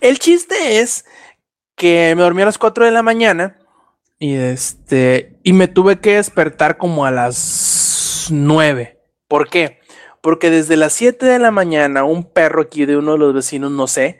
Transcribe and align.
El 0.00 0.18
chiste 0.18 0.80
es 0.80 1.04
que 1.76 2.14
me 2.16 2.22
dormí 2.22 2.42
a 2.42 2.46
las 2.46 2.58
4 2.58 2.84
de 2.84 2.90
la 2.90 3.02
mañana 3.02 3.58
y 4.18 4.34
este 4.34 5.38
y 5.42 5.52
me 5.52 5.68
tuve 5.68 6.00
que 6.00 6.16
despertar 6.16 6.76
como 6.76 7.04
a 7.04 7.10
las 7.10 8.28
9. 8.30 8.98
¿Por 9.28 9.48
qué? 9.48 9.80
Porque 10.22 10.50
desde 10.50 10.76
las 10.76 10.92
7 10.92 11.24
de 11.24 11.38
la 11.38 11.50
mañana 11.50 12.04
un 12.04 12.24
perro 12.24 12.62
aquí 12.62 12.84
de 12.84 12.96
uno 12.96 13.12
de 13.12 13.18
los 13.18 13.34
vecinos, 13.34 13.70
no 13.70 13.86
sé, 13.86 14.18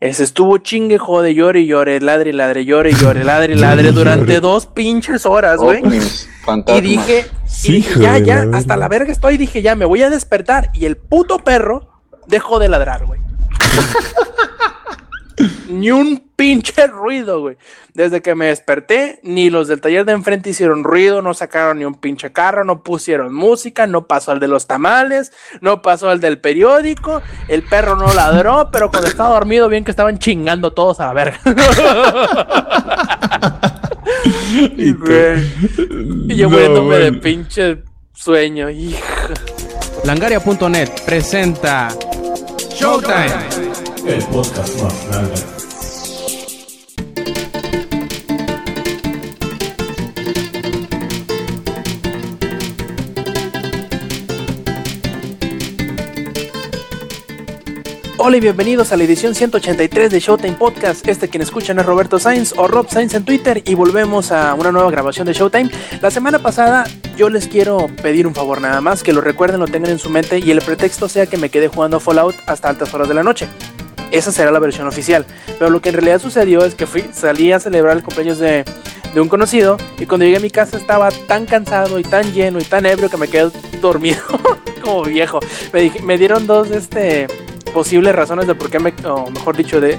se 0.00 0.22
estuvo 0.22 0.58
chingue, 0.58 0.98
jode, 0.98 1.34
llore 1.34 1.60
y 1.60 1.66
llore, 1.66 2.00
ladre, 2.00 2.32
ladre, 2.32 2.64
llore 2.64 2.90
y 2.90 2.94
llore, 2.94 3.24
ladre, 3.24 3.54
ladre 3.56 3.92
durante 3.92 4.40
dos 4.40 4.66
pinches 4.66 5.26
horas, 5.26 5.58
güey. 5.58 5.82
y 5.84 6.80
dije, 6.80 7.26
y 7.64 7.72
dije, 7.72 8.00
ya, 8.00 8.18
ya, 8.18 8.46
hasta 8.52 8.76
la 8.76 8.88
verga 8.88 9.12
estoy, 9.12 9.36
dije, 9.36 9.62
ya, 9.62 9.74
me 9.74 9.84
voy 9.84 10.02
a 10.02 10.10
despertar. 10.10 10.70
Y 10.74 10.84
el 10.84 10.96
puto 10.96 11.38
perro 11.38 12.02
dejó 12.26 12.58
de 12.58 12.68
ladrar, 12.68 13.06
güey. 13.06 13.20
ni 15.68 15.90
un 15.90 16.30
pinche 16.36 16.86
ruido, 16.86 17.40
güey. 17.40 17.56
Desde 17.94 18.22
que 18.22 18.34
me 18.34 18.46
desperté, 18.46 19.20
ni 19.22 19.50
los 19.50 19.68
del 19.68 19.80
taller 19.80 20.04
de 20.04 20.12
enfrente 20.12 20.50
hicieron 20.50 20.84
ruido, 20.84 21.22
no 21.22 21.34
sacaron 21.34 21.78
ni 21.78 21.84
un 21.84 21.94
pinche 21.94 22.32
carro, 22.32 22.64
no 22.64 22.82
pusieron 22.82 23.34
música, 23.34 23.86
no 23.86 24.06
pasó 24.06 24.32
el 24.32 24.40
de 24.40 24.48
los 24.48 24.66
tamales, 24.66 25.32
no 25.60 25.82
pasó 25.82 26.12
el 26.12 26.20
del 26.20 26.38
periódico, 26.38 27.22
el 27.48 27.62
perro 27.62 27.96
no 27.96 28.12
ladró, 28.12 28.70
pero 28.70 28.90
cuando 28.90 29.08
estaba 29.08 29.30
dormido, 29.30 29.68
bien 29.68 29.84
que 29.84 29.90
estaban 29.90 30.18
chingando 30.18 30.72
todos 30.72 31.00
a 31.00 31.06
la 31.06 31.12
verga. 31.12 31.40
y, 34.76 36.36
yo 36.36 36.50
muriéndome 36.50 36.98
de 36.98 37.12
pinche 37.12 37.82
sueño, 38.12 38.70
hija. 38.70 39.00
Langaria.net 40.04 40.90
presenta 41.04 41.88
Showtime 42.70 43.65
el 44.08 44.22
podcast 44.26 44.82
más 44.82 45.08
grande. 45.08 45.34
Hola 58.18 58.36
y 58.36 58.40
bienvenidos 58.40 58.92
a 58.92 58.96
la 58.96 59.04
edición 59.04 59.34
183 59.34 60.10
de 60.10 60.20
Showtime 60.20 60.52
Podcast. 60.54 61.06
Este 61.08 61.28
quien 61.28 61.42
escuchan 61.42 61.78
es 61.80 61.86
Roberto 61.86 62.20
Sainz 62.20 62.54
o 62.56 62.68
Rob 62.68 62.88
Sainz 62.88 63.14
en 63.14 63.24
Twitter 63.24 63.62
y 63.64 63.74
volvemos 63.74 64.30
a 64.30 64.54
una 64.54 64.70
nueva 64.70 64.90
grabación 64.90 65.26
de 65.26 65.32
Showtime. 65.32 65.70
La 66.00 66.12
semana 66.12 66.38
pasada 66.38 66.84
yo 67.16 67.28
les 67.28 67.48
quiero 67.48 67.88
pedir 68.02 68.26
un 68.26 68.34
favor 68.34 68.60
nada 68.60 68.80
más, 68.80 69.02
que 69.02 69.12
lo 69.12 69.20
recuerden, 69.20 69.58
lo 69.58 69.66
tengan 69.66 69.90
en 69.90 69.98
su 69.98 70.10
mente 70.10 70.38
y 70.38 70.50
el 70.52 70.62
pretexto 70.62 71.08
sea 71.08 71.26
que 71.26 71.36
me 71.36 71.50
quede 71.50 71.66
jugando 71.68 71.98
Fallout 71.98 72.36
hasta 72.46 72.68
altas 72.68 72.94
horas 72.94 73.08
de 73.08 73.14
la 73.14 73.24
noche. 73.24 73.48
Esa 74.10 74.32
será 74.32 74.50
la 74.50 74.58
versión 74.58 74.86
oficial. 74.86 75.26
Pero 75.58 75.70
lo 75.70 75.80
que 75.80 75.90
en 75.90 75.94
realidad 75.96 76.20
sucedió 76.20 76.64
es 76.64 76.74
que 76.74 76.86
fui, 76.86 77.04
salí 77.12 77.52
a 77.52 77.60
celebrar 77.60 77.96
el 77.96 78.02
cumpleaños 78.02 78.38
de, 78.38 78.64
de 79.14 79.20
un 79.20 79.28
conocido 79.28 79.76
y 79.98 80.06
cuando 80.06 80.24
llegué 80.24 80.36
a 80.36 80.40
mi 80.40 80.50
casa 80.50 80.76
estaba 80.76 81.10
tan 81.10 81.46
cansado 81.46 81.98
y 81.98 82.02
tan 82.02 82.32
lleno 82.32 82.58
y 82.58 82.64
tan 82.64 82.84
ebrio 82.86 83.08
que 83.08 83.16
me 83.16 83.28
quedé 83.28 83.50
dormido 83.80 84.20
como 84.82 85.04
viejo. 85.04 85.40
Me, 85.72 85.90
me 86.02 86.18
dieron 86.18 86.46
dos 86.46 86.70
este 86.70 87.26
posibles 87.72 88.14
razones 88.14 88.46
de 88.46 88.54
por 88.54 88.70
qué 88.70 88.78
me, 88.78 88.94
o 89.04 89.30
mejor 89.30 89.56
dicho, 89.56 89.80
de 89.80 89.98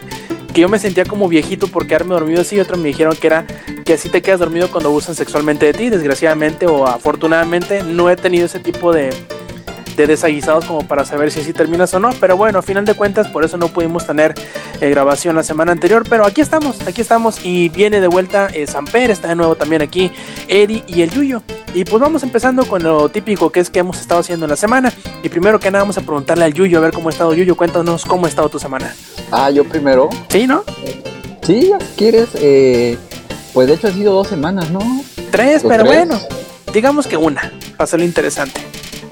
que 0.54 0.62
yo 0.62 0.70
me 0.70 0.80
sentía 0.80 1.06
como 1.06 1.28
viejito 1.28 1.68
por 1.68 1.86
quedarme 1.86 2.16
dormido 2.16 2.42
así 2.42 2.56
y 2.56 2.60
otros 2.60 2.80
me 2.80 2.88
dijeron 2.88 3.16
que 3.16 3.28
era 3.28 3.46
que 3.86 3.94
así 3.94 4.10
te 4.10 4.22
quedas 4.22 4.40
dormido 4.40 4.70
cuando 4.72 4.90
abusan 4.90 5.14
sexualmente 5.14 5.68
de 5.68 5.74
ti. 5.74 5.90
Desgraciadamente 5.90 6.66
o 6.66 6.88
afortunadamente 6.88 7.84
no 7.84 8.10
he 8.10 8.16
tenido 8.16 8.46
ese 8.46 8.60
tipo 8.60 8.92
de, 8.92 9.12
de 9.98 10.08
desaguisados 10.08 10.66
como 10.66 10.88
para 10.88 11.04
saber 11.04 11.32
si 11.32 11.42
así 11.42 11.52
terminas 11.52 11.94
o 11.94 12.00
no. 12.00 12.12
Pero 12.22 12.38
bueno, 12.38 12.60
a 12.60 12.62
final 12.62 12.86
de 12.86 12.94
cuentas, 12.94 13.28
por 13.28 13.44
eso 13.44 13.58
no 13.58 13.68
pudimos 13.68 14.06
tener 14.06 14.36
eh, 14.80 14.90
grabación 14.90 15.36
la 15.36 15.44
semana 15.44 15.74
anterior. 15.74 16.06
Pero 16.08 16.26
aquí 16.26 16.40
estamos, 16.40 16.80
aquí 16.88 17.02
estamos. 17.02 17.44
Y 17.44 17.68
viene 17.70 18.00
de 18.00 18.08
vuelta 18.08 18.48
eh, 18.54 18.68
Samper, 18.68 19.12
está 19.12 19.28
de 19.28 19.36
nuevo 19.36 19.56
también 19.56 19.82
aquí 19.82 20.12
Eddie 20.48 20.84
y 20.88 21.02
el 21.02 21.10
Yuyo. 21.10 21.42
Y 21.74 21.84
pues 21.84 22.00
vamos 22.00 22.24
empezando 22.24 22.66
con 22.66 22.84
lo 22.84 23.10
típico 23.10 23.52
que 23.52 23.60
es 23.60 23.70
que 23.70 23.80
hemos 23.80 24.00
estado 24.00 24.22
haciendo 24.22 24.46
en 24.46 24.52
la 24.52 24.56
semana. 24.56 24.94
Y 25.24 25.30
primero 25.30 25.60
que 25.60 25.70
nada 25.72 25.84
vamos 25.84 25.98
a 25.98 26.02
preguntarle 26.02 26.46
al 26.46 26.54
Yuyo 26.54 26.78
a 26.78 26.82
ver 26.82 26.94
cómo 26.94 27.10
ha 27.10 27.12
estado 27.12 27.34
Yuyo. 27.34 27.58
Cuéntanos 27.58 28.06
cómo 28.06 28.28
ha 28.28 28.30
estado 28.30 28.48
tu 28.50 28.60
semana. 28.60 28.96
Ah, 29.32 29.50
yo 29.50 29.66
primero. 29.66 30.10
Sí, 30.30 30.48
¿no? 30.48 30.64
Sí, 31.42 31.72
quieres. 31.98 32.30
Eh, 32.36 32.98
pues 33.54 33.68
de 33.68 33.74
hecho 33.74 33.88
ha 33.88 33.92
sido 33.92 34.14
dos 34.14 34.28
semanas, 34.28 34.70
¿no? 34.70 34.80
Tres, 35.32 35.64
pero 35.68 35.84
bueno. 35.86 36.20
Digamos 36.72 37.08
que 37.08 37.18
una, 37.18 37.52
para 37.72 37.86
hacerlo 37.86 38.06
interesante. 38.06 38.62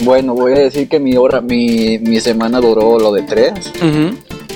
Bueno, 0.04 0.34
voy 0.36 0.54
a 0.54 0.60
decir 0.60 0.88
que 0.90 1.00
mi 1.00 1.16
hora, 1.16 1.42
mi, 1.42 1.98
mi 2.00 2.20
semana 2.20 2.60
duró 2.60 3.00
lo 3.00 3.12
de 3.12 3.24
tres. 3.24 3.54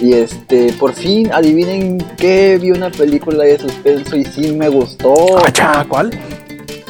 Y 0.02 0.14
este, 0.14 0.72
por 0.74 0.94
fin, 0.94 1.32
adivinen 1.32 1.98
qué 2.18 2.58
vi 2.62 2.72
una 2.72 2.90
película 2.90 3.44
de 3.44 3.60
suspenso 3.60 4.16
y 4.16 4.26
sí 4.26 4.52
me 4.52 4.70
gustó. 4.70 5.38
Ah, 5.62 5.86
¿Cuál? 5.88 6.12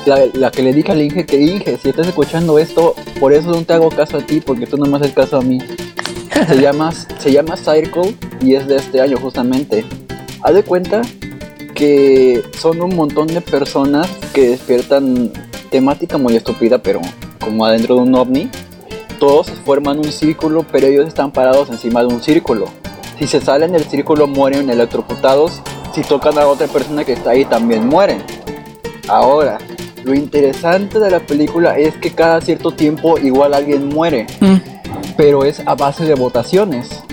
la, 0.05 0.51
que 0.51 0.63
le 0.63 0.73
dije 0.73 0.91
al 0.91 1.01
Inge 1.01 1.25
que 1.25 1.39
Inge, 1.39 1.77
si 1.77 1.89
estás 1.89 2.07
escuchando 2.07 2.57
esto, 2.59 2.95
por 3.19 3.33
eso 3.33 3.51
no 3.51 3.63
te 3.63 3.73
hago 3.73 3.89
caso 3.89 4.17
a 4.17 4.21
ti, 4.21 4.41
porque 4.41 4.65
tú 4.65 4.77
no 4.77 4.85
me 4.85 4.97
haces 4.97 5.13
caso 5.13 5.37
a 5.37 5.41
mí. 5.41 5.59
Se 6.47 6.57
llama, 6.61 6.91
se 6.91 7.31
llama 7.31 7.57
Circle 7.57 8.15
y 8.41 8.55
es 8.55 8.67
de 8.67 8.77
este 8.77 9.01
año 9.01 9.17
justamente. 9.17 9.85
Haz 10.41 10.53
de 10.53 10.63
cuenta 10.63 11.01
que 11.75 12.41
son 12.57 12.81
un 12.81 12.95
montón 12.95 13.27
de 13.27 13.41
personas 13.41 14.09
que 14.33 14.49
despiertan 14.49 15.31
temática 15.69 16.17
muy 16.17 16.35
estúpida, 16.35 16.81
pero 16.81 17.01
como 17.39 17.65
adentro 17.65 17.95
de 17.95 18.01
un 18.01 18.15
ovni. 18.15 18.49
Todos 19.19 19.49
forman 19.65 19.97
un 19.97 20.11
círculo, 20.11 20.65
pero 20.71 20.87
ellos 20.87 21.07
están 21.07 21.31
parados 21.31 21.69
encima 21.69 22.01
de 22.01 22.07
un 22.07 22.21
círculo. 22.21 22.67
Si 23.17 23.27
se 23.27 23.41
salen 23.41 23.73
del 23.73 23.83
círculo 23.83 24.27
mueren 24.27 24.69
electrocutados. 24.69 25.61
Si 25.93 26.01
tocan 26.01 26.37
a 26.37 26.47
otra 26.47 26.67
persona 26.67 27.03
que 27.03 27.13
está 27.13 27.31
ahí 27.31 27.45
también 27.45 27.87
mueren. 27.87 28.21
Ahora, 29.07 29.57
lo 30.03 30.13
interesante 30.13 30.99
de 30.99 31.11
la 31.11 31.19
película 31.19 31.77
es 31.77 31.95
que 31.95 32.11
cada 32.11 32.39
cierto 32.41 32.71
tiempo 32.71 33.17
igual 33.17 33.53
alguien 33.53 33.89
muere, 33.89 34.27
mm. 34.39 34.55
pero 35.17 35.43
es 35.43 35.61
a 35.65 35.75
base 35.75 36.05
de 36.05 36.13
votaciones. 36.13 37.03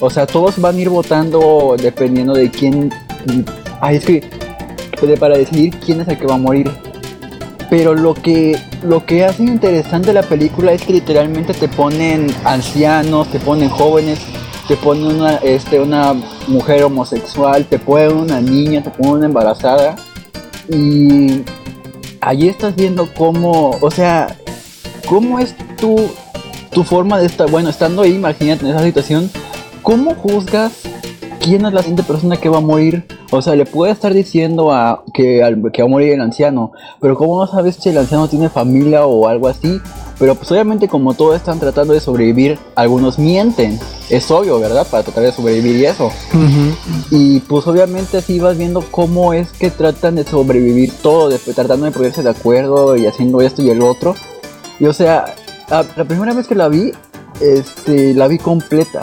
O 0.00 0.10
sea, 0.10 0.26
todos 0.26 0.60
van 0.60 0.76
a 0.76 0.80
ir 0.80 0.88
votando 0.88 1.76
dependiendo 1.80 2.34
de 2.34 2.50
quién... 2.50 2.92
Ay, 3.80 3.96
es 3.96 4.04
que... 4.04 4.44
Para 5.20 5.36
decidir 5.36 5.74
quién 5.84 6.00
es 6.00 6.08
el 6.08 6.18
que 6.18 6.26
va 6.26 6.34
a 6.34 6.38
morir. 6.38 6.70
Pero 7.76 7.96
lo 7.96 8.14
que, 8.14 8.56
lo 8.84 9.04
que 9.04 9.24
hace 9.24 9.42
interesante 9.42 10.12
la 10.12 10.22
película 10.22 10.70
es 10.70 10.82
que 10.82 10.92
literalmente 10.92 11.52
te 11.54 11.66
ponen 11.66 12.28
ancianos, 12.44 13.28
te 13.32 13.40
ponen 13.40 13.68
jóvenes, 13.68 14.20
te 14.68 14.76
ponen 14.76 15.06
una, 15.06 15.38
este, 15.38 15.80
una 15.80 16.14
mujer 16.46 16.84
homosexual, 16.84 17.66
te 17.66 17.80
ponen 17.80 18.12
una 18.12 18.40
niña, 18.40 18.80
te 18.80 18.90
ponen 18.90 19.14
una 19.14 19.26
embarazada. 19.26 19.96
Y 20.68 21.42
allí 22.20 22.48
estás 22.48 22.76
viendo 22.76 23.12
cómo, 23.12 23.70
o 23.80 23.90
sea, 23.90 24.36
cómo 25.08 25.40
es 25.40 25.56
tu, 25.76 25.96
tu 26.70 26.84
forma 26.84 27.18
de 27.18 27.26
estar, 27.26 27.50
bueno, 27.50 27.70
estando 27.70 28.02
ahí, 28.02 28.14
imagínate 28.14 28.66
en 28.66 28.70
esa 28.70 28.84
situación, 28.84 29.28
¿cómo 29.82 30.14
juzgas 30.14 30.70
quién 31.40 31.66
es 31.66 31.72
la 31.72 31.80
siguiente 31.80 32.04
persona 32.04 32.36
que 32.36 32.48
va 32.48 32.58
a 32.58 32.60
morir? 32.60 33.04
O 33.36 33.42
sea, 33.42 33.56
le 33.56 33.66
puede 33.66 33.92
estar 33.92 34.14
diciendo 34.14 34.72
a 34.72 35.02
que, 35.12 35.42
que 35.72 35.82
va 35.82 35.86
a 35.86 35.90
morir 35.90 36.12
el 36.12 36.20
anciano, 36.20 36.70
pero 37.00 37.16
¿cómo 37.16 37.40
no 37.40 37.50
sabes 37.50 37.74
si 37.74 37.88
el 37.88 37.98
anciano 37.98 38.28
tiene 38.28 38.48
familia 38.48 39.06
o 39.06 39.26
algo 39.26 39.48
así? 39.48 39.80
Pero 40.20 40.36
pues 40.36 40.52
obviamente 40.52 40.86
como 40.86 41.14
todos 41.14 41.34
están 41.34 41.58
tratando 41.58 41.92
de 41.94 42.00
sobrevivir, 42.00 42.58
algunos 42.76 43.18
mienten. 43.18 43.80
Es 44.08 44.30
obvio, 44.30 44.60
¿verdad? 44.60 44.86
Para 44.88 45.02
tratar 45.02 45.24
de 45.24 45.32
sobrevivir 45.32 45.76
y 45.76 45.86
eso. 45.86 46.12
Y 47.10 47.40
pues 47.40 47.66
obviamente 47.66 48.18
así 48.18 48.38
vas 48.38 48.56
viendo 48.56 48.84
cómo 48.92 49.32
es 49.32 49.50
que 49.50 49.70
tratan 49.70 50.14
de 50.14 50.24
sobrevivir 50.24 50.92
todo, 51.02 51.36
tratando 51.56 51.86
de 51.86 51.90
ponerse 51.90 52.22
de 52.22 52.30
acuerdo 52.30 52.96
y 52.96 53.06
haciendo 53.06 53.40
esto 53.40 53.62
y 53.62 53.70
el 53.70 53.82
otro. 53.82 54.14
Y 54.78 54.86
o 54.86 54.92
sea, 54.92 55.34
la 55.68 56.04
primera 56.04 56.32
vez 56.34 56.46
que 56.46 56.54
la 56.54 56.68
vi, 56.68 56.92
este, 57.40 58.14
la 58.14 58.28
vi 58.28 58.38
completa. 58.38 59.02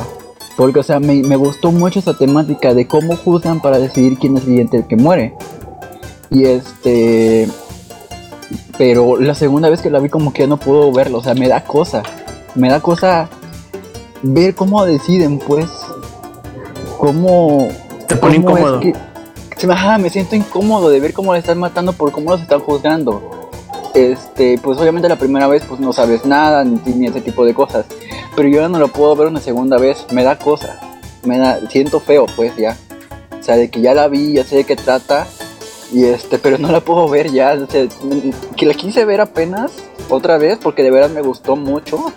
Porque, 0.57 0.79
o 0.79 0.83
sea, 0.83 0.99
me, 0.99 1.21
me 1.23 1.35
gustó 1.35 1.71
mucho 1.71 1.99
esa 1.99 2.17
temática 2.17 2.73
de 2.73 2.87
cómo 2.87 3.15
juzgan 3.15 3.61
para 3.61 3.79
decidir 3.79 4.17
quién 4.17 4.35
es 4.35 4.43
el 4.43 4.47
siguiente 4.47 4.77
el 4.77 4.87
que 4.87 4.95
muere. 4.95 5.35
Y 6.29 6.45
este, 6.45 7.47
pero 8.77 9.19
la 9.19 9.35
segunda 9.35 9.69
vez 9.69 9.81
que 9.81 9.89
la 9.89 9.99
vi 9.99 10.09
como 10.09 10.33
que 10.33 10.43
ya 10.43 10.47
no 10.47 10.57
puedo 10.57 10.91
verlo, 10.91 11.19
o 11.19 11.23
sea, 11.23 11.33
me 11.33 11.47
da 11.47 11.63
cosa, 11.63 12.03
me 12.55 12.69
da 12.69 12.79
cosa 12.79 13.29
ver 14.21 14.55
cómo 14.55 14.85
deciden, 14.85 15.39
pues, 15.39 15.67
cómo... 16.97 17.67
Te 18.07 18.15
pone 18.15 18.37
incómodo. 18.37 18.79
que, 18.79 18.93
me 19.99 20.09
siento 20.09 20.35
incómodo 20.35 20.89
de 20.89 20.99
ver 20.99 21.13
cómo 21.13 21.33
le 21.33 21.39
están 21.39 21.59
matando 21.59 21.93
por 21.93 22.11
cómo 22.11 22.31
los 22.31 22.41
están 22.41 22.59
juzgando. 22.59 23.21
Este, 23.93 24.57
pues 24.57 24.77
obviamente 24.79 25.09
la 25.09 25.17
primera 25.17 25.47
vez 25.47 25.63
pues 25.67 25.79
no 25.81 25.91
sabes 25.91 26.25
nada, 26.25 26.63
ni, 26.63 26.79
ni 26.93 27.07
ese 27.07 27.21
tipo 27.21 27.45
de 27.45 27.53
cosas. 27.53 27.85
Pero 28.35 28.47
yo 28.47 28.61
ya 28.61 28.69
no 28.69 28.79
lo 28.79 28.87
puedo 28.87 29.15
ver 29.15 29.27
una 29.27 29.39
segunda 29.39 29.77
vez, 29.77 30.05
me 30.11 30.23
da 30.23 30.37
cosa. 30.37 30.79
Me 31.23 31.37
da, 31.37 31.59
siento 31.69 31.99
feo 31.99 32.25
pues 32.35 32.55
ya. 32.55 32.77
O 33.39 33.43
sea, 33.43 33.55
de 33.55 33.69
que 33.69 33.81
ya 33.81 33.93
la 33.93 34.07
vi, 34.07 34.33
ya 34.33 34.43
sé 34.43 34.57
de 34.57 34.63
qué 34.63 34.75
trata, 34.75 35.27
y 35.91 36.05
este, 36.05 36.37
pero 36.37 36.57
no 36.57 36.71
la 36.71 36.79
puedo 36.79 37.07
ver 37.09 37.31
ya. 37.31 37.57
que 38.55 38.65
la 38.65 38.73
quise 38.73 39.05
ver 39.05 39.21
apenas 39.21 39.71
otra 40.09 40.37
vez 40.37 40.57
porque 40.61 40.83
de 40.83 40.91
verdad 40.91 41.09
me 41.09 41.21
gustó 41.21 41.55
mucho. 41.55 42.11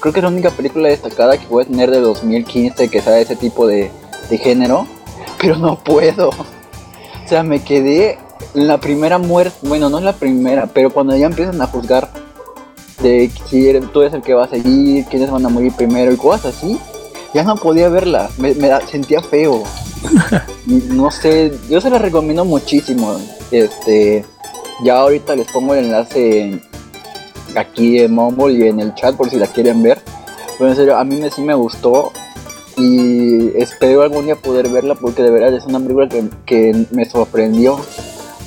Creo 0.00 0.12
que 0.12 0.20
es 0.20 0.24
la 0.24 0.30
única 0.30 0.50
película 0.50 0.88
destacada 0.88 1.36
que 1.36 1.44
a 1.44 1.64
tener 1.64 1.90
de 1.90 2.00
2015 2.00 2.88
que 2.88 3.02
sea 3.02 3.18
ese 3.18 3.36
tipo 3.36 3.66
de, 3.66 3.90
género. 4.30 4.86
pero 5.40 5.56
no 5.56 5.78
puedo. 5.78 6.30
O 6.30 7.28
sea, 7.28 7.42
me 7.42 7.62
quedé 7.62 8.18
en 8.54 8.68
la 8.68 8.78
primera 8.78 9.18
muerte, 9.18 9.56
bueno, 9.62 9.90
no 9.90 9.98
es 9.98 10.04
la 10.04 10.14
primera, 10.14 10.66
pero 10.72 10.90
cuando 10.90 11.14
ya 11.16 11.26
empiezan 11.26 11.60
a 11.60 11.66
juzgar 11.66 12.10
de 13.02 13.30
si 13.48 13.68
eres, 13.68 13.90
tú 13.92 14.02
eres 14.02 14.14
el 14.14 14.22
que 14.22 14.34
va 14.34 14.44
a 14.44 14.48
seguir, 14.48 15.04
quiénes 15.06 15.30
van 15.30 15.46
a 15.46 15.48
morir 15.48 15.72
primero 15.72 16.12
y 16.12 16.16
cosas 16.16 16.56
así, 16.56 16.78
ya 17.34 17.42
no 17.42 17.56
podía 17.56 17.88
verla, 17.88 18.30
me, 18.38 18.54
me 18.54 18.70
sentía 18.86 19.20
feo. 19.22 19.62
no 20.66 21.10
sé, 21.10 21.52
yo 21.68 21.80
se 21.80 21.90
la 21.90 21.98
recomiendo 21.98 22.44
muchísimo. 22.44 23.18
Este, 23.50 24.24
ya 24.82 24.98
ahorita 24.98 25.36
les 25.36 25.50
pongo 25.50 25.74
el 25.74 25.86
enlace 25.86 26.60
aquí 27.54 27.98
en 28.00 28.14
Mumble 28.14 28.52
y 28.52 28.68
en 28.68 28.80
el 28.80 28.94
chat 28.94 29.16
por 29.16 29.30
si 29.30 29.36
la 29.36 29.46
quieren 29.46 29.82
ver. 29.82 30.00
Pero 30.58 30.70
en 30.70 30.76
serio, 30.76 30.96
a 30.96 31.04
mí 31.04 31.16
me, 31.16 31.30
sí 31.30 31.42
me 31.42 31.54
gustó 31.54 32.12
y 32.76 33.56
espero 33.60 34.02
algún 34.02 34.26
día 34.26 34.36
poder 34.36 34.68
verla 34.68 34.94
porque 34.94 35.22
de 35.22 35.30
verdad 35.30 35.52
es 35.54 35.64
una 35.66 35.80
película 35.80 36.08
que, 36.08 36.24
que 36.46 36.86
me 36.90 37.04
sorprendió. 37.04 37.80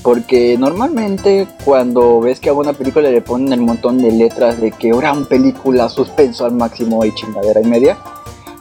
Porque 0.03 0.57
normalmente 0.57 1.48
cuando 1.63 2.19
ves 2.21 2.39
que 2.39 2.50
a 2.50 2.53
una 2.53 2.74
película 2.74 3.09
le 3.09 3.21
ponen 3.21 3.53
el 3.53 3.62
montón 3.62 4.00
de 4.00 4.12
letras 4.12 4.59
de 4.59 4.71
que 4.71 4.92
gran 4.92 5.25
película, 5.25 5.89
suspenso 5.89 6.45
al 6.45 6.53
máximo 6.53 7.06
y 7.06 7.13
chingadera 7.13 7.62
y 7.62 7.65
media, 7.65 7.98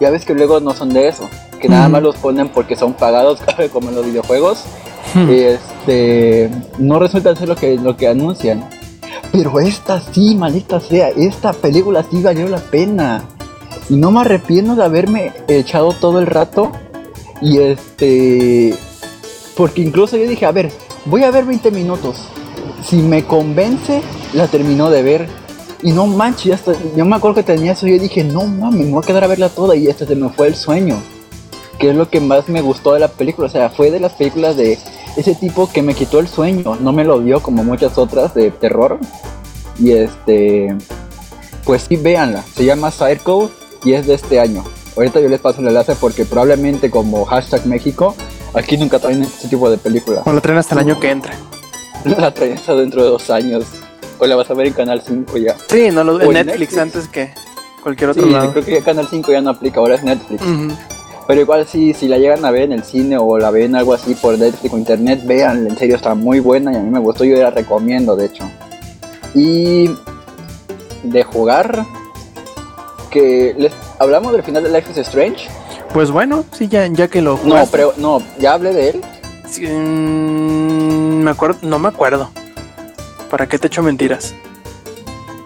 ya 0.01 0.11
ves 0.11 0.25
que 0.25 0.35
luego 0.35 0.61
no 0.61 0.75
son 0.75 0.93
de 0.93 1.09
eso, 1.09 1.29
que 1.61 1.69
nada 1.69 1.89
más 1.89 2.03
los 2.03 2.17
ponen 2.17 2.49
porque 2.49 2.77
son 2.77 2.95
pagados 2.95 3.41
como 3.73 3.89
en 3.89 3.95
los 3.97 4.07
videojuegos. 4.07 4.65
y 5.15 5.33
este 5.33 6.51
no 6.79 6.99
resulta 6.99 7.35
ser 7.35 7.49
lo 7.49 7.57
que, 7.57 7.77
lo 7.77 7.97
que 7.97 8.09
anuncian. 8.09 8.69
Pero 9.33 9.61
esta 9.61 10.01
sí, 10.01 10.35
maldita 10.35 10.81
sea, 10.81 11.09
esta 11.11 11.53
película 11.53 12.05
sí 12.11 12.23
valió 12.23 12.49
la 12.49 12.59
pena. 12.59 13.25
Y 13.89 13.97
no 13.97 14.11
me 14.11 14.21
arrepiento 14.21 14.75
de 14.75 14.85
haberme 14.85 15.33
echado 15.49 15.93
todo 15.93 16.19
el 16.19 16.27
rato. 16.27 16.73
Y 17.41 17.59
este. 17.59 18.75
Porque 19.57 19.83
incluso 19.83 20.17
yo 20.17 20.29
dije, 20.29 20.47
a 20.47 20.53
ver, 20.53 20.73
voy 21.07 21.25
a 21.25 21.31
ver 21.31 21.45
20 21.45 21.71
minutos. 21.71 22.29
Si 22.85 22.97
me 22.97 23.25
convence, 23.25 24.03
la 24.33 24.49
termino 24.49 24.91
de 24.91 25.03
ver. 25.03 25.29
Y 25.83 25.93
no 25.93 26.07
manches, 26.07 26.61
yo 26.95 27.05
me 27.07 27.17
acuerdo 27.17 27.37
que 27.37 27.43
tenía 27.43 27.73
eso. 27.73 27.87
Yo 27.87 27.99
dije, 27.99 28.23
no 28.25 28.45
mames, 28.45 28.87
me 28.87 28.93
voy 28.93 29.03
a 29.03 29.07
quedar 29.07 29.25
a 29.25 29.29
verla 29.29 29.49
toda. 29.49 29.77
Y 29.77 29.89
hasta 29.89 30.07
se 30.07 30.15
me 30.15 30.29
fue 30.29 30.49
el 30.49 30.55
sueño. 30.55 30.97
Que 31.79 31.91
es 31.91 31.97
lo 31.97 32.09
que 32.09 32.21
más 32.21 32.49
me 32.49 32.61
gustó 32.61 32.93
de 32.95 33.01
la 33.01 33.09
película. 33.09 33.49
O 33.49 33.51
sea, 33.51 33.71
fue 33.71 33.91
de 33.91 34.01
las 34.01 34.13
películas 34.13 34.57
de 34.57 34.79
ese 35.17 35.35
tipo 35.35 35.71
que 35.73 35.83
me 35.83 35.95
quitó 35.95 36.21
el 36.21 36.29
sueño. 36.29 36.77
No 36.81 36.93
me 36.93 37.05
lo 37.05 37.21
dio 37.21 37.41
como 37.43 37.65
muchas 37.65 37.97
otras 37.97 38.35
de 38.35 38.51
terror. 38.51 38.99
Y 39.79 39.93
este. 39.93 40.77
Pues 41.65 41.87
sí, 41.89 41.97
véanla. 41.97 42.43
Se 42.55 42.65
llama 42.65 42.91
Circle 42.91 43.49
y 43.85 43.95
es 43.95 44.07
de 44.07 44.15
este 44.15 44.41
año. 44.41 44.65
Ahorita 44.97 45.21
yo 45.21 45.29
les 45.29 45.41
paso 45.41 45.61
el 45.61 45.69
enlace 45.69 45.95
porque 45.95 46.25
probablemente 46.25 46.91
como 46.91 47.25
hashtag 47.25 47.67
México, 47.67 48.15
aquí 48.55 48.77
nunca 48.77 48.99
traen 48.99 49.23
este 49.23 49.49
tipo 49.49 49.71
de 49.71 49.79
película. 49.79 50.23
O 50.25 50.33
la 50.33 50.41
traen 50.41 50.59
hasta 50.59 50.75
el 50.75 50.81
año 50.81 51.01
que 51.01 51.11
entra. 51.11 51.35
La 52.05 52.33
traen 52.33 52.55
hasta 52.55 52.75
dentro 52.75 53.03
de 53.05 53.11
dos 53.11 53.29
años. 53.29 53.65
O 54.19 54.27
la 54.27 54.35
vas 54.35 54.51
a 54.51 54.55
ver 54.55 54.69
en 54.69 54.73
Canal 54.73 55.03
5 55.07 55.37
ya. 55.37 55.55
Sí, 55.69 55.91
no 55.91 56.03
lo 56.03 56.21
en 56.21 56.33
Netflix, 56.33 56.77
antes 56.79 57.09
que 57.09 57.31
cualquier 57.83 58.11
otro 58.11 58.25
sí, 58.25 58.31
lado. 58.31 58.53
creo 58.53 58.65
que 58.65 58.81
Canal 58.83 59.07
5 59.09 59.33
ya 59.33 59.41
no 59.41 59.51
aplica, 59.51 59.81
ahora 59.81 59.97
es 59.97 60.03
Netflix. 60.03 60.43
Pero 61.27 61.41
igual 61.43 61.67
si, 61.67 61.95
si 61.95 62.09
la 62.09 62.19
llegan 62.19 62.45
a 62.45 62.51
ver 62.51 62.63
en 62.63 62.73
el 62.73 62.85
cine 62.85 63.17
o 63.19 63.39
la 63.39 63.51
ven 63.51 63.77
algo 63.77 63.95
así 63.95 64.15
por 64.15 64.39
Netflix 64.39 64.75
o 64.75 64.79
internet, 64.79 65.21
vean, 65.25 65.67
en 65.67 65.77
serio 65.77 65.97
está 65.97 66.15
muy 66.15 66.41
buena 66.41 66.73
y 66.73 66.77
a 66.77 66.81
mí 66.81 66.91
me 66.91 66.99
gustó, 66.99 67.25
yo 67.25 67.37
la 67.37 67.51
recomiendo 67.51 68.17
de 68.17 68.27
hecho. 68.27 68.51
Y 69.35 69.91
de 71.03 71.23
jugar, 71.23 71.87
que 73.11 73.55
les 73.57 73.73
hablamos 73.99 74.33
del 74.33 74.43
final 74.43 74.63
de 74.63 74.71
Life 74.71 74.91
is 74.91 74.99
Strange. 74.99 75.49
Pues 75.93 76.11
bueno, 76.11 76.45
sí, 76.53 76.69
ya, 76.69 76.87
ya 76.87 77.09
que 77.09 77.21
lo 77.21 77.39
No, 77.45 77.67
pero 77.71 77.93
no, 77.97 78.23
ya 78.39 78.55
hablé 78.55 78.73
de 78.73 78.91
él. 78.91 79.01
Sí, 79.49 79.67
mmm, 79.67 81.23
me 81.23 81.31
acuerdo, 81.31 81.59
no 81.63 81.79
me 81.79 81.89
acuerdo. 81.89 82.31
¿Para 83.31 83.49
qué 83.49 83.59
te 83.59 83.67
echo 83.67 83.83
mentiras? 83.83 84.35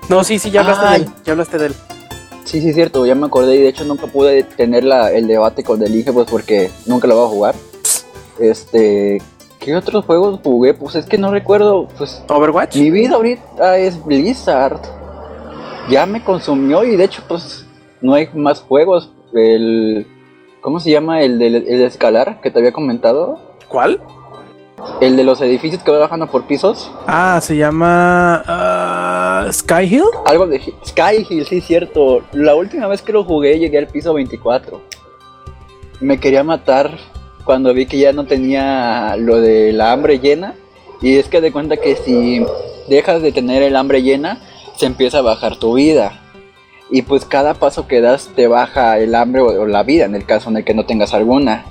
No, 0.08 0.22
sí, 0.22 0.38
sí, 0.38 0.50
ya 0.50 0.60
hablaste 0.60 0.86
Ay. 0.86 1.00
de 1.00 1.06
él. 1.06 1.12
Ya 1.24 1.32
hablaste 1.32 1.58
de 1.58 1.66
él. 1.66 1.74
Sí, 2.44 2.60
sí, 2.60 2.74
cierto, 2.74 3.06
ya 3.06 3.14
me 3.14 3.26
acordé 3.26 3.56
y 3.56 3.60
de 3.62 3.68
hecho 3.68 3.84
nunca 3.84 4.06
pude 4.06 4.42
tener 4.42 4.84
la, 4.84 5.10
el 5.10 5.26
debate 5.26 5.64
con 5.64 5.80
Delige 5.80 6.12
pues 6.12 6.26
porque 6.30 6.70
nunca 6.84 7.06
lo 7.06 7.16
voy 7.16 7.24
a 7.24 7.28
jugar. 7.28 7.54
Este, 8.38 9.22
¿qué 9.60 9.74
otros 9.74 10.04
juegos 10.04 10.40
jugué? 10.44 10.74
Pues 10.74 10.94
es 10.94 11.06
que 11.06 11.16
no 11.16 11.30
recuerdo, 11.30 11.88
pues 11.96 12.22
Overwatch. 12.28 12.76
mi 12.76 12.90
vida 12.90 13.14
ahorita 13.16 13.78
es 13.78 14.04
Blizzard. 14.04 14.78
Ya 15.88 16.04
me 16.04 16.22
consumió 16.22 16.84
y 16.84 16.96
de 16.96 17.04
hecho 17.04 17.22
pues 17.26 17.64
no 18.02 18.12
hay 18.12 18.28
más 18.34 18.60
juegos. 18.60 19.10
El, 19.32 20.06
¿cómo 20.64 20.80
se 20.80 20.90
llama? 20.90 21.20
El 21.20 21.38
de, 21.38 21.48
el 21.48 21.62
de 21.62 21.84
escalar 21.84 22.40
que 22.40 22.50
te 22.50 22.58
había 22.58 22.72
comentado. 22.72 23.38
¿Cuál? 23.68 24.00
El 25.02 25.14
de 25.14 25.22
los 25.22 25.40
edificios 25.42 25.82
que 25.82 25.90
va 25.90 25.98
bajando 25.98 26.26
por 26.26 26.46
pisos. 26.46 26.90
Ah, 27.06 27.38
se 27.42 27.54
llama 27.54 28.42
ah, 28.46 29.46
Sky 29.52 29.84
Hill. 29.84 30.04
Algo 30.24 30.46
de 30.46 30.60
Sky 30.86 31.26
Hill, 31.28 31.44
sí, 31.44 31.60
cierto. 31.60 32.22
La 32.32 32.54
última 32.54 32.86
vez 32.86 33.02
que 33.02 33.12
lo 33.12 33.24
jugué 33.24 33.58
llegué 33.58 33.76
al 33.76 33.88
piso 33.88 34.14
24. 34.14 34.80
Me 36.00 36.18
quería 36.18 36.42
matar 36.42 36.96
cuando 37.44 37.74
vi 37.74 37.84
que 37.84 37.98
ya 37.98 38.14
no 38.14 38.24
tenía 38.24 39.16
lo 39.18 39.42
de 39.42 39.72
la 39.74 39.92
hambre 39.92 40.18
llena. 40.18 40.54
Y 41.02 41.18
es 41.18 41.28
que 41.28 41.42
de 41.42 41.52
cuenta 41.52 41.76
que 41.76 41.94
si 41.94 42.44
dejas 42.88 43.20
de 43.20 43.32
tener 43.32 43.62
el 43.62 43.76
hambre 43.76 44.02
llena, 44.02 44.40
se 44.76 44.86
empieza 44.86 45.18
a 45.18 45.22
bajar 45.22 45.56
tu 45.56 45.74
vida. 45.74 46.23
Y 46.90 47.02
pues 47.02 47.24
cada 47.24 47.54
paso 47.54 47.86
que 47.86 48.00
das 48.00 48.28
te 48.34 48.46
baja 48.46 48.98
el 48.98 49.14
hambre 49.14 49.40
o, 49.40 49.66
la 49.66 49.82
vida 49.82 50.04
en 50.04 50.14
el 50.14 50.26
caso 50.26 50.50
en 50.50 50.58
el 50.58 50.64
que 50.64 50.74
no 50.74 50.86
tengas 50.86 51.14
alguna. 51.14 51.64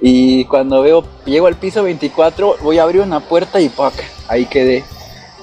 Y 0.00 0.44
cuando 0.44 0.82
veo, 0.82 1.04
llego 1.24 1.46
al 1.46 1.56
piso 1.56 1.82
24, 1.82 2.56
voy 2.62 2.78
a 2.78 2.82
abrir 2.82 3.00
una 3.02 3.20
puerta 3.20 3.60
y 3.60 3.68
¡pac! 3.68 3.94
Ahí 4.28 4.46
quedé. 4.46 4.84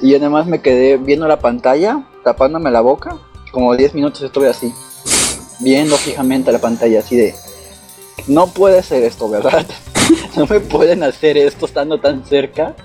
Y 0.01 0.15
además 0.15 0.45
me 0.45 0.61
quedé 0.61 0.97
viendo 0.97 1.27
la 1.27 1.39
pantalla, 1.39 2.03
tapándome 2.23 2.71
la 2.71 2.81
boca. 2.81 3.17
Como 3.51 3.75
10 3.75 3.95
minutos 3.95 4.21
estuve 4.21 4.49
así, 4.49 4.73
viendo 5.59 5.97
fijamente 5.97 6.51
la 6.51 6.59
pantalla, 6.59 6.99
así 6.99 7.15
de... 7.15 7.35
No 8.27 8.47
puede 8.47 8.81
ser 8.81 9.03
esto, 9.03 9.29
¿verdad? 9.29 9.65
no 10.35 10.45
me 10.45 10.59
pueden 10.59 11.03
hacer 11.03 11.37
esto 11.37 11.65
estando 11.65 11.99
tan 11.99 12.25
cerca. 12.25 12.75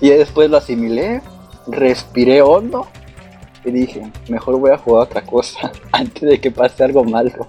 Y 0.00 0.10
después 0.10 0.50
lo 0.50 0.56
asimilé, 0.56 1.22
respiré 1.66 2.42
hondo 2.42 2.86
y 3.68 3.72
dije, 3.72 4.02
mejor 4.28 4.58
voy 4.58 4.70
a 4.70 4.78
jugar 4.78 5.04
otra 5.04 5.22
cosa 5.22 5.70
antes 5.92 6.22
de 6.28 6.40
que 6.40 6.50
pase 6.50 6.84
algo 6.84 7.04
malo. 7.04 7.46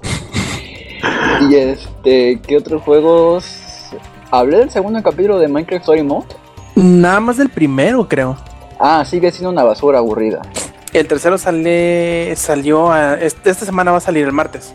Y 1.50 1.56
este, 1.56 2.39
¿qué 2.45 2.57
otros 2.57 2.81
juegos? 2.83 3.45
Hablé 4.31 4.57
del 4.60 4.69
segundo 4.69 5.01
capítulo 5.01 5.39
de 5.39 5.48
Minecraft 5.48 5.81
Story 5.81 6.04
Mode. 6.04 6.28
Nada 6.76 7.19
más 7.19 7.38
del 7.38 7.49
primero, 7.49 8.07
creo. 8.07 8.38
Ah, 8.80 9.04
sigue 9.06 9.31
siendo 9.31 9.49
una 9.49 9.64
basura 9.64 9.99
aburrida. 9.99 10.42
El 10.94 11.07
tercero 11.07 11.38
sale, 11.38 12.33
salió, 12.35 12.92
a- 12.92 13.16
este- 13.16 13.49
esta 13.49 13.66
semana 13.66 13.92
va 13.92 13.97
a 13.97 14.02
salir 14.02 14.26
el 14.26 14.31
martes. 14.33 14.73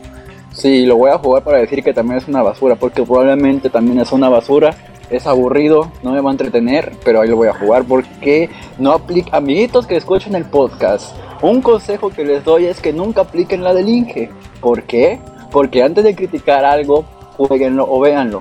Sí, 0.52 0.86
lo 0.86 0.96
voy 0.96 1.10
a 1.10 1.18
jugar 1.18 1.42
para 1.42 1.58
decir 1.58 1.82
que 1.82 1.92
también 1.92 2.18
es 2.18 2.28
una 2.28 2.42
basura, 2.42 2.76
porque 2.76 3.02
probablemente 3.02 3.70
también 3.70 3.98
es 4.00 4.12
una 4.12 4.28
basura. 4.28 4.74
Es 5.10 5.26
aburrido, 5.26 5.92
no 6.02 6.12
me 6.12 6.20
va 6.20 6.30
a 6.30 6.32
entretener, 6.32 6.92
pero 7.04 7.20
ahí 7.20 7.28
lo 7.28 7.36
voy 7.36 7.48
a 7.48 7.54
jugar 7.54 7.84
porque 7.84 8.48
no 8.78 8.92
aplica. 8.92 9.36
Amiguitos 9.36 9.86
que 9.86 9.96
escuchan 9.96 10.34
el 10.34 10.44
podcast, 10.46 11.14
un 11.42 11.60
consejo 11.60 12.10
que 12.10 12.24
les 12.24 12.42
doy 12.44 12.64
es 12.66 12.80
que 12.80 12.92
nunca 12.92 13.20
apliquen 13.22 13.62
la 13.62 13.74
del 13.74 13.88
Inge. 13.88 14.30
¿Por 14.60 14.82
qué? 14.84 15.20
Porque 15.50 15.82
antes 15.82 16.04
de 16.04 16.14
criticar 16.14 16.64
algo, 16.64 17.04
jueguenlo 17.36 17.86
o 17.88 18.00
véanlo. 18.00 18.40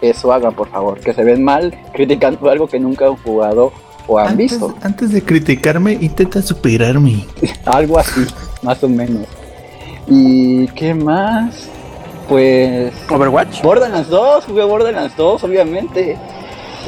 Eso 0.00 0.32
hagan, 0.32 0.54
por 0.54 0.68
favor, 0.68 0.98
que 1.00 1.12
se 1.12 1.22
ven 1.24 1.42
mal 1.44 1.74
criticando 1.92 2.48
algo 2.50 2.66
que 2.68 2.78
nunca 2.80 3.06
han 3.06 3.16
jugado 3.16 3.72
o 4.08 4.18
han 4.18 4.28
Antes, 4.30 4.52
visto. 4.52 4.74
antes 4.82 5.12
de 5.12 5.22
criticarme, 5.22 5.92
intenta 6.00 6.42
superarme. 6.42 7.24
Algo 7.66 7.98
así, 8.00 8.22
más 8.62 8.82
o 8.82 8.88
menos. 8.88 9.26
¿Y 10.08 10.66
qué 10.68 10.92
más? 10.92 11.68
Pues 12.28 12.92
Overwatch. 13.10 13.62
Borderlands 13.62 14.08
2, 14.08 14.44
jugué 14.46 14.64
Borderlands 14.64 15.16
2, 15.16 15.44
obviamente. 15.44 16.16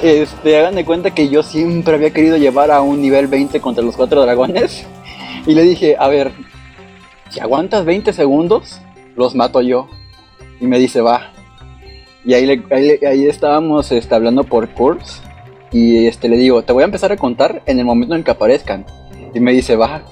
Este, 0.03 0.59
hagan 0.59 0.75
de 0.75 0.85
cuenta 0.85 1.13
que 1.13 1.29
yo 1.29 1.43
siempre 1.43 1.95
había 1.95 2.11
querido 2.11 2.37
llevar 2.37 2.71
a 2.71 2.81
un 2.81 3.01
nivel 3.01 3.27
20 3.27 3.61
contra 3.61 3.85
los 3.85 3.97
cuatro 3.97 4.23
dragones. 4.23 4.87
Y 5.47 5.55
le 5.55 5.63
dije, 5.63 5.97
a 5.99 6.09
ver, 6.09 6.33
si 7.31 7.41
aguantas 7.41 7.85
20 7.85 8.13
segundos, 8.13 8.81
los 9.17 9.35
mato 9.35 9.61
yo. 9.61 9.89
Y 10.61 10.67
me 10.67 10.79
dice, 10.79 11.01
va. 11.01 11.33
Y 12.25 12.33
ahí, 12.35 12.47
le- 12.47 12.63
ahí, 12.71 12.99
ahí 13.07 13.27
estábamos 13.27 13.93
este, 13.93 14.15
hablando 14.15 14.45
por 14.45 14.69
Curse. 14.71 15.21
Y 15.73 16.07
este, 16.07 16.29
le 16.29 16.37
digo, 16.37 16.63
te 16.63 16.73
voy 16.73 16.83
a 16.83 16.87
empezar 16.87 17.13
a 17.13 17.17
contar 17.17 17.63
en 17.67 17.79
el 17.79 17.85
momento 17.85 18.15
en 18.15 18.21
el 18.21 18.25
que 18.25 18.31
aparezcan. 18.31 18.87
Y 19.35 19.41
me 19.41 19.53
dice, 19.53 19.77
va. 19.77 20.03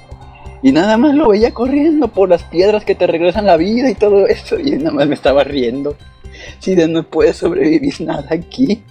Y 0.62 0.71
nada 0.71 0.97
más 0.97 1.14
lo 1.14 1.28
veía 1.28 1.52
corriendo 1.52 2.09
por 2.09 2.28
las 2.28 2.45
piedras 2.45 2.85
que 2.85 2.95
te 2.95 3.09
regresan 3.09 3.47
la 3.47 3.57
vida 3.57 3.90
y 3.90 3.95
todo 3.95 4.26
eso. 4.28 4.59
Y 4.61 4.73
nada 4.73 4.92
más 4.92 5.09
me 5.09 5.14
estaba 5.14 5.42
riendo. 5.42 5.97
Si 6.61 6.75
de 6.75 6.87
no 6.87 7.02
puede 7.02 7.35
sobrevivir 7.35 8.00
nada 8.00 8.26
aquí. 8.31 8.83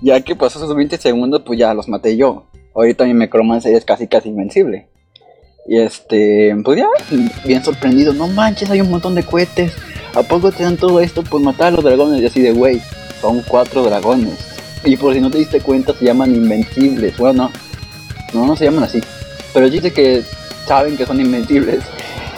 Ya 0.00 0.20
que 0.22 0.34
pasó 0.34 0.58
esos 0.58 0.74
20 0.74 0.96
segundos, 0.96 1.42
pues 1.44 1.58
ya 1.58 1.74
los 1.74 1.88
maté 1.88 2.16
yo. 2.16 2.46
Ahorita 2.74 3.04
mi 3.04 3.12
Necromancer 3.12 3.74
es 3.74 3.84
casi 3.84 4.08
casi 4.08 4.30
invencible. 4.30 4.88
Y 5.68 5.78
este, 5.78 6.56
pues 6.64 6.78
ya, 6.78 6.88
bien 7.44 7.62
sorprendido. 7.62 8.12
No 8.14 8.26
manches, 8.26 8.70
hay 8.70 8.80
un 8.80 8.90
montón 8.90 9.14
de 9.14 9.22
cohetes. 9.22 9.74
¿A 10.14 10.22
poco 10.22 10.50
te 10.50 10.64
dan 10.64 10.76
todo 10.76 11.00
esto 11.00 11.22
por 11.22 11.40
matar 11.40 11.68
a 11.68 11.70
los 11.72 11.84
dragones? 11.84 12.20
Y 12.20 12.26
así 12.26 12.40
de, 12.40 12.52
güey, 12.52 12.80
Son 13.20 13.42
cuatro 13.46 13.84
dragones. 13.84 14.48
Y 14.84 14.96
por 14.96 15.14
si 15.14 15.20
no 15.20 15.30
te 15.30 15.38
diste 15.38 15.60
cuenta, 15.60 15.92
se 15.92 16.06
llaman 16.06 16.34
invencibles. 16.34 17.16
Bueno, 17.18 17.50
no, 18.32 18.40
no, 18.40 18.46
no 18.46 18.56
se 18.56 18.64
llaman 18.64 18.84
así. 18.84 19.00
Pero 19.54 19.70
dice 19.70 19.92
que 19.92 20.24
saben 20.66 20.96
que 20.96 21.06
son 21.06 21.20
invencibles. 21.20 21.84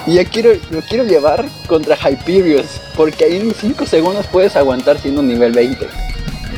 Y 0.07 0.15
ya 0.15 0.25
quiero, 0.25 0.51
lo 0.71 0.81
quiero 0.83 1.05
llevar 1.05 1.47
contra 1.67 1.97
Hyperius. 1.97 2.81
Porque 2.97 3.25
ahí 3.25 3.37
en 3.37 3.55
5 3.55 3.87
segundos 3.87 4.27
puedes 4.31 4.55
aguantar 4.57 4.99
siendo 4.99 5.23
nivel 5.23 5.53
20. 5.53 5.87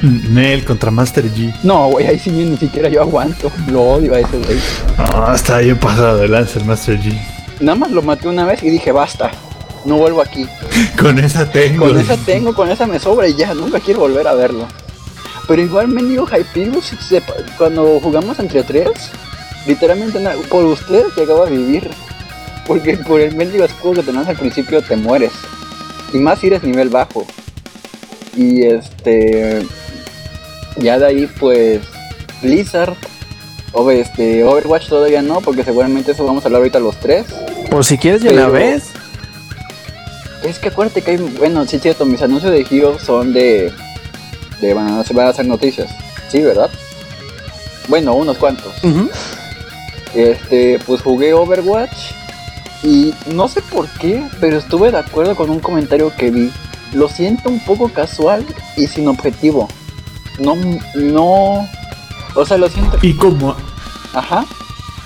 Nel 0.03 0.65
contra 0.65 0.91
Master 0.91 1.25
G. 1.25 1.55
No, 1.63 1.89
güey, 1.89 2.07
ahí 2.07 2.19
sí 2.19 2.31
ni 2.31 2.57
siquiera 2.57 2.89
yo 2.89 3.03
aguanto. 3.03 3.51
Lo 3.71 3.83
odio 3.83 4.15
a 4.15 4.21
ese 4.21 4.39
güey. 4.39 4.59
Ah, 4.99 5.33
está 5.35 5.59
bien 5.59 5.79
pasado 5.79 6.19
de 6.19 6.29
lanza 6.29 6.59
el 6.59 6.65
Master 6.65 6.99
G. 7.01 7.19
Nada 7.61 7.77
más 7.77 7.91
lo 7.91 8.03
maté 8.03 8.29
una 8.29 8.45
vez 8.45 8.63
y 8.63 8.71
dije, 8.71 8.93
basta. 8.93 9.31
No 9.85 9.97
vuelvo 9.97 10.21
aquí. 10.21 10.47
Con 10.99 11.19
esa 11.19 11.51
tengo. 11.51 11.87
Con 11.87 11.99
esa 11.99 12.17
tengo, 12.17 12.55
con 12.55 12.69
esa 12.71 12.87
me 12.87 12.99
sobra 12.99 13.29
y 13.29 13.35
ya, 13.37 13.55
nunca 13.55 13.81
quiero 13.81 14.01
volver 14.01 14.27
a 14.27 14.35
verlo. 14.35 14.67
Pero 15.47 15.63
igual 15.63 15.89
me 15.89 16.03
digo 16.03 16.27
Hyperius, 16.27 16.93
cuando 17.57 18.01
jugamos 18.01 18.39
entre 18.41 18.65
tres, 18.65 19.13
literalmente 19.67 20.21
na- 20.21 20.35
por 20.49 20.65
ustedes 20.65 21.15
llegaba 21.17 21.47
a 21.47 21.51
vivir. 21.51 21.91
Porque 22.67 22.97
por 22.97 23.21
el 23.21 23.35
mendigo 23.37 23.65
escudo 23.65 23.95
que 23.95 24.03
tenés 24.03 24.27
al 24.27 24.37
principio 24.37 24.83
te 24.83 24.97
mueres. 24.97 25.31
Y 26.13 26.19
más 26.19 26.41
si 26.41 26.49
eres 26.49 26.63
nivel 26.65 26.89
bajo. 26.89 27.25
Y 28.37 28.63
este. 28.65 29.65
Ya 30.77 30.99
de 30.99 31.07
ahí 31.07 31.27
pues. 31.39 31.81
Blizzard. 32.43 32.95
O 33.73 33.91
este, 33.91 34.43
Overwatch 34.43 34.89
todavía 34.89 35.21
no, 35.21 35.41
porque 35.43 35.63
seguramente 35.63 36.13
eso 36.13 36.25
vamos 36.25 36.43
a 36.45 36.47
hablar 36.49 36.61
ahorita 36.61 36.79
los 36.81 36.97
tres. 36.99 37.27
Por 37.71 37.85
si 37.85 37.99
quieres 37.99 38.23
de 38.23 38.31
una 38.31 38.43
Pero- 38.43 38.53
vez. 38.53 38.85
Es 40.45 40.59
que 40.59 40.69
acuérdate 40.69 41.03
que 41.03 41.11
hay, 41.13 41.17
bueno, 41.17 41.67
sí 41.67 41.79
cierto, 41.79 42.05
mis 42.07 42.23
anuncios 42.23 42.53
de 42.53 42.65
Hero 42.71 42.99
son 43.05 43.33
de, 43.35 43.73
de 44.61 44.75
van 44.75 44.89
a, 44.89 45.05
se 45.05 45.13
van 45.13 45.27
a 45.27 45.31
hacer 45.31 45.45
noticias, 45.45 45.91
sí, 46.31 46.41
¿verdad? 46.41 46.71
Bueno, 47.89 48.15
unos 48.15 48.39
cuantos. 48.39 48.73
Ujú. 48.85 49.11
Este, 50.17 50.79
pues 50.87 51.03
jugué 51.03 51.35
Overwatch 51.35 51.93
y 52.83 53.13
no 53.33 53.49
sé 53.49 53.61
por 53.63 53.87
qué, 54.01 54.23
pero 54.41 54.57
estuve 54.57 54.91
de 54.91 54.99
acuerdo 54.99 55.37
con 55.37 55.51
un 55.51 55.61
comentario 55.61 56.11
que 56.17 56.31
vi. 56.31 56.51
Lo 56.95 57.09
siento 57.09 57.51
un 57.51 57.61
poco 57.61 57.91
casual 57.91 58.45
y 58.77 58.87
sin 58.87 59.09
objetivo. 59.09 59.69
No, 60.39 60.57
no, 60.95 61.69
o 62.35 62.47
sea, 62.47 62.57
lo 62.57 62.69
siento. 62.71 62.99
Y 63.03 63.13
como 63.15 63.55
Ajá. 64.15 64.47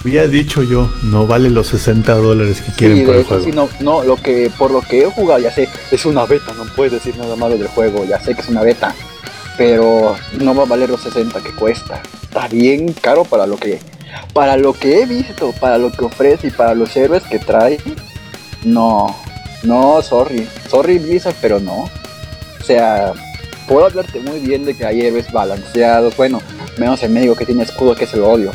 había 0.04 0.28
dicho 0.28 0.62
yo, 0.62 0.88
no 1.02 1.26
vale 1.26 1.50
los 1.50 1.68
60 1.68 2.14
dólares 2.14 2.60
que 2.60 2.72
quieren 2.72 2.98
Sí, 2.98 3.04
por 3.04 3.14
de 3.14 3.20
el 3.20 3.26
hecho, 3.26 3.34
juego. 3.40 3.44
sí, 3.44 3.52
no, 3.52 3.68
no, 3.80 4.04
lo 4.04 4.16
que, 4.16 4.50
por 4.56 4.70
lo 4.70 4.80
que 4.82 5.02
he 5.02 5.10
jugado, 5.10 5.40
ya 5.40 5.52
sé, 5.52 5.68
es 5.90 6.04
una 6.04 6.26
beta, 6.26 6.52
no 6.54 6.64
puedes 6.76 6.92
decir 6.92 7.16
nada 7.16 7.34
malo 7.34 7.56
del 7.58 7.68
juego, 7.68 8.04
ya 8.04 8.20
sé 8.20 8.34
que 8.34 8.42
es 8.42 8.48
una 8.48 8.62
beta, 8.62 8.94
pero 9.56 10.16
no 10.38 10.54
va 10.54 10.62
a 10.62 10.66
valer 10.66 10.90
los 10.90 11.00
60 11.02 11.40
que 11.40 11.50
cuesta. 11.52 12.00
Está 12.22 12.46
bien 12.48 12.92
caro 12.92 13.24
para 13.24 13.46
lo 13.46 13.56
que, 13.56 13.80
para 14.32 14.56
lo 14.56 14.72
que 14.72 15.02
he 15.02 15.06
visto, 15.06 15.52
para 15.52 15.78
lo 15.78 15.90
que 15.92 16.04
ofrece 16.04 16.48
y 16.48 16.50
para 16.50 16.74
los 16.74 16.96
héroes 16.96 17.22
que 17.24 17.38
trae. 17.38 17.78
No, 18.64 19.14
no, 19.62 20.02
sorry, 20.02 20.48
sorry 20.68 20.98
Blizzard, 20.98 21.34
pero 21.40 21.60
no. 21.60 21.88
O 22.60 22.64
sea, 22.64 23.12
puedo 23.66 23.86
hablarte 23.86 24.20
muy 24.20 24.40
bien 24.40 24.64
de 24.64 24.76
que 24.76 24.84
hay 24.84 25.02
héroes 25.02 25.30
balanceados, 25.32 26.16
bueno, 26.16 26.40
menos 26.76 27.02
el 27.02 27.10
médico 27.10 27.36
que 27.36 27.46
tiene 27.46 27.62
escudo 27.62 27.94
que 27.94 28.06
se 28.06 28.16
lo 28.16 28.30
odio. 28.30 28.52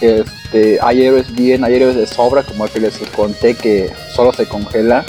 Este, 0.00 0.78
hay 0.82 1.02
héroes 1.04 1.34
bien, 1.34 1.64
hay 1.64 1.74
héroes 1.74 1.96
de 1.96 2.06
sobra, 2.06 2.42
como 2.42 2.64
el 2.64 2.70
que 2.70 2.80
les 2.80 2.96
conté 3.14 3.54
que 3.54 3.90
solo 4.14 4.32
se 4.32 4.46
congela. 4.46 5.04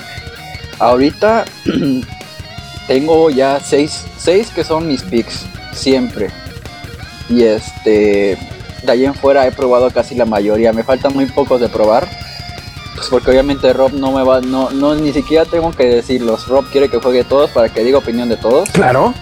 Ahorita 0.80 1.46
tengo 2.88 3.30
ya 3.30 3.60
seis, 3.60 4.06
seis 4.18 4.50
que 4.50 4.64
son 4.64 4.88
mis 4.88 5.04
picks, 5.04 5.46
siempre. 5.74 6.30
Y 7.30 7.44
este, 7.44 8.38
de 8.86 8.92
ahí 8.92 9.06
en 9.06 9.14
fuera 9.16 9.46
he 9.48 9.52
probado 9.52 9.90
casi 9.92 10.16
la 10.16 10.26
mayoría. 10.26 10.72
Me 10.74 10.84
faltan 10.84 11.14
muy 11.14 11.26
pocos 11.26 11.60
de 11.62 11.70
probar. 11.70 12.08
Pues 12.96 13.08
porque 13.10 13.32
obviamente 13.32 13.74
Rob 13.74 13.92
no 13.94 14.14
me 14.14 14.24
va, 14.24 14.40
no, 14.40 14.70
no, 14.72 14.96
ni 14.96 15.12
siquiera 15.12 15.44
tengo 15.44 15.72
que 15.72 15.86
decirlos. 15.86 16.48
Rob 16.48 16.66
quiere 16.72 16.88
que 16.90 16.98
juegue 17.00 17.24
todos 17.26 17.50
para 17.50 17.68
que 17.70 17.84
diga 17.84 17.98
opinión 17.98 18.30
de 18.30 18.38
todos. 18.38 18.70
Claro. 18.70 19.14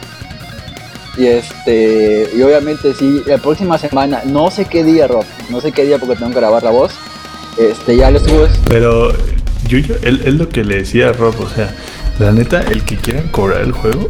Y 1.17 1.25
este, 1.27 2.29
y 2.35 2.41
obviamente 2.41 2.93
sí, 2.93 3.21
la 3.25 3.37
próxima 3.37 3.77
semana, 3.77 4.21
no 4.25 4.49
sé 4.51 4.65
qué 4.65 4.83
día, 4.83 5.07
Rob, 5.07 5.25
no 5.49 5.61
sé 5.61 5.71
qué 5.71 5.85
día 5.85 5.97
porque 5.99 6.15
tengo 6.15 6.31
que 6.31 6.37
grabar 6.39 6.63
la 6.63 6.71
voz. 6.71 6.91
Este, 7.57 7.95
ya 7.97 8.09
les 8.11 8.23
subo. 8.23 8.47
Pero 8.67 9.11
yo, 9.67 9.77
yo 9.79 9.95
él- 10.01 10.21
es 10.25 10.33
lo 10.35 10.49
que 10.49 10.63
le 10.63 10.77
decía 10.77 11.09
a 11.09 11.13
Rob, 11.13 11.35
o 11.39 11.49
sea, 11.49 11.73
la 12.19 12.31
neta, 12.31 12.61
el 12.61 12.83
que 12.83 12.95
quieran 12.97 13.27
cobrar 13.29 13.61
el 13.61 13.71
juego 13.73 14.07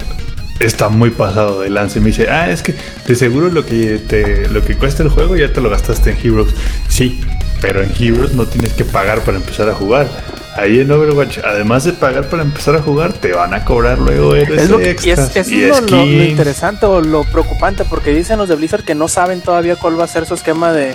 está 0.60 0.90
muy 0.90 1.10
pasado 1.10 1.62
de 1.62 1.70
lance. 1.70 2.00
Me 2.00 2.08
dice, 2.08 2.30
ah, 2.30 2.50
es 2.50 2.62
que 2.64 2.74
de 3.08 3.16
seguro 3.16 3.50
lo 3.50 3.66
que 3.66 3.98
te, 4.00 4.48
lo 4.50 4.64
que 4.64 4.76
cuesta 4.76 5.04
el 5.04 5.10
juego 5.10 5.36
ya 5.36 5.52
te 5.52 5.62
lo 5.62 5.70
gastaste 5.70 6.12
en 6.12 6.18
Heroes. 6.18 6.54
Sí, 6.88 7.22
pero 7.62 7.82
en 7.82 7.92
Heroes 7.98 8.34
no 8.34 8.46
tienes 8.46 8.74
que 8.74 8.86
pagar 8.86 9.22
para 9.22 9.38
empezar 9.38 9.70
a 9.70 9.74
jugar. 9.74 10.08
Ahí 10.56 10.80
en 10.82 10.92
Overwatch, 10.92 11.40
además 11.40 11.84
de 11.84 11.94
pagar 11.94 12.30
para 12.30 12.44
empezar 12.44 12.76
a 12.76 12.80
jugar, 12.82 13.12
te 13.14 13.34
van 13.34 13.56
a 13.56 13.66
cobrar 13.66 13.98
luego 13.98 14.36
héroes 14.36 14.62
Es 14.62 14.70
lo 14.70 14.78
que- 14.78 14.86
y 14.86 14.90
extras 14.90 15.36
es, 15.36 15.52
y 15.52 15.62
lo, 15.66 15.82
lo- 15.82 16.04
interesante 16.06 16.86
o 16.86 17.02
lo 17.02 17.24
preocupante, 17.24 17.86
porque 17.90 18.12
dicen 18.12 18.38
los 18.38 18.48
de 18.50 18.56
Blizzard 18.56 18.84
que 18.84 18.94
no 18.94 19.08
saben 19.08 19.42
todavía 19.42 19.76
cuál 19.78 20.00
va 20.00 20.04
a 20.04 20.08
ser 20.08 20.28
su 20.28 20.36
esquema 20.36 20.72
de, 20.72 20.94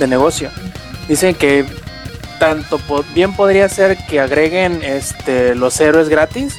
de 0.00 0.06
negocio. 0.08 0.50
Dicen 1.08 1.36
que 1.36 1.64
tanto 2.40 2.78
po- 2.78 3.04
bien 3.14 3.32
podría 3.32 3.68
ser 3.68 3.96
que 4.10 4.18
agreguen 4.18 4.82
este, 4.82 5.54
los 5.54 5.80
héroes 5.80 6.08
gratis, 6.08 6.56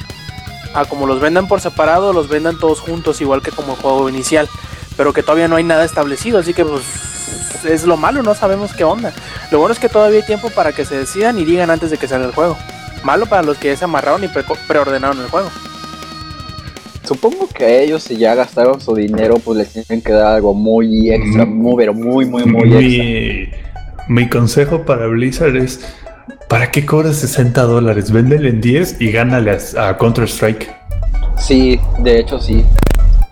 a 0.74 0.84
como 0.84 1.06
los 1.06 1.20
vendan 1.20 1.48
por 1.48 1.60
separado, 1.60 2.12
los 2.12 2.28
vendan 2.28 2.58
todos 2.58 2.80
juntos, 2.80 3.20
igual 3.20 3.42
que 3.42 3.50
como 3.50 3.72
el 3.74 3.78
juego 3.80 4.08
inicial, 4.08 4.48
pero 4.96 5.12
que 5.12 5.22
todavía 5.22 5.48
no 5.48 5.56
hay 5.56 5.64
nada 5.64 5.84
establecido, 5.84 6.38
así 6.38 6.52
que 6.54 6.64
pues 6.64 6.82
es 7.64 7.84
lo 7.84 7.96
malo, 7.96 8.22
no 8.22 8.34
sabemos 8.34 8.72
qué 8.74 8.84
onda. 8.84 9.12
Lo 9.50 9.58
bueno 9.58 9.72
es 9.72 9.78
que 9.80 9.88
todavía 9.88 10.20
hay 10.20 10.26
tiempo 10.26 10.50
para 10.50 10.72
que 10.72 10.84
se 10.84 10.96
decidan 10.96 11.38
y 11.38 11.44
digan 11.44 11.70
antes 11.70 11.90
de 11.90 11.96
que 11.98 12.06
salga 12.06 12.26
el 12.26 12.32
juego. 12.34 12.56
Malo 13.04 13.26
para 13.26 13.42
los 13.42 13.56
que 13.58 13.68
ya 13.68 13.76
se 13.76 13.84
amarraron 13.84 14.22
y 14.24 14.28
pre- 14.28 14.44
preordenaron 14.66 15.18
el 15.20 15.28
juego. 15.28 15.48
Supongo 17.04 17.48
que 17.48 17.64
a 17.64 17.68
ellos 17.80 18.02
si 18.02 18.16
ya 18.16 18.34
gastaron 18.34 18.80
su 18.80 18.94
dinero, 18.94 19.36
pues 19.42 19.56
les 19.58 19.72
tienen 19.72 20.02
que 20.02 20.12
dar 20.12 20.34
algo 20.34 20.52
muy 20.52 21.10
extra, 21.10 21.46
Mm. 21.46 21.54
muy, 21.56 21.74
pero 21.76 21.94
muy, 21.94 22.26
muy, 22.26 22.44
muy 22.44 22.62
extra. 22.62 22.80
mi, 22.80 23.48
mi 24.24 24.28
consejo 24.28 24.84
para 24.84 25.06
Blizzard 25.06 25.56
es: 25.56 25.80
¿para 26.48 26.70
qué 26.70 26.84
cobras 26.86 27.16
60 27.16 27.62
dólares? 27.62 28.10
Véndele 28.10 28.48
en 28.50 28.60
10 28.60 29.00
y 29.00 29.10
gánale 29.12 29.56
a, 29.76 29.88
a 29.88 29.96
Counter-Strike. 29.96 30.68
Sí, 31.38 31.78
de 32.00 32.18
hecho 32.20 32.38
sí. 32.40 32.64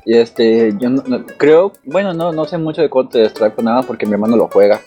Y 0.04 0.16
este, 0.16 0.72
yo 0.78 0.88
no- 0.90 1.02
no- 1.06 1.24
creo, 1.36 1.72
bueno, 1.84 2.12
no, 2.14 2.32
no 2.32 2.44
sé 2.44 2.58
mucho 2.58 2.80
de 2.82 2.88
Counter 2.90 3.26
Strike 3.26 3.58
nada 3.62 3.82
porque 3.82 4.06
mi 4.06 4.12
hermano 4.12 4.36
lo 4.36 4.48
juega. 4.48 4.80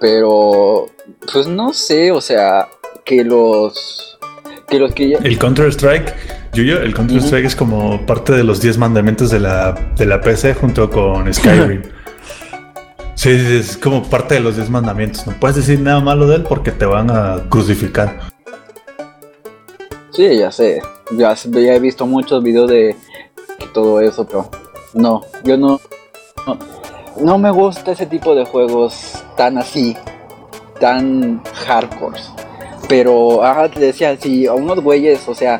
Pero, 0.00 0.86
pues 1.32 1.46
no 1.48 1.72
sé, 1.72 2.12
o 2.12 2.20
sea, 2.20 2.68
que 3.04 3.24
los, 3.24 4.18
que 4.68 4.78
los 4.78 4.92
que 4.92 5.08
ya, 5.10 5.18
El 5.18 5.38
Counter-Strike, 5.38 6.14
Yuyo, 6.52 6.80
el 6.80 6.94
Counter-Strike 6.94 7.46
es 7.46 7.56
como 7.56 8.04
parte 8.06 8.32
de 8.34 8.44
los 8.44 8.60
10 8.60 8.78
mandamientos 8.78 9.30
de 9.30 9.40
la, 9.40 9.72
de 9.96 10.06
la 10.06 10.20
PC 10.20 10.54
junto 10.54 10.90
con 10.90 11.32
Skyrim. 11.32 11.82
sí, 13.16 13.30
es 13.30 13.76
como 13.76 14.04
parte 14.04 14.34
de 14.34 14.40
los 14.40 14.54
10 14.54 14.70
mandamientos. 14.70 15.26
No 15.26 15.32
puedes 15.40 15.56
decir 15.56 15.80
nada 15.80 15.98
malo 16.00 16.28
de 16.28 16.36
él 16.36 16.44
porque 16.48 16.70
te 16.70 16.86
van 16.86 17.10
a 17.10 17.42
crucificar. 17.48 18.20
sí, 20.12 20.38
ya 20.38 20.52
sé, 20.52 20.80
ya, 21.12 21.34
he 21.74 21.80
visto 21.80 22.06
muchos 22.06 22.42
videos 22.42 22.70
de 22.70 22.94
todo 23.74 24.00
eso, 24.00 24.24
pero 24.26 24.48
no, 24.94 25.22
yo 25.44 25.56
no, 25.56 25.80
no, 26.46 26.58
no 27.20 27.38
me 27.38 27.50
gusta 27.50 27.92
ese 27.92 28.06
tipo 28.06 28.34
de 28.34 28.44
juegos 28.44 29.22
tan 29.36 29.58
así, 29.58 29.96
tan 30.80 31.42
hardcore. 31.44 32.20
Pero, 32.88 33.42
ajá, 33.42 33.68
te 33.68 33.80
decía, 33.80 34.16
si 34.16 34.46
a 34.46 34.54
unos 34.54 34.80
güeyes, 34.80 35.28
o 35.28 35.34
sea, 35.34 35.58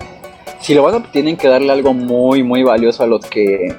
si 0.60 0.75
lo 0.75 0.82
van 0.82 0.94
a, 0.94 1.12
tienen 1.12 1.36
que 1.36 1.48
darle 1.48 1.72
algo 1.72 1.92
muy, 1.92 2.42
muy 2.42 2.62
valioso 2.62 3.02
a 3.02 3.06
los 3.06 3.26
que, 3.26 3.75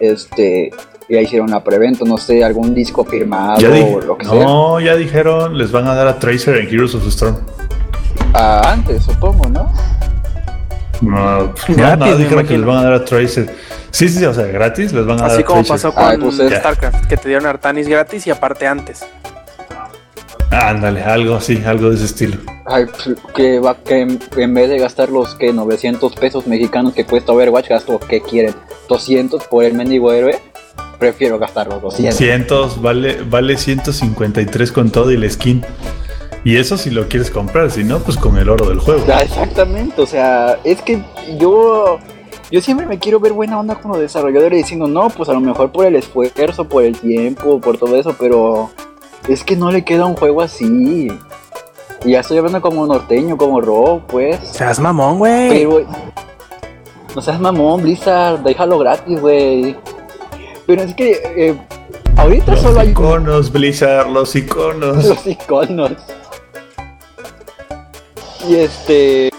este, 0.00 0.70
ya 1.08 1.20
hicieron 1.20 1.50
la 1.50 1.62
preventa, 1.62 2.04
no 2.04 2.16
sé, 2.18 2.42
algún 2.44 2.74
disco 2.74 3.04
firmado 3.04 3.58
Ya 3.60 3.68
o 3.70 4.00
lo 4.00 4.18
que 4.18 4.24
sea. 4.26 4.34
no, 4.34 4.80
ya 4.80 4.96
dijeron, 4.96 5.56
les 5.56 5.70
van 5.70 5.86
a 5.86 5.94
dar 5.94 6.06
a 6.08 6.18
Tracer 6.18 6.56
en 6.56 6.68
Heroes 6.68 6.94
of 6.94 7.02
the 7.04 7.08
Storm. 7.10 7.36
Ah, 8.34 8.72
antes, 8.72 9.04
supongo, 9.04 9.48
¿no? 9.48 9.72
No, 11.02 11.52
pues, 11.52 11.68
no, 11.68 11.76
Gratis, 11.76 11.98
no, 11.98 12.06
me 12.06 12.16
dijeron 12.16 12.46
que 12.46 12.56
les 12.58 12.66
van 12.66 12.76
a 12.78 12.82
dar 12.84 12.92
a 12.94 13.04
Tracer. 13.04 13.54
Sí, 13.90 14.08
sí, 14.08 14.18
sí, 14.18 14.24
o 14.24 14.34
sea, 14.34 14.46
gratis 14.46 14.92
les 14.92 15.06
van 15.06 15.18
a 15.18 15.22
dar 15.22 15.30
Así 15.30 15.42
como 15.42 15.62
Tracer. 15.62 15.90
pasó 15.90 15.94
con 15.94 16.04
Ay, 16.04 16.18
pues 16.18 16.38
es- 16.38 16.58
StarCraft, 16.58 17.06
que 17.06 17.16
te 17.16 17.28
dieron 17.28 17.46
Artanis 17.46 17.88
gratis 17.88 18.26
y 18.26 18.30
aparte 18.30 18.66
antes. 18.66 19.06
Ándale, 20.50 21.02
algo 21.02 21.34
así, 21.36 21.62
algo 21.66 21.90
de 21.90 21.96
ese 21.96 22.04
estilo. 22.06 22.36
Ay, 22.66 22.86
pues, 22.86 23.16
que 23.34 23.58
va 23.58 23.74
que 23.76 24.18
que 24.34 24.42
en 24.42 24.54
vez 24.54 24.68
de 24.70 24.78
gastar 24.78 25.08
los 25.10 25.34
que 25.34 25.52
900 25.52 26.14
pesos 26.14 26.46
mexicanos 26.46 26.94
que 26.94 27.04
cuesta 27.04 27.32
Overwatch, 27.32 27.68
gasto 27.68 27.98
que 27.98 28.20
quieren 28.22 28.54
200 28.88 29.44
por 29.46 29.64
el 29.64 29.74
mendigo 29.74 30.12
héroe. 30.12 30.38
Prefiero 30.98 31.38
gastar 31.38 31.68
los 31.68 31.82
200. 31.82 32.14
200, 32.18 32.82
vale, 32.82 33.22
vale 33.28 33.56
153 33.56 34.72
con 34.72 34.90
todo 34.90 35.10
y 35.10 35.16
la 35.16 35.28
skin. 35.28 35.64
Y 36.44 36.56
eso 36.56 36.78
si 36.78 36.90
lo 36.90 37.08
quieres 37.08 37.30
comprar, 37.30 37.70
si 37.70 37.82
no, 37.82 37.98
pues 37.98 38.16
con 38.16 38.36
el 38.38 38.48
oro 38.48 38.68
del 38.68 38.78
juego. 38.78 39.04
Ah, 39.12 39.22
exactamente, 39.22 40.00
o 40.00 40.06
sea, 40.06 40.58
es 40.62 40.80
que 40.80 41.02
yo 41.38 41.98
yo 42.50 42.60
siempre 42.60 42.86
me 42.86 42.98
quiero 42.98 43.18
ver 43.18 43.32
buena 43.32 43.58
onda 43.58 43.74
con 43.74 43.90
los 43.90 44.00
desarrolladores 44.00 44.58
diciendo, 44.58 44.86
no, 44.86 45.10
pues 45.10 45.28
a 45.28 45.32
lo 45.32 45.40
mejor 45.40 45.72
por 45.72 45.84
el 45.84 45.96
esfuerzo, 45.96 46.64
por 46.64 46.84
el 46.84 46.96
tiempo, 46.96 47.60
por 47.60 47.76
todo 47.76 47.96
eso, 47.96 48.14
pero 48.18 48.70
es 49.26 49.42
que 49.42 49.56
no 49.56 49.72
le 49.72 49.84
queda 49.84 50.06
un 50.06 50.14
juego 50.14 50.42
así. 50.42 51.08
Y 52.04 52.10
ya 52.10 52.20
estoy 52.20 52.38
hablando 52.38 52.60
como 52.60 52.86
norteño, 52.86 53.36
como 53.36 53.60
rock, 53.60 54.04
pues. 54.06 54.38
Seas 54.44 54.78
mamón, 54.78 55.18
güey. 55.18 55.48
Pero, 55.48 55.84
no 57.16 57.20
seas 57.20 57.40
mamón, 57.40 57.82
Blizzard, 57.82 58.38
déjalo 58.40 58.78
gratis, 58.78 59.20
güey. 59.20 59.76
Pero 60.66 60.82
es 60.82 60.94
que 60.94 61.12
eh, 61.36 61.56
ahorita 62.16 62.52
Los 62.52 62.60
solo 62.60 62.80
hay 62.80 62.90
iconos, 62.90 63.52
Blizzard, 63.52 64.10
los 64.10 64.34
iconos. 64.34 65.04
los 65.08 65.26
iconos. 65.26 65.92
Y 68.48 68.56
este. 68.56 69.30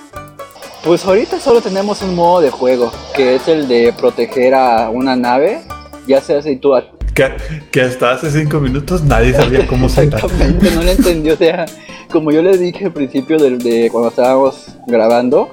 Pues 0.83 1.05
ahorita 1.05 1.39
solo 1.39 1.59
tenemos 1.59 2.01
un 2.01 2.15
modo 2.15 2.39
de 2.39 2.49
juego, 2.49 2.91
que 3.13 3.35
es 3.35 3.47
el 3.49 3.67
de 3.67 3.93
proteger 3.97 4.53
a 4.53 4.89
una 4.89 5.17
nave, 5.17 5.59
ya 6.07 6.21
sea 6.21 6.41
si 6.41 6.55
tú... 6.55 6.71
Que, 7.13 7.35
que 7.71 7.81
hasta 7.81 8.11
hace 8.11 8.31
cinco 8.31 8.61
minutos 8.61 9.03
nadie 9.03 9.33
sabía 9.33 9.67
cómo 9.67 9.89
se 9.89 10.03
Exactamente, 10.03 10.71
no 10.71 10.83
lo 10.83 10.89
entendí, 10.89 11.29
o 11.31 11.35
sea, 11.35 11.65
como 12.09 12.31
yo 12.31 12.41
les 12.41 12.61
dije 12.61 12.85
al 12.85 12.93
principio 12.93 13.37
de, 13.37 13.57
de 13.57 13.89
cuando 13.91 14.09
estábamos 14.09 14.77
grabando, 14.87 15.49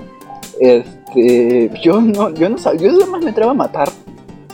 este, 0.60 1.70
yo 1.82 2.00
no, 2.00 2.32
yo 2.32 2.48
no 2.48 2.56
sabía, 2.56 2.82
yo 2.82 2.92
nada 2.92 3.06
más 3.06 3.22
me 3.22 3.30
entraba 3.30 3.50
a 3.50 3.54
matar, 3.54 3.88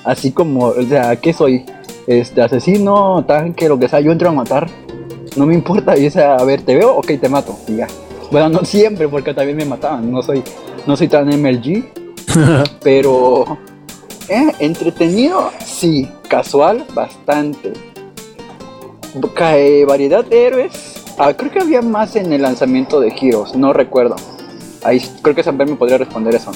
así 0.05 0.33
como, 0.33 0.67
o 0.67 0.83
sea, 0.83 1.17
¿qué 1.17 1.33
soy? 1.33 1.65
Este, 2.07 2.43
asesino, 2.43 3.25
tanque, 3.27 3.69
lo 3.69 3.79
que 3.79 3.89
sea, 3.89 4.01
yo 4.01 4.11
entro 4.11 4.31
a 4.31 4.33
matar, 4.33 4.69
no 5.37 5.47
me 5.47 5.55
importa, 5.55 5.97
y 5.97 6.07
o 6.07 6.11
sea, 6.11 6.37
a 6.37 6.45
ver, 6.45 6.63
te 6.63 6.75
veo, 6.75 6.97
ok, 6.97 7.13
te 7.21 7.29
mato, 7.29 7.57
y 7.69 7.77
ya. 7.77 7.87
Bueno, 8.31 8.49
no 8.49 8.65
siempre, 8.65 9.09
porque 9.09 9.35
también 9.35 9.57
me 9.57 9.65
mataban, 9.65 10.11
no 10.11 10.23
soy, 10.23 10.43
no 10.87 10.97
soy 10.97 11.09
tan 11.09 11.29
MLG, 11.29 11.85
pero 12.83 13.59
eh, 14.29 14.53
entretenido, 14.61 15.51
sí, 15.65 16.09
casual, 16.29 16.85
bastante. 16.95 17.73
Cae 19.35 19.85
variedad 19.85 20.25
de 20.25 20.47
héroes. 20.47 21.05
Ah, 21.19 21.35
creo 21.35 21.51
que 21.51 21.59
había 21.59 21.83
más 21.83 22.15
en 22.15 22.33
el 22.33 22.43
lanzamiento 22.43 23.01
de 23.01 23.09
Heroes, 23.09 23.57
no 23.57 23.73
recuerdo. 23.73 24.15
Ahí 24.85 25.03
creo 25.21 25.35
que 25.35 25.43
Samper 25.43 25.69
me 25.69 25.75
podría 25.75 25.99
responder 25.99 26.35
eso. 26.35 26.53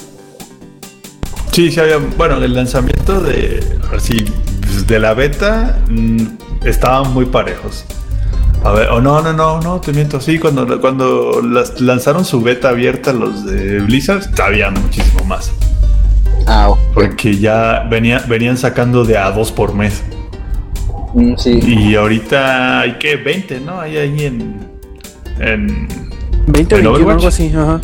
Sí, 1.54 1.70
sí 1.70 1.78
había. 1.78 1.98
Bueno, 1.98 2.42
el 2.42 2.52
lanzamiento 2.54 3.20
de. 3.20 3.62
Así, 3.96 4.24
de 4.88 4.98
la 4.98 5.14
beta 5.14 5.78
mm, 5.88 6.66
estaban 6.66 7.12
muy 7.14 7.26
parejos. 7.26 7.84
A 8.64 8.72
ver, 8.72 8.88
o 8.88 9.00
no, 9.00 9.20
no, 9.22 9.32
no, 9.32 9.60
no, 9.60 9.80
te 9.80 9.92
miento. 9.92 10.20
Sí, 10.20 10.38
cuando, 10.38 10.80
cuando 10.80 11.40
las- 11.42 11.80
lanzaron 11.80 12.24
su 12.24 12.40
beta 12.42 12.70
abierta 12.70 13.12
los 13.12 13.44
de 13.44 13.78
Blizzard, 13.80 14.22
había 14.42 14.70
muchísimo 14.70 15.22
más. 15.24 15.52
Ah, 16.46 16.70
ok. 16.70 16.78
Porque 16.94 17.36
ya 17.38 17.86
venía, 17.88 18.24
venían 18.26 18.56
sacando 18.56 19.04
de 19.04 19.16
a 19.16 19.30
dos 19.30 19.52
por 19.52 19.74
mes. 19.74 20.02
Mm, 21.14 21.34
sí. 21.36 21.60
Y 21.62 21.94
ahorita 21.94 22.80
hay 22.80 22.94
que 22.98 23.14
20, 23.16 23.60
¿no? 23.60 23.80
Hay 23.80 23.96
ahí 23.96 24.24
en. 24.24 24.66
En. 25.38 25.86
20 26.46 26.74
o 26.74 26.78
¿En 26.78 26.84
21, 26.84 26.90
Overwatch? 26.90 27.14
algo 27.16 27.28
así, 27.28 27.52
ajá. 27.54 27.80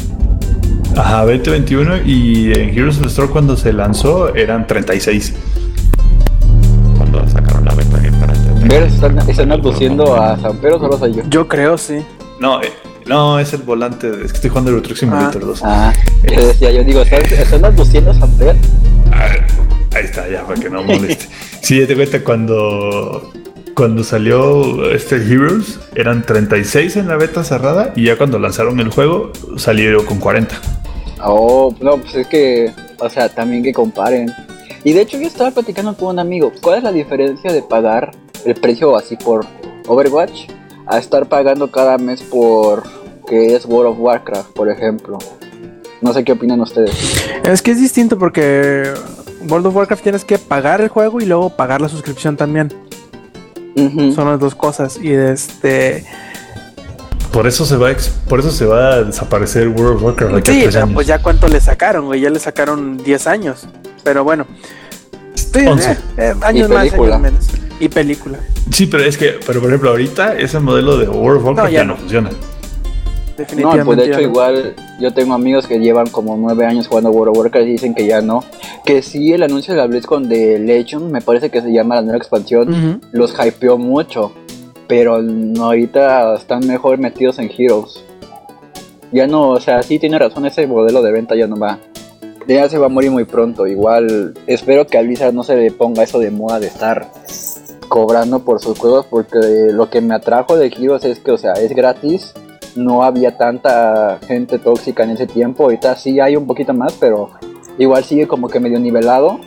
Ajá, 1.01 1.25
2021. 1.25 2.03
Y 2.05 2.53
en 2.53 2.69
Heroes 2.77 2.97
of 2.99 3.05
the 3.05 3.09
Storm 3.09 3.31
cuando 3.31 3.57
se 3.57 3.73
lanzó 3.73 4.35
eran 4.35 4.67
36. 4.67 5.33
Cuando 6.99 7.27
sacaron 7.27 7.65
la 7.65 7.75
beta 7.75 8.03
que 8.03 8.13
para. 8.13 8.35
Ver, 8.69 8.83
están, 8.83 9.19
están 9.19 9.51
abduciendo 9.51 10.15
a 10.15 10.39
Samper 10.39 10.73
o 10.73 10.79
solo 10.79 10.99
soy 10.99 11.15
yo. 11.15 11.23
Yo 11.31 11.49
creo, 11.49 11.79
sí. 11.79 12.05
No, 12.39 12.61
eh, 12.63 12.71
no, 13.07 13.39
es 13.39 13.55
el 13.55 13.63
volante. 13.63 14.09
Es 14.09 14.31
que 14.31 14.37
estoy 14.37 14.51
jugando 14.51 14.73
Euro 14.73 14.83
Truck 14.83 14.99
Simulator 14.99 15.47
2. 15.47 15.61
Ah, 15.65 15.95
yo 16.31 16.47
decía, 16.47 16.71
yo 16.71 16.85
digo, 16.85 17.01
¿están, 17.01 17.23
están 17.25 17.65
abduciendo 17.65 18.11
a 18.11 18.15
Samper? 18.15 18.57
Ah, 19.11 19.37
ahí 19.95 20.05
está, 20.05 20.29
ya, 20.29 20.47
para 20.47 20.61
que 20.61 20.69
no 20.69 20.83
moleste. 20.83 21.27
Sí, 21.63 21.85
te 21.87 21.95
cuenta 21.95 22.23
cuando. 22.23 23.33
Cuando 23.75 24.05
salió 24.05 24.91
este 24.91 25.17
Heroes, 25.17 25.81
eran 25.95 26.27
36 26.27 26.97
en 26.97 27.09
la 27.09 27.17
beta 27.17 27.43
cerrada. 27.43 27.95
Y 27.97 28.05
ya 28.05 28.19
cuando 28.19 28.39
lanzaron 28.39 28.79
el 28.81 28.91
juego, 28.91 29.33
salieron 29.57 30.05
con 30.05 30.19
40. 30.19 30.61
Oh, 31.25 31.75
no, 31.81 31.99
pues 31.99 32.15
es 32.15 32.27
que, 32.27 32.73
o 32.99 33.09
sea, 33.09 33.29
también 33.29 33.63
que 33.63 33.73
comparen. 33.73 34.33
Y 34.85 34.93
de 34.93 35.03
hecho 35.03 35.19
yo 35.19 35.27
estaba 35.27 35.51
platicando 35.51 35.95
con 35.97 36.09
un 36.09 36.19
amigo, 36.19 36.53
¿cuál 36.63 36.79
es 36.79 36.85
la 36.85 36.93
diferencia 36.93 37.53
de 37.53 37.63
pagar 37.63 38.13
el 38.45 38.55
precio 38.55 38.97
así 38.97 39.17
por 39.17 39.47
Overwatch 39.87 40.49
a 40.87 40.99
estar 40.99 41.29
pagando 41.29 41.71
cada 41.71 41.99
mes 41.99 42.23
por 42.23 42.83
que 43.29 43.55
es 43.55 43.67
World 43.67 43.93
of 43.93 44.01
Warcraft, 44.01 44.53
por 44.53 44.71
ejemplo? 44.71 45.19
No 46.01 46.15
sé 46.15 46.25
qué 46.25 46.33
opinan 46.33 46.61
ustedes. 46.61 46.95
Es 47.45 47.61
que 47.61 47.73
es 47.73 47.81
distinto 47.81 48.19
porque 48.19 48.85
World 49.49 49.67
of 49.67 49.77
Warcraft 49.77 50.03
tienes 50.03 50.25
que 50.25 50.39
pagar 50.39 50.81
el 50.81 50.89
juego 50.89 51.21
y 51.21 51.27
luego 51.27 51.51
pagar 51.51 51.83
la 51.83 51.89
suscripción 51.89 52.37
también. 52.37 52.73
Son 54.15 54.27
las 54.27 54.41
dos 54.41 54.55
cosas. 54.55 54.99
Y 55.01 55.13
este. 55.13 56.05
Por 57.33 57.47
eso 57.47 57.65
se 57.65 57.77
va 57.77 57.89
a, 57.89 57.91
ex- 57.93 58.09
por 58.29 58.41
eso 58.41 58.51
se 58.51 58.65
va 58.67 58.95
a 58.95 59.03
desaparecer 59.05 59.69
World 59.69 59.97
of 59.97 60.03
Warcraft. 60.03 60.47
Sí, 60.49 60.65
pero 60.73 60.89
pues 60.89 61.07
ya 61.07 61.23
cuánto 61.23 61.47
le 61.49 61.61
sacaron, 61.61 62.07
güey. 62.07 62.21
Ya 62.21 62.31
le 62.31 62.39
sacaron 62.39 62.97
10 62.99 63.27
años. 63.27 63.67
Pero 64.03 64.25
bueno. 64.25 64.47
Sí, 65.35 65.61
eh, 65.61 65.97
eh, 66.17 66.35
años 66.43 66.69
Y 66.71 66.73
más, 66.73 66.93
años 66.93 67.21
menos. 67.21 67.49
Y 67.79 67.89
película. 67.89 68.39
Sí, 68.73 68.87
pero 68.87 69.05
es 69.05 69.17
que, 69.17 69.39
pero 69.47 69.61
por 69.61 69.69
ejemplo, 69.71 69.91
ahorita 69.91 70.37
ese 70.39 70.59
modelo 70.61 70.97
de 70.99 71.09
World 71.09 71.39
of 71.41 71.45
Warcraft 71.47 71.69
No, 71.69 71.73
ya 71.73 71.79
ya 71.79 71.85
no. 71.85 71.93
no 71.95 71.97
funciona. 71.99 72.31
Definitivamente. 73.37 73.79
No, 73.79 73.85
pues 73.87 73.99
de 73.99 74.05
hecho 74.07 74.17
no. 74.17 74.23
igual 74.23 74.75
yo 75.01 75.15
tengo 75.15 75.33
amigos 75.35 75.67
que 75.67 75.79
llevan 75.79 76.09
como 76.09 76.37
nueve 76.37 76.67
años 76.67 76.87
jugando 76.89 77.11
World 77.11 77.31
of 77.33 77.39
Warcraft 77.39 77.67
y 77.67 77.73
dicen 77.73 77.95
que 77.95 78.07
ya 78.07 78.21
no. 78.21 78.45
Que 78.85 79.03
sí, 79.03 79.33
el 79.33 79.43
anuncio 79.43 79.73
de 79.73 79.81
la 79.81 79.87
BlizzCon 79.87 80.29
de 80.29 80.59
Legend, 80.59 81.11
me 81.11 81.21
parece 81.23 81.49
que 81.51 81.63
se 81.63 81.73
llama 81.73 81.95
la 81.97 82.03
nueva 82.03 82.19
expansión, 82.19 83.01
los 83.13 83.35
hypeó 83.39 83.79
mucho. 83.79 84.33
Pero 84.91 85.23
no, 85.23 85.67
ahorita 85.67 86.35
están 86.35 86.67
mejor 86.67 86.99
metidos 86.99 87.39
en 87.39 87.49
Heroes. 87.57 88.05
Ya 89.13 89.29
no, 89.29 89.51
o 89.51 89.61
sea, 89.61 89.85
sí 89.85 90.01
tiene 90.01 90.19
razón, 90.19 90.47
ese 90.47 90.67
modelo 90.67 91.01
de 91.01 91.13
venta 91.13 91.37
ya 91.37 91.47
no 91.47 91.57
va. 91.57 91.79
Ya 92.49 92.69
se 92.69 92.77
va 92.77 92.87
a 92.87 92.89
morir 92.89 93.13
muy 93.13 93.23
pronto. 93.23 93.69
Igual 93.69 94.35
espero 94.49 94.89
que 94.89 94.99
a 94.99 95.33
no 95.33 95.45
se 95.45 95.55
le 95.55 95.71
ponga 95.71 96.03
eso 96.03 96.19
de 96.19 96.33
moda 96.33 96.59
de 96.59 96.67
estar 96.67 97.07
cobrando 97.89 98.41
por 98.41 98.61
sus 98.61 98.77
juegos 98.81 99.07
porque 99.07 99.39
lo 99.71 99.89
que 99.91 100.01
me 100.01 100.13
atrajo 100.13 100.57
de 100.57 100.67
Heroes 100.67 101.05
es 101.05 101.21
que, 101.21 101.31
o 101.31 101.39
sea, 101.39 101.53
es 101.53 101.73
gratis. 101.73 102.35
No 102.75 103.05
había 103.05 103.37
tanta 103.37 104.19
gente 104.27 104.59
tóxica 104.59 105.05
en 105.05 105.11
ese 105.11 105.29
tiempo. 105.29 105.65
Ahorita 105.65 105.95
sí 105.95 106.19
hay 106.19 106.35
un 106.35 106.49
poquito 106.49 106.75
más, 106.75 106.95
pero 106.99 107.31
igual 107.79 108.03
sigue 108.03 108.27
como 108.27 108.49
que 108.49 108.59
medio 108.59 108.81
nivelado. 108.81 109.39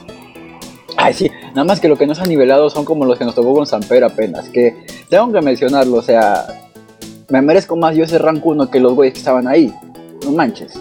Ay, 1.03 1.13
sí, 1.13 1.29
nada 1.49 1.63
más 1.65 1.79
que 1.79 1.87
lo 1.87 1.97
que 1.97 2.07
no 2.07 2.15
se 2.15 2.21
ha 2.21 2.25
nivelado 2.25 2.69
son 2.69 2.85
como 2.85 3.05
los 3.05 3.17
que 3.17 3.25
nos 3.25 3.35
tocó 3.35 3.53
con 3.53 3.65
Samper 3.67 4.03
apenas. 4.03 4.49
Que 4.49 4.85
tengo 5.09 5.31
que 5.31 5.41
mencionarlo, 5.41 5.97
o 5.97 6.01
sea, 6.01 6.45
me 7.29 7.41
merezco 7.41 7.75
más 7.75 7.95
yo 7.95 8.03
ese 8.03 8.17
rank 8.19 8.45
1 8.45 8.69
que 8.69 8.79
los 8.79 8.93
güeyes 8.93 9.13
que 9.13 9.19
estaban 9.19 9.47
ahí. 9.47 9.73
No 10.23 10.31
manches. 10.31 10.73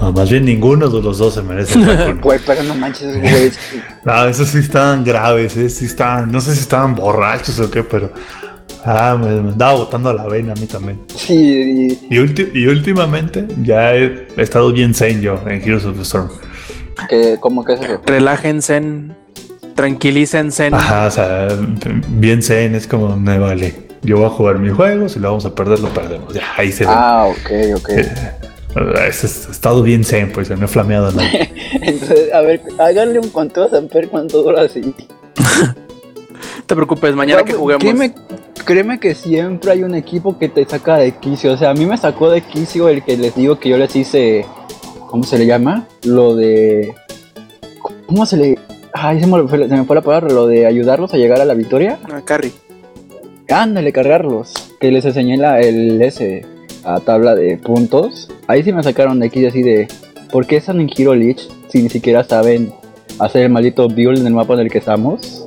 No, 0.00 0.12
más 0.12 0.28
bien 0.28 0.44
ninguno 0.44 0.88
de 0.88 1.00
los 1.00 1.18
dos 1.18 1.34
se 1.34 1.42
merece 1.42 1.78
el 1.78 1.86
rank 1.86 2.00
uno. 2.10 2.20
Güey, 2.22 2.40
pero 2.44 2.62
no 2.64 2.74
manches, 2.74 3.02
esos 3.02 3.20
güeyes. 3.20 3.58
No, 4.04 4.24
esos 4.28 4.48
sí 4.48 4.58
estaban 4.58 5.04
graves, 5.04 5.56
¿eh? 5.56 5.68
sí 5.70 5.84
estaban, 5.86 6.30
no 6.32 6.40
sé 6.40 6.54
si 6.54 6.60
estaban 6.60 6.94
borrachos 6.94 7.58
o 7.60 7.70
qué, 7.70 7.82
pero 7.84 8.10
ah, 8.84 9.16
me, 9.18 9.40
me 9.40 9.50
andaba 9.52 9.74
botando 9.74 10.12
la 10.12 10.26
vena 10.26 10.52
a 10.52 10.56
mí 10.56 10.66
también. 10.66 11.00
Sí, 11.14 11.34
y 12.10 12.14
Y, 12.14 12.18
ulti- 12.18 12.50
y 12.52 12.66
últimamente 12.66 13.46
ya 13.62 13.94
he, 13.94 14.26
he 14.36 14.42
estado 14.42 14.72
bien 14.72 14.92
zen 14.94 15.20
yo 15.22 15.38
en 15.46 15.62
Heroes 15.62 15.84
of 15.84 15.96
the 15.96 16.02
Storm. 16.02 16.28
Que, 17.08 17.38
¿cómo 17.40 17.64
que 17.64 17.74
es 17.74 17.80
eso? 17.80 18.00
Relájense, 18.06 18.82
tranquilícense. 19.74 20.70
Ajá, 20.72 21.06
o 21.06 21.10
sea, 21.10 21.48
bien 22.08 22.42
zen, 22.42 22.74
es 22.74 22.86
como 22.86 23.16
me 23.16 23.38
vale. 23.38 23.84
Yo 24.02 24.18
voy 24.18 24.26
a 24.26 24.30
jugar 24.30 24.58
mi 24.58 24.70
juego, 24.70 25.08
si 25.08 25.18
lo 25.18 25.28
vamos 25.28 25.46
a 25.46 25.54
perder, 25.54 25.80
lo 25.80 25.88
perdemos. 25.88 26.34
Ya, 26.34 26.42
ahí 26.56 26.70
se 26.70 26.84
ve. 26.84 26.90
Ah, 26.92 27.26
ok, 27.30 27.76
ok. 27.76 27.90
He 28.76 29.08
estado 29.08 29.82
bien 29.82 30.04
zen, 30.04 30.32
pues 30.32 30.50
no 30.50 30.64
he 30.64 30.68
flameado 30.68 31.12
nada. 31.12 31.30
Entonces, 31.80 32.32
a 32.32 32.40
ver, 32.40 32.60
háganle 32.78 33.20
un 33.20 33.28
conteo 33.28 33.64
a 33.64 33.70
Samper 33.70 34.08
cuánto 34.08 34.42
dura 34.42 34.62
así. 34.62 34.80
No 34.80 34.94
te 36.66 36.74
preocupes, 36.74 37.14
mañana 37.14 37.44
que 37.44 37.52
juguemos. 37.52 37.82
Créeme, 37.84 38.14
créeme 38.64 38.98
que 38.98 39.14
siempre 39.14 39.70
hay 39.70 39.84
un 39.84 39.94
equipo 39.94 40.38
que 40.38 40.48
te 40.48 40.64
saca 40.64 40.96
de 40.96 41.12
quicio. 41.12 41.52
O 41.52 41.56
sea, 41.56 41.70
a 41.70 41.74
mí 41.74 41.86
me 41.86 41.96
sacó 41.96 42.30
de 42.30 42.40
quicio 42.40 42.88
el 42.88 43.04
que 43.04 43.16
les 43.16 43.36
digo 43.36 43.60
que 43.60 43.68
yo 43.68 43.78
les 43.78 43.94
hice. 43.94 44.44
¿Cómo 45.14 45.22
se 45.22 45.38
le 45.38 45.46
llama? 45.46 45.86
Lo 46.02 46.34
de. 46.34 46.92
¿Cómo 48.06 48.26
se 48.26 48.36
le.? 48.36 48.58
Ay, 48.92 49.20
se 49.20 49.28
me, 49.28 49.46
fue, 49.46 49.68
se 49.68 49.76
me 49.76 49.84
fue 49.84 49.94
la 49.94 50.02
palabra. 50.02 50.34
Lo 50.34 50.48
de 50.48 50.66
ayudarlos 50.66 51.14
a 51.14 51.18
llegar 51.18 51.40
a 51.40 51.44
la 51.44 51.54
victoria. 51.54 52.00
Ah, 52.10 52.20
Carry. 52.24 52.52
Ándale, 53.48 53.92
cargarlos. 53.92 54.52
Que 54.80 54.90
les 54.90 55.04
enseñé 55.04 55.36
la, 55.36 55.60
el 55.60 56.02
S 56.02 56.44
a 56.82 56.98
tabla 56.98 57.36
de 57.36 57.58
puntos. 57.58 58.28
Ahí 58.48 58.64
sí 58.64 58.72
me 58.72 58.82
sacaron 58.82 59.20
de 59.20 59.28
aquí 59.28 59.46
así 59.46 59.62
de. 59.62 59.86
¿Por 60.32 60.48
qué 60.48 60.56
están 60.56 60.80
en 60.80 60.90
Hero 60.92 61.14
Leech 61.14 61.48
si 61.68 61.80
ni 61.80 61.90
siquiera 61.90 62.24
saben 62.24 62.72
hacer 63.20 63.42
el 63.42 63.50
maldito 63.50 63.86
build 63.88 64.18
en 64.18 64.26
el 64.26 64.34
mapa 64.34 64.54
en 64.54 64.60
el 64.60 64.68
que 64.68 64.78
estamos? 64.78 65.46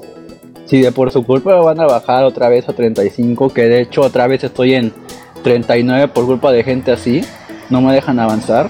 Si 0.64 0.80
de 0.80 0.94
por 0.94 1.12
su 1.12 1.26
culpa 1.26 1.56
van 1.56 1.82
a 1.82 1.88
bajar 1.88 2.24
otra 2.24 2.48
vez 2.48 2.70
a 2.70 2.74
35, 2.74 3.50
que 3.50 3.64
de 3.64 3.82
hecho 3.82 4.04
otra 4.04 4.28
vez 4.28 4.46
estoy 4.46 4.76
en 4.76 4.94
39 5.44 6.08
por 6.08 6.26
culpa 6.26 6.54
de 6.54 6.64
gente 6.64 6.94
así, 6.94 7.20
no 7.70 7.82
me 7.82 7.92
dejan 7.92 8.18
avanzar. 8.22 8.70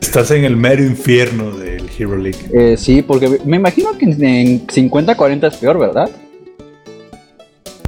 Estás 0.00 0.30
en 0.30 0.44
el 0.44 0.56
mero 0.56 0.82
infierno 0.82 1.50
del 1.50 1.88
Hero 1.98 2.16
League. 2.16 2.38
Eh, 2.52 2.76
sí, 2.76 3.02
porque 3.02 3.40
me 3.44 3.56
imagino 3.56 3.96
que 3.98 4.04
en 4.06 4.66
50-40 4.66 5.48
es 5.48 5.56
peor, 5.56 5.78
¿verdad? 5.78 6.10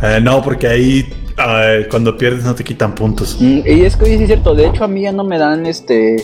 Eh, 0.03 0.21
no, 0.21 0.42
porque 0.42 0.66
ahí 0.66 1.07
eh, 1.38 1.87
cuando 1.90 2.16
pierdes 2.16 2.45
no 2.45 2.55
te 2.55 2.64
quitan 2.64 2.95
puntos. 2.95 3.38
Mm, 3.40 3.61
y 3.66 3.85
es 3.85 3.97
que 3.97 4.07
sí 4.07 4.14
es 4.14 4.27
cierto, 4.27 4.55
de 4.55 4.66
hecho 4.66 4.85
a 4.85 4.88
mí 4.88 5.03
ya 5.03 5.12
no 5.12 5.25
me 5.25 5.38
dan 5.38 5.66
este... 5.66 6.16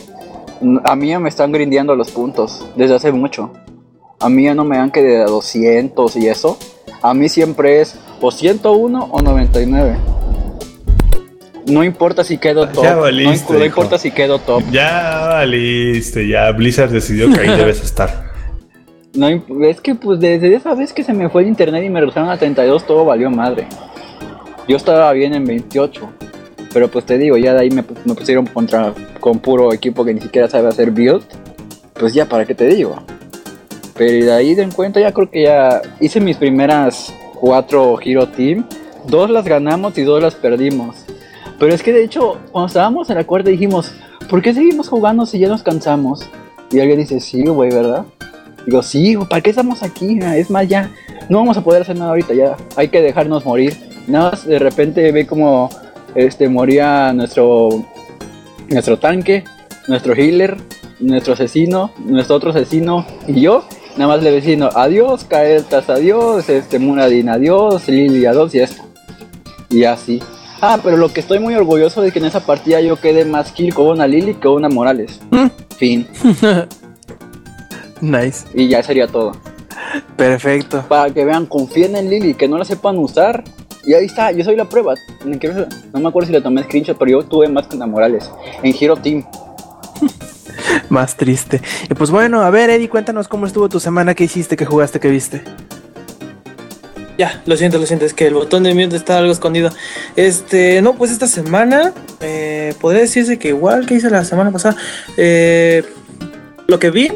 A 0.84 0.94
mí 0.94 1.08
ya 1.08 1.18
me 1.18 1.28
están 1.28 1.50
grindeando 1.50 1.96
los 1.96 2.12
puntos 2.12 2.64
desde 2.76 2.94
hace 2.94 3.10
mucho. 3.10 3.52
A 4.20 4.28
mí 4.28 4.44
ya 4.44 4.54
no 4.54 4.64
me 4.64 4.76
dan 4.76 4.92
que 4.92 5.02
de 5.02 5.24
200 5.24 6.14
y 6.16 6.28
eso. 6.28 6.56
A 7.02 7.14
mí 7.14 7.28
siempre 7.28 7.80
es 7.80 7.98
o 8.20 8.30
101 8.30 9.08
o 9.10 9.22
99. 9.22 9.96
No 11.66 11.84
importa 11.84 12.24
si 12.24 12.38
quedo 12.38 12.68
top. 12.68 12.82
Ya 12.84 12.94
valiste, 12.96 13.52
no, 13.52 13.58
no 13.58 13.64
hijo. 13.64 13.80
importa 13.80 13.98
si 13.98 14.10
quedo 14.10 14.38
top. 14.38 14.62
Ya 14.70 15.26
valiste, 15.28 16.26
ya 16.28 16.50
Blizzard 16.52 16.90
decidió 16.90 17.30
que 17.32 17.40
ahí 17.40 17.48
debes 17.56 17.82
estar. 17.82 18.30
No, 19.14 19.28
es 19.28 19.80
que 19.80 19.94
pues 19.94 20.20
desde 20.20 20.54
esa 20.54 20.74
vez 20.74 20.92
que 20.92 21.04
se 21.04 21.12
me 21.12 21.28
fue 21.28 21.42
el 21.42 21.48
internet 21.48 21.84
y 21.84 21.90
me 21.90 22.00
redujeron 22.00 22.30
a 22.30 22.36
32 22.38 22.86
todo 22.86 23.04
valió 23.04 23.30
madre. 23.30 23.66
Yo 24.66 24.76
estaba 24.76 25.12
bien 25.12 25.34
en 25.34 25.44
28. 25.44 26.10
Pero 26.72 26.88
pues 26.88 27.04
te 27.04 27.18
digo, 27.18 27.36
ya 27.36 27.52
de 27.52 27.60
ahí 27.60 27.70
me, 27.70 27.84
pu- 27.86 27.94
me 28.06 28.14
pusieron 28.14 28.46
contra 28.46 28.94
con 29.20 29.38
puro 29.40 29.74
equipo 29.74 30.04
que 30.06 30.14
ni 30.14 30.20
siquiera 30.22 30.48
sabe 30.48 30.68
hacer 30.68 30.90
build. 30.90 31.22
Pues 31.92 32.14
ya, 32.14 32.24
¿para 32.26 32.46
qué 32.46 32.54
te 32.54 32.66
digo? 32.68 32.96
Pero 33.94 34.24
de 34.24 34.32
ahí 34.32 34.54
de 34.54 34.62
en 34.62 34.70
cuenta 34.70 34.98
ya 34.98 35.12
creo 35.12 35.30
que 35.30 35.42
ya 35.42 35.82
hice 36.00 36.18
mis 36.18 36.38
primeras 36.38 37.12
cuatro 37.34 37.98
Hero 38.02 38.26
Team. 38.28 38.66
Dos 39.06 39.28
las 39.28 39.44
ganamos 39.44 39.98
y 39.98 40.02
dos 40.02 40.22
las 40.22 40.34
perdimos. 40.34 40.96
Pero 41.58 41.74
es 41.74 41.82
que 41.82 41.92
de 41.92 42.04
hecho, 42.04 42.38
cuando 42.50 42.66
estábamos 42.66 43.08
en 43.10 43.16
la 43.16 43.24
cuarta 43.24 43.50
dijimos, 43.50 43.92
¿por 44.28 44.42
qué 44.42 44.52
seguimos 44.54 44.88
jugando 44.88 45.26
si 45.26 45.38
ya 45.38 45.48
nos 45.48 45.62
cansamos? 45.62 46.20
Y 46.70 46.80
alguien 46.80 46.98
dice, 46.98 47.20
sí, 47.20 47.42
güey, 47.44 47.70
¿verdad? 47.70 48.04
Digo, 48.66 48.82
sí, 48.82 49.16
¿para 49.28 49.42
qué 49.42 49.50
estamos 49.50 49.82
aquí? 49.82 50.18
Ah, 50.22 50.36
Es 50.36 50.50
más, 50.50 50.68
ya 50.68 50.90
no 51.28 51.38
vamos 51.38 51.56
a 51.56 51.62
poder 51.64 51.82
hacer 51.82 51.96
nada 51.96 52.10
ahorita, 52.10 52.34
ya 52.34 52.56
hay 52.76 52.88
que 52.88 53.00
dejarnos 53.00 53.44
morir. 53.44 53.76
Nada 54.06 54.30
más 54.30 54.46
de 54.46 54.58
repente 54.58 55.12
ve 55.12 55.26
como 55.26 55.70
este 56.14 56.48
moría 56.48 57.12
nuestro 57.12 57.84
nuestro 58.68 58.98
tanque, 58.98 59.44
nuestro 59.88 60.14
healer, 60.14 60.56
nuestro 61.00 61.34
asesino, 61.34 61.90
nuestro 62.04 62.36
otro 62.36 62.50
asesino 62.50 63.06
y 63.26 63.40
yo. 63.40 63.64
Nada 63.96 64.14
más 64.14 64.22
le 64.22 64.30
vecino, 64.30 64.70
adiós, 64.74 65.24
Kael'thas, 65.24 65.90
adiós, 65.90 66.48
este 66.48 66.78
Muradin, 66.78 67.28
adiós, 67.28 67.88
Lily, 67.88 68.24
adiós 68.24 68.54
y 68.54 68.60
esto. 68.60 68.82
Y 69.68 69.84
así. 69.84 70.22
Ah, 70.64 70.78
pero 70.80 70.96
lo 70.96 71.12
que 71.12 71.18
estoy 71.18 71.40
muy 71.40 71.56
orgulloso 71.56 72.00
de 72.02 72.12
que 72.12 72.20
en 72.20 72.26
esa 72.26 72.46
partida 72.46 72.80
yo 72.80 72.94
quede 72.94 73.24
más 73.24 73.50
kill 73.50 73.74
con 73.74 73.88
una 73.88 74.06
Lily 74.06 74.34
que 74.34 74.42
con 74.42 74.52
una 74.52 74.68
Morales. 74.68 75.20
Mm. 75.30 75.46
Fin. 75.76 76.06
Nice. 78.00 78.46
Y 78.52 78.66
ya 78.66 78.82
sería 78.82 79.06
todo. 79.06 79.30
Perfecto. 80.16 80.84
Para 80.88 81.12
que 81.14 81.24
vean, 81.24 81.46
confíen 81.46 81.94
en 81.94 82.10
Lily, 82.10 82.34
que 82.34 82.48
no 82.48 82.58
la 82.58 82.64
sepan 82.64 82.98
usar. 82.98 83.44
Y 83.84 83.94
ahí 83.94 84.06
está, 84.06 84.32
yo 84.32 84.42
soy 84.42 84.56
la 84.56 84.68
prueba. 84.68 84.94
No 85.24 86.00
me 86.00 86.08
acuerdo 86.08 86.26
si 86.26 86.32
le 86.32 86.40
tomé 86.40 86.64
screenshot, 86.64 86.98
pero 86.98 87.10
yo 87.12 87.22
tuve 87.24 87.48
más 87.48 87.68
que 87.68 87.76
la 87.76 87.86
Morales. 87.86 88.28
En 88.62 88.74
Hero 88.78 88.96
Team. 88.96 89.24
Más 90.88 91.16
triste. 91.16 91.60
Y 91.88 91.94
pues 91.94 92.10
bueno, 92.10 92.42
a 92.42 92.50
ver, 92.50 92.70
Eddie, 92.70 92.88
cuéntanos 92.88 93.28
cómo 93.28 93.46
estuvo 93.46 93.68
tu 93.68 93.78
semana, 93.78 94.14
qué 94.14 94.24
hiciste, 94.24 94.56
qué 94.56 94.64
jugaste, 94.64 95.00
qué 95.00 95.08
viste. 95.08 95.42
Ya, 97.22 97.40
lo 97.46 97.56
siento, 97.56 97.78
lo 97.78 97.86
siento, 97.86 98.04
es 98.04 98.14
que 98.14 98.26
el 98.26 98.34
botón 98.34 98.64
de 98.64 98.74
mute 98.74 98.96
está 98.96 99.18
algo 99.18 99.30
escondido. 99.30 99.70
Este, 100.16 100.82
no, 100.82 100.94
pues 100.94 101.12
esta 101.12 101.28
semana, 101.28 101.92
eh, 102.20 102.74
podría 102.80 103.02
decirse 103.02 103.38
que 103.38 103.46
igual 103.50 103.86
que 103.86 103.94
hice 103.94 104.10
la 104.10 104.24
semana 104.24 104.50
pasada, 104.50 104.74
eh, 105.16 105.84
lo 106.66 106.80
que 106.80 106.90
vi 106.90 107.12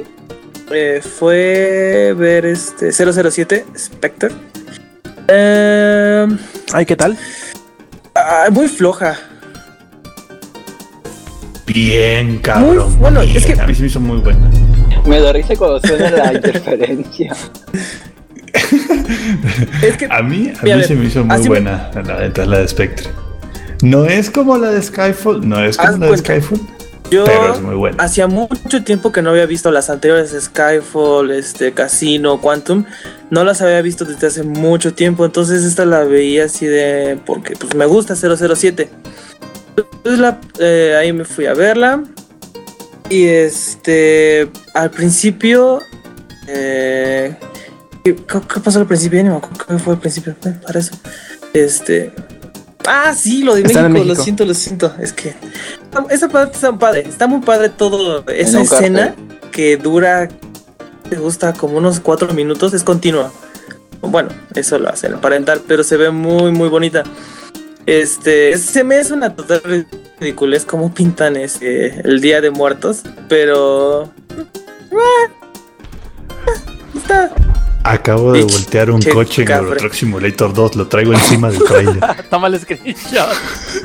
eh, 0.70 1.00
fue 1.02 2.14
ver 2.16 2.46
este 2.46 2.92
007 2.92 3.64
Spectre. 3.76 4.30
Eh, 5.26 6.28
Ay, 6.72 6.86
¿qué 6.86 6.94
tal? 6.94 7.16
ah, 8.14 8.46
muy 8.52 8.68
floja. 8.68 9.18
Bien, 11.66 12.38
cabrón. 12.38 12.76
Muy- 12.90 12.96
bueno, 13.00 13.20
bien. 13.22 13.36
es 13.38 13.44
que- 13.44 13.60
A 13.60 13.66
mí 13.66 13.74
se 13.74 13.80
me 13.80 13.86
hizo 13.88 13.98
muy 13.98 14.18
buena. 14.18 14.48
Me 15.04 15.18
da 15.18 15.32
risa 15.32 15.56
cuando 15.56 15.80
suena 15.80 16.10
la 16.12 16.32
interferencia. 16.34 17.34
Es 19.82 19.96
que 19.96 20.06
A 20.10 20.22
mí, 20.22 20.52
a 20.58 20.62
Mira, 20.62 20.76
mí 20.76 20.84
se 20.84 20.94
me 20.94 21.04
hizo 21.06 21.24
muy 21.24 21.38
me- 21.42 21.48
buena 21.48 21.90
la 21.94 22.20
neta, 22.20 22.44
la 22.46 22.58
de 22.58 22.68
Spectre. 22.68 23.08
No 23.82 24.04
es 24.06 24.30
como 24.30 24.56
la 24.56 24.70
de 24.70 24.82
Skyfall, 24.82 25.46
no 25.46 25.62
es 25.64 25.76
como 25.76 25.88
Haz 25.90 25.98
la 25.98 26.06
de. 26.10 26.18
Skyfall, 26.18 26.60
yo 27.10 27.24
pero 27.24 27.54
es 27.54 27.60
muy 27.60 27.74
buena. 27.74 28.02
hacía 28.02 28.26
mucho 28.26 28.82
tiempo 28.84 29.12
que 29.12 29.22
no 29.22 29.30
había 29.30 29.46
visto 29.46 29.70
las 29.70 29.90
anteriores 29.90 30.34
Skyfall, 30.40 31.30
este 31.30 31.72
Casino, 31.72 32.40
Quantum. 32.40 32.84
No 33.30 33.44
las 33.44 33.60
había 33.62 33.80
visto 33.82 34.04
desde 34.04 34.26
hace 34.28 34.42
mucho 34.42 34.94
tiempo, 34.94 35.24
entonces 35.24 35.62
esta 35.64 35.84
la 35.84 36.04
veía 36.04 36.44
así 36.46 36.66
de 36.66 37.18
porque 37.26 37.54
pues 37.56 37.74
me 37.74 37.84
gusta 37.86 38.14
007. 38.16 38.88
Entonces 39.76 40.18
la- 40.20 40.40
eh, 40.58 40.96
ahí 40.98 41.12
me 41.12 41.24
fui 41.24 41.46
a 41.46 41.52
verla 41.54 42.02
y 43.10 43.26
este 43.26 44.48
al 44.74 44.90
principio 44.90 45.80
eh, 46.48 47.36
¿qué, 48.14 48.42
qué 48.54 48.60
pasó 48.60 48.78
al 48.78 48.86
principio? 48.86 49.20
Acuerdo 49.36 49.66
qué 49.66 49.78
fue 49.78 49.94
al 49.94 50.00
principio. 50.00 50.36
eh, 50.44 50.54
para 50.62 50.78
eso. 50.78 50.92
Este 51.52 52.12
Ah, 52.86 53.12
sí, 53.14 53.42
lo 53.42 53.56
de 53.56 53.62
México, 53.64 53.88
lo 53.88 54.14
siento, 54.14 54.44
lo 54.44 54.54
siento. 54.54 54.94
Es 55.00 55.12
que 55.12 55.34
esa 56.08 56.28
parte 56.28 56.54
está 56.54 56.70
muy 56.70 56.78
padre. 56.78 57.00
Está 57.00 57.26
muy 57.26 57.40
padre 57.40 57.68
todo. 57.68 58.24
Esa 58.28 58.60
escena 58.60 59.16
que 59.50 59.76
dura, 59.76 60.28
me 61.10 61.16
gusta 61.16 61.52
como 61.52 61.78
unos 61.78 61.98
cuatro 61.98 62.32
minutos, 62.32 62.74
es 62.74 62.84
continua. 62.84 63.32
Bueno, 64.02 64.28
eso 64.54 64.78
lo 64.78 64.88
hacen 64.88 65.14
aparentar, 65.14 65.62
pero 65.66 65.82
se 65.82 65.96
ve 65.96 66.10
muy, 66.10 66.52
muy 66.52 66.68
bonita. 66.68 67.02
Este, 67.86 68.56
se 68.56 68.84
me 68.84 69.00
es 69.00 69.10
una 69.10 69.34
total 69.34 69.88
ridiculez 70.20 70.64
cómo 70.64 70.94
pintan 70.94 71.36
ese, 71.36 72.00
el 72.04 72.20
Día 72.20 72.40
de 72.40 72.50
Muertos, 72.50 73.02
pero... 73.28 74.12
Está, 76.94 77.32
Acabo 77.86 78.32
de 78.32 78.42
voltear 78.42 78.90
un 78.90 79.00
che, 79.00 79.10
coche 79.10 79.42
en 79.42 79.76
Truck 79.76 79.94
Simulator 79.94 80.52
2, 80.52 80.74
lo 80.74 80.88
traigo 80.88 81.12
encima 81.12 81.50
del 81.50 81.62
trailer. 81.62 82.00
Toma 82.30 82.48
el 82.48 82.58
screenshot. 82.60 83.28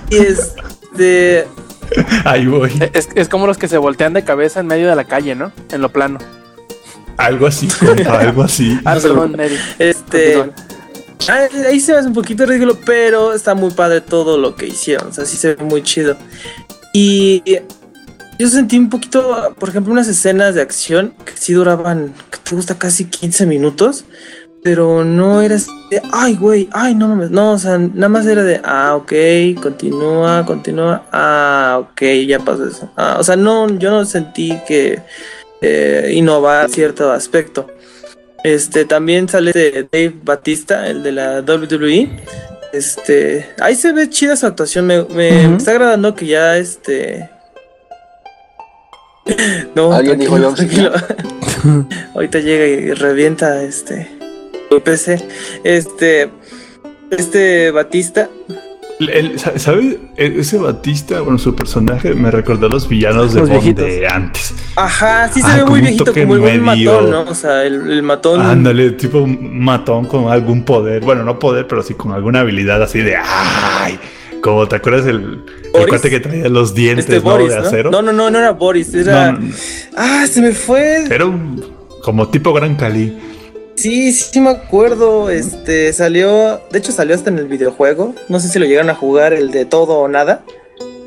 y 0.09 0.17
este... 0.17 1.47
Ahí 2.25 2.47
voy. 2.47 2.71
Es, 2.93 3.09
es 3.13 3.29
como 3.29 3.45
los 3.45 3.57
que 3.57 3.67
se 3.67 3.77
voltean 3.77 4.13
de 4.13 4.23
cabeza 4.23 4.61
en 4.61 4.67
medio 4.67 4.89
de 4.89 4.95
la 4.95 5.03
calle, 5.03 5.35
¿no? 5.35 5.51
En 5.71 5.81
lo 5.81 5.91
plano. 5.91 6.19
Algo 7.17 7.45
así, 7.45 7.67
compa, 7.67 8.19
algo 8.19 8.41
así. 8.43 8.79
Ah, 8.85 8.97
perdón, 8.99 9.39
Eddie. 9.39 9.59
Este. 9.77 10.51
Ah, 11.29 11.47
Ahí 11.69 11.79
se 11.79 11.93
hace 11.93 12.07
un 12.07 12.13
poquito 12.13 12.45
ridículo, 12.45 12.77
pero 12.83 13.33
está 13.33 13.53
muy 13.53 13.71
padre 13.71 14.01
todo 14.01 14.37
lo 14.37 14.55
que 14.55 14.67
hicieron. 14.67 15.09
O 15.09 15.13
sea, 15.13 15.25
sí 15.25 15.37
se 15.37 15.55
ve 15.55 15.63
muy 15.63 15.83
chido. 15.83 16.17
Y 16.93 17.43
yo 18.41 18.49
sentí 18.49 18.75
un 18.75 18.89
poquito, 18.89 19.53
por 19.59 19.69
ejemplo, 19.69 19.93
unas 19.93 20.07
escenas 20.07 20.55
de 20.55 20.61
acción 20.61 21.13
que 21.23 21.33
sí 21.35 21.53
duraban, 21.53 22.11
que 22.31 22.39
te 22.39 22.55
gusta 22.55 22.73
casi 22.75 23.05
15 23.05 23.45
minutos. 23.45 24.05
Pero 24.63 25.03
no 25.03 25.41
era 25.41 25.55
así 25.55 25.71
de, 25.89 26.01
ay, 26.11 26.35
güey, 26.35 26.69
ay, 26.71 26.93
no 26.93 27.07
mames. 27.07 27.31
No, 27.31 27.53
o 27.53 27.59
sea, 27.59 27.77
nada 27.79 28.09
más 28.09 28.25
era 28.27 28.43
de, 28.43 28.61
ah, 28.63 28.95
ok, 28.95 29.59
continúa, 29.61 30.45
continúa. 30.45 31.07
Ah, 31.11 31.79
ok, 31.81 32.01
ya 32.27 32.39
pasó 32.39 32.67
eso. 32.67 32.91
Ah, 32.95 33.17
o 33.19 33.23
sea, 33.23 33.35
no, 33.35 33.69
yo 33.77 33.89
no 33.89 34.05
sentí 34.05 34.59
que 34.67 35.01
eh, 35.61 36.11
innovar 36.13 36.69
cierto 36.69 37.11
aspecto. 37.11 37.67
Este 38.43 38.85
también 38.85 39.29
sale 39.29 39.51
de 39.51 39.87
Dave 39.91 40.15
Batista, 40.23 40.87
el 40.87 41.01
de 41.03 41.11
la 41.11 41.41
WWE. 41.41 42.09
Este, 42.73 43.49
ahí 43.59 43.75
se 43.75 43.91
ve 43.93 44.09
chida 44.09 44.35
su 44.35 44.47
actuación. 44.47 44.85
Me, 44.87 45.03
me 45.03 45.57
está 45.57 45.71
agradando 45.71 46.15
que 46.15 46.25
ya 46.27 46.57
este. 46.57 47.29
No, 49.75 49.93
Alguien 49.93 50.19
dijo 50.19 50.37
tranquilo. 50.53 50.91
Ahorita 52.15 52.39
llega 52.39 52.65
y 52.67 52.93
revienta 52.93 53.61
este 53.63 54.09
el 54.71 54.81
PC. 54.81 55.25
Este, 55.63 56.29
este 57.11 57.71
Batista. 57.71 58.29
¿Sabes? 59.55 59.97
E- 60.15 60.35
Ese 60.39 60.57
Batista, 60.59 61.21
bueno, 61.21 61.39
su 61.39 61.55
personaje 61.55 62.13
me 62.13 62.29
recordó 62.29 62.67
a 62.67 62.69
los 62.69 62.87
villanos 62.87 63.33
de 63.33 63.39
Los 63.41 63.49
Bond 63.49 63.75
de 63.75 64.07
antes. 64.07 64.53
Ajá, 64.75 65.27
sí 65.33 65.41
se 65.41 65.47
Ah, 65.47 65.55
ve 65.57 65.65
muy 65.65 65.81
viejito, 65.81 66.03
toque 66.05 66.21
como 66.21 66.35
el 66.35 66.39
buen 66.41 66.63
medio- 66.63 66.93
matón, 66.93 67.09
¿no? 67.11 67.21
O 67.23 67.33
sea, 67.35 67.63
el, 67.63 67.89
el 67.91 68.03
matón. 68.03 68.41
Ándale, 68.41 68.91
tipo 68.91 69.19
un 69.19 69.59
matón 69.59 70.05
con 70.05 70.31
algún 70.31 70.63
poder. 70.63 71.03
Bueno, 71.03 71.23
no 71.23 71.39
poder, 71.39 71.67
pero 71.67 71.81
sí 71.81 71.95
con 71.95 72.11
alguna 72.11 72.41
habilidad 72.41 72.81
así 72.83 72.99
de 72.99 73.15
¡ay! 73.17 73.99
Como 74.41 74.67
te 74.67 74.75
acuerdas 74.75 75.05
el, 75.05 75.43
el 75.73 75.87
cuate 75.87 76.09
que 76.09 76.19
traía 76.19 76.49
los 76.49 76.73
dientes 76.73 77.05
Este 77.05 77.17
¿no? 77.17 77.31
Boris, 77.31 77.49
de 77.49 77.57
acero. 77.57 77.91
No, 77.91 78.01
no, 78.01 78.11
no, 78.11 78.29
no 78.29 78.39
era 78.39 78.51
Boris, 78.51 78.93
era. 78.93 79.31
No. 79.31 79.49
Ah, 79.95 80.25
se 80.29 80.41
me 80.41 80.51
fue. 80.51 81.05
Era 81.09 81.25
un 81.25 81.63
como 82.03 82.29
tipo 82.29 82.51
Gran 82.53 82.75
Cali. 82.75 83.17
Sí, 83.75 84.11
sí, 84.11 84.39
me 84.39 84.49
acuerdo. 84.49 85.29
Este 85.29 85.93
salió. 85.93 86.61
De 86.71 86.79
hecho, 86.79 86.91
salió 86.91 87.15
hasta 87.15 87.29
en 87.29 87.37
el 87.39 87.47
videojuego. 87.47 88.15
No 88.29 88.39
sé 88.39 88.47
si 88.47 88.59
lo 88.59 88.65
llegaron 88.65 88.89
a 88.89 88.95
jugar, 88.95 89.33
el 89.33 89.51
de 89.51 89.65
todo 89.65 89.99
o 89.99 90.07
nada. 90.07 90.43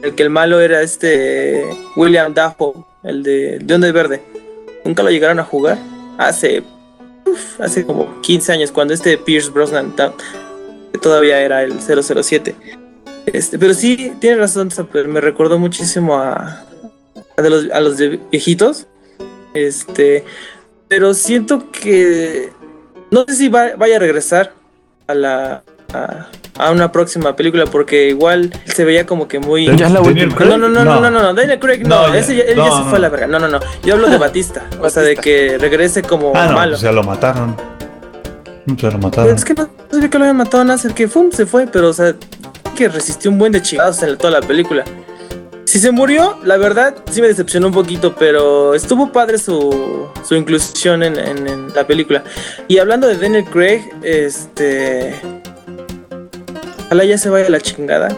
El 0.02 0.14
que 0.14 0.22
el 0.22 0.30
malo 0.30 0.60
era 0.60 0.82
este. 0.82 1.64
William 1.96 2.34
Dafoe. 2.34 2.84
el 3.02 3.22
de 3.22 3.58
Duende 3.58 3.92
Verde. 3.92 4.22
Nunca 4.84 5.02
lo 5.02 5.10
llegaron 5.10 5.40
a 5.40 5.44
jugar. 5.44 5.78
Hace, 6.18 6.62
uf, 7.26 7.60
hace 7.60 7.84
como 7.84 8.20
15 8.20 8.52
años, 8.52 8.70
cuando 8.70 8.94
este 8.94 9.18
Pierce 9.18 9.50
Brosnan 9.50 9.94
todavía 11.00 11.40
era 11.40 11.62
el 11.62 11.80
007. 11.80 12.54
Este, 13.26 13.58
pero 13.58 13.74
sí, 13.74 14.12
tiene 14.20 14.36
razón, 14.36 14.70
Zapper, 14.70 15.08
me 15.08 15.20
recordó 15.20 15.58
muchísimo 15.58 16.16
a, 16.18 16.62
a, 17.36 17.42
de 17.42 17.50
los, 17.50 17.70
a 17.70 17.80
los 17.80 17.96
de 17.96 18.20
viejitos. 18.30 18.86
Este, 19.54 20.24
pero 20.88 21.14
siento 21.14 21.70
que 21.70 22.50
no 23.10 23.24
sé 23.28 23.34
si 23.36 23.48
va- 23.48 23.76
vaya 23.76 23.96
a 23.96 23.98
regresar 24.00 24.52
a 25.06 25.14
la 25.14 25.62
a, 25.92 26.26
a 26.58 26.70
una 26.72 26.90
próxima 26.90 27.36
película 27.36 27.66
porque 27.66 28.08
igual 28.08 28.52
se 28.64 28.84
veía 28.84 29.06
como 29.06 29.28
que 29.28 29.38
muy 29.38 29.66
Ya 29.76 29.86
es 29.86 29.92
la 29.92 30.00
Daniel. 30.00 30.34
Craig. 30.34 30.48
no, 30.50 30.58
no, 30.58 30.68
no, 30.68 30.84
no, 30.84 31.00
no, 31.00 31.10
no, 31.10 31.22
no, 31.22 31.34
Daniel 31.34 31.58
Craig, 31.60 31.82
no, 31.86 32.08
No, 32.08 32.12
ya. 32.12 32.18
ese 32.18 32.34
ya, 32.36 32.42
él 32.42 32.56
ya 32.56 32.64
se 32.64 32.78
no, 32.80 32.84
fue 32.86 32.98
a 32.98 33.00
la 33.00 33.08
verga. 33.10 33.26
No, 33.28 33.38
no, 33.38 33.48
no. 33.48 33.60
Yo 33.84 33.94
hablo 33.94 34.08
de 34.08 34.18
Batista, 34.18 34.66
o 34.80 34.90
sea, 34.90 35.02
de 35.04 35.14
que 35.16 35.56
regrese 35.58 36.02
como 36.02 36.32
Ah, 36.34 36.46
no, 36.48 36.52
malo. 36.54 36.72
pues 36.72 36.82
ya 36.82 36.90
lo 36.92 37.02
mataron. 37.04 37.56
Se 38.66 38.70
lo 38.70 38.76
Pero 38.76 38.98
mataron. 38.98 39.34
es 39.36 39.44
que 39.44 39.54
no 39.54 39.68
sabía 39.90 40.10
que 40.10 40.18
lo 40.18 40.24
habían 40.24 40.36
matado 40.36 40.62
a 40.62 40.64
Nasser, 40.66 40.94
que 40.94 41.06
fum, 41.06 41.30
se 41.30 41.46
fue, 41.46 41.66
pero 41.68 41.90
o 41.90 41.92
sea, 41.92 42.14
que 42.74 42.88
resistió 42.88 43.30
un 43.30 43.38
buen 43.38 43.52
de 43.52 43.62
chingados 43.62 44.02
en 44.02 44.16
toda 44.18 44.40
la 44.40 44.46
película. 44.46 44.84
Si 45.64 45.78
se 45.78 45.90
murió, 45.90 46.38
la 46.44 46.56
verdad 46.56 46.94
sí 47.10 47.20
me 47.20 47.26
decepcionó 47.28 47.68
un 47.68 47.72
poquito, 47.72 48.14
pero 48.14 48.74
estuvo 48.74 49.10
padre 49.10 49.38
su, 49.38 50.06
su 50.26 50.34
inclusión 50.36 51.02
en, 51.02 51.18
en- 51.18 51.48
en 51.48 51.74
la 51.74 51.86
película. 51.86 52.22
Y 52.68 52.78
hablando 52.78 53.08
de 53.08 53.16
Daniel 53.16 53.44
Craig, 53.44 53.80
este. 54.02 55.14
Ojalá 56.86 57.04
ya 57.04 57.18
se 57.18 57.28
vaya 57.30 57.48
la 57.48 57.60
chingada. 57.60 58.16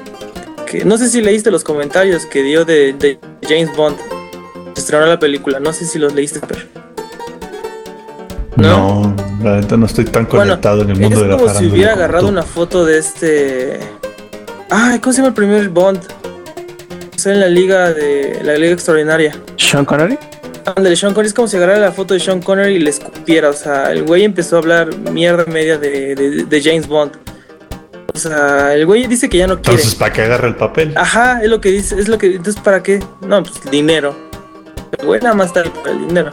Que, 0.67 0.85
no 0.85 0.99
sé 0.99 1.09
si 1.09 1.23
leíste 1.23 1.51
los 1.51 1.63
comentarios 1.65 2.27
que 2.27 2.43
dio 2.43 2.65
de, 2.65 2.93
de 2.93 3.19
James 3.49 3.75
Bond. 3.77 3.97
Se 4.75 4.81
estrenó 4.81 5.07
la 5.07 5.19
película, 5.19 5.59
no 5.61 5.73
sé 5.73 5.87
si 5.87 5.99
los 5.99 6.13
leíste, 6.13 6.41
pero. 6.47 6.61
No, 8.57 9.15
la 9.43 9.61
neta 9.61 9.77
no 9.77 9.87
estoy 9.87 10.07
tan 10.07 10.25
conectado 10.27 10.83
en 10.83 10.91
el 10.91 10.99
mundo 10.99 11.17
es 11.17 11.23
de 11.23 11.29
la 11.29 11.37
como 11.37 11.49
si 11.55 11.67
hubiera 11.67 11.93
agarrado 11.93 12.27
tú. 12.27 12.33
una 12.33 12.43
foto 12.43 12.85
de 12.87 12.99
este. 12.99 13.81
Ay, 14.71 14.99
¿cómo 14.99 15.13
se 15.13 15.19
llama 15.19 15.29
el 15.29 15.35
primer 15.35 15.69
Bond? 15.69 16.01
Está 17.15 17.33
en 17.33 17.41
la 17.41 17.49
liga 17.49 17.93
de. 17.93 18.41
la 18.43 18.55
liga 18.55 18.73
extraordinaria. 18.73 19.37
Sean 19.57 19.85
Connery. 19.85 20.19
Ándale, 20.65 20.97
Sean 20.97 21.13
Connery 21.15 21.29
es 21.29 21.35
como 21.35 21.49
si 21.49 21.57
agarrara 21.57 21.79
la 21.79 21.93
foto 21.93 22.15
de 22.15 22.21
Sean 22.21 22.43
Connery 22.43 22.75
y 22.75 22.79
le 22.81 22.91
escupiera. 22.91 23.51
O 23.51 23.53
sea, 23.53 23.93
el 23.93 24.03
güey 24.05 24.25
empezó 24.25 24.57
a 24.57 24.59
hablar 24.59 24.97
mierda 25.13 25.45
media 25.47 25.79
de, 25.79 26.15
de- 26.15 26.45
de 26.45 26.63
James 26.63 26.87
Bond. 26.89 27.13
O 28.15 28.19
sea, 28.19 28.75
el 28.75 28.87
güey 28.87 29.07
dice 29.07 29.29
que 29.29 29.39
ya 29.39 29.47
no 29.47 29.57
quiere. 29.57 29.73
Entonces, 29.77 29.95
¿para 29.95 30.13
qué 30.13 30.23
agarra 30.23 30.49
el 30.49 30.57
papel? 30.57 30.93
Ajá, 30.97 31.41
es 31.43 31.49
lo 31.51 31.61
que 31.61 31.71
dice, 31.71 31.99
es 32.01 32.09
lo 32.09 32.19
que. 32.19 32.27
Entonces, 32.35 32.61
¿para 32.63 32.83
qué? 32.83 33.01
No, 33.21 33.43
pues 33.43 33.55
dinero. 33.71 34.17
El 34.99 35.07
güey 35.07 35.21
nada 35.21 35.35
más 35.35 35.49
está 35.49 35.61
ahí 35.61 35.71
por 35.71 35.89
el 35.89 36.07
dinero. 36.09 36.33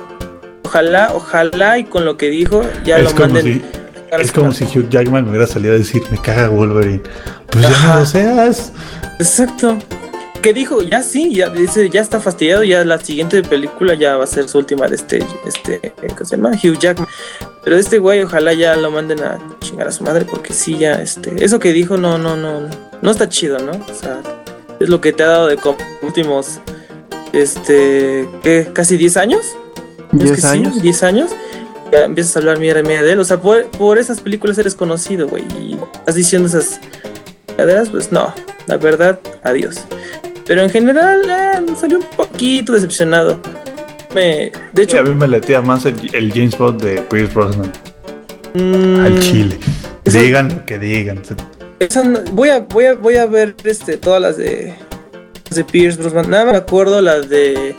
Ojalá, 0.63 1.11
ojalá 1.13 1.77
y 1.77 1.83
con 1.83 2.03
lo 2.05 2.17
que 2.17 2.29
dijo 2.29 2.63
ya 2.83 2.97
es 2.97 3.13
lo 3.13 3.19
manden. 3.19 3.43
si, 3.43 3.61
es 4.21 4.31
como 4.31 4.51
si 4.51 4.65
Hugh 4.65 4.89
Jackman 4.89 5.23
me 5.23 5.31
hubiera 5.31 5.47
salido 5.47 5.73
a 5.73 5.77
decir, 5.77 6.03
me 6.11 6.17
caga 6.17 6.49
Wolverine. 6.49 7.01
Pues 7.49 7.63
ya 7.63 7.87
no 7.87 7.99
lo 7.99 8.05
seas. 8.05 8.71
Exacto. 9.19 9.77
Que 10.41 10.53
dijo, 10.53 10.81
ya 10.81 11.01
sí, 11.01 11.33
ya 11.33 11.49
dice, 11.49 11.89
ya 11.89 12.01
está 12.01 12.19
fastidiado, 12.19 12.63
ya 12.63 12.83
la 12.83 12.99
siguiente 12.99 13.41
película 13.43 13.93
ya 13.93 14.17
va 14.17 14.25
a 14.25 14.27
ser 14.27 14.49
su 14.49 14.57
última 14.57 14.87
de 14.87 14.95
este, 14.95 15.25
este, 15.45 15.79
¿cómo 16.09 16.25
se 16.25 16.35
llama? 16.35 16.51
Hugh 16.51 16.77
Jackman. 16.77 17.07
Pero 17.63 17.77
este 17.77 17.97
güey, 17.99 18.23
ojalá 18.23 18.51
ya 18.53 18.75
lo 18.75 18.91
manden 18.91 19.23
a 19.23 19.39
chingar 19.61 19.87
a 19.87 19.91
su 19.91 20.03
madre, 20.03 20.25
porque 20.25 20.53
sí, 20.53 20.77
ya, 20.77 20.95
este, 20.95 21.43
eso 21.43 21.59
que 21.59 21.71
dijo 21.71 21.95
no, 21.97 22.17
no, 22.17 22.35
no, 22.35 22.59
no, 22.59 22.69
no 23.01 23.11
está 23.11 23.29
chido, 23.29 23.57
¿no? 23.59 23.71
O 23.71 23.93
sea, 23.93 24.21
es 24.81 24.89
lo 24.89 24.99
que 24.99 25.13
te 25.13 25.23
ha 25.23 25.27
dado 25.27 25.47
de 25.47 25.57
últimos, 26.01 26.59
este, 27.31 28.27
¿qué? 28.43 28.69
¿Casi 28.73 28.97
10 28.97 29.15
años? 29.17 29.45
¿Es 30.11 30.19
10 30.19 30.31
que 30.31 30.41
sí? 30.41 30.47
años. 30.47 30.81
10 30.81 31.03
años. 31.03 31.31
Ya 31.93 32.05
empiezas 32.05 32.35
a 32.35 32.39
hablar 32.39 32.57
mierda 32.59 32.79
y 32.79 32.83
media 32.83 33.03
de 33.03 33.11
él. 33.11 33.19
O 33.19 33.23
sea, 33.23 33.39
por, 33.39 33.65
por 33.67 33.99
esas 33.99 34.19
películas 34.19 34.57
eres 34.57 34.73
conocido, 34.73 35.27
güey. 35.27 35.43
Y 35.59 35.77
estás 35.93 36.15
diciendo 36.15 36.47
esas 36.47 36.79
caderas, 37.55 37.89
pues 37.89 38.11
no. 38.11 38.33
La 38.65 38.77
verdad, 38.77 39.19
adiós. 39.43 39.81
Pero 40.47 40.61
en 40.63 40.69
general, 40.71 41.21
eh, 41.29 41.61
salió 41.79 41.99
un 41.99 42.05
poquito 42.17 42.73
decepcionado. 42.73 43.39
Me, 44.15 44.51
de 44.73 44.85
Sí, 44.87 44.97
a 44.97 45.01
hecho, 45.01 45.03
mí 45.03 45.13
me 45.13 45.27
latía 45.27 45.61
más 45.61 45.85
el, 45.85 45.95
el 46.15 46.31
James 46.33 46.57
Bond 46.57 46.81
de 46.81 47.01
Pierce 47.01 47.31
Brosnan. 47.33 47.71
mm, 48.55 48.99
Al 49.05 49.19
chile. 49.19 49.57
esa- 50.03 50.19
Digan 50.19 50.65
que 50.65 50.79
digan. 50.79 51.21
esa 51.79 52.03
voy, 52.31 52.49
a, 52.49 52.59
voy, 52.61 52.85
a, 52.85 52.93
voy 52.95 53.17
a 53.17 53.25
ver 53.27 53.55
este, 53.63 53.97
todas 53.97 54.19
las 54.21 54.37
de, 54.37 54.73
de 55.51 55.63
Pierce 55.63 55.99
Brosnan. 56.01 56.29
Nada, 56.29 56.51
me 56.51 56.57
acuerdo 56.57 57.01
las 57.01 57.29
de 57.29 57.75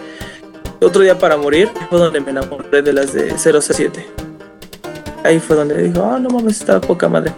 Otro 0.80 1.02
Día 1.02 1.18
para 1.18 1.36
Morir. 1.36 1.70
Fue 1.90 1.98
donde 1.98 2.20
me 2.20 2.30
enamoré 2.30 2.82
de 2.82 2.92
las 2.92 3.12
de 3.12 3.34
007. 3.38 4.06
Ahí 5.24 5.38
fue 5.40 5.56
donde 5.56 5.82
dijo, 5.82 6.02
ah, 6.04 6.18
no 6.18 6.28
mames, 6.28 6.60
está 6.60 6.80
poca 6.80 7.08
madre. 7.08 7.32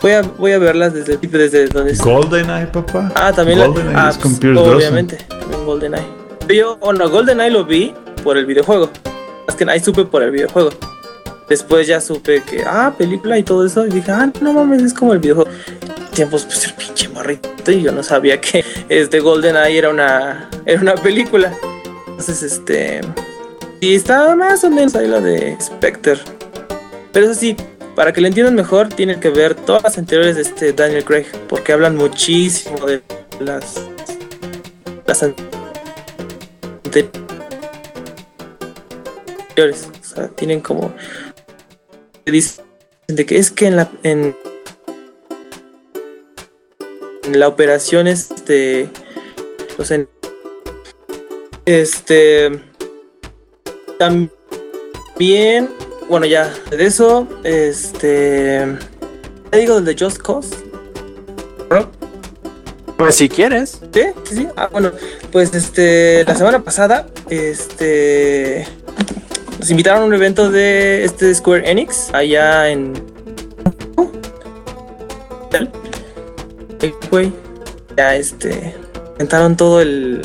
Voy 0.00 0.12
a, 0.12 0.22
voy 0.22 0.52
a 0.52 0.58
verlas 0.58 0.94
desde, 0.94 1.16
desde 1.16 1.66
donde 1.66 1.94
GoldenEye, 1.96 2.66
papá. 2.68 3.12
Ah, 3.14 3.32
también 3.32 3.58
la- 3.58 3.66
GoldenEye 3.66 3.94
ah, 3.96 4.08
es 4.10 4.16
pues, 4.18 4.38
Pierce 4.38 4.54
Brosnan. 4.60 4.76
Obviamente, 4.76 5.16
también 5.28 5.66
GoldenEye. 5.66 6.06
Yo, 6.48 6.76
bueno, 6.78 7.08
GoldenEye 7.10 7.50
lo 7.50 7.64
vi 7.64 7.92
por 8.22 8.38
el 8.38 8.46
videojuego. 8.46 8.90
Más 9.46 9.56
que 9.56 9.64
ahí 9.68 9.80
supe 9.80 10.04
por 10.04 10.22
el 10.22 10.30
videojuego. 10.30 10.70
Después 11.48 11.86
ya 11.86 12.00
supe 12.00 12.42
que, 12.42 12.62
ah, 12.64 12.94
película 12.96 13.36
y 13.38 13.42
todo 13.42 13.66
eso. 13.66 13.86
Y 13.86 13.90
dije, 13.90 14.10
ah, 14.12 14.30
no 14.40 14.52
mames, 14.52 14.82
es 14.82 14.94
como 14.94 15.12
el 15.12 15.18
videojuego. 15.18 15.50
Tiempos, 16.14 16.44
pues 16.44 16.64
el 16.66 16.74
pinche 16.74 17.08
morrito. 17.08 17.50
Y 17.70 17.82
yo 17.82 17.92
no 17.92 18.02
sabía 18.02 18.40
que 18.40 18.64
este 18.88 19.20
GoldenEye 19.20 19.76
era 19.78 19.90
una, 19.90 20.48
era 20.64 20.80
una 20.80 20.94
película. 20.94 21.52
Entonces, 22.18 22.42
este. 22.42 23.00
Y 23.80 23.94
estaba 23.94 24.34
más 24.34 24.64
o 24.64 24.70
menos 24.70 24.94
ahí 24.96 25.06
la 25.06 25.20
de 25.20 25.56
Spectre. 25.60 26.18
Pero 27.12 27.26
eso 27.26 27.34
sí, 27.38 27.54
para 27.94 28.12
que 28.12 28.20
lo 28.20 28.26
entiendan 28.26 28.54
mejor, 28.56 28.88
tienen 28.88 29.20
que 29.20 29.30
ver 29.30 29.54
todas 29.54 29.84
las 29.84 29.98
anteriores 29.98 30.34
de 30.36 30.42
este 30.42 30.72
Daniel 30.72 31.04
Craig, 31.04 31.26
porque 31.48 31.72
hablan 31.72 31.96
muchísimo 31.96 32.84
de 32.86 33.02
las. 33.38 33.80
las 35.06 35.22
an- 35.22 35.34
anteriores. 36.84 37.12
O 40.00 40.04
sea, 40.14 40.28
tienen 40.28 40.60
como. 40.60 40.92
Dicen 42.26 42.64
de 43.06 43.24
que 43.26 43.38
es 43.38 43.50
que 43.52 43.66
en 43.68 43.76
la. 43.76 43.88
En, 44.02 44.36
en 47.24 47.38
la 47.40 47.46
operación, 47.48 48.06
este. 48.08 48.88
Sea, 49.84 49.96
en- 49.98 50.08
este. 51.68 52.60
También 53.98 55.68
bueno, 56.08 56.24
ya, 56.24 56.50
de 56.70 56.86
eso, 56.86 57.28
este. 57.44 58.78
¿Te 59.50 59.58
digo 59.58 59.78
del 59.78 59.84
de 59.84 60.04
Just 60.04 60.18
Cause? 60.22 60.56
¿No? 61.70 61.90
Pues 62.96 63.16
si 63.16 63.28
quieres. 63.28 63.80
¿Sí? 63.92 64.00
¿Sí? 64.24 64.36
sí. 64.36 64.48
Ah, 64.56 64.70
bueno, 64.72 64.90
pues 65.30 65.54
este. 65.54 66.24
La 66.24 66.34
semana 66.34 66.64
pasada, 66.64 67.06
este. 67.28 68.66
Nos 69.58 69.70
invitaron 69.70 70.02
a 70.02 70.06
un 70.06 70.14
evento 70.14 70.50
de 70.50 71.04
este 71.04 71.34
Square 71.34 71.70
Enix, 71.70 72.08
allá 72.14 72.70
en. 72.70 72.94
Güey, 77.10 77.32
ya 77.98 78.16
este. 78.16 78.74
Inventaron 79.12 79.58
todo 79.58 79.82
el. 79.82 80.22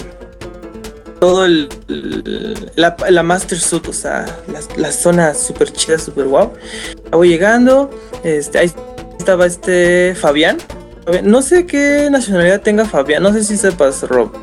Todo 1.23 1.45
el. 1.45 1.69
el- 1.87 2.69
la, 2.75 2.97
la 3.09 3.23
Master 3.23 3.57
Suit, 3.57 3.87
o 3.87 3.93
sea, 3.93 4.25
las, 4.51 4.67
las 4.77 4.95
zonas 5.01 5.39
súper 5.41 5.71
chidas, 5.71 6.03
súper 6.03 6.25
guau. 6.25 6.51
Voy 7.13 7.29
llegando, 7.29 7.89
este, 8.25 8.59
ahí 8.59 8.69
estaba 9.17 9.45
este 9.45 10.15
Fabián. 10.19 10.57
Fabián, 11.05 11.31
No 11.31 11.41
sé 11.41 11.65
qué 11.65 12.09
nacionalidad 12.11 12.59
tenga 12.59 12.83
Fabián, 12.83 13.23
no 13.23 13.31
sé 13.31 13.45
si 13.45 13.55
sepas, 13.55 14.03
Rob. 14.03 14.33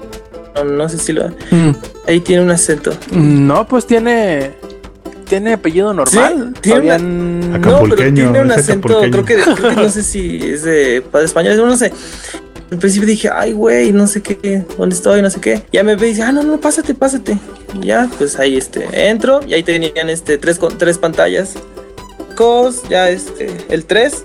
No, 0.54 0.64
no 0.64 0.88
sé 0.88 0.96
si 0.96 1.12
lo. 1.12 1.28
Mm, 1.50 1.72
Ahí 2.08 2.20
tiene 2.20 2.42
un 2.44 2.50
acento. 2.50 2.92
No, 3.12 3.66
pues 3.68 3.86
tiene. 3.86 4.52
Tiene 5.28 5.52
apellido 5.52 5.92
normal. 5.92 6.52
Sí, 6.54 6.60
tiene 6.62 6.78
Fabián- 6.80 7.60
No, 7.60 7.82
pero 7.82 7.96
tiene 7.96 8.40
un 8.40 8.50
acento, 8.52 9.00
creo 9.02 9.24
que, 9.26 9.36
creo 9.36 9.54
que 9.54 9.76
no 9.76 9.88
sé 9.90 10.02
si 10.02 10.38
es 10.50 10.62
de 10.62 11.02
padre 11.10 11.26
español, 11.26 11.58
no 11.58 11.76
sé. 11.76 11.92
Al 12.70 12.78
principio 12.78 13.08
dije, 13.08 13.28
ay, 13.32 13.52
güey, 13.52 13.92
no 13.92 14.06
sé 14.06 14.22
qué, 14.22 14.64
dónde 14.78 14.94
estoy, 14.94 15.22
no 15.22 15.30
sé 15.30 15.40
qué. 15.40 15.62
Ya 15.72 15.82
me 15.82 15.96
ve 15.96 16.06
y 16.06 16.10
dice, 16.10 16.22
ah, 16.22 16.30
no, 16.30 16.42
no, 16.42 16.60
pásate, 16.60 16.94
pásate. 16.94 17.36
Y 17.74 17.86
ya, 17.86 18.08
pues 18.16 18.38
ahí 18.38 18.56
este, 18.56 19.10
entro 19.10 19.40
y 19.46 19.54
ahí 19.54 19.62
tenían 19.64 20.08
este, 20.08 20.38
tres, 20.38 20.60
tres 20.78 20.96
pantallas. 20.98 21.54
Cos, 22.36 22.82
ya 22.88 23.10
este, 23.10 23.50
el 23.68 23.84
3. 23.84 24.24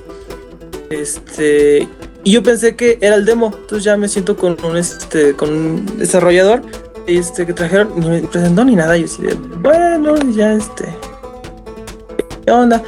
Este, 0.91 1.87
y 2.23 2.31
yo 2.31 2.43
pensé 2.43 2.75
que 2.75 2.99
era 3.01 3.15
el 3.15 3.25
demo, 3.25 3.47
entonces 3.47 3.83
ya 3.83 3.97
me 3.97 4.07
siento 4.07 4.37
con 4.37 4.57
un, 4.63 4.77
este, 4.77 5.33
con 5.33 5.49
un 5.49 5.97
desarrollador 5.97 6.61
este, 7.07 7.45
que 7.45 7.53
trajeron, 7.53 7.99
ni 7.99 8.07
me 8.07 8.21
presentó 8.21 8.63
ni 8.63 8.75
nada. 8.75 8.95
Yo 8.95 9.07
de, 9.07 9.33
bueno, 9.33 10.15
ya 10.35 10.53
este, 10.53 10.85
¿qué 12.45 12.51
onda? 12.51 12.83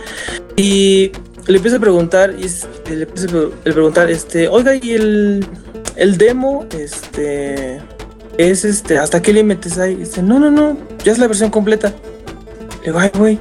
Y 0.55 1.11
le 1.47 1.57
empiezo 1.57 1.77
a 1.77 1.79
preguntar, 1.79 2.35
y 2.37 2.45
le 2.95 3.03
a 3.05 3.63
preguntar, 3.63 4.09
este, 4.09 4.47
oiga, 4.47 4.75
y 4.75 4.93
el, 4.93 5.45
el 5.95 6.17
demo, 6.17 6.65
este, 6.71 7.81
es 8.37 8.65
este, 8.65 8.97
¿hasta 8.97 9.21
qué 9.21 9.33
límites 9.33 9.77
hay? 9.77 9.95
Dice, 9.95 10.21
no, 10.21 10.39
no, 10.39 10.51
no, 10.51 10.77
ya 11.03 11.11
es 11.11 11.19
la 11.19 11.27
versión 11.27 11.49
completa. 11.49 11.93
Le 12.81 12.87
digo, 12.87 12.99
ay, 12.99 13.11
güey. 13.17 13.39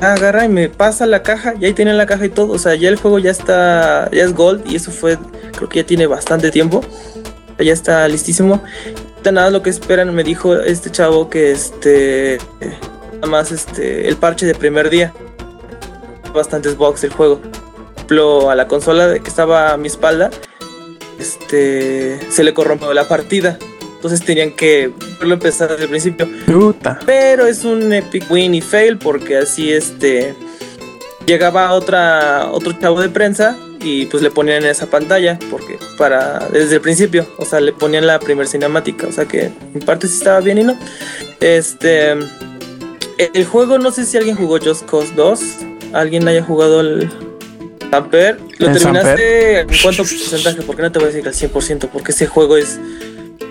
Agarra 0.00 0.44
y 0.44 0.48
me 0.48 0.68
pasa 0.68 1.06
la 1.06 1.22
caja, 1.22 1.54
y 1.58 1.64
ahí 1.64 1.72
tiene 1.72 1.94
la 1.94 2.04
caja 2.04 2.26
y 2.26 2.28
todo. 2.28 2.52
O 2.52 2.58
sea, 2.58 2.74
ya 2.74 2.88
el 2.88 2.96
juego 2.96 3.18
ya 3.18 3.30
está, 3.30 4.10
ya 4.10 4.24
es 4.24 4.34
gold, 4.34 4.70
y 4.70 4.76
eso 4.76 4.90
fue, 4.90 5.16
creo 5.56 5.68
que 5.68 5.78
ya 5.78 5.86
tiene 5.86 6.06
bastante 6.06 6.50
tiempo. 6.50 6.82
Ya 7.58 7.72
está 7.72 8.06
listísimo. 8.08 8.62
Nada 9.32 9.50
lo 9.50 9.62
que 9.62 9.70
esperan, 9.70 10.14
me 10.14 10.22
dijo 10.22 10.54
este 10.54 10.90
chavo 10.90 11.30
que 11.30 11.50
este, 11.50 12.38
nada 13.14 13.26
más 13.26 13.52
este, 13.52 14.06
el 14.06 14.16
parche 14.16 14.44
de 14.44 14.54
primer 14.54 14.90
día. 14.90 15.14
Bastantes 16.34 16.76
bugs 16.76 17.04
el 17.04 17.10
juego. 17.10 17.40
Ejemplo, 18.04 18.50
a 18.50 18.54
la 18.54 18.68
consola 18.68 19.18
que 19.18 19.30
estaba 19.30 19.72
a 19.72 19.78
mi 19.78 19.86
espalda, 19.86 20.28
este, 21.18 22.20
se 22.30 22.44
le 22.44 22.52
corrompió 22.52 22.92
la 22.92 23.08
partida. 23.08 23.58
Entonces 23.96 24.22
tenían 24.22 24.52
que 24.52 24.92
empezar 25.22 25.70
desde 25.70 25.84
el 25.84 25.88
principio. 25.88 26.28
Puta. 26.44 27.00
Pero 27.06 27.46
es 27.46 27.64
un 27.64 27.94
epic 27.94 28.30
win 28.30 28.54
y 28.54 28.60
fail 28.60 28.98
porque 28.98 29.38
así 29.38 29.72
este 29.72 30.34
llegaba 31.26 31.72
otra 31.72 32.50
otro 32.52 32.74
chavo 32.78 33.00
de 33.00 33.08
prensa 33.08 33.56
y 33.80 34.04
pues 34.04 34.22
le 34.22 34.30
ponían 34.30 34.64
en 34.64 34.68
esa 34.68 34.84
pantalla 34.84 35.38
porque 35.50 35.78
para 35.96 36.40
desde 36.52 36.74
el 36.74 36.80
principio, 36.82 37.26
o 37.38 37.46
sea, 37.46 37.60
le 37.60 37.72
ponían 37.72 38.06
la 38.06 38.18
primer 38.18 38.46
cinemática, 38.48 39.06
o 39.06 39.12
sea 39.12 39.24
que 39.24 39.44
en 39.44 39.80
parte 39.86 40.08
sí 40.08 40.18
estaba 40.18 40.40
bien 40.40 40.58
y 40.58 40.64
no. 40.64 40.78
Este 41.40 42.12
el 43.16 43.46
juego 43.46 43.78
no 43.78 43.90
sé 43.90 44.04
si 44.04 44.18
alguien 44.18 44.36
jugó 44.36 44.58
Just 44.58 44.84
Cause 44.84 45.14
2, 45.16 45.40
alguien 45.94 46.28
haya 46.28 46.42
jugado 46.42 46.82
el 46.82 47.08
Samper, 47.94 48.38
lo 48.58 48.66
¿El 48.68 48.72
terminaste 48.78 49.60
en 49.60 49.66
cuánto 49.82 50.02
porcentaje, 50.02 50.62
porque 50.62 50.82
no 50.82 50.90
te 50.92 50.98
voy 50.98 51.08
a 51.08 51.12
decir 51.12 51.26
al 51.28 51.34
100%, 51.34 51.88
porque 51.92 52.12
ese 52.12 52.26
juego 52.26 52.56
es 52.56 52.78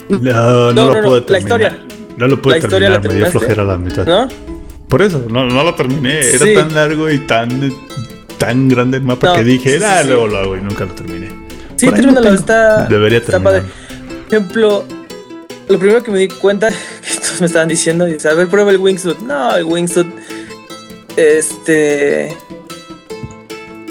No, 0.10 0.20
No, 0.20 0.74
no, 0.74 0.74
no, 0.74 0.86
lo 0.88 1.02
no, 1.02 1.02
pude 1.02 1.20
la 1.20 1.26
terminar. 1.26 1.40
historia. 1.40 1.78
No 2.18 2.28
lo 2.28 2.42
pude 2.42 2.52
La 2.54 2.58
historia 2.66 2.90
la 2.90 3.02
terminar, 3.02 3.24
me 3.26 3.32
dio 3.32 3.40
flojera 3.40 3.64
la 3.64 3.78
mitad. 3.78 4.06
¿no? 4.06 4.28
Por 4.90 5.02
eso, 5.02 5.26
no, 5.30 5.46
no 5.46 5.64
lo 5.64 5.74
terminé. 5.76 6.20
Era 6.20 6.46
Sí. 6.46 6.54
tan 6.54 6.74
largo 6.76 7.10
y 7.10 7.20
tan, 7.20 7.72
tan 8.38 8.68
grande 8.70 8.98
el 8.98 9.04
mapa 9.04 9.28
No, 9.28 9.34
que 9.36 9.44
dije, 9.44 9.78
sí, 9.80 9.84
ah, 9.86 10.00
sí. 10.02 10.08
luego 10.10 10.28
lo 10.28 10.38
hago 10.40 10.58
y 10.58 10.62
nunca 10.62 10.86
lo 10.86 10.94
terminé. 10.94 11.30
Sí, 11.78 11.90
termínalo, 11.90 12.34
está, 12.34 12.86
Debería 12.88 13.18
está 13.20 13.40
padre. 13.42 13.62
terminar. 13.62 14.24
Por 14.28 14.38
ejemplo, 14.38 14.86
lo 15.70 15.80
primero 15.80 16.04
que 16.04 16.12
me 16.12 16.20
di 16.20 16.28
cuenta, 16.28 16.70
que 16.70 17.16
todos 17.20 17.40
me 17.40 17.48
estaban 17.48 17.68
diciendo, 17.70 18.06
dice, 18.06 18.28
a 18.30 18.34
ver, 18.34 18.48
prueba 18.48 18.72
el 18.72 18.78
wingsuit. 18.78 19.20
No, 19.20 19.56
el 19.56 19.64
wingsuit, 19.64 20.08
este... 21.16 22.36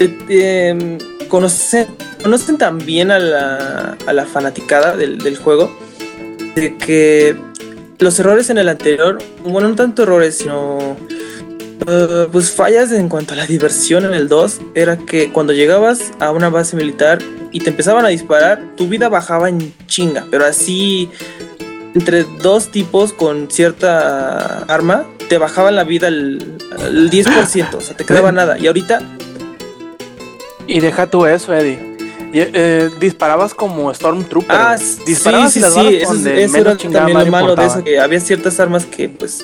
eh, 0.03 0.17
eh, 0.29 0.97
conocen, 1.27 1.87
conocen 2.21 2.57
también 2.57 3.11
a 3.11 3.19
la, 3.19 3.97
a 4.05 4.13
la 4.13 4.25
fanaticada 4.25 4.95
del, 4.95 5.17
del 5.19 5.37
juego, 5.37 5.75
de 6.55 6.77
que 6.77 7.35
los 7.99 8.19
errores 8.19 8.49
en 8.49 8.57
el 8.57 8.69
anterior, 8.69 9.17
bueno, 9.43 9.69
no 9.69 9.75
tanto 9.75 10.03
errores, 10.03 10.37
sino... 10.37 10.97
eh, 11.87 12.27
pues 12.31 12.51
fallas 12.51 12.91
en 12.91 13.09
cuanto 13.09 13.33
a 13.33 13.37
la 13.37 13.45
diversión 13.45 14.05
en 14.05 14.13
el 14.13 14.27
2 14.27 14.59
era 14.75 14.97
que 14.97 15.31
cuando 15.31 15.53
llegabas 15.53 16.11
a 16.19 16.31
una 16.31 16.49
base 16.49 16.75
militar 16.75 17.19
y 17.51 17.59
te 17.59 17.69
empezaban 17.69 18.05
a 18.05 18.09
disparar, 18.09 18.61
tu 18.75 18.87
vida 18.87 19.09
bajaba 19.09 19.49
en 19.49 19.73
chinga, 19.87 20.25
pero 20.31 20.45
así 20.45 21.09
entre 21.95 22.25
dos 22.41 22.71
tipos 22.71 23.13
con 23.13 23.49
cierta 23.51 24.63
arma 24.63 25.05
te 25.29 25.37
bajaban 25.37 25.75
la 25.75 25.83
vida 25.83 26.07
el, 26.07 26.57
el 26.79 27.09
10%, 27.11 27.73
o 27.75 27.81
sea, 27.81 27.95
te 27.95 28.03
quedaba 28.03 28.31
nada. 28.31 28.57
Y 28.57 28.67
ahorita, 28.67 29.01
Y 30.67 30.79
deja 30.79 31.07
tú 31.07 31.25
eso, 31.25 31.53
Eddie. 31.53 31.79
Y, 32.33 32.39
eh, 32.39 32.89
disparabas 32.99 33.53
como 33.53 33.93
Stormtrooper. 33.93 34.55
ah, 34.55 34.77
sí, 34.77 34.99
disparabas 35.05 35.53
sí, 35.53 35.59
y 35.59 35.61
las 35.61 35.73
sí, 35.73 35.79
balas 35.79 35.93
eso, 35.93 36.13
donde 36.13 36.43
eso 36.43 36.53
menos 36.53 36.83
era 36.83 36.91
también 36.91 37.19
lo 37.19 37.25
malo 37.27 37.55
de 37.55 37.65
eso, 37.65 37.83
que 37.83 37.99
había 37.99 38.19
ciertas 38.19 38.59
armas 38.59 38.85
que 38.85 39.07
pues 39.07 39.43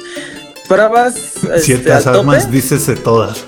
disparabas 0.55 1.35
este, 1.43 1.59
Ciertas 1.59 2.03
tope, 2.03 2.19
armas, 2.19 2.51
dícese 2.51 2.95
todas. 2.95 3.45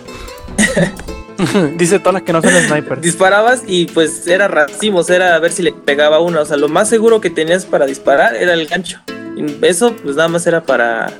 Dice 1.77 1.97
todas 1.97 2.13
las 2.13 2.23
que 2.23 2.33
no 2.33 2.41
son 2.41 2.51
snipers. 2.67 3.01
disparabas 3.01 3.63
y 3.65 3.85
pues 3.87 4.27
era 4.27 4.47
racimos, 4.47 5.09
era 5.09 5.33
a 5.35 5.39
ver 5.39 5.51
si 5.51 5.63
le 5.63 5.71
pegaba 5.71 6.19
uno. 6.19 6.41
O 6.41 6.45
sea, 6.45 6.57
lo 6.57 6.67
más 6.67 6.87
seguro 6.87 7.19
que 7.19 7.31
tenías 7.31 7.65
para 7.65 7.87
disparar 7.87 8.35
era 8.35 8.53
el 8.53 8.67
gancho. 8.67 8.99
Y 9.35 9.65
eso 9.65 9.95
pues 10.03 10.15
nada 10.15 10.27
más 10.27 10.45
era 10.45 10.61
para... 10.61 11.11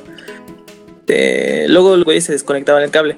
eh, 1.07 1.65
luego 1.69 1.95
el 1.95 2.03
güey 2.03 2.21
se 2.21 2.33
desconectaba 2.33 2.79
en 2.79 2.85
el 2.85 2.91
cable. 2.91 3.17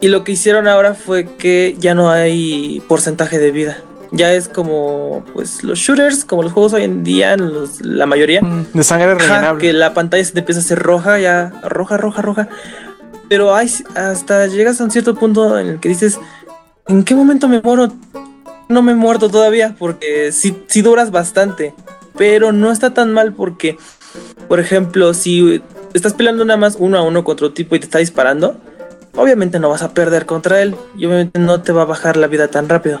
Y 0.00 0.08
lo 0.08 0.22
que 0.24 0.32
hicieron 0.32 0.68
ahora 0.68 0.94
fue 0.94 1.24
que 1.36 1.74
ya 1.78 1.94
no 1.94 2.10
hay 2.10 2.82
porcentaje 2.88 3.38
de 3.38 3.50
vida. 3.50 3.78
Ya 4.10 4.32
es 4.32 4.48
como 4.48 5.24
pues 5.34 5.62
los 5.64 5.78
shooters, 5.78 6.24
como 6.24 6.42
los 6.42 6.52
juegos 6.52 6.72
hoy 6.72 6.84
en 6.84 7.04
día, 7.04 7.36
los- 7.36 7.80
la 7.82 8.06
mayoría. 8.06 8.40
Mm, 8.40 8.66
De 8.72 8.82
sangre 8.84 9.14
rellenable. 9.14 9.60
que 9.60 9.72
la 9.72 9.92
pantalla 9.94 10.24
se 10.24 10.32
te 10.32 10.38
empieza 10.38 10.60
a 10.60 10.64
hacer 10.64 10.78
roja, 10.78 11.18
ya 11.18 11.52
roja, 11.64 11.96
roja, 11.96 12.22
roja. 12.22 12.48
Pero 13.28 13.54
hay, 13.54 13.70
hasta 13.94 14.46
llegas 14.46 14.80
a 14.80 14.84
un 14.84 14.90
cierto 14.90 15.14
punto 15.14 15.58
en 15.58 15.66
el 15.66 15.80
que 15.80 15.88
dices, 15.90 16.18
¿en 16.86 17.04
qué 17.04 17.14
momento 17.14 17.48
me 17.48 17.60
muero? 17.60 17.92
No 18.70 18.80
me 18.82 18.92
he 18.92 18.94
muerto 18.94 19.28
todavía, 19.28 19.74
porque 19.78 20.30
sí, 20.32 20.56
sí 20.68 20.80
duras 20.80 21.10
bastante. 21.10 21.74
Pero 22.16 22.52
no 22.52 22.72
está 22.72 22.94
tan 22.94 23.12
mal 23.12 23.32
porque, 23.34 23.76
por 24.48 24.58
ejemplo, 24.60 25.12
si 25.12 25.62
estás 25.92 26.14
peleando 26.14 26.44
nada 26.46 26.56
más 26.58 26.76
uno 26.78 26.96
a 26.98 27.02
uno 27.02 27.24
contra 27.24 27.48
un 27.48 27.54
tipo 27.54 27.76
y 27.76 27.80
te 27.80 27.84
está 27.84 27.98
disparando, 27.98 28.56
obviamente 29.18 29.58
no 29.58 29.68
vas 29.68 29.82
a 29.82 29.92
perder 29.92 30.24
contra 30.26 30.62
él. 30.62 30.74
Y 30.96 31.06
obviamente 31.06 31.38
no 31.38 31.60
te 31.60 31.72
va 31.72 31.82
a 31.82 31.86
bajar 31.86 32.16
la 32.16 32.26
vida 32.26 32.48
tan 32.48 32.68
rápido. 32.68 33.00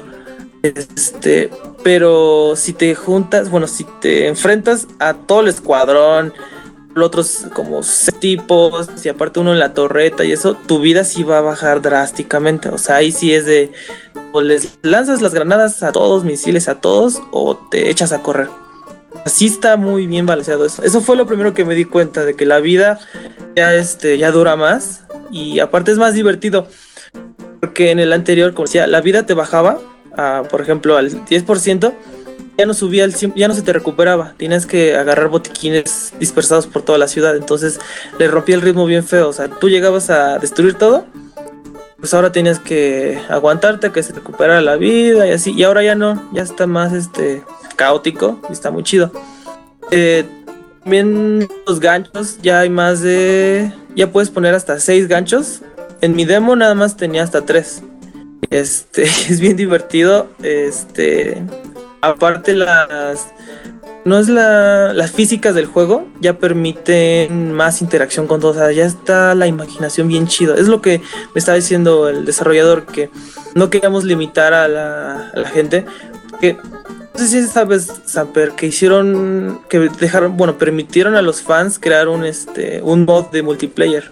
Este, 0.62 1.50
pero 1.82 2.54
si 2.56 2.72
te 2.72 2.94
juntas, 2.94 3.50
bueno, 3.50 3.66
si 3.66 3.84
te 4.00 4.26
enfrentas 4.26 4.88
a 4.98 5.14
todo 5.14 5.40
el 5.40 5.48
escuadrón, 5.48 6.32
los 6.94 7.06
otros 7.06 7.46
como 7.54 7.82
seis 7.82 8.18
tipos, 8.18 8.88
y 9.04 9.08
aparte 9.08 9.38
uno 9.38 9.52
en 9.52 9.60
la 9.60 9.72
torreta 9.72 10.24
y 10.24 10.32
eso, 10.32 10.54
tu 10.54 10.80
vida 10.80 11.04
sí 11.04 11.22
va 11.22 11.38
a 11.38 11.42
bajar 11.42 11.80
drásticamente. 11.80 12.68
O 12.70 12.78
sea, 12.78 12.96
ahí 12.96 13.12
sí 13.12 13.32
es 13.32 13.46
de 13.46 13.72
o 14.32 14.42
les 14.42 14.78
lanzas 14.82 15.22
las 15.22 15.32
granadas 15.32 15.82
a 15.82 15.92
todos, 15.92 16.24
misiles 16.24 16.68
a 16.68 16.80
todos, 16.80 17.22
o 17.30 17.56
te 17.56 17.88
echas 17.88 18.12
a 18.12 18.22
correr. 18.22 18.48
Así 19.24 19.46
está 19.46 19.76
muy 19.76 20.06
bien 20.06 20.26
balanceado 20.26 20.64
eso. 20.64 20.82
Eso 20.82 21.00
fue 21.00 21.16
lo 21.16 21.26
primero 21.26 21.54
que 21.54 21.64
me 21.64 21.74
di 21.74 21.84
cuenta 21.84 22.24
de 22.24 22.34
que 22.34 22.46
la 22.46 22.60
vida 22.60 22.98
ya 23.56 23.74
este 23.74 24.18
ya 24.18 24.30
dura 24.30 24.56
más 24.56 25.04
y 25.30 25.58
aparte 25.60 25.90
es 25.90 25.98
más 25.98 26.14
divertido. 26.14 26.68
Porque 27.60 27.90
en 27.90 27.98
el 27.98 28.12
anterior, 28.12 28.54
como 28.54 28.66
decía, 28.66 28.86
la 28.86 29.00
vida 29.00 29.26
te 29.26 29.34
bajaba, 29.34 29.78
a, 30.16 30.44
por 30.48 30.60
ejemplo, 30.60 30.96
al 30.96 31.10
10%, 31.10 31.94
ya 32.56 32.66
no 32.66 32.74
subía 32.74 33.04
el 33.04 33.14
ya 33.34 33.48
no 33.48 33.54
se 33.54 33.62
te 33.62 33.72
recuperaba. 33.72 34.34
Tienes 34.36 34.66
que 34.66 34.96
agarrar 34.96 35.28
botiquines 35.28 36.12
dispersados 36.18 36.66
por 36.66 36.82
toda 36.82 36.98
la 36.98 37.08
ciudad. 37.08 37.36
Entonces 37.36 37.80
le 38.18 38.28
rompía 38.28 38.56
el 38.56 38.62
ritmo 38.62 38.84
bien 38.86 39.04
feo. 39.04 39.28
O 39.28 39.32
sea, 39.32 39.48
tú 39.48 39.68
llegabas 39.68 40.10
a 40.10 40.38
destruir 40.38 40.74
todo. 40.74 41.06
Pues 41.98 42.14
ahora 42.14 42.30
tienes 42.30 42.60
que 42.60 43.20
aguantarte 43.28 43.90
que 43.90 44.02
se 44.02 44.12
recuperara 44.12 44.60
la 44.60 44.76
vida 44.76 45.26
y 45.26 45.30
así. 45.30 45.52
Y 45.52 45.64
ahora 45.64 45.82
ya 45.82 45.94
no, 45.94 46.30
ya 46.32 46.42
está 46.42 46.66
más 46.66 46.92
este 46.92 47.42
caótico 47.78 48.38
y 48.50 48.52
está 48.52 48.70
muy 48.70 48.82
chido. 48.82 49.10
Eh, 49.90 50.26
también 50.82 51.48
los 51.66 51.80
ganchos, 51.80 52.38
ya 52.42 52.60
hay 52.60 52.70
más 52.70 53.00
de. 53.00 53.72
Ya 53.94 54.10
puedes 54.10 54.30
poner 54.30 54.54
hasta 54.54 54.80
seis 54.80 55.08
ganchos. 55.08 55.60
En 56.00 56.14
mi 56.14 56.24
demo 56.24 56.56
nada 56.56 56.74
más 56.74 56.96
tenía 56.96 57.22
hasta 57.22 57.46
tres. 57.46 57.82
Este 58.50 59.02
es 59.28 59.40
bien 59.40 59.56
divertido. 59.56 60.28
Este. 60.42 61.42
Aparte 62.00 62.54
las. 62.54 63.28
No 64.04 64.18
es 64.18 64.28
la, 64.28 64.94
las 64.94 65.10
físicas 65.10 65.54
del 65.54 65.66
juego, 65.66 66.08
ya 66.20 66.38
permiten 66.38 67.52
más 67.52 67.82
interacción 67.82 68.26
con 68.26 68.40
todos. 68.40 68.56
O 68.56 68.60
sea, 68.60 68.72
ya 68.72 68.86
está 68.86 69.34
la 69.34 69.46
imaginación 69.46 70.08
bien 70.08 70.26
chido. 70.26 70.54
Es 70.54 70.68
lo 70.68 70.80
que 70.80 71.02
me 71.34 71.38
estaba 71.38 71.56
diciendo 71.56 72.08
el 72.08 72.24
desarrollador, 72.24 72.86
que 72.86 73.10
no 73.54 73.68
queríamos 73.68 74.04
limitar 74.04 74.54
a 74.54 74.66
la, 74.68 75.28
a 75.28 75.38
la 75.38 75.48
gente. 75.50 75.84
Que 76.40 76.56
no 77.18 77.26
sé 77.26 77.42
si 77.42 77.48
sabes, 77.48 77.92
Samper, 78.04 78.52
que 78.52 78.66
hicieron, 78.66 79.60
que 79.68 79.88
dejaron, 80.00 80.36
bueno, 80.36 80.56
permitieron 80.58 81.14
a 81.16 81.22
los 81.22 81.42
fans 81.42 81.78
crear 81.78 82.08
un 82.08 82.24
este 82.24 82.80
un 82.82 83.04
mod 83.04 83.26
de 83.30 83.42
multiplayer 83.42 84.10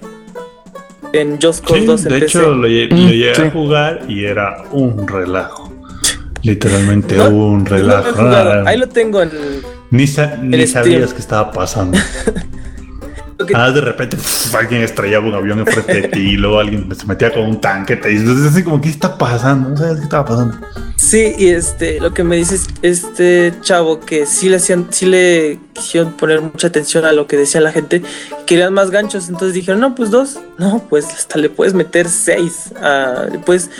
en 1.12 1.40
Just 1.40 1.64
Cause 1.64 1.80
Sí, 1.80 1.86
2 1.86 2.06
en 2.06 2.12
de 2.12 2.20
PC. 2.20 2.38
hecho, 2.38 2.50
lo, 2.54 2.68
lle- 2.68 2.92
Mm, 2.92 2.96
lo 3.04 3.08
llegué 3.10 3.34
sí. 3.34 3.42
a 3.42 3.50
jugar 3.50 4.00
y 4.08 4.24
era 4.24 4.64
un 4.72 5.06
relajo. 5.06 5.72
Literalmente 6.42 7.16
No, 7.16 7.28
un 7.30 7.64
relajo. 7.66 8.08
Ah, 8.18 8.62
Ahí 8.66 8.76
lo 8.78 8.88
tengo 8.88 9.22
en 9.22 9.30
Ni, 9.90 10.06
sa- 10.06 10.36
ni 10.36 10.56
el 10.60 10.68
sabías 10.68 11.12
qué 11.14 11.20
estaba 11.20 11.50
pasando. 11.52 11.96
que- 13.46 13.54
Ah, 13.54 13.70
de 13.70 13.80
repente 13.80 14.16
alguien 14.58 14.82
estrellaba 14.82 15.26
un 15.26 15.34
avión 15.34 15.58
enfrente 15.60 15.94
de 16.02 16.08
ti 16.08 16.20
y 16.30 16.36
luego 16.36 16.58
alguien 16.58 16.88
se 16.94 17.06
metía 17.06 17.32
con 17.32 17.44
un 17.44 17.60
tanque. 17.60 17.96
Te 17.96 18.08
dices 18.08 18.28
así 18.52 18.62
como, 18.64 18.80
¿qué 18.80 18.88
está 18.88 19.16
pasando? 19.16 19.70
No 19.70 19.76
sabes 19.76 19.98
qué 19.98 20.02
estaba 20.04 20.24
pasando. 20.24 20.56
Sí, 21.06 21.36
y 21.38 21.50
este, 21.50 22.00
lo 22.00 22.12
que 22.12 22.24
me 22.24 22.34
dices, 22.34 22.66
este 22.82 23.54
chavo 23.60 24.00
que 24.00 24.26
sí 24.26 24.48
le 24.48 24.56
hacían, 24.56 24.88
sí 24.90 25.06
le 25.06 25.60
quisieron 25.72 26.16
poner 26.16 26.40
mucha 26.40 26.66
atención 26.66 27.04
a 27.04 27.12
lo 27.12 27.28
que 27.28 27.36
decía 27.36 27.60
la 27.60 27.70
gente, 27.70 28.02
querían 28.44 28.72
más 28.72 28.90
ganchos, 28.90 29.28
entonces 29.28 29.54
dijeron, 29.54 29.78
no, 29.78 29.94
pues 29.94 30.10
dos, 30.10 30.40
no, 30.58 30.84
pues 30.90 31.06
hasta 31.06 31.38
le 31.38 31.48
puedes 31.48 31.74
meter 31.74 32.08
seis, 32.08 32.72
puedes 33.44 33.70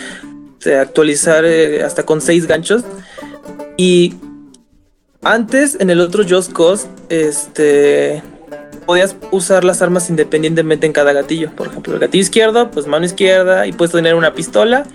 este, 0.52 0.78
actualizar 0.78 1.44
eh, 1.44 1.82
hasta 1.82 2.04
con 2.04 2.20
seis 2.20 2.46
ganchos 2.46 2.84
y 3.76 4.14
Antes, 5.22 5.76
en 5.80 5.90
el 5.90 6.00
otro 6.00 6.22
Just 6.22 6.52
Cause, 6.52 6.86
este 7.08 8.22
podías 8.86 9.16
usar 9.32 9.64
las 9.64 9.82
armas 9.82 10.08
independientemente 10.08 10.86
en 10.86 10.92
cada 10.92 11.12
gatillo. 11.12 11.50
Por 11.50 11.66
ejemplo, 11.66 11.94
el 11.94 11.98
gatillo 11.98 12.22
izquierdo, 12.22 12.70
pues 12.70 12.86
mano 12.86 13.04
izquierda, 13.04 13.66
y 13.66 13.72
puedes 13.72 13.90
tener 13.90 14.14
una 14.14 14.34
pistola, 14.34 14.86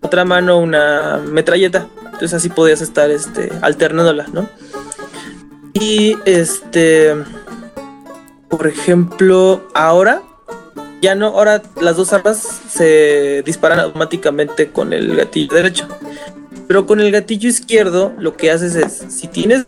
otra 0.00 0.24
mano 0.24 0.58
una 0.58 1.18
metralleta. 1.18 1.88
Entonces 2.04 2.34
así 2.34 2.48
podías 2.48 2.80
estar 2.80 3.10
este, 3.10 3.50
alternándola, 3.62 4.26
¿no? 4.32 4.48
Y 5.72 6.16
este, 6.24 7.14
por 8.48 8.66
ejemplo, 8.66 9.68
ahora 9.74 10.22
ya 11.00 11.14
no, 11.14 11.28
ahora 11.28 11.62
las 11.80 11.96
dos 11.96 12.12
armas 12.12 12.38
se 12.68 13.42
disparan 13.44 13.80
automáticamente 13.80 14.70
con 14.70 14.92
el 14.92 15.16
gatillo 15.16 15.54
derecho. 15.54 15.88
Pero 16.68 16.86
con 16.86 17.00
el 17.00 17.10
gatillo 17.10 17.48
izquierdo 17.48 18.12
lo 18.18 18.36
que 18.36 18.50
haces 18.50 18.74
es, 18.74 19.04
si 19.08 19.26
tienes 19.28 19.64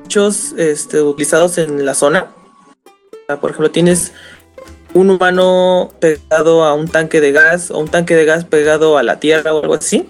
muchos 0.00 0.52
este, 0.56 1.00
utilizados 1.00 1.58
en 1.58 1.86
la 1.86 1.94
zona, 1.94 2.32
por 3.40 3.50
ejemplo, 3.50 3.70
tienes 3.70 4.12
un 4.96 5.10
humano 5.10 5.92
pegado 6.00 6.64
a 6.64 6.72
un 6.72 6.88
tanque 6.88 7.20
de 7.20 7.30
gas 7.30 7.70
o 7.70 7.78
un 7.78 7.88
tanque 7.88 8.16
de 8.16 8.24
gas 8.24 8.44
pegado 8.44 8.96
a 8.96 9.02
la 9.02 9.20
tierra 9.20 9.52
o 9.52 9.60
algo 9.62 9.74
así, 9.74 10.08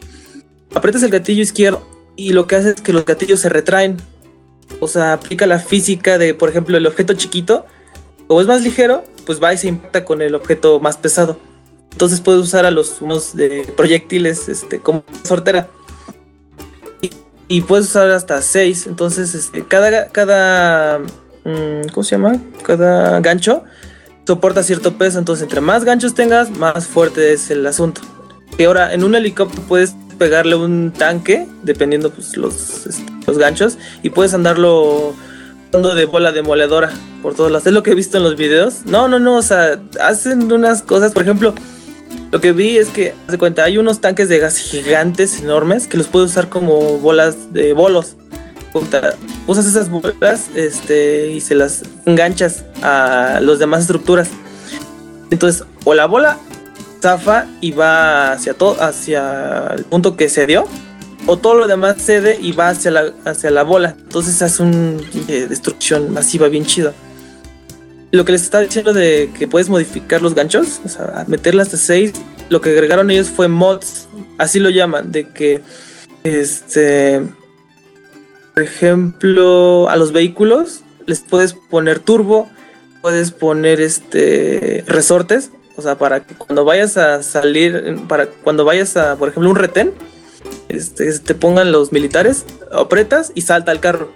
aprietas 0.75 1.03
el 1.03 1.11
gatillo 1.11 1.43
izquierdo 1.43 1.85
y 2.15 2.33
lo 2.33 2.47
que 2.47 2.55
hace 2.55 2.71
es 2.71 2.81
que 2.81 2.93
los 2.93 3.05
gatillos 3.05 3.41
se 3.41 3.49
retraen. 3.49 3.97
O 4.81 4.87
sea, 4.87 5.13
aplica 5.13 5.47
la 5.47 5.59
física 5.59 6.19
de, 6.19 6.35
por 6.35 6.51
ejemplo, 6.51 6.77
el 6.77 6.87
objeto 6.87 7.15
chiquito, 7.15 7.67
como 8.29 8.41
es 8.41 8.47
más 8.47 8.63
ligero, 8.63 9.05
pues 9.25 9.43
va 9.43 9.53
y 9.53 9.59
se 9.59 9.69
impacta 9.69 10.05
con 10.05 10.23
el 10.23 10.37
objeto 10.37 10.79
más 10.79 10.97
pesado. 10.97 11.37
Entonces 11.91 12.21
puedes 12.21 12.43
usar 12.43 12.65
a 12.65 12.71
los 12.71 13.01
unos 13.01 13.35
de 13.35 13.73
proyectiles 13.77 14.49
este, 14.49 14.79
como 14.79 15.05
sortera. 15.25 15.69
Y, 17.49 17.61
puedes 17.63 17.87
usar 17.87 18.11
hasta 18.11 18.43
6. 18.43 18.87
Entonces, 18.87 19.35
este, 19.35 19.65
cada, 19.67 20.09
cada 20.09 20.99
mm, 20.99 21.89
¿cómo 21.93 22.05
se 22.05 22.17
llama? 22.17 22.41
Cada 22.65 23.21
gancho 23.21 23.65
soporta 24.27 24.63
cierto 24.63 24.99
peso. 24.99 25.19
Entonces, 25.19 25.45
entre 25.45 25.61
más 25.61 25.85
ganchos 25.85 26.15
tengas, 26.15 26.51
más 26.51 26.87
fuerte 26.87 27.33
es 27.33 27.51
el 27.51 27.67
asunto. 27.67 28.01
Y 28.59 28.65
ahora, 28.65 28.93
en 28.93 29.05
un 29.05 29.15
helicóptero 29.15 29.63
puedes 29.63 29.95
pegarle 30.19 30.57
un 30.57 30.93
tanque, 30.93 31.47
dependiendo 31.63 32.11
pues, 32.11 32.37
los, 32.37 32.87
este, 32.87 33.05
los 33.27 33.39
ganchos, 33.39 33.79
y 34.03 34.11
puedes 34.11 34.35
andarlo 34.35 35.15
de 35.73 36.07
bola 36.07 36.33
demoledora 36.33 36.91
por 37.23 37.35
todos 37.35 37.51
lados. 37.51 37.67
Es 37.67 37.73
lo 37.73 37.83
que 37.83 37.91
he 37.91 37.95
visto 37.95 38.17
en 38.17 38.23
los 38.23 38.37
videos. 38.37 38.87
No, 38.87 39.09
no, 39.09 39.19
no, 39.19 39.37
o 39.37 39.43
sea, 39.43 39.81
hacen 40.01 40.51
unas 40.51 40.83
cosas, 40.83 41.13
por 41.13 41.23
ejemplo, 41.23 41.55
lo 42.33 42.41
que 42.41 42.53
vi 42.53 42.79
es 42.79 42.89
que, 42.89 43.15
de 43.29 43.39
cuenta, 43.39 43.65
hay 43.65 43.79
unos 43.79 44.01
tanques 44.01 44.29
de 44.29 44.39
gas 44.39 44.57
gigantes, 44.57 45.41
enormes, 45.41 45.87
que 45.87 45.99
los 45.99 46.07
puedes 46.07 46.31
usar 46.31 46.49
como 46.49 46.99
bolas 46.99 47.53
de 47.53 47.73
bolos. 47.73 48.17
Usas 49.47 49.67
esas 49.67 49.91
bolas 49.91 50.47
este, 50.55 51.31
y 51.31 51.41
se 51.41 51.55
las 51.55 51.83
enganchas 52.05 52.65
a 52.83 53.41
las 53.41 53.59
demás 53.59 53.83
estructuras. 53.83 54.29
Entonces, 55.31 55.65
o 55.85 55.95
la 55.95 56.07
bola 56.07 56.39
zafa 57.01 57.47
y 57.61 57.73
va 57.73 58.33
hacia 58.33 58.55
todo, 58.55 58.83
hacia 58.83 59.75
el 59.77 59.85
punto 59.85 60.17
que 60.17 60.29
se 60.29 60.47
dio, 60.47 60.67
o 61.27 61.37
todo 61.37 61.55
lo 61.55 61.67
demás 61.67 61.97
cede 61.99 62.39
y 62.41 62.53
va 62.53 62.69
hacia 62.69 62.91
la, 62.91 63.13
hacia 63.25 63.51
la 63.51 63.63
bola. 63.63 63.97
Entonces 63.99 64.41
hace 64.43 64.63
una 64.63 65.01
destrucción 65.27 66.13
masiva 66.13 66.49
bien 66.49 66.65
chido. 66.65 66.93
Lo 68.13 68.25
que 68.25 68.33
les 68.33 68.43
estaba 68.43 68.65
diciendo 68.65 68.93
de 68.93 69.31
que 69.37 69.49
puedes 69.49 69.69
modificar 69.69 70.23
los 70.23 70.35
ganchos, 70.35 70.81
o 70.85 70.89
sea, 70.89 71.25
meterlas 71.27 71.67
hasta 71.67 71.79
6, 71.79 72.13
lo 72.49 72.61
que 72.61 72.71
agregaron 72.71 73.11
ellos 73.11 73.29
fue 73.29 73.49
mods, 73.49 74.07
así 74.39 74.61
lo 74.61 74.71
llaman, 74.71 75.11
de 75.11 75.29
que 75.29 75.61
este 76.23 77.23
por 78.57 78.63
ejemplo, 78.63 79.87
a 79.91 79.97
los 79.97 80.13
vehículos 80.13 80.81
les 81.05 81.21
puedes 81.21 81.53
poner 81.53 81.99
turbo, 81.99 82.49
puedes 83.03 83.31
poner 83.31 83.83
este 83.83 84.83
resortes, 84.87 85.51
o 85.77 85.83
sea, 85.83 85.99
para 85.99 86.25
que 86.25 86.35
cuando 86.35 86.65
vayas 86.65 86.97
a 86.97 87.23
salir, 87.23 87.99
para 88.09 88.29
cuando 88.29 88.65
vayas 88.65 88.97
a, 88.97 89.17
por 89.17 89.29
ejemplo, 89.29 89.51
un 89.51 89.57
retén, 89.57 89.93
este, 90.71 91.19
te 91.19 91.35
pongan 91.35 91.71
los 91.71 91.93
militares, 91.93 92.47
apretas 92.73 93.31
y 93.35 93.43
salta 93.43 93.73
al 93.73 93.81
carro. 93.81 94.11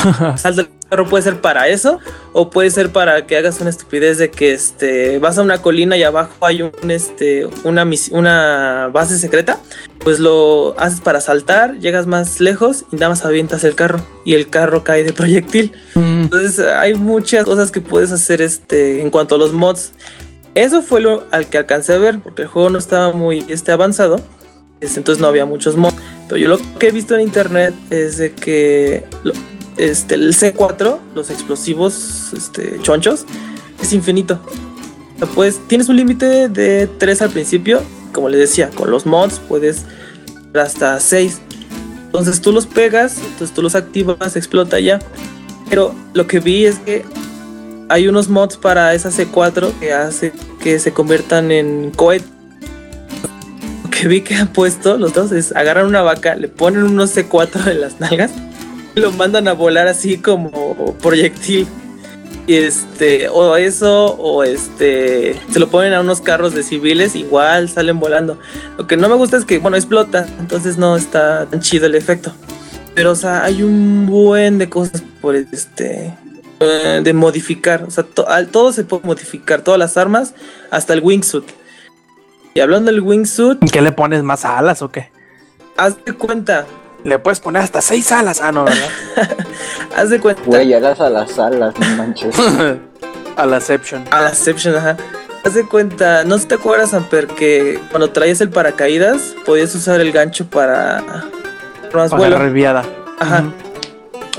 salta 0.36 0.62
al 0.62 0.68
carro 0.88 1.08
puede 1.08 1.22
ser 1.22 1.40
para 1.40 1.68
eso 1.68 1.98
o 2.32 2.50
puede 2.50 2.70
ser 2.70 2.90
para 2.90 3.26
que 3.26 3.36
hagas 3.36 3.60
una 3.60 3.70
estupidez 3.70 4.18
de 4.18 4.30
que 4.30 4.52
este 4.52 5.18
vas 5.18 5.38
a 5.38 5.42
una 5.42 5.62
colina 5.62 5.96
y 5.96 6.02
abajo 6.02 6.34
hay 6.40 6.62
un 6.62 6.90
este 6.90 7.46
una 7.64 7.88
una 8.12 8.90
base 8.92 9.18
secreta, 9.18 9.60
pues 10.00 10.18
lo 10.18 10.78
haces 10.78 11.00
para 11.00 11.20
saltar, 11.20 11.78
llegas 11.78 12.06
más 12.06 12.40
lejos 12.40 12.84
y 12.92 12.96
nada 12.96 13.10
más 13.10 13.24
avientas 13.24 13.64
el 13.64 13.74
carro 13.74 14.00
y 14.24 14.34
el 14.34 14.48
carro 14.48 14.84
cae 14.84 15.04
de 15.04 15.12
proyectil. 15.12 15.72
Mm. 15.94 16.22
Entonces 16.22 16.58
hay 16.58 16.94
muchas 16.94 17.44
cosas 17.44 17.70
que 17.70 17.80
puedes 17.80 18.12
hacer 18.12 18.42
este 18.42 19.00
en 19.00 19.10
cuanto 19.10 19.36
a 19.36 19.38
los 19.38 19.52
mods. 19.52 19.92
Eso 20.54 20.82
fue 20.82 21.00
lo 21.00 21.24
al 21.30 21.46
que 21.46 21.58
alcancé 21.58 21.94
a 21.94 21.98
ver 21.98 22.18
porque 22.20 22.42
el 22.42 22.48
juego 22.48 22.70
no 22.70 22.78
estaba 22.78 23.12
muy 23.12 23.44
este 23.48 23.72
avanzado. 23.72 24.20
Este, 24.80 24.98
entonces 24.98 25.20
no 25.20 25.28
había 25.28 25.44
muchos 25.44 25.76
mods. 25.76 25.94
Yo 26.36 26.48
lo 26.48 26.58
que 26.78 26.88
he 26.88 26.90
visto 26.92 27.14
en 27.14 27.22
internet 27.22 27.74
es 27.90 28.18
de 28.18 28.32
que 28.32 29.04
este, 29.76 30.14
el 30.14 30.34
C4, 30.34 30.98
los 31.14 31.30
explosivos 31.30 32.32
este, 32.36 32.78
chonchos, 32.82 33.24
es 33.80 33.92
infinito. 33.92 34.40
Pues 35.34 35.60
tienes 35.66 35.88
un 35.88 35.96
límite 35.96 36.48
de 36.48 36.86
3 36.86 37.22
al 37.22 37.30
principio. 37.30 37.82
Como 38.12 38.28
les 38.28 38.40
decía, 38.40 38.70
con 38.70 38.90
los 38.90 39.06
mods 39.06 39.40
puedes 39.48 39.84
hasta 40.54 40.98
6. 40.98 41.40
Entonces 42.06 42.40
tú 42.40 42.52
los 42.52 42.66
pegas, 42.66 43.18
entonces 43.18 43.52
tú 43.52 43.62
los 43.62 43.74
activas, 43.74 44.36
explota 44.36 44.80
ya. 44.80 44.98
Pero 45.68 45.94
lo 46.14 46.26
que 46.26 46.40
vi 46.40 46.64
es 46.64 46.78
que 46.80 47.04
hay 47.88 48.08
unos 48.08 48.28
mods 48.28 48.56
para 48.56 48.94
esa 48.94 49.10
C4 49.10 49.72
que 49.78 49.92
hace 49.92 50.32
que 50.60 50.78
se 50.78 50.92
conviertan 50.92 51.50
en 51.52 51.90
cohetes 51.90 52.39
que 54.00 54.08
vi 54.08 54.20
que 54.22 54.34
han 54.34 54.48
puesto 54.48 54.96
los 54.96 55.12
dos 55.12 55.30
es 55.32 55.54
agarran 55.54 55.86
una 55.86 56.00
vaca, 56.02 56.34
le 56.34 56.48
ponen 56.48 56.84
unos 56.84 57.14
C4 57.14 57.68
en 57.70 57.80
las 57.82 58.00
nalgas 58.00 58.30
y 58.96 59.00
lo 59.00 59.12
mandan 59.12 59.46
a 59.48 59.52
volar 59.52 59.88
así 59.88 60.16
como 60.18 60.96
proyectil. 61.02 61.66
Y 62.46 62.54
este, 62.54 63.28
o 63.28 63.56
eso, 63.56 64.14
o 64.14 64.42
este, 64.42 65.36
se 65.52 65.60
lo 65.60 65.68
ponen 65.68 65.92
a 65.92 66.00
unos 66.00 66.20
carros 66.20 66.54
de 66.54 66.62
civiles, 66.62 67.14
igual 67.14 67.68
salen 67.68 68.00
volando. 68.00 68.38
Lo 68.78 68.86
que 68.86 68.96
no 68.96 69.08
me 69.08 69.14
gusta 69.14 69.36
es 69.36 69.44
que, 69.44 69.58
bueno, 69.58 69.76
explota, 69.76 70.26
entonces 70.40 70.76
no 70.76 70.96
está 70.96 71.46
tan 71.46 71.60
chido 71.60 71.86
el 71.86 71.94
efecto. 71.94 72.32
Pero, 72.94 73.12
o 73.12 73.14
sea, 73.14 73.44
hay 73.44 73.62
un 73.62 74.06
buen 74.06 74.58
de 74.58 74.68
cosas 74.68 75.02
por 75.20 75.36
este, 75.36 76.12
eh, 76.60 77.00
de 77.04 77.12
modificar. 77.12 77.84
O 77.84 77.90
sea, 77.90 78.02
to- 78.04 78.26
todo 78.50 78.72
se 78.72 78.82
puede 78.82 79.02
modificar, 79.04 79.62
todas 79.62 79.78
las 79.78 79.96
armas, 79.96 80.34
hasta 80.70 80.94
el 80.94 81.00
wingsuit. 81.02 81.44
Y 82.54 82.60
hablando 82.60 82.90
del 82.90 83.00
wingsuit, 83.00 83.58
¿Qué 83.70 83.80
le 83.80 83.92
pones 83.92 84.22
más 84.22 84.44
alas 84.44 84.82
o 84.82 84.90
qué? 84.90 85.10
haz 85.76 85.96
de 86.04 86.12
cuenta, 86.12 86.66
Le 87.04 87.18
puedes 87.18 87.40
poner 87.40 87.62
hasta 87.62 87.80
seis 87.80 88.12
alas. 88.12 88.40
Ah, 88.42 88.52
no, 88.52 88.64
¿verdad? 88.64 88.88
haz 89.96 90.10
de 90.10 90.20
cuenta. 90.20 90.42
Güey, 90.44 90.74
hagas 90.74 91.00
a 91.00 91.08
las 91.08 91.38
alas, 91.38 91.74
no 91.78 91.86
manches. 91.96 92.34
a 93.36 93.46
la 93.46 93.56
Exception. 93.56 94.04
A 94.10 94.20
la 94.20 94.28
Exception, 94.28 94.74
ajá. 94.76 94.96
Haz 95.42 95.54
de 95.54 95.64
cuenta, 95.66 96.24
¿no 96.24 96.38
te 96.38 96.56
acuerdas, 96.56 96.92
Amper, 96.92 97.26
que 97.28 97.80
cuando 97.90 98.10
traías 98.10 98.42
el 98.42 98.50
paracaídas 98.50 99.34
podías 99.46 99.74
usar 99.74 100.00
el 100.02 100.12
gancho 100.12 100.46
para 100.50 101.02
más 101.94 102.10
Para 102.10 102.16
vuelo? 102.18 102.38
reviada. 102.38 102.84
Ajá. 103.18 103.44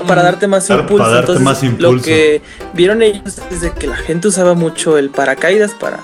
Para 0.06 0.22
darte 0.22 0.46
más 0.46 0.68
Para- 0.68 0.82
impulso. 0.82 1.02
para 1.02 1.14
darte 1.16 1.32
Entonces, 1.32 1.44
más 1.44 1.62
lo 1.80 1.88
impulso. 1.88 2.04
que 2.04 2.42
vieron 2.74 3.02
ellos 3.02 3.40
es 3.50 3.60
de 3.62 3.72
que 3.72 3.88
la 3.88 3.96
gente 3.96 4.28
usaba 4.28 4.54
mucho 4.54 4.96
el 4.98 5.10
paracaídas 5.10 5.72
para 5.72 5.98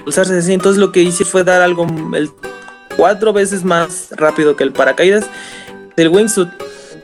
impulsarse 0.00 0.36
así. 0.36 0.52
Entonces, 0.52 0.80
lo 0.80 0.92
que 0.92 1.02
hice 1.02 1.24
fue 1.24 1.44
dar 1.44 1.62
algo 1.62 1.86
el 2.14 2.30
cuatro 2.96 3.32
veces 3.32 3.64
más 3.64 4.08
rápido 4.10 4.56
que 4.56 4.64
el 4.64 4.72
paracaídas 4.72 5.24
del 5.96 6.08
wingsuit. 6.08 6.48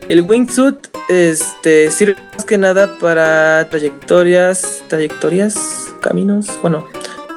El 0.08 0.22
wingsuit 0.22 0.88
este, 1.08 1.90
sirve 1.90 2.16
más 2.34 2.44
que 2.44 2.58
nada 2.58 2.98
para 2.98 3.68
trayectorias, 3.70 4.82
trayectorias, 4.88 5.88
caminos, 6.00 6.48
bueno, 6.62 6.86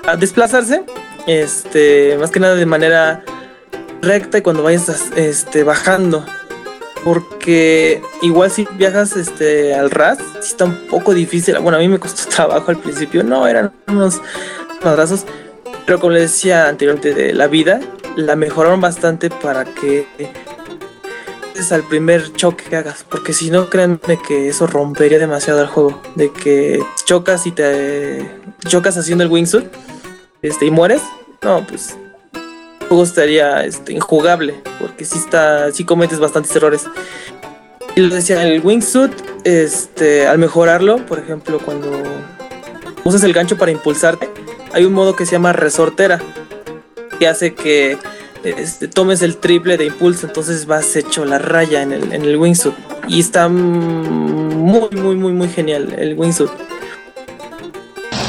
a 0.05 0.15
desplazarse, 0.15 0.83
este, 1.27 2.17
más 2.19 2.31
que 2.31 2.39
nada 2.39 2.55
de 2.55 2.65
manera 2.65 3.23
recta 4.01 4.37
y 4.37 4.41
cuando 4.41 4.63
vayas 4.63 5.11
este, 5.15 5.63
bajando. 5.63 6.25
Porque 7.03 8.01
igual 8.21 8.51
si 8.51 8.67
viajas 8.73 9.15
este, 9.15 9.73
al 9.73 9.89
ras, 9.89 10.17
sí 10.41 10.49
está 10.49 10.65
un 10.65 10.87
poco 10.89 11.13
difícil. 11.13 11.57
Bueno, 11.59 11.77
a 11.77 11.79
mí 11.81 11.87
me 11.87 11.97
costó 11.97 12.29
trabajo 12.35 12.71
al 12.71 12.77
principio. 12.77 13.23
No, 13.23 13.47
eran 13.47 13.71
unos 13.87 14.21
madrazos. 14.83 15.25
Pero 15.89 15.99
como 15.99 16.11
les 16.11 16.33
decía 16.33 16.67
anteriormente 16.67 17.15
de 17.15 17.33
la 17.33 17.47
vida, 17.47 17.79
la 18.15 18.35
mejoraron 18.35 18.79
bastante 18.79 19.31
para 19.31 19.65
que 19.65 20.05
es 21.55 21.71
al 21.71 21.81
primer 21.81 22.31
choque 22.33 22.63
que 22.65 22.75
hagas. 22.75 23.03
Porque 23.09 23.33
si 23.33 23.49
no, 23.49 23.71
créanme 23.71 24.19
que 24.27 24.49
eso 24.49 24.67
rompería 24.67 25.17
demasiado 25.17 25.61
el 25.61 25.65
juego. 25.65 25.99
De 26.13 26.31
que 26.31 26.79
chocas 27.05 27.47
y 27.47 27.51
te 27.53 28.23
chocas 28.67 28.97
haciendo 28.97 29.23
el 29.23 29.31
wingsuit 29.31 29.65
este, 30.43 30.67
y 30.67 30.69
mueres. 30.69 31.01
No, 31.41 31.65
pues 31.65 31.97
el 32.81 32.87
juego 32.87 33.03
estaría 33.03 33.65
este, 33.65 33.93
injugable. 33.93 34.61
Porque 34.79 35.05
si 35.05 35.17
está, 35.17 35.71
si 35.71 35.85
cometes 35.85 36.19
bastantes 36.19 36.55
errores. 36.55 36.85
Y 37.95 38.01
les 38.01 38.13
decía, 38.13 38.43
el 38.43 38.63
wingsuit, 38.63 39.11
este, 39.43 40.27
al 40.27 40.37
mejorarlo, 40.37 41.03
por 41.07 41.17
ejemplo, 41.17 41.57
cuando 41.57 41.89
usas 43.05 43.23
el 43.23 43.33
gancho 43.33 43.57
para 43.57 43.71
impulsarte, 43.71 44.29
hay 44.73 44.85
un 44.85 44.93
modo 44.93 45.15
que 45.15 45.25
se 45.25 45.33
llama 45.33 45.53
resortera, 45.53 46.19
que 47.17 47.27
hace 47.27 47.53
que 47.53 47.97
este, 48.43 48.87
tomes 48.87 49.21
el 49.21 49.37
triple 49.37 49.77
de 49.77 49.85
impulso, 49.85 50.27
entonces 50.27 50.65
vas 50.65 50.95
hecho 50.95 51.25
la 51.25 51.39
raya 51.39 51.81
en 51.81 51.91
el, 51.91 52.13
en 52.13 52.23
el 52.23 52.37
wingsuit. 52.37 52.73
Y 53.07 53.19
está 53.19 53.49
muy, 53.49 54.89
muy, 54.91 55.15
muy, 55.15 55.33
muy 55.33 55.49
genial 55.49 55.93
el 55.97 56.17
wingsuit. 56.17 56.51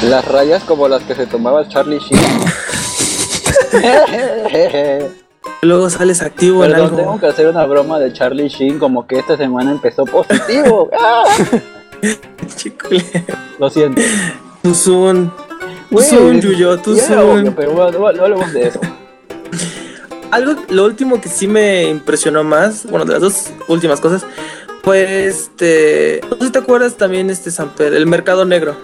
Las 0.03 0.27
rayas 0.27 0.63
como 0.63 0.87
las 0.87 1.03
que 1.03 1.13
se 1.15 1.27
tomaba 1.27 1.67
Charlie 1.67 1.99
Sheen. 1.99 2.21
Luego 5.61 5.89
sales 5.91 6.23
activo 6.23 6.65
en 6.65 6.71
Perdón, 6.71 6.85
algo. 6.87 6.97
tengo 6.97 7.19
que 7.19 7.27
hacer 7.27 7.47
una 7.47 7.65
broma 7.65 7.99
de 7.99 8.11
Charlie 8.11 8.49
Sheen 8.49 8.79
como 8.79 9.05
que 9.05 9.19
esta 9.19 9.37
semana 9.37 9.71
empezó 9.71 10.05
positivo. 10.05 10.89
¡Ah! 10.99 11.23
Lo 13.59 13.69
siento. 13.69 14.01
Tu 14.63 14.73
Tu 15.91 15.97
Güey, 15.97 16.07
son, 16.09 16.39
Yuyo, 16.41 16.73
era 16.73 16.81
son. 17.05 17.19
obvio, 17.39 17.53
pero 17.55 17.71
bueno, 17.73 17.91
no, 17.99 18.11
no 18.13 18.23
hablemos 18.23 18.53
de 18.53 18.67
eso. 18.67 18.79
Algo, 20.31 20.55
lo 20.69 20.85
último 20.85 21.19
que 21.19 21.27
sí 21.27 21.47
me 21.47 21.83
impresionó 21.83 22.43
más, 22.45 22.85
bueno, 22.89 23.03
de 23.05 23.11
las 23.11 23.21
dos 23.21 23.51
últimas 23.67 23.99
cosas, 23.99 24.25
fue 24.83 25.27
este. 25.27 26.21
No 26.29 26.37
sé 26.37 26.45
si 26.45 26.51
te 26.51 26.59
acuerdas 26.59 26.95
también, 26.95 27.29
este 27.29 27.51
Samper, 27.51 27.93
el 27.93 28.05
mercado 28.05 28.45
negro. 28.45 28.77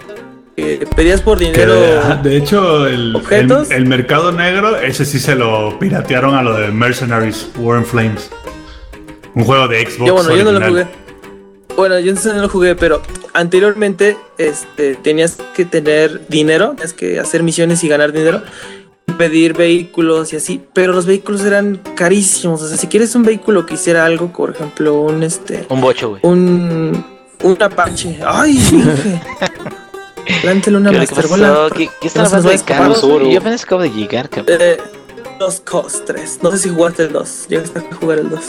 Que 0.54 0.86
pedías 0.94 1.22
por 1.22 1.38
Que 1.38 1.46
dinero. 1.46 1.74
de, 2.22 2.36
hecho, 2.36 2.86
el, 2.86 3.16
¿Objetos? 3.16 3.70
el, 3.70 3.78
el 3.78 3.86
mercado 3.86 4.30
negro, 4.32 4.76
ese 4.76 5.04
sí 5.06 5.18
se 5.18 5.34
lo 5.34 5.78
piratearon 5.78 6.34
a 6.34 6.42
lo 6.42 6.54
de 6.58 6.68
Mercenaries 6.68 7.48
War 7.56 7.78
and 7.78 7.86
Flames. 7.86 8.30
Un 9.34 9.44
juego 9.44 9.66
de 9.68 9.80
Xbox. 9.86 10.06
Yo, 10.06 10.14
bueno, 10.14 10.34
yo 10.36 10.44
no 10.44 10.52
lo 10.52 10.66
jugué. 10.68 10.86
Bueno, 11.74 11.98
yo 12.00 12.12
no 12.12 12.42
lo 12.42 12.48
jugué, 12.48 12.74
pero 12.74 13.00
anteriormente 13.34 14.16
este, 14.38 14.94
tenías 14.96 15.38
que 15.54 15.64
tener 15.64 16.28
dinero, 16.28 16.70
tenías 16.70 16.92
que 16.92 17.18
hacer 17.18 17.42
misiones 17.42 17.82
y 17.84 17.88
ganar 17.88 18.12
dinero, 18.12 18.42
y 19.06 19.12
pedir 19.12 19.54
vehículos 19.54 20.32
y 20.32 20.36
así, 20.36 20.60
pero 20.72 20.92
los 20.92 21.06
vehículos 21.06 21.44
eran 21.44 21.80
carísimos. 21.94 22.62
O 22.62 22.68
sea, 22.68 22.76
si 22.76 22.86
quieres 22.86 23.14
un 23.14 23.22
vehículo 23.22 23.66
que 23.66 23.74
hiciera 23.74 24.04
algo, 24.04 24.32
por 24.32 24.50
ejemplo, 24.50 25.00
un 25.00 25.22
este, 25.22 25.66
Un 25.68 25.80
bocho, 25.80 26.10
güey. 26.10 26.20
un, 26.24 27.04
un 27.42 27.62
Apache. 27.62 28.18
¡Ay, 28.24 28.52
dije! 28.52 29.20
Plántale 30.42 30.76
una 30.76 30.90
¿Qué, 30.90 30.96
qué 30.96 31.00
Master 31.00 31.16
pasó? 31.16 31.28
Bola. 31.28 31.68
¿Qué, 31.74 31.88
están 32.02 32.26
hablando 32.26 32.50
de 32.50 32.58
güey? 32.58 33.32
Yo 33.32 33.40
apenas 33.40 33.64
acabo 33.64 33.82
de 33.82 33.90
llegar, 33.90 34.28
cabrón. 34.28 34.58
Eh, 34.60 34.78
Los 35.40 35.60
Cos 35.60 36.04
3. 36.04 36.40
No 36.42 36.50
sé 36.50 36.58
si 36.58 36.68
jugaste 36.68 37.04
el 37.04 37.12
2. 37.12 37.46
Llegaste 37.48 37.78
a 37.78 37.94
jugar 37.94 38.18
el 38.18 38.30
2. 38.30 38.40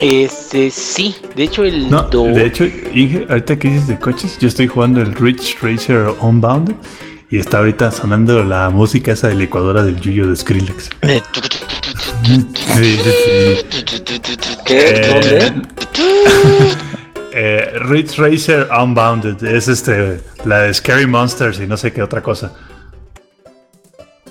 Este, 0.00 0.70
sí. 0.70 1.14
De 1.34 1.44
hecho, 1.44 1.64
el 1.64 1.90
No, 1.90 2.02
do- 2.02 2.24
de 2.24 2.46
hecho, 2.46 2.64
Inge, 2.94 3.26
ahorita 3.28 3.58
que 3.58 3.68
dices 3.68 3.88
de 3.88 3.98
coches, 3.98 4.38
yo 4.38 4.48
estoy 4.48 4.66
jugando 4.66 5.00
el 5.00 5.14
Rich 5.14 5.58
Racer 5.62 6.08
Unbound 6.20 6.74
y 7.30 7.38
está 7.38 7.58
ahorita 7.58 7.90
sonando 7.90 8.44
la 8.44 8.70
música 8.70 9.12
esa 9.12 9.28
de 9.28 9.34
licuadora 9.34 9.82
del 9.82 10.00
Yuyo 10.00 10.28
de 10.28 10.36
Skrillex. 10.36 10.90
Eh, 11.02 11.22
Sí, 12.24 12.98
sí, 13.02 13.10
sí. 13.24 14.02
¿Qué? 14.64 15.00
Eh, 15.24 15.52
eh, 17.32 17.72
Ridge 17.80 18.16
Racer 18.18 18.68
Unbounded 18.76 19.42
es 19.44 19.68
este 19.68 20.20
la 20.44 20.62
de 20.62 20.74
Scary 20.74 21.06
Monsters 21.06 21.60
y 21.60 21.66
no 21.66 21.76
sé 21.76 21.92
qué 21.92 22.02
otra 22.02 22.22
cosa. 22.22 22.52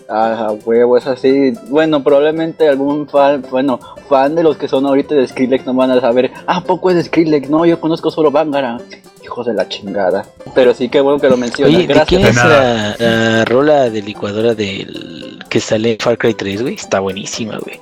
Ah, 0.08 0.54
huevo, 0.66 0.98
es 0.98 1.08
así. 1.08 1.54
Bueno, 1.68 2.04
probablemente 2.04 2.68
algún 2.70 3.08
fan, 3.08 3.44
bueno, 3.50 3.80
fan 4.08 4.36
de 4.36 4.44
los 4.44 4.58
que 4.58 4.68
son 4.68 4.86
ahorita 4.86 5.16
de 5.16 5.28
Skrillex 5.28 5.66
no 5.66 5.74
van 5.74 5.92
a 5.92 6.00
saber. 6.00 6.32
Ah, 6.46 6.62
poco 6.62 6.90
es 6.92 6.96
de 6.96 7.04
Skrillex. 7.04 7.50
No, 7.50 7.66
yo 7.66 7.80
conozco 7.80 8.12
solo 8.12 8.30
Bangara. 8.32 8.78
Hijos 9.24 9.48
de 9.48 9.56
la 9.56 9.68
chingada. 9.68 10.24
Pero 10.54 10.76
sí 10.76 10.88
que 10.90 11.02
bueno 11.02 11.20
que 11.20 11.30
lo 11.30 11.38
mencionas. 11.38 11.74
Oye, 11.76 11.88
¿de 11.88 11.94
Gracias. 11.94 12.08
quién 12.08 12.22
De 12.22 12.30
es 12.30 12.36
la, 12.36 12.96
la 13.00 13.46
rola 13.46 13.90
de 13.90 14.02
licuadora 14.04 14.54
del 14.54 15.40
que 15.50 15.60
sale 15.60 15.94
en 15.94 15.98
Far 16.00 16.18
Cry 16.20 16.36
3, 16.36 16.62
güey? 16.62 16.76
Está 16.76 17.00
buenísima, 17.00 17.58
güey. 17.58 17.80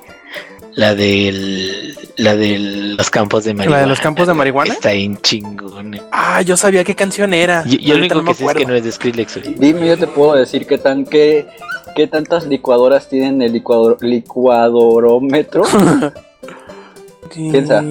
La 0.74 0.94
del 0.94 1.96
la 2.16 2.36
de 2.36 2.58
los 2.58 3.10
campos 3.10 3.44
de 3.44 3.54
marihuana. 3.54 3.76
¿La 3.76 3.82
de 3.82 3.88
los 3.88 4.00
campos 4.00 4.26
de 4.26 4.34
marihuana? 4.34 4.72
Está 4.72 4.92
en 4.92 5.16
chingón. 5.18 6.00
Ah, 6.12 6.42
yo 6.42 6.56
sabía 6.56 6.84
qué 6.84 6.94
canción 6.94 7.34
era. 7.34 7.64
Yo, 7.64 7.78
yo 7.78 7.94
lo 7.94 8.00
único 8.00 8.14
no 8.16 8.24
que 8.24 8.34
sé 8.34 8.44
es 8.44 8.54
que 8.54 8.66
no 8.66 8.74
es 8.74 8.84
de 8.84 8.92
Skrillex. 8.92 9.40
Dime, 9.58 9.86
yo 9.86 9.98
te 9.98 10.06
puedo 10.06 10.34
decir 10.34 10.66
qué 10.66 10.78
tan 10.78 11.04
qué, 11.04 11.46
qué 11.94 12.06
tantas 12.06 12.46
licuadoras 12.46 13.08
tienen 13.08 13.42
el 13.42 13.52
licuador, 13.52 13.98
licuadorómetro. 14.00 15.64
Piensa. 17.34 17.82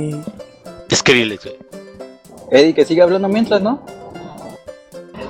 Skrillex, 0.94 1.44
güey. 1.46 1.58
Eddie, 2.52 2.74
que 2.74 2.86
sigue 2.86 3.02
hablando 3.02 3.28
mientras, 3.28 3.62
¿no? 3.62 3.82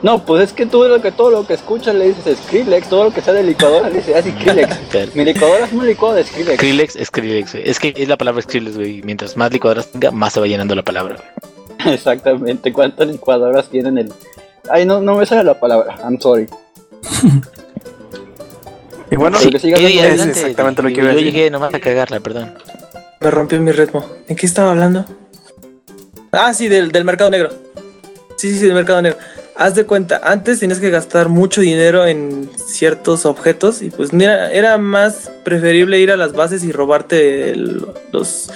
No, 0.04 0.24
pues 0.26 0.44
es 0.44 0.54
que 0.54 0.66
tú 0.66 0.84
lo 0.84 1.02
que 1.02 1.12
todo 1.14 1.32
lo 1.32 1.48
que 1.48 1.54
escuchas 1.54 1.96
le 1.96 2.10
dices 2.10 2.38
Skrillex, 2.38 2.90
todo 2.90 3.06
lo 3.06 3.14
que 3.14 3.22
sea 3.22 3.34
de 3.34 3.42
licuadora 3.42 3.90
le 3.90 3.98
dices 4.00 4.16
ah, 4.18 4.22
Skrillex. 4.42 5.16
Mi 5.16 5.24
licuadora 5.24 5.66
es 5.66 5.72
un 5.72 5.88
licuado 5.88 6.16
de 6.16 6.26
Skrillex. 6.26 6.56
Skrillex, 6.58 6.98
Skrillex, 7.06 7.52
güey. 7.54 7.70
Es 7.70 7.80
que 7.80 7.94
es 7.96 8.08
la 8.10 8.18
palabra 8.18 8.42
Skrillex, 8.42 8.76
güey. 8.76 9.02
Mientras 9.04 9.38
más 9.38 9.52
licuadoras 9.52 9.88
tenga, 9.88 10.12
más 10.12 10.34
se 10.34 10.42
va 10.42 10.46
llenando 10.48 10.76
la 10.76 10.84
palabra. 10.84 11.16
Exactamente, 11.86 12.72
¿cuántas 12.74 13.08
licuadoras 13.08 13.70
tienen 13.70 13.98
el...? 13.98 14.14
Ay, 14.70 14.86
no, 14.86 15.02
no 15.02 15.16
me 15.16 15.26
sale 15.26 15.44
la 15.46 15.58
palabra, 15.60 15.96
I'm 16.04 16.20
sorry. 16.20 16.48
Y 19.12 19.16
bueno, 19.16 19.38
Eddie, 19.40 19.74
hablando. 19.76 19.88
es 19.88 20.00
adelante. 20.04 20.40
exactamente 20.40 20.82
lo 20.82 20.88
que 20.90 20.96
iba 20.96 21.04
a 21.04 21.12
Yo 21.12 21.18
decir. 21.18 21.34
llegué 21.34 21.50
nomás 21.52 21.74
a 21.74 21.80
cagarla, 21.80 22.20
perdón. 22.20 22.54
Me 23.22 23.32
rompió 23.32 23.60
mi 23.62 23.72
ritmo. 23.72 24.06
¿En 24.28 24.36
qué 24.36 24.46
estaba 24.46 24.72
hablando? 24.72 25.06
Ah, 26.32 26.54
sí, 26.54 26.68
del, 26.68 26.92
del 26.92 27.04
mercado 27.06 27.30
negro. 27.30 27.50
Sí, 28.44 28.52
sí, 28.52 28.60
sí, 28.60 28.66
del 28.66 28.74
mercado 28.74 29.02
negro. 29.02 29.18
Haz 29.56 29.74
de 29.76 29.86
cuenta, 29.86 30.20
antes 30.22 30.60
tenías 30.60 30.80
que 30.82 30.90
gastar 30.90 31.30
mucho 31.30 31.62
dinero 31.62 32.06
en 32.06 32.50
ciertos 32.58 33.26
objetos 33.26 33.82
y 33.82 33.90
pues 33.90 34.10
era 34.12 34.78
más 34.78 35.32
preferible 35.46 35.98
ir 36.02 36.12
a 36.12 36.18
las 36.18 36.34
bases 36.34 36.62
y 36.66 36.74
robarte 36.74 37.52
el- 37.52 37.88
los, 38.12 38.52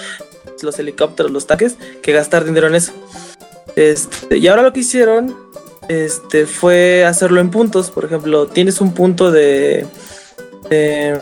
los 0.60 0.78
helicópteros, 0.78 1.32
los 1.32 1.46
tanques, 1.46 1.76
que 2.02 2.12
gastar 2.12 2.44
dinero 2.44 2.66
en 2.66 2.74
eso. 2.74 2.92
Este, 3.76 4.36
y 4.36 4.46
ahora 4.48 4.60
lo 4.60 4.74
que 4.74 4.80
hicieron 4.80 5.34
este, 5.88 6.44
fue 6.44 7.06
hacerlo 7.06 7.40
en 7.40 7.50
puntos. 7.50 7.90
Por 7.90 8.04
ejemplo, 8.04 8.46
tienes 8.46 8.82
un 8.82 8.92
punto 8.92 9.30
de... 9.30 9.86
de 10.68 11.18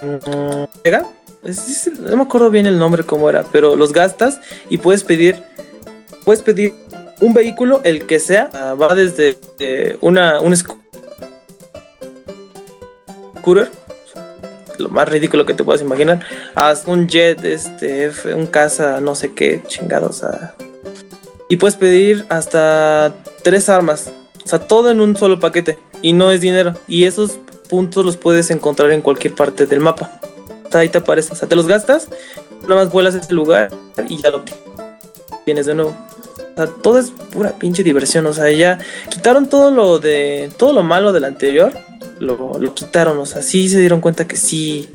no 2.01 2.17
me 2.17 2.23
acuerdo 2.25 2.51
bien 2.51 2.67
el 2.67 2.81
nombre 2.81 3.05
cómo 3.05 3.31
era, 3.31 3.45
pero 3.53 3.77
los 3.77 3.93
gastas 3.93 4.41
y 4.69 4.79
puedes 4.79 5.05
pedir, 5.05 5.41
puedes 6.25 6.43
pedir 6.43 6.75
un 7.21 7.35
vehículo, 7.35 7.81
el 7.85 8.07
que 8.07 8.21
sea, 8.21 8.51
ah, 8.53 8.75
va 8.75 8.95
desde 8.95 9.39
eh, 9.59 9.97
una 10.01 10.41
un 10.41 10.57
scooter, 10.57 10.81
lo 14.79 14.89
más 14.91 15.09
ridículo 15.09 15.47
que 15.47 15.55
te 15.55 15.65
puedas 15.65 15.81
imaginar, 15.81 16.21
hasta 16.55 16.91
un 16.91 17.09
jet, 17.09 17.43
este, 17.45 18.11
un 18.35 18.47
casa, 18.47 19.01
no 19.01 19.15
sé 19.15 19.33
qué, 19.33 19.63
chingados, 19.67 20.23
ah. 20.25 20.55
y 21.49 21.57
puedes 21.57 21.77
pedir 21.77 22.27
hasta 22.29 23.15
tres 23.43 23.69
armas, 23.69 24.13
o 24.45 24.49
sea, 24.49 24.59
todo 24.59 24.91
en 24.91 25.01
un 25.01 25.17
solo 25.17 25.41
paquete 25.41 25.79
y 26.03 26.13
no 26.13 26.31
es 26.31 26.41
dinero 26.41 26.75
y 26.87 27.05
esos 27.05 27.39
puntos 27.69 28.05
los 28.05 28.17
puedes 28.17 28.51
encontrar 28.51 28.91
en 28.93 29.03
cualquier 29.03 29.35
parte 29.35 29.67
del 29.67 29.81
mapa. 29.81 30.21
Ahí 30.73 30.89
te 30.89 30.99
aparece, 30.99 31.33
o 31.33 31.37
sea, 31.37 31.49
te 31.49 31.57
los 31.57 31.67
gastas, 31.67 32.09
nada 32.63 32.85
más 32.85 32.93
vuelas 32.93 33.15
a 33.15 33.19
ese 33.19 33.33
lugar 33.33 33.71
y 34.09 34.19
ya 34.19 34.31
lo 34.31 34.45
tienes 35.45 35.67
de 35.67 35.75
nuevo. 35.75 35.97
O 36.57 36.65
sea, 36.65 36.67
todo 36.83 36.99
es 36.99 37.11
pura 37.11 37.51
pinche 37.53 37.83
diversión, 37.83 38.25
o 38.27 38.33
sea, 38.33 38.51
ya 38.51 38.79
quitaron 39.11 39.47
todo 39.47 39.71
lo 39.71 39.99
de 39.99 40.51
todo 40.57 40.73
lo 40.73 40.83
malo 40.83 41.13
del 41.13 41.25
anterior, 41.25 41.73
lo, 42.19 42.59
lo 42.59 42.75
quitaron, 42.75 43.19
o 43.19 43.27
sea, 43.27 43.43
sí 43.43 43.69
se 43.69 43.79
dieron 43.79 44.01
cuenta 44.01 44.27
que 44.27 44.37
sí 44.37 44.89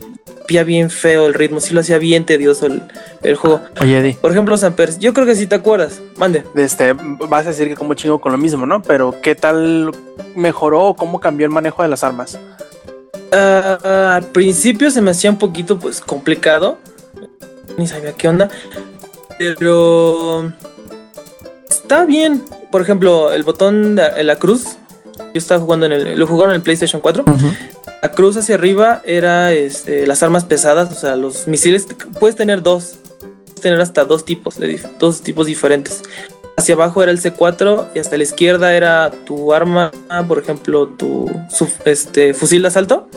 pía 0.48 0.64
bien 0.64 0.90
feo 0.90 1.28
el 1.28 1.36
ritmo, 1.36 1.60
sí 1.62 1.74
lo 1.74 1.82
hacía 1.82 2.00
bien 2.00 2.26
tedioso 2.26 2.66
el, 2.66 2.82
el 3.22 3.36
juego. 3.36 3.62
Oye, 3.80 4.00
Eddie, 4.00 4.18
Por 4.20 4.32
ejemplo, 4.32 4.58
Samper, 4.58 4.98
yo 4.98 5.14
creo 5.14 5.26
que 5.28 5.36
sí 5.36 5.46
te 5.46 5.56
acuerdas, 5.56 6.02
mande. 6.18 6.44
este, 6.56 6.94
vas 6.94 7.46
a 7.46 7.50
decir 7.50 7.68
que 7.68 7.76
como 7.76 7.94
chingo 7.94 8.20
con 8.20 8.32
lo 8.32 8.38
mismo, 8.40 8.66
¿no? 8.66 8.82
Pero 8.82 9.16
¿qué 9.22 9.36
tal 9.36 9.92
mejoró 10.36 10.86
o 10.88 10.96
cómo 10.96 11.20
cambió 11.20 11.46
el 11.46 11.52
manejo 11.52 11.84
de 11.84 11.90
las 11.90 12.04
armas? 12.04 12.40
Ah, 13.32 14.16
al 14.16 14.26
principio 14.26 14.90
se 14.90 15.02
me 15.02 15.12
hacía 15.12 15.30
un 15.30 15.38
poquito 15.38 15.78
pues 15.80 16.02
complicado. 16.02 16.80
Ni 17.78 17.88
sabía 17.88 18.14
qué 18.14 18.28
onda. 18.28 18.50
Pero 19.38 20.52
está 21.92 22.06
bien. 22.06 22.42
Por 22.72 22.82
ejemplo, 22.82 23.34
el 23.34 23.44
botón 23.44 23.96
de 23.96 24.24
la 24.24 24.38
cruz. 24.38 24.78
Yo 25.18 25.38
estaba 25.38 25.60
jugando 25.60 25.86
en 25.88 25.92
el. 25.92 26.18
Lo 26.20 26.26
jugaron 26.26 26.52
en 26.52 26.58
el 26.58 26.62
PlayStation 26.62 27.02
4. 27.02 27.26
La 28.02 28.12
cruz 28.12 28.38
hacia 28.38 28.56
arriba 28.56 29.02
era 29.04 29.52
este, 29.52 30.08
las 30.08 30.24
armas 30.24 30.46
pesadas. 30.46 30.90
O 30.92 30.96
sea, 30.96 31.18
los 31.18 31.48
misiles. 31.48 31.88
Puedes 32.18 32.38
tener 32.38 32.64
dos. 32.64 32.96
Puedes 33.20 33.62
tener 33.62 33.82
hasta 33.82 34.06
dos 34.06 34.24
tipos. 34.24 34.58
De, 34.58 34.80
dos 35.00 35.22
tipos 35.22 35.48
diferentes. 35.48 36.02
Hacia 36.58 36.76
abajo 36.76 37.02
era 37.02 37.12
el 37.12 37.20
C4 37.22 37.88
y 37.96 38.00
hasta 38.00 38.18
la 38.18 38.24
izquierda 38.24 38.76
era 38.76 39.10
tu 39.26 39.54
arma, 39.54 39.92
por 40.28 40.38
ejemplo, 40.40 40.88
tu 40.88 41.30
su- 41.50 41.68
este, 41.86 42.34
fusil 42.34 42.62
de 42.62 42.68
asalto 42.68 43.08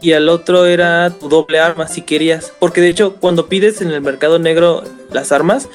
y 0.00 0.12
al 0.12 0.28
otro 0.28 0.64
era 0.66 1.10
tu 1.10 1.28
doble 1.28 1.58
arma 1.58 1.88
si 1.88 2.02
querías. 2.02 2.52
Porque 2.58 2.80
de 2.80 2.88
hecho, 2.88 3.16
cuando 3.16 3.48
pides 3.48 3.80
en 3.82 3.90
el 3.90 4.00
mercado 4.00 4.38
negro 4.38 4.82
las 5.12 5.30
armas, 5.32 5.68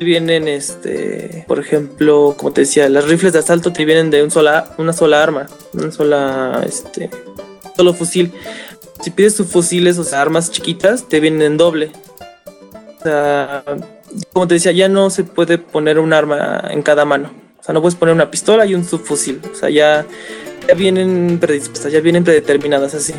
vienen, 0.00 0.48
este, 0.48 1.44
por 1.46 1.58
ejemplo, 1.58 2.34
como 2.36 2.52
te 2.52 2.62
decía, 2.62 2.88
las 2.88 3.04
rifles 3.06 3.32
de 3.32 3.38
asalto 3.38 3.72
te 3.72 3.84
vienen 3.84 4.10
de 4.10 4.22
un 4.24 4.30
sola, 4.30 4.68
una 4.78 4.92
sola 4.92 5.22
arma, 5.22 5.46
una 5.72 5.90
sola, 5.92 6.62
este, 6.66 7.10
solo 7.76 7.94
fusil. 7.94 8.32
Si 9.02 9.10
pides 9.10 9.36
tus 9.36 9.46
fusiles, 9.46 9.98
o 9.98 10.04
sea, 10.04 10.20
armas 10.20 10.50
chiquitas, 10.50 11.08
te 11.08 11.20
vienen 11.20 11.42
en 11.42 11.56
doble. 11.58 11.92
O 12.98 13.02
sea, 13.02 13.62
como 14.32 14.46
te 14.46 14.54
decía, 14.54 14.72
ya 14.72 14.88
no 14.88 15.10
se 15.10 15.24
puede 15.24 15.58
poner 15.58 15.98
un 15.98 16.12
arma 16.12 16.62
en 16.70 16.82
cada 16.82 17.04
mano. 17.04 17.30
O 17.58 17.62
sea, 17.62 17.72
no 17.72 17.80
puedes 17.80 17.96
poner 17.96 18.14
una 18.14 18.30
pistola 18.30 18.66
y 18.66 18.74
un 18.74 18.84
subfusil. 18.84 19.40
O 19.52 19.54
sea, 19.54 19.70
ya, 19.70 20.06
ya 20.68 20.74
vienen 20.74 21.38
predispuestas, 21.40 21.92
ya 21.92 22.00
vienen 22.00 22.24
predeterminadas 22.24 22.94
así. 22.94 23.14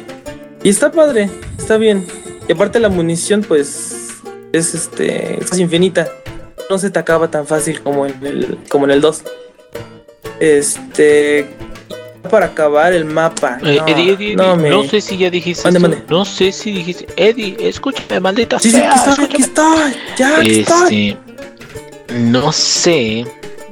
Y 0.63 0.69
está 0.69 0.91
padre, 0.91 1.29
está 1.57 1.77
bien. 1.77 2.05
Y 2.47 2.53
aparte 2.53 2.79
la 2.79 2.89
munición, 2.89 3.41
pues, 3.41 4.21
es 4.53 4.73
este, 4.73 5.43
es 5.43 5.57
infinita. 5.59 6.07
No 6.69 6.77
se 6.77 6.89
te 6.89 6.99
acaba 6.99 7.29
tan 7.29 7.45
fácil 7.45 7.81
como 7.81 8.05
en 8.05 8.25
el, 8.25 8.57
como 8.69 8.85
en 8.85 8.91
el 8.91 9.01
2. 9.01 9.23
Este, 10.39 11.47
para 12.27 12.47
acabar 12.47 12.93
el 12.93 13.05
mapa. 13.05 13.57
Eh, 13.63 13.77
no, 13.79 13.87
Eddie, 13.87 14.11
Eddie, 14.13 14.35
no, 14.35 14.53
Eddie, 14.53 14.63
me- 14.63 14.69
no 14.69 14.83
sé 14.83 15.01
si 15.01 15.17
ya 15.17 15.29
dijiste 15.29 15.63
Mande, 15.63 15.77
esto. 15.79 15.89
mande. 15.89 16.05
No 16.09 16.25
sé 16.25 16.51
si 16.51 16.71
dijiste. 16.71 17.07
Eddie, 17.15 17.57
escúchame, 17.59 18.19
maldita 18.19 18.59
Sí, 18.59 18.71
sí, 18.71 18.77
sea. 18.77 18.93
aquí 19.19 19.41
estoy, 19.41 19.93
ya 20.17 20.37
aquí. 20.39 20.59
Este, 20.59 21.17
no 22.19 22.51
sé, 22.51 23.25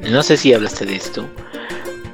no 0.09 0.21
sé 0.23 0.37
si 0.37 0.53
hablaste 0.53 0.85
de 0.85 0.95
esto, 0.95 1.25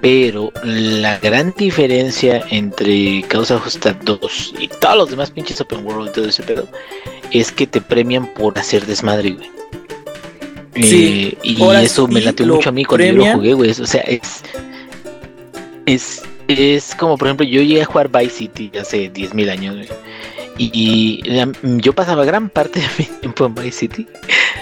pero 0.02 0.52
la 0.64 1.18
gran 1.20 1.54
diferencia 1.58 2.44
entre 2.50 3.24
Causa 3.28 3.60
Justa 3.60 3.96
2 4.04 4.54
y 4.60 4.68
todos 4.68 4.98
los 4.98 5.10
demás 5.10 5.32
pinches 5.32 5.60
open 5.62 5.86
world 5.86 6.10
y 6.10 6.12
todo 6.14 6.26
ese 6.28 6.44
pedo 6.44 6.68
es 7.32 7.52
que 7.52 7.66
te 7.68 7.82
premian 7.82 8.28
por 8.34 8.58
hacer 8.60 8.86
desmadre, 8.86 9.32
güey. 9.32 9.50
Sí, 10.76 11.34
Eh, 11.34 11.38
y 11.44 11.64
eso 11.84 12.08
me 12.08 12.22
latió 12.22 12.46
mucho 12.48 12.70
a 12.70 12.72
mí 12.72 12.86
cuando 12.86 13.06
yo 13.06 13.14
lo 13.14 13.26
jugué, 13.34 13.54
güey. 13.54 13.72
O 13.72 13.86
sea, 13.86 14.02
es, 14.02 14.42
es, 15.86 16.22
es 16.58 16.96
como, 16.96 17.18
por 17.18 17.28
ejemplo, 17.28 17.46
yo 17.46 17.62
llegué 17.62 17.82
a 17.82 17.86
jugar 17.86 18.10
Vice 18.10 18.30
City 18.36 18.72
hace 18.80 19.12
10.000 19.12 19.50
años, 19.50 19.76
güey. 19.76 19.88
Y, 20.58 20.70
y 20.74 21.30
la- 21.30 21.52
yo 21.64 21.94
pasaba 21.94 22.24
gran 22.26 22.50
parte 22.50 22.80
de 22.82 22.88
mi 22.98 23.06
tiempo 23.06 23.46
en 23.46 23.56
Vice 23.56 23.72
City. 23.72 24.08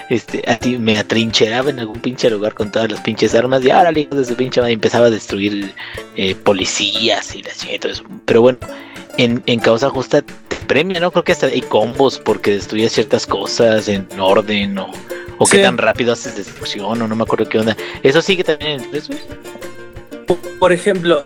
Este, 0.08 0.42
así 0.46 0.76
me 0.78 0.98
atrincheraba 0.98 1.70
en 1.70 1.78
algún 1.80 2.00
pinche 2.00 2.28
lugar 2.30 2.54
con 2.54 2.70
todas 2.72 2.90
las 2.90 3.00
pinches 3.00 3.34
armas. 3.34 3.64
Y 3.64 3.70
ahora, 3.70 3.96
hijos 3.98 4.18
de 4.18 4.24
su 4.24 4.34
pinche 4.34 4.60
madre, 4.60 4.72
empezaba 4.74 5.06
a 5.06 5.10
destruir 5.10 5.72
eh, 6.16 6.34
policías 6.34 7.34
y 7.36 7.42
la 7.42 7.50
chingada 7.50 7.76
y 7.76 7.78
todo 7.78 7.92
eso. 7.92 8.04
Pero 8.24 8.42
bueno, 8.42 8.58
en, 9.18 9.42
en 9.46 9.60
causa 9.60 9.88
justa 9.90 10.22
te 10.22 10.56
premia, 10.66 11.00
¿no? 11.00 11.10
Creo 11.10 11.24
que 11.24 11.32
hasta 11.32 11.46
hay 11.46 11.60
combos 11.60 12.18
porque 12.18 12.52
destruyes 12.52 12.92
ciertas 12.92 13.26
cosas 13.26 13.88
en 13.88 14.06
orden 14.18 14.78
o, 14.78 14.90
o 15.38 15.46
Sí. 15.46 15.56
qué 15.58 15.62
tan 15.62 15.78
rápido 15.78 16.12
haces 16.12 16.36
destrucción 16.36 17.02
o 17.02 17.06
no 17.08 17.14
me 17.16 17.22
acuerdo 17.24 17.48
qué 17.48 17.58
onda. 17.58 17.76
Eso 18.02 18.20
sigue 18.22 18.42
también 18.44 18.72
en 18.72 18.80
el 18.80 18.90
3, 18.90 19.08
güey. 19.08 19.20
Por 20.58 20.72
ejemplo, 20.72 21.24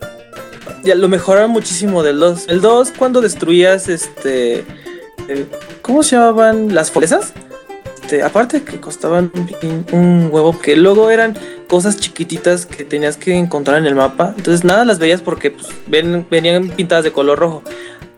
ya 0.85 0.95
lo 0.95 1.09
mejoraron 1.09 1.51
muchísimo 1.51 2.03
del 2.03 2.19
2. 2.19 2.47
El 2.49 2.61
2 2.61 2.93
cuando 2.99 3.21
destruías 3.21 3.89
este 3.89 4.65
¿cómo 5.83 6.03
se 6.03 6.17
llamaban 6.17 6.75
las 6.75 6.91
fortalezas? 6.91 7.33
Este, 8.03 8.23
aparte 8.23 8.63
que 8.63 8.79
costaban 8.81 9.33
un 9.93 10.29
huevo 10.31 10.59
que 10.61 10.77
luego 10.77 11.11
eran 11.11 11.39
cosas 11.69 11.97
chiquititas 11.97 12.67
que 12.67 12.85
tenías 12.85 13.17
que 13.17 13.35
encontrar 13.35 13.79
en 13.79 13.87
el 13.87 13.95
mapa. 13.95 14.35
Entonces 14.37 14.63
nada 14.65 14.85
las 14.85 14.99
veías 14.99 15.23
porque 15.23 15.51
pues, 15.51 15.69
ven- 15.87 16.27
venían 16.31 16.69
pintadas 16.69 17.05
de 17.05 17.13
color 17.13 17.39
rojo. 17.39 17.63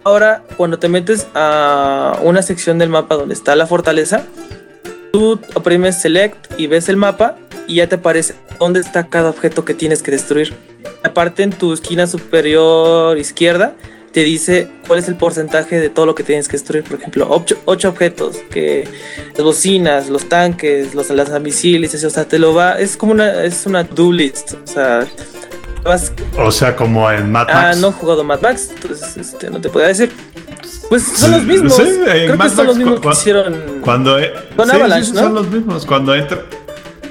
Ahora, 0.03 0.43
cuando 0.57 0.79
te 0.79 0.89
metes 0.89 1.27
a 1.35 2.19
una 2.23 2.43
sección 2.43 2.79
del 2.79 2.89
mapa 2.89 3.15
donde 3.17 3.35
está 3.35 3.55
la 3.57 3.67
fortaleza, 3.67 4.23
tú 5.13 5.39
oprimes 5.55 6.01
select 6.01 6.53
y 6.59 6.67
ves 6.67 6.89
el 6.89 6.97
mapa 6.97 7.37
y 7.69 7.77
ya 7.77 7.89
te 7.89 7.97
aparece 7.97 8.35
dónde 8.59 8.81
está 8.81 9.07
cada 9.09 9.31
objeto 9.31 9.65
que 9.65 9.75
tienes 9.75 10.03
que 10.03 10.11
destruir. 10.11 10.55
Aparte 11.03 11.43
en 11.43 11.51
tu 11.51 11.73
esquina 11.73 12.07
superior 12.07 13.17
izquierda 13.19 13.75
te 14.13 14.25
dice 14.25 14.69
cuál 14.87 14.99
es 15.01 15.09
el 15.09 15.17
porcentaje 15.17 15.79
de 15.79 15.91
todo 15.91 16.07
lo 16.07 16.15
que 16.15 16.23
tienes 16.23 16.49
que 16.49 16.53
destruir. 16.53 16.85
Por 16.85 16.99
ejemplo, 16.99 17.29
8 17.67 17.89
objetos, 17.89 18.37
que 18.51 18.89
las 19.35 19.45
bocinas, 19.45 20.09
los 20.09 20.29
tanques, 20.29 20.95
los 20.95 21.11
lanzamisiles, 21.11 22.03
o 22.03 22.11
sea, 22.11 22.25
te 22.25 22.39
lo 22.39 22.55
va, 22.55 22.79
es 22.81 22.97
como 22.97 23.13
una, 23.13 23.43
es 23.45 23.67
una 23.67 23.83
do 23.85 24.11
list, 24.13 24.53
o 24.55 24.67
sea, 24.67 25.07
vas 25.85 26.13
O 26.39 26.51
sea, 26.51 26.75
como 26.75 27.11
en 27.11 27.31
Mad 27.31 27.47
Ah, 27.51 27.63
Max. 27.69 27.79
no 27.79 27.89
he 27.89 27.93
jugado 27.93 28.25
Mad 28.25 28.41
Max, 28.41 28.71
entonces 28.75 29.17
este, 29.19 29.51
no 29.51 29.61
te 29.61 29.69
podía 29.69 29.89
decir. 29.89 30.11
Pues 30.89 31.03
son 31.03 31.33
los 31.33 31.43
mismos. 31.45 31.75
sí, 31.77 31.83
Creo 32.05 32.37
Mad 32.37 32.49
que 32.51 32.57
son 32.57 32.57
Max 32.57 32.69
los 32.69 32.77
mismos 32.79 33.01
que 33.01 33.09
hicieron. 33.11 33.81
Cuando 33.83 34.19
e- 34.19 34.33
Con 34.57 34.71
sí, 34.71 34.77
Avalanche, 34.77 35.07
sí, 35.09 35.13
¿no? 35.15 35.21
son 35.21 35.35
los 35.35 35.49
mismos. 35.51 35.85
Cuando 35.85 36.15
entra, 36.15 36.43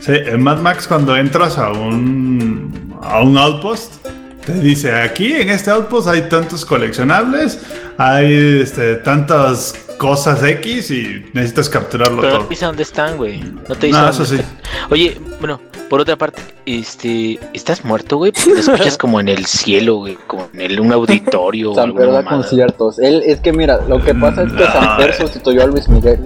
sí, 0.05 0.13
en 0.13 0.41
Mad 0.43 0.57
Max 0.59 0.87
cuando 0.87 1.15
entras 1.15 1.57
a 1.57 1.71
un 1.71 2.95
a 3.01 3.21
un 3.21 3.37
outpost 3.37 4.05
te 4.45 4.53
dice 4.53 4.93
aquí 4.93 5.33
en 5.33 5.49
este 5.49 5.71
outpost 5.71 6.07
hay 6.07 6.23
tantos 6.29 6.65
coleccionables, 6.65 7.59
hay 7.97 8.59
este, 8.61 8.95
tantas 8.97 9.73
cosas 9.97 10.43
X 10.43 10.91
y 10.91 11.25
necesitas 11.33 11.67
capturarlo 11.69 12.17
Pero 12.21 12.33
no 12.33 12.37
todo. 12.39 12.47
te 12.47 12.49
dice 12.53 12.65
dónde 12.65 12.83
están, 12.83 13.17
güey. 13.17 13.39
No 13.41 13.75
te 13.75 13.87
dice 13.87 13.97
No, 13.99 14.05
dónde 14.05 14.11
eso 14.11 14.25
sí. 14.25 14.35
están. 14.35 14.57
Oye, 14.91 15.17
bueno, 15.39 15.59
por 15.89 16.01
otra 16.01 16.15
parte, 16.17 16.41
este, 16.65 17.39
¿estás 17.53 17.83
muerto, 17.85 18.17
güey? 18.17 18.33
Porque 18.33 18.53
te 18.53 18.59
escuchas 18.59 18.97
como 18.99 19.19
en 19.19 19.29
el 19.29 19.45
cielo, 19.45 19.95
güey, 19.95 20.17
como 20.27 20.47
en 20.53 20.61
el- 20.61 20.79
un 20.79 20.91
auditorio 20.91 21.71
o 21.71 21.75
Samper 21.75 22.03
alguna 22.03 22.21
da 22.21 22.29
conciertos. 22.29 22.99
Él, 22.99 23.23
es 23.25 23.39
que 23.39 23.51
mira, 23.53 23.79
lo 23.87 24.03
que 24.03 24.13
pasa 24.13 24.43
es 24.43 24.51
que 24.53 24.63
No. 24.63 24.71
Samper 24.73 25.13
sustituyó 25.15 25.63
a 25.63 25.65
Luis 25.67 25.87
Miguel. 25.87 26.19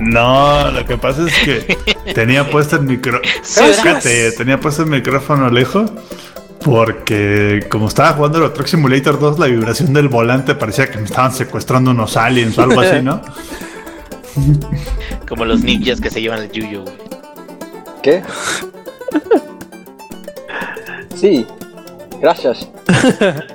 No, 0.00 0.70
lo 0.70 0.84
que 0.86 0.96
pasa 0.96 1.26
es 1.26 1.34
que 1.44 1.76
tenía 2.14 2.48
puesto 2.50 2.76
el 2.76 2.82
micro. 2.82 3.20
Sí, 3.42 3.60
Fíjate, 3.62 4.32
tenía 4.32 4.58
puesto 4.58 4.82
el 4.82 4.90
micrófono 4.90 5.50
lejos. 5.50 5.90
Porque 6.64 7.66
como 7.70 7.88
estaba 7.88 8.12
jugando 8.12 8.44
el 8.44 8.52
Truck 8.52 8.66
Simulator 8.66 9.18
2, 9.18 9.38
la 9.38 9.46
vibración 9.46 9.94
del 9.94 10.08
volante 10.08 10.54
parecía 10.54 10.90
que 10.90 10.98
me 10.98 11.04
estaban 11.04 11.32
secuestrando 11.32 11.90
unos 11.90 12.18
aliens 12.18 12.58
o 12.58 12.62
algo 12.62 12.80
así, 12.80 13.02
¿no? 13.02 13.22
Como 15.28 15.46
los 15.46 15.62
ninjas 15.62 16.00
que 16.00 16.10
se 16.10 16.20
llevan 16.20 16.42
el 16.42 16.52
yuyo, 16.52 16.82
güey. 16.82 16.94
¿Qué? 18.02 18.22
Sí, 21.14 21.46
gracias. 22.20 22.68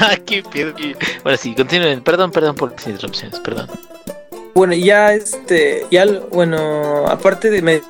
Ah, 0.00 0.16
qué 0.26 0.42
pedo. 0.42 0.74
Bueno, 1.22 1.38
sí, 1.38 1.54
continúen. 1.54 2.02
Perdón, 2.02 2.32
perdón 2.32 2.56
por 2.56 2.72
las 2.72 2.86
interrupciones, 2.86 3.38
perdón. 3.38 3.68
Bueno, 4.56 4.72
ya 4.72 5.12
este. 5.12 5.84
Ya, 5.90 6.06
bueno, 6.32 7.06
aparte 7.08 7.50
de. 7.50 7.60
Me 7.60 7.82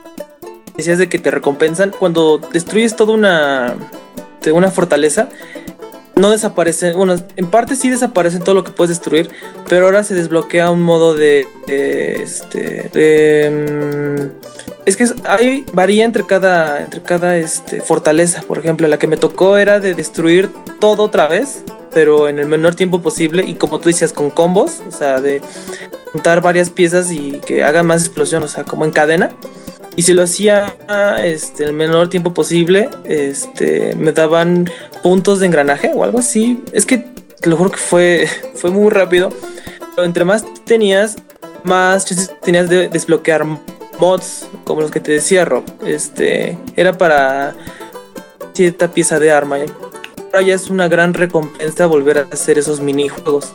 decías 0.77 0.99
de 0.99 1.09
que 1.09 1.21
te 1.21 1.31
recompensan. 1.31 1.93
Cuando 1.97 2.39
destruyes 2.39 2.97
toda 2.97 3.15
una. 3.15 3.77
una 4.53 4.71
fortaleza. 4.73 5.29
No 6.17 6.31
desaparecen. 6.31 6.97
Bueno, 6.97 7.15
en 7.37 7.47
parte 7.47 7.77
sí 7.77 7.89
desaparecen 7.89 8.43
todo 8.43 8.57
lo 8.57 8.65
que 8.65 8.73
puedes 8.73 8.89
destruir. 8.89 9.31
Pero 9.69 9.85
ahora 9.87 10.03
se 10.03 10.15
desbloquea 10.15 10.73
un 10.73 10.83
modo 10.83 11.15
de. 11.15 11.47
este. 11.69 13.49
mm, 13.49 14.31
es 14.87 14.97
que 14.97 15.05
es- 15.05 15.15
hay 15.25 15.65
varía 15.73 16.05
entre 16.05 16.27
cada 16.27 16.81
entre 16.83 17.01
cada 17.01 17.37
este 17.37 17.81
fortaleza. 17.81 18.43
Por 18.43 18.59
ejemplo, 18.59 18.89
la 18.89 18.99
que 18.99 19.07
me 19.07 19.17
tocó 19.17 19.57
era 19.57 19.79
de 19.79 19.95
destruir 19.95 20.51
todo 20.81 21.05
otra 21.05 21.29
vez, 21.29 21.63
pero 21.97 22.29
en 22.29 22.39
el 22.39 22.47
menor 22.47 22.75
tiempo 22.75 23.01
posible 23.01 23.43
y 23.43 23.55
como 23.55 23.81
tú 23.81 23.89
decías 23.89 24.13
con 24.13 24.29
combos, 24.29 24.83
o 24.87 24.91
sea, 24.91 25.23
de 25.23 25.41
juntar 26.13 26.43
varias 26.43 26.69
piezas 26.69 27.11
y 27.11 27.41
que 27.47 27.65
hagan 27.65 27.87
más 27.87 28.03
explosión, 28.03 28.43
o 28.43 28.49
sea, 28.49 28.65
como 28.65 28.85
en 28.85 28.91
cadena. 28.91 29.31
Y 29.97 30.03
si 30.03 30.13
lo 30.13 30.25
hacía 30.25 30.77
este, 31.25 31.65
el 31.65 31.73
menor 31.73 32.11
tiempo 32.11 32.35
posible, 32.35 32.91
este, 33.07 33.97
me 33.97 34.13
daban 34.13 34.71
puntos 35.03 35.41
de 35.41 35.47
engranaje 35.47 35.91
o 35.95 36.05
algo 36.05 36.19
así. 36.19 36.63
Es 36.73 36.85
que 36.85 36.99
te 36.99 37.49
lo 37.49 37.57
juro 37.57 37.71
que 37.71 37.79
fue, 37.79 38.29
fue 38.57 38.71
muy 38.71 38.91
rápido. 38.91 39.31
Pero 39.95 40.05
entre 40.05 40.27
más 40.27 40.45
tenías, 40.67 41.17
más 41.65 42.05
tenías 42.43 42.69
de 42.69 42.91
desbloquear 42.91 43.47
mods, 43.99 44.51
como 44.65 44.83
los 44.83 44.91
que 44.91 45.01
te 45.01 45.13
decía 45.13 45.47
Rob. 45.47 45.65
Este, 45.87 46.59
era 46.77 46.99
para 46.99 47.55
cierta 48.53 48.91
pieza 48.91 49.19
de 49.19 49.31
arma. 49.33 49.61
¿eh? 49.61 49.67
Ahora 50.37 50.49
ya 50.49 50.55
es 50.55 50.69
una 50.69 50.87
gran 50.87 51.15
recompensa 51.15 51.87
volver 51.87 52.19
a 52.19 52.23
hacer 52.31 52.59
esos 52.59 52.79
minijuegos. 52.79 53.55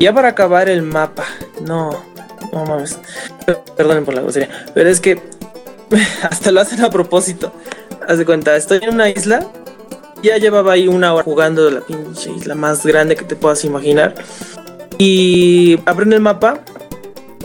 Ya 0.00 0.12
para 0.12 0.26
acabar 0.26 0.68
el 0.68 0.82
mapa. 0.82 1.24
No, 1.60 1.90
no 2.52 2.64
mames. 2.64 2.98
Perdonen 3.76 4.04
por 4.04 4.14
la 4.14 4.22
grosería. 4.22 4.66
Pero 4.74 4.90
es 4.90 4.98
que 4.98 5.22
hasta 6.28 6.50
lo 6.50 6.60
hacen 6.60 6.82
a 6.82 6.90
propósito. 6.90 7.52
Haz 8.08 8.18
de 8.18 8.26
cuenta, 8.26 8.56
estoy 8.56 8.80
en 8.82 8.94
una 8.94 9.08
isla. 9.08 9.46
Ya 10.20 10.36
llevaba 10.38 10.72
ahí 10.72 10.88
una 10.88 11.14
hora 11.14 11.22
jugando 11.22 11.70
la 11.70 11.80
pinche 11.80 12.32
isla 12.32 12.56
más 12.56 12.84
grande 12.84 13.14
que 13.14 13.24
te 13.24 13.36
puedas 13.36 13.64
imaginar. 13.64 14.16
Y 14.98 15.78
abren 15.86 16.12
el 16.12 16.20
mapa. 16.20 16.58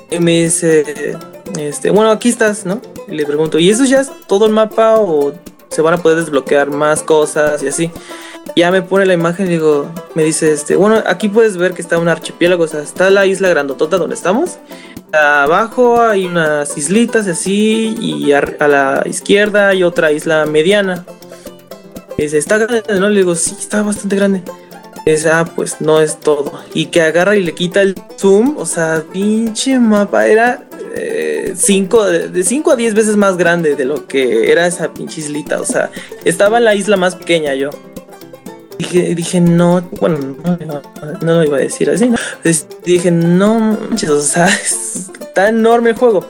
Y 0.10 0.18
me 0.18 0.46
dice, 0.46 1.16
este, 1.60 1.92
bueno, 1.92 2.10
aquí 2.10 2.30
estás, 2.30 2.66
¿no? 2.66 2.82
Y 3.08 3.12
le 3.12 3.28
pregunto, 3.28 3.60
¿y 3.60 3.70
eso 3.70 3.86
ya 3.86 4.02
es 4.02 4.10
todo 4.26 4.48
el 4.48 4.54
mapa 4.54 4.96
o 4.98 5.34
se 5.70 5.84
van 5.84 5.94
a 5.94 5.98
poder 5.98 6.18
desbloquear 6.18 6.72
más 6.72 7.04
cosas 7.04 7.62
y 7.62 7.68
así? 7.68 7.92
Ya 8.56 8.72
me 8.72 8.82
pone 8.82 9.06
la 9.06 9.14
imagen 9.14 9.48
y 9.48 9.50
digo, 9.50 9.92
me 10.14 10.24
dice 10.24 10.54
este, 10.54 10.78
bueno, 10.78 11.04
aquí 11.06 11.28
puedes 11.28 11.58
ver 11.58 11.74
que 11.74 11.82
está 11.82 11.98
un 11.98 12.08
archipiélago, 12.08 12.64
o 12.64 12.68
sea, 12.68 12.82
está 12.82 13.10
la 13.10 13.26
isla 13.26 13.50
grandotota 13.50 13.98
donde 13.98 14.16
estamos. 14.16 14.60
Abajo 15.12 16.02
hay 16.02 16.26
unas 16.26 16.78
islitas 16.78 17.28
así 17.28 17.96
y 18.00 18.32
a, 18.32 18.42
la 18.68 19.04
izquierda 19.06 19.70
hay 19.70 19.84
otra 19.84 20.12
isla 20.12 20.46
mediana. 20.46 21.06
Dice, 22.18 22.38
está 22.38 22.58
grande, 22.58 22.84
¿no? 22.98 23.10
Le 23.10 23.20
digo, 23.20 23.36
sí, 23.36 23.56
está 23.60 23.82
bastante 23.82 24.16
grande. 24.16 24.42
Dice, 25.06 25.30
ah, 25.30 25.46
pues 25.54 25.82
no 25.82 26.00
es 26.00 26.20
todo. 26.20 26.54
Y 26.74 26.88
que 26.88 27.02
agarra 27.02 27.36
y 27.36 27.44
le 27.44 27.54
quita 27.54 27.82
el 27.82 27.96
zoom, 28.18 28.56
o 28.58 28.66
sea, 28.66 29.04
pinche 29.12 29.80
mapa 29.80 30.28
era 30.28 30.64
eh, 30.96 31.54
cinco, 31.56 32.06
de 32.06 32.44
5 32.44 32.72
a 32.72 32.76
10 32.76 32.94
veces 32.94 33.16
más 33.18 33.36
grande 33.36 33.76
de 33.76 33.86
lo 33.86 34.08
que 34.08 34.52
era 34.52 34.66
esa 34.66 34.94
pinche 34.94 35.20
islita. 35.20 35.60
O 35.60 35.66
sea, 35.66 35.92
estaba 36.24 36.58
en 36.58 36.64
la 36.64 36.74
isla 36.74 36.96
más 36.96 37.16
pequeña 37.16 37.54
yo. 37.54 37.70
Dije, 38.78 39.16
dije, 39.16 39.42
no, 39.42 39.82
bueno, 40.00 40.18
no, 40.44 40.82
no, 41.22 41.34
lo 41.36 41.44
iba 41.44 41.58
a 41.58 41.62
decir 41.62 41.90
así, 41.90 42.10
¿no? 42.10 42.18
Es- 42.44 42.68
dije, 42.84 43.12
no, 43.12 43.60
manches, 43.60 44.10
o 44.10 44.22
sea, 44.22 44.48
está 44.48 45.50
enorme 45.50 45.92
el 45.92 45.96
juego. 45.96 46.26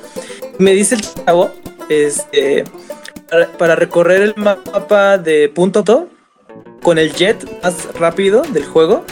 Me 0.57 0.71
dice 0.71 0.95
el 0.95 1.01
chavo, 1.01 1.51
este, 1.89 2.63
para, 3.57 3.75
recorrer 3.75 4.21
el 4.21 4.35
mapa 4.35 5.17
de 5.17 5.49
punto 5.49 5.83
punto, 5.83 6.09
con 6.81 6.97
el 6.97 7.13
jet 7.13 7.37
más 7.63 7.93
rápido 7.95 8.43
del 8.43 8.65
juego, 8.65 9.03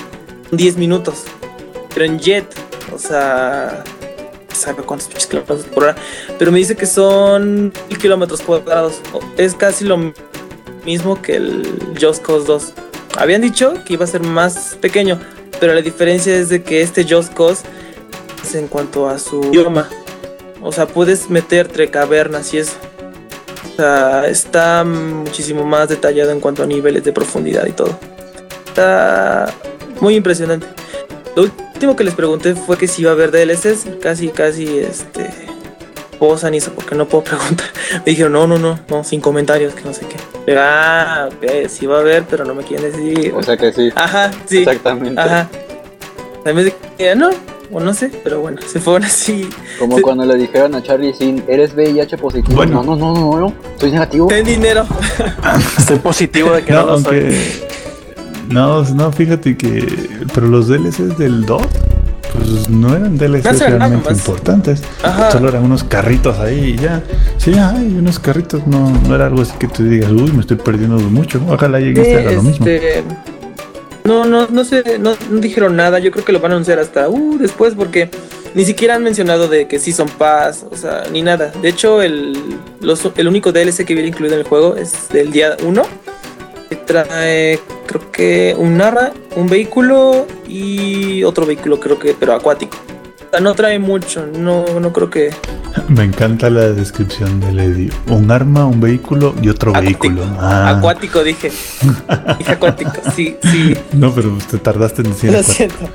10 0.51 0.77
minutos. 0.77 1.23
Pero 1.93 2.05
en 2.05 2.19
jet, 2.19 2.45
o 2.93 2.99
sea, 2.99 3.83
sabe 4.53 4.83
cuántos 4.83 5.09
kilómetros 5.25 5.65
por 5.65 5.83
hora. 5.83 5.95
Pero 6.39 6.51
me 6.51 6.59
dice 6.59 6.75
que 6.75 6.85
son 6.85 7.73
kilómetros 7.99 8.41
cuadrados. 8.41 9.01
Es 9.37 9.55
casi 9.55 9.85
lo 9.85 10.13
mismo 10.85 11.21
que 11.21 11.35
el 11.35 11.95
Just 11.99 12.23
Cause 12.23 12.45
2. 12.45 12.73
Habían 13.17 13.41
dicho 13.41 13.73
que 13.85 13.93
iba 13.93 14.05
a 14.05 14.07
ser 14.07 14.21
más 14.21 14.77
pequeño, 14.81 15.19
pero 15.59 15.73
la 15.73 15.81
diferencia 15.81 16.35
es 16.35 16.49
de 16.49 16.63
que 16.63 16.81
este 16.81 17.05
Just 17.07 17.33
Cause 17.33 17.63
es 18.43 18.55
en 18.55 18.67
cuanto 18.67 19.07
a 19.07 19.19
su 19.19 19.43
idioma. 19.43 19.87
O 20.61 20.71
sea, 20.71 20.87
puedes 20.87 21.29
meter 21.29 21.67
entre 21.67 21.89
cavernas 21.89 22.53
y 22.53 22.59
eso. 22.59 22.73
O 23.73 23.75
sea, 23.75 24.27
está 24.27 24.83
muchísimo 24.83 25.63
más 25.63 25.89
detallado 25.89 26.31
en 26.31 26.39
cuanto 26.39 26.63
a 26.63 26.65
niveles 26.65 27.03
de 27.03 27.11
profundidad 27.11 27.65
y 27.65 27.71
todo. 27.71 27.97
Está 28.67 29.53
muy 29.99 30.15
impresionante. 30.15 30.67
Lo 31.35 31.43
último 31.43 31.95
que 31.95 32.03
les 32.03 32.13
pregunté 32.13 32.55
fue 32.55 32.77
que 32.77 32.87
si 32.87 33.01
iba 33.01 33.11
a 33.11 33.13
haber 33.13 33.31
DLCs. 33.31 33.99
Casi, 34.01 34.29
casi, 34.29 34.79
este. 34.79 35.52
Posan 36.13 36.53
y 36.53 36.57
eso 36.57 36.71
porque 36.73 36.95
no 36.95 37.07
puedo 37.07 37.23
preguntar. 37.25 37.67
Me 38.05 38.11
dijeron, 38.11 38.33
no, 38.33 38.47
no, 38.47 38.57
no, 38.57 38.79
no, 38.89 39.03
sin 39.03 39.21
comentarios, 39.21 39.73
que 39.73 39.83
no 39.83 39.93
sé 39.93 40.05
qué. 40.07 40.15
Le 40.45 40.57
ah, 40.59 41.29
ok, 41.31 41.67
sí 41.69 41.85
va 41.85 41.97
a 41.97 41.99
haber, 42.01 42.23
pero 42.23 42.45
no 42.45 42.53
me 42.55 42.63
quieren 42.63 42.91
decir. 42.91 43.33
O 43.35 43.41
sea 43.43 43.57
que 43.57 43.71
sí. 43.71 43.89
Ajá, 43.95 44.31
sí. 44.45 44.59
Exactamente. 44.59 45.19
Ajá. 45.19 45.49
De 46.45 46.73
que 46.97 47.15
no, 47.15 47.29
o 47.71 47.79
no 47.79 47.93
sé, 47.93 48.11
pero 48.23 48.41
bueno, 48.41 48.59
se 48.65 48.79
fueron 48.79 49.05
así. 49.05 49.49
Como 49.79 50.01
cuando 50.01 50.25
le 50.25 50.35
dijeron 50.35 50.75
a 50.75 50.83
Charlie 50.83 51.13
Sin, 51.13 51.43
¿eres 51.47 51.73
VIH 51.73 52.17
positivo? 52.17 52.57
Bueno. 52.57 52.83
No, 52.83 52.95
no, 52.95 53.13
no, 53.13 53.31
no, 53.31 53.39
no, 53.39 53.53
soy 53.79 53.91
negativo. 53.91 54.27
Ten 54.27 54.45
dinero. 54.45 54.85
Estoy 55.77 55.99
positivo 55.99 56.51
de 56.51 56.63
que 56.63 56.73
no, 56.73 56.81
No, 56.81 56.85
lo 56.87 56.99
soy. 56.99 57.19
aunque. 57.19 57.73
No, 58.49 58.83
no, 58.83 59.11
fíjate 59.11 59.55
que. 59.57 60.09
Pero 60.33 60.47
los 60.47 60.67
DLCs 60.67 61.17
del 61.17 61.45
DOT, 61.45 61.65
pues 62.33 62.69
no 62.69 62.95
eran 62.95 63.17
DLCs 63.17 63.45
No 63.59 63.67
realmente 63.67 64.11
importantes. 64.13 64.81
Ajá. 65.03 65.31
Solo 65.31 65.49
eran 65.49 65.63
unos 65.63 65.83
carritos 65.83 66.39
ahí 66.39 66.75
y 66.75 66.77
ya. 66.77 67.01
Sí, 67.37 67.53
hay 67.53 67.95
unos 67.97 68.19
carritos. 68.19 68.65
No, 68.67 68.89
no 69.07 69.15
era 69.15 69.27
algo 69.27 69.41
así 69.41 69.53
que 69.59 69.67
tú 69.67 69.83
digas, 69.83 70.11
uy, 70.11 70.31
me 70.31 70.41
estoy 70.41 70.57
perdiendo 70.57 70.97
mucho. 70.97 71.41
Ojalá 71.49 71.79
llegue 71.79 72.01
este 72.01 72.17
haga 72.17 72.31
lo 72.33 72.43
mismo. 72.43 72.65
Este, 72.67 73.03
no, 74.05 74.25
no, 74.25 74.47
no 74.47 74.65
sé, 74.65 74.97
no, 74.99 75.13
no 75.29 75.39
dijeron 75.39 75.75
nada. 75.75 75.99
Yo 75.99 76.11
creo 76.11 76.25
que 76.25 76.33
lo 76.33 76.39
van 76.39 76.51
a 76.51 76.55
anunciar 76.55 76.79
hasta 76.79 77.07
uh, 77.07 77.37
después 77.37 77.73
porque 77.75 78.09
ni 78.53 78.65
siquiera 78.65 78.95
han 78.95 79.03
mencionado 79.03 79.47
de 79.47 79.67
que 79.67 79.79
Season 79.79 80.09
Pass, 80.17 80.65
o 80.69 80.75
sea, 80.75 81.03
ni 81.11 81.21
nada. 81.21 81.51
De 81.61 81.69
hecho, 81.69 82.01
el, 82.01 82.37
los- 82.81 83.07
el 83.15 83.27
único 83.27 83.51
DLC 83.51 83.85
que 83.85 83.93
viene 83.93 84.09
incluido 84.09 84.33
en 84.35 84.41
el 84.41 84.47
juego 84.47 84.75
es 84.75 85.09
del 85.09 85.31
día 85.31 85.55
1. 85.63 85.81
Trae, 86.75 87.59
creo 87.85 88.11
que 88.11 88.55
un 88.57 88.77
narra, 88.77 89.11
un 89.35 89.47
vehículo 89.47 90.25
y 90.47 91.23
otro 91.23 91.45
vehículo, 91.45 91.79
creo 91.79 91.97
que, 91.99 92.15
pero 92.19 92.33
acuático. 92.33 92.77
O 93.27 93.29
sea, 93.31 93.39
no 93.39 93.55
trae 93.55 93.79
mucho, 93.79 94.25
no, 94.27 94.65
no 94.79 94.93
creo 94.93 95.09
que. 95.09 95.31
Me 95.87 96.03
encanta 96.03 96.49
la 96.51 96.69
descripción 96.69 97.39
del 97.39 97.59
Eddie. 97.59 97.91
Un 98.07 98.29
arma, 98.29 98.65
un 98.67 98.79
vehículo 98.79 99.33
y 99.41 99.49
otro 99.49 99.71
Acuático. 99.71 100.07
vehículo. 100.07 100.37
Ah, 100.39 100.69
Acuático, 100.77 101.23
dije. 101.23 101.51
Dije 102.37 102.51
acuático, 102.51 102.91
sí, 103.15 103.37
sí. 103.41 103.75
no, 103.93 104.13
pero 104.13 104.37
te 104.51 104.59
tardaste 104.59 105.01
en 105.01 105.09
decir 105.09 105.31
Lo 105.31 105.39
acuático. 105.39 105.55
siento. 105.55 105.89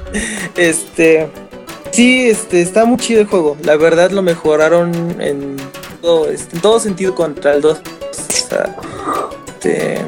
Este. 0.56 1.28
Sí, 1.92 2.28
este, 2.28 2.60
está 2.60 2.84
muy 2.84 2.98
chido 2.98 3.20
el 3.20 3.26
juego. 3.28 3.56
La 3.62 3.76
verdad 3.76 4.10
lo 4.10 4.20
mejoraron 4.20 4.92
en 5.20 5.56
todo, 6.02 6.28
este, 6.28 6.56
en 6.56 6.62
todo 6.62 6.80
sentido 6.80 7.14
contra 7.14 7.54
el 7.54 7.60
2. 7.62 7.78
O 7.78 8.12
sea, 8.50 8.76
este. 9.46 10.04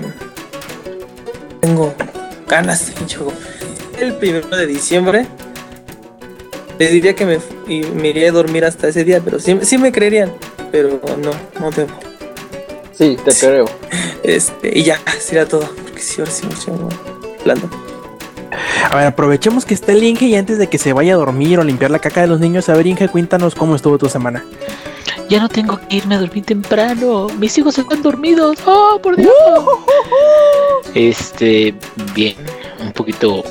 Tengo 1.61 1.95
ganas 2.49 2.87
de 2.87 2.93
pinche 2.93 3.17
juego. 3.17 3.33
El 3.99 4.15
primero 4.15 4.49
de 4.49 4.67
diciembre. 4.67 5.27
Les 6.79 6.91
diría 6.91 7.15
que 7.15 7.27
me, 7.27 7.39
y 7.69 7.83
me 7.83 8.09
iría 8.09 8.31
a 8.31 8.33
dormir 8.33 8.65
hasta 8.65 8.89
ese 8.89 9.05
día, 9.05 9.21
pero 9.23 9.39
sí, 9.39 9.59
sí 9.63 9.77
me 9.77 9.93
creerían. 9.93 10.33
Pero 10.73 11.01
no, 11.19 11.31
no 11.61 11.71
debo. 11.71 11.93
Sí, 12.93 13.17
te 13.25 13.33
creo. 13.33 13.67
Este, 14.23 14.79
y 14.79 14.83
ya, 14.83 15.01
sería 15.19 15.47
todo. 15.47 15.67
Porque 15.83 16.01
sí, 16.01 16.21
ahora 16.21 16.31
sí 16.31 16.47
me 16.47 16.53
estoy 16.53 16.75
hablando. 17.41 17.71
A 18.91 18.97
ver, 18.97 19.07
aprovechemos 19.07 19.65
que 19.65 19.73
está 19.73 19.93
el 19.93 20.03
Inge 20.05 20.27
y 20.27 20.35
antes 20.35 20.59
de 20.59 20.67
que 20.67 20.77
se 20.77 20.93
vaya 20.93 21.15
a 21.15 21.17
dormir 21.17 21.59
o 21.59 21.65
limpiar 21.65 21.91
la 21.91 22.01
caca 22.01 22.21
de 22.21 22.27
los 22.27 22.41
niños, 22.41 22.69
a 22.69 22.75
ver, 22.75 22.87
Inge, 22.87 23.09
cuéntanos 23.09 23.55
cómo 23.55 23.77
estuvo 23.77 23.97
tu 23.99 24.09
semana. 24.09 24.45
Ya 25.29 25.41
no 25.41 25.49
tengo 25.49 25.81
que 25.81 25.97
irme 25.97 26.17
a 26.17 26.19
dormir 26.19 26.45
temprano. 26.45 27.29
Mis 27.39 27.57
hijos 27.57 27.79
están 27.79 28.03
dormidos. 28.03 28.59
¡Oh, 28.67 28.99
por 29.03 29.17
Dios! 29.17 29.33
Este, 30.95 31.75
bien, 32.15 32.35
un 32.81 32.93
poquito 32.93 33.45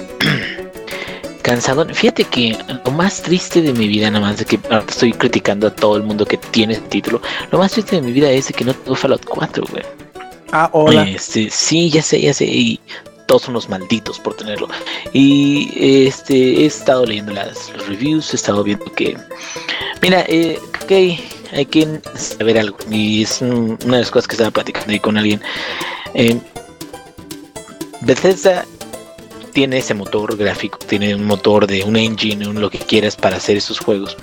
cansado. 1.41 1.85
Fíjate 1.93 2.25
que 2.25 2.57
lo 2.85 2.91
más 2.91 3.21
triste 3.21 3.61
de 3.61 3.73
mi 3.73 3.87
vida, 3.87 4.11
nada 4.11 4.25
más 4.25 4.37
de 4.39 4.45
que 4.45 4.59
estoy 4.87 5.13
criticando 5.13 5.67
a 5.67 5.75
todo 5.75 5.95
el 5.95 6.03
mundo 6.03 6.25
que 6.25 6.37
tiene 6.37 6.73
este 6.73 6.89
título, 6.89 7.21
lo 7.51 7.59
más 7.59 7.71
triste 7.71 7.95
de 7.95 8.01
mi 8.01 8.11
vida 8.11 8.29
es 8.29 8.47
de 8.49 8.53
que 8.53 8.65
no 8.65 8.73
tengo 8.73 8.95
Fallout 8.95 9.25
4, 9.25 9.63
güey. 9.71 9.83
Ah, 10.51 10.69
hola. 10.73 11.07
Este, 11.07 11.49
sí, 11.49 11.89
ya 11.89 12.01
sé, 12.01 12.19
ya 12.21 12.33
sé. 12.33 12.45
Y 12.45 12.79
todos 13.25 13.43
son 13.43 13.51
unos 13.51 13.69
malditos 13.69 14.19
por 14.19 14.33
tenerlo. 14.33 14.67
Y 15.13 15.71
este, 15.75 16.33
he 16.33 16.65
estado 16.65 17.05
leyendo 17.05 17.31
las, 17.31 17.71
los 17.73 17.87
reviews, 17.87 18.33
he 18.33 18.35
estado 18.35 18.63
viendo 18.63 18.85
que. 18.93 19.15
Mira, 20.01 20.25
eh, 20.27 20.59
ok, 20.83 21.38
hay 21.51 21.65
que 21.65 21.99
saber 22.15 22.57
algo. 22.57 22.77
Y 22.89 23.23
es 23.23 23.41
un- 23.41 23.77
una 23.85 23.97
de 23.97 24.01
las 24.03 24.11
cosas 24.11 24.27
que 24.27 24.33
estaba 24.35 24.51
platicando 24.51 24.91
ahí 24.91 24.99
con 24.99 25.17
alguien. 25.17 25.41
Eh, 26.13 26.37
Bethesda 28.01 28.65
tiene 29.53 29.79
ese 29.79 29.93
motor 29.93 30.37
gráfico, 30.37 30.77
tiene 30.79 31.15
un 31.15 31.25
motor 31.25 31.67
de 31.67 31.83
un 31.83 31.95
engine, 31.97 32.47
un 32.47 32.61
lo 32.61 32.69
que 32.69 32.77
quieras 32.77 33.15
para 33.15 33.37
hacer 33.37 33.57
esos 33.57 33.79
juegos. 33.79 34.15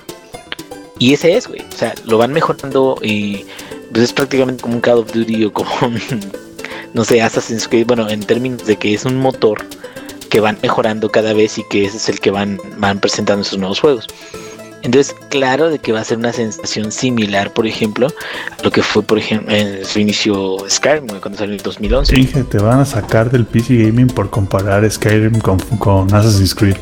Y 0.99 1.13
ese 1.13 1.35
es, 1.37 1.47
güey. 1.47 1.61
O 1.61 1.77
sea, 1.77 1.93
lo 2.05 2.17
van 2.17 2.33
mejorando 2.33 2.97
y 3.01 3.45
pues 3.91 4.05
es 4.05 4.13
prácticamente 4.13 4.63
como 4.63 4.75
un 4.75 4.81
Call 4.81 4.99
of 4.99 5.11
Duty 5.13 5.45
o 5.45 5.53
como 5.53 5.69
un, 5.83 5.99
no 6.93 7.03
sé, 7.03 7.21
Assassin's 7.21 7.67
Creed. 7.67 7.85
Bueno, 7.85 8.09
en 8.09 8.21
términos 8.23 8.65
de 8.65 8.77
que 8.77 8.93
es 8.93 9.05
un 9.05 9.17
motor 9.17 9.63
que 10.29 10.39
van 10.39 10.57
mejorando 10.61 11.09
cada 11.09 11.33
vez 11.33 11.57
y 11.57 11.63
que 11.69 11.85
ese 11.85 11.97
es 11.97 12.09
el 12.09 12.19
que 12.19 12.31
van, 12.31 12.59
van 12.77 12.99
presentando 12.99 13.43
sus 13.43 13.59
nuevos 13.59 13.79
juegos. 13.79 14.07
Entonces, 14.83 15.15
claro 15.29 15.69
de 15.69 15.79
que 15.79 15.91
va 15.91 16.01
a 16.01 16.03
ser 16.03 16.17
una 16.17 16.31
sensación 16.31 16.91
similar, 16.91 17.51
por 17.51 17.67
ejemplo, 17.67 18.07
a 18.07 18.63
lo 18.63 18.71
que 18.71 18.83
fue, 18.83 19.03
por 19.03 19.17
ejemplo, 19.17 19.53
en 19.53 19.83
su 19.85 19.99
inicio 19.99 20.57
Skyrim, 20.69 21.07
cuando 21.19 21.37
salió 21.37 21.53
en 21.53 21.59
el 21.59 21.63
2011. 21.63 22.19
Inge, 22.19 22.43
te 22.43 22.57
van 22.59 22.79
a 22.79 22.85
sacar 22.85 23.29
del 23.31 23.45
PC 23.45 23.75
Gaming 23.75 24.07
por 24.07 24.29
comparar 24.29 24.89
Skyrim 24.89 25.39
con, 25.39 25.59
con 25.79 26.13
Assassin's 26.13 26.53
Creed. 26.55 26.77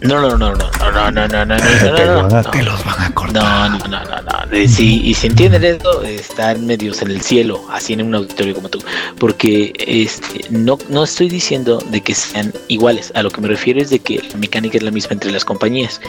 No, 0.00 0.20
no, 0.20 0.38
no, 0.38 0.54
no, 0.54 0.70
no, 0.78 0.92
no, 0.92 1.10
no, 1.10 1.26
no, 1.26 1.44
no, 1.44 1.44
no, 1.44 1.56
te, 1.56 2.62
los 2.62 2.84
van 2.84 3.00
a 3.00 3.08
No, 3.08 3.14
cortar. 3.14 3.70
no, 3.70 3.78
no, 3.88 4.04
no, 4.04 4.22
no. 4.22 4.68
Sí, 4.68 5.00
y 5.04 5.14
si 5.14 5.26
entienden 5.26 5.64
esto, 5.64 6.04
están 6.04 6.66
medios 6.66 7.02
en 7.02 7.10
el 7.10 7.20
cielo, 7.20 7.64
así 7.72 7.94
en 7.94 8.02
un 8.02 8.14
auditorio 8.14 8.54
como 8.54 8.68
tú. 8.68 8.80
Porque 9.18 9.72
este, 9.76 10.46
no, 10.50 10.78
no 10.88 11.02
estoy 11.02 11.28
diciendo 11.28 11.82
de 11.90 12.00
que 12.00 12.14
sean 12.14 12.52
iguales. 12.68 13.10
A 13.16 13.22
lo 13.24 13.30
que 13.30 13.40
me 13.40 13.48
refiero 13.48 13.80
es 13.80 13.90
de 13.90 13.98
que 13.98 14.22
la 14.30 14.38
mecánica 14.38 14.76
es 14.76 14.84
la 14.84 14.92
misma 14.92 15.14
entre 15.14 15.32
las 15.32 15.44
compañías. 15.44 16.00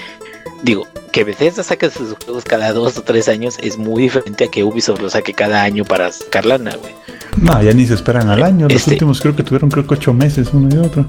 Digo, 0.63 0.87
que 1.11 1.23
Bethesda 1.23 1.63
saque 1.63 1.89
sus 1.89 2.15
juegos 2.23 2.43
cada 2.43 2.73
dos 2.73 2.97
o 2.97 3.01
tres 3.01 3.27
años 3.29 3.57
es 3.61 3.77
muy 3.77 4.03
diferente 4.03 4.45
a 4.45 4.47
que 4.49 4.63
Ubisoft 4.63 5.01
lo 5.01 5.09
saque 5.09 5.33
cada 5.33 5.63
año 5.63 5.85
para 5.85 6.11
sacar 6.11 6.45
lana, 6.45 6.75
güey. 6.75 6.93
No, 7.37 7.61
ya 7.63 7.71
ni 7.73 7.85
se 7.85 7.93
esperan 7.93 8.29
al 8.29 8.43
año. 8.43 8.67
Los 8.67 8.77
Este- 8.81 8.91
últimos 8.91 9.21
creo 9.21 9.35
que 9.35 9.43
tuvieron 9.43 9.69
creo 9.69 9.87
que 9.87 9.93
ocho 9.93 10.13
meses 10.13 10.49
uno 10.53 10.69
y 10.73 10.77
otro. 10.85 11.05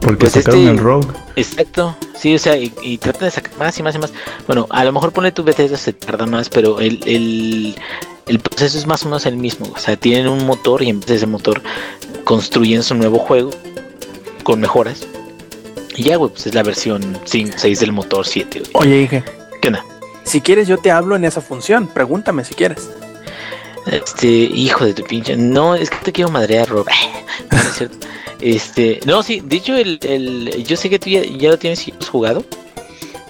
Porque 0.00 0.20
Pues 0.20 0.32
sacaron 0.32 0.60
este- 0.60 0.70
el 0.72 0.78
Rogue. 0.78 1.08
Exacto, 1.36 1.94
sí, 2.18 2.34
o 2.34 2.38
sea, 2.38 2.56
y, 2.56 2.72
y 2.82 2.96
tratan 2.98 3.24
de 3.24 3.30
sacar 3.30 3.52
más 3.58 3.78
y 3.78 3.82
más 3.82 3.94
y 3.94 3.98
más. 3.98 4.12
Bueno, 4.46 4.66
a 4.70 4.82
lo 4.84 4.92
mejor 4.92 5.12
pone 5.12 5.30
tu 5.30 5.44
Bethesda 5.44 5.76
se 5.76 5.92
tarda 5.92 6.24
más, 6.26 6.48
pero 6.48 6.80
el, 6.80 7.00
el, 7.06 7.74
el 8.26 8.38
proceso 8.40 8.78
es 8.78 8.86
más 8.86 9.02
o 9.02 9.06
menos 9.06 9.26
el 9.26 9.36
mismo. 9.36 9.70
O 9.74 9.78
sea, 9.78 9.96
tienen 9.96 10.26
un 10.26 10.46
motor 10.46 10.82
y 10.82 10.88
en 10.88 11.00
vez 11.00 11.08
de 11.08 11.16
ese 11.16 11.26
motor 11.26 11.62
construyen 12.24 12.82
su 12.82 12.94
nuevo 12.94 13.18
juego 13.18 13.50
con 14.42 14.58
mejoras. 14.60 15.06
Y 15.96 16.04
ya, 16.04 16.16
güey, 16.16 16.30
pues 16.30 16.46
es 16.46 16.54
la 16.54 16.62
versión 16.62 17.18
5, 17.24 17.54
6 17.56 17.80
del 17.80 17.92
motor 17.92 18.26
7. 18.26 18.60
güey. 18.60 18.70
Oye, 18.74 18.98
dije, 19.00 19.24
¿Qué 19.60 19.68
onda? 19.68 19.84
si 20.24 20.40
quieres 20.40 20.68
yo 20.68 20.78
te 20.78 20.90
hablo 20.90 21.16
en 21.16 21.24
esa 21.24 21.40
función, 21.40 21.88
pregúntame 21.88 22.44
si 22.44 22.54
quieres. 22.54 22.88
Este, 23.86 24.28
hijo 24.28 24.84
de 24.84 24.94
tu 24.94 25.02
pinche. 25.04 25.36
No, 25.36 25.74
es 25.74 25.90
que 25.90 25.96
te 25.98 26.12
quiero 26.12 26.30
madrear, 26.30 26.68
Rob. 26.68 26.86
No, 27.50 27.62
no 27.62 27.68
es 27.68 27.76
cierto. 27.76 28.06
Este, 28.40 29.00
no, 29.04 29.22
sí, 29.22 29.40
de 29.44 29.56
hecho, 29.56 29.76
el, 29.76 29.98
el, 30.02 30.64
yo 30.64 30.76
sé 30.76 30.88
que 30.88 30.98
tú 30.98 31.10
ya, 31.10 31.22
ya 31.22 31.50
lo 31.50 31.58
tienes 31.58 31.84
jugado. 32.10 32.44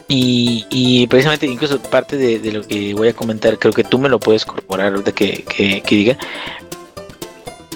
Y, 0.09 0.67
y 0.71 1.07
precisamente, 1.07 1.47
incluso 1.47 1.81
parte 1.81 2.17
de, 2.17 2.41
de 2.41 2.53
lo 2.53 2.63
que 2.67 2.93
voy 2.95 3.09
a 3.09 3.13
comentar, 3.13 3.59
creo 3.59 3.73
que 3.73 3.85
tú 3.85 3.99
me 3.99 4.09
lo 4.09 4.19
puedes 4.19 4.45
corroborar 4.45 4.93
ahorita 4.93 5.13
que, 5.13 5.45
que, 5.45 5.81
que 5.83 5.97
diga. 5.97 6.19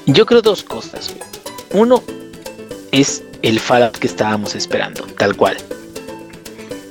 Yo 0.06 0.26
creo 0.26 0.42
dos 0.42 0.62
cosas. 0.64 1.14
Uno 1.72 2.02
es 2.90 3.22
el 3.44 3.60
Fallout 3.60 3.98
que 3.98 4.06
estábamos 4.06 4.54
esperando, 4.54 5.04
tal 5.18 5.36
cual. 5.36 5.56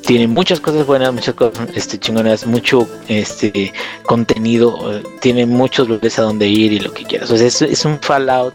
Tiene 0.05 0.27
muchas 0.27 0.59
cosas 0.59 0.85
buenas, 0.85 1.11
muchas 1.11 1.33
cosas 1.33 1.67
este, 1.73 1.97
chingonas, 1.97 2.45
mucho 2.45 2.87
este, 3.07 3.73
contenido, 4.03 4.93
eh, 4.93 5.03
tiene 5.21 5.45
muchos 5.45 5.87
lugares 5.87 6.19
a 6.19 6.23
donde 6.23 6.47
ir 6.47 6.73
y 6.73 6.79
lo 6.79 6.93
que 6.93 7.05
quieras. 7.05 7.31
O 7.31 7.37
sea, 7.37 7.47
es, 7.47 7.85
un 7.85 7.99
Fallout 7.99 8.53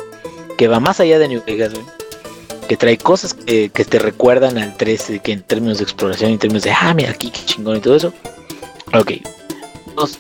que 0.57 0.69
va 0.69 0.79
más 0.79 1.01
allá 1.01 1.19
de 1.19 1.29
New 1.29 1.43
Vegas. 1.45 1.73
Que 2.69 2.77
trae 2.77 2.99
cosas 2.99 3.33
que, 3.33 3.71
te 3.71 3.99
recuerdan 3.99 4.59
al 4.59 4.77
13, 4.77 5.21
que 5.21 5.33
en 5.33 5.43
términos 5.43 5.79
de 5.79 5.85
exploración, 5.85 6.33
en 6.33 6.39
términos 6.39 6.65
de, 6.65 6.71
ah, 6.71 6.93
mira 6.95 7.11
aquí, 7.11 7.31
qué 7.31 7.41
chingón 7.47 7.79
y 7.79 7.81
todo 7.81 7.97
eso. 7.97 8.13
Ok. 8.93 9.13
Dos, 9.97 10.19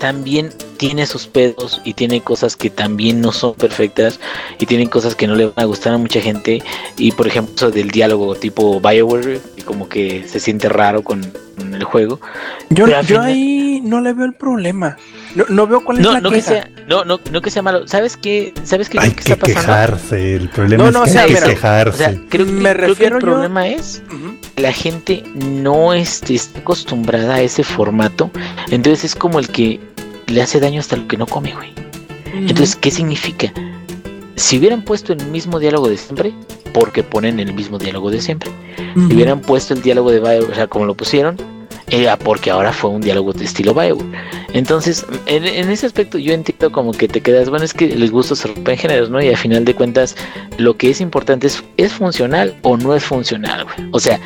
también 0.00 0.52
tiene 0.78 1.04
sus 1.06 1.26
pedos 1.26 1.80
y 1.84 1.92
tiene 1.94 2.22
cosas 2.22 2.56
que 2.56 2.70
también 2.70 3.20
no 3.20 3.32
son 3.32 3.54
perfectas 3.54 4.18
y 4.58 4.64
tienen 4.66 4.88
cosas 4.88 5.14
que 5.14 5.26
no 5.26 5.34
le 5.34 5.46
van 5.46 5.54
a 5.56 5.64
gustar 5.64 5.92
a 5.92 5.98
mucha 5.98 6.20
gente 6.20 6.62
y 6.96 7.12
por 7.12 7.26
ejemplo 7.26 7.52
eso 7.56 7.70
del 7.70 7.90
diálogo 7.90 8.34
tipo 8.36 8.80
Bioware 8.80 9.40
y 9.56 9.62
como 9.62 9.88
que 9.88 10.24
se 10.26 10.40
siente 10.40 10.68
raro 10.68 11.02
con, 11.02 11.20
con 11.58 11.74
el 11.74 11.84
juego 11.84 12.20
Yo, 12.70 12.86
yo 12.86 13.02
final- 13.02 13.22
ahí 13.24 13.80
no 13.84 14.00
le 14.00 14.12
veo 14.12 14.24
el 14.26 14.34
problema. 14.34 14.96
No, 15.34 15.44
no 15.50 15.66
veo 15.66 15.84
cuál 15.84 15.98
es 15.98 16.06
la 16.06 16.20
no 16.20 16.30
que 16.30 16.36
queja. 16.36 16.48
sea 16.48 16.70
no 16.88 17.04
no 17.04 17.20
no 17.30 17.42
que 17.42 17.50
sea 17.50 17.60
malo 17.62 17.86
sabes 17.86 18.16
qué 18.16 18.54
sabes 18.64 18.88
qué 18.88 18.98
Hay 18.98 19.10
que 19.10 19.16
que 19.16 19.32
está 19.32 19.36
pasando 19.36 19.60
quejarse. 19.60 20.34
El 20.36 20.48
problema 20.48 20.84
No, 20.84 20.90
no, 20.90 20.98
es 20.98 21.02
o 21.02 21.04
que 21.04 21.10
sea, 21.12 21.22
hay 21.22 21.28
que 21.28 21.34
mira, 21.34 21.46
o 21.46 21.50
quejarse. 21.50 21.98
sea 21.98 22.14
creo 22.30 22.46
que, 22.46 22.52
Me 22.52 22.60
creo 22.72 22.74
que 22.74 22.86
refiero 22.86 23.16
el 23.18 23.22
yo- 23.22 23.28
problema 23.30 23.68
es 23.68 24.02
que 24.54 24.62
la 24.62 24.72
gente 24.72 25.22
no 25.34 25.92
está 25.92 26.32
acostumbrada 26.58 27.34
a 27.36 27.40
ese 27.42 27.62
formato 27.62 28.30
entonces 28.70 29.04
es 29.04 29.14
como 29.14 29.38
el 29.38 29.48
que 29.48 29.80
le 30.28 30.42
hace 30.42 30.60
daño 30.60 30.80
hasta 30.80 30.96
lo 30.96 31.08
que 31.08 31.16
no 31.16 31.26
come 31.26 31.54
güey 31.54 31.72
Entonces, 32.34 32.76
¿qué 32.76 32.90
significa? 32.90 33.52
Si 34.36 34.58
hubieran 34.58 34.82
puesto 34.82 35.12
el 35.12 35.24
mismo 35.26 35.58
diálogo 35.58 35.88
de 35.88 35.96
siempre, 35.96 36.32
porque 36.72 37.02
ponen 37.02 37.40
el 37.40 37.52
mismo 37.52 37.78
diálogo 37.78 38.10
de 38.10 38.20
siempre. 38.20 38.50
Si 38.94 39.14
hubieran 39.14 39.40
puesto 39.40 39.74
el 39.74 39.82
diálogo 39.82 40.12
de 40.12 40.20
Bioware, 40.20 40.50
o 40.50 40.54
sea, 40.54 40.68
como 40.68 40.86
lo 40.86 40.94
pusieron, 40.94 41.36
era 41.90 42.16
porque 42.16 42.50
ahora 42.50 42.72
fue 42.72 42.90
un 42.90 43.00
diálogo 43.00 43.32
de 43.32 43.44
estilo 43.44 43.74
Bioware. 43.74 44.06
Entonces, 44.52 45.04
en, 45.26 45.44
en 45.44 45.70
ese 45.70 45.86
aspecto 45.86 46.18
yo 46.18 46.32
entiendo 46.32 46.70
como 46.70 46.92
que 46.92 47.08
te 47.08 47.20
quedas, 47.20 47.50
bueno, 47.50 47.64
es 47.64 47.74
que 47.74 47.86
el 47.86 48.10
gusto 48.10 48.36
se 48.36 48.48
rompe 48.48 48.72
en 48.72 48.78
géneros, 48.78 49.10
¿no? 49.10 49.20
Y 49.20 49.28
al 49.28 49.36
final 49.36 49.64
de 49.64 49.74
cuentas, 49.74 50.16
lo 50.56 50.76
que 50.76 50.90
es 50.90 51.00
importante 51.00 51.48
es, 51.48 51.64
¿es 51.76 51.92
funcional 51.92 52.54
o 52.62 52.76
no 52.76 52.94
es 52.94 53.02
funcional, 53.02 53.64
güey? 53.64 53.88
O 53.92 53.98
sea, 53.98 54.20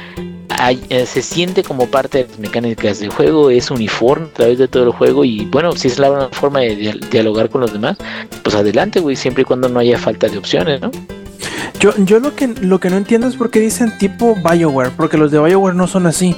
eh, 0.89 1.07
se 1.07 1.23
siente 1.23 1.63
como 1.63 1.87
parte 1.87 2.19
de 2.25 2.29
las 2.31 2.39
mecánicas 2.39 3.01
del 3.01 3.11
juego, 3.11 3.51
es 3.51 3.71
uniforme 3.71 4.27
a 4.27 4.33
través 4.35 4.59
de 4.59 4.69
todo 4.69 4.85
el 4.85 4.91
juego 4.93 5.25
y 5.25 5.45
bueno, 5.47 5.73
si 5.73 5.89
es 5.89 5.99
la 5.99 6.11
una 6.11 6.29
forma 6.29 6.61
de 6.61 6.77
dia- 6.77 6.97
dialogar 7.11 7.49
con 7.51 7.61
los 7.61 7.73
demás, 7.73 7.97
pues 8.43 8.55
adelante, 8.57 9.01
güey, 9.01 9.17
siempre 9.17 9.43
y 9.43 9.45
cuando 9.45 9.69
no 9.69 9.79
haya 9.81 9.99
falta 9.99 10.29
de 10.29 10.39
opciones, 10.39 10.81
¿no? 10.81 10.91
Yo, 11.81 11.93
yo 11.99 12.21
lo 12.21 12.35
que 12.37 12.49
lo 12.49 12.79
que 12.79 12.91
no 12.91 12.97
entiendo 12.97 13.27
es 13.27 13.35
por 13.37 13.51
qué 13.51 13.59
dicen 13.61 13.97
tipo 13.99 14.37
Bioware, 14.37 14.91
porque 14.97 15.17
los 15.19 15.31
de 15.31 15.39
Bioware 15.41 15.75
no 15.75 15.87
son 15.87 16.07
así. 16.07 16.37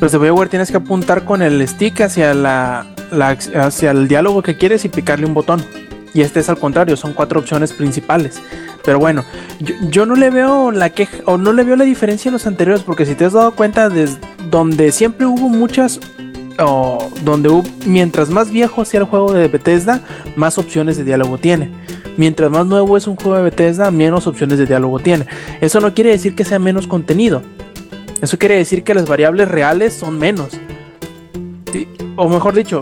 Los 0.00 0.12
de 0.12 0.18
Bioware 0.18 0.48
tienes 0.48 0.70
que 0.70 0.76
apuntar 0.76 1.24
con 1.24 1.42
el 1.42 1.66
stick 1.66 2.00
hacia 2.00 2.32
la, 2.32 2.86
la 3.10 3.36
ac- 3.36 3.54
hacia 3.56 3.90
el 3.90 4.06
diálogo 4.08 4.42
que 4.42 4.56
quieres 4.56 4.84
y 4.84 4.88
picarle 4.88 5.26
un 5.26 5.34
botón. 5.34 5.62
Y 6.14 6.22
este 6.22 6.40
es 6.40 6.48
al 6.48 6.58
contrario, 6.58 6.96
son 6.96 7.12
cuatro 7.12 7.40
opciones 7.40 7.72
principales. 7.72 8.40
Pero 8.84 8.98
bueno, 8.98 9.24
yo, 9.90 10.06
no 10.06 10.14
le 10.16 10.30
veo 10.30 10.70
la 10.70 10.90
queja 10.90 11.18
o 11.26 11.36
no 11.36 11.52
le 11.52 11.64
veo 11.64 11.76
la 11.76 11.84
diferencia 11.84 12.30
en 12.30 12.32
los 12.32 12.46
anteriores, 12.46 12.82
porque 12.82 13.04
si 13.04 13.14
te 13.14 13.24
has 13.26 13.34
dado 13.34 13.52
cuenta, 13.52 13.88
desde 13.90 14.18
donde 14.50 14.90
siempre 14.92 15.26
hubo 15.26 15.48
muchas 15.48 16.00
o 16.58 17.10
donde 17.24 17.50
hubo- 17.50 17.68
mientras 17.86 18.30
más 18.30 18.50
viejo 18.50 18.84
sea 18.84 19.00
el 19.00 19.06
juego 19.06 19.32
de 19.32 19.46
Bethesda, 19.48 20.00
más 20.36 20.56
opciones 20.58 20.96
de 20.96 21.04
diálogo 21.04 21.38
tiene. 21.38 21.70
Mientras 22.16 22.50
más 22.50 22.66
nuevo 22.66 22.96
es 22.96 23.06
un 23.06 23.14
juego 23.16 23.36
de 23.36 23.42
Bethesda, 23.42 23.90
menos 23.90 24.26
opciones 24.26 24.58
de 24.58 24.66
diálogo 24.66 24.98
tiene. 24.98 25.26
Eso 25.60 25.80
no 25.80 25.94
quiere 25.94 26.10
decir 26.10 26.34
que 26.34 26.44
sea 26.44 26.58
menos 26.58 26.86
contenido. 26.86 27.42
Eso 28.22 28.38
quiere 28.38 28.56
decir 28.56 28.82
que 28.82 28.94
las 28.94 29.06
variables 29.06 29.46
reales 29.48 29.92
son 29.94 30.18
menos. 30.18 30.48
O 32.16 32.28
mejor 32.28 32.54
dicho, 32.54 32.80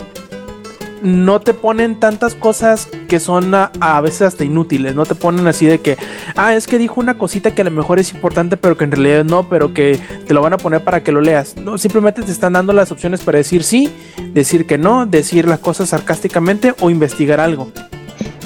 no 1.03 1.41
te 1.41 1.55
ponen 1.55 2.01
tantas 2.01 2.35
cosas 2.35 2.89
que 3.09 3.21
son 3.21 3.55
a, 3.55 4.01
veces 4.01 4.23
hasta 4.23 4.45
inútiles. 4.45 4.95
No 4.95 5.07
te 5.07 5.15
ponen 5.15 5.47
así 5.47 5.67
de 5.67 5.81
que, 5.81 5.97
ah, 6.35 6.55
es 6.55 6.67
que 6.67 6.79
dijo 6.79 7.01
una 7.01 7.19
cosita 7.19 7.55
que 7.55 7.63
a 7.63 7.65
lo 7.65 7.71
mejor 7.71 7.99
es 7.99 8.13
importante, 8.13 8.57
pero 8.57 8.77
que 8.77 8.85
en 8.85 8.93
realidad 8.93 9.25
no, 9.25 9.49
pero 9.49 9.75
que 9.75 9.99
te 10.27 10.35
lo 10.35 10.43
van 10.43 10.53
a 10.53 10.59
poner 10.59 10.83
para 10.83 11.03
que 11.03 11.13
lo 11.13 11.21
leas. 11.21 11.57
No, 11.57 11.79
simplemente 11.79 12.23
te 12.23 12.33
están 12.33 12.55
dando 12.55 12.73
las 12.73 12.91
opciones 12.93 13.21
para 13.21 13.39
decir 13.39 13.63
sí, 13.63 13.91
decir 14.33 14.67
que 14.67 14.79
no, 14.79 15.07
decir 15.07 15.47
las 15.47 15.61
cosas 15.61 15.91
sarcásticamente 15.91 16.75
o 16.81 16.91
investigar 16.91 17.41
algo. 17.41 17.71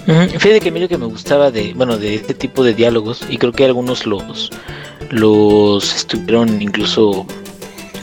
Fíjate 0.07 0.61
que 0.61 0.71
a 0.71 0.73
mí 0.73 0.81
lo 0.81 0.89
que 0.89 0.99
me 0.99 1.07
gustaba 1.07 1.51
de, 1.51 1.73
bueno, 1.75 1.97
de 1.97 2.17
este 2.17 2.35
tipo 2.35 2.65
de 2.65 2.75
diálogos, 2.75 3.25
y 3.29 3.39
creo 3.39 3.53
que 3.53 3.65
algunos 3.65 4.07
los, 4.07 4.51
los 5.11 5.95
estuvieron 5.95 6.61
incluso 6.61 7.27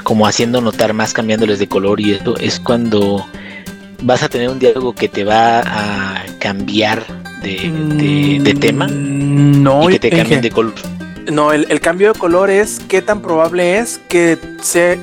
como 0.04 0.26
haciendo 0.26 0.62
notar 0.62 0.94
más, 0.94 1.14
cambiándoles 1.14 1.60
de 1.60 1.68
color 1.68 2.00
y 2.00 2.14
eso, 2.14 2.38
es 2.38 2.62
cuando 2.62 3.26
vas 4.02 4.24
a 4.24 4.30
tener 4.30 4.50
un 4.50 4.60
diálogo 4.60 4.94
que 4.94 5.08
te 5.10 5.24
va 5.24 5.60
a 5.60 6.26
cambiar 6.40 7.04
de, 7.42 7.70
de- 7.96 8.40
de 8.42 8.54
tema 8.60 8.88
Mm, 8.88 9.64
No, 9.64 9.90
y 9.90 9.94
que 9.94 10.00
te 10.00 10.10
cambien 10.10 10.42
de 10.42 10.52
color. 10.52 10.74
No, 11.32 11.52
el, 11.52 11.66
el 11.70 11.80
cambio 11.82 12.14
de 12.14 12.20
color 12.20 12.50
es 12.50 12.80
qué 12.88 13.02
tan 13.02 13.22
probable 13.22 13.80
es 13.80 14.00
que 14.08 14.38
se 14.62 15.00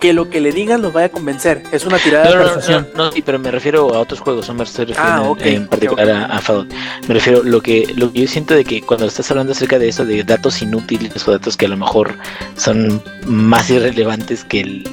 que 0.00 0.12
lo 0.12 0.28
que 0.28 0.40
le 0.40 0.50
digan 0.50 0.82
los 0.82 0.92
vaya 0.92 1.06
a 1.06 1.10
convencer. 1.10 1.62
Es 1.70 1.86
una 1.86 1.96
tirada 1.96 2.24
No, 2.24 2.30
de 2.30 2.36
no, 2.36 2.42
no, 2.42 2.46
persuasión. 2.54 2.88
no, 2.96 3.04
no, 3.06 3.12
sí, 3.12 3.22
pero 3.22 3.38
me 3.38 3.52
refiero 3.52 3.94
a 3.94 4.00
otros 4.00 4.18
juegos, 4.18 4.48
no 4.48 4.54
me 4.54 4.64
estoy 4.64 4.86
refiriendo 4.86 5.36
Ah, 5.40 5.44
en- 5.44 5.68
particular. 5.68 6.10
A, 6.10 6.24
a 6.26 6.40
Fallout. 6.40 6.72
Me 7.06 7.14
refiero 7.14 7.44
lo 7.44 7.60
que 7.62 7.86
lo 7.96 8.12
que 8.12 8.22
yo 8.22 8.26
siento 8.28 8.54
de 8.54 8.64
que 8.64 8.82
cuando 8.82 9.06
estás 9.06 9.30
hablando 9.30 9.52
acerca 9.52 9.78
de 9.78 9.88
eso, 9.88 10.04
de 10.04 10.24
datos 10.24 10.60
inútiles 10.60 11.26
o 11.28 11.30
datos 11.30 11.56
que 11.56 11.66
a 11.66 11.68
lo 11.68 11.76
mejor 11.76 12.16
son 12.56 13.00
más 13.26 13.70
irrelevantes 13.70 14.42
que 14.44 14.60
el 14.60 14.88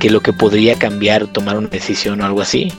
que 0.00 0.10
lo 0.10 0.20
que 0.20 0.32
podría 0.32 0.76
cambiar 0.76 1.28
tomar 1.28 1.56
una 1.56 1.68
decisión 1.68 2.20
o 2.20 2.26
algo 2.26 2.40
así. 2.40 2.72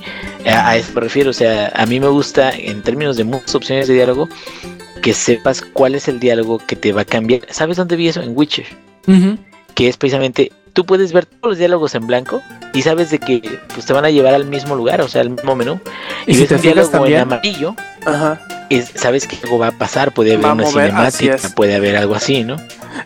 A, 0.45 0.69
a 0.71 0.75
eso 0.77 0.91
me 0.93 0.99
refiero, 1.01 1.29
o 1.29 1.33
sea, 1.33 1.71
a 1.73 1.85
mí 1.85 1.99
me 2.01 2.07
gusta 2.07 2.51
en 2.51 2.81
términos 2.81 3.15
de 3.15 3.23
muchas 3.23 3.55
opciones 3.55 3.87
de 3.87 3.93
diálogo 3.93 4.27
que 5.01 5.13
sepas 5.13 5.61
cuál 5.61 5.95
es 5.95 6.07
el 6.09 6.19
diálogo 6.19 6.57
que 6.59 6.75
te 6.75 6.91
va 6.91 7.01
a 7.01 7.05
cambiar. 7.05 7.41
¿Sabes 7.49 7.77
dónde 7.77 7.95
vi 7.95 8.09
eso? 8.09 8.21
En 8.21 8.35
Witcher 8.35 8.65
que 9.73 9.87
es 9.87 9.95
precisamente 9.97 10.51
tú 10.73 10.85
puedes 10.85 11.11
ver 11.13 11.25
todos 11.25 11.51
los 11.51 11.57
diálogos 11.57 11.95
en 11.95 12.05
blanco 12.05 12.41
y 12.73 12.81
sabes 12.81 13.09
de 13.09 13.19
que 13.19 13.41
pues, 13.73 13.85
te 13.85 13.93
van 13.93 14.05
a 14.05 14.09
llevar 14.09 14.33
al 14.33 14.45
mismo 14.45 14.75
lugar, 14.75 15.01
o 15.01 15.07
sea, 15.07 15.21
al 15.21 15.29
mismo 15.31 15.55
menú. 15.55 15.79
Y 16.27 16.31
Y, 16.31 16.33
si 16.35 16.39
ves 16.41 16.49
te 16.49 16.55
un 16.55 16.61
diálogo 16.61 16.89
también- 16.89 17.15
en 17.17 17.21
amarillo, 17.21 17.75
Ajá. 18.05 18.39
Es, 18.77 18.91
sabes 18.95 19.27
que 19.27 19.37
algo 19.43 19.59
va 19.59 19.67
a 19.67 19.71
pasar, 19.71 20.13
puede 20.13 20.33
haber 20.33 20.45
una 20.45 20.63
cinemática, 20.71 21.55
puede 21.55 21.75
haber 21.75 21.95
algo 21.97 22.15
así, 22.15 22.43
¿no? 22.43 22.57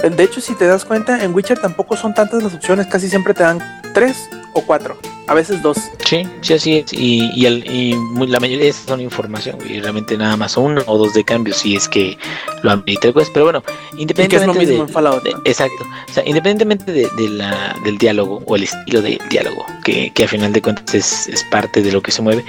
De 0.01 0.23
hecho, 0.23 0.41
si 0.41 0.55
te 0.55 0.65
das 0.65 0.83
cuenta, 0.83 1.23
en 1.23 1.33
Witcher 1.33 1.59
tampoco 1.59 1.95
son 1.95 2.13
tantas 2.13 2.43
las 2.43 2.53
opciones, 2.53 2.87
casi 2.87 3.07
siempre 3.09 3.33
te 3.33 3.43
dan 3.43 3.59
tres 3.93 4.29
o 4.53 4.61
cuatro, 4.61 4.97
a 5.27 5.33
veces 5.33 5.61
dos. 5.61 5.77
Sí, 6.05 6.27
sí, 6.41 6.53
así 6.53 6.77
es. 6.79 6.91
Y, 6.93 7.29
y, 7.35 7.45
el- 7.45 7.65
y 7.69 7.93
muy- 7.95 8.27
la 8.27 8.39
mayoría 8.39 8.63
de 8.65 8.69
esas 8.69 8.85
son 8.85 8.99
información, 8.99 9.57
y 9.67 9.79
realmente 9.79 10.17
nada 10.17 10.37
más 10.37 10.57
uno 10.57 10.81
o 10.87 10.97
dos 10.97 11.13
de 11.13 11.23
cambio, 11.23 11.53
si 11.53 11.75
es 11.75 11.87
que 11.87 12.17
lo 12.63 12.71
amerita 12.71 13.07
el 13.07 13.13
juez. 13.13 13.29
Pero 13.33 13.45
bueno, 13.45 13.63
es 13.67 13.93
lo 13.95 14.01
independientemente 14.01 14.65
mismo 14.65 15.19
de, 15.21 15.35
exacto. 15.45 15.83
O 16.09 16.13
sea, 16.13 16.23
independientemente 16.25 16.91
de, 16.91 17.09
de 17.17 17.29
la, 17.29 17.75
del 17.83 17.97
diálogo 17.97 18.41
o 18.45 18.55
el 18.55 18.63
estilo 18.63 19.01
de 19.01 19.19
diálogo, 19.29 19.65
que, 19.83 20.11
que 20.13 20.23
a 20.23 20.27
final 20.27 20.51
de 20.51 20.61
cuentas 20.61 20.93
es, 20.95 21.27
es 21.27 21.43
parte 21.45 21.81
de 21.81 21.91
lo 21.91 22.01
que 22.01 22.11
se 22.11 22.21
mueve, 22.21 22.43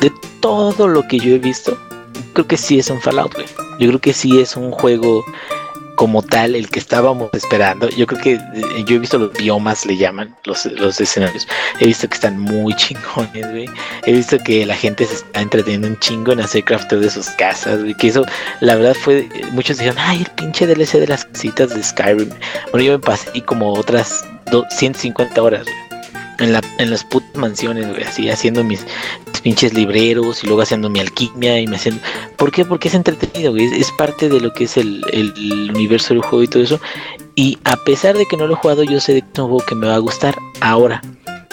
de 0.00 0.10
todo 0.40 0.88
lo 0.88 1.06
que 1.06 1.18
yo 1.18 1.34
he 1.34 1.38
visto, 1.38 1.78
creo 2.32 2.46
que 2.46 2.56
sí 2.56 2.78
es 2.78 2.90
un 2.90 3.00
Fallout, 3.00 3.34
güey. 3.34 3.46
Yo 3.78 3.88
creo 3.88 4.00
que 4.00 4.12
sí 4.12 4.38
es 4.40 4.56
un 4.56 4.70
juego 4.70 5.24
como 5.94 6.22
tal 6.22 6.54
el 6.56 6.68
que 6.70 6.78
estábamos 6.78 7.28
esperando. 7.34 7.88
Yo 7.90 8.06
creo 8.06 8.20
que 8.20 8.32
eh, 8.34 8.84
yo 8.86 8.96
he 8.96 8.98
visto 8.98 9.18
los 9.18 9.32
biomas, 9.34 9.84
le 9.86 9.96
llaman, 9.96 10.34
los, 10.44 10.64
los 10.66 11.00
escenarios. 11.00 11.46
He 11.78 11.86
visto 11.86 12.08
que 12.08 12.14
están 12.14 12.40
muy 12.40 12.74
chingones, 12.76 13.50
güey. 13.50 13.66
He 14.06 14.12
visto 14.12 14.38
que 14.44 14.64
la 14.66 14.74
gente 14.74 15.04
se 15.04 15.16
está 15.16 15.40
entreteniendo 15.42 15.86
un 15.88 15.98
chingo 16.00 16.32
en 16.32 16.40
hacer 16.40 16.64
crafteo 16.64 16.98
de 17.00 17.10
sus 17.10 17.28
casas, 17.30 17.80
güey. 17.80 17.94
Que 17.94 18.08
eso, 18.08 18.24
la 18.60 18.74
verdad, 18.76 18.94
fue. 18.94 19.28
Muchos 19.52 19.78
dijeron, 19.78 19.98
ay, 20.00 20.20
el 20.20 20.30
pinche 20.30 20.66
DLC 20.66 20.94
de 20.98 21.08
las 21.08 21.24
casitas 21.26 21.74
de 21.74 21.82
Skyrim. 21.82 22.30
Bueno, 22.72 22.84
yo 22.86 22.92
me 22.92 22.98
pasé 22.98 23.28
y 23.34 23.42
como 23.42 23.72
otras 23.74 24.24
do- 24.50 24.64
150 24.70 25.40
horas, 25.42 25.64
güey. 25.64 25.91
En, 26.42 26.52
la, 26.52 26.60
en 26.78 26.90
las 26.90 27.04
putas 27.04 27.34
mansiones, 27.34 27.88
güey, 27.88 28.02
así 28.02 28.28
haciendo 28.28 28.64
mis, 28.64 28.84
pinches 29.42 29.74
libreros 29.74 30.42
y 30.42 30.46
luego 30.46 30.62
haciendo 30.62 30.88
mi 30.88 31.00
alquimia 31.00 31.60
y 31.60 31.66
me 31.66 31.76
haciendo... 31.76 32.00
¿Por 32.36 32.50
qué? 32.50 32.64
Porque 32.64 32.88
es 32.88 32.94
entretenido, 32.94 33.52
güey, 33.52 33.66
es, 33.66 33.90
parte 33.92 34.28
de 34.28 34.40
lo 34.40 34.52
que 34.52 34.64
es 34.64 34.76
el, 34.76 35.02
universo 35.74 36.14
del 36.14 36.22
juego 36.22 36.42
y 36.42 36.48
todo 36.48 36.62
eso. 36.62 36.80
Y 37.34 37.58
a 37.64 37.76
pesar 37.84 38.16
de 38.16 38.26
que 38.26 38.36
no 38.36 38.46
lo 38.46 38.54
he 38.54 38.56
jugado, 38.56 38.84
yo 38.84 39.00
sé 39.00 39.14
de 39.14 39.22
que 39.22 39.40
juego 39.40 39.62
me 39.74 39.86
va 39.86 39.96
a 39.96 39.98
gustar 39.98 40.36
ahora. 40.60 41.02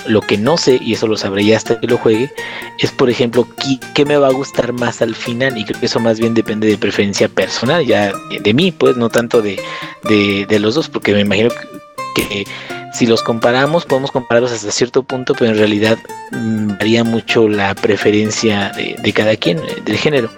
Lo 0.08 0.22
que 0.22 0.38
no 0.38 0.58
sé, 0.58 0.80
y 0.82 0.94
eso 0.94 1.08
lo 1.08 1.18
sabré 1.18 1.44
ya 1.44 1.58
hasta 1.58 1.80
que 1.80 1.88
lo 1.88 1.98
juegue, 1.98 2.32
es 2.80 2.92
por 2.92 3.10
ejemplo 3.10 3.46
qué, 3.58 3.80
qué 3.94 4.06
me 4.06 4.16
va 4.16 4.28
a 4.28 4.32
gustar 4.32 4.72
más 4.72 5.02
al 5.02 5.14
final. 5.14 5.58
Y 5.58 5.66
creo 5.66 5.80
que 5.80 5.88
eso 5.88 6.00
más 6.00 6.20
bien 6.20 6.34
depende 6.34 6.68
de 6.68 6.78
preferencia 6.78 7.28
personal, 7.28 7.86
ya 7.86 8.14
de 8.42 8.54
mí, 8.54 8.72
pues, 8.72 8.96
no 8.96 9.10
tanto 9.10 9.42
de, 9.42 9.60
de, 10.04 10.46
de 10.48 10.60
los 10.60 10.76
dos, 10.76 10.88
porque 10.88 11.14
me 11.14 11.22
imagino 11.22 11.50
que, 11.50 11.89
que 12.28 12.46
si 12.94 13.06
los 13.06 13.22
comparamos, 13.24 13.86
podemos 13.86 14.12
compararlos 14.12 14.52
hasta 14.52 14.72
cierto 14.72 15.04
punto, 15.04 15.34
pero 15.38 15.52
en 15.52 15.58
realidad 15.58 15.98
mm, 16.32 16.78
varía 16.78 17.04
mucho 17.04 17.48
la 17.48 17.76
preferencia 17.76 18.72
de, 18.76 18.96
de 19.02 19.14
cada 19.14 19.36
quien, 19.36 19.60
eh, 19.60 19.78
del 19.86 19.98
género. 19.98 20.30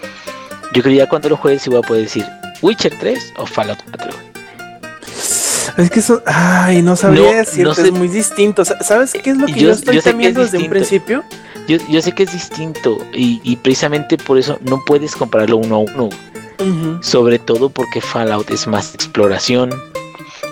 Yo 0.73 0.81
creo 0.81 0.93
que 0.93 0.95
ya 0.95 1.09
cuando 1.09 1.29
lo 1.29 1.37
juegue, 1.37 1.59
sí 1.59 1.69
voy 1.69 1.79
a 1.79 1.87
poder 1.87 2.03
decir 2.03 2.25
Witcher 2.61 2.93
3 2.99 3.33
o 3.37 3.45
Fallout 3.45 3.79
4. 3.89 4.11
Es 5.77 5.89
que 5.89 5.99
eso, 5.99 6.21
ay, 6.25 6.81
no 6.81 6.95
sabría 6.95 7.21
No, 7.31 7.37
decirte, 7.37 7.63
no 7.63 7.73
sé. 7.73 7.83
es 7.83 7.91
muy 7.91 8.07
distinto. 8.09 8.65
Sa- 8.65 8.81
¿Sabes 8.83 9.13
qué 9.13 9.29
es 9.31 9.37
lo 9.37 9.45
que 9.47 9.53
yo, 9.53 9.59
Yo- 9.67 9.71
estoy 9.71 9.95
yo 9.95 10.01
temiendo 10.01 10.41
es 10.43 10.51
desde 10.51 10.63
un 10.65 10.69
principio? 10.69 11.23
Yo, 11.67 11.77
yo 11.89 12.01
sé 12.01 12.11
que 12.11 12.23
es 12.23 12.33
distinto 12.33 12.97
y, 13.13 13.39
y 13.43 13.55
precisamente 13.55 14.17
por 14.17 14.37
eso 14.37 14.59
no 14.63 14.83
puedes 14.85 15.15
compararlo 15.15 15.57
uno 15.57 15.75
a 15.75 15.79
uno. 15.79 16.09
Sobre 17.01 17.39
todo 17.39 17.69
porque 17.69 18.01
Fallout 18.01 18.51
es 18.51 18.67
más 18.67 18.93
exploración, 18.93 19.71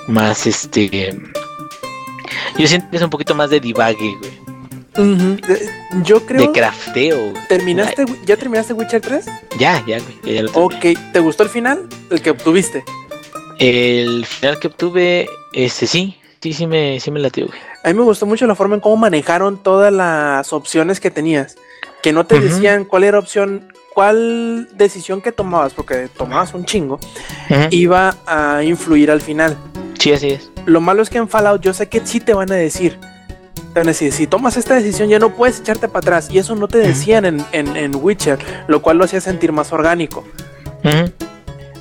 más 0.08 0.48
este. 0.48 1.18
Yo 2.58 2.68
siento 2.68 2.90
que 2.90 2.98
es 2.98 3.04
un 3.04 3.10
poquito 3.10 3.36
más 3.36 3.50
de 3.50 3.60
divague, 3.60 4.18
güey. 4.18 4.40
Yo 6.04 6.26
creo. 6.26 6.42
De 6.42 6.52
crafteo. 6.52 7.32
güey. 7.32 7.48
¿Terminaste, 7.48 8.06
¿Ya 8.26 8.36
terminaste 8.38 8.74
Witcher 8.74 9.02
3? 9.02 9.26
Ya, 9.58 9.84
ya, 9.86 10.00
güey. 10.00 10.20
Ya, 10.24 10.32
ya 10.34 10.42
lo 10.44 10.52
terminé. 10.52 10.96
Ok, 10.96 11.12
¿te 11.14 11.20
gustó 11.20 11.44
el 11.44 11.50
final? 11.50 11.88
El 12.10 12.22
que 12.22 12.32
obtuviste. 12.32 12.84
El 13.60 14.26
final 14.26 14.60
que 14.60 14.68
obtuve, 14.68 15.30
ese 15.54 15.86
sí, 15.88 16.18
sí, 16.42 16.54
sí 16.54 16.66
me, 16.68 17.00
sí 17.00 17.12
me 17.12 17.20
latió, 17.20 17.48
güey. 17.48 17.60
A 17.84 17.88
mí 17.90 17.94
me 17.94 18.04
gustó 18.04 18.26
mucho 18.26 18.46
la 18.48 18.56
forma 18.56 18.76
en 18.76 18.82
cómo 18.82 18.98
manejaron 18.98 19.62
todas 19.62 19.92
las 19.94 20.52
opciones 20.54 21.00
que 21.00 21.12
tenías. 21.12 21.56
Que 22.02 22.14
no 22.14 22.26
te 22.26 22.40
decían 22.40 22.86
cuál 22.86 23.04
era 23.04 23.20
opción, 23.20 23.74
cuál 23.94 24.70
decisión 24.74 25.22
que 25.22 25.34
tomabas, 25.34 25.74
porque 25.74 26.08
tomabas 26.08 26.54
un 26.54 26.64
chingo, 26.64 27.00
iba 27.72 28.16
a 28.26 28.64
influir 28.64 29.12
al 29.12 29.22
final. 29.22 29.58
Sí, 30.00 30.14
así 30.14 30.30
es. 30.30 30.50
Lo 30.66 30.82
malo 30.82 31.02
es 31.02 31.10
que 31.10 31.18
en 31.18 31.28
Fallout 31.28 31.62
yo 31.62 31.74
sé 31.74 31.88
que 31.88 32.06
sí 32.06 32.20
te 32.20 32.34
van 32.34 32.52
a 32.52 32.56
decir. 32.56 32.98
Te 33.74 33.80
van 33.80 33.88
a 33.88 33.92
decir, 33.92 34.12
si 34.12 34.26
tomas 34.26 34.58
esta 34.58 34.76
decisión 34.76 35.10
ya 35.10 35.20
no 35.20 35.36
puedes 35.36 35.60
echarte 35.60 35.88
para 35.88 36.00
atrás. 36.00 36.30
Y 36.32 36.40
eso 36.40 36.56
no 36.56 36.68
te 36.68 36.80
decían 36.80 37.26
en, 37.26 37.46
en, 37.52 37.76
en 37.76 37.96
Witcher, 37.96 38.40
lo 38.68 38.82
cual 38.82 38.98
lo 38.98 39.06
hacía 39.06 39.22
sentir 39.22 39.52
más 39.52 39.72
orgánico. 39.72 40.24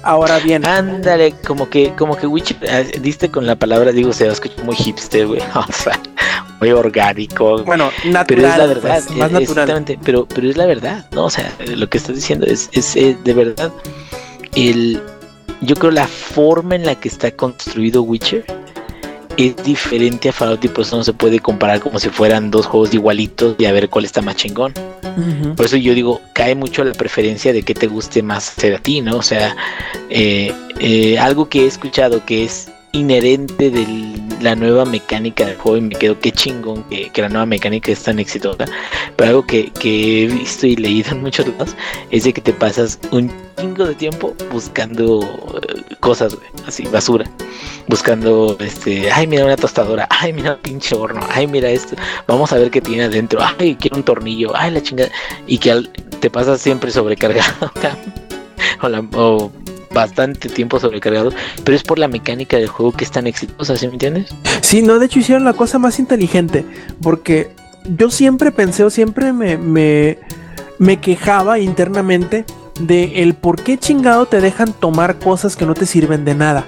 Ahora 0.03 0.39
bien, 0.39 0.66
Ándale, 0.66 1.33
como 1.47 1.71
que, 1.71 1.95
como 1.95 2.16
que 2.16 2.27
Witcher, 2.27 2.57
eh, 2.62 2.99
diste 3.01 3.31
con 3.31 3.47
la 3.47 3.57
palabra, 3.57 3.93
digo, 3.93 4.12
se 4.12 4.27
escucha 4.27 4.62
muy 4.64 4.77
hipster, 4.77 5.27
güey. 5.27 5.41
O 5.55 5.73
sea, 5.73 5.99
muy 6.61 6.71
orgánico. 6.73 7.62
bueno, 7.64 7.91
natural, 8.05 8.25
pero 8.27 8.49
es 8.49 8.59
la 8.59 8.66
verdad, 8.66 9.03
pues, 9.07 9.16
más 9.16 9.31
eh, 9.31 9.33
natural. 9.33 9.43
exactamente, 9.43 9.99
pero, 10.05 10.27
pero 10.27 10.51
es 10.51 10.57
la 10.57 10.66
verdad, 10.66 11.07
¿no? 11.12 11.27
O 11.27 11.31
sea, 11.31 11.53
eh, 11.61 11.77
lo 11.77 11.89
que 11.89 11.99
estás 11.99 12.16
diciendo 12.16 12.47
es, 12.47 12.69
es 12.73 12.97
eh, 12.97 13.16
de 13.23 13.35
verdad 13.35 13.73
el, 14.55 15.01
yo 15.61 15.74
creo 15.76 15.90
la 15.90 16.06
forma 16.06 16.74
en 16.74 16.86
la 16.86 16.94
que 16.94 17.09
está 17.09 17.30
construido 17.30 18.02
Witcher 18.02 18.44
es 19.36 19.56
diferente 19.62 20.28
a 20.28 20.32
Fallout 20.32 20.64
y 20.64 20.68
por 20.68 20.82
eso 20.82 20.96
no 20.96 21.04
se 21.04 21.12
puede 21.12 21.38
comparar 21.38 21.80
como 21.80 22.00
si 22.00 22.09
fueran 22.09 22.50
dos 22.50 22.66
juegos 22.66 22.92
igualitos 22.92 23.54
y 23.59 23.66
a 23.66 23.72
ver 23.72 23.88
cuál 23.88 24.04
está 24.04 24.20
más 24.20 24.36
chingón. 24.36 24.74
Por 25.56 25.66
eso 25.66 25.76
yo 25.76 25.94
digo, 25.94 26.20
cae 26.32 26.54
mucho 26.54 26.84
la 26.84 26.92
preferencia 26.92 27.52
de 27.52 27.62
qué 27.62 27.74
te 27.74 27.86
guste 27.86 28.22
más 28.22 28.48
hacer 28.50 28.74
a 28.74 28.78
ti, 28.78 29.00
¿no? 29.00 29.16
O 29.16 29.22
sea, 29.22 29.56
eh, 30.11 30.52
eh, 30.80 31.18
algo 31.18 31.48
que 31.48 31.64
he 31.64 31.66
escuchado 31.66 32.24
que 32.24 32.44
es 32.44 32.68
inherente 32.93 33.70
de 33.70 33.86
la 34.41 34.55
nueva 34.55 34.84
mecánica 34.84 35.47
del 35.47 35.57
juego 35.57 35.78
y 35.78 35.80
me 35.82 35.95
quedo 35.95 36.18
qué 36.20 36.32
chingón 36.32 36.84
que, 36.84 37.11
la 37.16 37.28
nueva 37.28 37.47
mecánica 37.47 37.93
es 37.93 38.03
tan 38.03 38.18
exitosa. 38.18 38.64
Pero 39.16 39.28
algo 39.30 39.47
que, 39.47 39.72
he 39.82 40.26
visto 40.26 40.66
y 40.66 40.76
leído 40.76 41.12
en 41.12 41.22
muchos 41.22 41.47
lados 41.49 41.74
es 42.11 42.24
de 42.24 42.32
que 42.32 42.41
te 42.41 42.53
pasas 42.53 42.99
un 43.11 43.32
chingo 43.59 43.86
de 43.86 43.95
tiempo 43.95 44.34
buscando 44.53 45.20
eh, 45.22 45.97
cosas, 46.01 46.36
así, 46.66 46.84
basura. 46.84 47.28
Buscando, 47.89 48.57
este, 48.61 49.11
ay, 49.11 49.26
mira 49.26 49.45
una 49.45 49.57
tostadora, 49.57 50.07
ay, 50.11 50.32
mira 50.32 50.55
un 50.55 50.61
pinche 50.61 50.95
horno, 50.95 51.20
ay, 51.30 51.47
mira 51.47 51.70
esto, 51.70 51.97
vamos 52.26 52.53
a 52.53 52.59
ver 52.59 52.70
qué 52.70 52.80
tiene 52.80 53.05
adentro, 53.05 53.41
ay, 53.59 53.76
quiero 53.80 53.97
un 53.97 54.03
tornillo, 54.03 54.53
ay, 54.55 54.70
la 54.70 54.82
chingada, 54.82 55.11
y 55.47 55.57
que 55.59 55.72
al- 55.72 55.91
te 56.20 56.28
pasas 56.28 56.61
siempre 56.61 56.91
sobrecargado, 56.91 57.72
o, 58.82 59.18
o 59.18 59.53
bastante 59.93 60.49
tiempo 60.49 60.78
sobrecargado, 60.80 61.32
pero 61.64 61.76
es 61.76 61.82
por 61.82 61.99
la 61.99 62.09
mecánica 62.09 62.57
del 62.57 62.68
juego 62.68 62.93
que 62.93 63.05
es 63.05 63.11
tan 63.11 63.26
exitosa, 63.26 63.76
¿sí 63.76 63.86
me 63.86 63.95
entiendes? 63.95 64.34
Sí, 64.61 64.82
no, 64.82 64.99
de 64.99 65.07
hecho 65.07 65.18
hicieron 65.18 65.45
la 65.45 65.55
cosa 65.55 65.78
más 65.78 65.99
inteligente, 65.99 66.64
porque 67.03 67.51
yo 67.97 68.11
siempre 68.11 68.53
pensé 68.53 68.84
o 68.84 68.91
siempre 68.91 69.32
me, 69.32 69.57
me, 69.57 70.18
me 70.78 71.01
quejaba 71.01 71.59
internamente 71.59 72.45
de 72.80 73.22
el 73.22 73.34
por 73.34 73.62
qué 73.62 73.78
chingado 73.78 74.26
te 74.26 74.41
dejan 74.41 74.72
tomar 74.72 75.18
cosas 75.18 75.57
que 75.57 75.66
no 75.66 75.74
te 75.74 75.86
sirven 75.86 76.24
de 76.24 76.34
nada. 76.34 76.66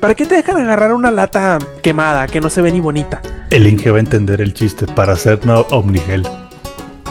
¿Para 0.00 0.14
qué 0.14 0.26
te 0.26 0.36
dejan 0.36 0.58
agarrar 0.58 0.92
una 0.92 1.10
lata 1.10 1.58
quemada 1.82 2.26
que 2.28 2.40
no 2.40 2.50
se 2.50 2.62
ve 2.62 2.70
ni 2.70 2.80
bonita? 2.80 3.20
El 3.50 3.66
Inge 3.66 3.90
va 3.90 3.96
a 3.96 4.00
entender 4.00 4.40
el 4.40 4.54
chiste 4.54 4.86
para 4.86 5.14
hacer 5.14 5.44
no 5.44 5.62
Omnigel. 5.70 6.24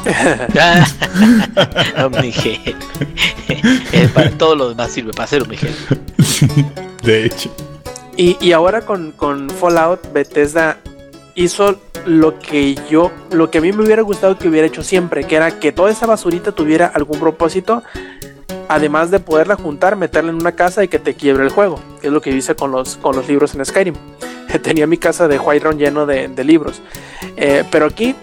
Omnigel. 2.05 2.75
Eh, 3.47 4.09
para 4.13 4.29
todo 4.31 4.55
lo 4.55 4.69
demás 4.69 4.91
sirve, 4.91 5.11
para 5.11 5.25
hacer 5.25 5.43
Omnigel. 5.43 5.73
De 7.03 7.25
hecho. 7.25 7.53
Y, 8.15 8.37
y 8.39 8.51
ahora 8.51 8.81
con, 8.81 9.11
con 9.11 9.49
Fallout, 9.49 10.11
Bethesda 10.11 10.79
hizo 11.35 11.79
lo 12.05 12.39
que 12.39 12.75
yo, 12.89 13.11
lo 13.31 13.51
que 13.51 13.59
a 13.59 13.61
mí 13.61 13.71
me 13.71 13.83
hubiera 13.83 14.01
gustado 14.01 14.37
que 14.37 14.47
hubiera 14.47 14.65
hecho 14.65 14.81
siempre, 14.81 15.25
que 15.25 15.35
era 15.35 15.59
que 15.59 15.71
toda 15.71 15.91
esa 15.91 16.07
basurita 16.07 16.51
tuviera 16.51 16.87
algún 16.87 17.19
propósito, 17.19 17.83
además 18.67 19.11
de 19.11 19.19
poderla 19.19 19.55
juntar, 19.55 19.95
meterla 19.95 20.31
en 20.31 20.37
una 20.37 20.53
casa 20.53 20.83
y 20.83 20.87
que 20.87 20.99
te 20.99 21.13
quiebre 21.13 21.43
el 21.43 21.49
juego, 21.49 21.79
que 22.01 22.07
es 22.07 22.13
lo 22.13 22.21
que 22.21 22.31
yo 22.31 22.37
hice 22.37 22.55
con 22.55 22.71
los, 22.71 22.97
con 22.97 23.15
los 23.15 23.27
libros 23.27 23.53
en 23.53 23.63
Skyrim. 23.63 23.95
Tenía 24.63 24.87
mi 24.87 24.97
casa 24.97 25.27
de 25.27 25.37
Whiterun 25.37 25.77
lleno 25.77 26.05
de, 26.05 26.27
de 26.27 26.43
libros. 26.43 26.81
Eh, 27.35 27.63
pero 27.69 27.85
aquí, 27.85 28.15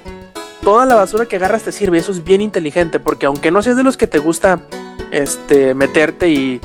toda 0.65 0.85
la 0.87 0.95
basura 0.97 1.27
que 1.27 1.37
agarras 1.37 1.63
te 1.63 1.73
sirve, 1.73 1.99
eso 1.99 2.11
es 2.13 2.25
bien 2.25 2.41
inteligente, 2.41 2.99
porque 2.99 3.27
aunque 3.27 3.51
no 3.51 3.63
seas 3.63 3.77
de 3.77 3.83
los 3.85 3.97
que 3.97 4.07
te 4.07 4.19
gusta 4.19 4.61
este, 5.11 5.75
meterte 5.75 6.29
y 6.31 6.61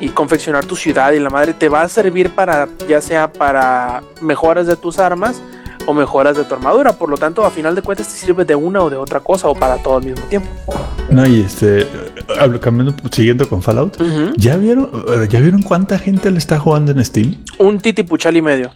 y 0.00 0.08
confeccionar 0.08 0.64
tu 0.66 0.74
ciudad 0.76 1.12
y 1.12 1.20
la 1.20 1.30
madre 1.30 1.54
te 1.54 1.68
va 1.68 1.82
a 1.82 1.88
servir 1.88 2.30
para 2.30 2.68
ya 2.88 3.00
sea 3.00 3.32
para 3.32 4.02
mejoras 4.20 4.66
de 4.66 4.74
tus 4.76 4.98
armas 4.98 5.40
o 5.86 5.94
mejoras 5.94 6.36
de 6.36 6.44
tu 6.44 6.52
armadura. 6.54 6.92
Por 6.94 7.08
lo 7.08 7.16
tanto, 7.16 7.44
a 7.44 7.50
final 7.50 7.74
de 7.76 7.80
cuentas 7.80 8.08
te 8.08 8.14
sirve 8.14 8.44
de 8.44 8.54
una 8.56 8.82
o 8.82 8.90
de 8.90 8.96
otra 8.96 9.20
cosa 9.20 9.48
o 9.48 9.54
para 9.54 9.76
todo 9.82 9.98
al 9.98 10.04
mismo 10.04 10.22
tiempo. 10.26 10.48
No, 11.10 11.24
y 11.26 11.40
este, 11.42 11.86
hablo- 12.40 12.60
cambiando, 12.60 12.94
siguiendo 13.12 13.48
con 13.48 13.62
Fallout. 13.62 13.96
¿Ya 14.36 14.56
vieron, 14.56 14.90
eh, 15.08 15.26
¿Ya 15.30 15.40
vieron 15.40 15.62
cuánta 15.62 15.96
gente 15.98 16.30
le 16.30 16.38
está 16.38 16.58
jugando 16.58 16.90
en 16.92 17.02
Steam? 17.04 17.36
Un 17.58 17.78
titipuchal 17.78 18.36
y 18.36 18.42
medio. 18.42 18.72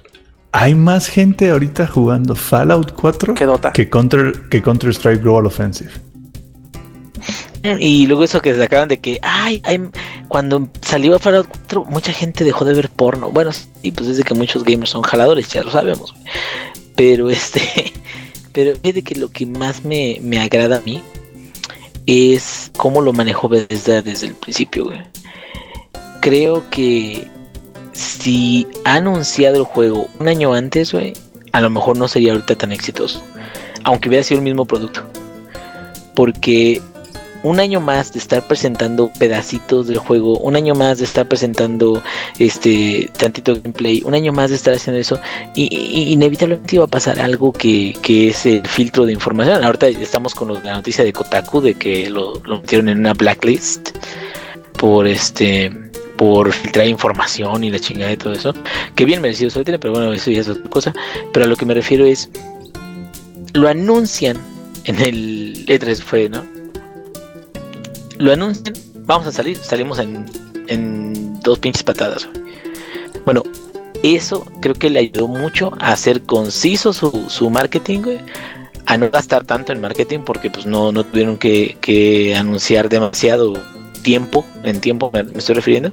Hay 0.53 0.75
más 0.75 1.09
gente 1.09 1.51
ahorita 1.51 1.87
jugando 1.87 2.35
Fallout 2.35 2.93
4 2.93 3.35
Que 3.35 3.45
Dota. 3.45 3.73
que 3.73 3.89
Counter, 3.91 4.49
que 4.49 4.63
Counter 4.63 4.91
Strike 4.91 5.23
Global 5.23 5.47
Offensive. 5.47 5.91
Y 7.81 8.07
luego 8.07 8.25
eso 8.25 8.41
que 8.41 8.55
se 8.55 8.63
acaban 8.63 8.89
de 8.89 8.99
que, 8.99 9.19
ay, 9.23 9.61
ay, 9.65 9.89
cuando 10.29 10.69
salió 10.81 11.19
Fallout 11.19 11.49
4, 11.49 11.85
mucha 11.87 12.13
gente 12.13 12.45
dejó 12.45 12.65
de 12.65 12.73
ver 12.73 12.89
porno. 12.89 13.31
Bueno, 13.31 13.51
sí, 13.53 13.91
pues 13.91 14.09
es 14.09 14.17
de 14.17 14.23
que 14.23 14.35
muchos 14.35 14.65
gamers 14.65 14.91
son 14.91 15.03
jaladores, 15.03 15.49
ya 15.49 15.63
lo 15.63 15.71
sabemos. 15.71 16.13
güey. 16.13 16.25
Pero 16.97 17.29
este, 17.31 17.93
pero 18.53 18.75
fíjate 18.77 19.03
que 19.03 19.17
lo 19.17 19.29
que 19.31 19.45
más 19.45 19.85
me, 19.85 20.19
me 20.23 20.41
agrada 20.41 20.77
a 20.79 20.81
mí 20.81 21.03
es 22.07 22.71
cómo 22.77 23.03
lo 23.03 23.13
manejó 23.13 23.49
Bethesda 23.49 24.01
desde 24.03 24.29
el 24.29 24.35
principio, 24.35 24.85
güey. 24.87 25.03
Creo 26.21 26.69
que 26.71 27.29
si 28.19 28.67
ha 28.85 28.95
anunciado 28.95 29.57
el 29.57 29.65
juego 29.65 30.09
un 30.19 30.29
año 30.29 30.55
antes, 30.55 30.93
güey, 30.93 31.15
a 31.53 31.61
lo 31.61 31.71
mejor 31.71 31.97
no 31.97 32.09
sería 32.09 32.33
ahorita 32.33 32.57
tan 32.57 32.73
exitoso. 32.73 33.23
Aunque 33.85 34.09
hubiera 34.09 34.25
sido 34.25 34.39
el 34.39 34.45
mismo 34.45 34.65
producto. 34.65 35.03
Porque 36.15 36.83
un 37.43 37.61
año 37.61 37.81
más 37.81 38.13
de 38.13 38.19
estar 38.19 38.47
presentando 38.47 39.11
pedacitos 39.19 39.87
del 39.87 39.99
juego, 39.99 40.39
un 40.39 40.57
año 40.57 40.75
más 40.75 40.99
de 40.99 41.05
estar 41.05 41.29
presentando 41.29 42.03
este 42.39 43.09
tantito 43.17 43.55
gameplay, 43.55 44.03
un 44.05 44.15
año 44.15 44.33
más 44.33 44.51
de 44.51 44.57
estar 44.57 44.75
haciendo 44.75 45.01
eso, 45.01 45.21
y, 45.55 46.13
inevitablemente 46.13 46.77
iba 46.77 46.85
a 46.85 46.89
pasar 46.89 47.21
algo 47.21 47.53
que, 47.53 47.97
que 48.03 48.29
es 48.29 48.45
el 48.47 48.67
filtro 48.67 49.07
de 49.07 49.13
información. 49.13 49.63
Ahorita 49.63 49.89
estamos 49.89 50.35
con 50.35 50.53
la 50.53 50.75
noticia 50.75 51.05
de 51.05 51.13
Kotaku 51.13 51.61
de 51.61 51.75
que 51.75 52.11
lo, 52.11 52.41
lo 52.45 52.61
metieron 52.61 52.89
en 52.89 52.99
una 52.99 53.15
blacklist 53.15 53.91
por 54.77 55.07
este 55.07 55.88
por 56.19 56.53
filtrar 56.53 56.87
información 56.87 57.65
y 57.65 57.71
la 57.71 57.79
chingada 57.79 58.13
y 58.13 58.19
todo 58.19 58.35
eso, 58.35 58.53
que 58.95 59.07
bien 59.07 59.23
merecido 59.23 59.49
se 59.49 59.61
lo 59.61 59.65
tiene, 59.65 59.79
pero 59.79 59.95
bueno, 59.95 60.13
eso 60.13 60.31
ya 60.31 60.43
es 60.43 60.49
otra 60.49 60.69
cosa. 60.69 60.93
Pero 61.33 61.47
a 61.47 61.49
lo 61.49 61.57
que 61.57 61.65
me 61.65 61.73
refiero 61.73 62.05
es 62.05 62.29
lo 63.55 63.69
anuncian 63.69 64.37
en 64.85 65.01
el 65.01 65.65
E3 65.67 65.97
fue, 66.03 66.29
¿no? 66.29 66.45
Lo 68.19 68.33
anuncian, 68.33 68.75
vamos 69.07 69.27
a 69.29 69.33
salir, 69.33 69.57
salimos 69.57 69.99
en, 69.99 70.27
en 70.67 71.41
dos 71.41 71.59
pinches 71.59 71.83
patadas. 71.83 72.29
Bueno, 73.25 73.43
eso 74.03 74.45
creo 74.61 74.75
que 74.75 74.91
le 74.91 75.01
ayudó 75.01 75.29
mucho 75.29 75.73
a 75.81 75.93
hacer 75.93 76.23
conciso 76.23 76.93
su, 76.93 77.27
su 77.29 77.49
marketing, 77.49 78.01
güey, 78.03 78.19
a 78.87 78.97
no 78.97 79.11
gastar 79.11 79.45
tanto 79.45 79.73
en 79.73 79.81
marketing 79.81 80.21
porque 80.21 80.51
pues 80.51 80.67
no, 80.67 80.93
no 80.93 81.05
tuvieron 81.05 81.37
que, 81.37 81.77
que 81.81 82.35
anunciar 82.35 82.89
demasiado 82.89 83.55
tiempo, 84.09 84.45
en 84.65 84.81
tiempo 84.81 85.11
me, 85.13 85.23
me 85.23 85.39
estoy 85.39 85.55
refiriendo, 85.55 85.91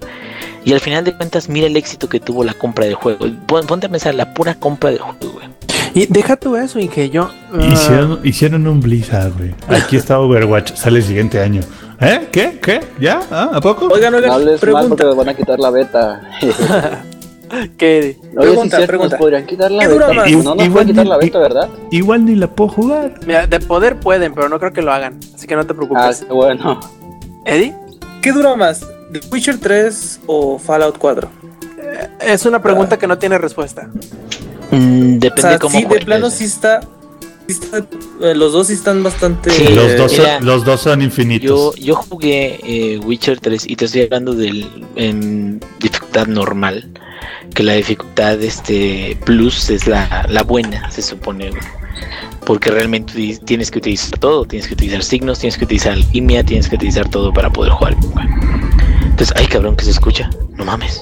y 0.63 0.71
al 0.71 0.79
final 0.79 1.03
de 1.03 1.13
cuentas 1.17 1.49
mira 1.49 1.67
el 1.67 1.75
éxito 1.75 2.07
que 2.07 2.21
tuvo 2.21 2.43
la 2.45 2.53
compra 2.53 2.85
del 2.85 2.95
juego. 2.95 3.25
Pon- 3.45 3.65
Ponte 3.67 3.87
a 3.87 3.89
pensar 3.89 4.15
la 4.15 4.33
pura 4.33 4.53
compra 4.55 4.89
del 4.91 4.99
juego, 4.99 5.33
güey. 5.33 5.47
Y 5.93 6.05
deja 6.07 6.35
tú 6.37 6.55
eso, 6.55 6.79
Inge, 6.79 7.09
yo... 7.09 7.29
ah, 7.53 7.69
Hicieron, 7.73 8.19
hicieron 8.23 8.67
un 8.67 8.79
Blizzard, 8.79 9.33
güey. 9.37 9.53
Aquí 9.67 9.95
está 10.01 10.19
Overwatch, 10.19 10.73
sale 10.75 10.99
el 10.99 11.03
siguiente 11.05 11.41
año. 11.41 11.61
¿Eh? 11.99 12.27
¿Qué? 12.31 12.57
¿Qué? 12.61 12.79
¿Ya? 13.01 13.19
¿Ah? 13.31 13.49
¿A 13.53 13.59
poco? 13.61 13.87
Oigan, 13.87 14.11
No 14.13 14.17
oigan, 14.19 14.31
hables 14.31 14.51
mal 14.51 14.59
pregunta. 14.59 14.87
porque 14.89 15.03
les 15.05 15.15
van 15.15 15.29
a 15.29 15.33
quitar 15.33 15.59
la 15.59 15.69
beta. 15.71 16.21
que... 17.77 18.17
Oye, 18.37 18.47
Pregunta, 18.47 18.63
si 18.63 18.69
cierto, 18.69 18.87
pregunta. 18.87 19.15
nos 19.15 19.19
podrían 19.19 19.45
quitar 19.45 19.71
la 19.71 19.83
¿Qué 19.85 19.89
dura 19.93 20.07
beta. 20.07 20.21
más? 20.21 20.31
No 20.43 20.55
nos 20.55 20.69
pueden 20.69 20.87
quitar 20.87 21.03
ni- 21.05 21.09
la 21.09 21.17
beta, 21.17 21.39
¿verdad? 21.39 21.69
Igual 21.91 22.25
ni 22.25 22.35
la 22.35 22.47
puedo 22.47 22.69
jugar. 22.69 23.19
Mira, 23.27 23.47
de 23.47 23.59
poder 23.59 23.97
pueden, 23.99 24.33
pero 24.33 24.49
no 24.49 24.59
creo 24.59 24.73
que 24.73 24.81
lo 24.81 24.91
hagan. 24.91 25.19
Así 25.33 25.47
que 25.47 25.55
no 25.55 25.65
te 25.65 25.73
Ah, 25.73 25.75
preocupes. 25.75 26.25
qué 26.27 26.33
bueno. 26.33 26.79
Eddie, 27.45 27.73
¿Qué 28.25 28.31
dura 28.31 28.55
más? 28.55 28.79
¿The 29.11 29.21
Witcher 29.31 29.59
3 29.59 30.21
o 30.25 30.57
Fallout 30.57 30.97
4? 30.97 31.29
es 32.21 32.43
una 32.47 32.59
pregunta 32.59 32.97
que 32.97 33.05
no 33.05 33.19
tiene 33.19 33.37
respuesta. 33.37 33.87
Mm, 34.71 35.17
O 35.17 35.19
depende 35.19 35.41
sea, 35.41 35.59
cómo 35.59 35.75
sí, 35.75 35.81
de 35.83 35.87
juegues, 35.87 36.05
plano 36.05 36.25
güey. 36.25 36.35
sí 36.39 36.45
está, 36.45 36.81
sí 37.47 37.53
está- 37.53 37.77
eh, 38.21 38.33
Los 38.33 38.51
dos 38.53 38.65
sí 38.65 38.73
están 38.73 39.03
bastante. 39.03 39.51
Sí, 39.51 39.67
Los 39.75 39.95
dos, 39.95 40.11
mira, 40.13 40.37
son, 40.37 40.45
los 40.47 40.65
dos 40.65 40.81
son 40.81 40.99
Yo, 41.01 41.05
infinitos. 41.05 41.75
yo 41.75 41.93
jugué 41.95 42.59
eh, 42.63 42.97
Witcher 42.97 43.39
3 43.39 43.63
y 43.69 43.75
te 43.75 43.85
estoy 43.85 44.01
hablando 44.01 44.33
del 44.33 44.67
en 44.95 45.59
dificultad 45.79 46.25
normal. 46.25 46.89
Que 47.53 47.61
la 47.61 47.73
dificultad 47.73 48.41
este 48.41 49.17
plus 49.23 49.69
es 49.69 49.85
la, 49.87 50.25
la 50.29 50.41
buena, 50.41 50.89
se 50.89 51.03
supone. 51.03 51.51
güey. 51.51 51.61
Porque 52.45 52.69
realmente 52.69 53.13
ti- 53.13 53.37
tienes 53.37 53.71
que 53.71 53.79
utilizar 53.79 54.19
todo. 54.19 54.45
Tienes 54.45 54.67
que 54.67 54.73
utilizar 54.73 55.03
signos, 55.03 55.39
tienes 55.39 55.57
que 55.57 55.65
utilizar 55.65 55.93
alquimia, 55.93 56.43
tienes 56.43 56.69
que 56.69 56.75
utilizar 56.75 57.09
todo 57.09 57.33
para 57.33 57.49
poder 57.49 57.71
jugar. 57.71 57.95
Entonces, 59.03 59.33
ay 59.37 59.47
cabrón 59.47 59.75
que 59.75 59.85
se 59.85 59.91
escucha. 59.91 60.29
No 60.57 60.65
mames. 60.65 61.01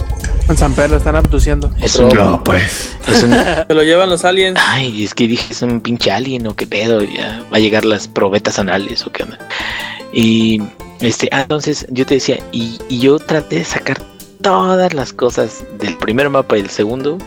En 0.49 0.57
San 0.57 0.73
Pedro 0.73 0.89
lo 0.89 0.97
están 0.97 1.15
abduciendo. 1.15 1.71
Es 1.81 1.95
un, 1.97 2.09
No, 2.09 2.43
pues. 2.43 2.95
es 3.07 3.23
un- 3.23 3.31
Se 3.67 3.73
lo 3.73 3.83
llevan 3.83 4.09
los 4.09 4.23
aliens. 4.25 4.59
Ay, 4.61 5.03
es 5.03 5.13
que 5.13 5.27
dije, 5.27 5.51
es 5.53 5.61
un 5.61 5.79
pinche 5.81 6.11
alien 6.11 6.45
o 6.47 6.55
qué 6.55 6.67
pedo, 6.67 7.01
ya 7.01 7.43
va 7.51 7.57
a 7.57 7.59
llegar 7.59 7.85
las 7.85 8.07
probetas 8.07 8.59
anales 8.59 9.05
o 9.07 9.11
qué 9.11 9.23
onda. 9.23 9.39
Y 10.11 10.61
este, 10.99 11.27
ah, 11.31 11.41
entonces 11.41 11.85
yo 11.89 12.05
te 12.05 12.15
decía, 12.15 12.39
y, 12.51 12.77
y 12.89 12.99
yo 12.99 13.19
traté 13.19 13.57
de 13.57 13.63
sacar 13.65 14.01
todas 14.41 14.93
las 14.93 15.13
cosas 15.13 15.63
del 15.79 15.97
primer 15.97 16.29
mapa 16.29 16.57
y 16.57 16.61
del 16.61 16.69
segundo. 16.71 17.17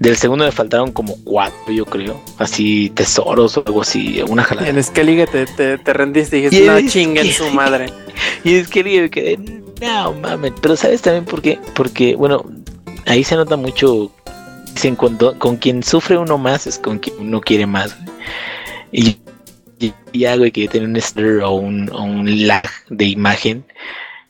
Del 0.00 0.16
segundo 0.16 0.46
me 0.46 0.50
faltaron 0.50 0.92
como 0.92 1.14
cuatro, 1.24 1.70
yo 1.70 1.84
creo. 1.84 2.18
Así 2.38 2.88
tesoros 2.88 3.58
o 3.58 3.62
algo 3.66 3.82
así, 3.82 4.22
una 4.26 4.42
jalada. 4.42 4.66
En 4.66 4.82
Skellige 4.82 5.26
te, 5.26 5.44
te, 5.44 5.76
te 5.76 5.92
rendiste 5.92 6.38
y 6.38 6.42
dijiste, 6.42 6.66
no 6.66 6.88
chinguen 6.88 7.30
su 7.30 7.48
madre. 7.50 7.92
Y 8.44 8.54
es 8.54 8.68
que 8.68 8.82
me 8.84 9.10
quedé, 9.10 9.38
no 9.80 10.12
mames, 10.14 10.52
pero 10.60 10.76
¿sabes 10.76 11.02
también 11.02 11.24
por 11.24 11.40
qué? 11.40 11.58
Porque, 11.74 12.16
bueno, 12.16 12.44
ahí 13.06 13.24
se 13.24 13.36
nota 13.36 13.56
mucho, 13.56 14.10
dicen, 14.74 14.96
cuando, 14.96 15.38
con 15.38 15.56
quien 15.56 15.82
sufre 15.82 16.18
uno 16.18 16.36
más 16.38 16.66
es 16.66 16.78
con 16.78 16.98
quien 16.98 17.16
uno 17.18 17.40
quiere 17.40 17.66
más. 17.66 17.96
Y, 18.92 19.18
ya, 20.12 20.36
güey, 20.36 20.50
que 20.50 20.68
tiene 20.68 20.86
un 20.86 21.00
stutter 21.00 21.42
o 21.42 21.52
un, 21.52 21.90
o 21.92 22.02
un 22.02 22.46
lag 22.46 22.64
de 22.88 23.06
imagen 23.06 23.64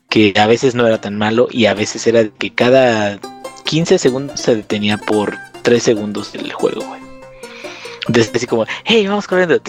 que 0.09 0.33
a 0.37 0.47
veces 0.47 0.75
no 0.75 0.85
era 0.85 0.99
tan 0.99 1.17
malo 1.17 1.47
y 1.49 1.65
a 1.65 1.73
veces 1.73 2.05
era 2.07 2.27
que 2.27 2.53
cada 2.53 3.19
15 3.65 3.97
segundos 3.97 4.39
se 4.39 4.55
detenía 4.55 4.97
por 4.97 5.37
3 5.61 5.81
segundos 5.81 6.33
el 6.35 6.51
juego, 6.51 6.81
güey. 6.85 7.01
Entonces 8.07 8.31
así 8.33 8.47
como, 8.47 8.65
hey, 8.85 9.07
vamos 9.07 9.27
corriendo. 9.27 9.61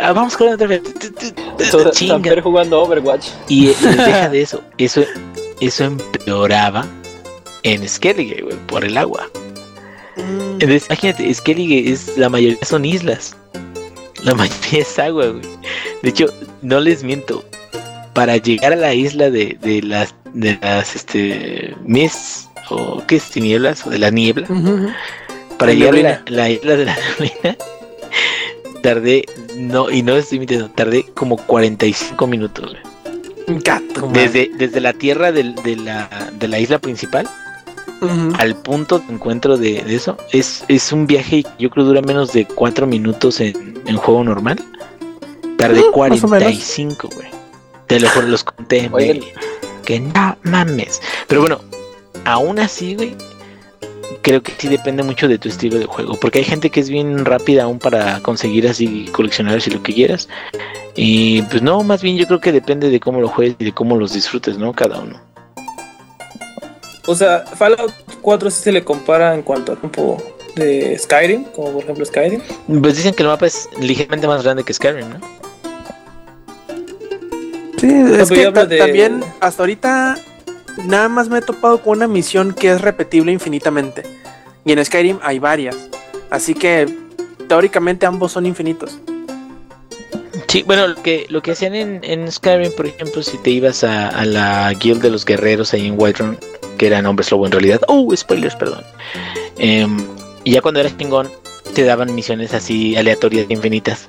Ah, 0.00 0.12
Vamos 0.12 0.36
corriendo 0.36 0.64
otra 0.64 1.90
Chinga. 1.90 2.42
Jugando 2.42 2.82
Overwatch. 2.82 3.28
Y 3.48 3.66
deja 3.82 4.28
de 4.28 4.42
eso, 4.42 4.62
eso, 4.78 5.02
eso 5.60 5.84
empeoraba 5.84 6.86
en 7.62 7.88
Skellige, 7.88 8.42
güey, 8.42 8.56
por 8.66 8.84
el 8.84 8.96
agua. 8.96 9.28
Entonces, 10.16 10.86
imagínate, 10.86 11.32
Skellige 11.32 11.90
es, 11.90 12.16
la 12.16 12.28
mayoría 12.28 12.58
son 12.62 12.84
islas. 12.84 13.36
La 14.22 14.34
mayoría 14.36 14.80
es 14.80 14.98
agua, 14.98 15.28
güey. 15.28 15.42
De 16.02 16.10
hecho, 16.10 16.26
no 16.62 16.80
les 16.80 17.02
miento. 17.02 17.44
Para 18.12 18.36
llegar 18.36 18.72
a 18.72 18.76
la 18.76 18.92
isla 18.92 19.30
de, 19.30 19.56
de 19.60 19.82
las, 19.82 20.14
de 20.34 20.58
las, 20.60 20.96
este, 20.96 21.74
mists, 21.84 22.49
o 22.70 23.02
qué 23.06 23.16
es, 23.16 23.30
tinieblas, 23.30 23.86
o 23.86 23.90
de 23.90 23.98
la 23.98 24.10
niebla, 24.10 24.46
para 25.58 25.72
llegar 25.72 25.94
a 25.94 26.02
la, 26.02 26.22
la 26.26 26.50
isla 26.50 26.76
de 26.76 26.84
la 26.86 26.96
neblina, 26.96 27.56
tardé, 28.82 29.24
no, 29.56 29.90
y 29.90 30.02
no 30.02 30.16
estoy 30.16 30.38
mintiendo, 30.38 30.70
tardé 30.70 31.04
como 31.14 31.36
45 31.36 32.26
minutos. 32.26 32.76
Gato. 33.46 34.08
Desde, 34.12 34.50
desde 34.56 34.80
la 34.80 34.92
tierra 34.92 35.32
del- 35.32 35.54
de, 35.56 35.76
la, 35.76 36.08
de 36.38 36.48
la 36.48 36.58
isla 36.60 36.78
principal 36.78 37.28
al 38.38 38.56
punto 38.56 38.98
de 39.00 39.12
encuentro 39.12 39.58
de, 39.58 39.82
de 39.82 39.94
eso, 39.94 40.16
es, 40.32 40.64
es 40.68 40.90
un 40.90 41.06
viaje 41.06 41.42
que 41.42 41.50
yo 41.58 41.68
creo 41.68 41.84
dura 41.84 42.00
menos 42.00 42.32
de 42.32 42.46
4 42.46 42.86
minutos 42.86 43.40
en, 43.40 43.78
en 43.86 43.96
juego 43.96 44.24
normal. 44.24 44.58
Tardé 45.58 45.80
menos. 45.80 45.92
45, 45.92 47.10
güey. 47.14 47.28
Te 47.86 48.00
lo 48.00 48.08
juro, 48.08 48.28
los 48.28 48.42
conté, 48.44 48.88
güey. 48.88 49.20
Que 49.84 50.00
no 50.00 50.38
mames. 50.44 51.02
Pero 51.26 51.42
bueno, 51.42 51.60
aún 52.24 52.58
así, 52.58 52.94
güey, 52.94 53.14
creo 54.22 54.42
que 54.42 54.52
sí 54.58 54.68
depende 54.68 55.02
mucho 55.02 55.28
de 55.28 55.38
tu 55.38 55.48
estilo 55.48 55.78
de 55.78 55.86
juego. 55.86 56.14
Porque 56.20 56.38
hay 56.40 56.44
gente 56.44 56.70
que 56.70 56.80
es 56.80 56.88
bien 56.88 57.24
rápida 57.24 57.64
aún 57.64 57.78
para 57.78 58.20
conseguir 58.20 58.68
así 58.68 59.06
coleccionables 59.12 59.66
y 59.66 59.70
lo 59.70 59.82
que 59.82 59.94
quieras. 59.94 60.28
Y 60.94 61.42
pues 61.42 61.62
no, 61.62 61.82
más 61.82 62.02
bien 62.02 62.16
yo 62.16 62.26
creo 62.26 62.40
que 62.40 62.52
depende 62.52 62.90
de 62.90 63.00
cómo 63.00 63.20
lo 63.20 63.28
juegues 63.28 63.56
y 63.58 63.64
de 63.66 63.72
cómo 63.72 63.96
los 63.96 64.12
disfrutes, 64.12 64.58
¿no? 64.58 64.72
Cada 64.72 65.00
uno. 65.00 65.20
O 67.06 67.14
sea, 67.14 67.40
Fallout 67.46 67.92
4 68.20 68.50
sí 68.50 68.62
se 68.64 68.72
le 68.72 68.84
compara 68.84 69.34
en 69.34 69.42
cuanto 69.42 69.72
a 69.72 69.76
tiempo 69.76 70.22
de 70.54 70.98
Skyrim, 70.98 71.44
como 71.44 71.72
por 71.72 71.84
ejemplo 71.84 72.04
Skyrim. 72.04 72.40
Pues 72.80 72.96
dicen 72.96 73.14
que 73.14 73.22
el 73.22 73.28
mapa 73.28 73.46
es 73.46 73.68
ligeramente 73.80 74.26
más 74.26 74.42
grande 74.42 74.62
que 74.64 74.72
Skyrim, 74.74 75.08
¿no? 75.08 75.20
Sí, 77.78 77.88
es 77.88 78.28
que 78.28 78.50
de- 78.50 78.78
también 78.78 79.24
hasta 79.40 79.62
ahorita 79.62 80.18
nada 80.84 81.08
más 81.08 81.28
me 81.28 81.38
he 81.38 81.42
topado 81.42 81.82
con 81.82 81.98
una 81.98 82.08
misión 82.08 82.54
que 82.54 82.70
es 82.70 82.80
repetible 82.80 83.32
infinitamente. 83.32 84.02
Y 84.64 84.72
en 84.72 84.84
Skyrim 84.84 85.18
hay 85.22 85.38
varias. 85.38 85.76
Así 86.30 86.54
que 86.54 86.88
teóricamente 87.48 88.06
ambos 88.06 88.32
son 88.32 88.46
infinitos. 88.46 88.98
Sí, 90.48 90.62
bueno, 90.64 90.88
lo 90.88 91.02
que, 91.02 91.26
lo 91.28 91.42
que 91.42 91.52
hacían 91.52 91.74
en, 91.74 92.32
Skyrim, 92.32 92.72
por 92.72 92.86
ejemplo, 92.86 93.22
si 93.22 93.38
te 93.38 93.50
ibas 93.50 93.84
a, 93.84 94.24
la 94.24 94.72
guild 94.74 95.00
de 95.00 95.10
los 95.10 95.24
guerreros 95.24 95.72
ahí 95.72 95.86
en 95.86 95.94
Whiterun, 95.96 96.38
que 96.76 96.86
eran 96.86 97.06
hombres 97.06 97.30
lobo 97.30 97.46
en 97.46 97.52
realidad. 97.52 97.80
Oh, 97.86 98.14
spoilers, 98.16 98.56
perdón. 98.56 98.82
Em, 99.58 99.98
y 100.42 100.52
ya 100.52 100.60
cuando 100.60 100.80
eras 100.80 100.96
chingón, 100.96 101.30
te 101.74 101.84
daban 101.84 102.14
misiones 102.14 102.52
así 102.52 102.96
aleatorias 102.96 103.46
infinitas. 103.48 104.08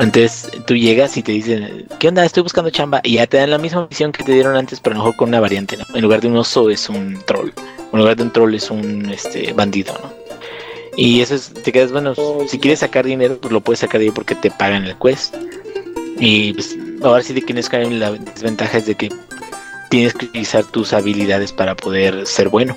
Entonces 0.00 0.50
tú 0.66 0.74
llegas 0.74 1.16
y 1.18 1.22
te 1.22 1.32
dicen, 1.32 1.86
¿qué 1.98 2.08
onda? 2.08 2.24
Estoy 2.24 2.42
buscando 2.42 2.70
chamba. 2.70 3.00
Y 3.04 3.14
ya 3.14 3.26
te 3.26 3.36
dan 3.36 3.50
la 3.50 3.58
misma 3.58 3.86
misión 3.88 4.12
que 4.12 4.24
te 4.24 4.32
dieron 4.32 4.56
antes, 4.56 4.80
pero 4.80 4.94
a 4.94 4.98
lo 4.98 5.04
mejor 5.04 5.16
con 5.16 5.28
una 5.28 5.40
variante, 5.40 5.76
¿no? 5.76 5.84
En 5.94 6.00
lugar 6.00 6.22
de 6.22 6.28
un 6.28 6.38
oso 6.38 6.70
es 6.70 6.88
un 6.88 7.20
troll. 7.26 7.50
En 7.92 7.98
lugar 7.98 8.16
de 8.16 8.22
un 8.22 8.32
troll 8.32 8.54
es 8.54 8.70
un 8.70 9.10
este, 9.10 9.52
bandido, 9.52 9.92
¿no? 10.02 10.10
Y 10.96 11.20
eso 11.20 11.34
es, 11.34 11.52
te 11.52 11.70
quedas, 11.70 11.92
bueno, 11.92 12.14
si 12.48 12.58
quieres 12.58 12.80
sacar 12.80 13.04
dinero, 13.04 13.38
pues 13.40 13.52
lo 13.52 13.60
puedes 13.60 13.80
sacar 13.80 14.00
de 14.00 14.06
ahí 14.06 14.10
porque 14.10 14.34
te 14.34 14.50
pagan 14.50 14.84
el 14.84 14.96
quest. 14.96 15.36
Y 16.18 16.54
pues 16.54 16.76
ahora 17.02 17.22
sí 17.22 17.34
de 17.34 17.42
que 17.42 17.52
en 17.52 17.62
Skyrim 17.62 17.98
la 17.98 18.12
desventaja 18.12 18.78
es 18.78 18.86
de 18.86 18.94
que 18.94 19.10
tienes 19.90 20.14
que 20.14 20.26
utilizar 20.26 20.64
tus 20.64 20.94
habilidades 20.94 21.52
para 21.52 21.76
poder 21.76 22.26
ser 22.26 22.48
bueno. 22.48 22.74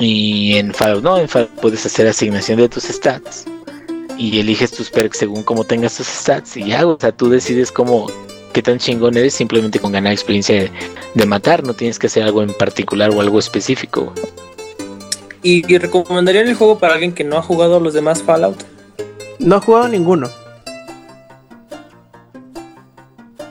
Y 0.00 0.56
en 0.56 0.74
Fallout 0.74 1.04
no, 1.04 1.18
en 1.18 1.28
Fallout 1.28 1.50
puedes 1.60 1.86
hacer 1.86 2.08
asignación 2.08 2.58
de 2.58 2.68
tus 2.68 2.84
stats 2.84 3.46
y 4.18 4.38
eliges 4.40 4.72
tus 4.72 4.90
perks 4.90 5.18
según 5.18 5.42
cómo 5.44 5.64
tengas 5.64 5.96
tus 5.96 6.06
stats 6.08 6.56
y 6.56 6.66
ya, 6.66 6.86
o 6.86 6.98
sea, 7.00 7.12
tú 7.12 7.28
decides 7.30 7.70
cómo 7.72 8.06
qué 8.52 8.62
tan 8.62 8.78
chingón 8.78 9.16
eres 9.16 9.34
simplemente 9.34 9.78
con 9.78 9.92
ganar 9.92 10.12
experiencia 10.12 10.56
de, 10.56 10.70
de 11.14 11.26
matar, 11.26 11.62
no 11.64 11.74
tienes 11.74 11.98
que 11.98 12.08
hacer 12.08 12.24
algo 12.24 12.42
en 12.42 12.52
particular 12.54 13.10
o 13.10 13.20
algo 13.20 13.38
específico. 13.38 14.12
¿Y, 15.42 15.72
y 15.72 15.78
recomendarían 15.78 16.48
el 16.48 16.54
juego 16.56 16.78
para 16.78 16.94
alguien 16.94 17.12
que 17.12 17.22
no 17.24 17.36
ha 17.38 17.42
jugado 17.42 17.76
a 17.76 17.80
los 17.80 17.94
demás 17.94 18.22
Fallout? 18.22 18.60
No 19.38 19.58
he 19.58 19.60
jugado 19.60 19.86
ninguno. 19.88 20.28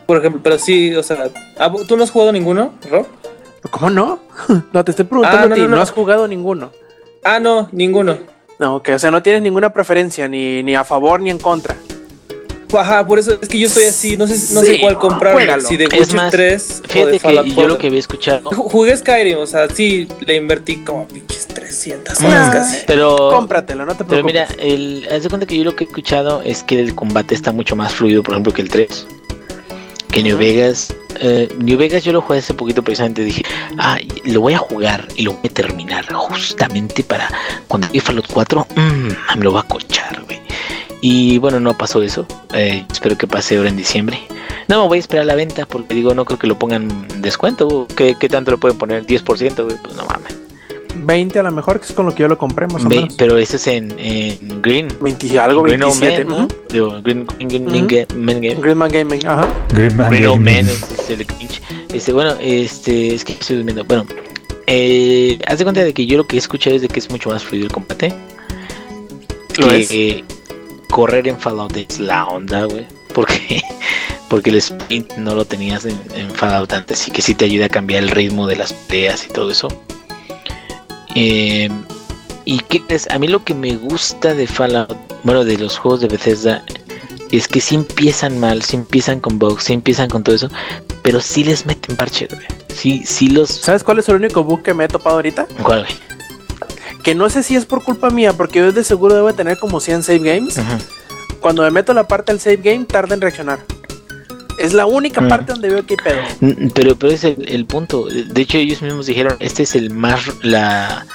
Por 0.05 0.17
ejemplo, 0.17 0.41
pero 0.43 0.57
sí, 0.57 0.95
o 0.95 1.03
sea, 1.03 1.29
¿ah, 1.57 1.71
¿tú 1.87 1.97
no 1.97 2.03
has 2.03 2.11
jugado 2.11 2.31
ninguno, 2.31 2.73
Rob? 2.89 3.05
¿Cómo 3.71 3.89
no? 3.89 4.19
No, 4.73 4.83
te 4.85 4.91
estoy 4.91 5.05
preguntando 5.05 5.45
Ah, 5.45 5.47
no, 5.47 5.53
a 5.53 5.55
ti. 5.55 5.61
no, 5.61 5.67
No, 5.69 5.75
no. 5.77 5.81
has 5.81 5.91
jugado 5.91 6.27
ninguno. 6.27 6.71
Ah, 7.23 7.39
no, 7.39 7.67
ninguno. 7.71 8.17
No, 8.59 8.77
ok, 8.77 8.89
o 8.95 8.99
sea, 8.99 9.11
no 9.11 9.21
tienes 9.21 9.41
ninguna 9.41 9.71
preferencia, 9.71 10.27
ni, 10.27 10.63
ni 10.63 10.75
a 10.75 10.83
favor 10.83 11.21
ni 11.21 11.29
en 11.29 11.37
contra. 11.37 11.75
Ajá, 12.77 13.05
por 13.07 13.17
eso 13.17 13.37
es 13.41 13.47
que 13.47 13.57
yo 13.59 13.67
estoy 13.67 13.85
así, 13.85 14.17
no 14.17 14.27
sé, 14.27 14.53
no 14.53 14.59
Sí, 14.61 14.67
sé 14.75 14.79
cuál 14.81 14.97
comprar, 14.99 15.33
juégalo. 15.33 15.61
si 15.65 15.77
de 15.77 15.85
Witcher 15.85 16.15
más, 16.15 16.31
3 16.31 16.69
o 16.69 16.81
de 16.81 16.87
Fíjate 16.89 17.11
que 17.13 17.19
Fallout 17.19 17.47
yo 17.47 17.55
4. 17.55 17.73
lo 17.73 17.77
que 17.77 17.87
había 17.87 17.99
escuchado. 17.99 18.49
Ju- 18.49 18.69
Jugué 18.69 18.97
Skyrim, 18.97 19.37
o 19.37 19.45
sea, 19.47 19.69
sí, 19.69 20.07
le 20.25 20.35
invertí 20.35 20.77
como 20.83 21.07
pinches 21.07 21.47
300 21.47 22.19
Ah. 22.21 22.27
horas 22.27 22.49
casi. 22.49 22.77
Pero, 22.85 23.29
Cómpratelo, 23.31 23.85
no 23.85 23.93
te 23.95 24.03
pero 24.03 24.23
preocupes. 24.23 24.49
mira, 24.57 24.61
el, 24.61 25.07
haz 25.09 25.23
de 25.23 25.29
cuenta 25.29 25.45
que 25.47 25.57
yo 25.57 25.63
lo 25.63 25.75
que 25.77 25.85
he 25.85 25.87
escuchado 25.87 26.41
es 26.41 26.63
que 26.63 26.77
el 26.79 26.93
combate 26.93 27.35
está 27.35 27.53
mucho 27.53 27.75
más 27.77 27.93
fluido, 27.95 28.21
por 28.21 28.33
ejemplo, 28.33 28.51
que 28.53 28.63
el 28.63 28.69
3. 28.69 29.07
Que 30.11 30.23
New 30.23 30.37
Vegas. 30.37 30.93
Eh, 31.19 31.49
New 31.59 31.77
Vegas 31.77 32.03
yo 32.03 32.11
lo 32.13 32.21
jugué 32.21 32.39
hace 32.39 32.53
poquito 32.53 32.83
precisamente. 32.83 33.23
Dije, 33.23 33.43
ah, 33.77 33.97
lo 34.25 34.41
voy 34.41 34.53
a 34.53 34.59
jugar 34.59 35.07
y 35.15 35.23
lo 35.23 35.33
voy 35.33 35.41
a 35.45 35.49
terminar 35.53 36.05
justamente 36.13 37.03
para 37.03 37.29
cuando 37.67 37.87
llegue 37.87 38.01
Fallout 38.01 38.27
4. 38.31 38.67
mm, 38.75 39.37
me 39.37 39.43
lo 39.43 39.53
va 39.53 39.61
a 39.61 39.63
cochar, 39.63 40.23
güey. 40.25 40.39
Y 41.01 41.37
bueno, 41.37 41.59
no 41.59 41.77
pasó 41.77 42.01
eso. 42.01 42.25
eh, 42.53 42.85
espero 42.91 43.17
que 43.17 43.27
pase 43.27 43.57
ahora 43.57 43.69
en 43.69 43.77
diciembre. 43.77 44.19
No, 44.67 44.81
me 44.81 44.87
voy 44.89 44.97
a 44.97 45.01
esperar 45.01 45.25
la 45.25 45.35
venta 45.35 45.65
porque 45.65 45.93
digo, 45.93 46.13
no 46.13 46.25
creo 46.25 46.39
que 46.39 46.47
lo 46.47 46.57
pongan 46.59 46.89
en 47.11 47.21
descuento. 47.21 47.87
¿Qué, 47.95 48.15
qué 48.19 48.27
tanto 48.27 48.51
lo 48.51 48.57
pueden 48.57 48.77
poner? 48.77 49.05
¿10%? 49.05 49.63
Güey? 49.63 49.77
Pues 49.81 49.95
no 49.95 50.05
mames. 50.05 50.35
20 51.07 51.39
a 51.39 51.43
lo 51.43 51.51
mejor, 51.51 51.79
que 51.79 51.85
es 51.87 51.93
con 51.93 52.05
lo 52.05 52.13
que 52.13 52.21
yo 52.21 52.27
lo 52.27 52.37
compré, 52.37 52.67
más 52.67 52.83
o 52.85 52.89
menos. 52.89 53.15
pero 53.17 53.37
ese 53.37 53.55
es 53.55 53.65
en, 53.67 53.95
en 53.97 54.61
Green. 54.61 54.89
20 54.99 55.27
y 55.27 55.37
algo, 55.37 55.63
Green 55.63 55.81
Old 55.81 55.99
27. 55.99 56.25
Man, 56.25 56.37
¿no? 56.41 56.47
Digo, 56.69 57.01
Green, 57.01 57.25
Green, 57.39 57.87
Green, 57.87 58.07
Man 58.15 58.41
Game. 58.41 58.89
Gaming, 58.89 59.25
ajá. 59.25 59.47
Green 59.69 59.95
Man 59.95 60.09
Green 60.09 60.23
Gaming. 60.23 60.43
Man 60.43 60.65
es, 60.67 60.91
es 60.91 61.09
el 61.09 61.25
cringe. 61.25 61.61
Este, 61.93 62.11
bueno, 62.11 62.35
este, 62.41 63.15
es 63.15 63.23
que 63.23 63.33
estoy 63.33 63.55
durmiendo. 63.55 63.85
Bueno, 63.85 64.05
eh, 64.67 65.39
haz 65.47 65.59
de 65.59 65.63
cuenta 65.63 65.83
de 65.83 65.93
que 65.93 66.05
yo 66.05 66.17
lo 66.17 66.27
que 66.27 66.35
he 66.35 66.39
escuchado 66.39 66.75
es 66.75 66.81
de 66.81 66.89
que 66.89 66.99
es 66.99 67.09
mucho 67.09 67.29
más 67.29 67.41
fluido 67.43 67.67
el 67.67 67.71
combate. 67.71 68.13
Lo 69.57 69.69
que 69.69 69.79
es. 69.79 69.91
eh, 69.91 70.23
correr 70.89 71.27
en 71.29 71.39
Fallout 71.39 71.75
es 71.77 71.99
la 71.99 72.25
onda, 72.25 72.65
güey. 72.65 72.85
Porque, 73.13 73.61
porque 74.29 74.49
el 74.49 74.57
sprint 74.57 75.13
no 75.13 75.35
lo 75.35 75.45
tenías 75.45 75.85
en, 75.85 75.97
en 76.15 76.29
Fallout 76.31 76.73
antes 76.73 77.07
y 77.07 77.11
que 77.11 77.21
sí 77.21 77.33
te 77.33 77.45
ayuda 77.45 77.67
a 77.67 77.69
cambiar 77.69 78.03
el 78.03 78.09
ritmo 78.09 78.45
de 78.45 78.57
las 78.57 78.73
peleas 78.73 79.25
y 79.25 79.29
todo 79.29 79.49
eso. 79.51 79.69
Eh, 81.19 81.67
y 82.45 82.59
qué 82.59 82.85
crees, 82.85 83.09
a 83.09 83.17
mí 83.17 83.27
lo 83.27 83.43
que 83.43 83.55
me 83.55 83.75
gusta 83.75 84.35
de 84.35 84.45
Fallout, 84.45 84.95
bueno, 85.23 85.43
de 85.43 85.57
los 85.57 85.79
juegos 85.79 86.01
de 86.01 86.07
Bethesda, 86.07 86.63
es 87.31 87.47
que 87.47 87.59
sí 87.59 87.73
empiezan 87.73 88.39
mal, 88.39 88.61
sí 88.61 88.75
empiezan 88.75 89.19
con 89.19 89.39
bugs, 89.39 89.63
sí 89.63 89.73
empiezan 89.73 90.09
con 90.09 90.23
todo 90.23 90.35
eso, 90.35 90.47
pero 91.01 91.19
sí 91.19 91.43
les 91.43 91.65
meten 91.65 91.95
parches, 91.95 92.29
güey. 92.29 92.45
Sí, 92.69 93.01
sí 93.03 93.29
los. 93.29 93.49
¿Sabes 93.49 93.83
cuál 93.83 93.97
es 93.97 94.07
el 94.09 94.15
único 94.15 94.43
bug 94.43 94.61
que 94.61 94.75
me 94.75 94.85
he 94.85 94.87
topado 94.87 95.15
ahorita? 95.15 95.47
¿Cuál, 95.63 95.85
güey? 95.85 95.93
Que 97.01 97.15
no 97.15 97.31
sé 97.31 97.41
si 97.41 97.55
es 97.55 97.65
por 97.65 97.83
culpa 97.83 98.11
mía, 98.11 98.33
porque 98.33 98.59
yo 98.59 98.71
de 98.71 98.83
seguro 98.83 99.15
debo 99.15 99.33
tener 99.33 99.57
como 99.57 99.79
100 99.79 100.03
save 100.03 100.19
games. 100.19 100.59
Cuando 101.39 101.63
me 101.63 101.71
meto 101.71 101.93
a 101.93 101.95
la 101.95 102.07
parte 102.07 102.31
del 102.31 102.39
save 102.39 102.57
game, 102.57 102.85
tarda 102.85 103.15
en 103.15 103.21
reaccionar. 103.21 103.59
Es 104.57 104.73
la 104.73 104.85
única 104.85 105.21
Mm. 105.21 105.27
parte 105.27 105.51
donde 105.53 105.69
veo 105.69 105.85
que 105.85 105.95
hay 105.95 105.97
pedo. 106.03 106.21
Mm, 106.41 106.67
Pero, 106.73 106.95
pero 106.95 107.13
es 107.13 107.23
el, 107.23 107.45
el 107.47 107.65
punto. 107.65 108.05
De 108.07 108.41
hecho, 108.41 108.57
ellos 108.57 108.81
mismos 108.81 109.05
dijeron, 109.05 109.35
este 109.39 109.63
es 109.63 109.75
el 109.75 109.89
más 109.91 110.21
la, 110.43 111.05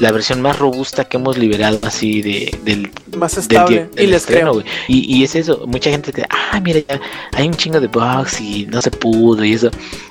la 0.00 0.12
versión 0.12 0.40
más 0.42 0.58
robusta 0.58 1.04
que 1.06 1.16
hemos 1.16 1.36
liberado 1.38 1.78
así 1.82 2.20
de, 2.22 2.56
del, 2.64 2.90
Más 3.16 3.36
estable. 3.38 3.88
del 3.94 4.04
y 4.04 4.06
les 4.08 4.22
estreno, 4.22 4.52
creo. 4.52 4.64
Y, 4.88 5.16
y 5.18 5.24
es 5.24 5.34
eso, 5.34 5.64
mucha 5.66 5.90
gente 5.90 6.12
que, 6.12 6.24
ah, 6.28 6.60
mira, 6.60 6.80
ya 6.88 7.00
hay 7.32 7.48
un 7.48 7.54
chingo 7.54 7.80
de 7.80 7.86
bugs 7.88 8.40
y 8.40 8.66
no 8.66 8.80
se 8.82 8.90
pudo 8.90 9.44
y 9.44 9.52
eso. 9.54 9.70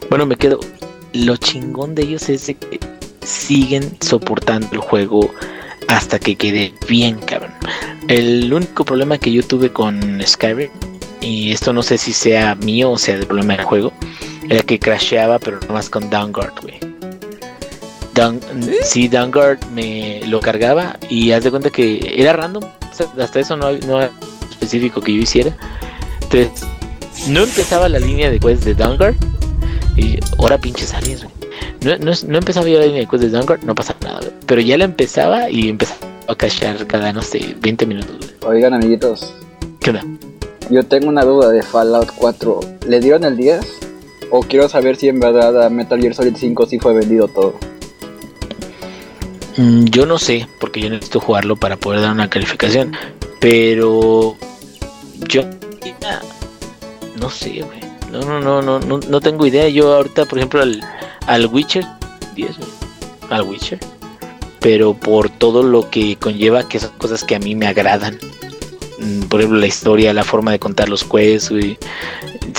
Bueno, 0.10 0.26
me 0.26 0.36
quedo. 0.36 0.60
Lo 1.14 1.38
chingón 1.38 1.96
de 1.96 2.04
ellos 2.04 2.30
es 2.30 2.46
de 2.48 2.54
que 2.56 2.80
siguen 3.24 3.98
soportando 4.00 4.68
el 4.72 4.78
juego 4.80 5.32
hasta 5.88 6.20
que 6.20 6.36
quede 6.36 6.74
bien, 6.88 7.20
cabrón. 7.20 7.52
El 8.08 8.52
único 8.54 8.86
problema 8.86 9.18
que 9.18 9.32
yo 9.32 9.42
tuve 9.44 9.72
con 9.72 10.22
Skyrim, 10.26 10.70
y 11.22 11.52
esto 11.52 11.74
no 11.74 11.84
sé 11.84 11.98
si 11.98 12.14
sea 12.14 12.56
mío 12.56 12.92
o 12.92 12.98
sea 12.98 13.16
del 13.16 13.28
problema 13.28 13.56
del 13.56 13.66
juego, 13.66 13.94
era 14.50 14.62
que 14.64 14.80
crasheaba, 14.80 15.40
pero 15.40 15.60
nomás 15.68 15.90
con 15.90 16.10
Downguard, 16.10 16.54
güey. 16.62 16.80
Down, 18.16 18.40
¿Sí? 18.84 19.08
Downguard 19.08 19.60
me 19.74 20.22
lo 20.26 20.42
cargaba 20.42 20.98
y 21.10 21.32
haz 21.32 21.44
de 21.44 21.52
cuenta 21.52 21.70
que 21.70 22.16
era 22.18 22.34
random. 22.34 22.64
o 22.64 22.94
sea, 22.94 23.08
hasta 23.24 23.40
eso 23.40 23.56
no, 23.56 23.72
no 23.72 24.02
era 24.02 24.12
específico 24.50 25.02
que 25.02 25.14
yo 25.14 25.22
hiciera. 25.22 25.56
Entonces, 26.24 26.66
no 27.28 27.42
empezaba 27.44 27.88
la 27.88 28.00
línea 28.00 28.30
de 28.30 28.40
quests 28.40 28.66
de 28.66 28.74
Downguard 28.74 29.16
y 29.96 30.20
ahora 30.38 30.58
pinches 30.58 30.94
aliens, 30.94 31.24
güey. 31.24 31.36
No, 31.82 31.98
no, 31.98 32.12
no 32.28 32.38
empezaba 32.38 32.68
yo 32.68 32.80
la 32.80 32.86
línea 32.86 33.02
de 33.02 33.08
quests 33.08 33.22
de 33.22 33.30
Downguard, 33.30 33.64
no 33.64 33.76
pasaba 33.76 34.00
nada, 34.02 34.20
güey. 34.20 34.34
Pero 34.46 34.62
ya 34.62 34.78
la 34.78 34.86
empezaba 34.86 35.50
y 35.50 35.70
empezaba 35.70 36.00
a 36.28 36.36
cachar 36.36 36.86
cada, 36.88 37.14
no 37.14 37.22
sé, 37.22 37.56
20 37.62 37.86
minutos, 37.86 38.18
güey. 38.18 38.58
Oigan, 38.58 38.74
amiguitos, 38.74 39.34
¿Qué 39.80 39.92
onda? 39.92 40.04
Yo 40.70 40.86
tengo 40.86 41.10
una 41.10 41.24
duda 41.24 41.50
de 41.52 41.64
Fallout 41.64 42.12
4. 42.16 42.60
¿Le 42.88 43.00
dieron 43.00 43.24
el 43.24 43.36
10? 43.38 43.60
¿O 44.32 44.42
quiero 44.42 44.70
saber 44.70 44.96
si 44.96 45.08
en 45.10 45.20
verdad 45.20 45.64
a 45.64 45.70
Metal 45.70 46.00
Gear 46.00 46.14
Solid 46.14 46.36
5 46.38 46.66
sí 46.68 46.80
fue 46.80 46.94
vendido 46.94 47.28
todo? 47.28 47.56
Mm, 49.58 49.86
Yo 49.86 50.06
no 50.06 50.18
sé, 50.18 50.48
porque 50.60 50.82
yo 50.82 50.90
necesito 50.90 51.20
jugarlo 51.20 51.56
para 51.56 51.78
poder 51.78 52.02
dar 52.02 52.12
una 52.12 52.30
calificación. 52.30 52.94
Pero 53.40 54.36
yo 55.28 55.44
no 57.20 57.30
sé, 57.30 57.62
güey. 57.62 57.80
No, 58.12 58.22
no, 58.22 58.40
no, 58.40 58.62
no, 58.62 58.80
no, 58.80 59.00
no 59.00 59.22
tengo 59.22 59.46
idea. 59.46 59.68
Yo 59.70 59.94
ahorita, 59.96 60.26
por 60.26 60.38
ejemplo, 60.40 60.62
al, 60.62 60.82
al 61.28 61.46
Witcher 61.48 61.86
10, 62.36 62.58
güey. 62.58 62.70
Al 63.30 63.44
Witcher. 63.44 63.80
Pero 64.60 64.94
por 64.94 65.30
todo 65.30 65.64
lo 65.64 65.90
que 65.90 66.16
conlleva, 66.18 66.68
que 66.68 66.80
son 66.80 66.92
cosas 66.98 67.24
que 67.24 67.36
a 67.36 67.40
mí 67.40 67.56
me 67.56 67.68
agradan. 67.68 68.18
Mm, 69.00 69.22
Por 69.24 69.40
ejemplo, 69.40 69.60
la 69.60 69.68
historia, 69.68 70.14
la 70.14 70.24
forma 70.24 70.52
de 70.52 70.60
contar 70.60 70.90
los 70.90 71.04
quests, 71.04 71.50
güey. 71.50 71.78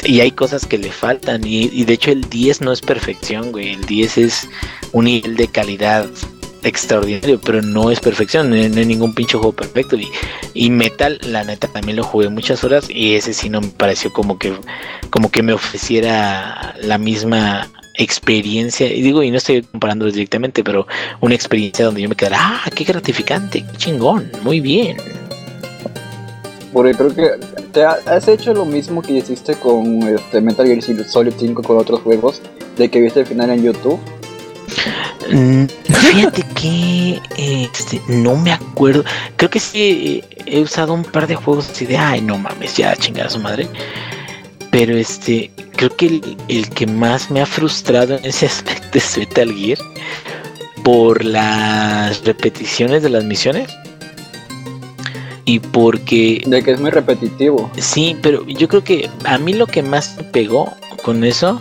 Y 0.05 0.21
hay 0.21 0.31
cosas 0.33 0.67
que 0.67 0.79
le 0.79 0.91
faltan. 0.91 1.43
Y, 1.45 1.85
de 1.85 1.93
hecho 1.93 2.11
el 2.11 2.29
10 2.29 2.61
no 2.63 2.73
es 2.73 2.81
perfección, 2.81 3.53
güey. 3.53 3.75
El 3.75 3.85
10 3.85 4.19
es 4.19 4.49
un 4.93 5.05
nivel 5.05 5.37
de 5.37 5.49
calidad 5.49 6.09
extraordinario, 6.63 7.41
pero 7.41 7.63
no 7.63 7.91
es 7.91 8.01
perfección, 8.01 8.51
no 8.51 8.57
hay 8.57 8.69
ningún 8.87 9.15
pinche 9.15 9.39
juego 9.39 9.53
perfecto. 9.53 9.97
Y, 9.97 10.09
y 10.55 10.71
Metal, 10.71 11.19
la 11.23 11.45
neta, 11.45 11.69
también 11.69 11.97
lo 11.97 12.05
jugué 12.05 12.29
muchas 12.29 12.63
horas 12.65 12.87
y 12.89 13.15
ese 13.15 13.33
sí 13.33 13.49
no 13.49 13.61
me 13.61 13.69
pareció 13.69 14.13
como 14.13 14.39
que, 14.39 14.55
como 15.11 15.31
que 15.31 15.43
me 15.43 15.53
ofreciera 15.53 16.75
la 16.83 16.99
misma 16.99 17.69
experiencia. 17.95 18.93
Y 18.93 19.03
digo, 19.03 19.23
y 19.23 19.31
no 19.31 19.39
estoy 19.39 19.63
comparándolos 19.63 20.15
directamente, 20.15 20.65
pero 20.65 20.87
una 21.21 21.35
experiencia 21.35 21.85
donde 21.85 22.03
yo 22.03 22.09
me 22.09 22.17
quedara, 22.17 22.39
ah, 22.41 22.71
qué 22.75 22.85
gratificante, 22.85 23.65
qué 23.65 23.77
chingón, 23.77 24.31
muy 24.43 24.61
bien. 24.61 24.97
Porque 26.73 26.95
creo 26.95 27.15
que 27.15 27.31
te 27.73 27.83
ha- 27.85 27.99
has 28.07 28.29
hecho 28.29 28.55
lo 28.55 28.65
mismo 28.65 29.03
que 29.03 29.15
hiciste 29.15 29.55
con 29.57 30.03
este, 30.09 30.41
Metal 30.41 30.67
Gear 30.67 31.05
Solid 31.09 31.33
5 31.37 31.63
con 31.63 31.79
otros 31.79 32.01
juegos, 32.01 32.41
de 32.77 32.89
que 32.89 33.01
viste 33.01 33.21
el 33.21 33.27
final 33.27 33.51
en 33.51 33.63
YouTube. 33.65 33.99
Mm, 35.33 35.65
Fíjate 35.85 36.43
que 36.55 37.21
este, 37.37 38.01
no 38.09 38.37
me 38.37 38.53
acuerdo. 38.53 39.05
Creo 39.37 39.51
que 39.51 39.61
sí 39.61 40.23
eh, 40.29 40.43
he 40.47 40.61
usado 40.61 40.93
un 40.95 41.03
par 41.05 41.27
de 41.27 41.35
juegos 41.35 41.69
así 41.71 41.87
de 41.87 41.97
ay 41.97 42.21
no 42.21 42.39
mames, 42.39 42.77
ya 42.77 42.95
chingar 42.97 43.27
a 43.27 43.31
su 43.31 43.39
madre. 43.41 43.69
Pero 44.71 44.97
este, 44.97 45.51
creo 45.77 45.95
que 45.97 46.07
el, 46.07 46.37
el 46.49 46.71
que 46.71 46.87
más 46.87 47.31
me 47.31 47.41
ha 47.41 47.47
frustrado 47.47 48.17
en 48.17 48.25
ese 48.25 48.47
aspecto 48.55 48.99
es 48.99 49.19
Metal 49.19 49.53
Gear 49.53 49.79
por 50.85 51.25
las 51.25 52.25
repeticiones 52.25 53.03
de 53.03 53.11
las 53.11 53.25
misiones. 53.25 53.71
Y 55.51 55.59
porque 55.59 56.43
De 56.47 56.63
que 56.63 56.73
es 56.73 56.81
muy 56.81 56.91
repetitivo. 56.91 57.71
sí, 57.79 58.17
pero 58.23 58.47
yo 58.47 58.69
creo 58.69 58.85
que 58.85 59.11
a 59.25 59.39
mí 59.39 59.53
lo 59.53 59.67
que 59.67 59.83
más 59.83 60.15
me 60.17 60.25
pegó 60.25 60.73
con 61.03 61.25
eso 61.25 61.61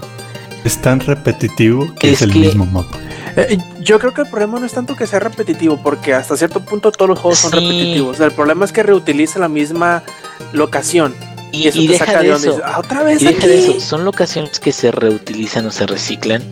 Es 0.64 0.80
tan 0.82 1.00
repetitivo 1.00 1.88
que 2.00 2.08
es, 2.12 2.16
Es 2.16 2.22
el 2.24 2.34
que- 2.34 2.40
mismo 2.40 2.66
mapa. 2.66 2.98
Eh, 3.36 3.58
yo 3.82 4.00
creo 4.00 4.14
que 4.14 4.22
el 4.22 4.28
problema 4.30 4.60
no 4.60 4.66
es 4.66 4.74
tanto 4.74 4.96
que 4.96 5.08
sea 5.08 5.20
repetitivo, 5.20 5.80
porque 5.82 6.14
hasta 6.14 6.36
cierto 6.36 6.60
punto 6.60 6.92
todos 6.92 7.08
los 7.10 7.20
juegos 7.20 7.40
son 7.40 7.52
repetitivos. 7.54 8.20
El 8.20 8.32
problema 8.32 8.66
es 8.66 8.72
que 8.72 8.84
reutiliza 8.84 9.40
la 9.40 9.48
misma 9.48 10.04
locación. 10.52 11.16
Y, 11.52 11.64
y, 11.64 11.68
eso 11.68 11.80
y 11.80 11.88
te 11.88 11.94
deja 11.94 12.06
saca 12.06 12.22
de 12.22 12.34
eso. 12.34 12.60
"Ah, 12.66 12.78
otra 12.80 13.04
vez 13.04 13.22
Y 13.22 13.26
deja 13.26 13.48
de 13.48 13.60
aquí". 13.60 13.72
eso, 13.72 13.80
son 13.80 14.04
locaciones 14.06 14.60
que 14.60 14.72
se 14.72 14.92
reutilizan 14.92 15.66
o 15.66 15.72
se 15.72 15.86
reciclan 15.88 16.44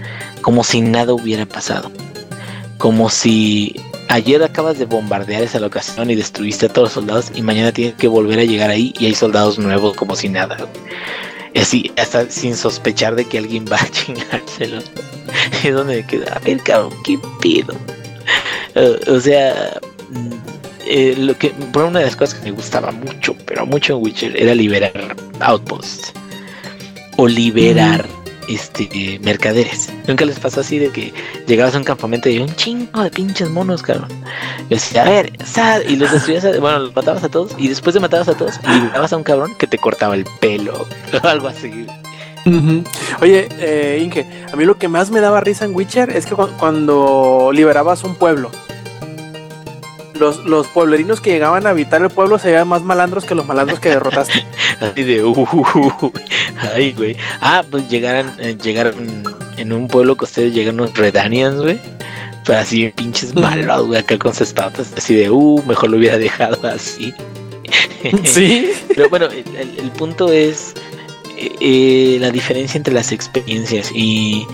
como 0.41 0.63
si 0.63 0.81
nada 0.81 1.13
hubiera 1.13 1.45
pasado. 1.45 1.91
Como 2.77 3.09
si 3.09 3.75
ayer 4.09 4.43
acabas 4.43 4.77
de 4.79 4.85
bombardear 4.85 5.41
esa 5.43 5.59
locación 5.59 6.09
y 6.09 6.15
destruiste 6.15 6.67
a 6.67 6.69
todos 6.69 6.87
los 6.87 6.93
soldados 6.93 7.31
y 7.35 7.41
mañana 7.41 7.71
tienes 7.71 7.95
que 7.95 8.07
volver 8.07 8.39
a 8.39 8.43
llegar 8.43 8.69
ahí 8.69 8.93
y 8.99 9.05
hay 9.07 9.15
soldados 9.15 9.59
nuevos 9.59 9.95
como 9.95 10.15
si 10.15 10.29
nada. 10.29 10.57
Así, 11.55 11.91
hasta 11.97 12.29
sin 12.29 12.55
sospechar 12.55 13.15
de 13.15 13.25
que 13.25 13.37
alguien 13.37 13.65
va 13.71 13.77
a 13.77 13.89
chingárselo. 13.91 14.81
Es 15.63 15.73
donde 15.73 15.97
me 15.97 16.05
queda, 16.05 16.33
a 16.33 16.39
ver, 16.39 16.61
cabrón, 16.61 16.93
qué 17.03 17.19
pedo. 17.41 17.73
Eh, 18.75 18.99
o 19.07 19.19
sea, 19.19 19.79
mm, 20.09 20.33
eh, 20.85 21.15
lo 21.17 21.35
que, 21.35 21.49
por 21.49 21.85
una 21.85 21.99
de 21.99 22.05
las 22.05 22.15
cosas 22.15 22.37
que 22.37 22.45
me 22.45 22.51
gustaba 22.51 22.91
mucho, 22.91 23.35
pero 23.45 23.65
mucho 23.65 23.95
en 23.95 24.03
Witcher, 24.03 24.39
era 24.39 24.53
liberar 24.53 25.15
outposts. 25.39 26.13
O 27.15 27.27
liberar 27.27 28.05
este 28.47 29.19
mercaderes. 29.23 29.89
Nunca 30.07 30.25
les 30.25 30.39
pasó 30.39 30.61
así 30.61 30.77
de 30.79 30.89
que 30.89 31.13
llegabas 31.47 31.75
a 31.75 31.77
un 31.79 31.83
campamento 31.83 32.29
y 32.29 32.39
un 32.39 32.53
chingo 32.55 33.01
de 33.03 33.09
pinches 33.09 33.49
monos, 33.49 33.81
cabrón. 33.81 34.09
Y 34.69 34.75
decía, 34.75 35.03
a 35.03 35.09
ver, 35.09 35.33
y 35.87 35.95
los 35.95 36.11
destruías, 36.11 36.45
a- 36.45 36.59
bueno, 36.59 36.79
los 36.79 36.95
matabas 36.95 37.23
a 37.23 37.29
todos, 37.29 37.51
y 37.57 37.67
después 37.67 37.93
de 37.93 37.99
matabas 37.99 38.27
a 38.29 38.35
todos, 38.37 38.59
liberabas 38.67 39.13
a 39.13 39.17
un 39.17 39.23
cabrón 39.23 39.53
que 39.57 39.67
te 39.67 39.77
cortaba 39.77 40.15
el 40.15 40.25
pelo, 40.39 40.85
o 41.23 41.27
algo 41.27 41.47
así. 41.47 41.85
Oye, 43.21 43.49
eh, 43.59 43.99
Inge, 44.01 44.25
a 44.51 44.55
mí 44.55 44.63
lo 44.63 44.77
que 44.77 44.87
más 44.87 45.11
me 45.11 45.19
daba 45.19 45.41
risa 45.41 45.65
en 45.65 45.75
Witcher 45.75 46.09
es 46.11 46.25
que 46.25 46.33
cu- 46.35 46.47
cuando 46.57 47.49
liberabas 47.53 48.03
un 48.05 48.15
pueblo, 48.15 48.49
los, 50.17 50.45
los 50.45 50.67
pueblerinos 50.67 51.21
que 51.21 51.31
llegaban 51.31 51.65
a 51.65 51.71
habitar 51.71 52.01
el 52.01 52.09
pueblo 52.09 52.39
se 52.39 52.49
veían 52.49 52.67
más 52.67 52.81
malandros 52.83 53.25
que 53.25 53.35
los 53.35 53.45
malandros 53.45 53.79
que 53.79 53.89
derrotaste. 53.89 54.45
Así 54.79 55.03
de, 55.03 55.23
uh, 55.23 56.11
ay, 56.73 56.93
güey. 56.93 57.17
Ah, 57.41 57.63
pues 57.69 57.89
llegaron, 57.89 58.31
eh, 58.39 58.57
llegaron 58.61 59.23
en 59.57 59.73
un 59.73 59.87
pueblo 59.87 60.15
que 60.15 60.25
ustedes 60.25 60.53
llegaron 60.53 60.81
unos 60.81 60.95
Redanians, 60.95 61.61
güey. 61.61 61.79
Pero 62.45 62.59
así 62.59 62.87
pinches 62.95 63.35
malos, 63.35 63.87
güey, 63.87 63.99
acá 63.99 64.17
con 64.17 64.33
sus 64.33 64.47
espadas. 64.47 64.93
Así 64.95 65.15
de, 65.15 65.29
uh, 65.29 65.61
mejor 65.67 65.89
lo 65.89 65.97
hubiera 65.97 66.17
dejado 66.17 66.65
así. 66.67 67.13
sí. 68.23 68.71
Pero 68.95 69.09
bueno, 69.09 69.27
el 69.27 69.91
punto 69.91 70.31
es 70.31 70.73
eh, 71.37 71.55
eh, 71.61 72.17
la 72.19 72.31
diferencia 72.31 72.77
entre 72.77 72.93
las 72.93 73.11
experiencias 73.11 73.91
y 73.93 74.47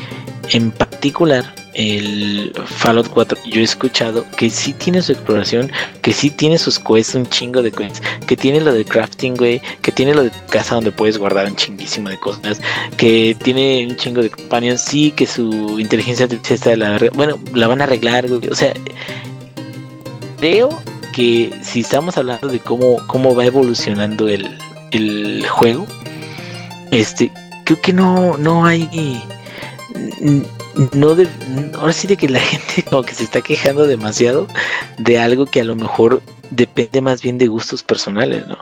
en 0.50 0.72
particular 0.72 1.54
el 1.74 2.54
Fallout 2.66 3.08
4 3.10 3.38
yo 3.46 3.62
he 3.62 3.64
escuchado 3.64 4.26
que 4.38 4.50
sí 4.50 4.74
tiene 4.74 5.02
su 5.02 5.14
exploración, 5.14 5.72
que 6.02 6.14
sí 6.14 6.30
tiene 6.30 6.58
sus 6.58 6.78
quests, 6.78 7.16
un 7.16 7.28
chingo 7.28 7.62
de 7.62 7.72
quests, 7.72 8.02
que 8.28 8.38
tiene 8.38 8.62
lo 8.62 8.74
de 8.74 8.86
crafting, 8.86 9.36
güey, 9.36 9.62
que 9.82 9.92
tiene 9.92 10.14
lo 10.14 10.24
de 10.24 10.32
casa 10.50 10.76
donde 10.76 10.92
puedes 10.92 11.18
guardar 11.18 11.48
un 11.48 11.56
chinguísimo 11.56 12.10
de 12.10 12.20
cosas, 12.20 12.62
que 12.98 13.36
tiene 13.44 13.88
un 13.90 13.96
chingo 13.96 14.22
de 14.22 14.30
companions, 14.30 14.82
sí, 14.82 15.12
que 15.12 15.26
su 15.26 15.80
inteligencia 15.80 16.26
artificial 16.26 16.56
está 16.56 16.70
de 16.70 16.78
la 16.78 17.12
bueno, 17.14 17.40
la 17.54 17.68
van 17.68 17.82
a 17.82 17.86
arreglar, 17.86 18.26
o 18.26 18.56
sea, 18.56 18.74
creo 20.40 20.80
que 21.14 21.52
si 21.64 21.80
estamos 21.80 22.18
hablando 22.18 22.48
de 22.48 22.60
cómo, 22.60 22.98
cómo 23.08 23.36
va 23.36 23.46
evolucionando 23.46 24.28
el, 24.28 24.58
el 24.92 25.48
juego, 25.48 25.88
este, 26.92 27.32
creo 27.64 27.82
que 27.82 27.94
no, 27.94 28.38
no 28.38 28.66
hay. 28.66 29.24
No 30.94 31.16
de, 31.16 31.28
ahora 31.76 31.94
sí 31.94 32.08
de 32.08 32.18
que 32.18 32.30
la 32.30 32.40
gente 32.42 32.84
como 32.84 33.04
que 33.04 33.14
se 33.14 33.24
está 33.24 33.42
quejando 33.42 33.88
demasiado 33.88 34.48
de 34.98 35.20
algo 35.20 35.46
que 35.46 35.62
a 35.62 35.64
lo 35.64 35.76
mejor 35.76 36.22
depende 36.50 37.02
más 37.02 37.22
bien 37.22 37.38
de 37.38 37.48
gustos 37.48 37.84
personales, 37.84 38.48
¿no? 38.48 38.58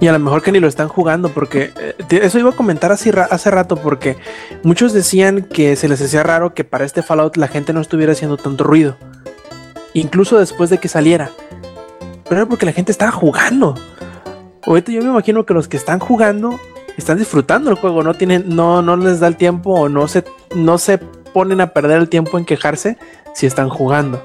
Y 0.00 0.08
a 0.08 0.12
lo 0.12 0.18
mejor 0.18 0.42
que 0.42 0.50
ni 0.50 0.58
lo 0.58 0.66
están 0.66 0.88
jugando, 0.88 1.28
porque 1.30 1.72
eh, 1.78 1.94
eso 2.22 2.38
iba 2.38 2.50
a 2.50 2.56
comentar 2.56 2.90
así 2.90 3.10
hace 3.30 3.50
rato, 3.50 3.76
porque 3.76 4.16
muchos 4.64 4.92
decían 4.92 5.42
que 5.42 5.76
se 5.76 5.88
les 5.88 6.02
hacía 6.02 6.22
raro 6.22 6.52
que 6.52 6.64
para 6.64 6.84
este 6.84 7.02
Fallout 7.02 7.36
la 7.36 7.48
gente 7.48 7.72
no 7.72 7.80
estuviera 7.80 8.12
haciendo 8.12 8.36
tanto 8.36 8.64
ruido, 8.64 8.96
incluso 9.92 10.38
después 10.38 10.68
de 10.68 10.78
que 10.78 10.88
saliera. 10.88 11.30
Pero 12.24 12.40
era 12.40 12.46
porque 12.46 12.66
la 12.66 12.72
gente 12.72 12.90
estaba 12.90 13.12
jugando. 13.12 13.76
Ahorita 14.66 14.90
yo 14.90 15.02
me 15.02 15.10
imagino 15.10 15.46
que 15.46 15.54
los 15.54 15.68
que 15.68 15.76
están 15.76 16.00
jugando 16.00 16.58
están 16.96 17.18
disfrutando 17.18 17.70
el 17.70 17.76
juego, 17.76 18.02
no 18.02 18.14
tienen, 18.14 18.44
no, 18.54 18.82
no 18.82 18.96
les 18.96 19.20
da 19.20 19.26
el 19.26 19.36
tiempo 19.36 19.70
o 19.74 19.88
no 19.88 20.08
se, 20.08 20.24
no 20.54 20.78
se 20.78 20.98
ponen 20.98 21.60
a 21.60 21.68
perder 21.72 21.98
el 22.00 22.08
tiempo 22.08 22.38
en 22.38 22.44
quejarse 22.44 22.96
si 23.34 23.46
están 23.46 23.68
jugando. 23.68 24.22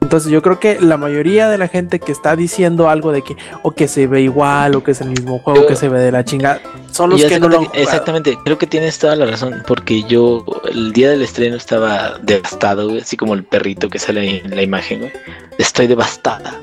Entonces 0.00 0.32
yo 0.32 0.42
creo 0.42 0.58
que 0.58 0.80
la 0.80 0.96
mayoría 0.96 1.48
de 1.48 1.56
la 1.56 1.68
gente 1.68 2.00
que 2.00 2.10
está 2.10 2.34
diciendo 2.34 2.88
algo 2.88 3.12
de 3.12 3.22
que 3.22 3.36
o 3.62 3.70
que 3.70 3.86
se 3.86 4.08
ve 4.08 4.22
igual 4.22 4.74
o 4.74 4.82
que 4.82 4.90
es 4.90 5.00
el 5.02 5.10
mismo 5.10 5.38
juego 5.38 5.60
Yo- 5.60 5.66
que 5.68 5.76
se 5.76 5.88
ve 5.88 6.00
de 6.00 6.10
la 6.10 6.24
chingada 6.24 6.60
son 6.90 7.10
los 7.10 7.22
que 7.24 7.38
no 7.38 7.48
lo 7.48 7.58
han 7.58 7.64
jugado. 7.66 7.80
Exactamente, 7.84 8.36
creo 8.44 8.58
que 8.58 8.66
tienes 8.66 8.98
toda 8.98 9.14
la 9.14 9.26
razón, 9.26 9.62
porque 9.68 10.02
yo 10.02 10.44
el 10.68 10.92
día 10.92 11.10
del 11.10 11.22
estreno 11.22 11.54
estaba 11.56 12.18
devastado, 12.22 12.88
güey, 12.88 13.02
así 13.02 13.16
como 13.16 13.34
el 13.34 13.44
perrito 13.44 13.88
que 13.88 14.00
sale 14.00 14.20
ahí 14.22 14.42
en 14.44 14.56
la 14.56 14.62
imagen, 14.62 14.98
güey. 15.00 15.12
Estoy 15.58 15.86
devastada. 15.86 16.58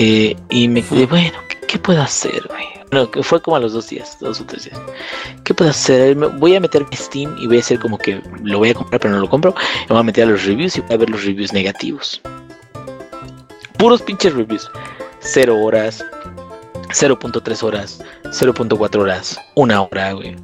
Eh, 0.00 0.36
y 0.48 0.66
me 0.66 0.82
quedé, 0.82 1.06
bueno, 1.06 1.38
¿qué, 1.48 1.58
qué 1.66 1.78
puedo 1.78 2.02
hacer, 2.02 2.42
güey? 2.48 2.64
No, 2.90 3.10
que 3.10 3.22
fue 3.22 3.40
como 3.42 3.56
a 3.56 3.60
los 3.60 3.72
dos 3.72 3.88
días, 3.88 4.16
dos 4.20 4.40
o 4.40 4.44
tres 4.44 4.64
días. 4.64 4.80
¿Qué 5.44 5.52
puedo 5.52 5.70
hacer? 5.70 6.14
Voy 6.16 6.56
a 6.56 6.60
meter 6.60 6.86
Steam 6.94 7.36
y 7.38 7.46
voy 7.46 7.58
a 7.58 7.60
hacer 7.60 7.78
como 7.78 7.98
que 7.98 8.22
lo 8.42 8.58
voy 8.58 8.70
a 8.70 8.74
comprar, 8.74 9.00
pero 9.00 9.14
no 9.14 9.20
lo 9.20 9.28
compro. 9.28 9.54
Me 9.82 9.88
voy 9.88 9.98
a 9.98 10.02
meter 10.02 10.24
a 10.24 10.30
los 10.30 10.44
reviews 10.44 10.76
y 10.76 10.80
voy 10.80 10.94
a 10.94 10.96
ver 10.96 11.10
los 11.10 11.24
reviews 11.24 11.52
negativos. 11.52 12.20
Puros 13.76 14.02
pinches 14.02 14.32
reviews. 14.32 14.70
Cero 15.20 15.56
horas, 15.60 16.04
0.3 16.88 17.62
horas, 17.62 18.02
0.4 18.24 18.96
horas, 18.96 19.38
una 19.54 19.82
hora, 19.82 20.12
güey. 20.12 20.36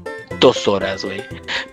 Dos 0.44 0.68
horas, 0.68 1.02
güey. 1.06 1.22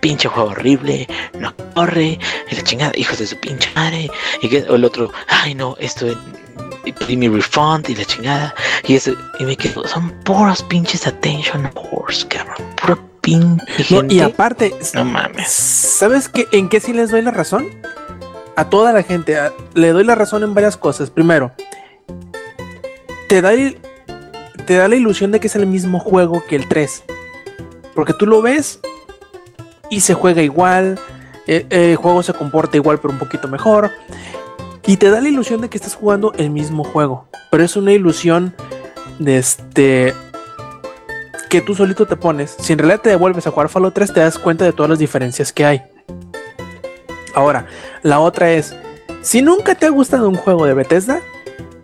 Pinche 0.00 0.28
juego 0.28 0.48
horrible, 0.48 1.06
no 1.38 1.54
corre, 1.74 2.18
y 2.50 2.54
la 2.54 2.62
chingada, 2.62 2.92
hijos 2.94 3.18
de 3.18 3.26
su 3.26 3.36
pinche 3.38 3.68
madre. 3.74 4.10
Y 4.40 4.48
que 4.48 4.62
o 4.62 4.76
el 4.76 4.84
otro, 4.86 5.10
ay 5.28 5.54
no, 5.54 5.76
esto 5.78 6.06
y 6.86 6.92
pedí 6.92 7.18
mi 7.18 7.28
refund 7.28 7.90
y 7.90 7.94
la 7.94 8.06
chingada. 8.06 8.54
Y 8.88 8.94
eso, 8.96 9.12
y 9.38 9.44
me 9.44 9.58
quedo, 9.58 9.86
son 9.86 10.10
puros 10.24 10.62
pinches 10.62 11.06
attention 11.06 11.70
whores, 11.74 12.24
cabrón. 12.24 12.56
Pura 12.80 12.98
pinche 13.20 13.62
No, 13.90 14.00
gente. 14.00 14.14
y 14.14 14.20
aparte, 14.20 14.74
no 14.94 15.04
mames. 15.04 15.52
¿sabes 15.52 16.30
qué, 16.30 16.48
en 16.52 16.70
qué 16.70 16.80
sí 16.80 16.94
les 16.94 17.10
doy 17.10 17.20
la 17.20 17.30
razón? 17.30 17.68
A 18.56 18.70
toda 18.70 18.94
la 18.94 19.02
gente 19.02 19.36
a- 19.38 19.52
le 19.74 19.90
doy 19.92 20.04
la 20.04 20.14
razón 20.14 20.44
en 20.44 20.54
varias 20.54 20.78
cosas. 20.78 21.10
Primero, 21.10 21.52
te 23.28 23.42
da, 23.42 23.52
el- 23.52 23.78
te 24.66 24.76
da 24.76 24.88
la 24.88 24.96
ilusión 24.96 25.30
de 25.30 25.40
que 25.40 25.48
es 25.48 25.56
el 25.56 25.66
mismo 25.66 26.00
juego 26.00 26.42
que 26.48 26.56
el 26.56 26.66
3. 26.68 27.02
Porque 27.94 28.14
tú 28.14 28.26
lo 28.26 28.42
ves 28.42 28.80
y 29.90 30.00
se 30.00 30.14
juega 30.14 30.42
igual, 30.42 30.98
eh, 31.46 31.66
eh, 31.70 31.90
el 31.90 31.96
juego 31.96 32.22
se 32.22 32.32
comporta 32.32 32.76
igual 32.76 32.98
pero 33.00 33.12
un 33.12 33.18
poquito 33.18 33.48
mejor. 33.48 33.90
Y 34.86 34.96
te 34.96 35.10
da 35.10 35.20
la 35.20 35.28
ilusión 35.28 35.60
de 35.60 35.68
que 35.68 35.78
estás 35.78 35.94
jugando 35.94 36.32
el 36.34 36.50
mismo 36.50 36.84
juego. 36.84 37.28
Pero 37.50 37.62
es 37.62 37.76
una 37.76 37.92
ilusión 37.92 38.54
de 39.18 39.38
este 39.38 40.14
que 41.48 41.60
tú 41.60 41.74
solito 41.74 42.06
te 42.06 42.16
pones. 42.16 42.56
Si 42.58 42.72
en 42.72 42.78
realidad 42.78 43.02
te 43.02 43.10
devuelves 43.10 43.46
a 43.46 43.50
jugar 43.50 43.68
Fallout 43.68 43.92
3, 43.92 44.14
te 44.14 44.20
das 44.20 44.38
cuenta 44.38 44.64
de 44.64 44.72
todas 44.72 44.88
las 44.88 44.98
diferencias 44.98 45.52
que 45.52 45.66
hay. 45.66 45.82
Ahora, 47.34 47.66
la 48.02 48.20
otra 48.20 48.52
es, 48.52 48.74
si 49.20 49.42
nunca 49.42 49.74
te 49.74 49.86
ha 49.86 49.90
gustado 49.90 50.28
un 50.28 50.34
juego 50.34 50.64
de 50.64 50.74
Bethesda, 50.74 51.20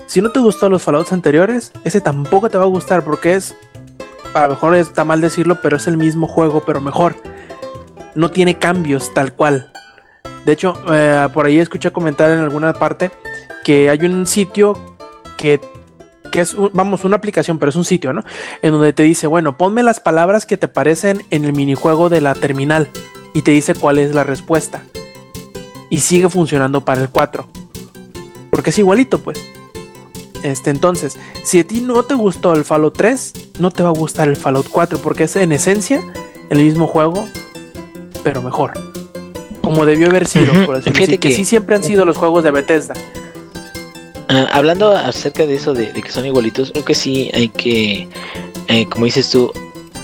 si 0.06 0.22
no 0.22 0.32
te 0.32 0.40
gustó 0.40 0.70
los 0.70 0.82
Fallouts 0.82 1.12
anteriores, 1.12 1.70
ese 1.84 2.00
tampoco 2.00 2.48
te 2.48 2.56
va 2.56 2.64
a 2.64 2.68
gustar 2.68 3.04
porque 3.04 3.34
es, 3.34 3.54
a 4.34 4.42
lo 4.42 4.50
mejor 4.50 4.74
está 4.76 5.04
mal 5.04 5.20
decirlo, 5.20 5.60
pero 5.62 5.76
es 5.76 5.86
el 5.86 5.96
mismo 5.96 6.26
juego, 6.26 6.62
pero 6.66 6.80
mejor. 6.80 7.16
No 8.14 8.30
tiene 8.30 8.58
cambios 8.58 9.12
tal 9.14 9.32
cual. 9.32 9.70
De 10.44 10.52
hecho, 10.52 10.74
eh, 10.92 11.28
por 11.32 11.46
ahí 11.46 11.58
escuché 11.58 11.90
comentar 11.92 12.30
en 12.30 12.38
alguna 12.38 12.72
parte 12.72 13.10
que 13.64 13.90
hay 13.90 13.98
un 14.00 14.26
sitio 14.26 14.96
que, 15.36 15.60
que 16.32 16.40
es, 16.40 16.54
un- 16.54 16.70
vamos, 16.72 17.04
una 17.04 17.16
aplicación, 17.16 17.58
pero 17.58 17.70
es 17.70 17.76
un 17.76 17.84
sitio, 17.84 18.12
¿no? 18.12 18.22
En 18.62 18.72
donde 18.72 18.92
te 18.92 19.02
dice, 19.02 19.26
bueno, 19.26 19.56
ponme 19.56 19.82
las 19.82 20.00
palabras 20.00 20.46
que 20.46 20.56
te 20.56 20.68
parecen 20.68 21.22
en 21.30 21.44
el 21.44 21.52
minijuego 21.52 22.08
de 22.08 22.20
la 22.20 22.34
terminal 22.34 22.88
y 23.34 23.42
te 23.42 23.50
dice 23.50 23.74
cuál 23.74 23.98
es 23.98 24.14
la 24.14 24.24
respuesta. 24.24 24.82
Y 25.90 25.98
sigue 26.00 26.28
funcionando 26.28 26.84
para 26.84 27.00
el 27.02 27.08
4. 27.10 27.48
Porque 28.50 28.70
es 28.70 28.78
igualito, 28.78 29.20
pues. 29.20 29.38
Este, 30.42 30.70
entonces, 30.70 31.16
si 31.44 31.60
a 31.60 31.66
ti 31.66 31.80
no 31.80 32.02
te 32.04 32.14
gustó 32.14 32.52
el 32.54 32.64
Fallout 32.64 32.96
3, 32.96 33.32
no 33.58 33.70
te 33.70 33.82
va 33.82 33.88
a 33.88 33.92
gustar 33.92 34.28
el 34.28 34.36
Fallout 34.36 34.68
4 34.70 34.98
porque 34.98 35.24
es 35.24 35.36
en 35.36 35.52
esencia 35.52 36.02
el 36.50 36.58
mismo 36.58 36.86
juego, 36.86 37.26
pero 38.22 38.42
mejor. 38.42 38.72
Como 39.62 39.84
debió 39.84 40.08
haber 40.08 40.26
sido, 40.26 40.52
Ujú, 40.52 40.66
por 40.66 40.76
así 40.76 40.84
fíjate 40.90 41.00
decir, 41.00 41.20
que 41.20 41.28
que- 41.30 41.34
sí 41.34 41.44
siempre 41.44 41.76
han 41.76 41.82
sido 41.84 42.04
los 42.04 42.16
juegos 42.16 42.44
de 42.44 42.50
Bethesda. 42.50 42.94
Ah, 44.28 44.46
hablando 44.52 44.94
acerca 44.96 45.46
de 45.46 45.54
eso, 45.54 45.72
de, 45.74 45.92
de 45.92 46.02
que 46.02 46.10
son 46.12 46.26
igualitos, 46.26 46.70
creo 46.72 46.84
que 46.84 46.94
sí 46.94 47.30
hay 47.34 47.48
que, 47.48 48.08
eh, 48.68 48.86
como 48.90 49.06
dices 49.06 49.30
tú, 49.30 49.50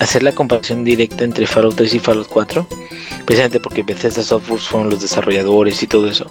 hacer 0.01 0.23
la 0.23 0.33
comparación 0.33 0.83
directa 0.85 1.25
entre 1.25 1.47
Fallout 1.47 1.77
3 1.77 1.95
y 1.95 1.99
Fallout 1.99 2.27
4, 2.29 2.67
precisamente 3.25 3.61
porque 3.61 3.83
Bethesda 3.83 4.23
Software 4.23 4.61
fueron 4.61 4.91
los 4.91 5.01
desarrolladores 5.01 5.83
y 5.83 5.87
todo 5.87 6.09
eso, 6.09 6.27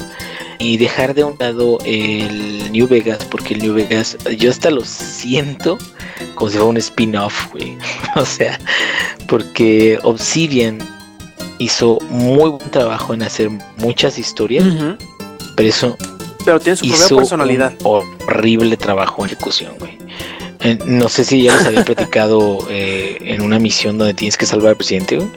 y 0.60 0.78
dejar 0.78 1.14
de 1.14 1.24
un 1.24 1.36
lado 1.40 1.78
el 1.86 2.72
New 2.72 2.88
Vegas, 2.88 3.26
porque 3.26 3.54
el 3.56 3.62
New 3.62 3.74
Vegas 3.74 4.18
yo 4.38 4.50
hasta 4.50 4.70
lo 4.70 4.84
siento 4.86 5.78
como 6.36 6.50
si 6.50 6.58
fuera 6.58 6.70
un 6.70 6.78
spin-off, 6.78 7.52
güey. 7.52 7.78
o 8.16 8.26
sea, 8.26 8.60
porque 9.28 10.00
Obsidian 10.04 10.80
hizo 11.60 12.00
muy 12.10 12.50
buen 12.50 12.72
trabajo 12.72 13.14
en 13.14 13.24
hacer 13.24 13.50
muchas 13.78 14.18
historias, 14.18 14.66
pero 15.56 15.70
eso 15.70 15.98
Pero 16.46 16.60
tiene 16.60 16.78
su 16.78 16.88
propia 16.88 17.18
personalidad. 17.18 17.74
un 17.84 18.04
horrible 18.28 18.78
trabajo 18.78 19.24
en 19.24 19.32
ejecución, 19.32 19.74
güey. 19.80 19.98
Eh, 20.62 20.78
no 20.86 21.10
sé 21.10 21.26
si 21.26 21.44
ya 21.44 21.58
les 21.58 21.66
había 21.68 21.84
platicado 21.86 22.66
eh, 22.70 23.18
en 23.22 23.42
una 23.42 23.60
misión 23.60 23.98
donde 23.98 24.14
tienes 24.14 24.38
que 24.38 24.46
salvar 24.46 24.70
al 24.70 24.78
presidente, 24.78 25.18
güey. 25.18 25.30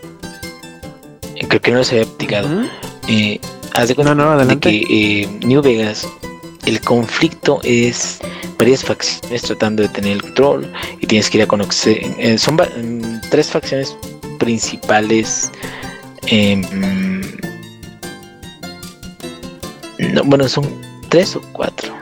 Creo 1.48 1.60
que 1.60 1.70
no 1.70 1.78
les 1.78 1.90
había 1.92 2.04
platicado. 2.04 2.48
Eh, 3.08 3.40
haz 3.74 3.88
de 3.88 3.94
cuenta 3.94 4.14
No, 4.14 4.36
no, 4.36 4.44
de 4.44 4.58
que 4.58 4.82
eh, 4.88 5.28
New 5.44 5.62
Vegas, 5.62 6.06
el 6.66 6.80
conflicto 6.80 7.60
es 7.62 8.18
varias 8.58 8.82
facciones 8.82 9.42
tratando 9.42 9.82
de 9.82 9.88
tener 9.90 10.12
el 10.12 10.22
control 10.22 10.72
y 11.00 11.06
tienes 11.06 11.30
que 11.30 11.38
ir 11.38 11.44
a 11.44 11.46
conocer. 11.46 12.00
eh, 12.18 12.38
son 12.38 12.56
mm, 12.56 13.20
tres 13.30 13.50
facciones 13.50 13.96
principales. 14.38 15.50
em, 16.26 16.62
no, 19.98 20.24
bueno, 20.24 20.48
son 20.48 20.66
tres 21.08 21.36
o 21.36 21.40
cuatro, 21.52 21.94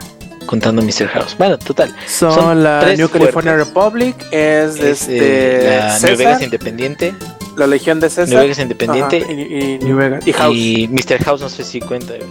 contando 0.47 0.83
Mr. 0.83 1.07
House. 1.09 1.37
Bueno, 1.39 1.59
total. 1.59 1.95
Son, 2.07 2.35
Son 2.35 2.63
la 2.63 2.95
New 2.97 3.09
California. 3.09 3.57
Republic, 3.57 4.17
es, 4.33 4.77
Es, 4.77 5.03
este 5.03 5.77
eh, 5.77 5.79
la 5.79 5.99
New 6.01 6.17
Vegas 6.17 6.43
Independiente. 6.43 7.15
La 7.57 7.67
Legión 7.67 8.01
de 8.01 8.09
César. 8.11 8.29
New 8.29 8.39
Vegas 8.39 8.59
Independiente. 8.59 9.23
Ajá, 9.23 9.33
y, 9.33 9.75
y 9.75 9.79
New 9.79 9.97
Vegas. 9.97 10.27
Y 10.27 10.33
House. 10.33 10.57
Y 10.57 10.89
Mr. 10.89 11.23
House 11.25 11.41
no 11.41 11.49
sé 11.49 11.65
si 11.65 11.81
cuenta. 11.81 12.15
güey. 12.17 12.29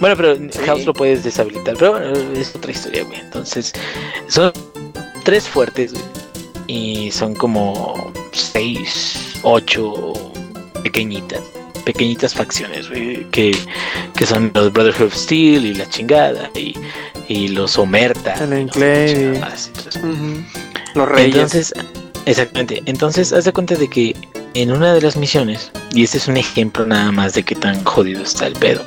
Bueno, 0.00 0.16
pero 0.16 0.36
House 0.66 0.84
lo 0.84 0.92
puedes 0.92 1.24
deshabilitar. 1.24 1.76
Pero 1.76 1.92
bueno, 1.92 2.12
es 2.34 2.54
otra 2.54 2.70
historia, 2.70 3.02
güey. 3.04 3.18
Entonces, 3.20 3.72
son 4.28 4.52
tres 5.24 5.48
fuertes, 5.48 5.92
güey. 5.92 6.04
Y 6.68 7.10
son 7.10 7.34
como 7.34 8.12
seis, 8.32 9.38
ocho 9.42 10.12
pequeñitas. 10.82 11.40
Pequeñitas 11.84 12.34
facciones, 12.34 12.88
güey. 12.90 13.24
Que, 13.30 13.56
que 14.14 14.26
son 14.26 14.52
los 14.54 14.72
Brotherhood 14.72 15.06
of 15.06 15.14
Steel 15.14 15.64
y 15.66 15.74
la 15.74 15.88
chingada. 15.88 16.50
Y, 16.54 16.74
y 17.28 17.48
los 17.48 17.76
Omerta. 17.78 18.34
El 18.44 18.52
Enclave. 18.52 19.40
los. 19.40 19.70
Los 20.94 21.08
Reyes. 21.08 21.34
entonces, 21.34 21.74
exactamente. 22.28 22.82
Entonces, 22.86 23.32
haz 23.32 23.44
de 23.44 23.52
cuenta 23.52 23.74
de 23.74 23.88
que 23.88 24.14
en 24.54 24.70
una 24.72 24.92
de 24.94 25.00
las 25.00 25.16
misiones, 25.16 25.70
y 25.92 26.04
este 26.04 26.18
es 26.18 26.28
un 26.28 26.36
ejemplo 26.36 26.86
nada 26.86 27.10
más 27.10 27.34
de 27.34 27.42
qué 27.42 27.54
tan 27.54 27.82
jodido 27.84 28.22
está 28.22 28.46
el 28.46 28.54
pedo. 28.54 28.84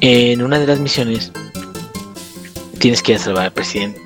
En 0.00 0.42
una 0.42 0.58
de 0.58 0.66
las 0.66 0.78
misiones, 0.78 1.32
tienes 2.78 3.02
que 3.02 3.12
ir 3.12 3.18
a 3.18 3.22
salvar 3.22 3.44
al 3.46 3.52
presidente. 3.52 4.00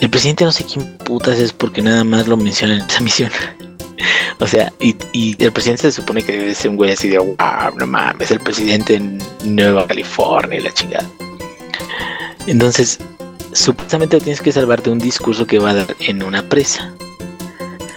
El 0.00 0.10
presidente 0.10 0.44
no 0.44 0.52
sé 0.52 0.64
quién 0.64 0.98
putas 0.98 1.38
es 1.38 1.52
porque 1.52 1.80
nada 1.82 2.02
más 2.02 2.26
lo 2.26 2.36
menciona 2.36 2.74
en 2.74 2.80
esa 2.80 3.00
misión. 3.00 3.30
o 4.40 4.46
sea, 4.46 4.72
y, 4.80 4.96
el 5.42 5.52
presidente 5.52 5.82
se 5.82 5.92
supone 5.92 6.22
que 6.22 6.32
debe 6.32 6.54
ser 6.54 6.70
un 6.70 6.76
güey 6.76 6.92
así 6.92 7.08
de, 7.08 7.18
wow, 7.18 7.36
no 7.78 7.86
mames, 7.86 8.30
el 8.30 8.40
presidente 8.40 8.94
en 8.94 9.22
Nueva 9.44 9.86
California 9.86 10.58
y 10.58 10.62
la 10.62 10.72
chingada. 10.72 11.08
Entonces, 12.46 12.98
supuestamente 13.52 14.18
tienes 14.20 14.40
que 14.40 14.52
salvar 14.52 14.82
de 14.82 14.90
un 14.90 14.98
discurso 14.98 15.46
que 15.46 15.58
va 15.58 15.70
a 15.70 15.74
dar 15.74 15.96
en 16.00 16.22
una 16.22 16.42
presa. 16.48 16.92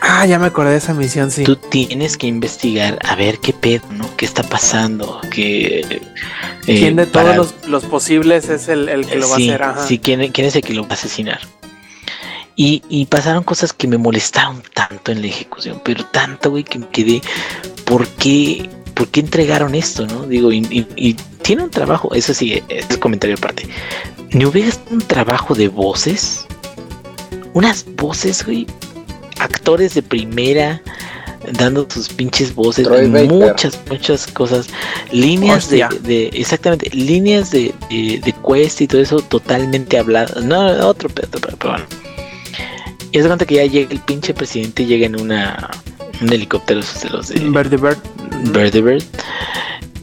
Ah, 0.01 0.25
ya 0.25 0.37
me 0.39 0.45
acordé 0.47 0.71
de 0.71 0.77
esa 0.77 0.93
misión, 0.93 1.31
sí. 1.31 1.43
Tú 1.43 1.55
tienes 1.55 2.15
que 2.17 2.27
investigar 2.27 2.99
a 3.03 3.15
ver 3.15 3.39
qué 3.39 3.53
pedo, 3.53 3.83
¿no? 3.91 4.07
¿Qué 4.15 4.25
está 4.25 4.43
pasando? 4.43 5.19
¿Qué, 5.31 5.79
eh, 5.89 6.01
¿Quién 6.65 6.95
de 6.95 7.07
para- 7.07 7.33
todos 7.35 7.55
los, 7.63 7.67
los 7.69 7.83
posibles 7.85 8.47
es 8.49 8.67
el, 8.67 8.87
el 8.87 9.05
que 9.07 9.15
lo 9.15 9.27
va 9.29 9.35
sí, 9.35 9.49
a 9.49 9.53
hacer? 9.55 9.63
Ajá. 9.63 9.87
sí, 9.87 9.97
¿quién, 9.99 10.31
quién 10.31 10.47
es 10.47 10.55
el 10.55 10.61
que 10.61 10.73
lo 10.73 10.83
va 10.83 10.89
a 10.91 10.93
asesinar? 10.93 11.39
Y, 12.55 12.83
y 12.87 13.07
pasaron 13.07 13.43
cosas 13.43 13.73
que 13.73 13.87
me 13.87 13.97
molestaron 13.97 14.63
tanto 14.73 15.11
en 15.11 15.21
la 15.21 15.27
ejecución, 15.27 15.81
pero 15.83 16.05
tanto, 16.05 16.51
güey, 16.51 16.63
que 16.63 16.79
me 16.79 16.87
quedé, 16.87 17.21
¿por 17.83 18.07
qué, 18.07 18.69
¿por 18.95 19.07
qué 19.09 19.19
entregaron 19.19 19.75
esto, 19.75 20.07
no? 20.07 20.23
Digo, 20.25 20.51
y, 20.51 20.57
y- 20.71 20.87
y 20.95 21.13
tiene 21.43 21.63
un 21.63 21.69
trabajo, 21.69 22.13
eso 22.15 22.33
sí, 22.33 22.63
es 22.69 22.97
comentario 22.97 23.35
aparte. 23.37 23.67
New 24.31 24.51
Vegas 24.51 24.79
tiene 24.79 25.03
un 25.03 25.07
trabajo 25.07 25.53
de 25.53 25.67
voces, 25.67 26.45
unas 27.53 27.85
voces, 27.95 28.43
güey, 28.45 28.65
actores 29.39 29.93
de 29.93 30.01
primera, 30.01 30.81
dando 31.59 31.85
sus 31.89 32.09
pinches 32.09 32.55
voces, 32.55 32.85
Troy 32.87 33.07
Baker. 33.09 33.29
muchas, 33.31 33.79
muchas 33.89 34.25
cosas, 34.27 34.67
líneas 35.11 35.69
de, 35.69 36.29
exactamente, 36.33 36.89
líneas 36.91 37.51
de, 37.51 37.73
de, 37.89 38.19
de 38.23 38.33
quest 38.47 38.81
y 38.81 38.87
todo 38.87 39.01
eso 39.01 39.19
totalmente 39.21 39.97
habladas, 39.99 40.43
no, 40.43 40.65
otro 40.87 41.07
pedo, 41.09 41.27
pero, 41.39 41.55
pero 41.57 41.69
bueno. 41.73 41.85
Y 43.11 43.17
es 43.19 43.23
de 43.23 43.29
cuenta 43.29 43.45
que 43.45 43.55
ya 43.55 43.65
llega 43.65 43.91
el 43.91 43.99
pinche 43.99 44.33
presidente, 44.33 44.85
llega 44.85 45.05
en 45.05 45.21
una 45.21 45.69
un 46.21 46.31
helicóptero 46.31 46.81
de 46.81 47.09
los 47.09 47.29
de 47.29 47.39
Bird. 47.39 47.69
Bird. 48.81 49.03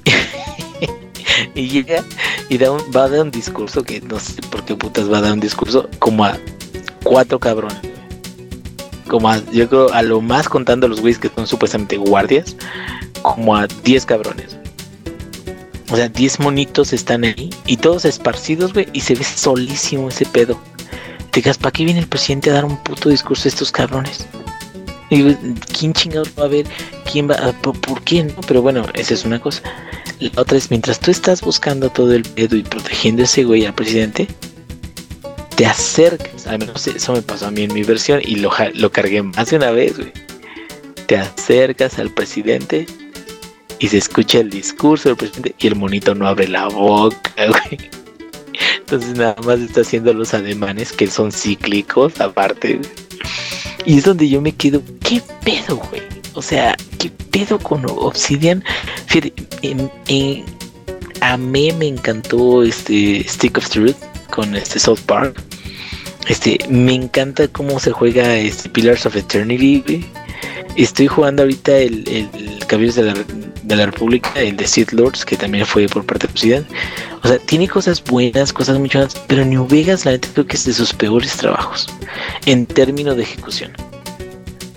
y 1.55 1.69
llega 1.69 2.05
y 2.49 2.59
da 2.59 2.71
un, 2.71 2.81
va 2.95 3.05
a 3.05 3.09
dar 3.09 3.21
un 3.21 3.31
discurso 3.31 3.83
que 3.83 4.01
no 4.01 4.19
sé 4.19 4.43
por 4.43 4.65
qué 4.65 4.75
putas 4.75 5.11
va 5.11 5.19
a 5.19 5.21
dar 5.23 5.33
un 5.33 5.41
discurso 5.41 5.89
como 5.99 6.25
a 6.25 6.39
cuatro 7.03 7.39
cabrones. 7.39 7.79
Como 9.09 9.29
a, 9.31 9.43
yo 9.53 9.69
creo, 9.69 9.93
a 9.93 10.03
lo 10.03 10.21
más 10.21 10.49
contando 10.49 10.87
a 10.87 10.89
los 10.89 11.01
güeyes 11.01 11.19
que 11.19 11.29
son 11.29 11.47
supuestamente 11.47 11.97
guardias, 11.97 12.57
como 13.23 13.57
a 13.57 13.67
10 13.67 14.07
cabrones. 14.07 14.57
O 15.91 15.97
sea, 15.97 16.09
10 16.09 16.41
monitos 16.41 16.93
están 16.93 17.25
ahí 17.25 17.51
y 17.67 17.77
todos 17.77 18.07
esparcidos, 18.07 18.73
güey, 18.73 18.89
y 18.93 19.01
se 19.01 19.15
ve 19.15 19.25
solísimo 19.25 20.09
ese 20.09 20.25
pedo. 20.25 20.59
Te 21.31 21.41
digas, 21.41 21.59
¿para 21.59 21.73
qué 21.73 21.85
viene 21.85 22.01
el 22.01 22.07
presidente 22.07 22.51
a 22.51 22.55
dar 22.55 22.65
un 22.65 22.77
puto 22.79 23.11
discurso 23.11 23.47
a 23.47 23.51
estos 23.51 23.71
cabrones? 23.71 24.27
Güey, 25.21 25.37
¿quién 25.79 25.93
chingados 25.93 26.31
va 26.39 26.45
a 26.45 26.49
ver? 26.49 26.67
¿Quién 27.11 27.29
va 27.29 27.53
por, 27.61 27.79
por 27.83 28.01
qué? 28.03 28.25
No? 28.25 28.35
Pero 28.47 28.63
bueno, 28.63 28.87
esa 28.95 29.13
es 29.13 29.27
una 29.27 29.39
cosa. 29.39 29.63
La 30.21 30.41
otra 30.41 30.57
es, 30.57 30.71
mientras 30.71 30.99
tú 30.99 31.11
estás 31.11 31.43
buscando 31.43 31.91
todo 31.91 32.15
el 32.15 32.23
pedo 32.23 32.57
y 32.57 32.63
protegiendo 32.63 33.23
ese 33.23 33.45
güey 33.45 33.67
al 33.67 33.75
presidente, 33.75 34.27
te 35.55 35.67
acercas, 35.67 36.47
al 36.47 36.61
menos 36.61 36.87
eso 36.87 37.13
me 37.13 37.21
pasó 37.21 37.49
a 37.49 37.51
mí 37.51 37.65
en 37.65 37.75
mi 37.75 37.83
versión 37.83 38.21
y 38.25 38.37
lo, 38.37 38.51
lo 38.73 38.91
cargué 38.91 39.23
más 39.23 39.51
de 39.51 39.57
una 39.57 39.71
vez, 39.71 39.99
güey. 39.99 40.13
Te 41.07 41.19
acercas 41.19 41.99
al 41.99 42.11
presidente 42.11 42.87
y 43.81 43.89
se 43.89 43.99
escucha 43.99 44.39
el 44.39 44.49
discurso 44.49 45.11
del 45.11 45.19
presidente 45.19 45.55
y 45.59 45.67
el 45.67 45.77
monito 45.77 46.15
no 46.15 46.27
abre 46.27 46.49
la 46.49 46.69
boca, 46.69 47.19
güey. 47.37 47.91
Entonces 48.79 49.19
nada 49.19 49.37
más 49.45 49.61
está 49.61 49.83
haciendo 49.83 50.15
los 50.15 50.33
ademanes 50.33 50.91
que 50.91 51.07
son 51.07 51.33
cíclicos 51.33 52.19
aparte. 52.19 52.81
Y 53.85 53.99
es 53.99 54.05
donde 54.05 54.29
yo 54.29 54.41
me 54.41 54.53
quedo, 54.53 54.83
¿qué 55.01 55.23
pedo, 55.45 55.77
güey? 55.77 56.03
O 56.35 56.43
sea, 56.43 56.77
¿qué 56.99 57.11
pedo 57.11 57.59
con 57.59 57.85
Obsidian? 57.87 58.65
Fíjate, 59.07 59.33
a 61.21 61.37
mí 61.37 61.73
me 61.73 61.87
encantó 61.89 62.63
este 62.63 63.25
Stick 63.29 63.59
of 63.59 63.69
Truth 63.69 63.97
con 64.31 64.55
este 64.57 64.79
South 64.79 65.01
Park. 65.07 65.41
Este, 66.29 66.59
me 66.69 66.95
encanta 66.95 67.49
cómo 67.49 67.81
se 67.81 67.91
juega 67.91 68.37
este 68.37 68.69
Pillars 68.69 69.07
of 69.07 69.17
Eternity, 69.17 69.83
güey. 69.87 70.05
Estoy 70.77 71.07
jugando 71.07 71.43
ahorita 71.43 71.77
el, 71.79 72.09
el 72.09 72.67
Caballeros 72.67 72.95
de 72.97 73.03
la, 73.03 73.15
de 73.63 73.77
la 73.77 73.87
República, 73.87 74.33
el 74.37 74.57
de 74.57 74.67
Sith 74.67 74.93
Lords, 74.93 75.25
que 75.25 75.37
también 75.37 75.67
fue 75.67 75.87
por 75.87 76.05
parte 76.05 76.27
de 76.27 76.33
Obsidian. 76.33 76.67
O 77.23 77.29
sea, 77.29 77.39
tiene 77.39 77.69
cosas 77.69 78.03
buenas, 78.03 78.53
cosas 78.53 78.79
muy 78.79 78.89
buenas, 78.89 79.15
pero 79.27 79.45
New 79.45 79.67
Vegas, 79.67 80.05
la 80.05 80.13
neta, 80.13 80.29
creo 80.33 80.47
que 80.47 80.57
es 80.57 80.65
de 80.65 80.73
sus 80.73 80.93
peores 80.93 81.37
trabajos 81.37 81.89
en 82.47 82.67
términos 82.67 83.17
de 83.17 83.23
ejecución. 83.23 83.73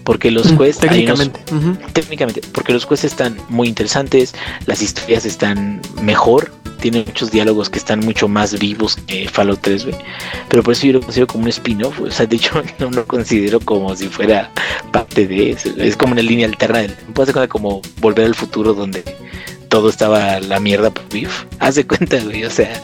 Porque 0.06 0.32
los 0.32 0.52
Mm, 0.54 0.58
quests, 0.58 0.84
hay 0.90 1.06
unos- 1.06 1.20
Técnicamente. 1.20 1.92
técnicamente, 1.94 2.42
porque 2.54 2.72
los 2.74 2.86
quests 2.86 3.06
están 3.06 3.38
muy 3.50 3.68
interesantes, 3.68 4.34
las 4.68 4.82
historias 4.82 5.26
están 5.26 5.82
mejor, 6.02 6.52
tienen 6.80 7.04
muchos 7.08 7.32
diálogos 7.32 7.70
que 7.70 7.80
están 7.80 8.00
mucho 8.02 8.28
más 8.28 8.58
vivos 8.60 8.98
que 9.08 9.28
Fallout 9.28 9.60
3, 9.62 9.86
güey. 9.86 9.96
Pero 10.48 10.62
por 10.62 10.74
eso 10.74 10.86
yo 10.86 10.94
lo 10.94 11.00
considero 11.02 11.26
como 11.28 11.44
un 11.46 11.50
spin-off, 11.50 12.00
o 12.02 12.12
sea, 12.12 12.26
de 12.28 12.36
hecho 12.36 12.52
no 12.80 12.92
lo 12.92 13.06
considero 13.08 13.60
como 13.60 13.96
si 13.96 14.08
fuera 14.08 14.52
parte 14.92 15.28
de 15.28 15.52
eso, 15.52 15.70
es 15.78 15.98
como 15.98 16.14
una 16.14 16.22
línea 16.22 16.46
alterna 16.48 16.80
del 16.80 16.92
puede 17.14 17.34
ser 17.34 17.48
como 17.50 17.82
volver 18.00 18.26
al 18.28 18.36
futuro 18.36 18.74
donde 18.76 19.04
todo 19.76 19.90
estaba 19.90 20.40
la 20.40 20.62
mierda 20.62 20.90
por 20.90 21.04
Beef. 21.10 21.44
Haz 21.60 21.76
de 21.76 21.86
cuenta, 21.86 22.18
güey, 22.24 22.46
o 22.46 22.50
sea, 22.50 22.82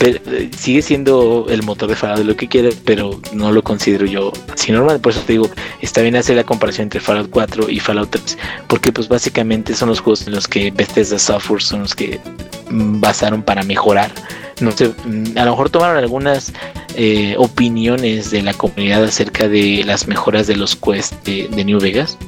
eh, 0.00 0.50
sigue 0.54 0.82
siendo 0.82 1.46
el 1.48 1.62
motor 1.62 1.88
de 1.88 1.96
Fallout 1.96 2.26
lo 2.26 2.36
que 2.36 2.48
quieras, 2.48 2.74
pero 2.84 3.18
no 3.32 3.50
lo 3.50 3.62
considero 3.62 4.04
yo 4.04 4.30
así 4.52 4.70
normal, 4.70 5.00
por 5.00 5.12
eso 5.12 5.22
te 5.22 5.32
digo, 5.32 5.48
está 5.80 6.02
bien 6.02 6.16
hacer 6.16 6.36
la 6.36 6.44
comparación 6.44 6.84
entre 6.84 7.00
Fallout 7.00 7.30
4 7.30 7.70
y 7.70 7.80
Fallout 7.80 8.10
3, 8.10 8.36
porque 8.68 8.92
pues 8.92 9.08
básicamente 9.08 9.74
son 9.74 9.88
los 9.88 10.00
juegos 10.00 10.26
en 10.26 10.34
los 10.34 10.46
que 10.46 10.70
Bethesda 10.70 11.18
Software 11.18 11.62
son 11.62 11.80
los 11.80 11.94
que 11.94 12.20
mm, 12.68 13.00
basaron 13.00 13.42
para 13.42 13.62
mejorar. 13.62 14.12
No 14.60 14.70
sé, 14.70 14.88
mm, 14.88 15.38
a 15.38 15.46
lo 15.46 15.52
mejor 15.52 15.70
tomaron 15.70 15.96
algunas 15.96 16.52
eh, 16.94 17.36
opiniones 17.38 18.30
de 18.30 18.42
la 18.42 18.52
comunidad 18.52 19.02
acerca 19.02 19.48
de 19.48 19.82
las 19.86 20.06
mejoras 20.08 20.46
de 20.46 20.56
los 20.56 20.76
quests 20.76 21.16
de 21.24 21.64
New 21.64 21.80
Vegas, 21.80 22.18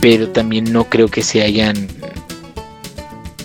pero 0.00 0.30
también 0.30 0.72
no 0.72 0.84
creo 0.84 1.08
que 1.08 1.22
se 1.22 1.42
hayan 1.42 1.88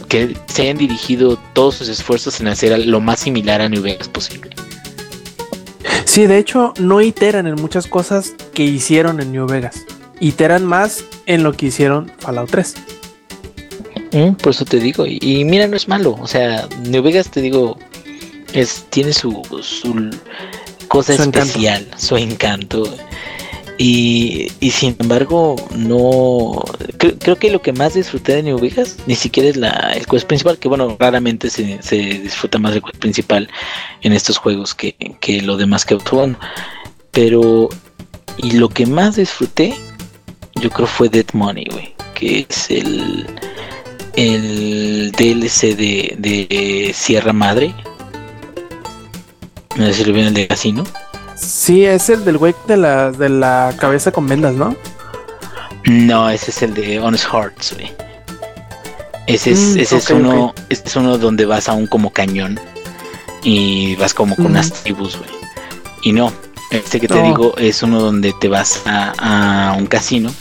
que 0.09 0.37
se 0.47 0.63
hayan 0.63 0.77
dirigido 0.77 1.37
todos 1.53 1.75
sus 1.75 1.89
esfuerzos 1.89 2.39
en 2.39 2.47
hacer 2.47 2.77
lo 2.85 2.99
más 2.99 3.19
similar 3.19 3.61
a 3.61 3.69
New 3.69 3.81
Vegas 3.81 4.07
posible. 4.07 4.49
Sí, 6.05 6.25
de 6.25 6.37
hecho, 6.37 6.73
no 6.79 7.01
iteran 7.01 7.47
en 7.47 7.55
muchas 7.55 7.87
cosas 7.87 8.33
que 8.53 8.63
hicieron 8.63 9.19
en 9.19 9.31
New 9.31 9.45
Vegas. 9.47 9.85
Iteran 10.19 10.65
más 10.65 11.03
en 11.25 11.43
lo 11.43 11.53
que 11.53 11.67
hicieron 11.67 12.11
Fallout 12.19 12.49
3. 12.49 12.73
Mm, 14.13 14.31
por 14.35 14.51
eso 14.51 14.65
te 14.65 14.79
digo, 14.79 15.05
y, 15.05 15.19
y 15.21 15.43
mira, 15.43 15.67
no 15.67 15.75
es 15.75 15.87
malo, 15.87 16.17
o 16.19 16.27
sea, 16.27 16.67
New 16.83 17.03
Vegas 17.03 17.29
te 17.29 17.41
digo, 17.41 17.77
es, 18.53 18.85
tiene 18.89 19.11
su, 19.13 19.43
su 19.61 20.09
cosa 20.87 21.15
Su 21.15 21.23
encanto. 21.23 21.39
especial, 21.39 21.87
su 21.97 22.17
encanto. 22.17 22.83
Y, 23.79 24.49
sin 24.71 24.95
embargo, 24.99 25.55
no. 25.75 26.63
Creo, 26.97 27.35
que 27.35 27.51
lo 27.51 27.61
que 27.61 27.73
más 27.73 27.93
disfruté 27.93 28.35
de 28.35 28.43
New 28.43 28.59
Vegas 28.59 28.97
ni 29.05 29.15
siquiera 29.15 29.49
es 29.49 29.57
la, 29.57 29.93
el 29.93 30.07
quest 30.07 30.25
principal, 30.25 30.57
que 30.57 30.67
bueno, 30.67 30.97
raramente 30.99 31.49
se, 31.49 31.81
se 31.83 31.95
disfruta 31.95 32.57
más 32.57 32.73
el 32.75 32.81
quest 32.81 32.97
principal 32.97 33.47
en 34.01 34.13
estos 34.13 34.37
juegos 34.37 34.73
que, 34.73 34.95
que 35.19 35.41
lo 35.41 35.57
demás 35.57 35.85
que 35.85 35.95
jugando. 35.95 36.39
Pero, 37.11 37.69
y 38.37 38.51
lo 38.51 38.69
que 38.69 38.85
más 38.87 39.15
disfruté 39.15 39.75
yo 40.61 40.69
creo 40.69 40.87
fue 40.87 41.09
Dead 41.09 41.25
Money, 41.33 41.65
güey. 41.71 41.93
Que 42.15 42.45
es 42.49 42.71
el, 42.71 43.27
el 44.15 45.11
DLC 45.11 45.75
de, 45.75 46.15
de 46.17 46.91
Sierra 46.93 47.33
Madre. 47.33 47.73
No 49.75 49.85
sé 49.85 49.93
si 49.93 50.05
lo 50.05 50.13
vieron 50.13 50.29
el 50.29 50.33
de 50.33 50.47
Casino. 50.47 50.83
Sí, 51.39 51.85
es 51.85 52.09
el 52.09 52.25
del 52.25 52.37
güey 52.37 52.55
de 52.67 52.77
la, 52.77 53.11
de 53.11 53.29
la 53.29 53.73
cabeza 53.79 54.11
con 54.11 54.27
vendas, 54.27 54.53
¿no? 54.55 54.75
No, 55.85 56.29
ese 56.29 56.51
es 56.51 56.61
el 56.63 56.73
de 56.73 56.99
Honest 56.99 57.25
Hearts, 57.31 57.73
güey. 57.75 57.91
Ese 59.27 59.51
es, 59.51 59.59
Mm, 59.75 59.79
ese 59.79 59.97
es 59.97 60.09
uno, 60.09 60.45
ok. 60.47 60.59
este 60.69 60.89
es 60.89 60.95
uno 60.95 61.17
donde 61.17 61.45
vas 61.45 61.69
a 61.69 61.73
un 61.73 61.85
como 61.87 62.11
cañón 62.11 62.59
y 63.43 63.95
vas 63.97 64.13
como 64.13 64.35
con 64.35 64.45
Mm. 64.45 64.51
unas 64.51 64.71
tribus, 64.71 65.17
güey. 65.17 65.29
Y 66.01 66.13
no, 66.13 66.31
este 66.71 66.99
que 66.99 67.07
te 67.07 67.15
No. 67.15 67.23
digo 67.23 67.57
es 67.57 67.83
uno 67.83 67.99
donde 67.99 68.33
te 68.39 68.47
vas 68.47 68.81
a, 68.85 69.69
a 69.71 69.73
un 69.73 69.85
casino 69.87 70.31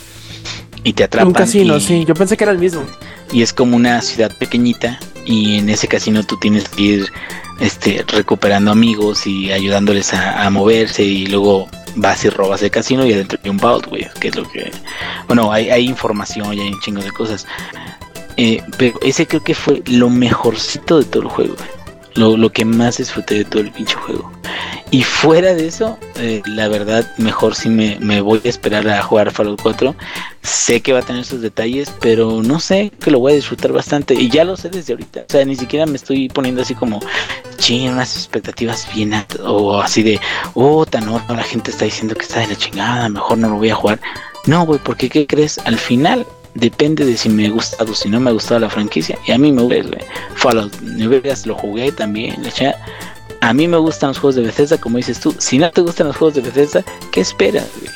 y 0.86 0.92
te 0.92 1.02
atrapan. 1.02 1.28
Un 1.28 1.34
casino, 1.34 1.76
y, 1.78 1.80
sí. 1.80 2.04
Yo 2.04 2.14
pensé 2.14 2.36
que 2.36 2.44
era 2.44 2.52
el 2.52 2.60
mismo. 2.60 2.84
y 3.32 3.42
es 3.42 3.52
como 3.52 3.74
una 3.74 4.00
ciudad 4.02 4.30
pequeñita 4.38 5.00
y 5.24 5.58
en 5.58 5.68
ese 5.68 5.88
casino 5.88 6.22
tú 6.22 6.36
tienes 6.38 6.68
que 6.68 6.82
ir 6.82 7.12
este, 7.58 8.04
recuperando 8.06 8.70
amigos 8.70 9.26
y 9.26 9.50
ayudándoles 9.50 10.14
a, 10.14 10.46
a 10.46 10.50
moverse 10.50 11.02
y 11.02 11.26
luego 11.26 11.68
vas 11.96 12.24
y 12.24 12.30
robas 12.30 12.62
el 12.62 12.70
casino 12.70 13.04
y 13.04 13.12
adentro 13.12 13.36
hay 13.42 13.50
un 13.50 13.56
vault, 13.56 13.86
güey, 13.86 14.06
que 14.20 14.28
es 14.28 14.36
lo 14.36 14.48
que... 14.48 14.70
Bueno, 15.26 15.52
hay, 15.52 15.70
hay 15.70 15.88
información 15.88 16.54
y 16.54 16.60
hay 16.60 16.68
un 16.68 16.80
chingo 16.80 17.02
de 17.02 17.10
cosas. 17.10 17.48
Eh, 18.36 18.62
pero 18.78 18.96
ese 19.02 19.26
creo 19.26 19.42
que 19.42 19.56
fue 19.56 19.82
lo 19.86 20.08
mejorcito 20.08 21.00
de 21.00 21.04
todo 21.06 21.24
el 21.24 21.28
juego, 21.28 21.56
güey. 21.56 21.75
Lo, 22.16 22.36
lo 22.36 22.50
que 22.50 22.64
más 22.64 22.96
disfruté 22.96 23.36
de 23.36 23.44
todo 23.44 23.62
el 23.62 23.70
pinche 23.70 23.94
juego. 23.94 24.30
Y 24.90 25.02
fuera 25.02 25.52
de 25.52 25.66
eso, 25.66 25.98
eh, 26.16 26.42
la 26.46 26.68
verdad, 26.68 27.12
mejor 27.18 27.56
si 27.56 27.68
me, 27.68 27.98
me 28.00 28.20
voy 28.20 28.40
a 28.44 28.48
esperar 28.48 28.88
a 28.88 29.02
jugar 29.02 29.32
Fallout 29.32 29.60
4. 29.60 29.96
Sé 30.42 30.80
que 30.80 30.92
va 30.92 31.00
a 31.00 31.02
tener 31.02 31.24
sus 31.24 31.40
detalles, 31.40 31.92
pero 32.00 32.40
no 32.42 32.60
sé 32.60 32.92
que 33.00 33.10
lo 33.10 33.18
voy 33.18 33.32
a 33.32 33.34
disfrutar 33.34 33.72
bastante. 33.72 34.14
Y 34.14 34.30
ya 34.30 34.44
lo 34.44 34.56
sé 34.56 34.68
desde 34.68 34.92
ahorita. 34.92 35.22
O 35.28 35.32
sea, 35.32 35.44
ni 35.44 35.56
siquiera 35.56 35.86
me 35.86 35.96
estoy 35.96 36.28
poniendo 36.28 36.62
así 36.62 36.74
como, 36.74 37.00
ching, 37.58 37.90
unas 37.90 38.16
expectativas 38.16 38.88
bien 38.94 39.12
altas. 39.12 39.40
O 39.44 39.80
así 39.80 40.04
de, 40.04 40.20
oh, 40.54 40.86
tan 40.86 41.06
no, 41.06 41.20
la 41.28 41.42
gente 41.42 41.72
está 41.72 41.84
diciendo 41.84 42.14
que 42.14 42.22
está 42.22 42.40
de 42.40 42.48
la 42.48 42.56
chingada, 42.56 43.08
mejor 43.08 43.38
no 43.38 43.48
lo 43.48 43.56
voy 43.56 43.70
a 43.70 43.74
jugar. 43.74 44.00
No, 44.46 44.64
güey, 44.64 44.78
porque 44.78 45.08
¿qué 45.08 45.26
crees? 45.26 45.58
Al 45.64 45.78
final 45.78 46.24
depende 46.56 47.04
de 47.04 47.16
si 47.16 47.28
me 47.28 47.46
ha 47.46 47.50
gustado, 47.50 47.94
si 47.94 48.08
no 48.08 48.18
me 48.20 48.30
ha 48.30 48.32
gustado 48.32 48.60
la 48.60 48.70
franquicia. 48.70 49.18
Y 49.26 49.32
a 49.32 49.38
mí 49.38 49.52
me 49.52 49.62
gusta, 49.62 49.82
güey. 49.82 50.02
Fallout 50.34 50.80
New 50.80 51.10
Vegas 51.10 51.46
lo 51.46 51.54
jugué 51.54 51.92
también, 51.92 52.42
la. 52.42 52.74
A 53.40 53.52
mí 53.52 53.68
me 53.68 53.76
gustan 53.76 54.08
los 54.08 54.18
juegos 54.18 54.34
de 54.36 54.42
Bethesda, 54.42 54.78
como 54.78 54.96
dices 54.96 55.20
tú. 55.20 55.34
Si 55.38 55.58
no 55.58 55.70
te 55.70 55.80
gustan 55.82 56.08
los 56.08 56.16
juegos 56.16 56.34
de 56.34 56.40
Bethesda, 56.40 56.82
¿qué 57.12 57.20
esperas, 57.20 57.68
güey? 57.80 57.92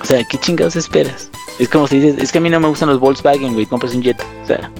O 0.00 0.04
sea, 0.06 0.22
¿qué 0.24 0.38
chingados 0.38 0.76
esperas? 0.76 1.28
Es 1.58 1.68
como 1.68 1.86
si 1.88 1.98
dices, 1.98 2.22
es 2.22 2.32
que 2.32 2.38
a 2.38 2.40
mí 2.40 2.50
no 2.50 2.60
me 2.60 2.68
gustan 2.68 2.88
los 2.88 3.00
Volkswagen, 3.00 3.54
güey, 3.54 3.66
compras 3.66 3.94
un 3.94 4.02
Jetta. 4.02 4.24
O 4.42 4.46
sea. 4.46 4.70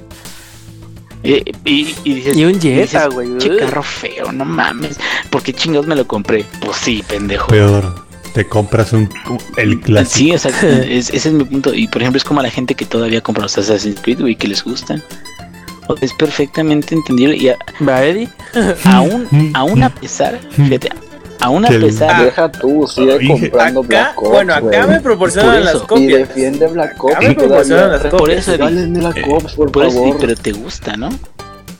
Y, 1.23 1.37
y, 1.65 1.95
y 2.05 2.15
dices, 2.15 2.37
Y 2.37 2.45
un 2.45 2.61
Jetta, 2.61 3.09
güey. 3.09 3.39
"Che, 3.39 3.57
carro 3.57 3.83
feo, 3.83 4.31
no 4.31 4.45
mames. 4.45 4.99
¿Por 5.31 5.43
qué 5.43 5.53
chingados 5.55 5.87
me 5.87 5.97
lo 5.97 6.07
compré? 6.07 6.45
Pues 6.61 6.77
sí, 6.77 7.03
pendejo. 7.09 7.47
Peor, 7.49 8.04
te 8.35 8.47
compras 8.47 8.93
un 8.93 9.09
el 9.57 9.81
clásico. 9.81 10.15
Sí, 10.17 10.33
o 10.33 10.39
sea, 10.39 10.51
es- 10.83 11.11
ese 11.11 11.29
es 11.29 11.33
mi 11.33 11.45
punto. 11.45 11.73
Y 11.73 11.89
por 11.89 12.03
ejemplo, 12.03 12.19
es 12.19 12.25
como 12.25 12.41
a 12.41 12.43
la 12.43 12.51
gente 12.51 12.75
que 12.75 12.85
todavía 12.85 13.21
compra 13.21 13.45
los 13.45 13.57
Assassin's 13.57 14.01
Creed, 14.01 14.21
güey, 14.21 14.37
que 14.37 14.49
les 14.49 14.63
gustan. 14.65 15.03
Es 16.01 16.13
perfectamente 16.15 16.95
entendible. 16.95 17.37
Y 17.37 17.49
a- 17.49 17.59
¿Va, 17.87 18.03
Eddie? 18.05 18.29
aún, 18.85 19.53
aún 19.55 19.83
a 19.83 19.89
pesar, 19.95 20.39
fíjate, 20.51 20.89
aún 21.41 21.65
a 21.65 21.69
pesar 21.69 22.19
de 22.19 22.25
Deja 22.25 22.51
tú, 22.51 22.87
sigue 22.89 23.19
Dije- 23.19 23.33
comprando 23.51 23.81
Acá, 23.81 23.89
Black 23.89 24.19
Ops. 24.23 24.29
bueno, 24.31 24.55
acá 24.55 24.87
me 24.87 25.01
proporcionan 25.01 25.55
Por 25.57 25.65
las 25.65 25.75
eso. 25.75 25.85
Y 25.85 25.87
copias. 25.87 26.19
defiende 26.29 26.67
Black 26.69 27.05
Ops. 27.05 27.15
Acá 27.17 27.29
me 27.29 27.35
proporcionan 27.35 27.91
las 27.91 28.01
todavía. 28.03 28.19
Por 28.19 28.31
eso, 28.31 28.57
Black 28.59 29.27
Ops, 29.29 29.53
por, 29.55 29.73
Por 29.73 29.85
eso, 29.87 29.99
favor. 29.99 30.17
pero 30.21 30.35
te 30.35 30.53
gusta, 30.53 30.97
¿no? 30.97 31.11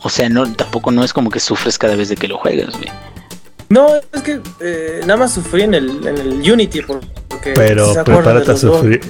O 0.01 0.11
sea, 0.11 0.29
no, 0.29 0.53
tampoco 0.53 0.91
no 0.91 1.03
es 1.03 1.15
como 1.15 1.31
que 1.31 1.41
sufres 1.41 1.79
cada 1.79 1.97
vez 1.97 2.11
de 2.11 2.17
que 2.17 2.29
lo 2.29 2.37
juegas, 2.37 2.77
güey. 2.77 2.91
No, 3.69 3.89
es 4.13 4.23
que 4.23 4.41
eh, 4.61 5.01
nada 5.03 5.17
más 5.19 5.33
sufrí 5.35 5.63
en 5.63 5.75
el, 5.75 6.07
en 6.07 6.19
el 6.19 6.53
Unity. 6.53 6.83
por- 6.83 7.01
Porque 7.29 7.53
Pero 7.53 7.93
prepárate 8.05 8.53
a 8.53 8.57
sufrir. 8.57 9.01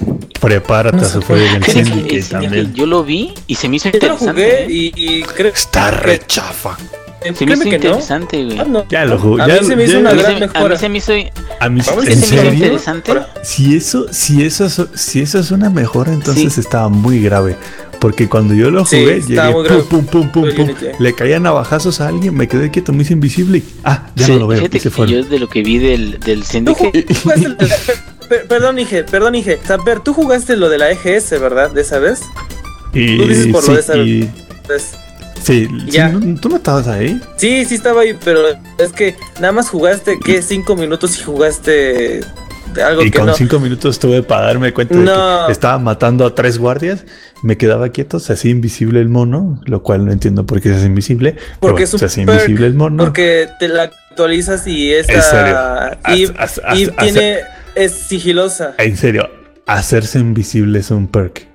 Prepárate 0.41 0.97
No 0.97 1.03
a 1.03 1.09
sufrir 1.09 1.43
en 1.43 1.55
el 1.55 1.63
Syndicate 1.85 2.23
también. 2.23 2.73
Yo 2.73 2.85
lo 2.85 3.03
vi 3.03 3.33
y 3.47 3.55
se 3.55 3.69
me 3.69 3.77
hizo 3.77 3.89
Yo 3.89 3.99
lo 3.99 4.05
interesante. 4.13 4.31
jugué 4.31 4.63
¿eh? 4.63 4.67
y, 4.69 4.93
y 5.19 5.23
creo 5.23 5.51
Está 5.53 5.91
re 5.91 6.19
chafa. 6.25 6.77
eh, 7.23 7.33
Se 7.35 7.45
me 7.45 7.53
hizo 7.53 7.63
no. 7.65 7.73
interesante, 7.75 8.43
güey. 8.45 8.59
Ah, 8.59 8.65
no. 8.67 8.85
Ya 8.89 9.05
lo 9.05 9.17
jugué. 9.19 9.43
A 9.43 9.47
ya- 9.47 9.61
mí 9.61 9.67
se 9.67 9.75
me 9.75 9.83
hizo 9.83 9.93
ya- 9.93 9.99
una 9.99 10.11
gran 10.13 10.25
se, 10.25 10.31
a 10.31 10.33
mí 10.33 10.39
mejora. 10.41 10.77
se 10.77 10.89
me 10.89 10.97
hizo, 10.97 11.13
A 11.59 11.69
mí, 11.69 11.81
se 11.81 11.91
¿en 11.91 11.97
me 11.97 12.13
hizo 12.13 12.35
interesante. 12.53 13.13
Si 13.43 13.75
eso, 13.75 14.07
si 14.11 14.43
eso, 14.45 14.65
es- 14.65 14.81
si 14.95 15.21
eso 15.21 15.39
es 15.39 15.51
una 15.51 15.69
mejora, 15.69 16.11
entonces 16.13 16.53
Sí. 16.53 16.59
estaba 16.59 16.89
muy 16.89 17.21
grave. 17.21 17.55
Porque 18.05 18.29
cuando 18.29 18.53
yo 18.53 18.69
lo 18.69 18.85
jugué, 18.85 19.19
llegué 19.19 19.41
pum, 19.89 20.05
pum, 20.05 20.05
pum, 20.05 20.31
pum, 20.31 20.55
pum, 20.55 20.69
le 20.99 21.13
caían 21.15 21.41
navajazos 21.41 22.01
a 22.01 22.07
alguien, 22.09 22.35
me 22.35 22.47
quedé 22.47 22.69
quieto, 22.69 22.93
me 22.93 23.01
hice 23.01 23.13
invisible 23.13 23.57
y 23.57 23.63
ah, 23.83 24.09
ya 24.15 24.27
Sí, 24.27 24.33
no 24.33 24.39
lo 24.41 24.47
veo. 24.47 24.59
fíjate 24.59 24.77
Y 24.77 24.79
se 24.79 24.89
que 24.89 24.95
fueron. 24.95 25.15
yo 25.15 25.23
de 25.23 25.39
lo 25.39 25.49
que 25.49 25.63
vi 25.63 25.79
del, 25.79 26.19
del 26.19 26.43
Syndicate, 26.43 27.03
Perdón, 28.47 28.77
Ige, 28.77 29.03
perdón, 29.05 29.33
Ige. 29.33 29.57
Saber, 29.65 30.01
tú 30.01 30.13
jugaste 30.13 30.55
lo 30.55 30.69
de 30.69 30.77
la 30.77 30.91
EGS, 30.91 31.31
¿verdad? 31.39 31.71
De 31.71 31.81
esa 31.81 31.97
vez. 31.97 32.21
Y, 32.93 33.17
tú 33.17 33.27
dices 33.27 33.47
por 33.47 33.67
lo 33.67 33.73
de 33.73 33.79
esa- 33.79 33.97
y- 33.97 34.31
Pues, 34.67 34.91
sí, 35.43 35.67
sí, 35.67 35.91
Ya. 35.91 36.09
¿no- 36.09 36.39
¿tú 36.39 36.49
no 36.49 36.57
estabas 36.57 36.87
ahí? 36.87 37.19
sí, 37.37 37.65
sí 37.65 37.73
estaba 37.73 38.01
ahí, 38.01 38.15
pero 38.23 38.41
es 38.77 38.91
que 38.95 39.15
nada 39.39 39.51
más 39.51 39.67
jugaste, 39.69 40.19
¿qué? 40.23 40.43
Cinco 40.43 40.75
minutos 40.75 41.17
y 41.19 41.23
jugaste 41.23 42.21
algo 42.81 43.01
Y 43.03 43.11
que 43.11 43.17
con 43.19 43.27
no. 43.27 43.33
cinco 43.35 43.59
minutos 43.59 43.99
tuve 43.99 44.23
para 44.23 44.47
darme 44.47 44.73
cuenta 44.73 44.95
de 44.95 45.03
No. 45.03 45.45
que 45.45 45.51
estaba 45.51 45.77
matando 45.79 46.25
a 46.25 46.33
tres 46.35 46.57
guardias. 46.57 47.05
Me 47.43 47.57
quedaba 47.57 47.89
quieto, 47.89 48.19
se 48.19 48.33
hacía 48.33 48.51
invisible 48.51 48.99
el 49.01 49.09
mono, 49.09 49.61
lo 49.65 49.83
cual 49.83 50.05
no 50.05 50.11
entiendo 50.11 50.45
por 50.45 50.61
qué 50.61 50.69
se 50.69 50.75
hace 50.75 50.85
invisible. 50.87 51.33
pero 51.33 51.45
Porque 51.59 51.71
bueno, 51.73 51.83
es 51.85 51.93
un 51.93 51.99
se 51.99 52.05
hace 52.05 52.25
perk, 52.25 52.35
invisible 52.41 52.67
el 52.67 52.73
mono. 52.73 53.03
Porque 53.03 53.49
te 53.59 53.67
la 53.67 53.83
actualizas 53.83 54.65
y 54.67 54.93
En 54.93 55.03
serio. 55.05 55.21
esa. 55.21 55.97
Y, 56.13 56.83
y 56.83 56.87
tiene. 56.87 57.39
Es 57.75 57.91
sigilosa. 57.91 58.73
En 58.77 58.95
serio, 58.95 59.29
hacerse 59.65 60.19
invisible 60.19 60.79
es 60.79 60.91
un 60.91 61.07
perk. 61.07 61.47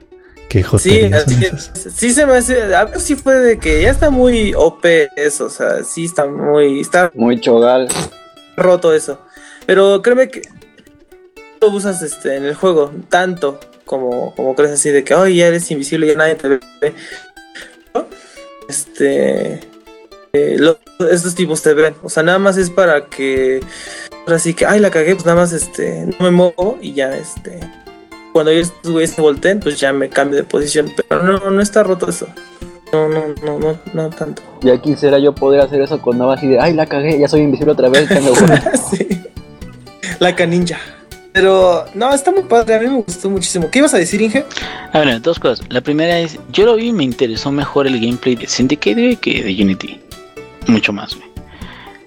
Qué 0.51 0.65
Sí, 0.79 0.99
es. 0.99 1.71
sí 1.95 2.11
se 2.13 2.27
me 2.27 2.35
hace. 2.37 2.75
A 2.75 2.85
ver 2.87 3.01
si 3.01 3.15
fue 3.15 3.37
de 3.37 3.59
que 3.61 3.83
ya 3.83 3.91
está 3.91 4.11
muy 4.11 4.53
OP 4.57 4.85
eso. 5.17 5.47
O 5.47 5.49
sea, 5.51 5.85
sí 5.85 6.05
está 6.07 6.27
muy. 6.27 6.81
Está 6.81 7.11
Muy 7.15 7.41
chogal. 7.41 7.87
roto 8.57 8.93
eso. 8.93 9.21
Pero 9.67 10.03
créeme 10.03 10.29
que 10.29 10.43
lo 11.61 11.69
usas 11.69 12.03
este, 12.03 12.37
en 12.37 12.45
el 12.45 12.55
juego 12.55 12.91
tanto 13.09 13.59
como, 13.85 14.35
como 14.35 14.55
crees 14.55 14.73
así 14.73 14.91
de 14.91 15.03
que, 15.05 15.15
oh, 15.15 15.27
ya 15.27 15.47
eres 15.49 15.71
invisible, 15.71 16.07
ya 16.07 16.15
nadie 16.15 16.35
te 16.37 16.49
ve. 16.49 16.61
¿No? 17.95 18.07
Este. 18.69 19.61
eh, 20.33 20.57
lo- 20.59 20.79
estos 21.11 21.35
tipos 21.35 21.61
te 21.63 21.75
ven. 21.75 21.95
O 22.03 22.09
sea, 22.09 22.23
nada 22.23 22.39
más 22.39 22.57
es 22.57 22.71
para 22.71 23.07
que. 23.07 23.61
Ahora 24.27 24.39
sí 24.39 24.55
que, 24.55 24.67
ay, 24.67 24.79
la 24.81 24.91
cagué, 24.91 25.15
pues 25.15 25.27
nada 25.27 25.41
más 25.41 25.53
este. 25.53 26.07
No 26.07 26.17
me 26.27 26.31
muevo 26.31 26.79
y 26.81 26.93
ya 26.95 27.17
este. 27.17 27.59
Cuando 28.33 28.53
ellos 28.53 28.73
güeyes 28.85 29.11
se 29.11 29.21
volteen, 29.21 29.59
pues 29.59 29.81
ya 29.81 29.93
me 29.93 30.09
cambio 30.09 30.37
de 30.37 30.45
posición. 30.45 30.93
Pero 31.09 31.23
no, 31.25 31.51
no 31.51 31.61
está 31.61 31.83
roto 31.83 32.09
eso. 32.09 32.29
No, 32.93 33.09
no, 33.09 33.35
no, 33.45 33.59
no, 33.59 33.79
no 33.93 34.11
tanto. 34.11 34.43
Ya 34.61 34.81
quisiera 34.81 35.19
yo 35.19 35.35
poder 35.35 35.61
hacer 35.63 35.81
eso 35.81 36.01
con 36.01 36.19
Nava 36.19 36.35
así 36.35 36.47
de, 36.47 36.61
ay, 36.61 36.75
la 36.75 36.87
cagué, 36.87 37.19
ya 37.19 37.27
soy 37.29 37.41
invisible 37.41 37.73
otra 37.73 37.89
vez. 37.89 38.09
tengo 38.09 38.33
bueno". 38.39 38.55
sí. 38.93 39.09
La 40.21 40.37
caninja. 40.37 40.79
Pero, 41.33 41.85
no, 41.95 42.13
está 42.13 42.33
muy 42.33 42.43
padre. 42.43 42.75
A 42.75 42.81
mí 42.81 42.87
me 42.89 42.97
gustó 43.03 43.31
muchísimo. 43.31 43.71
¿Qué 43.71 43.79
ibas 43.79 43.95
a 43.95 43.99
decir, 43.99 44.21
Inge? 44.21 44.45
A 44.93 44.99
ver, 44.99 45.21
dos 45.23 45.39
cosas. 45.39 45.65
La 45.69 45.81
primera 45.81 46.19
es, 46.19 46.39
yo 46.51 46.67
lo 46.67 46.77
vi 46.77 46.89
y 46.89 46.93
me 46.93 47.05
interesó 47.05 47.53
mejor 47.53 47.87
el 47.87 48.01
gameplay 48.01 48.35
de 48.35 48.47
Syndicate 48.49 48.95
güey, 48.95 49.17
que 49.17 49.43
de 49.43 49.63
Unity. 49.63 50.01
Mucho 50.67 50.93
más, 50.93 51.15
güey. 51.15 51.29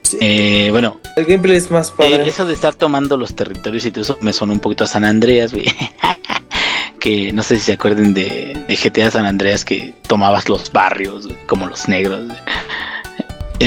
Sí. 0.02 0.18
Eh, 0.20 0.68
bueno, 0.72 1.00
El 1.16 1.26
gameplay 1.26 1.56
es 1.56 1.72
más 1.72 1.90
eh, 1.90 1.94
padre. 1.98 2.28
eso 2.28 2.46
de 2.46 2.54
estar 2.54 2.76
tomando 2.76 3.16
los 3.18 3.34
territorios 3.34 3.86
y 3.86 3.92
todo 3.92 4.02
eso 4.02 4.18
me 4.22 4.34
sonó 4.34 4.52
un 4.54 4.60
poquito 4.60 4.84
a 4.84 4.88
San 4.88 5.06
Andreas, 5.06 5.54
güey. 5.54 5.66
que 7.00 7.32
no 7.34 7.44
sé 7.44 7.56
si 7.58 7.64
se 7.64 7.74
acuerden 7.74 8.14
de, 8.14 8.58
de 8.68 8.76
GTA 8.76 9.10
San 9.12 9.26
Andreas 9.26 9.64
que 9.66 9.94
tomabas 10.08 10.50
los 10.50 10.72
barrios, 10.72 11.28
güey, 11.28 11.38
como 11.48 11.68
los 11.68 11.88
negros. 11.88 12.26
güey. 12.28 12.38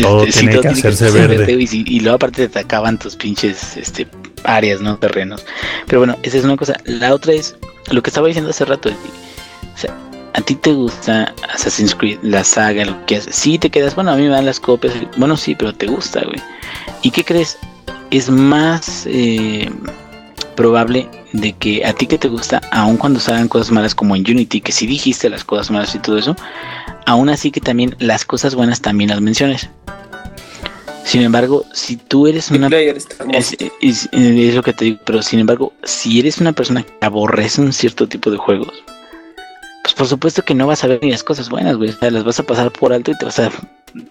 Todo 0.02 0.24
Este, 0.24 0.32
sí, 0.32 0.38
tiene 0.40 0.52
todo 0.52 0.62
que 0.62 0.68
tiene 0.68 0.88
hacerse 0.88 1.10
verde. 1.10 1.52
y, 1.58 1.96
y 1.96 2.00
luego 2.00 2.16
aparte 2.16 2.48
te 2.48 2.58
atacaban 2.58 2.98
tus 2.98 3.16
pinches 3.16 3.76
este, 3.78 4.06
áreas, 4.46 4.80
¿no? 4.80 4.98
Terrenos. 4.98 5.44
Pero 5.86 6.00
bueno, 6.00 6.16
esa 6.22 6.38
es 6.38 6.44
una 6.44 6.56
cosa. 6.56 6.76
La 6.84 7.14
otra 7.14 7.32
es 7.32 7.56
lo 7.90 8.02
que 8.02 8.10
estaba 8.10 8.26
diciendo 8.26 8.50
hace 8.50 8.64
rato. 8.64 8.88
O 8.88 9.78
sea, 9.78 9.94
a 10.34 10.40
ti 10.40 10.54
te 10.54 10.72
gusta 10.72 11.34
Assassin's 11.54 11.94
Creed, 11.94 12.18
la 12.22 12.44
saga, 12.44 12.84
lo 12.84 13.06
que 13.06 13.16
haces. 13.16 13.34
Sí, 13.34 13.58
te 13.58 13.70
quedas, 13.70 13.94
bueno, 13.94 14.12
a 14.12 14.16
mí 14.16 14.22
me 14.22 14.28
dan 14.28 14.46
las 14.46 14.60
copias. 14.60 14.94
Bueno, 15.16 15.36
sí, 15.36 15.54
pero 15.54 15.74
te 15.74 15.86
gusta, 15.86 16.22
güey. 16.24 16.40
¿Y 17.02 17.10
qué 17.10 17.24
crees? 17.24 17.58
Es 18.10 18.28
más 18.28 19.04
eh, 19.06 19.70
probable 20.56 21.08
de 21.32 21.52
que 21.52 21.84
a 21.84 21.92
ti 21.92 22.06
que 22.06 22.18
te 22.18 22.28
gusta, 22.28 22.60
aun 22.70 22.96
cuando 22.96 23.20
salgan 23.20 23.48
cosas 23.48 23.70
malas 23.70 23.94
como 23.94 24.16
en 24.16 24.22
Unity, 24.22 24.60
que 24.60 24.72
si 24.72 24.86
dijiste 24.86 25.28
las 25.28 25.44
cosas 25.44 25.70
malas 25.70 25.94
y 25.94 25.98
todo 25.98 26.18
eso, 26.18 26.36
aún 27.06 27.28
así 27.28 27.50
que 27.50 27.60
también 27.60 27.94
las 27.98 28.24
cosas 28.24 28.54
buenas 28.54 28.80
también 28.80 29.10
las 29.10 29.20
menciones. 29.20 29.68
Sin 31.06 31.22
embargo, 31.22 31.64
si 31.72 31.96
tú 31.96 32.26
eres 32.26 32.50
una 32.50 32.66
es, 33.32 33.56
es- 33.80 34.08
es 34.12 34.54
lo 34.56 34.62
que 34.64 34.72
te 34.72 34.86
digo, 34.86 34.98
pero 35.04 35.22
sin 35.22 35.38
embargo, 35.38 35.72
si 35.84 36.18
eres 36.18 36.38
una 36.38 36.52
persona 36.52 36.82
que 36.82 36.92
aborrece 37.00 37.60
un 37.60 37.72
cierto 37.72 38.08
tipo 38.08 38.28
de 38.30 38.38
juegos, 38.38 38.72
pues 39.84 39.94
por 39.94 40.08
supuesto 40.08 40.42
que 40.42 40.52
no 40.54 40.66
vas 40.66 40.82
a 40.82 40.88
ver 40.88 40.98
ni 41.02 41.12
las 41.12 41.22
cosas 41.22 41.48
buenas, 41.48 41.76
güey. 41.76 41.90
O 41.90 41.92
sea, 41.92 42.10
las 42.10 42.24
vas 42.24 42.40
a 42.40 42.42
pasar 42.42 42.72
por 42.72 42.92
alto 42.92 43.12
y 43.12 43.18
te 43.18 43.24
vas 43.24 43.38
a. 43.38 43.50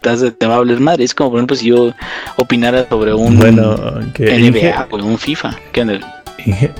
Te, 0.01 0.09
vas 0.09 0.23
a- 0.23 0.31
te 0.31 0.47
va 0.47 0.53
a 0.53 0.57
hablar 0.59 0.80
madre. 0.80 1.03
Es 1.03 1.13
como, 1.13 1.31
por 1.31 1.39
ejemplo, 1.39 1.57
si 1.57 1.65
yo 1.67 1.93
opinara 2.38 2.88
sobre 2.88 3.13
un 3.13 3.38
Bueno, 3.38 3.76
que 4.13 4.34
Inge, 4.34 4.72
NBA, 4.72 4.85
güey, 4.89 5.03
un 5.03 5.17
FIFA. 5.17 5.59
¿Qué 5.73 5.81
onda? 5.81 6.23
Inge- 6.45 6.72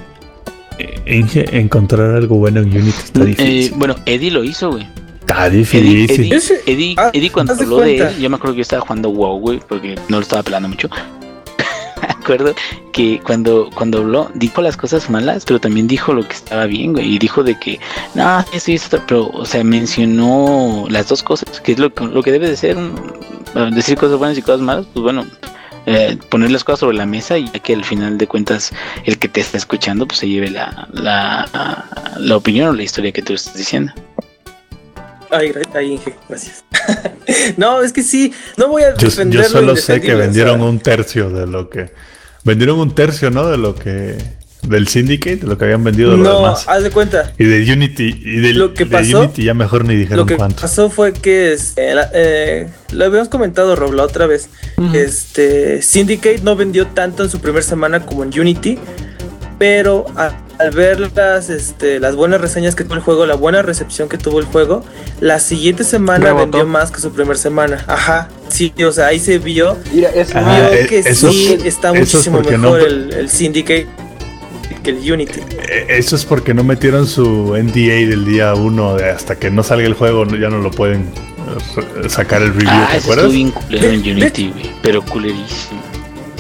eh, 0.80 1.02
Inge, 1.18 1.46
encontrar 1.60 2.12
algo 2.16 2.38
bueno 2.38 2.62
en 2.62 2.70
Unity 2.72 2.88
está 3.04 3.22
Eh, 3.22 3.26
difícil. 3.26 3.74
bueno, 3.76 3.96
Eddie 4.06 4.32
lo 4.32 4.46
hizo, 4.46 4.72
güey. 4.72 4.88
Está 5.32 5.48
Eddie, 5.48 5.96
difícil. 5.96 6.26
Eddie, 6.26 6.36
Ese- 6.36 6.62
Eddie, 6.66 6.96
ah, 6.98 7.10
Eddie 7.14 7.32
cuando 7.32 7.54
habló 7.54 7.78
de 7.80 7.98
él, 7.98 8.18
yo 8.20 8.30
me 8.30 8.36
acuerdo 8.36 8.54
que 8.54 8.58
yo 8.58 8.62
estaba 8.64 8.82
jugando 8.82 9.10
WoW, 9.10 9.40
güey, 9.40 9.60
porque 9.68 9.96
no 10.10 10.18
lo 10.18 10.24
estaba 10.24 10.44
pelando 10.44 10.70
mucho. 10.70 10.90
me 12.02 12.08
acuerdo 12.10 12.54
que 12.92 13.20
cuando, 13.24 13.70
cuando 13.74 14.00
habló, 14.00 14.30
dijo 14.34 14.62
las 14.62 14.78
cosas 14.78 15.10
malas, 15.10 15.44
pero 15.46 15.60
también 15.60 15.88
dijo 15.88 16.14
lo 16.14 16.28
que 16.28 16.34
estaba 16.34 16.66
bien, 16.66 16.94
güey, 16.94 17.16
y 17.16 17.20
dijo 17.20 17.44
de 17.44 17.58
que, 17.60 17.80
no, 18.14 18.44
esto 18.54 18.72
y 18.72 18.76
esto, 18.76 19.02
pero, 19.08 19.28
o 19.30 19.46
sea, 19.46 19.64
mencionó 19.64 20.86
las 20.90 21.08
dos 21.10 21.24
cosas, 21.24 21.60
que 21.62 21.74
es 21.74 21.80
lo, 21.80 21.94
que- 21.94 22.06
lo 22.06 22.22
que 22.24 22.32
debe 22.32 22.50
de 22.50 22.58
ser, 22.58 22.78
decir 23.74 23.98
cosas 23.98 24.18
buenas 24.18 24.38
y 24.38 24.42
cosas 24.42 24.62
malas, 24.62 24.86
pues 24.94 25.04
bueno, 25.04 25.26
eh, 25.88 26.18
poner 26.30 26.50
las 26.52 26.64
cosas 26.64 26.80
sobre 26.80 26.98
la 26.98 27.06
mesa 27.06 27.38
y 27.38 27.46
ya 27.46 27.60
que 27.60 27.74
al 27.76 27.84
final 27.86 28.18
de 28.18 28.28
cuentas 28.28 28.74
el 29.04 29.20
que 29.20 29.28
te 29.28 29.42
está 29.42 29.58
escuchando, 29.58 30.08
pues 30.08 30.20
se 30.20 30.28
lleve 30.28 30.50
la, 30.50 30.88
la, 30.94 31.86
la 32.18 32.38
opinión 32.38 32.70
o 32.70 32.74
la 32.74 32.82
historia 32.84 33.12
que 33.12 33.22
tú 33.22 33.34
estás 33.34 33.56
diciendo. 33.56 33.94
Ay, 35.32 35.54
Inge, 35.84 36.14
gracias. 36.30 36.64
no, 37.58 37.82
es 37.82 37.92
que 37.94 38.04
sí, 38.04 38.34
no 38.58 38.68
voy 38.68 38.84
a 38.84 38.96
Yo, 38.96 39.08
defender 39.08 39.42
yo 39.44 39.50
lo 39.50 39.50
solo 39.50 39.76
sé 39.76 40.00
que 40.02 40.08
indefendible, 40.08 40.14
o 40.14 40.18
sea, 40.18 40.26
vendieron 40.26 40.62
un 40.62 40.80
tercio 40.80 41.30
de 41.30 41.48
lo 41.48 41.70
que. 41.70 41.92
Vendieron 42.44 42.80
un 42.80 42.94
tercio, 42.94 43.32
¿no? 43.32 43.48
De 43.48 43.58
lo 43.58 43.76
que. 43.76 44.18
Del 44.62 44.88
Syndicate, 44.88 45.36
de 45.38 45.46
lo 45.48 45.60
que 45.60 45.66
habían 45.66 45.84
vendido 45.84 46.10
de 46.12 46.18
lo 46.18 46.24
No, 46.24 46.36
demás. 46.38 46.66
haz 46.68 46.82
de 46.82 46.90
cuenta. 46.90 47.34
Y 47.38 47.44
de 47.44 47.72
Unity. 47.72 48.20
Y 48.26 48.38
de, 48.40 48.54
Lo 48.54 48.74
que 48.74 48.86
de 48.86 48.90
pasó- 48.92 49.20
Unity 49.20 49.44
ya 49.44 49.54
mejor 49.54 49.86
ni 49.86 49.94
dijeron 49.96 50.18
Lo 50.18 50.26
que 50.26 50.38
cuánto. 50.38 50.62
pasó 50.62 50.90
fue 50.90 51.14
que 51.14 51.54
este, 51.54 51.94
la- 51.94 52.10
eh, 52.16 52.68
lo 52.92 53.06
habíamos 53.06 53.30
comentado, 53.30 53.76
Rob, 53.76 53.94
la 53.94 54.02
otra 54.04 54.26
vez. 54.26 54.50
Este 54.92 55.84
Syndicate 55.84 56.40
no 56.42 56.56
vendió 56.56 56.88
tanto 56.88 57.24
en 57.24 57.30
su 57.30 57.40
primera 57.42 57.62
semana 57.64 58.08
como 58.08 58.24
en 58.24 58.30
Unity, 58.40 58.80
pero 59.60 60.06
a- 60.16 60.36
al 60.60 60.72
ver 60.72 61.12
las, 61.16 61.50
este, 61.50 62.00
las 62.00 62.16
buenas 62.16 62.40
reseñas 62.42 62.76
que 62.76 62.84
tuvo 62.84 62.96
el 62.96 63.02
juego, 63.02 63.26
la 63.26 63.36
buena 63.36 63.62
recepción 63.62 64.08
que 64.10 64.18
tuvo 64.18 64.40
el 64.40 64.46
juego, 64.46 64.84
la 65.20 65.40
siguiente 65.40 65.84
semana 65.84 66.26
Rebotó. 66.28 66.44
vendió 66.44 66.66
más 66.66 66.92
que 66.92 67.02
su 67.02 67.12
primera 67.12 67.38
semana. 67.38 67.84
Ajá, 67.88 68.30
sí, 68.50 68.74
o 68.86 68.92
sea, 68.92 69.08
ahí 69.08 69.20
se 69.20 69.38
vio, 69.40 69.78
Mira, 69.94 70.10
es 70.10 70.34
Ah, 70.36 70.70
vio 70.70 70.80
eh, 70.80 70.88
que 70.88 71.00
eso 71.00 71.32
sí 71.32 71.54
es- 71.60 71.66
está 71.66 71.92
muchísimo 71.94 72.40
mejor 72.40 72.60
no- 72.60 72.78
el, 72.78 73.12
el 73.14 73.30
Syndicate 73.30 73.88
que 74.84 74.92
el 74.92 75.12
Unity. 75.12 75.40
Eh, 75.68 75.86
Eso 75.90 76.16
es 76.16 76.26
porque 76.26 76.54
no 76.54 76.64
metieron 76.64 77.08
su 77.08 77.56
NDA 77.56 78.08
del 78.08 78.24
día 78.26 78.54
1. 78.54 78.98
Hasta 79.16 79.36
que 79.36 79.50
no 79.50 79.64
salga 79.64 79.88
el 79.88 79.96
juego, 79.96 80.26
ya 80.28 80.50
no 80.50 80.60
lo 80.60 80.70
pueden 80.70 81.02
eh, 82.04 82.08
sacar 82.10 82.44
el 82.44 82.50
review. 82.54 82.70
Ah, 82.72 82.90
¿Te 82.92 82.98
acuerdas? 82.98 83.26
estuvo 83.26 83.30
bien 83.36 83.50
culero 83.52 83.88
en 83.90 84.00
Unity. 84.02 84.54
Pero 84.84 85.02
culerísimo. 85.04 85.82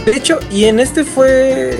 De 0.06 0.12
hecho, 0.16 0.40
y 0.52 0.66
en 0.66 0.80
este 0.80 1.04
fue 1.04 1.80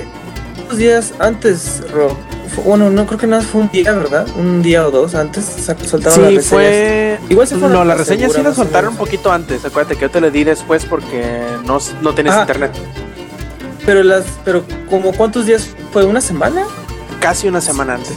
unos 0.64 0.76
días 0.78 1.14
antes, 1.20 1.82
Rob. 1.92 2.16
Bueno, 2.64 2.90
no 2.90 3.06
creo 3.06 3.18
que 3.18 3.26
nada 3.26 3.42
fue 3.42 3.62
un 3.62 3.70
día, 3.70 3.92
¿verdad? 3.92 4.26
Un 4.36 4.62
día 4.62 4.86
o 4.86 4.90
dos 4.90 5.14
antes 5.14 5.44
soltaron 5.44 6.02
las 6.02 6.14
Sí, 6.14 6.20
reseñas. 6.36 6.46
fue. 6.46 7.18
Igual 7.28 7.46
se 7.46 7.56
No, 7.56 7.66
a 7.66 7.70
la 7.70 7.84
la 7.84 7.94
reseña 7.96 8.28
sí 8.28 8.32
segura, 8.34 8.42
la 8.42 8.48
más 8.50 8.58
o 8.58 8.62
soltaron 8.62 8.90
un 8.92 8.96
poquito 8.96 9.30
antes. 9.32 9.64
Acuérdate 9.64 9.96
que 9.96 10.02
yo 10.02 10.10
te 10.10 10.20
la 10.20 10.30
di 10.30 10.44
después 10.44 10.84
porque 10.86 11.42
no, 11.64 11.78
no 12.02 12.10
Ajá. 12.10 12.40
internet. 12.42 12.72
Pero 13.84 14.02
las, 14.02 14.24
pero 14.44 14.64
como 14.88 15.12
cuántos 15.12 15.46
días 15.46 15.68
fue, 15.92 16.04
una 16.04 16.20
semana. 16.20 16.62
Casi 17.20 17.46
una 17.48 17.60
semana 17.60 17.94
antes. 17.94 18.14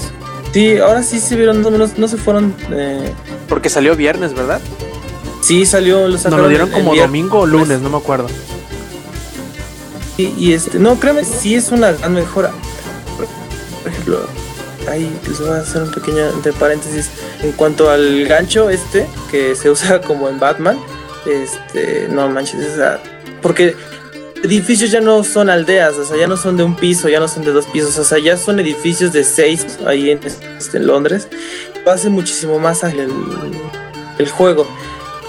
Sí, 0.53 0.77
ahora 0.77 1.03
sí 1.03 1.19
se 1.19 1.35
vieron, 1.35 1.61
no, 1.61 1.69
no, 1.69 2.07
se 2.07 2.17
fueron. 2.17 2.55
eh, 2.71 3.11
Porque 3.47 3.69
salió 3.69 3.95
viernes, 3.95 4.33
¿verdad? 4.33 4.59
sí 5.41 5.65
salió, 5.65 6.01
lo 6.07 6.15
Nos 6.17 6.25
lo 6.31 6.47
dieron 6.49 6.67
el- 6.69 6.73
como 6.73 6.95
domingo 6.95 7.39
o 7.39 7.45
lunes, 7.45 7.79
no 7.81 7.89
me 7.89 7.97
acuerdo. 7.97 8.27
Y, 10.17 10.33
y 10.37 10.53
este, 10.53 10.79
no, 10.79 10.99
créeme, 10.99 11.23
sí 11.23 11.55
es 11.55 11.71
una 11.71 11.91
gran 11.93 12.13
mejora. 12.13 12.51
Por, 13.81 13.91
ejemplo, 13.91 14.19
ahí 14.89 15.11
les 15.27 15.39
voy 15.39 15.49
a 15.49 15.61
hacer 15.61 15.83
un 15.83 15.91
pequeño 15.91 16.29
entre 16.29 16.53
paréntesis. 16.53 17.09
En 17.41 17.51
cuanto 17.53 17.89
al 17.89 18.25
gancho 18.25 18.69
este, 18.69 19.07
que 19.31 19.55
se 19.55 19.69
usa 19.71 20.01
como 20.01 20.29
en 20.29 20.39
Batman, 20.39 20.77
este, 21.25 22.07
no 22.09 22.29
manches, 22.29 22.79
porque 23.41 23.75
edificios 24.43 24.91
ya 24.91 25.01
no 25.01 25.23
son 25.23 25.49
aldeas, 25.49 25.97
o 25.97 26.05
sea, 26.05 26.17
ya 26.17 26.27
no 26.27 26.37
son 26.37 26.57
de 26.57 26.63
un 26.63 26.75
piso, 26.75 27.09
ya 27.09 27.19
no 27.19 27.27
son 27.27 27.43
de 27.43 27.51
dos 27.51 27.65
pisos, 27.65 27.97
o 27.97 28.03
sea, 28.03 28.19
ya 28.19 28.37
son 28.37 28.59
edificios 28.59 29.13
de 29.13 29.23
seis 29.23 29.79
ahí 29.85 30.09
en, 30.09 30.19
este, 30.57 30.79
Londres. 30.79 31.27
Lo 31.85 31.91
hace 31.91 32.09
muchísimo 32.09 32.59
más 32.59 32.83
ágil 32.83 33.07
el 34.17 34.29
juego. 34.29 34.67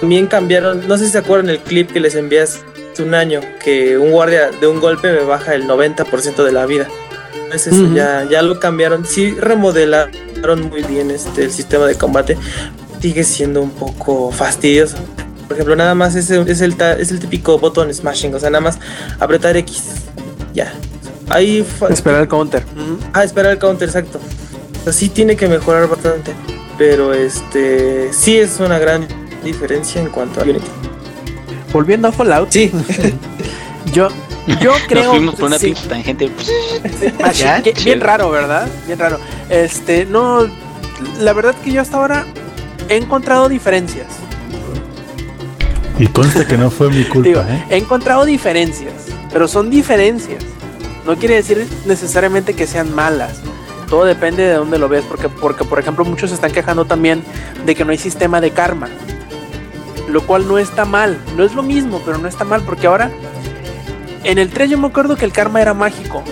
También 0.01 0.27
cambiaron, 0.27 0.89
no 0.89 0.97
sé 0.97 1.07
si 1.07 1.13
se 1.13 1.19
acuerdan 1.19 1.51
el 1.51 1.59
clip 1.59 1.93
que 1.93 2.01
les 2.01 2.15
envié 2.15 2.41
hace 2.41 2.61
un 2.99 3.15
año, 3.15 3.41
que 3.63 3.99
un 3.99 4.11
guardia 4.11 4.51
de 4.51 4.67
un 4.67 4.81
golpe 4.81 5.13
me 5.13 5.25
baja 5.25 5.55
el 5.55 5.67
90% 5.67 6.43
de 6.43 6.53
la 6.53 6.67
vida. 6.67 6.89
Es 7.53 7.67
eso, 7.67 7.93
ya, 7.95 8.27
ya 8.31 8.43
lo 8.43 8.61
cambiaron, 8.61 9.05
sí 9.05 9.33
remodelaron 9.39 10.69
muy 10.69 10.83
bien 10.83 11.11
este 11.11 11.45
el 11.45 11.51
sistema 11.51 11.87
de 11.87 11.95
combate. 11.97 12.37
Sigue 13.01 13.25
siendo 13.25 13.61
un 13.63 13.71
poco 13.71 14.31
fastidioso. 14.31 14.97
Por 15.49 15.55
ejemplo, 15.57 15.75
nada 15.75 15.95
más 15.95 16.15
es, 16.15 16.31
el- 16.31 16.49
es 16.49 16.61
el, 16.61 16.77
es 16.99 17.11
el 17.11 17.19
típico 17.19 17.59
botón 17.59 17.93
smashing, 17.93 18.35
o 18.35 18.39
sea, 18.39 18.51
nada 18.51 18.61
más 18.63 18.79
apretar 19.19 19.57
X. 19.57 19.83
Ya. 20.55 20.73
Ahí 21.29 21.65
Esperar 21.91 22.23
el 22.23 22.29
counter. 22.29 22.65
Ah, 23.13 23.25
esperar 23.25 23.53
el 23.53 23.59
counter, 23.59 23.89
exacto. 23.89 24.21
O 24.81 24.85
sea, 24.85 24.93
sí 24.93 25.09
tiene 25.09 25.35
que 25.37 25.49
mejorar 25.49 25.89
bastante. 25.89 26.33
Pero 26.79 27.13
este 27.13 28.13
sí 28.13 28.39
es 28.39 28.59
una 28.61 28.79
gran 28.79 29.07
diferencia 29.45 30.01
en 30.01 30.09
cuanto 30.09 30.41
a 30.41 30.45
Unity. 30.45 30.67
Volviendo 31.73 32.09
a 32.09 32.13
Fallout, 32.13 32.51
Sí, 32.51 32.71
yo, 33.93 34.09
yo 34.61 34.73
creo. 34.89 35.05
Nos 35.05 35.11
fuimos 35.13 35.35
por 35.37 35.45
una 35.49 35.59
sí, 35.59 35.67
pinche 35.67 35.89
tangente. 35.89 36.31
así 37.25 37.43
Ya, 37.43 37.63
que- 37.63 37.73
chido. 37.73 37.85
bien 37.85 38.01
raro, 38.01 38.31
¿verdad? 38.31 38.69
Bien 38.87 38.99
raro. 38.99 39.19
Este, 39.49 40.07
no. 40.07 40.49
La 41.19 41.33
verdad 41.33 41.55
que 41.65 41.73
yo 41.73 41.81
hasta 41.81 41.97
ahora 41.97 42.27
he 42.89 42.97
encontrado 42.97 43.49
diferencias. 43.49 44.07
Y 45.99 46.07
consta 46.07 46.47
que 46.47 46.57
no 46.57 46.71
fue 46.71 46.89
mi 46.91 47.05
culpa, 47.05 47.29
Digo, 47.29 47.41
¿eh? 47.43 47.65
he 47.69 47.77
encontrado 47.77 48.25
diferencias, 48.25 48.95
pero 49.33 49.47
son 49.49 49.69
diferencias. 49.69 50.43
No 51.07 51.17
quiere 51.17 51.35
decir 51.37 51.67
necesariamente 51.85 52.55
que 52.55 52.67
sean 52.67 52.95
malas. 52.95 53.41
Todo 53.89 54.05
depende 54.05 54.45
de 54.45 54.55
dónde 54.55 54.79
lo 54.79 54.89
ves, 54.89 55.05
porque, 55.07 55.29
porque 55.29 55.65
por 55.65 55.79
ejemplo 55.79 56.05
muchos 56.05 56.31
se 56.31 56.37
están 56.37 56.53
quejando 56.53 56.85
también 56.87 57.23
de 57.67 57.75
que 57.75 57.85
no 57.85 57.91
hay 57.91 57.99
sistema 57.99 58.41
de 58.41 58.51
karma, 58.53 58.89
lo 60.09 60.23
cual 60.27 60.47
no 60.49 60.59
está 60.59 60.85
mal. 60.87 61.19
No 61.37 61.45
es 61.45 61.55
lo 61.55 61.63
mismo, 61.63 62.01
pero 62.05 62.17
no 62.17 62.29
está 62.29 62.45
mal, 62.45 62.63
porque 62.63 62.87
ahora 62.87 63.11
en 64.25 64.39
el 64.39 64.51
3 64.51 64.71
yo 64.71 64.79
me 64.79 64.89
acuerdo 64.89 65.17
que 65.17 65.25
el 65.25 65.33
karma 65.33 65.61
era 65.61 65.75
mágico. 65.75 66.23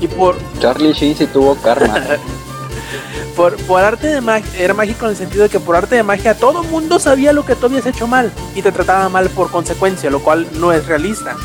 Y 0.00 0.08
por, 0.08 0.36
Charlie 0.60 0.92
Sheen 0.92 1.16
sí 1.16 1.26
tuvo 1.26 1.56
karma. 1.56 2.02
por, 3.36 3.56
por 3.64 3.82
arte 3.82 4.08
de 4.08 4.20
magia, 4.20 4.48
era 4.58 4.74
mágico 4.74 5.04
en 5.04 5.12
el 5.12 5.16
sentido 5.16 5.44
de 5.44 5.48
que 5.48 5.60
por 5.60 5.76
arte 5.76 5.96
de 5.96 6.02
magia 6.02 6.34
todo 6.34 6.62
mundo 6.62 6.98
sabía 6.98 7.32
lo 7.32 7.44
que 7.44 7.54
tú 7.54 7.66
habías 7.66 7.86
hecho 7.86 8.06
mal 8.06 8.32
y 8.54 8.62
te 8.62 8.72
trataba 8.72 9.08
mal 9.08 9.28
por 9.30 9.50
consecuencia, 9.50 10.10
lo 10.10 10.20
cual 10.20 10.46
no 10.54 10.72
es 10.72 10.86
realista, 10.86 11.36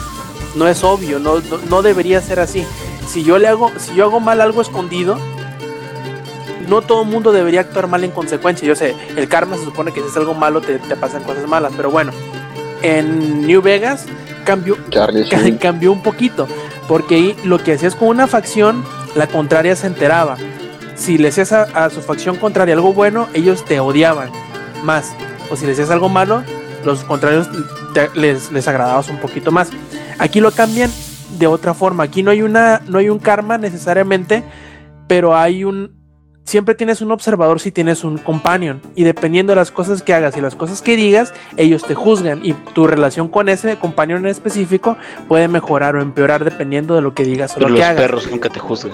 no 0.55 0.67
es 0.67 0.83
obvio, 0.83 1.19
no, 1.19 1.39
no, 1.39 1.57
no 1.69 1.81
debería 1.81 2.21
ser 2.21 2.39
así. 2.39 2.65
Si 3.07 3.23
yo 3.23 3.37
le 3.37 3.47
hago, 3.47 3.71
si 3.77 3.95
yo 3.95 4.05
hago 4.05 4.19
mal 4.19 4.41
algo 4.41 4.61
escondido, 4.61 5.17
no 6.67 6.81
todo 6.81 7.05
mundo 7.05 7.31
debería 7.31 7.61
actuar 7.61 7.87
mal 7.87 8.03
en 8.03 8.11
consecuencia. 8.11 8.67
Yo 8.67 8.75
sé, 8.75 8.95
el 9.15 9.27
karma 9.27 9.57
se 9.57 9.65
supone 9.65 9.91
que 9.91 10.01
si 10.01 10.07
es 10.07 10.17
algo 10.17 10.33
malo 10.33 10.61
te, 10.61 10.79
te 10.79 10.95
pasan 10.95 11.23
cosas 11.23 11.47
malas, 11.47 11.73
pero 11.75 11.91
bueno, 11.91 12.11
en 12.81 13.45
New 13.45 13.61
Vegas 13.61 14.05
cambió, 14.43 14.77
cambió 15.59 15.91
un 15.91 16.01
poquito, 16.03 16.47
porque 16.87 17.15
ahí 17.15 17.35
lo 17.43 17.57
que 17.59 17.73
hacías 17.73 17.95
con 17.95 18.09
una 18.09 18.27
facción, 18.27 18.83
la 19.15 19.27
contraria 19.27 19.75
se 19.75 19.87
enteraba. 19.87 20.37
Si 20.95 21.17
le 21.17 21.29
hacías 21.29 21.51
a, 21.51 21.63
a 21.63 21.89
su 21.89 22.01
facción 22.01 22.35
contraria 22.35 22.75
algo 22.75 22.93
bueno, 22.93 23.27
ellos 23.33 23.65
te 23.65 23.79
odiaban 23.79 24.29
más. 24.83 25.13
O 25.49 25.55
si 25.55 25.65
le 25.65 25.71
hacías 25.73 25.89
algo 25.89 26.07
malo, 26.09 26.43
los 26.85 27.03
contrarios 27.03 27.49
te- 27.93 28.09
les, 28.15 28.51
les 28.51 28.67
agradabas 28.67 29.09
un 29.09 29.17
poquito 29.17 29.51
más. 29.51 29.69
Aquí 30.19 30.39
lo 30.39 30.51
cambian 30.51 30.91
de 31.39 31.47
otra 31.47 31.73
forma. 31.73 32.03
Aquí 32.03 32.21
no 32.23 32.31
hay 32.31 32.41
una, 32.43 32.81
no 32.87 32.99
hay 32.99 33.09
un 33.09 33.19
karma 33.19 33.57
necesariamente, 33.57 34.43
pero 35.07 35.35
hay 35.35 35.63
un 35.63 36.02
siempre 36.45 36.75
tienes 36.75 37.01
un 37.01 37.11
observador 37.11 37.59
si 37.59 37.71
tienes 37.71 38.03
un 38.03 38.17
companion 38.17 38.81
y 38.95 39.03
dependiendo 39.03 39.51
de 39.51 39.55
las 39.57 39.71
cosas 39.71 40.03
que 40.03 40.13
hagas 40.13 40.35
y 40.37 40.41
las 40.41 40.55
cosas 40.55 40.81
que 40.81 40.95
digas, 40.95 41.33
ellos 41.57 41.83
te 41.83 41.95
juzgan 41.95 42.45
y 42.45 42.53
tu 42.53 42.87
relación 42.87 43.27
con 43.27 43.49
ese 43.49 43.77
companion 43.77 44.19
en 44.19 44.27
específico 44.27 44.97
puede 45.27 45.47
mejorar 45.47 45.95
o 45.95 46.01
empeorar 46.01 46.43
dependiendo 46.43 46.95
de 46.95 47.01
lo 47.01 47.13
que 47.13 47.23
digas 47.23 47.51
o 47.51 47.55
Pero 47.55 47.67
lo 47.69 47.75
los 47.75 47.79
que 47.79 47.85
hagas. 47.85 48.01
perros 48.01 48.29
nunca 48.29 48.49
te 48.49 48.59
juzgan. 48.59 48.93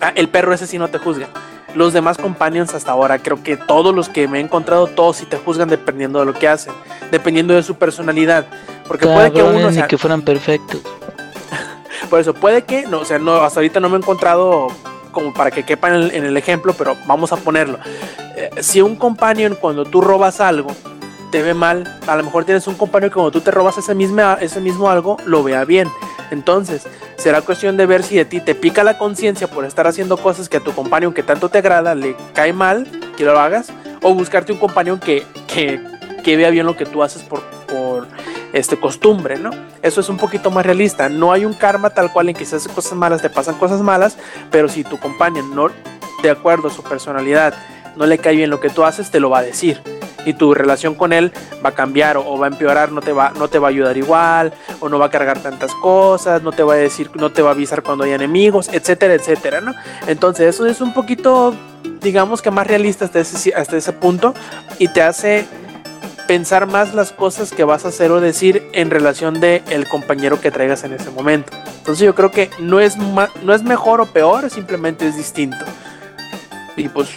Ah, 0.00 0.12
el 0.14 0.28
perro 0.28 0.52
ese 0.52 0.66
sí 0.66 0.78
no 0.78 0.88
te 0.88 0.98
juzga. 0.98 1.28
Los 1.74 1.92
demás 1.92 2.16
companions 2.16 2.74
hasta 2.74 2.92
ahora, 2.92 3.18
creo 3.18 3.42
que 3.42 3.56
todos 3.56 3.94
los 3.94 4.08
que 4.08 4.26
me 4.26 4.38
he 4.38 4.40
encontrado, 4.40 4.86
todos 4.86 5.16
sí 5.18 5.26
te 5.26 5.36
juzgan 5.36 5.68
dependiendo 5.68 6.18
de 6.20 6.24
lo 6.26 6.32
que 6.32 6.48
hacen, 6.48 6.72
dependiendo 7.10 7.54
de 7.54 7.62
su 7.62 7.74
personalidad. 7.74 8.46
Porque 8.86 9.06
puede 9.06 9.32
que 9.32 9.42
uno, 9.42 9.68
ni 9.68 9.74
sea, 9.74 9.86
que 9.86 9.98
fueran 9.98 10.22
perfectos. 10.22 10.80
por 12.10 12.20
eso 12.20 12.32
puede 12.32 12.62
que, 12.62 12.86
no, 12.86 13.00
o 13.00 13.04
sea, 13.04 13.18
no, 13.18 13.36
hasta 13.42 13.60
ahorita 13.60 13.80
no 13.80 13.90
me 13.90 13.96
he 13.96 13.98
encontrado 13.98 14.68
como 15.18 15.34
para 15.34 15.50
que 15.50 15.64
quepa 15.64 15.88
en 15.88 16.24
el, 16.24 16.36
ejemplo, 16.36 16.74
pero 16.78 16.96
vamos 17.04 17.32
a 17.32 17.36
ponerlo. 17.36 17.80
Eh, 18.36 18.50
si 18.60 18.80
un 18.80 18.94
companion 18.94 19.56
cuando 19.60 19.84
tú 19.84 20.00
robas 20.00 20.40
algo 20.40 20.70
te 21.32 21.42
ve 21.42 21.54
mal, 21.54 21.98
a 22.06 22.14
lo 22.14 22.22
mejor 22.22 22.44
tienes 22.44 22.68
un 22.68 22.76
companion 22.76 23.10
que 23.10 23.14
cuando 23.14 23.32
tú 23.32 23.40
te 23.40 23.50
robas 23.50 23.76
ese 23.78 23.96
mismo, 23.96 24.22
ese 24.40 24.60
mismo 24.60 24.88
algo, 24.88 25.16
lo 25.26 25.42
vea 25.42 25.64
bien. 25.64 25.88
Entonces, 26.30 26.86
será 27.16 27.40
cuestión 27.40 27.76
de 27.76 27.86
ver 27.86 28.04
si 28.04 28.14
de 28.14 28.26
ti 28.26 28.40
te 28.40 28.54
pica 28.54 28.84
la 28.84 28.96
conciencia 28.96 29.48
por 29.48 29.64
estar 29.64 29.88
haciendo 29.88 30.18
cosas 30.18 30.48
que 30.48 30.58
a 30.58 30.60
tu 30.60 30.72
companion 30.72 31.12
que 31.12 31.24
tanto 31.24 31.48
te 31.48 31.58
agrada 31.58 31.96
le 31.96 32.14
cae 32.32 32.52
mal 32.52 32.86
que 33.16 33.24
lo 33.24 33.40
hagas, 33.40 33.72
o 34.02 34.14
buscarte 34.14 34.52
un 34.52 34.58
companion 34.58 35.00
que, 35.00 35.26
que, 35.48 35.82
que 36.22 36.36
vea 36.36 36.50
bien 36.50 36.64
lo 36.64 36.76
que 36.76 36.86
tú 36.86 37.02
haces 37.02 37.24
por, 37.24 37.42
por 37.66 38.06
este, 38.52 38.78
costumbre, 38.78 39.38
¿no? 39.38 39.50
Eso 39.82 40.00
es 40.00 40.08
un 40.08 40.16
poquito 40.16 40.50
más 40.50 40.64
realista. 40.64 41.08
No 41.08 41.32
hay 41.32 41.44
un 41.44 41.54
karma 41.54 41.90
tal 41.90 42.12
cual 42.12 42.28
en 42.28 42.34
que 42.34 42.44
si 42.44 42.56
haces 42.56 42.72
cosas 42.72 42.94
malas 42.94 43.22
te 43.22 43.30
pasan 43.30 43.56
cosas 43.56 43.80
malas, 43.80 44.18
pero 44.50 44.68
si 44.68 44.84
tu 44.84 44.98
companion 44.98 45.54
no, 45.54 45.68
de 46.22 46.30
acuerdo 46.30 46.68
a 46.68 46.70
su 46.70 46.82
personalidad, 46.82 47.54
no 47.96 48.06
le 48.06 48.18
cae 48.18 48.36
bien 48.36 48.50
lo 48.50 48.60
que 48.60 48.70
tú 48.70 48.84
haces, 48.84 49.10
te 49.10 49.20
lo 49.20 49.30
va 49.30 49.40
a 49.40 49.42
decir. 49.42 49.82
Y 50.24 50.34
tu 50.34 50.52
relación 50.52 50.94
con 50.94 51.12
él 51.12 51.32
va 51.64 51.70
a 51.70 51.74
cambiar 51.74 52.16
o, 52.16 52.26
o 52.26 52.38
va 52.38 52.46
a 52.46 52.50
empeorar, 52.50 52.92
no 52.92 53.00
te 53.00 53.12
va, 53.12 53.32
no 53.38 53.48
te 53.48 53.58
va 53.58 53.68
a 53.68 53.70
ayudar 53.70 53.96
igual, 53.96 54.52
o 54.80 54.88
no 54.88 54.98
va 54.98 55.06
a 55.06 55.10
cargar 55.10 55.38
tantas 55.38 55.74
cosas, 55.74 56.42
no 56.42 56.52
te 56.52 56.62
va 56.62 56.74
a 56.74 56.76
decir, 56.76 57.10
no 57.14 57.30
te 57.30 57.40
va 57.40 57.50
a 57.50 57.52
avisar 57.52 57.82
cuando 57.82 58.04
hay 58.04 58.12
enemigos, 58.12 58.68
etcétera, 58.72 59.14
etcétera, 59.14 59.60
¿no? 59.60 59.74
Entonces, 60.06 60.54
eso 60.54 60.66
es 60.66 60.80
un 60.80 60.92
poquito, 60.92 61.54
digamos 62.00 62.42
que 62.42 62.50
más 62.50 62.66
realista 62.66 63.04
hasta 63.04 63.20
ese, 63.20 63.54
hasta 63.54 63.76
ese 63.76 63.92
punto 63.92 64.34
y 64.78 64.88
te 64.88 65.02
hace 65.02 65.46
pensar 66.28 66.66
más 66.66 66.94
las 66.94 67.10
cosas 67.10 67.52
que 67.52 67.64
vas 67.64 67.84
a 67.84 67.88
hacer 67.88 68.12
o 68.12 68.20
decir 68.20 68.68
en 68.72 68.90
relación 68.90 69.40
de 69.40 69.64
el 69.70 69.88
compañero 69.88 70.40
que 70.40 70.52
traigas 70.52 70.84
en 70.84 70.92
ese 70.92 71.10
momento. 71.10 71.50
Entonces 71.78 72.04
yo 72.04 72.14
creo 72.14 72.30
que 72.30 72.50
no 72.60 72.78
es, 72.78 72.96
no 72.96 73.54
es 73.54 73.62
mejor 73.64 74.02
o 74.02 74.06
peor, 74.06 74.48
simplemente 74.50 75.08
es 75.08 75.16
distinto. 75.16 75.64
Y 76.76 76.88
pues 76.90 77.08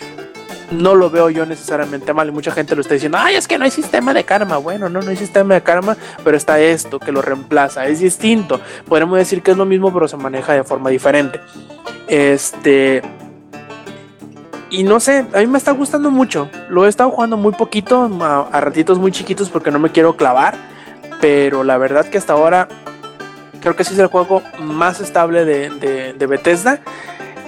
no 0.72 0.96
lo 0.96 1.10
veo 1.10 1.30
yo 1.30 1.46
necesariamente 1.46 2.14
mal. 2.14 2.30
Y 2.30 2.32
mucha 2.32 2.52
gente 2.52 2.74
lo 2.74 2.82
está 2.82 2.94
diciendo, 2.94 3.18
ay, 3.20 3.36
es 3.36 3.48
que 3.48 3.58
no 3.58 3.66
hay 3.66 3.72
sistema 3.72 4.14
de 4.14 4.24
karma. 4.24 4.58
Bueno, 4.58 4.90
no, 4.90 5.02
no 5.02 5.10
hay 5.10 5.18
sistema 5.18 5.56
de 5.56 5.62
karma, 5.62 5.98
pero 6.24 6.38
está 6.38 6.60
esto 6.60 6.98
que 6.98 7.12
lo 7.12 7.22
reemplaza. 7.22 7.86
Es 7.86 8.00
distinto. 8.00 8.62
Podemos 8.88 9.18
decir 9.18 9.44
que 9.44 9.52
es 9.52 9.58
lo 9.58 9.66
mismo, 9.66 9.94
pero 9.94 10.08
se 10.08 10.18
maneja 10.18 10.54
de 10.54 10.64
forma 10.64 10.90
diferente. 10.90 11.40
Este. 12.08 13.02
Y 14.72 14.84
no 14.84 15.00
sé, 15.00 15.26
a 15.34 15.40
mí 15.40 15.48
me 15.48 15.58
está 15.58 15.72
gustando 15.72 16.10
mucho. 16.10 16.50
Lo 16.70 16.86
he 16.86 16.90
estado 16.90 17.12
jugando 17.12 17.36
muy 17.38 17.52
poquito, 17.54 18.10
a, 18.22 18.48
a 18.52 18.62
ratitos 18.62 18.98
muy 18.98 19.12
chiquitos 19.12 19.50
porque 19.50 19.70
no 19.70 19.80
me 19.80 19.92
quiero 19.92 20.16
clavar. 20.16 20.56
Pero 21.20 21.64
la 21.64 21.78
verdad 21.78 22.06
que 22.06 22.18
hasta 22.18 22.34
ahora 22.34 22.68
creo 23.60 23.76
que 23.76 23.84
sí 23.84 23.94
es 23.94 24.00
el 24.00 24.08
juego 24.08 24.42
más 24.60 25.00
estable 25.02 25.46
de, 25.46 25.70
de, 25.70 26.14
de 26.14 26.26
Bethesda. 26.26 26.80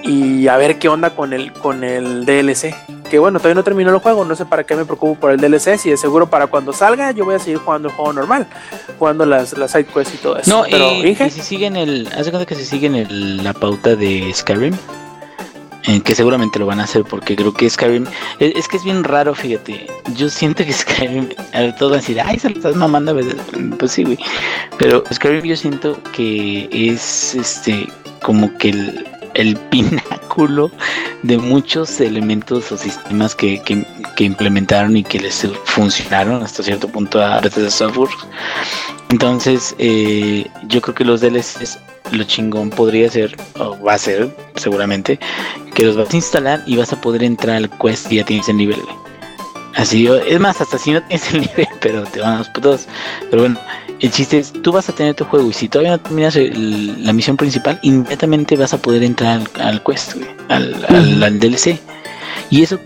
Y 0.04 0.50
a 0.50 0.58
ver 0.58 0.80
qué 0.80 0.90
onda 0.90 1.12
con 1.12 1.32
el, 1.32 1.54
con 1.54 1.86
el 1.86 2.26
DLC. 2.26 2.76
Que 3.10 3.20
bueno, 3.20 3.40
todavía 3.40 3.56
no 3.56 3.64
terminó 3.64 3.90
el 3.92 4.00
juego, 4.00 4.26
no 4.26 4.36
sé 4.36 4.46
para 4.46 4.66
qué 4.66 4.76
me 4.76 4.84
preocupo 4.84 5.18
por 5.18 5.32
el 5.32 5.38
DLC. 5.40 5.78
Si 5.78 5.90
de 5.92 5.96
seguro 5.98 6.30
para 6.30 6.48
cuando 6.48 6.74
salga, 6.74 7.12
yo 7.12 7.24
voy 7.24 7.36
a 7.36 7.40
seguir 7.40 7.60
jugando 7.60 7.88
el 7.88 7.94
juego 7.96 8.12
normal, 8.12 8.48
jugando 9.00 9.26
las, 9.26 9.58
las 9.58 9.72
side 9.72 9.86
quests 9.86 10.16
y 10.16 10.18
todo 10.18 10.38
eso. 10.38 10.50
No, 10.52 10.66
Pero, 10.70 10.92
y, 10.92 11.16
si 11.16 11.42
siguen 11.42 11.78
el. 11.78 12.08
Haz 12.08 12.26
de 12.26 12.32
cuenta 12.32 12.46
que 12.46 12.56
si 12.56 12.66
siguen 12.66 12.96
el- 12.96 13.42
la 13.44 13.54
pauta 13.54 13.96
de 13.96 14.30
Skyrim. 14.34 14.76
Eh, 15.84 16.02
que 16.02 16.16
seguramente 16.16 16.60
lo 16.60 16.66
van 16.66 16.80
a 16.80 16.84
hacer 16.84 17.04
porque 17.04 17.36
creo 17.36 17.54
que 17.54 17.70
Skyrim. 17.70 18.06
Es, 18.40 18.68
que 18.68 18.78
es 18.78 18.84
bien 18.84 19.04
raro, 19.04 19.36
fíjate. 19.36 19.88
Yo 20.16 20.30
siento 20.30 20.64
que 20.66 20.74
Skyrim. 20.74 21.30
A 21.54 21.76
todos 21.76 21.92
van 21.92 22.00
a 22.00 22.02
decir, 22.02 22.22
ay, 22.22 22.40
se 22.40 22.50
lo 22.50 22.56
estás 22.56 22.76
mamando 22.76 23.12
a 23.12 23.16
veces. 23.16 23.36
Pues 23.78 23.92
sí, 23.92 24.04
güey. 24.04 24.18
Pero 24.78 25.04
Skyrim 25.14 25.44
yo 25.44 25.56
siento 25.56 26.02
que 26.14 26.70
es 26.72 27.36
este. 27.36 27.88
Como 28.22 28.58
que 28.58 28.70
el, 28.70 29.08
el 29.34 29.56
pináculo 29.70 30.72
de 31.24 31.38
muchos 31.38 32.00
elementos 32.00 32.72
o 32.72 32.78
sistemas 32.78 33.36
que, 33.36 33.62
que, 33.62 33.86
que 34.16 34.24
implementaron 34.24 34.96
y 34.96 35.04
que 35.04 35.20
les 35.20 35.48
funcionaron 35.66 36.42
hasta 36.44 36.64
cierto 36.64 36.88
punto 36.88 37.22
a 37.22 37.40
Bethesda 37.42 37.70
Software. 37.70 38.10
Entonces, 39.10 39.76
eh, 39.78 40.48
yo 40.68 40.82
creo 40.82 40.96
que 40.96 41.06
los 41.06 41.22
DLCs, 41.22 41.78
lo 42.14 42.24
chingón 42.24 42.70
podría 42.70 43.10
ser, 43.10 43.36
o 43.60 43.78
va 43.84 43.94
a 43.96 43.98
ser 43.98 44.34
seguramente, 44.56 45.20
que 45.74 45.84
los 45.84 45.96
vas 45.98 46.12
a 46.14 46.16
instalar 46.16 46.64
y 46.66 46.78
vas 46.78 46.94
a 46.94 47.02
poder 47.02 47.24
entrar 47.24 47.56
al 47.58 47.70
quest 47.80 48.12
y 48.12 48.18
ya 48.18 48.26
tienes 48.26 48.48
el 48.50 48.58
nivel. 48.58 48.82
güey. 48.82 48.96
Así, 49.76 50.08
es 50.28 50.40
más, 50.40 50.62
hasta 50.62 50.78
si 50.78 50.92
no 50.92 51.02
tienes 51.04 51.34
el 51.34 51.42
nivel, 51.48 51.68
pero 51.82 52.04
te 52.04 52.20
van 52.22 52.34
a 52.34 52.38
los 52.40 52.50
putos. 52.50 52.88
Pero 53.32 53.42
bueno, 53.44 53.60
el 54.00 54.12
chiste 54.12 54.38
es, 54.38 54.54
tú 54.54 54.72
vas 54.72 54.88
a 54.90 54.94
tener 54.94 55.16
tu 55.16 55.26
juego 55.26 55.50
y 55.50 55.54
si 55.54 55.68
todavía 55.68 55.92
no 55.94 56.00
terminas 56.00 56.36
el- 56.36 57.04
la 57.04 57.12
misión 57.14 57.38
principal, 57.38 57.80
inmediatamente 57.82 58.56
vas 58.56 58.74
a 58.74 58.78
poder 58.78 59.04
entrar 59.04 59.42
al, 59.56 59.62
al 59.62 59.84
quest, 59.84 60.14
güey, 60.16 60.28
al, 60.50 60.86
al- 60.90 61.24
al 61.24 61.40
DLC. 61.40 61.80
Y 62.52 62.62
eso 62.62 62.80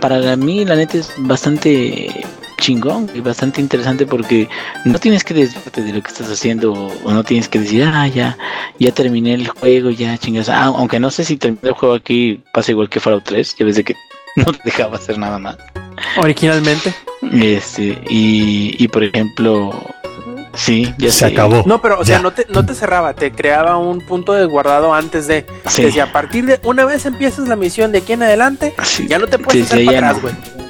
para 0.00 0.34
mí, 0.36 0.64
la 0.64 0.74
neta, 0.74 0.98
es 0.98 1.12
bastante 1.18 2.24
chingón 2.66 3.08
y 3.14 3.20
bastante 3.20 3.60
interesante 3.60 4.06
porque 4.06 4.48
no 4.84 4.98
tienes 4.98 5.22
que 5.22 5.34
desviarte 5.34 5.82
de 5.82 5.92
lo 5.92 6.02
que 6.02 6.08
estás 6.08 6.28
haciendo 6.28 6.72
o, 6.72 7.12
no 7.12 7.22
tienes 7.22 7.48
que 7.48 7.60
decir, 7.60 7.84
ah, 7.84 8.08
ya, 8.08 8.36
ya 8.80 8.90
terminé 8.90 9.34
el 9.34 9.46
juego, 9.46 9.90
ya 9.90 10.18
chingas. 10.18 10.48
Ah, 10.48 10.64
aunque 10.64 10.98
no 10.98 11.12
sé 11.12 11.24
si 11.24 11.36
terminé 11.36 11.60
el 11.68 11.74
juego 11.74 11.94
aquí 11.94 12.42
pasa 12.52 12.72
igual 12.72 12.88
que 12.88 12.98
Fallout 12.98 13.22
3, 13.24 13.54
ya 13.56 13.64
ves 13.64 13.76
de 13.76 13.84
que 13.84 13.94
no 14.36 14.46
te 14.46 14.58
dejaba 14.64 14.96
hacer 14.96 15.16
nada 15.16 15.38
más. 15.38 15.56
originalmente. 16.16 16.92
Este, 17.32 17.98
y, 18.10 18.74
y 18.82 18.88
por 18.88 19.04
ejemplo, 19.04 19.72
sí, 20.54 20.92
ya 20.98 21.10
Se 21.12 21.18
sé. 21.20 21.26
acabó. 21.26 21.62
No, 21.66 21.80
pero 21.80 22.00
o 22.00 22.04
sea, 22.04 22.18
no 22.18 22.32
te, 22.32 22.46
no 22.48 22.66
te 22.66 22.74
cerraba, 22.74 23.14
te 23.14 23.30
creaba 23.30 23.78
un 23.78 24.00
punto 24.00 24.32
de 24.32 24.44
guardado 24.44 24.92
antes 24.92 25.28
de. 25.28 25.46
Sí. 25.68 25.84
Decía, 25.84 26.04
a 26.04 26.12
partir 26.12 26.46
de 26.46 26.58
una 26.64 26.84
vez 26.84 27.06
empiezas 27.06 27.46
la 27.46 27.54
misión 27.54 27.92
de 27.92 27.98
aquí 27.98 28.12
en 28.14 28.24
adelante, 28.24 28.74
Sí, 28.82 29.06
ya 29.08 29.20
no 29.20 29.28
te 29.28 29.38
puedes 29.38 29.68
desde 29.70 29.82
hacer 29.82 29.86
para 29.86 30.10
atrás, 30.10 30.34
no. 30.58 30.65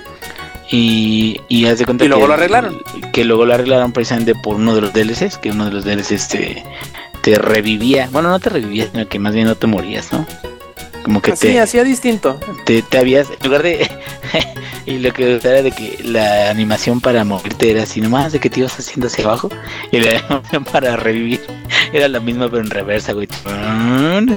Y, 0.71 1.41
y 1.49 1.67
haz 1.67 1.79
de 1.79 1.85
cuenta 1.85 2.05
Y 2.05 2.09
luego 2.09 2.23
que- 2.25 2.29
lo 2.29 2.35
arreglaron. 2.35 2.79
Que 3.13 3.25
luego 3.25 3.45
lo 3.47 3.55
arreglaron 3.55 3.93
precisamente 3.93 4.35
por 4.35 4.57
uno 4.57 4.75
de 4.75 4.81
los 4.81 4.93
DLCs, 4.93 5.39
que 5.39 5.51
uno 5.51 5.65
de 5.67 5.71
los 5.73 5.85
DLCs 5.85 6.29
te, 6.29 6.65
te 7.23 7.37
revivía. 7.39 8.09
Bueno, 8.11 8.31
no 8.31 8.41
te 8.41 8.51
revivía, 8.51 8.89
sino 8.93 9.09
que 9.09 9.19
más 9.19 9.33
bien 9.35 9.47
no 9.47 9.55
te 9.55 9.67
morías, 9.67 10.13
¿no? 10.13 10.27
Como 11.07 11.23
que 11.23 11.31
Así, 11.31 11.47
te, 11.47 11.61
hacía 11.61 11.85
distinto. 11.85 12.41
te, 12.65 12.83
te 12.83 12.99
habías, 12.99 13.28
en 13.31 13.37
lugar 13.45 13.62
de, 13.62 13.89
y 14.87 14.99
lo 14.99 15.12
que 15.12 15.37
era 15.37 15.62
de 15.62 15.70
que 15.70 16.01
la 16.03 16.51
animación 16.51 17.01
para 17.01 17.23
moverte 17.23 17.70
era 17.70 17.85
así 17.85 18.01
nomás, 18.01 18.33
de 18.33 18.41
que 18.41 18.51
te 18.51 18.59
ibas 18.59 18.77
haciendo 18.77 19.07
hacia 19.07 19.24
abajo, 19.24 19.49
y 19.93 20.01
la 20.01 20.19
animación 20.28 20.65
para 20.65 20.97
revivir 20.97 21.41
era 21.93 22.09
la 22.09 22.19
misma 22.19 22.49
pero 22.49 22.61
en 22.61 22.70
reversa, 22.70 23.12
güey, 23.12 23.28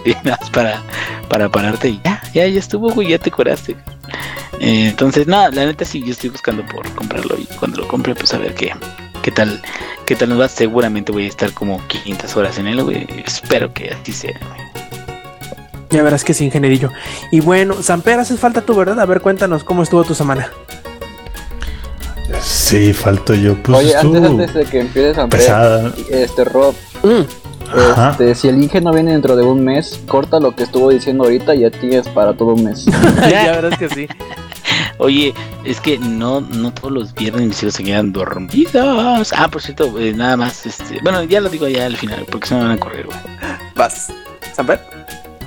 y 0.06 0.12
nada 0.24 0.38
más 0.40 0.50
para, 0.52 0.84
para 1.28 1.50
pararte 1.50 1.90
y 1.90 2.00
ya, 2.06 2.22
ya, 2.36 2.46
ya 2.46 2.60
estuvo, 2.60 2.91
güey, 2.91 3.08
ya 3.08 3.18
te 3.18 3.32
curaste. 3.32 3.76
Eh, 4.60 4.90
entonces, 4.90 5.26
nada, 5.26 5.50
la 5.50 5.66
neta 5.66 5.86
sí, 5.86 6.04
yo 6.04 6.12
estoy 6.12 6.30
buscando 6.30 6.64
por 6.68 6.88
comprarlo 6.94 7.36
y 7.36 7.46
cuando 7.56 7.80
lo 7.80 7.88
compre, 7.88 8.14
pues 8.14 8.32
a 8.36 8.38
ver 8.38 8.54
qué, 8.54 8.76
qué 9.24 9.32
tal, 9.32 9.60
qué 10.06 10.16
tal 10.16 10.30
nos 10.30 10.40
va, 10.40 10.48
seguramente 10.48 11.12
voy 11.12 11.26
a 11.26 11.30
estar 11.30 11.52
como 11.52 11.82
500 11.88 12.36
horas 12.36 12.60
en 12.60 12.68
él, 12.68 12.84
güey, 12.84 13.08
espero 13.26 13.74
que 13.74 13.90
así 13.90 14.14
sea, 14.14 14.40
güey. 14.54 14.69
Ya 15.90 16.03
verás 16.03 16.24
que 16.24 16.34
sí, 16.34 16.45
ingenierillo. 16.45 16.91
Y 17.32 17.40
bueno, 17.40 17.82
Samper, 17.82 18.20
haces 18.20 18.40
falta 18.40 18.61
tú, 18.61 18.76
¿verdad? 18.76 18.99
A 18.99 19.06
ver, 19.06 19.22
cuéntanos 19.22 19.64
cómo 19.64 19.84
estuvo 19.84 20.03
tu 20.03 20.14
semana. 20.14 20.49
Sí, 22.41 22.94
falto 22.94 23.34
yo. 23.34 23.56
Pues 23.64 23.80
Oye, 23.80 23.95
antes, 23.95 24.24
antes 24.24 24.53
de 24.53 24.66
que 24.66 24.82
empieces 24.82 25.18
a 25.18 25.28
pesada. 25.28 25.91
este 26.10 26.45
Rob, 26.45 26.76
Mm, 27.03 28.10
este, 28.10 28.36
si 28.36 28.49
el 28.49 28.61
Inge 28.61 28.82
no 28.82 28.91
viene 28.91 29.11
dentro 29.11 29.36
de 29.36 29.44
un 29.44 29.64
mes, 29.64 30.02
corta 30.07 30.40
lo 30.40 30.56
que 30.56 30.64
estuvo 30.64 30.90
diciendo 30.90 31.24
ahorita 31.24 31.56
y 31.56 31.61
ya 31.61 31.72
tienes 31.72 32.07
para 32.10 32.34
todo 32.34 32.56
un 32.56 32.64
mes. 32.64 32.86
ya 33.30 33.53
verás 33.61 33.78
que 33.78 33.90
sí. 33.90 34.07
Oye, 34.98 35.34
es 35.64 35.80
que 35.80 35.98
no, 35.98 36.41
no 36.41 36.74
todos 36.74 36.91
los 36.91 37.14
viernes 37.14 37.48
mis 37.48 37.64
hijos 37.64 37.76
se 37.76 37.84
quedan 37.84 38.11
dormidos. 38.11 39.32
Ah, 39.34 39.48
por 39.49 39.61
cierto, 39.61 39.98
eh, 39.98 40.14
nada 40.14 40.36
más, 40.36 40.66
este, 40.66 40.99
bueno, 41.02 41.24
ya 41.24 41.40
lo 41.40 41.49
digo 41.49 41.68
ya 41.68 41.86
al 41.86 41.95
final, 41.95 42.26
porque 42.30 42.48
se 42.48 42.56
me 42.56 42.61
van 42.61 42.72
a 42.72 42.78
correr, 42.78 43.06
güey. 43.06 43.18
Vas. 43.76 44.11
Samper. 44.53 44.82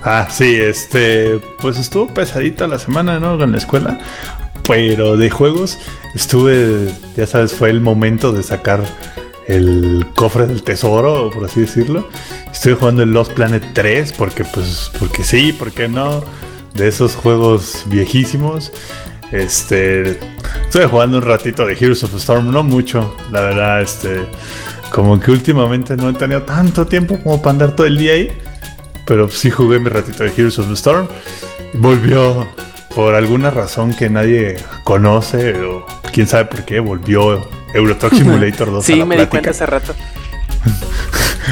Ah, 0.05 0.27
sí, 0.31 0.57
este, 0.57 1.41
pues 1.61 1.79
estuvo 1.79 2.09
pesadita 2.09 2.67
la 2.67 2.79
semana, 2.79 3.21
¿no? 3.21 3.43
En 3.43 3.53
la 3.53 3.59
escuela. 3.59 3.99
Pero 4.67 5.17
de 5.17 5.31
juegos 5.31 5.79
estuve, 6.15 6.93
ya 7.17 7.27
sabes, 7.27 7.53
fue 7.53 7.71
el 7.71 7.81
momento 7.81 8.33
de 8.33 8.43
sacar 8.43 8.83
el 9.47 10.07
cofre 10.15 10.47
del 10.47 10.63
tesoro, 10.63 11.31
por 11.31 11.45
así 11.45 11.61
decirlo. 11.61 12.09
Estoy 12.51 12.75
jugando 12.75 13.03
el 13.03 13.13
Lost 13.13 13.33
Planet 13.33 13.65
3 13.73 14.13
porque, 14.13 14.45
pues, 14.45 14.91
porque 14.99 15.25
sí, 15.25 15.53
porque 15.57 15.89
no. 15.89 16.23
De 16.75 16.89
esos 16.89 17.15
juegos 17.15 17.85
viejísimos. 17.87 18.73
Este, 19.31 20.19
estuve 20.65 20.87
jugando 20.87 21.19
un 21.19 21.25
ratito 21.25 21.67
de 21.67 21.75
Heroes 21.75 22.03
of 22.05 22.15
Storm, 22.15 22.51
no 22.51 22.63
mucho, 22.63 23.17
la 23.31 23.41
verdad, 23.41 23.81
este, 23.81 24.27
como 24.91 25.19
que 25.19 25.31
últimamente 25.31 25.97
no 25.97 26.11
he 26.11 26.13
tenido 26.13 26.43
tanto 26.43 26.87
tiempo 26.87 27.19
como 27.23 27.41
para 27.41 27.51
andar 27.53 27.77
todo 27.77 27.87
el 27.87 27.97
día 27.97 28.13
ahí. 28.13 28.31
Pero 29.05 29.29
sí 29.29 29.51
jugué 29.51 29.79
mi 29.81 29.89
ratito 29.89 30.23
de 30.25 30.31
Heroes 30.31 30.59
of 30.59 30.69
the 30.69 30.75
Storm. 30.75 31.09
Volvió 31.75 32.47
por 32.95 33.15
alguna 33.15 33.51
razón 33.51 33.95
que 33.95 34.09
nadie 34.11 34.57
conoce 34.85 35.55
o 35.65 35.87
quién 36.13 36.27
sabe 36.27 36.45
por 36.47 36.65
qué. 36.65 36.81
Volvió 36.81 37.47
Euro 37.75 37.97
Truck 37.97 38.15
Simulator 38.19 38.71
2 38.71 38.85
a 38.85 38.87
Sí, 38.87 38.97
la 38.97 39.05
me 39.05 39.15
di 39.17 39.19
plática. 39.27 39.31
cuenta 39.31 39.51
hace 39.51 39.67
rato. 39.67 39.95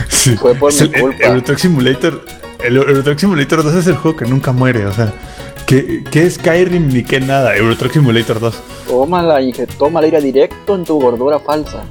Sí. 0.08 0.36
Fue 0.36 0.54
por 0.54 0.72
mi 0.72 0.78
el- 0.80 0.94
el 0.94 1.00
culpa. 1.00 1.42
Truck 1.44 1.58
Simulator. 1.58 2.24
El 2.62 2.76
Euro 2.76 3.02
Truck 3.02 3.18
Simulator 3.18 3.62
2 3.62 3.74
es 3.74 3.86
el 3.86 3.96
juego 3.96 4.16
que 4.18 4.26
nunca 4.26 4.52
muere. 4.52 4.84
O 4.86 4.92
sea, 4.92 5.12
¿qué, 5.66 6.04
qué 6.10 6.24
es 6.26 6.34
Skyrim 6.34 6.88
ni 6.88 7.02
qué 7.02 7.20
nada? 7.20 7.56
Euro 7.56 7.76
Truck 7.76 7.92
Simulator 7.92 8.38
2. 8.38 8.54
Tómala, 8.86 9.40
Inge, 9.40 9.66
tómala, 9.66 10.06
irá 10.06 10.20
directo 10.20 10.74
en 10.74 10.84
tu 10.84 11.00
gordura 11.00 11.38
falsa. 11.40 11.84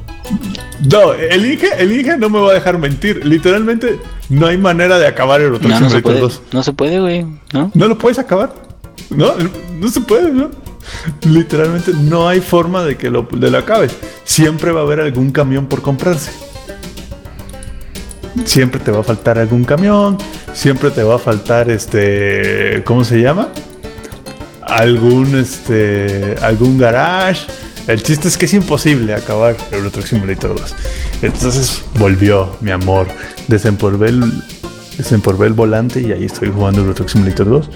No, 0.91 1.13
el 1.13 1.45
Inge, 1.45 1.67
el 1.77 1.91
Inge 1.91 2.17
no 2.17 2.29
me 2.29 2.39
va 2.39 2.51
a 2.51 2.53
dejar 2.53 2.77
mentir. 2.77 3.25
Literalmente, 3.25 3.99
no 4.29 4.47
hay 4.47 4.57
manera 4.57 4.97
de 4.97 5.07
acabar 5.07 5.41
Euro 5.41 5.59
Truck 5.59 5.71
No, 5.71 5.79
no 5.79 5.89
se 5.89 6.01
puede. 6.01 6.19
2. 6.19 6.41
No 6.53 6.63
se 6.63 6.73
puede, 6.73 6.99
güey. 6.99 7.25
¿No? 7.53 7.71
No 7.73 7.87
lo 7.87 7.97
puedes 7.97 8.19
acabar. 8.19 8.53
No, 9.09 9.33
no 9.79 9.89
se 9.89 10.01
puede, 10.01 10.31
¿no? 10.31 10.49
Literalmente 11.23 11.91
no 11.93 12.27
hay 12.27 12.41
forma 12.41 12.83
de 12.83 12.97
que 12.97 13.09
lo, 13.09 13.27
de 13.31 13.51
lo 13.51 13.57
acabes. 13.57 13.95
Siempre 14.23 14.71
va 14.71 14.81
a 14.81 14.83
haber 14.83 15.01
algún 15.01 15.31
camión 15.31 15.67
por 15.67 15.81
comprarse. 15.81 16.31
Siempre 18.45 18.79
te 18.79 18.91
va 18.91 18.99
a 18.99 19.03
faltar 19.03 19.37
algún 19.37 19.63
camión. 19.65 20.17
Siempre 20.53 20.91
te 20.91 21.03
va 21.03 21.15
a 21.15 21.19
faltar 21.19 21.69
este. 21.69 22.83
¿Cómo 22.85 23.03
se 23.03 23.21
llama? 23.21 23.49
Algún 24.61 25.37
este. 25.37 26.35
algún 26.41 26.77
garage. 26.77 27.47
El 27.89 28.03
chiste 28.03 28.27
es 28.27 28.37
que 28.37 28.45
es 28.45 28.53
imposible 28.53 29.15
acabar 29.15 29.57
Euro 29.71 29.89
Truck 29.89 30.05
Simulator 30.05 30.55
2. 30.55 30.75
Entonces 31.23 31.81
volvió 31.95 32.55
mi 32.61 32.69
amor. 32.69 33.07
Desempolvé 33.47 34.09
el, 34.09 34.43
desempolvé 34.95 35.47
el 35.47 35.53
volante 35.53 35.99
y 35.99 36.11
ahí 36.11 36.25
estoy 36.25 36.51
jugando 36.51 36.81
Euro 36.81 36.93
Truck 36.93 37.09
Simulator 37.09 37.49
2. 37.49 37.69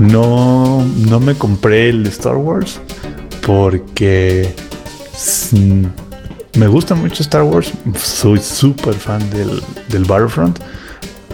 No, 0.00 0.84
no 1.08 1.20
me 1.20 1.34
compré 1.36 1.88
el 1.88 2.06
Star 2.08 2.36
Wars 2.36 2.80
porque 3.46 4.54
me 6.58 6.66
gusta 6.66 6.94
mucho 6.94 7.22
Star 7.22 7.42
Wars. 7.42 7.72
Soy 7.98 8.38
súper 8.40 8.92
fan 8.92 9.30
del, 9.30 9.62
del 9.88 10.04
Battlefront, 10.04 10.58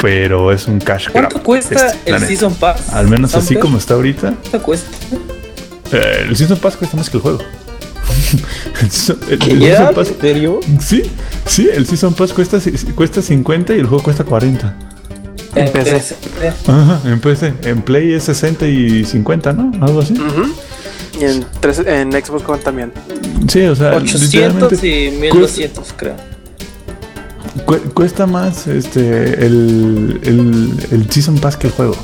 pero 0.01 0.53
es 0.53 0.69
un 0.69 0.79
cash 0.79 1.09
grab. 1.09 1.25
¿Cuánto 1.25 1.43
cuesta 1.43 1.89
este, 1.89 2.09
el. 2.13 2.21
Season 2.21 2.55
Pass? 2.55 2.91
Al 2.91 3.09
menos 3.09 3.35
así 3.35 3.57
como 3.57 3.79
está 3.79 3.95
ahorita. 3.95 4.33
¿Cuánto 4.43 4.63
cuesta? 4.63 4.97
eh, 5.91 6.27
el 6.29 6.37
Season 6.37 6.59
Pass 6.59 6.77
cuesta 6.77 6.97
más 6.97 7.11
que 7.11 7.17
el 7.17 7.23
juego. 7.25 7.41
el, 8.83 8.91
Season- 8.91 9.19
el-. 9.31 9.61
Season 9.61 9.95
Pass- 9.95 10.09
¿En 10.11 10.21
serio? 10.21 10.61
Sí, 10.81 11.03
sí, 11.47 11.69
el 11.73 11.87
Season 11.87 12.15
Pass 12.15 12.33
cuesta, 12.33 12.59
cuesta 12.95 13.23
50 13.23 13.75
y 13.75 13.81
el 13.81 13.87
juego 13.87 14.03
cuesta 14.03 14.25
40. 14.25 14.75
En 15.55 15.71
PC. 15.71 16.17
Ajá, 16.67 17.01
en 17.05 17.21
PC. 17.21 17.53
En 17.65 17.83
Play 17.83 18.13
es 18.15 18.25
60 18.25 18.67
y 18.67 19.05
50, 19.05 19.53
¿no? 19.53 19.71
Algo 19.85 20.01
así. 20.01 20.15
Ujú. 20.15 20.51
Y 21.21 21.25
en, 21.25 21.45
tres- 21.61 21.81
en 21.87 22.11
Xbox 22.13 22.49
One 22.49 22.63
también. 22.63 22.91
Sí, 23.49 23.61
o 23.63 23.77
sea, 23.77 23.97
800 23.97 24.23
literalmente 24.33 24.87
y 25.07 25.11
1200, 25.21 25.93
creo. 25.97 26.15
cu- 27.67 27.91
cuesta 27.93 28.27
más 28.27 28.67
este 28.67 29.45
el, 29.45 30.19
el, 30.23 30.75
el 30.91 31.11
Season 31.11 31.37
Pass 31.39 31.57
que 31.59 31.67
el 31.67 31.73
juego. 31.75 31.97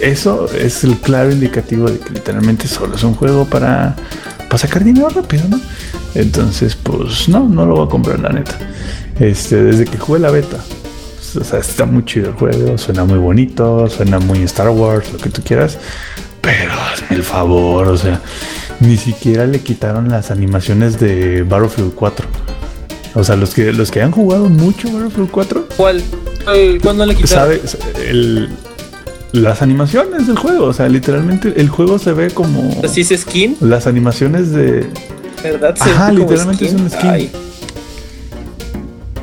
Eso 0.00 0.48
es 0.52 0.82
el 0.84 0.96
claro 0.98 1.30
indicativo 1.30 1.88
de 1.88 1.98
que 1.98 2.10
literalmente 2.14 2.66
solo 2.68 2.96
es 2.96 3.04
un 3.04 3.14
juego 3.14 3.44
para, 3.46 3.94
para 4.48 4.58
sacar 4.58 4.84
dinero 4.84 5.08
rápido, 5.08 5.44
¿no? 5.48 5.60
Entonces, 6.14 6.76
pues 6.82 7.28
no, 7.28 7.48
no 7.48 7.66
lo 7.66 7.76
voy 7.76 7.86
a 7.86 7.90
comprar, 7.90 8.18
la 8.20 8.30
neta. 8.30 8.58
Este, 9.20 9.62
desde 9.62 9.84
que 9.84 9.98
jugué 9.98 10.20
la 10.20 10.30
beta, 10.30 10.58
o 11.38 11.44
sea, 11.44 11.58
está 11.58 11.84
muy 11.86 12.04
chido 12.04 12.28
el 12.30 12.34
juego, 12.34 12.78
suena 12.78 13.04
muy 13.04 13.18
bonito, 13.18 13.88
suena 13.88 14.18
muy 14.18 14.42
Star 14.42 14.68
Wars, 14.70 15.12
lo 15.12 15.18
que 15.18 15.30
tú 15.30 15.42
quieras. 15.42 15.78
Pero 16.40 16.72
hazme 16.72 17.16
el 17.16 17.22
favor, 17.22 17.88
o 17.88 17.96
sea, 17.96 18.20
ni 18.80 18.96
siquiera 18.96 19.46
le 19.46 19.60
quitaron 19.60 20.08
las 20.08 20.30
animaciones 20.30 20.98
de 21.00 21.42
Battlefield 21.42 21.94
4. 21.94 22.26
O 23.14 23.24
sea, 23.24 23.34
los 23.36 23.54
que, 23.54 23.72
los 23.72 23.90
que 23.90 24.02
han 24.02 24.12
jugado 24.12 24.48
mucho 24.48 24.90
Battlefield 24.92 25.30
4, 25.30 25.68
¿Cuál? 25.76 26.02
¿Cuál- 26.44 26.78
¿Cuándo 26.82 27.04
le 27.06 27.14
quitaron? 27.16 27.58
sabe 27.58 27.62
el- 28.08 28.48
las 29.36 29.62
animaciones 29.62 30.26
del 30.26 30.36
juego. 30.38 30.64
O 30.66 30.72
sea, 30.72 30.88
literalmente 30.88 31.54
el 31.60 31.68
juego 31.68 31.98
se 31.98 32.12
ve 32.12 32.30
como 32.30 32.70
Así 32.84 33.02
es 33.02 33.08
skin, 33.20 33.56
las 33.60 33.86
animaciones 33.86 34.50
de. 34.52 34.86
¿verdad? 35.42 35.76
Se 35.76 35.90
Ajá, 35.90 36.10
literalmente 36.12 36.66
es 36.66 36.72
un 36.74 36.90
skin. 36.90 37.10
Ay, 37.10 37.30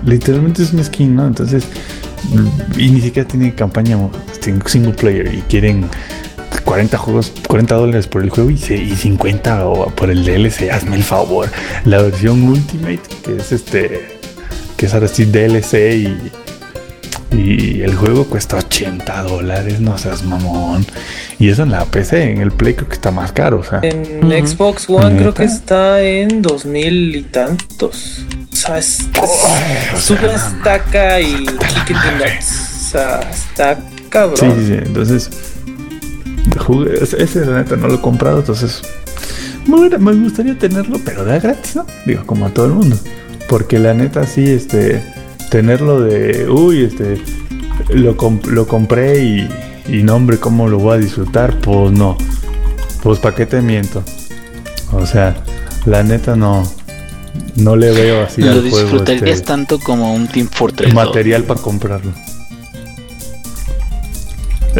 Literalmente 0.05 0.63
es 0.63 0.73
un 0.73 0.83
skin, 0.83 1.15
¿no? 1.15 1.25
Entonces, 1.27 1.63
y 2.77 2.89
ni 2.89 2.99
siquiera 3.01 3.27
tiene 3.27 3.55
campaña 3.55 3.97
single 4.65 4.93
player 4.93 5.33
y 5.33 5.41
quieren 5.43 5.85
40 6.65 6.97
juegos, 6.97 7.31
40 7.47 7.75
dólares 7.75 8.07
por 8.07 8.21
el 8.23 8.29
juego 8.29 8.49
y, 8.49 8.57
se- 8.57 8.75
y 8.77 8.95
50 8.95 9.65
o 9.67 9.87
por 9.91 10.09
el 10.09 10.25
DLC, 10.25 10.69
hazme 10.71 10.97
el 10.97 11.03
favor. 11.03 11.49
La 11.85 12.01
versión 12.01 12.43
Ultimate, 12.43 12.99
que 13.25 13.37
es 13.37 13.51
este, 13.53 14.17
que 14.75 14.85
es 14.87 14.93
ahora 14.93 15.07
sí 15.07 15.23
DLC 15.25 15.73
y, 15.95 16.17
y 17.33 17.81
el 17.81 17.95
juego 17.95 18.25
cuesta 18.25 18.57
80 18.57 19.23
dólares, 19.23 19.79
no 19.79 19.97
seas 19.97 20.23
mamón. 20.23 20.85
Y 21.39 21.49
eso 21.49 21.63
en 21.63 21.71
la 21.71 21.85
PC, 21.85 22.31
en 22.31 22.41
el 22.41 22.51
Play 22.51 22.75
creo 22.75 22.87
que 22.87 22.93
está 22.93 23.11
más 23.11 23.31
caro, 23.31 23.59
o 23.59 23.63
sea. 23.63 23.79
En. 23.81 24.21
Xbox 24.47 24.89
One 24.89 25.17
creo 25.17 25.33
que 25.33 25.43
está 25.45 26.01
en 26.01 26.41
2000 26.41 27.15
y 27.15 27.23
tantos. 27.23 28.25
O 28.51 28.55
sea, 28.55 28.77
es, 28.77 28.99
es- 29.01 30.03
sube 30.03 30.33
estaca 30.33 31.19
y. 31.19 31.45
O 31.47 32.91
sea, 32.91 33.19
está 33.31 33.79
cabrón. 34.09 34.37
Sí, 34.37 34.61
sí, 34.61 34.67
sí. 34.67 34.73
Entonces, 34.73 35.29
jugué- 36.59 37.01
ese, 37.01 37.45
la 37.45 37.57
neta 37.57 37.75
no 37.75 37.87
lo 37.87 37.95
he 37.95 38.01
comprado, 38.01 38.39
entonces 38.39 38.81
me, 39.65 40.13
gustaría 40.13 40.57
tenerlo, 40.57 40.99
pero 41.03 41.25
de 41.25 41.39
gratis, 41.39 41.75
¿no? 41.75 41.85
Digo, 42.05 42.25
como 42.25 42.45
a 42.45 42.49
todo 42.49 42.65
el 42.67 42.73
mundo. 42.73 42.97
Porque 43.47 43.79
la 43.79 43.93
neta 43.93 44.25
sí, 44.25 44.49
este, 44.49 45.01
tenerlo 45.53 46.01
de, 46.01 46.49
uy, 46.49 46.83
este, 46.83 47.21
lo, 47.89 48.17
comp- 48.17 48.47
lo 48.47 48.67
compré 48.67 49.23
y, 49.23 49.47
y 49.87 50.01
no, 50.01 50.15
hombre, 50.15 50.39
¿cómo 50.39 50.67
lo 50.67 50.79
voy 50.79 50.95
a 50.95 50.97
disfrutar? 50.97 51.59
Pues 51.59 51.91
no. 51.91 52.17
Pues, 53.03 53.19
¿para 53.19 53.35
qué 53.35 53.45
te 53.45 53.61
miento? 53.61 54.03
O 54.91 55.05
sea, 55.05 55.35
la 55.85 56.01
neta 56.01 56.35
no, 56.35 56.67
no 57.57 57.75
le 57.75 57.91
veo 57.91 58.23
así 58.25 58.41
Lo 58.41 58.49
al 58.51 58.61
juego. 58.61 58.77
disfrutarías 58.79 59.29
este, 59.29 59.45
tanto 59.45 59.77
como 59.79 60.11
un 60.15 60.27
Team 60.27 60.47
Fortress. 60.51 60.91
material 60.91 61.43
para 61.43 61.61
comprarlo. 61.61 62.11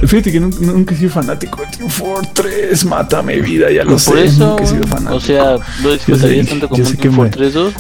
Fíjate 0.08 0.32
que 0.32 0.40
nunca, 0.40 0.58
nunca 0.60 0.96
he 0.96 0.98
sido 0.98 1.12
fanático 1.12 1.62
de 1.62 1.68
Team 1.78 1.88
Fortress. 1.90 2.84
Mátame 2.86 3.40
vida, 3.42 3.70
ya 3.72 3.84
lo 3.84 3.92
Por 3.92 4.00
sé. 4.00 4.26
eso, 4.26 4.48
nunca 4.50 4.64
he 4.64 4.68
sido 4.68 4.88
fanático. 4.88 5.16
o 5.16 5.20
sea, 5.20 5.58
lo 5.84 5.94
disfrutarías 5.94 6.48
tanto 6.48 6.68
como 6.68 6.84
un 6.84 6.96
Team 6.96 7.14
Fortress 7.14 7.54
2. 7.54 7.74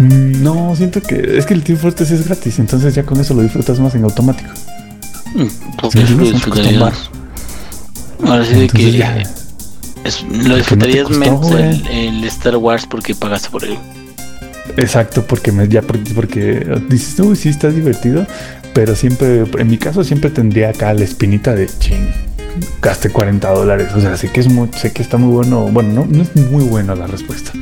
No, 0.00 0.74
siento 0.76 1.00
que 1.02 1.38
es 1.38 1.46
que 1.46 1.54
el 1.54 1.62
Team 1.62 1.78
Fortress 1.78 2.10
es 2.10 2.26
gratis, 2.26 2.58
entonces 2.58 2.94
ya 2.94 3.02
con 3.04 3.20
eso 3.20 3.34
lo 3.34 3.42
disfrutas 3.42 3.78
más 3.80 3.94
en 3.94 4.04
automático. 4.04 4.50
Mm, 5.34 5.76
¿Por 5.76 5.92
Sí, 5.92 5.98
lo 6.00 6.16
no 6.16 6.22
disfrutarías? 6.24 7.10
Ahora 8.24 8.44
sí 8.44 8.54
de 8.54 8.68
que 8.68 8.92
ya. 8.92 9.16
es- 10.04 10.22
lo 10.22 10.48
no 10.48 10.56
disfrutarías 10.56 11.04
costó, 11.06 11.18
menos 11.20 11.50
el, 11.52 11.86
el 11.88 12.24
Star 12.24 12.56
Wars 12.56 12.86
porque 12.88 13.14
pagaste 13.14 13.50
por 13.50 13.64
él. 13.64 13.76
Exacto, 14.76 15.24
porque 15.26 15.52
me, 15.52 15.68
ya 15.68 15.82
porque, 15.82 16.12
porque 16.14 16.66
dices, 16.88 17.18
uy, 17.20 17.36
sí 17.36 17.48
está 17.48 17.68
divertido, 17.68 18.26
pero 18.72 18.94
siempre, 18.94 19.44
en 19.58 19.68
mi 19.68 19.78
caso 19.78 20.04
siempre 20.04 20.30
tendría 20.30 20.70
acá 20.70 20.92
la 20.94 21.04
espinita 21.04 21.54
de 21.54 21.66
ching, 21.78 22.06
gasté 22.82 23.10
40 23.10 23.48
dólares. 23.50 23.88
O 23.94 24.00
sea, 24.00 24.16
sé 24.16 24.30
que 24.30 24.40
es 24.40 24.48
muy, 24.48 24.68
sé 24.76 24.92
que 24.92 25.02
está 25.02 25.16
muy 25.16 25.32
bueno. 25.32 25.66
Bueno, 25.66 25.92
no, 25.92 26.06
no 26.06 26.22
es 26.22 26.34
muy 26.36 26.64
buena 26.64 26.94
la 26.94 27.06
respuesta. 27.06 27.52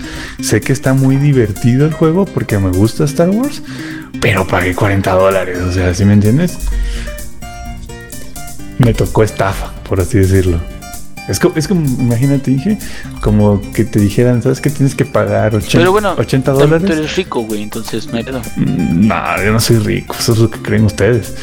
Sé 0.43 0.61
que 0.61 0.73
está 0.73 0.95
muy 0.95 1.17
divertido 1.17 1.87
el 1.87 1.93
juego 1.93 2.25
porque 2.25 2.59
me 2.59 2.71
gusta 2.71 3.05
Star 3.05 3.31
Wars, 3.31 3.63
pero 4.21 4.47
pagué 4.47 4.75
40 4.75 5.13
dólares. 5.13 5.59
O 5.61 5.73
sea, 5.73 5.95
¿sí 5.95 6.05
me 6.05 6.13
entiendes? 6.15 6.59
Me 8.79 8.95
tocó 8.95 9.23
estafa, 9.25 9.73
por 9.89 10.01
así 10.01 10.19
decirlo. 10.19 10.61
Es 11.29 11.39
como, 11.39 11.57
es 11.57 11.69
como, 11.69 11.85
imagínate, 11.87 12.51
dije, 12.53 12.79
como 13.21 13.61
que 13.73 13.85
te 13.85 13.99
dijeran, 13.99 14.43
¿sabes 14.43 14.63
que 14.63 14.71
tienes 14.71 14.95
que 14.95 15.05
pagar 15.05 15.55
80, 15.55 15.77
Pero 15.79 15.93
bueno, 15.93 16.15
80 16.17 16.53
también 16.53 16.71
dólares? 16.71 16.87
tú 16.87 16.93
eres 17.03 17.17
rico, 17.17 17.41
güey, 17.43 17.63
entonces 17.65 18.07
no 18.07 18.17
hay. 18.17 18.25
Mm, 18.57 19.09
No, 19.09 19.43
yo 19.45 19.53
no 19.53 19.61
soy 19.61 19.77
rico, 19.77 20.17
eso 20.19 20.33
es 20.33 20.39
lo 20.39 20.51
que 20.51 20.63
creen 20.63 20.85
ustedes. 20.87 21.35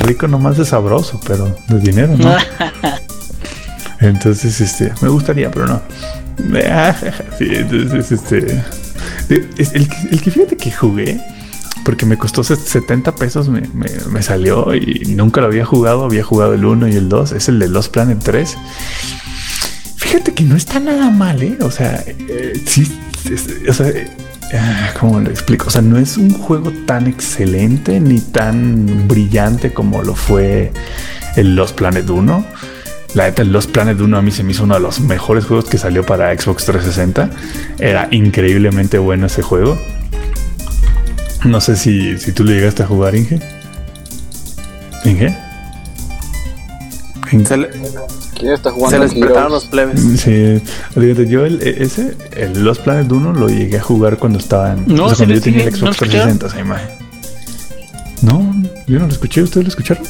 Rico 0.00 0.28
nomás 0.28 0.56
de 0.58 0.64
sabroso, 0.64 1.20
pero 1.26 1.56
de 1.68 1.78
dinero, 1.80 2.16
¿no? 2.16 2.34
Entonces, 4.00 4.60
este, 4.60 4.92
me 5.00 5.08
gustaría, 5.08 5.50
pero 5.50 5.66
no. 5.66 5.82
Sí, 7.38 7.46
entonces, 7.50 8.10
este. 8.12 8.62
es 9.56 9.72
El, 9.72 9.88
que- 9.88 10.08
el 10.10 10.20
que 10.20 10.30
fíjate 10.30 10.56
que 10.56 10.70
jugué, 10.72 11.20
porque 11.84 12.04
me 12.06 12.18
costó 12.18 12.42
set- 12.42 12.58
70 12.58 13.14
pesos, 13.14 13.48
me, 13.48 13.60
me- 13.72 13.90
me 14.10 14.22
salió 14.22 14.74
y 14.74 15.14
nunca 15.16 15.40
lo 15.40 15.46
había 15.46 15.64
jugado. 15.64 16.04
Había 16.04 16.24
jugado 16.24 16.54
el 16.54 16.64
1 16.64 16.88
y 16.88 16.96
el 16.96 17.08
2, 17.08 17.32
es 17.32 17.48
el 17.48 17.58
de 17.60 17.68
Lost 17.68 17.92
Planet 17.92 18.18
3. 18.22 18.56
Fíjate 19.96 20.34
que 20.34 20.42
no 20.44 20.56
está 20.56 20.80
nada 20.80 21.08
mal, 21.10 21.42
¿eh? 21.42 21.56
O 21.62 21.70
sea, 21.70 22.04
eh, 22.06 22.60
sí, 22.66 22.98
es- 23.30 23.68
o 23.68 23.72
sea, 23.72 23.92
¿cómo 24.98 25.20
lo 25.20 25.30
explico? 25.30 25.66
O 25.68 25.70
sea, 25.70 25.82
no 25.82 25.98
es 25.98 26.16
un 26.16 26.30
juego 26.32 26.72
tan 26.86 27.06
excelente 27.06 28.00
ni 28.00 28.20
tan 28.20 29.08
brillante 29.08 29.72
como 29.72 30.02
lo 30.02 30.14
fue 30.14 30.72
el 31.36 31.56
Lost 31.56 31.76
Planet 31.76 32.08
1. 32.08 32.46
La 33.14 33.24
neta, 33.24 33.42
el 33.42 33.52
Lost 33.52 33.70
Planet 33.70 34.00
1 34.00 34.16
a 34.16 34.22
mí 34.22 34.30
se 34.30 34.42
me 34.42 34.52
hizo 34.52 34.64
uno 34.64 34.74
de 34.74 34.80
los 34.80 35.00
mejores 35.00 35.46
juegos 35.46 35.66
que 35.66 35.78
salió 35.78 36.04
para 36.04 36.36
Xbox 36.36 36.64
360. 36.64 37.30
Era 37.78 38.08
increíblemente 38.10 38.98
bueno 38.98 39.26
ese 39.26 39.42
juego. 39.42 39.78
No 41.44 41.60
sé 41.60 41.76
si, 41.76 42.18
si 42.18 42.32
tú 42.32 42.44
lo 42.44 42.50
llegaste 42.50 42.82
a 42.82 42.86
jugar, 42.86 43.14
Inge. 43.14 43.40
¿Inge? 45.04 45.36
Se, 47.46 47.56
le- 47.56 47.68
¿Quién 48.34 48.52
está 48.52 48.70
se 48.70 48.74
jugando 48.76 48.98
les 48.98 49.10
despertaron 49.14 49.52
los 49.52 49.64
plebes. 49.66 50.00
Sí, 50.20 50.60
fíjate, 50.94 51.26
yo 51.28 51.44
el, 51.46 51.60
e, 51.62 51.82
ese, 51.82 52.16
el 52.36 52.64
Lost 52.64 52.82
Planet 52.82 53.10
1 53.10 53.32
lo 53.32 53.48
llegué 53.48 53.78
a 53.78 53.82
jugar 53.82 54.18
cuando 54.18 54.38
estaba 54.38 54.72
en. 54.72 54.84
No, 54.86 55.06
o 55.06 55.08
sea, 55.08 55.18
cuando 55.18 55.34
yo 55.34 55.40
tenía 55.40 55.64
el 55.64 55.70
¿no 55.70 55.76
Xbox 55.76 55.82
lo 55.82 55.90
escucharon? 56.06 56.38
360, 56.38 56.46
esa 56.46 56.60
imagen. 56.60 56.88
No, 58.22 58.54
yo 58.86 58.98
no 58.98 59.06
lo 59.06 59.12
escuché, 59.12 59.42
¿ustedes 59.42 59.64
lo 59.64 59.68
escucharon? 59.70 60.04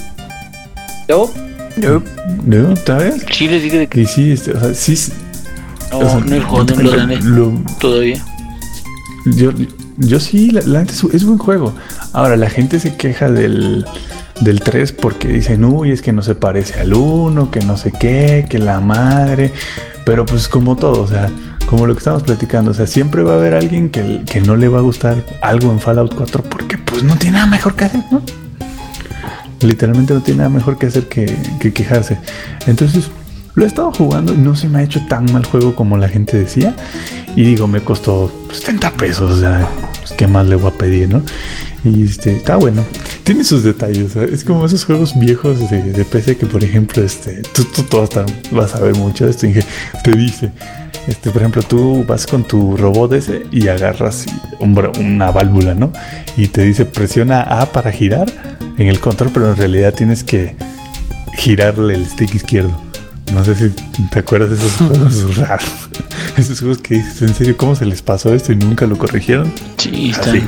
Yo, 1.09 1.33
Yo- 1.77 2.03
¿No? 2.45 2.71
¿Otra 2.73 2.99
vez? 2.99 3.25
Sí, 3.33 3.49
les 3.49 3.63
dije 3.63 3.79
de 3.79 3.87
que 3.89 4.03
Y 4.03 4.07
sí, 4.07 4.31
este, 4.33 4.53
o 4.53 4.61
sea, 4.61 4.75
sí. 4.75 5.13
no, 5.91 5.99
o 5.99 6.09
sea, 6.09 6.21
no 6.21 6.47
jugado 6.49 6.75
en 6.75 6.85
los 6.85 6.95
gané 6.97 7.17
lo- 7.23 7.63
todavía. 7.81 8.25
Yo, 9.27 9.51
yo 9.99 10.21
sí, 10.21 10.51
la, 10.51 10.61
la 10.63 10.83
es, 10.83 11.03
es 11.13 11.25
buen 11.25 11.39
juego. 11.39 11.75
Ahora, 12.13 12.37
la 12.37 12.49
gente 12.49 12.79
se 12.79 12.95
queja 12.97 13.29
del, 13.31 13.85
del 14.41 14.61
3 14.61 14.93
porque 14.93 15.29
dicen, 15.29 15.65
uy, 15.65 15.91
es 15.91 16.03
que 16.03 16.13
no 16.13 16.23
se 16.23 16.35
parece 16.35 16.81
al 16.81 16.95
1, 16.95 17.51
que 17.51 17.61
no 17.61 17.77
sé 17.77 17.93
qué, 17.93 18.47
que 18.49 18.59
la 18.59 18.81
madre. 18.81 19.53
Pero 20.05 20.27
pues 20.27 20.49
como 20.49 20.77
todo, 20.77 21.03
o 21.03 21.07
sea, 21.07 21.31
como 21.67 21.87
lo 21.87 21.95
que 21.95 21.99
estamos 21.99 22.23
platicando, 22.23 22.73
o 22.73 22.75
sea, 22.75 22.87
siempre 22.87 23.23
va 23.23 23.33
a 23.33 23.37
haber 23.37 23.55
alguien 23.55 23.91
que, 23.91 24.23
que 24.27 24.41
no 24.41 24.57
le 24.57 24.69
va 24.69 24.79
a 24.79 24.83
gustar 24.83 25.25
algo 25.41 25.73
en 25.73 25.81
Fallout 25.81 26.15
4 26.15 26.43
porque 26.45 26.79
pues 26.79 27.03
no 27.03 27.17
tiene 27.17 27.39
nada 27.39 27.47
mejor 27.47 27.75
que 27.75 27.85
hacer, 27.85 28.03
¿no? 28.11 28.23
Literalmente 29.61 30.13
no 30.13 30.21
tiene 30.21 30.39
nada 30.39 30.51
mejor 30.51 30.77
que 30.77 30.87
hacer 30.87 31.09
que, 31.09 31.35
que 31.59 31.73
quejarse. 31.73 32.19
Entonces, 32.67 33.11
lo 33.55 33.65
he 33.65 33.69
estado 33.69 33.93
jugando 33.93 34.35
no 34.35 34.57
se 34.57 34.69
me 34.69 34.81
ha 34.81 34.83
hecho 34.83 35.01
tan 35.09 35.33
mal 35.33 35.45
juego 35.45 35.75
como 35.75 35.97
la 35.97 36.09
gente 36.09 36.37
decía. 36.37 36.75
Y 37.37 37.45
digo, 37.45 37.67
me 37.67 37.81
costó 37.81 38.31
70 38.53 38.91
pesos, 38.93 39.31
o 39.31 39.41
sea, 39.41 39.69
¿qué 40.17 40.27
más 40.27 40.47
le 40.47 40.57
voy 40.57 40.71
a 40.71 40.79
pedir, 40.79 41.09
no? 41.09 41.23
Y 41.85 42.05
este, 42.05 42.37
está 42.37 42.57
bueno. 42.57 42.85
Tiene 43.25 43.45
sus 43.45 43.63
detalles, 43.63 44.13
¿sabes? 44.13 44.33
es 44.33 44.45
como 44.45 44.65
esos 44.67 44.85
juegos 44.85 45.19
viejos 45.19 45.71
de, 45.71 46.05
PC 46.05 46.37
que, 46.37 46.47
por 46.47 46.63
ejemplo, 46.63 47.03
este, 47.03 47.43
tú, 47.55 47.65
tú, 47.65 47.85
vas 48.53 48.75
a 48.75 48.81
ver 48.81 48.95
mucho 48.97 49.25
de 49.25 49.31
esto. 49.31 49.47
Te 50.03 50.13
dice, 50.13 50.51
este, 51.07 51.31
por 51.31 51.43
ejemplo, 51.43 51.63
tú 51.63 52.05
vas 52.07 52.27
con 52.27 52.45
tu 52.45 52.77
robot 52.77 53.13
ese 53.13 53.43
y 53.51 53.69
agarras 53.69 54.27
una 54.61 55.31
válvula, 55.31 55.75
¿no? 55.75 55.93
Y 56.37 56.49
te 56.49 56.63
dice, 56.63 56.87
presiona 56.87 57.43
A 57.43 57.67
para 57.67 57.93
girar 57.93 58.31
en 58.79 58.89
el 58.89 59.01
control, 59.01 59.31
pero 59.33 59.51
en 59.51 59.57
realidad 59.57 59.95
tienes 59.95 60.25
que 60.25 60.57
girarle 61.37 61.95
el 61.95 62.07
stick 62.07 62.35
izquierdo. 62.35 62.81
No 63.33 63.45
sé 63.45 63.55
si 63.55 63.71
te 64.11 64.19
acuerdas 64.21 64.51
de 64.51 64.57
esos 64.57 64.73
juegos 64.73 65.37
raros. 65.37 65.69
Esos 66.37 66.59
juegos 66.61 66.79
que 66.79 66.97
dices, 66.97 67.23
¿en 67.23 67.35
serio 67.35 67.57
cómo 67.57 67.75
se 67.77 67.87
les 67.87 68.03
pasó 68.03 68.35
esto 68.35 68.53
y 68.53 68.57
nunca 68.57 68.87
lo 68.87 68.99
corrigieron? 68.99 69.53
Sí, 69.79 70.11
está. 70.11 70.31
Así, 70.31 70.43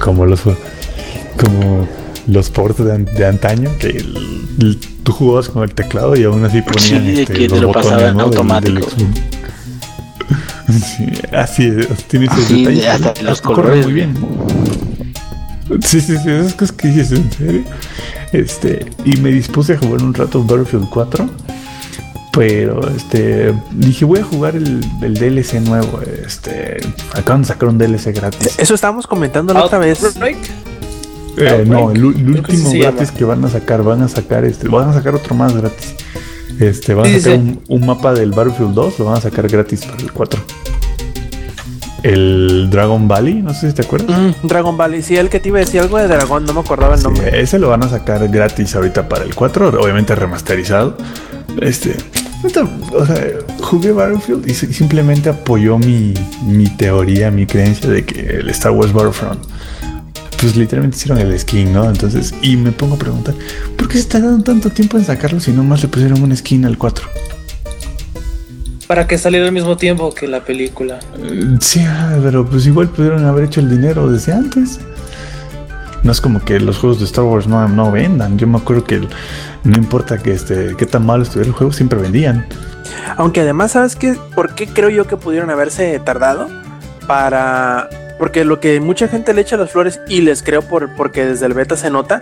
como 0.00 0.26
los 0.26 0.40
como 0.42 1.86
los 2.26 2.50
ports 2.50 2.84
de, 2.84 2.92
an- 2.92 3.04
de 3.04 3.26
antaño, 3.26 3.70
que 3.78 3.88
el- 3.88 4.16
el- 4.60 4.78
tú 5.04 5.12
jugabas 5.12 5.48
con 5.48 5.62
el 5.62 5.72
teclado 5.74 6.16
y 6.16 6.24
aún 6.24 6.44
así 6.44 6.60
ponían 6.62 7.04
Sí, 7.04 7.20
este, 7.22 7.32
que 7.34 7.48
te 7.48 7.60
lo 7.60 7.70
pasaban 7.72 8.16
¿no? 8.16 8.24
automático. 8.24 8.74
del 8.74 8.84
Xbox. 8.84 9.02
Sí, 10.72 11.04
así 11.36 11.66
es, 11.66 11.86
tiene 12.08 12.26
esos 12.26 12.44
Sí, 12.46 12.64
detalles. 12.64 12.86
hasta 13.06 13.22
los 13.22 13.40
colores. 13.42 13.84
muy 13.84 13.92
bien. 13.94 14.14
Sí, 15.84 16.00
sí, 16.00 16.16
sí, 16.16 16.30
esas 16.30 16.54
cosas 16.54 16.72
que 16.72 16.88
dices 16.88 17.12
en 17.12 17.30
serio. 17.32 17.62
Este, 18.32 18.86
y 19.04 19.16
me 19.18 19.30
dispuse 19.30 19.74
a 19.74 19.78
jugar 19.78 20.02
un 20.02 20.14
rato 20.14 20.42
Battlefield 20.42 20.88
4. 20.88 21.28
Pero 22.32 22.80
este 22.88 23.52
dije 23.72 24.04
voy 24.06 24.20
a 24.20 24.24
jugar 24.24 24.56
el, 24.56 24.80
el 25.02 25.14
DLC 25.14 25.60
nuevo. 25.60 26.00
Este 26.26 26.78
acaban 27.14 27.42
de 27.42 27.48
sacar 27.48 27.68
un 27.68 27.76
DLC 27.78 28.14
gratis. 28.14 28.58
Eso 28.58 28.74
estábamos 28.74 29.06
comentando 29.06 29.52
la 29.52 29.64
otra 29.64 29.78
vez. 29.78 29.98
Eh, 31.36 31.64
no, 31.66 31.90
el, 31.90 32.00
que 32.00 32.06
último 32.06 32.70
gratis 32.72 33.08
llama. 33.08 33.18
que 33.18 33.24
van 33.24 33.44
a 33.44 33.48
sacar, 33.48 33.82
van 33.82 34.02
a 34.02 34.08
sacar 34.08 34.44
este, 34.44 34.68
van 34.68 34.88
a 34.88 34.92
sacar 34.94 35.14
otro 35.14 35.34
más 35.34 35.54
gratis. 35.54 35.94
Este, 36.58 36.94
van 36.94 37.06
a 37.14 37.18
sacar. 37.20 37.38
Un, 37.38 37.60
un 37.68 37.86
mapa 37.86 38.12
del 38.14 38.32
Battlefield 38.32 38.74
2, 38.74 38.98
lo 38.98 39.04
van 39.06 39.16
a 39.18 39.20
sacar 39.20 39.48
gratis 39.48 39.84
para 39.84 40.02
el 40.02 40.12
4. 40.12 40.40
El 42.02 42.68
Dragon 42.70 43.06
Valley, 43.06 43.34
no 43.42 43.54
sé 43.54 43.68
si 43.70 43.74
te 43.76 43.82
acuerdas. 43.82 44.18
Mm, 44.18 44.46
Dragon 44.48 44.76
Ball. 44.76 45.02
Sí, 45.02 45.16
el 45.16 45.28
que 45.28 45.38
te 45.38 45.48
iba 45.48 45.58
a 45.58 45.60
decir 45.60 45.80
algo 45.80 45.98
de 45.98 46.08
dragón, 46.08 46.44
no 46.44 46.52
me 46.52 46.60
acordaba 46.60 46.94
el 46.94 47.00
Sí, 47.00 47.04
nombre. 47.04 47.40
ese 47.40 47.58
lo 47.58 47.68
van 47.68 47.84
a 47.84 47.88
sacar 47.88 48.26
gratis 48.28 48.74
ahorita 48.74 49.08
para 49.08 49.24
el 49.24 49.34
4, 49.34 49.68
obviamente 49.80 50.14
remasterizado. 50.14 50.96
Este, 51.60 51.94
o 52.44 53.06
sea, 53.06 53.16
jugué 53.60 53.92
Battlefield 53.92 54.48
y 54.48 54.54
si- 54.54 54.72
simplemente 54.72 55.28
apoyó 55.30 55.78
mi, 55.78 56.12
mi 56.46 56.68
teoría, 56.68 57.30
mi 57.30 57.46
creencia 57.46 57.88
de 57.88 58.04
que 58.04 58.20
el 58.38 58.48
Star 58.50 58.72
Wars 58.72 58.92
Battlefront, 58.92 59.40
pues 60.40 60.56
literalmente 60.56 60.96
hicieron 60.96 61.18
el 61.18 61.38
skin, 61.38 61.72
¿no? 61.72 61.88
Entonces, 61.88 62.34
y 62.42 62.56
me 62.56 62.72
pongo 62.72 62.96
a 62.96 62.98
preguntar, 62.98 63.34
¿por 63.76 63.88
qué 63.88 63.98
se 63.98 64.04
tardaron 64.08 64.42
tanto 64.42 64.70
tiempo 64.70 64.98
en 64.98 65.04
sacarlo 65.04 65.38
si 65.40 65.52
nomás 65.52 65.82
le 65.82 65.88
pusieron 65.88 66.20
un 66.22 66.36
skin 66.36 66.64
al 66.64 66.76
4? 66.78 67.06
Para 68.88 69.06
que 69.06 69.16
saliera 69.16 69.46
al 69.46 69.52
mismo 69.52 69.76
tiempo 69.76 70.12
que 70.12 70.26
la 70.28 70.44
película. 70.44 70.98
Eh, 71.18 71.56
Sí, 71.60 71.80
ah, 71.86 72.18
pero 72.22 72.44
pues 72.44 72.66
igual 72.66 72.88
pudieron 72.88 73.24
haber 73.24 73.44
hecho 73.44 73.60
el 73.60 73.70
dinero 73.70 74.10
desde 74.10 74.32
antes. 74.32 74.80
No 76.02 76.10
es 76.12 76.20
como 76.20 76.44
que 76.44 76.58
los 76.60 76.78
juegos 76.78 76.98
de 76.98 77.04
Star 77.04 77.24
Wars 77.24 77.46
no, 77.46 77.68
no 77.68 77.92
vendan. 77.92 78.38
Yo 78.38 78.46
me 78.46 78.58
acuerdo 78.58 78.84
que 78.84 78.96
el- 78.96 79.08
no 79.64 79.76
importa 79.76 80.18
que 80.18 80.32
este, 80.32 80.74
qué 80.76 80.86
tan 80.86 81.06
malo 81.06 81.22
estuviera 81.22 81.48
el 81.48 81.54
juego, 81.54 81.72
siempre 81.72 81.98
vendían. 82.00 82.46
Aunque 83.16 83.40
además, 83.40 83.72
¿sabes 83.72 83.94
qué? 83.96 84.16
¿Por 84.34 84.54
qué 84.54 84.66
creo 84.66 84.88
yo 84.90 85.06
que 85.06 85.16
pudieron 85.16 85.50
haberse 85.50 85.98
tardado? 86.00 86.48
Para. 87.06 87.88
Porque 88.18 88.44
lo 88.44 88.60
que 88.60 88.80
mucha 88.80 89.08
gente 89.08 89.34
le 89.34 89.40
echa 89.40 89.56
las 89.56 89.70
flores, 89.72 90.00
y 90.06 90.20
les 90.20 90.42
creo 90.44 90.62
por, 90.62 90.94
porque 90.94 91.24
desde 91.24 91.46
el 91.46 91.54
beta 91.54 91.76
se 91.76 91.90
nota, 91.90 92.20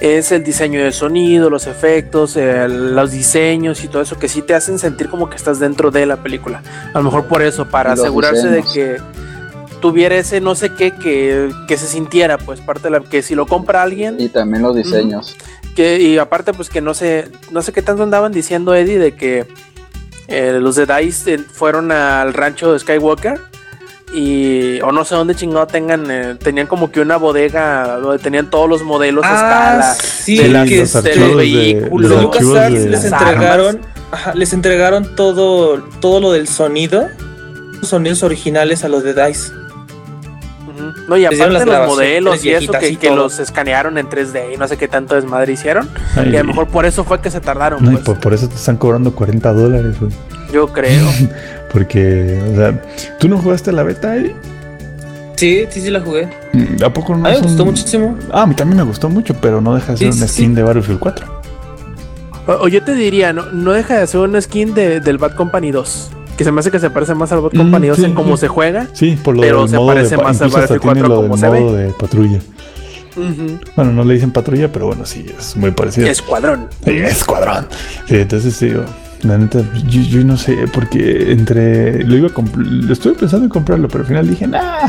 es 0.00 0.32
el 0.32 0.42
diseño 0.42 0.82
de 0.82 0.90
sonido, 0.90 1.50
los 1.50 1.68
efectos, 1.68 2.36
el- 2.36 2.96
los 2.96 3.12
diseños 3.12 3.84
y 3.84 3.88
todo 3.88 4.02
eso 4.02 4.18
que 4.18 4.28
sí 4.28 4.42
te 4.42 4.54
hacen 4.54 4.78
sentir 4.80 5.08
como 5.08 5.30
que 5.30 5.36
estás 5.36 5.60
dentro 5.60 5.90
de 5.92 6.04
la 6.06 6.16
película. 6.16 6.62
A 6.92 6.98
lo 6.98 7.04
mejor 7.04 7.26
por 7.26 7.42
eso, 7.42 7.66
para 7.68 7.90
Los 7.90 8.00
asegurarse 8.00 8.48
de 8.48 8.62
que 8.62 8.96
tuviera 9.80 10.16
ese 10.16 10.40
no 10.40 10.54
sé 10.54 10.70
qué 10.74 10.90
que, 10.92 11.50
que 11.68 11.76
se 11.76 11.86
sintiera, 11.86 12.38
pues 12.38 12.60
parte 12.60 12.84
de 12.84 12.90
la 12.90 13.00
que 13.00 13.22
si 13.22 13.34
lo 13.34 13.46
compra 13.46 13.82
alguien, 13.82 14.16
Y 14.18 14.28
también 14.28 14.62
los 14.62 14.74
diseños. 14.76 15.36
que, 15.74 16.00
y 16.00 16.18
aparte, 16.18 16.52
pues 16.52 16.68
que 16.68 16.80
no 16.80 16.94
sé, 16.94 17.28
no 17.50 17.62
sé 17.62 17.72
qué 17.72 17.82
tanto 17.82 18.02
andaban 18.02 18.32
diciendo 18.32 18.74
Eddie 18.74 18.98
de 18.98 19.14
que 19.14 19.46
eh, 20.28 20.58
los 20.60 20.74
de 20.76 20.86
Dice 20.86 21.34
eh, 21.34 21.38
fueron 21.38 21.92
al 21.92 22.32
rancho 22.34 22.72
de 22.72 22.78
Skywalker 22.80 23.38
y 24.14 24.80
o 24.82 24.92
no 24.92 25.04
sé 25.04 25.14
dónde 25.14 25.34
chingado 25.34 25.66
tengan, 25.66 26.10
eh, 26.10 26.36
tenían 26.36 26.66
como 26.68 26.90
que 26.90 27.00
una 27.00 27.16
bodega 27.16 27.98
donde 27.98 28.18
tenían 28.22 28.48
todos 28.50 28.68
los 28.68 28.82
modelos 28.82 29.24
a 29.24 29.34
escala. 29.34 29.94
sí, 29.94 30.38
de 30.38 30.48
las- 30.48 30.68
que 30.68 30.78
los 30.78 30.94
este, 30.94 31.08
archivos 31.10 31.28
los 31.30 31.36
de- 31.38 31.42
vehículos, 31.44 32.10
de 32.10 32.16
los 32.22 32.54
de 32.72 32.88
les 32.90 33.04
entregaron, 33.04 33.80
ajá, 34.12 34.34
les 34.34 34.52
entregaron 34.52 35.14
todo, 35.16 35.82
todo 36.00 36.20
lo 36.20 36.32
del 36.32 36.46
sonido, 36.48 37.08
sonidos 37.82 38.22
originales 38.22 38.84
a 38.84 38.88
los 38.88 39.02
de 39.02 39.12
Dice. 39.14 39.52
No, 41.08 41.16
y 41.16 41.24
aparte 41.24 41.48
las 41.50 41.66
los 41.66 41.86
modelos 41.88 42.44
y 42.44 42.50
eso 42.50 42.72
que, 42.72 42.88
y 42.90 42.96
que 42.96 43.08
todo. 43.08 43.16
los 43.16 43.38
escanearon 43.38 43.98
en 43.98 44.08
3D 44.08 44.54
y 44.54 44.56
no 44.56 44.66
sé 44.68 44.76
qué 44.76 44.88
tanto 44.88 45.14
desmadre 45.14 45.52
hicieron. 45.52 45.88
Ay, 46.16 46.30
Y 46.32 46.36
a 46.36 46.40
lo 46.42 46.48
mejor 46.48 46.68
por 46.68 46.84
eso 46.86 47.04
fue 47.04 47.20
que 47.20 47.30
se 47.30 47.40
tardaron, 47.40 47.82
no, 47.84 47.90
y 47.90 47.94
pues. 47.94 48.04
por, 48.04 48.20
por 48.20 48.34
eso 48.34 48.48
te 48.48 48.54
están 48.56 48.76
cobrando 48.76 49.14
40 49.14 49.52
dólares, 49.52 49.98
güey. 50.00 50.12
Yo 50.52 50.68
creo. 50.68 51.06
Porque, 51.72 52.40
o 52.52 52.56
sea, 52.56 52.82
¿tú 53.18 53.28
no 53.28 53.38
jugaste 53.38 53.72
la 53.72 53.82
beta, 53.82 54.16
Eddie? 54.16 54.34
Sí, 55.36 55.66
sí, 55.68 55.80
sí 55.82 55.90
la 55.90 56.00
jugué. 56.00 56.28
Mm, 56.54 56.82
¿A 56.84 56.92
poco 56.92 57.14
no 57.14 57.26
A 57.26 57.30
mí 57.32 57.36
me 57.36 57.42
gustó 57.42 57.62
un- 57.64 57.68
muchísimo. 57.70 58.16
Ah, 58.32 58.42
a 58.42 58.46
mí 58.46 58.54
también 58.54 58.78
me 58.78 58.84
gustó 58.84 59.08
mucho, 59.10 59.34
pero 59.34 59.60
no 59.60 59.74
deja 59.74 59.92
de 59.92 59.98
ser 59.98 60.12
Sí, 60.12 60.18
una 60.18 60.26
sí, 60.28 60.32
skin 60.34 60.50
sí. 60.50 60.54
de 60.54 60.62
Battlefield 60.62 60.98
4. 61.00 61.26
O, 62.46 62.52
o 62.52 62.68
yo 62.68 62.82
te 62.82 62.94
diría, 62.94 63.32
no, 63.32 63.46
no 63.52 63.72
deja 63.72 63.98
de 63.98 64.06
ser 64.06 64.20
una 64.20 64.40
skin 64.40 64.72
de, 64.72 65.00
del 65.00 65.18
Bad 65.18 65.34
Company 65.34 65.72
2. 65.72 66.10
Que 66.36 66.44
se 66.44 66.52
me 66.52 66.60
hace 66.60 66.70
que 66.70 66.78
se 66.78 66.90
parece 66.90 67.14
más 67.14 67.32
al 67.32 67.40
Mm, 67.40 67.56
Company 67.56 67.86
2 67.88 67.96
sí, 67.96 68.04
en 68.04 68.14
cómo 68.14 68.36
sí. 68.36 68.42
se 68.42 68.48
juega. 68.48 68.88
Sí, 68.92 69.18
por 69.22 69.34
lo 69.36 69.40
Pero 69.42 69.66
se 69.68 69.76
modo 69.76 69.86
parece 69.88 70.16
de, 70.16 70.22
más 70.22 70.40
al 70.42 70.50
Battlefield 70.50 70.80
tiene 70.82 71.00
4 71.00 71.08
lo 71.08 71.14
como 71.16 71.28
del 71.36 71.40
se 71.40 71.48
ve. 71.50 71.60
modo 71.60 71.76
de 71.76 71.88
patrulla. 71.90 72.38
Bueno, 73.74 73.92
no 73.92 74.04
le 74.04 74.14
dicen 74.14 74.30
patrulla, 74.30 74.70
pero 74.70 74.86
bueno, 74.88 75.06
sí, 75.06 75.24
es 75.38 75.56
muy 75.56 75.70
parecido. 75.70 76.06
Escuadrón. 76.06 76.68
Sí, 76.84 76.90
escuadrón. 76.98 77.66
Sí, 78.06 78.16
entonces 78.16 78.60
digo, 78.60 78.82
la 79.22 79.38
neta, 79.38 79.62
yo, 79.88 80.02
yo 80.02 80.22
no 80.24 80.36
sé, 80.36 80.54
porque 80.72 81.32
entre. 81.32 82.04
Lo 82.04 82.16
iba 82.16 82.28
a 82.28 82.32
lo 82.56 82.92
estuve 82.92 83.14
pensando 83.14 83.44
en 83.46 83.50
comprarlo, 83.50 83.88
pero 83.88 84.00
al 84.02 84.06
final 84.08 84.28
dije, 84.28 84.46
nah, 84.46 84.88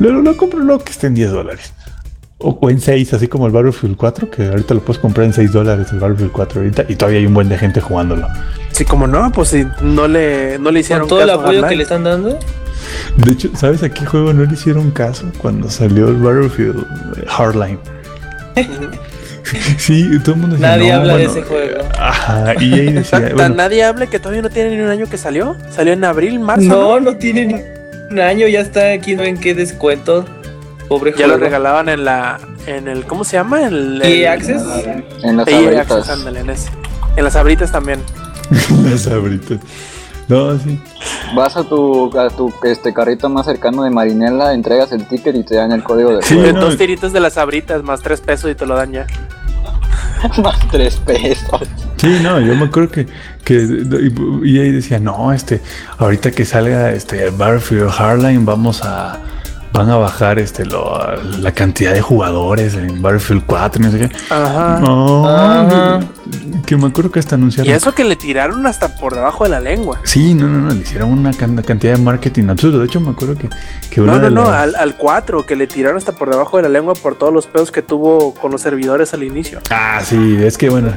lo, 0.00 0.12
lo 0.20 0.36
compro 0.36 0.58
luego 0.60 0.84
que 0.84 0.92
esté 0.92 1.06
en 1.06 1.14
10 1.14 1.30
dólares. 1.30 1.72
O, 2.42 2.58
o 2.60 2.70
en 2.70 2.80
6, 2.80 3.14
así 3.14 3.28
como 3.28 3.46
el 3.46 3.52
Battlefield 3.52 3.96
4, 3.96 4.30
que 4.30 4.46
ahorita 4.48 4.74
lo 4.74 4.80
puedes 4.80 5.00
comprar 5.00 5.26
en 5.26 5.32
6 5.32 5.52
dólares 5.52 5.88
el 5.92 6.00
Battlefield 6.00 6.32
4 6.32 6.60
ahorita, 6.60 6.84
y 6.88 6.96
todavía 6.96 7.20
hay 7.20 7.26
un 7.26 7.34
buen 7.34 7.48
de 7.48 7.56
gente 7.58 7.80
jugándolo. 7.80 8.26
Sí, 8.72 8.84
como 8.84 9.06
no, 9.06 9.30
pues 9.32 9.48
sí, 9.48 9.66
no 9.82 10.08
le, 10.08 10.58
no 10.58 10.70
le 10.70 10.80
hicieron 10.80 11.06
todo 11.08 11.20
el 11.22 11.28
caso 11.28 11.40
apoyo 11.40 11.66
que 11.68 11.76
le 11.76 11.82
están 11.82 12.04
dando. 12.04 12.38
De 13.16 13.32
hecho, 13.32 13.50
¿sabes 13.54 13.82
a 13.82 13.88
qué 13.90 14.04
juego 14.04 14.32
no 14.32 14.44
le 14.44 14.52
hicieron 14.52 14.90
caso 14.90 15.26
cuando 15.38 15.70
salió 15.70 16.08
el 16.08 16.16
Battlefield 16.16 16.84
eh, 17.18 17.24
Hardline? 17.28 17.78
Sí, 19.76 20.08
todo 20.24 20.34
el 20.36 20.40
mundo 20.40 20.56
decía, 20.56 20.76
Nadie 20.76 20.92
"No, 20.92 20.96
habla 21.00 21.16
de 21.16 21.24
ese 21.24 21.42
juego". 21.42 21.82
Ajá, 21.98 22.54
y 22.60 22.72
ahí 22.74 22.92
decía, 22.92 23.18
Tan- 23.18 23.22
tan 23.28 23.36
bueno, 23.36 23.54
nadie 23.56 23.84
hable 23.84 24.06
que 24.06 24.18
todavía 24.18 24.40
no 24.40 24.48
tiene 24.50 24.76
ni 24.76 24.80
un 24.82 24.88
año 24.88 25.06
que 25.10 25.18
salió. 25.18 25.56
Salió 25.70 25.92
en 25.92 26.04
abril, 26.04 26.40
marzo. 26.40 26.64
No, 26.64 27.00
no 27.00 27.16
tiene 27.16 27.46
ni 27.46 27.54
un 28.10 28.20
año, 28.20 28.46
ya 28.46 28.60
está 28.60 28.92
aquí, 28.92 29.14
no 29.14 29.22
ven 29.22 29.36
qué 29.38 29.54
descuento. 29.54 30.24
Pobre 30.88 31.14
Ya 31.16 31.26
lo 31.26 31.36
regalaban 31.36 31.88
en 31.88 32.04
la. 32.04 32.38
En 32.66 32.88
el. 32.88 33.04
¿Cómo 33.06 33.24
se 33.24 33.36
llama? 33.36 33.62
En 33.62 33.74
el. 33.74 34.02
EA 34.02 34.32
Access. 34.32 34.62
En 35.22 35.36
las 35.36 35.48
abritas. 35.48 35.90
Access, 35.90 36.08
ándale, 36.10 36.40
en 36.40 36.50
ese. 36.50 36.70
En 37.16 37.24
las 37.24 37.36
abritas 37.36 37.72
también. 37.72 38.00
Las 38.84 39.06
abritas. 39.06 39.58
No, 40.28 40.58
sí. 40.58 40.80
Vas 41.34 41.56
a 41.56 41.64
tu, 41.64 42.16
a 42.18 42.30
tu 42.30 42.52
este, 42.64 42.94
carrito 42.94 43.28
más 43.28 43.46
cercano 43.46 43.82
de 43.82 43.90
Marinela, 43.90 44.54
entregas 44.54 44.92
el 44.92 45.06
ticket 45.06 45.34
y 45.36 45.42
te 45.42 45.56
dan 45.56 45.72
el 45.72 45.82
código 45.82 46.16
de 46.16 46.22
Sí, 46.22 46.36
no. 46.36 46.60
Dos 46.60 46.76
tiritos 46.76 47.12
de 47.12 47.20
las 47.20 47.36
abritas 47.38 47.82
más 47.82 48.00
tres 48.00 48.20
pesos 48.20 48.50
y 48.50 48.54
te 48.54 48.64
lo 48.66 48.74
dan 48.74 48.92
ya. 48.92 49.06
más 50.42 50.58
tres 50.70 50.96
pesos. 50.96 51.62
Sí, 51.96 52.18
no, 52.22 52.40
yo 52.40 52.54
me 52.54 52.64
acuerdo 52.64 52.90
que, 52.90 53.06
que 53.44 53.54
y, 53.54 54.50
y 54.50 54.60
ahí 54.60 54.70
decía, 54.70 54.98
no, 54.98 55.32
este, 55.32 55.60
ahorita 55.98 56.30
que 56.30 56.44
salga 56.44 56.92
este 56.92 57.30
Battlefield 57.30 57.90
Hardline 57.90 58.44
vamos 58.44 58.82
a 58.84 59.18
van 59.72 59.90
a 59.90 59.96
bajar 59.96 60.38
este 60.38 60.64
lo, 60.64 60.98
la 61.40 61.52
cantidad 61.52 61.92
de 61.92 62.00
jugadores 62.02 62.74
en 62.74 63.00
Battlefield 63.00 63.44
4, 63.46 63.82
no 63.82 63.90
sé 63.90 63.98
qué. 63.98 64.10
Ajá. 64.30 64.80
No, 64.80 65.28
Ajá. 65.28 66.00
Que 66.66 66.76
me 66.76 66.86
acuerdo 66.86 67.10
que 67.10 67.18
hasta 67.20 67.34
anunciaron. 67.36 67.70
Y 67.70 67.74
eso 67.74 67.94
que 67.94 68.04
le 68.04 68.16
tiraron 68.16 68.66
hasta 68.66 68.96
por 68.96 69.14
debajo 69.14 69.44
de 69.44 69.50
la 69.50 69.60
lengua. 69.60 70.00
Sí, 70.04 70.34
no, 70.34 70.48
no, 70.48 70.58
no, 70.60 70.74
le 70.74 70.80
hicieron 70.80 71.10
una 71.10 71.32
can- 71.32 71.56
cantidad 71.62 71.94
de 71.96 72.02
marketing 72.02 72.48
absurdo. 72.48 72.78
De 72.80 72.86
hecho, 72.86 73.00
me 73.00 73.10
acuerdo 73.10 73.36
que, 73.36 73.48
que 73.90 74.00
No, 74.00 74.18
no, 74.18 74.30
no, 74.30 74.44
las- 74.44 74.52
al, 74.54 74.74
al 74.76 74.96
4, 74.96 75.44
que 75.46 75.56
le 75.56 75.66
tiraron 75.66 75.96
hasta 75.98 76.12
por 76.12 76.30
debajo 76.30 76.56
de 76.56 76.64
la 76.64 76.68
lengua 76.68 76.94
por 76.94 77.16
todos 77.16 77.32
los 77.32 77.46
pedos 77.46 77.70
que 77.70 77.82
tuvo 77.82 78.34
con 78.34 78.50
los 78.52 78.60
servidores 78.60 79.12
al 79.14 79.22
inicio. 79.22 79.60
Ah, 79.70 80.00
sí, 80.04 80.36
es 80.40 80.56
que 80.58 80.68
bueno, 80.70 80.92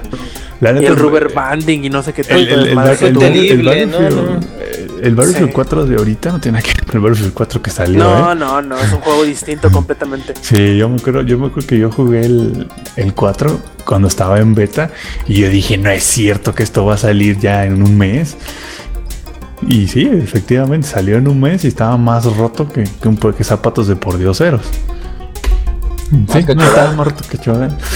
la 0.61 0.71
Y 0.81 0.85
el 0.85 0.95
rubber 0.95 1.33
banding 1.33 1.83
y 1.85 1.89
no 1.89 2.01
sé 2.03 2.13
qué 2.13 2.21
El, 2.29 2.47
el, 2.47 2.67
el, 2.69 2.75
madre 2.75 2.97
que 2.97 3.07
el- 3.07 3.21
el- 3.21 3.23
el 3.23 3.63
Battlefield, 3.63 4.15
no. 4.15 4.39
eh, 4.59 4.87
el 5.03 5.15
Battlefield 5.15 5.47
Sí. 5.49 5.53
4 5.53 5.85
de 5.85 5.95
ahorita 5.97 6.31
no 6.31 6.39
tiene 6.39 6.57
nada 6.59 6.67
que 6.69 6.73
ver 6.77 6.85
con 6.85 6.95
el 6.95 7.01
Battlefield 7.01 7.33
4 7.33 7.61
que 7.61 7.69
salió, 7.71 8.03
No, 8.03 8.31
¿eh? 8.31 8.35
no, 8.35 8.61
no, 8.61 8.77
es 8.79 8.91
un 8.93 8.99
juego 9.01 9.23
distinto 9.23 9.69
completamente. 9.69 10.33
Sí, 10.41 10.77
yo 10.77 10.87
me 10.89 10.95
acuerdo, 10.95 11.21
yo 11.23 11.37
me 11.37 11.47
acuerdo 11.47 11.67
que 11.67 11.77
yo 11.77 11.91
jugué 11.91 12.25
el, 12.25 12.67
el 12.95 13.13
4 13.13 13.59
cuando 13.85 14.07
estaba 14.07 14.39
en 14.39 14.55
beta 14.55 14.89
y 15.27 15.35
yo 15.41 15.49
dije, 15.49 15.77
no 15.77 15.89
es 15.89 16.03
cierto 16.03 16.53
que 16.53 16.63
esto 16.63 16.85
va 16.85 16.95
a 16.95 16.97
salir 16.97 17.39
ya 17.39 17.65
en 17.65 17.81
un 17.81 17.97
mes. 17.97 18.37
Y 19.67 19.87
sí, 19.87 20.07
efectivamente 20.11 20.87
salió 20.87 21.17
en 21.17 21.27
un 21.27 21.39
mes 21.39 21.63
y 21.65 21.67
estaba 21.69 21.97
más 21.97 22.25
roto 22.37 22.67
que, 22.69 22.83
que, 22.83 23.07
un, 23.07 23.17
que 23.17 23.43
zapatos 23.43 23.87
de 23.87 23.95
por 23.95 24.17
dioseros. 24.17 24.61
Sí, 26.31 26.45
no, 26.55 26.63
estaba 26.63 26.91
más 26.91 27.07
roto 27.07 27.23
que 27.29 27.37
Chogan. 27.37 27.75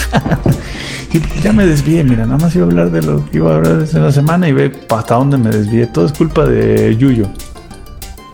Sí, 1.11 1.19
ya 1.41 1.51
me 1.51 1.65
desvié, 1.65 2.03
mira, 2.03 2.23
nada 2.27 2.37
más 2.37 2.55
iba 2.55 2.65
a 2.65 2.67
hablar 2.67 2.91
de 2.91 3.01
lo 3.01 3.27
que 3.31 3.37
iba 3.37 3.51
a 3.51 3.55
hablar 3.55 3.83
en 3.91 4.03
la 4.03 4.11
semana 4.11 4.47
y 4.47 4.51
ve 4.51 4.71
hasta 4.89 5.15
dónde 5.15 5.37
me 5.37 5.49
desvié. 5.49 5.87
Todo 5.87 6.05
es 6.05 6.13
culpa 6.13 6.45
de 6.45 6.95
Yuyo. 6.97 7.25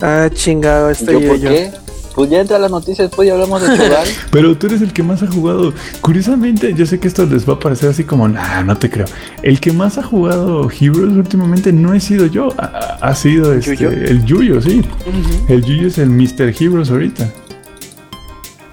Ah, 0.02 0.28
chingado, 0.30 0.90
¿Y 0.90 0.92
estoy 0.92 1.14
yo 1.14 1.20
yo. 1.20 1.28
por 1.28 1.40
qué? 1.40 1.72
Pues 2.16 2.30
ya 2.30 2.40
entra 2.40 2.58
las 2.58 2.70
noticias, 2.70 3.10
después 3.10 3.28
ya 3.28 3.34
hablamos 3.34 3.60
de 3.60 3.76
Chogal. 3.76 4.08
Pero 4.30 4.56
tú 4.56 4.68
eres 4.68 4.80
el 4.80 4.94
que 4.94 5.02
más 5.02 5.22
ha 5.22 5.26
jugado. 5.26 5.74
Curiosamente, 6.00 6.72
yo 6.72 6.86
sé 6.86 6.98
que 6.98 7.08
esto 7.08 7.26
les 7.26 7.46
va 7.46 7.52
a 7.52 7.58
parecer 7.58 7.90
así 7.90 8.04
como, 8.04 8.26
nah, 8.26 8.62
no 8.62 8.74
te 8.78 8.88
creo. 8.88 9.04
El 9.42 9.60
que 9.60 9.70
más 9.70 9.98
ha 9.98 10.02
jugado 10.02 10.70
Heroes 10.70 11.14
últimamente 11.14 11.74
no 11.74 11.92
he 11.92 12.00
sido 12.00 12.24
yo, 12.24 12.48
ha, 12.56 12.96
ha 13.02 13.14
sido 13.14 13.52
este, 13.52 13.76
¿Yuyo? 13.76 13.90
el 13.90 14.24
Yuyo, 14.24 14.62
sí. 14.62 14.82
El 15.50 15.62
Yuyo 15.62 15.88
es 15.88 15.98
el 15.98 16.08
Mr. 16.08 16.54
Heroes 16.58 16.90
ahorita. 16.90 17.30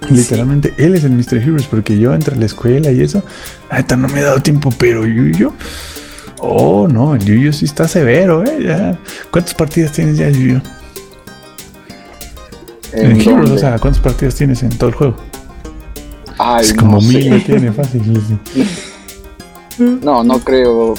Literalmente, 0.10 0.74
él 0.78 0.96
es 0.96 1.04
el 1.04 1.12
Mr. 1.12 1.40
Heroes, 1.40 1.66
porque 1.66 2.00
yo 2.00 2.14
entre 2.14 2.38
la 2.38 2.46
escuela 2.46 2.92
y 2.92 3.02
eso, 3.02 3.24
ahorita 3.70 3.98
no 3.98 4.08
me 4.08 4.22
he 4.22 4.24
dado 4.24 4.42
tiempo, 4.42 4.70
pero 4.78 5.06
Yuyo. 5.06 5.52
Oh, 6.40 6.88
no, 6.88 7.14
el 7.14 7.26
Yuyo 7.26 7.52
sí 7.52 7.66
está 7.66 7.90
severo, 7.90 8.46
¿eh? 8.46 8.64
Ya. 8.64 8.98
¿Cuántas 9.32 9.54
partidas 9.54 9.92
tienes 9.92 10.18
ya, 10.18 10.30
Yuyo? 10.30 10.62
En, 12.94 13.12
¿En 13.12 13.22
Heroes, 13.22 13.50
o 13.52 13.58
sea, 13.58 13.80
¿cuántas 13.80 14.02
partidas 14.02 14.36
tienes 14.36 14.62
en 14.64 14.78
todo 14.78 14.90
el 14.90 14.96
juego? 14.96 15.16
Ay, 16.38 16.66
Es 16.66 16.74
como 16.74 16.94
no 16.94 17.02
mil 17.02 17.24
sé. 17.24 17.40
tiene 17.46 17.72
fácil. 17.72 18.40
No, 19.78 20.24
no 20.24 20.40
creo. 20.40 20.94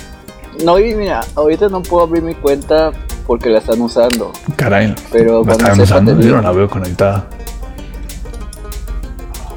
No, 0.65 0.79
y 0.79 0.95
mira, 0.95 1.21
ahorita 1.35 1.69
no 1.69 1.83
puedo 1.83 2.05
abrir 2.05 2.23
mi 2.23 2.35
cuenta 2.35 2.93
porque 3.27 3.49
la 3.49 3.59
están 3.59 3.81
usando. 3.81 4.33
Caray. 4.57 4.95
Pero 5.11 5.45
la 5.45 5.53
están 5.53 5.81
usando, 5.81 6.21
yo 6.21 6.37
no 6.37 6.43
la 6.43 6.53
veo 6.53 6.69
conectada. 6.69 7.27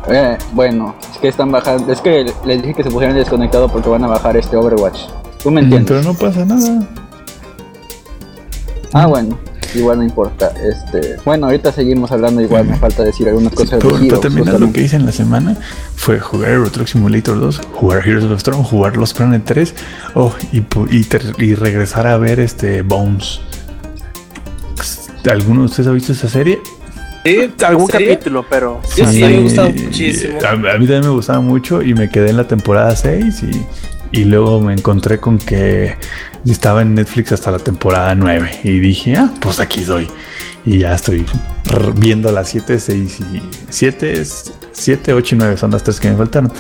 Eh, 0.10 0.38
bueno, 0.54 0.96
es 1.12 1.18
que 1.18 1.28
están 1.28 1.52
bajando. 1.52 1.92
Es 1.92 2.00
que 2.02 2.32
les 2.46 2.62
dije 2.62 2.74
que 2.76 2.84
se 2.84 2.90
pusieran 2.90 3.16
desconectado 3.16 3.68
porque 3.70 3.90
van 3.90 4.04
a 4.04 4.08
bajar 4.08 4.38
este 4.38 4.56
Overwatch. 4.56 5.00
¿Tú 5.44 5.52
me 5.52 5.62
entiendes? 5.62 5.90
Pero 5.90 6.14
no 6.14 6.18
pasa 6.18 6.46
nada. 6.46 6.88
Ah, 8.94 9.06
bueno, 9.06 9.38
igual 9.76 9.98
no 10.00 10.04
importa. 10.04 10.52
Este, 10.64 11.18
bueno, 11.26 11.48
ahorita 11.48 11.72
seguimos 11.72 12.12
hablando. 12.12 12.42
Igual 12.42 12.66
me 12.66 12.78
falta 12.78 13.04
decir 13.04 13.28
algunas 13.28 13.52
Sí, 13.52 13.58
cosas 13.58 13.80
pero, 13.82 13.98
de 13.98 14.08
para 14.08 14.22
terminar, 14.22 14.46
lo 14.46 14.52
justamente. 14.54 14.80
que 14.80 14.86
hice 14.86 14.96
en 14.98 15.06
la 15.06 15.12
semana 15.12 15.56
fue 15.96 16.20
jugar 16.20 16.52
Euro 16.52 16.70
Truck 16.72 16.88
Simulator 16.88 17.40
2, 17.40 17.62
jugar 17.74 18.08
Heroes 18.08 18.24
of 18.26 18.30
the 18.32 18.36
Storm, 18.38 18.64
jugar 18.64 18.98
Los 18.98 19.14
Planet 19.14 19.42
3 19.46 19.74
oh, 20.16 20.34
y, 20.52 20.60
y, 20.60 21.08
y 21.40 21.56
regresar 21.56 22.08
a 22.08 22.18
ver 22.18 22.40
este 22.40 22.82
Bones. 22.82 23.40
¿Alguno 25.30 25.62
de 25.62 25.66
ustedes 25.66 25.88
ha 25.88 25.92
visto 25.92 26.14
esa 26.14 26.30
serie? 26.30 26.60
¿Sí? 27.26 27.52
Algún 27.66 27.88
¿Serio? 27.92 28.08
capítulo, 28.12 28.46
pero. 28.50 28.80
Yo 28.96 29.06
sí, 29.06 29.20
me 29.22 29.42
gustaba 29.42 29.70
muchísimo. 29.70 30.40
A, 30.42 30.52
a 30.52 30.56
mí 30.56 30.86
también 30.86 31.02
me 31.02 31.10
gustaba 31.10 31.42
mucho 31.42 31.82
y 31.82 31.94
me 31.94 32.10
quedé 32.10 32.30
en 32.30 32.38
la 32.38 32.48
temporada 32.48 32.96
6 32.96 33.44
y, 33.44 33.66
y 34.12 34.26
luego 34.26 34.62
me 34.62 34.74
encontré 34.74 35.20
con 35.20 35.38
que 35.38 35.96
estaba 36.46 36.82
en 36.82 36.96
Netflix 36.96 37.32
hasta 37.32 37.52
la 37.52 37.60
temporada 37.60 38.16
9 38.16 38.62
y 38.64 38.80
dije, 38.80 39.16
ah, 39.18 39.32
pues 39.40 39.60
aquí 39.60 39.84
soy. 39.84 40.08
Y 40.66 40.80
ya 40.80 40.96
estoy 40.96 41.26
viendo 41.96 42.32
las 42.32 42.50
7, 42.50 42.80
6 42.80 43.20
y 43.34 43.42
7, 43.70 44.24
7, 44.72 45.14
8 45.14 45.36
y 45.36 45.38
9 45.38 45.58
son 45.58 45.72
las 45.72 45.84
tres 45.84 46.00
que 46.00 46.10
me 46.10 46.18
faltaron. 46.18 46.52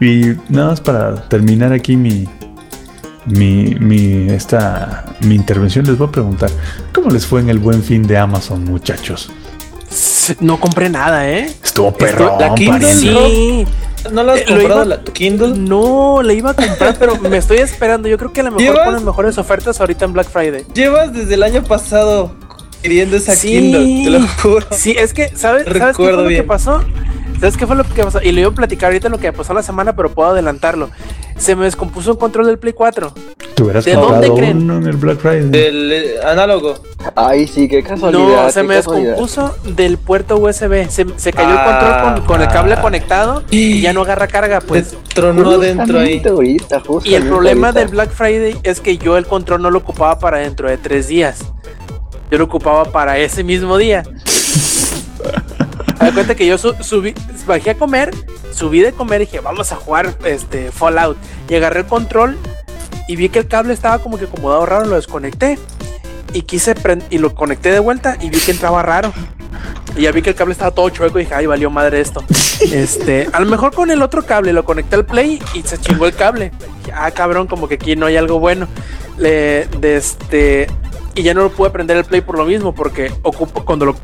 Y 0.00 0.32
nada 0.48 0.70
más 0.70 0.80
para 0.80 1.28
terminar 1.28 1.72
aquí 1.72 1.96
mi, 1.96 2.26
mi, 3.26 3.76
mi, 3.76 4.28
esta, 4.30 5.04
mi 5.20 5.34
intervención, 5.34 5.86
les 5.86 5.96
voy 5.96 6.08
a 6.08 6.12
preguntar, 6.12 6.50
¿cómo 6.92 7.10
les 7.10 7.26
fue 7.26 7.40
en 7.40 7.50
el 7.50 7.58
buen 7.58 7.82
fin 7.82 8.06
de 8.06 8.18
Amazon, 8.18 8.64
muchachos? 8.64 9.30
No 10.40 10.58
compré 10.58 10.88
nada, 10.88 11.28
¿eh? 11.28 11.52
Estuvo 11.62 11.92
perrón, 11.92 12.38
la 12.38 12.54
Kindle. 12.54 12.94
Sí. 12.94 13.66
¿No 14.10 14.22
lo 14.24 14.32
has 14.32 14.40
Eh, 14.40 14.44
comprado 14.46 14.74
iba- 14.74 14.84
la, 14.84 15.00
tu 15.04 15.12
Kindle? 15.12 15.54
No, 15.56 16.22
le 16.22 16.34
iba 16.34 16.50
a 16.50 16.54
comprar, 16.54 16.96
pero 16.98 17.16
me 17.18 17.36
estoy 17.36 17.58
esperando. 17.58 18.08
Yo 18.08 18.18
creo 18.18 18.32
que 18.32 18.40
a 18.40 18.44
lo 18.44 18.50
mejor 18.50 18.62
¿Llevas? 18.74 18.86
ponen 18.86 19.04
mejores 19.04 19.38
ofertas 19.38 19.80
ahorita 19.80 20.04
en 20.04 20.12
Black 20.12 20.28
Friday. 20.28 20.64
Llevas 20.74 21.12
desde 21.12 21.34
el 21.34 21.42
año 21.42 21.62
pasado 21.62 22.32
queriendo 22.82 23.16
esa 23.16 23.36
Sí. 23.36 23.48
Kindle, 23.52 24.04
te 24.04 24.10
lo 24.10 24.26
juro. 24.42 24.66
Sí, 24.72 24.94
es 24.98 25.14
que, 25.14 25.28
¿sabes, 25.36 25.64
¿sabes 25.66 25.96
qué 25.96 26.02
fue 26.02 26.12
lo 26.12 26.26
que 26.28 26.42
pasó? 26.42 26.82
¿Sabes 27.42 27.56
qué 27.56 27.66
fue 27.66 27.74
lo 27.74 27.82
que 27.82 28.04
pasó? 28.04 28.22
Y 28.22 28.30
le 28.30 28.42
iba 28.42 28.50
a 28.50 28.54
platicar 28.54 28.90
ahorita 28.90 29.08
lo 29.08 29.18
que 29.18 29.32
pasó 29.32 29.52
la 29.52 29.64
semana, 29.64 29.96
pero 29.96 30.10
puedo 30.12 30.30
adelantarlo. 30.30 30.90
Se 31.36 31.56
me 31.56 31.64
descompuso 31.64 32.12
un 32.12 32.16
control 32.16 32.46
del 32.46 32.56
Play 32.60 32.72
4. 32.72 33.12
Te 33.56 33.62
hubieras 33.64 33.84
¿De 33.84 33.94
dónde 33.94 34.32
creen? 34.32 34.58
uno 34.58 34.76
en 34.76 34.86
el 34.86 34.96
Black 34.96 35.18
Friday. 35.18 35.50
Del 35.50 35.92
eh, 35.92 36.14
análogo. 36.24 36.74
Ay, 37.16 37.48
sí, 37.48 37.66
qué 37.68 37.82
casualidad. 37.82 38.44
No, 38.44 38.50
se 38.52 38.62
me 38.62 38.76
casualidad. 38.76 39.16
descompuso 39.16 39.56
del 39.64 39.98
puerto 39.98 40.36
USB. 40.36 40.88
Se, 40.88 41.04
se 41.16 41.32
cayó 41.32 41.48
Ah. 41.58 41.64
el 41.64 42.04
control 42.04 42.14
con, 42.20 42.26
con 42.26 42.42
el 42.42 42.48
cable 42.48 42.76
conectado 42.80 43.42
y 43.50 43.80
ya 43.80 43.92
no 43.92 44.02
agarra 44.02 44.28
carga, 44.28 44.60
pues. 44.60 44.96
Tronó 45.12 45.50
adentro 45.50 45.98
ahí. 45.98 46.22
Y 47.02 47.14
el 47.14 47.24
problema 47.26 47.66
ahorita. 47.68 47.80
del 47.80 47.88
Black 47.88 48.12
Friday 48.12 48.56
es 48.62 48.78
que 48.80 48.98
yo 48.98 49.16
el 49.16 49.26
control 49.26 49.62
no 49.62 49.70
lo 49.72 49.78
ocupaba 49.78 50.20
para 50.20 50.38
dentro 50.38 50.68
de 50.70 50.78
tres 50.78 51.08
días. 51.08 51.40
Yo 52.30 52.38
lo 52.38 52.44
ocupaba 52.44 52.84
para 52.84 53.18
ese 53.18 53.42
mismo 53.42 53.78
día. 53.78 54.04
Me 56.00 56.12
cuenta 56.12 56.34
que 56.34 56.46
yo 56.46 56.58
su- 56.58 56.74
subí, 56.80 57.14
bajé 57.46 57.70
a 57.70 57.74
comer, 57.74 58.10
subí 58.52 58.80
de 58.80 58.92
comer 58.92 59.22
y 59.22 59.24
dije, 59.26 59.40
vamos 59.40 59.72
a 59.72 59.76
jugar 59.76 60.16
este 60.24 60.70
Fallout. 60.70 61.16
Y 61.48 61.54
agarré 61.54 61.80
el 61.80 61.86
control 61.86 62.38
y 63.08 63.16
vi 63.16 63.28
que 63.28 63.40
el 63.40 63.48
cable 63.48 63.74
estaba 63.74 63.98
como 63.98 64.18
que 64.18 64.24
acomodado 64.24 64.64
raro, 64.66 64.86
lo 64.86 64.96
desconecté. 64.96 65.58
Y 66.34 66.42
quise 66.42 66.74
y 67.10 67.18
lo 67.18 67.34
conecté 67.34 67.70
de 67.70 67.78
vuelta 67.78 68.16
y 68.20 68.30
vi 68.30 68.38
que 68.38 68.52
entraba 68.52 68.82
raro. 68.82 69.12
Y 69.96 70.02
ya 70.02 70.12
vi 70.12 70.22
que 70.22 70.30
el 70.30 70.36
cable 70.36 70.52
estaba 70.52 70.70
todo 70.70 70.88
chueco 70.88 71.18
y 71.18 71.24
dije, 71.24 71.34
ay, 71.34 71.46
valió 71.46 71.70
madre 71.70 72.00
esto. 72.00 72.24
Este, 72.62 73.28
a 73.32 73.40
lo 73.40 73.46
mejor 73.46 73.74
con 73.74 73.90
el 73.90 74.02
otro 74.02 74.24
cable 74.24 74.52
lo 74.52 74.64
conecté 74.64 74.94
al 74.94 75.04
play 75.04 75.42
y 75.52 75.62
se 75.62 75.78
chingó 75.78 76.06
el 76.06 76.14
cable. 76.14 76.52
Ah, 76.94 77.10
cabrón, 77.10 77.48
como 77.48 77.66
que 77.66 77.74
aquí 77.74 77.96
no 77.96 78.06
hay 78.06 78.16
algo 78.16 78.38
bueno. 78.38 78.68
Le, 79.18 79.66
de 79.66 79.96
este, 79.96 80.68
y 81.14 81.22
ya 81.22 81.34
no 81.34 81.42
lo 81.42 81.50
pude 81.50 81.70
prender 81.70 81.96
el 81.98 82.04
play 82.04 82.20
por 82.20 82.38
lo 82.38 82.44
mismo, 82.44 82.74
porque 82.74 83.12
ocupo, 83.22 83.64
cuando 83.64 83.84
lo, 83.86 83.96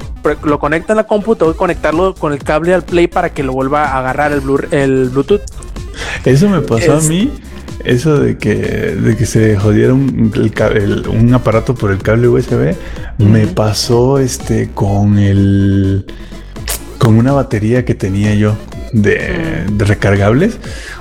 lo 0.44 0.58
conecta 0.58 0.92
en 0.92 0.98
la 0.98 1.04
compu, 1.06 1.36
tengo 1.36 1.52
que 1.52 1.58
conectarlo 1.58 2.14
con 2.14 2.32
el 2.32 2.38
cable 2.42 2.74
al 2.74 2.82
play 2.84 3.06
para 3.06 3.30
que 3.30 3.42
lo 3.42 3.52
vuelva 3.52 3.86
a 3.86 3.98
agarrar 3.98 4.32
el, 4.32 4.42
Blu- 4.42 4.70
el 4.72 5.08
Bluetooth. 5.10 5.40
Eso 6.24 6.48
me 6.48 6.60
pasó 6.60 6.98
Es- 6.98 7.04
a 7.06 7.08
mí. 7.08 7.30
Eso 7.84 8.18
de 8.18 8.36
que, 8.38 8.54
de 8.56 9.16
que 9.16 9.24
se 9.24 9.56
jodiera 9.56 9.94
un, 9.94 10.32
el 10.34 10.52
el- 10.76 11.08
un 11.08 11.32
aparato 11.32 11.74
por 11.76 11.92
el 11.92 11.98
cable 11.98 12.26
USB. 12.28 12.74
Me 13.18 13.46
pasó 13.46 14.18
este 14.18 14.70
con 14.74 15.16
el. 15.18 16.04
Con 16.98 17.16
una 17.16 17.32
batería 17.32 17.84
que 17.84 17.94
tenía 17.94 18.34
yo 18.34 18.56
de, 18.92 19.64
de 19.70 19.84
recargables. 19.84 20.58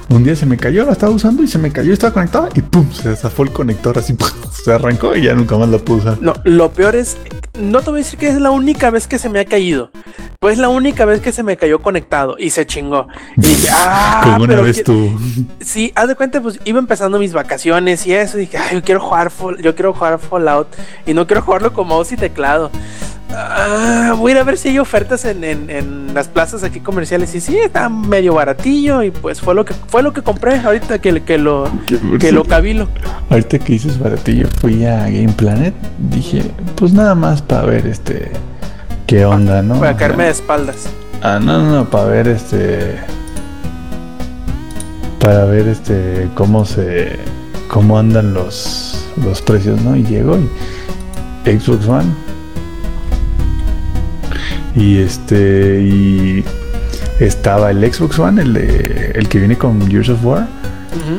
Un 0.09 0.23
día 0.23 0.35
se 0.35 0.45
me 0.45 0.57
cayó, 0.57 0.85
la 0.85 0.93
estaba 0.93 1.11
usando 1.11 1.43
y 1.43 1.47
se 1.47 1.57
me 1.57 1.71
cayó, 1.71 1.91
estaba 1.91 2.13
conectada 2.13 2.49
y 2.55 2.61
pum, 2.61 2.89
se 2.93 3.15
zafó 3.15 3.43
el 3.43 3.51
conector 3.51 3.97
así, 3.97 4.15
se 4.63 4.71
arrancó 4.71 5.15
y 5.15 5.23
ya 5.23 5.33
nunca 5.33 5.57
más 5.57 5.69
la 5.69 5.79
pude 5.79 5.97
usar. 5.99 6.17
No, 6.21 6.33
lo 6.45 6.71
peor 6.71 6.95
es, 6.95 7.17
no 7.59 7.81
te 7.81 7.89
voy 7.89 7.99
a 7.99 8.03
decir 8.03 8.17
que 8.17 8.29
es 8.29 8.39
la 8.39 8.51
única 8.51 8.89
vez 8.89 9.07
que 9.07 9.19
se 9.19 9.29
me 9.29 9.39
ha 9.39 9.45
caído. 9.45 9.91
Pues 10.39 10.59
la 10.59 10.69
única 10.69 11.03
vez 11.05 11.19
que 11.19 11.31
se 11.31 11.41
me 11.41 11.57
cayó 11.57 11.79
conectado 11.79 12.35
y 12.37 12.51
se 12.51 12.65
chingó. 12.65 13.07
Y 13.35 13.41
dije, 13.41 13.67
ah, 13.71 14.21
Como 14.23 14.43
una 14.43 14.61
vez 14.61 14.83
tú. 14.83 15.19
Sí, 15.59 15.91
haz 15.95 16.07
de 16.07 16.15
cuenta, 16.15 16.41
pues 16.41 16.59
iba 16.63 16.79
empezando 16.79 17.17
mis 17.17 17.33
vacaciones 17.33 18.05
y 18.05 18.13
eso. 18.13 18.37
Y 18.37 18.41
dije, 18.41 18.57
ay, 18.57 18.75
yo 18.75 18.83
quiero 18.83 19.01
jugar, 19.01 19.31
yo 19.61 19.75
quiero 19.75 19.93
jugar 19.93 20.19
Fallout 20.19 20.67
y 21.05 21.13
no 21.13 21.25
quiero 21.25 21.41
jugarlo 21.41 21.73
con 21.73 21.87
mouse 21.87 22.11
y 22.11 22.17
teclado. 22.17 22.69
Ah, 23.29 24.15
voy 24.17 24.31
a 24.31 24.35
ir 24.35 24.41
a 24.41 24.43
ver 24.43 24.57
si 24.57 24.69
hay 24.69 24.79
ofertas 24.79 25.25
en, 25.25 25.43
en- 25.43 25.69
en 25.69 26.13
las 26.13 26.27
plazas 26.27 26.63
aquí 26.63 26.79
comerciales. 26.79 27.35
Y 27.35 27.41
sí, 27.41 27.57
está 27.57 27.89
medio 27.89 28.33
baratillo. 28.35 29.03
Y 29.03 29.11
pues 29.11 29.41
fue 29.41 29.53
lo 29.53 29.65
que 29.65 29.73
fue 29.73 30.01
lo 30.01 30.13
que 30.13 30.21
compré 30.21 30.59
ahorita 30.59 30.99
que, 30.99 31.21
que 31.23 31.37
lo 31.37 31.69
que 32.19 32.31
lo 32.31 32.43
cabilo. 32.45 32.87
Ahorita 33.29 33.59
que 33.59 33.73
dices 33.73 33.99
baratillo, 33.99 34.47
fui 34.61 34.85
a 34.85 35.03
Game 35.05 35.33
Planet. 35.35 35.73
Dije, 36.09 36.43
pues 36.75 36.93
nada 36.93 37.15
más 37.15 37.41
para 37.41 37.63
ver 37.63 37.85
este. 37.87 38.31
¿Qué 39.07 39.25
onda, 39.25 39.61
no? 39.61 39.79
Para 39.79 39.95
caerme 39.97 40.25
de 40.25 40.31
espaldas. 40.31 40.87
Ah, 41.21 41.39
no, 41.41 41.61
no, 41.61 41.71
no, 41.71 41.89
para 41.89 42.05
ver 42.05 42.27
este. 42.27 42.95
Para 45.19 45.45
ver 45.45 45.67
este. 45.67 46.29
Cómo 46.35 46.65
se. 46.65 47.17
Cómo 47.69 47.99
andan 47.99 48.33
los. 48.33 49.03
Los 49.23 49.41
precios, 49.41 49.81
¿no? 49.81 49.95
Y 49.95 50.03
llego 50.03 50.37
y. 50.37 50.47
Xbox 51.59 51.87
One. 51.87 52.05
Y 54.77 54.99
este. 54.99 55.81
Y. 55.81 56.45
Estaba 57.19 57.71
el 57.71 57.91
Xbox 57.91 58.19
One, 58.19 58.43
el, 58.43 58.53
de, 58.53 59.11
el 59.15 59.27
que 59.27 59.39
viene 59.39 59.57
con 59.57 59.89
Gears 59.89 60.09
of 60.09 60.23
War. 60.23 60.43
Ujú. 60.43 61.17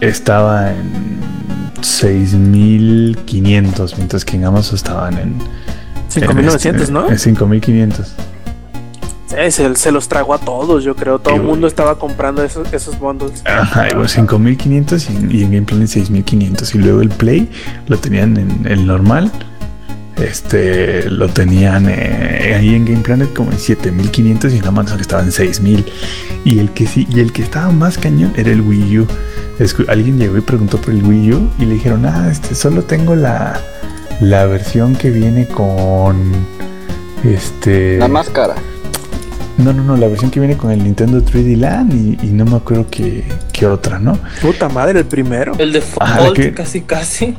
Estaba 0.00 0.70
en 0.70 1.18
6500, 1.80 3.96
mientras 3.96 4.22
que 4.24 4.36
en 4.36 4.44
Amazon 4.44 4.76
estaban 4.76 5.18
en. 5.18 5.38
5900, 6.08 6.88
en 6.88 6.94
¿no? 6.94 7.08
En 7.08 7.18
5500. 7.18 8.12
Sí, 9.26 9.36
se, 9.50 9.74
se 9.74 9.90
los 9.90 10.06
tragó 10.08 10.34
a 10.34 10.38
todos, 10.38 10.84
yo 10.84 10.94
creo. 10.94 11.18
Todo 11.18 11.36
el 11.36 11.42
mundo 11.42 11.66
estaba 11.66 11.98
comprando 11.98 12.44
esos, 12.44 12.70
esos 12.72 12.98
bundles. 12.98 13.42
Ajá, 13.46 13.86
bueno, 13.94 14.08
5500 14.08 15.08
y, 15.08 15.12
y 15.38 15.42
en 15.42 15.52
Game 15.52 15.62
Planet 15.62 15.88
6500. 15.88 16.74
Y 16.74 16.78
luego 16.78 17.00
el 17.00 17.08
Play 17.08 17.48
lo 17.86 17.96
tenían 17.98 18.36
en 18.36 18.66
el 18.66 18.86
normal. 18.86 19.32
Este 20.16 21.10
lo 21.10 21.28
tenían 21.28 21.86
eh, 21.88 22.54
ahí 22.56 22.74
en 22.74 22.84
Game 22.84 23.00
Planet 23.00 23.32
como 23.32 23.50
en 23.50 23.58
7500 23.58 24.52
y 24.54 24.58
en 24.58 24.66
Amazon 24.66 25.00
estaba 25.00 25.22
en 25.22 25.32
6000. 25.32 25.84
Y 26.44 26.58
el 26.60 26.70
que 26.70 26.86
sí, 26.86 27.06
y 27.10 27.20
el 27.20 27.32
que 27.32 27.42
estaba 27.42 27.70
más 27.72 27.98
cañón 27.98 28.32
era 28.36 28.50
el 28.50 28.60
Wii 28.60 28.98
U. 29.00 29.06
Alguien 29.88 30.18
llegó 30.18 30.36
y 30.36 30.40
preguntó 30.40 30.80
por 30.80 30.92
el 30.94 31.02
Wii 31.04 31.32
U 31.32 31.50
y 31.58 31.64
le 31.66 31.74
dijeron, 31.74 32.06
ah, 32.06 32.28
este 32.30 32.54
solo 32.54 32.82
tengo 32.82 33.14
la, 33.16 33.60
la 34.20 34.46
versión 34.46 34.94
que 34.96 35.10
viene 35.10 35.46
con 35.48 36.16
este. 37.24 37.98
La 37.98 38.08
más 38.08 38.28
cara. 38.30 38.54
No, 39.56 39.72
no, 39.72 39.84
no, 39.84 39.96
la 39.96 40.08
versión 40.08 40.30
que 40.32 40.40
viene 40.40 40.56
con 40.56 40.72
el 40.72 40.82
Nintendo 40.82 41.22
3D 41.24 41.56
Land 41.56 41.92
y, 41.94 42.26
y 42.26 42.30
no 42.32 42.44
me 42.44 42.56
acuerdo 42.56 42.86
qué, 42.90 43.24
qué 43.52 43.66
otra, 43.66 44.00
¿no? 44.00 44.18
Puta 44.42 44.68
madre, 44.68 44.98
el 45.00 45.06
primero. 45.06 45.52
El 45.58 45.72
de 45.72 45.82
Ah, 46.00 46.28
que- 46.34 46.52
casi, 46.52 46.80
casi. 46.80 47.36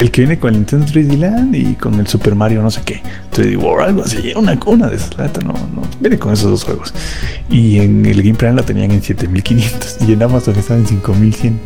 El 0.00 0.12
que 0.12 0.20
viene 0.20 0.38
con 0.38 0.50
el 0.50 0.60
Nintendo 0.60 0.86
3D 0.86 1.18
Land 1.18 1.56
y 1.56 1.74
con 1.74 1.94
el 1.98 2.06
Super 2.06 2.36
Mario 2.36 2.62
no 2.62 2.70
sé 2.70 2.82
qué, 2.84 3.02
3D 3.34 3.56
World, 3.56 3.88
algo 3.88 4.02
así, 4.04 4.32
una, 4.36 4.58
una 4.66 4.88
de 4.88 4.96
esas, 4.96 5.16
no, 5.44 5.52
no, 5.52 5.82
viene 6.00 6.18
con 6.18 6.32
esos 6.32 6.50
dos 6.50 6.64
juegos. 6.64 6.94
Y 7.50 7.80
en 7.80 8.06
el 8.06 8.22
Game 8.22 8.34
Plan 8.34 8.54
la 8.54 8.62
tenían 8.62 8.92
en 8.92 9.02
7500 9.02 9.98
y 10.06 10.12
en 10.12 10.22
Amazon 10.22 10.54
estaba 10.56 10.78
en 10.78 10.86
5100. 10.86 11.60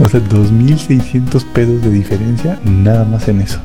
O 0.00 0.08
sea, 0.08 0.18
2600 0.18 1.44
pesos 1.44 1.82
de 1.82 1.90
diferencia 1.90 2.58
nada 2.64 3.04
más 3.04 3.28
en 3.28 3.42
eso. 3.42 3.60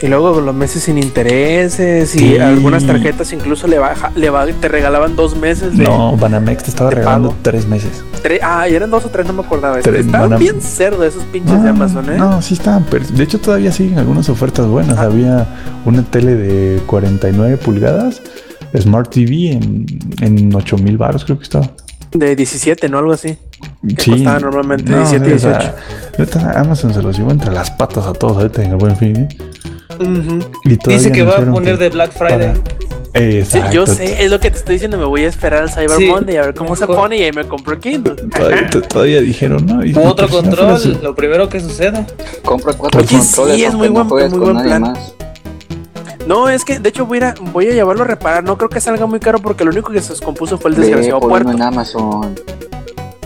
Y 0.00 0.06
luego 0.06 0.40
los 0.40 0.54
meses 0.54 0.84
sin 0.84 0.96
intereses 0.96 2.14
y 2.14 2.18
Sí. 2.18 2.38
algunas 2.38 2.86
tarjetas 2.86 3.32
incluso 3.32 3.66
le 3.66 3.78
baja, 3.80 4.12
le 4.14 4.30
va, 4.30 4.46
te 4.46 4.68
regalaban 4.68 5.16
dos 5.16 5.36
meses 5.36 5.76
de. 5.76 5.82
No, 5.84 6.16
Banamex 6.16 6.62
te 6.62 6.70
estaba 6.70 6.90
regalando 6.90 7.30
pago. 7.30 7.40
tres 7.42 7.66
meses. 7.66 8.04
tres- 8.22 8.40
ah, 8.44 8.68
y 8.68 8.74
eran 8.76 8.90
dos 8.90 9.04
o 9.04 9.08
tres, 9.08 9.26
no 9.26 9.32
me 9.32 9.42
acordaba. 9.42 9.80
Tres, 9.80 10.06
Estaban 10.06 10.38
bien 10.38 10.60
cerdo 10.60 11.02
esos 11.04 11.24
pinches 11.24 11.62
de 11.64 11.68
Amazon, 11.70 12.12
¿eh? 12.12 12.16
No, 12.16 12.40
sí 12.42 12.54
estaban. 12.54 12.84
pero 12.88 13.04
De 13.08 13.24
hecho, 13.24 13.40
todavía 13.40 13.72
siguen 13.72 13.98
algunas 13.98 14.28
ofertas 14.28 14.66
buenas. 14.68 14.98
Ah. 14.98 15.02
Había 15.02 15.46
una 15.84 16.02
tele 16.04 16.36
de 16.36 16.80
49 16.86 17.56
pulgadas, 17.56 18.22
Smart 18.78 19.10
TV 19.10 19.52
en, 19.52 19.86
en 20.20 20.54
8000 20.54 20.96
baros, 20.96 21.24
creo 21.24 21.38
que 21.38 21.44
estaba. 21.44 21.70
De 22.12 22.36
17, 22.36 22.88
¿no? 22.88 22.98
Algo 22.98 23.12
así. 23.12 23.36
Que 23.96 24.12
costaba 24.12 24.38
normalmente 24.38 24.94
17, 24.94 25.34
o 25.34 25.38
sea, 25.40 25.74
ahorita 26.18 26.60
Amazon 26.60 26.94
se 26.94 27.02
los 27.02 27.16
llevó 27.18 27.32
entre 27.32 27.50
las 27.52 27.70
patas 27.72 28.06
a 28.06 28.12
todos 28.12 28.36
ahorita 28.38 28.62
en 28.62 28.70
el 28.70 28.76
buen 28.76 28.96
fin. 28.96 29.16
¿eh? 29.16 29.28
Y 30.64 30.76
Dice 30.88 31.12
que 31.12 31.22
va 31.22 31.36
a 31.38 31.44
poner 31.44 31.76
que 31.76 31.84
de 31.84 31.90
Black 31.90 32.12
Friday. 32.12 32.52
para- 32.54 32.78
Sí, 33.14 33.38
Exacto. 33.38 33.72
yo 33.72 33.86
sé, 33.86 34.22
es 34.22 34.30
lo 34.30 34.38
que 34.38 34.50
te 34.50 34.58
estoy 34.58 34.74
diciendo. 34.74 34.96
Me 34.98 35.04
voy 35.06 35.24
a 35.24 35.28
esperar 35.28 35.62
al 35.62 35.70
Cyber 35.70 35.90
Sí. 35.96 36.06
Monday 36.06 36.36
a 36.36 36.42
ver 36.42 36.54
cómo 36.54 36.76
se 36.76 36.86
pone 36.86 37.16
y 37.16 37.22
ahí 37.22 37.32
me 37.32 37.42
compro 37.48 37.80
Kindle. 37.80 38.14
Todavía, 38.36 38.70
todavía 38.88 39.20
dijeron, 39.22 39.66
¿no? 39.66 39.84
Y- 39.84 39.92
otro 39.96 40.28
control, 40.28 41.00
lo 41.02 41.14
primero 41.16 41.48
que 41.48 41.58
suceda. 41.58 42.06
Compra 42.44 42.74
cuatro 42.74 43.00
Oye, 43.00 43.08
sí, 43.08 43.16
controles 43.16 43.62
es 43.62 43.74
muy 43.74 43.88
no 43.90 44.04
buen- 44.04 44.38
muy 44.38 44.62
plan. 44.62 44.82
más. 44.82 45.14
No, 46.28 46.48
es 46.50 46.64
que 46.64 46.78
de 46.78 46.90
hecho 46.90 47.06
voy 47.06 47.18
a, 47.20 47.34
voy 47.52 47.66
llevarlo 47.66 48.02
a 48.02 48.06
reparar. 48.06 48.44
No 48.44 48.56
creo 48.58 48.68
que 48.68 48.80
salga 48.80 49.06
muy 49.06 49.18
caro 49.18 49.38
porque 49.40 49.64
lo 49.64 49.70
único 49.70 49.90
que 49.90 50.00
se 50.02 50.10
descompuso 50.10 50.58
fue 50.58 50.70
el 50.70 50.76
desgraciado 50.76 51.18
puerto. 51.20 51.50
en 51.50 51.62
Amazon. 51.62 52.38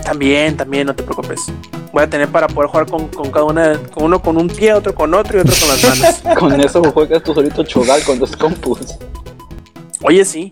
También, 0.03 0.55
también, 0.57 0.87
no 0.87 0.95
te 0.95 1.03
preocupes. 1.03 1.41
Voy 1.93 2.01
a 2.01 2.09
tener 2.09 2.27
para 2.27 2.47
poder 2.47 2.71
jugar 2.71 2.87
con, 2.87 3.07
con 3.09 3.31
cada 3.31 3.45
una, 3.45 3.77
con 3.93 4.05
uno 4.05 4.19
con 4.19 4.35
un 4.35 4.47
pie, 4.47 4.73
otro 4.73 4.95
con 4.95 5.13
otro 5.13 5.37
y 5.37 5.41
otro 5.41 5.53
con 5.59 5.69
las 5.69 6.23
manos. 6.25 6.39
Con 6.39 6.59
eso 6.59 6.83
juegas 6.91 7.21
tú 7.21 7.35
solito 7.35 7.63
chogal 7.63 8.03
con 8.03 8.17
dos 8.17 8.35
compus. 8.35 8.97
Oye, 10.01 10.25
sí, 10.25 10.51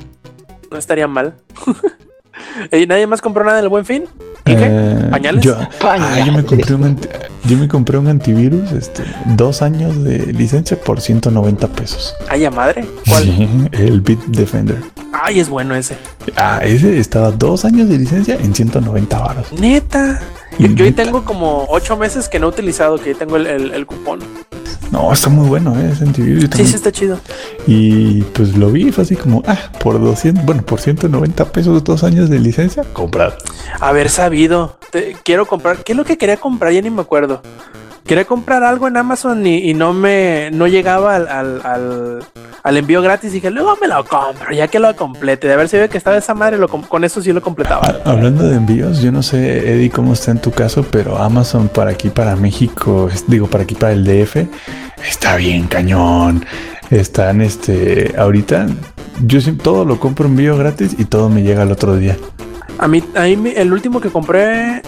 no 0.69 0.77
estaría 0.77 1.07
mal. 1.07 1.35
¿Y 2.71 2.85
nadie 2.85 3.07
más 3.07 3.21
compró 3.21 3.43
nada 3.43 3.57
en 3.57 3.63
el 3.63 3.69
buen 3.69 3.85
fin? 3.85 4.05
¿Inge? 4.45 4.65
Eh, 4.67 5.07
¿Pañales? 5.11 5.43
Yo, 5.43 5.55
ah, 5.81 6.19
yo 6.25 6.31
me 6.33 6.43
compré 6.43 6.75
un 6.75 6.83
anti- 6.83 7.07
yo 7.45 7.57
me 7.57 7.67
compré 7.67 7.97
un 7.97 8.07
antivirus, 8.07 8.71
este, 8.71 9.03
dos 9.35 9.61
años 9.61 10.03
de 10.03 10.17
licencia 10.33 10.77
por 10.79 10.99
190 11.01 11.67
pesos. 11.67 12.13
Ay, 12.29 12.45
a 12.45 12.51
madre. 12.51 12.85
¿Cuál? 13.07 13.23
Sí, 13.23 13.49
el 13.71 14.01
Bit 14.01 14.19
Defender. 14.27 14.77
Ay, 15.13 15.39
es 15.39 15.49
bueno 15.49 15.75
ese. 15.75 15.95
Ah, 16.37 16.59
ese 16.63 16.97
estaba 16.99 17.31
dos 17.31 17.65
años 17.65 17.87
de 17.89 17.97
licencia 17.97 18.35
en 18.35 18.53
190 18.55 19.19
baros. 19.19 19.51
Neta. 19.53 20.19
Yo, 20.57 20.67
yo 20.67 20.83
ahí 20.85 20.91
Neta. 20.91 21.03
tengo 21.03 21.23
como 21.23 21.65
ocho 21.69 21.95
meses 21.97 22.27
que 22.27 22.39
no 22.39 22.47
he 22.47 22.49
utilizado, 22.49 22.97
que 22.97 23.09
ahí 23.09 23.15
tengo 23.15 23.37
el, 23.37 23.45
el- 23.47 23.71
el 23.73 23.85
cupón. 23.85 24.19
No, 24.91 25.11
está 25.13 25.29
muy 25.29 25.47
bueno, 25.47 25.79
eh, 25.79 25.89
ese 25.93 26.03
antivirus. 26.03 26.49
Sí, 26.55 26.65
sí, 26.65 26.75
está 26.75 26.91
chido. 26.91 27.19
Y 27.67 28.21
pues 28.23 28.57
lo 28.57 28.71
vi, 28.71 28.91
fue 28.91 29.03
así 29.03 29.15
como, 29.15 29.41
ah, 29.47 29.57
por 29.81 29.99
200, 30.01 30.45
bueno, 30.45 30.63
por 30.63 30.79
190 30.81 31.51
pesos, 31.51 31.83
dos 31.83 32.03
años 32.03 32.29
de 32.29 32.39
licencia, 32.39 32.83
comprar. 32.93 33.37
Haber 33.79 34.09
sabido. 34.09 34.77
Te- 34.91 35.15
quiero 35.23 35.45
comprar. 35.45 35.83
¿Qué 35.83 35.93
es 35.93 35.97
lo 35.97 36.03
que 36.05 36.17
quería 36.17 36.37
comprar? 36.37 36.73
Ya 36.73 36.81
ni 36.81 36.89
me 36.89 37.01
acuerdo. 37.01 37.41
Quería 38.05 38.25
comprar 38.25 38.63
algo 38.63 38.87
en 38.87 38.97
Amazon 38.97 39.45
y, 39.47 39.69
y 39.69 39.73
no 39.73 39.93
me 39.93 40.49
no 40.51 40.67
llegaba 40.67 41.15
al, 41.15 41.27
al, 41.27 41.61
al- 41.63 42.23
al 42.63 42.77
envío 42.77 43.01
gratis. 43.01 43.31
Dije, 43.31 43.49
luego 43.51 43.77
me 43.81 43.87
lo 43.87 44.03
compro, 44.05 44.51
ya 44.53 44.67
que 44.67 44.79
lo 44.79 44.95
complete. 44.95 45.47
De 45.47 45.53
haber 45.53 45.69
sabido 45.69 45.87
que 45.89 45.97
estaba 45.97 46.17
esa 46.17 46.33
madre, 46.33 46.57
lo 46.57 46.67
con 46.67 47.03
eso 47.03 47.21
sí 47.21 47.31
lo 47.31 47.41
completaba. 47.41 47.95
Hablando 48.05 48.43
de 48.47 48.55
envíos, 48.57 49.01
yo 49.01 49.11
no 49.11 49.23
sé, 49.23 49.71
Eddie, 49.73 49.89
cómo 49.89 50.13
está 50.13 50.31
en 50.31 50.39
tu 50.41 50.51
caso, 50.51 50.85
pero 50.91 51.17
Amazon 51.17 51.69
para 51.69 51.91
aquí, 51.91 52.09
para 52.09 52.35
México, 52.35 53.09
digo, 53.27 53.47
para 53.47 53.63
aquí, 53.63 53.75
para 53.75 53.93
el 53.93 54.03
DF, 54.03 54.45
está 55.07 55.35
bien 55.37 55.67
cañón. 55.67 56.45
Están, 56.89 57.41
este, 57.41 58.13
ahorita, 58.17 58.67
yo 59.25 59.39
siempre 59.39 59.63
todo 59.63 59.85
lo 59.85 59.99
compro 59.99 60.25
envío 60.27 60.57
gratis 60.57 60.95
y 60.97 61.05
todo 61.05 61.29
me 61.29 61.41
llega 61.43 61.63
el 61.63 61.71
otro 61.71 61.95
día. 61.95 62.17
A 62.77 62.87
mí, 62.87 63.03
a 63.15 63.21
mí 63.23 63.53
el 63.55 63.71
último 63.71 64.01
que 64.01 64.09
compré 64.09 64.81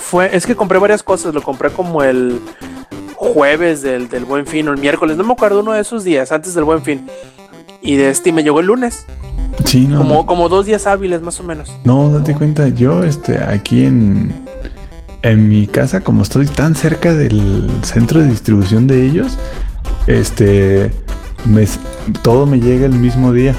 fue, 0.00 0.34
es 0.34 0.46
que 0.46 0.56
compré 0.56 0.78
varias 0.78 1.02
cosas. 1.02 1.34
Lo 1.34 1.42
compré 1.42 1.70
como 1.70 2.02
el 2.02 2.40
jueves 3.14 3.82
del, 3.82 4.08
del 4.08 4.24
buen 4.24 4.46
fin 4.46 4.68
o 4.68 4.72
el 4.72 4.78
miércoles. 4.80 5.16
No 5.16 5.24
me 5.24 5.32
acuerdo 5.32 5.60
uno 5.60 5.72
de 5.72 5.80
esos 5.80 6.02
días 6.04 6.32
antes 6.32 6.54
del 6.54 6.64
buen 6.64 6.82
fin. 6.82 7.06
Y 7.82 7.96
de 7.96 8.10
este 8.10 8.30
y 8.30 8.32
me 8.32 8.42
llegó 8.42 8.60
el 8.60 8.66
lunes. 8.66 9.06
Sí, 9.64 9.86
no. 9.86 9.98
Como, 9.98 10.26
como 10.26 10.48
dos 10.48 10.66
días 10.66 10.86
hábiles 10.86 11.22
más 11.22 11.38
o 11.40 11.42
menos. 11.44 11.70
No, 11.84 12.10
date 12.10 12.34
cuenta, 12.34 12.68
yo 12.68 13.04
este, 13.04 13.38
aquí 13.42 13.84
en, 13.84 14.32
en 15.22 15.48
mi 15.48 15.66
casa, 15.66 16.00
como 16.00 16.22
estoy 16.22 16.46
tan 16.46 16.74
cerca 16.74 17.14
del 17.14 17.68
centro 17.82 18.20
de 18.20 18.26
distribución 18.28 18.86
de 18.86 19.06
ellos, 19.06 19.38
este, 20.06 20.90
me- 21.46 21.66
todo 22.22 22.46
me 22.46 22.60
llega 22.60 22.86
el 22.86 22.94
mismo 22.94 23.32
día. 23.32 23.54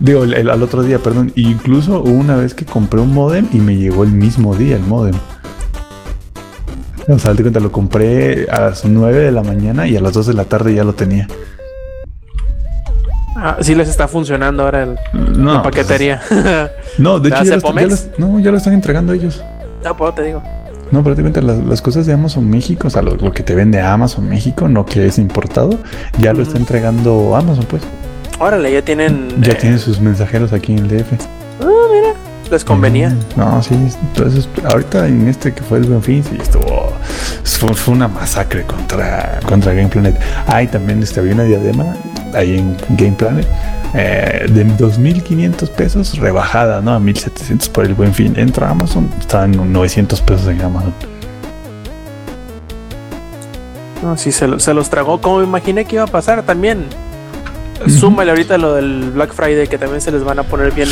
Digo, 0.00 0.24
el- 0.24 0.34
el- 0.34 0.50
al 0.50 0.62
otro 0.62 0.82
día, 0.82 0.98
perdón. 0.98 1.32
Incluso 1.36 2.00
hubo 2.02 2.10
una 2.12 2.36
vez 2.36 2.54
que 2.54 2.64
compré 2.64 3.00
un 3.00 3.12
modem 3.14 3.46
y 3.52 3.58
me 3.58 3.76
llegó 3.76 4.04
el 4.04 4.10
mismo 4.12 4.54
día 4.54 4.76
el 4.76 4.82
modem. 4.82 5.14
O 7.08 7.18
sea, 7.18 7.34
cuenta, 7.34 7.60
lo 7.60 7.70
compré 7.70 8.46
a 8.50 8.60
las 8.60 8.84
9 8.84 9.18
de 9.24 9.32
la 9.32 9.42
mañana 9.42 9.86
y 9.86 9.96
a 9.96 10.00
las 10.00 10.12
2 10.14 10.26
de 10.28 10.34
la 10.34 10.44
tarde 10.44 10.74
ya 10.74 10.84
lo 10.84 10.94
tenía. 10.94 11.28
Ah, 13.36 13.56
sí 13.60 13.74
les 13.74 13.88
está 13.88 14.08
funcionando 14.08 14.62
ahora 14.62 14.84
el, 14.84 14.96
No, 15.36 15.54
la 15.54 15.62
paquetería. 15.62 16.22
No, 16.98 17.18
de 17.20 17.30
¿Te 17.30 17.34
hecho 17.36 17.44
ya 17.44 17.50
lo, 17.50 17.56
están- 17.56 17.60
ya 17.60 17.82
Pomex? 17.82 18.08
lo- 18.18 18.26
no, 18.28 18.40
ya 18.40 18.50
lo 18.50 18.56
están 18.56 18.72
entregando 18.74 19.12
ellos. 19.12 19.42
no, 19.84 19.96
pues 19.96 20.14
te 20.14 20.22
digo. 20.22 20.42
No, 20.92 21.02
prácticamente 21.02 21.42
las, 21.42 21.58
las 21.58 21.82
cosas 21.82 22.06
de 22.06 22.12
Amazon 22.12 22.48
México, 22.48 22.86
o 22.86 22.90
sea, 22.90 23.02
lo, 23.02 23.16
lo 23.16 23.32
que 23.32 23.42
te 23.42 23.54
vende 23.54 23.80
Amazon 23.80 24.28
México, 24.28 24.68
no 24.68 24.86
que 24.86 25.06
es 25.06 25.18
importado, 25.18 25.78
ya 26.20 26.32
lo 26.32 26.42
está 26.42 26.56
entregando 26.58 27.34
Amazon, 27.34 27.64
pues. 27.68 27.82
Órale, 28.38 28.72
ya 28.72 28.82
tienen. 28.82 29.28
Ya 29.40 29.52
eh, 29.52 29.56
tienen 29.56 29.78
sus 29.78 30.00
mensajeros 30.00 30.52
aquí 30.52 30.72
en 30.72 30.78
el 30.80 30.88
DF. 30.88 31.12
Les 32.54 32.64
convenía. 32.64 33.12
No, 33.36 33.60
sí, 33.62 33.74
entonces 33.74 34.48
ahorita 34.70 35.08
en 35.08 35.26
este 35.26 35.52
que 35.52 35.62
fue 35.62 35.78
el 35.78 35.84
Buen 35.84 36.02
Fin, 36.02 36.22
sí 36.22 36.38
estuvo. 36.40 36.92
Fue, 37.42 37.74
fue 37.74 37.94
una 37.94 38.06
masacre 38.08 38.62
contra, 38.64 39.40
contra 39.46 39.72
Game 39.74 39.88
Planet. 39.88 40.16
Ah, 40.46 40.62
y 40.62 40.68
también 40.68 41.02
este, 41.02 41.18
había 41.20 41.34
una 41.34 41.42
diadema 41.44 41.96
ahí 42.32 42.58
en 42.58 42.76
Game 42.90 43.12
Planet 43.16 43.46
eh, 43.94 44.46
de 44.48 44.64
2.500 44.66 45.68
pesos 45.70 46.16
rebajada, 46.18 46.80
¿no? 46.80 46.94
A 46.94 47.00
1.700 47.00 47.68
por 47.70 47.84
el 47.86 47.94
Buen 47.94 48.14
Fin. 48.14 48.34
Entra 48.36 48.68
a 48.68 48.70
Amazon, 48.70 49.10
está 49.18 49.44
en 49.46 49.72
900 49.72 50.20
pesos 50.22 50.46
en 50.46 50.62
Amazon. 50.62 50.94
No, 54.02 54.16
sí, 54.16 54.30
se, 54.32 54.46
lo- 54.46 54.60
se 54.60 54.74
los 54.74 54.90
tragó. 54.90 55.20
Como 55.20 55.38
me 55.38 55.44
imaginé 55.44 55.84
que 55.86 55.96
iba 55.96 56.04
a 56.04 56.08
pasar 56.08 56.42
también. 56.44 56.84
Súmale 57.88 58.30
ahorita 58.30 58.56
lo 58.58 58.74
del 58.74 59.10
Black 59.10 59.32
Friday, 59.34 59.66
que 59.66 59.76
también 59.78 60.00
se 60.00 60.10
les 60.12 60.22
van 60.24 60.38
a 60.38 60.42
poner 60.44 60.72
bien, 60.72 60.88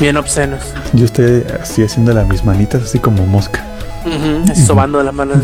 bien 0.00 0.16
obscenos. 0.16 0.62
Yo 0.94 1.04
estoy 1.04 1.44
así 1.62 1.82
haciendo 1.84 2.12
las 2.12 2.26
mis 2.26 2.44
manitas, 2.44 2.82
así 2.82 2.98
como 2.98 3.26
mosca. 3.26 3.64
Así 4.50 4.64
sobando 4.64 5.02
la 5.02 5.12
mano. 5.12 5.34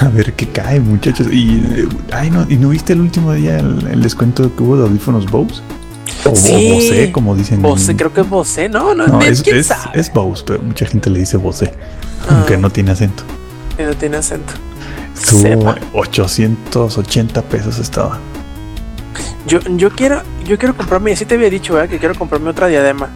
A 0.00 0.08
ver 0.08 0.32
qué 0.34 0.48
cae, 0.48 0.80
muchachos. 0.80 1.28
Y, 1.30 1.58
eh, 1.74 1.88
ay, 2.12 2.28
no, 2.30 2.44
¿y 2.48 2.56
no 2.56 2.70
viste 2.70 2.92
el 2.92 3.00
último 3.00 3.32
día 3.32 3.58
el, 3.60 3.86
el 3.86 4.02
descuento 4.02 4.54
que 4.56 4.62
hubo 4.64 4.76
de 4.76 4.82
audífonos 4.82 5.30
Bose? 5.30 5.62
O, 6.24 6.34
Sí. 6.34 6.72
Bose, 6.72 7.12
como 7.12 7.36
dicen. 7.36 7.62
Bose, 7.62 7.94
creo 7.96 8.12
que 8.12 8.22
es 8.22 8.28
Bose, 8.28 8.68
¿no? 8.68 8.94
No, 8.94 9.06
No, 9.06 9.20
es, 9.20 9.46
es, 9.46 9.70
es, 9.94 10.12
Bose, 10.12 10.42
pero 10.46 10.60
mucha 10.60 10.86
gente 10.86 11.08
le 11.08 11.20
dice 11.20 11.36
Bose, 11.36 11.72
Ah. 12.28 12.36
aunque 12.38 12.56
no 12.56 12.68
tiene 12.70 12.90
acento. 12.90 13.22
Que 13.76 13.84
no 13.86 13.94
tiene 13.94 14.16
acento. 14.16 14.52
Estuvo 15.16 15.40
Sepa. 15.42 15.76
880 15.92 17.42
pesos 17.42 17.78
estaba. 17.78 18.18
Yo, 19.50 19.58
yo 19.76 19.90
quiero, 19.90 20.22
yo 20.46 20.56
quiero 20.58 20.76
comprarme, 20.76 21.10
así 21.12 21.24
te 21.24 21.34
había 21.34 21.50
dicho, 21.50 21.74
¿verdad? 21.74 21.88
Que 21.90 21.98
quiero 21.98 22.14
comprarme 22.14 22.50
otra 22.50 22.68
diadema. 22.68 23.08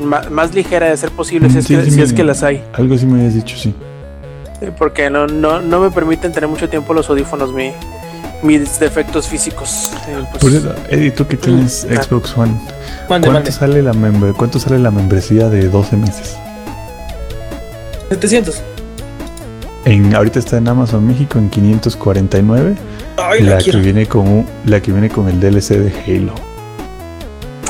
ma- 0.00 0.22
más 0.30 0.54
ligera 0.54 0.88
de 0.88 0.96
ser 0.96 1.10
posible, 1.10 1.50
si, 1.50 1.58
es, 1.58 1.66
Sí, 1.66 1.74
que, 1.76 1.84
sí 1.84 1.90
si 1.90 1.96
me- 1.98 2.02
es 2.04 2.12
que 2.14 2.24
las 2.24 2.42
hay. 2.44 2.64
Algo 2.74 2.94
así 2.94 3.04
me 3.06 3.18
habías 3.18 3.34
dicho, 3.34 3.56
sí. 3.58 3.74
Porque 4.78 5.10
no, 5.10 5.26
no, 5.26 5.60
no 5.60 5.80
me 5.80 5.90
permiten 5.90 6.32
tener 6.32 6.48
mucho 6.48 6.68
tiempo 6.70 6.94
los 6.94 7.10
audífonos, 7.10 7.52
mi, 7.52 7.72
mis 8.42 8.78
defectos 8.78 9.26
físicos. 9.28 9.90
Eh, 10.08 10.22
pues, 10.30 10.42
Por 10.42 10.52
eso, 10.52 10.74
Eddie, 10.88 11.10
tú 11.10 11.26
que 11.26 11.36
tienes 11.36 11.86
ah. 11.90 12.02
Xbox 12.02 12.34
One, 12.38 12.52
Mande, 12.52 12.66
¿cuánto 13.08 13.32
mande. 13.32 13.52
sale, 13.52 13.82
la 13.82 13.92
membre- 13.92 14.32
¿cuánto 14.34 14.58
sale 14.60 14.78
la 14.78 14.90
membresía 14.90 15.48
de 15.50 15.68
12 15.68 15.96
meses? 15.96 16.36
700. 18.10 18.62
En, 19.84 20.14
ahorita 20.14 20.38
está 20.38 20.56
en 20.58 20.68
Amazon 20.68 21.06
México 21.06 21.38
en 21.38 21.48
549. 21.50 22.74
Ay, 23.22 23.42
la 23.42 23.56
la 23.56 23.62
que 23.62 23.76
viene 23.76 24.06
con 24.06 24.26
un- 24.26 24.46
la 24.66 24.80
que 24.80 24.92
viene 24.92 25.08
con 25.08 25.28
el 25.28 25.38
DLC 25.40 25.76
de 25.78 25.92
Halo. 26.06 26.34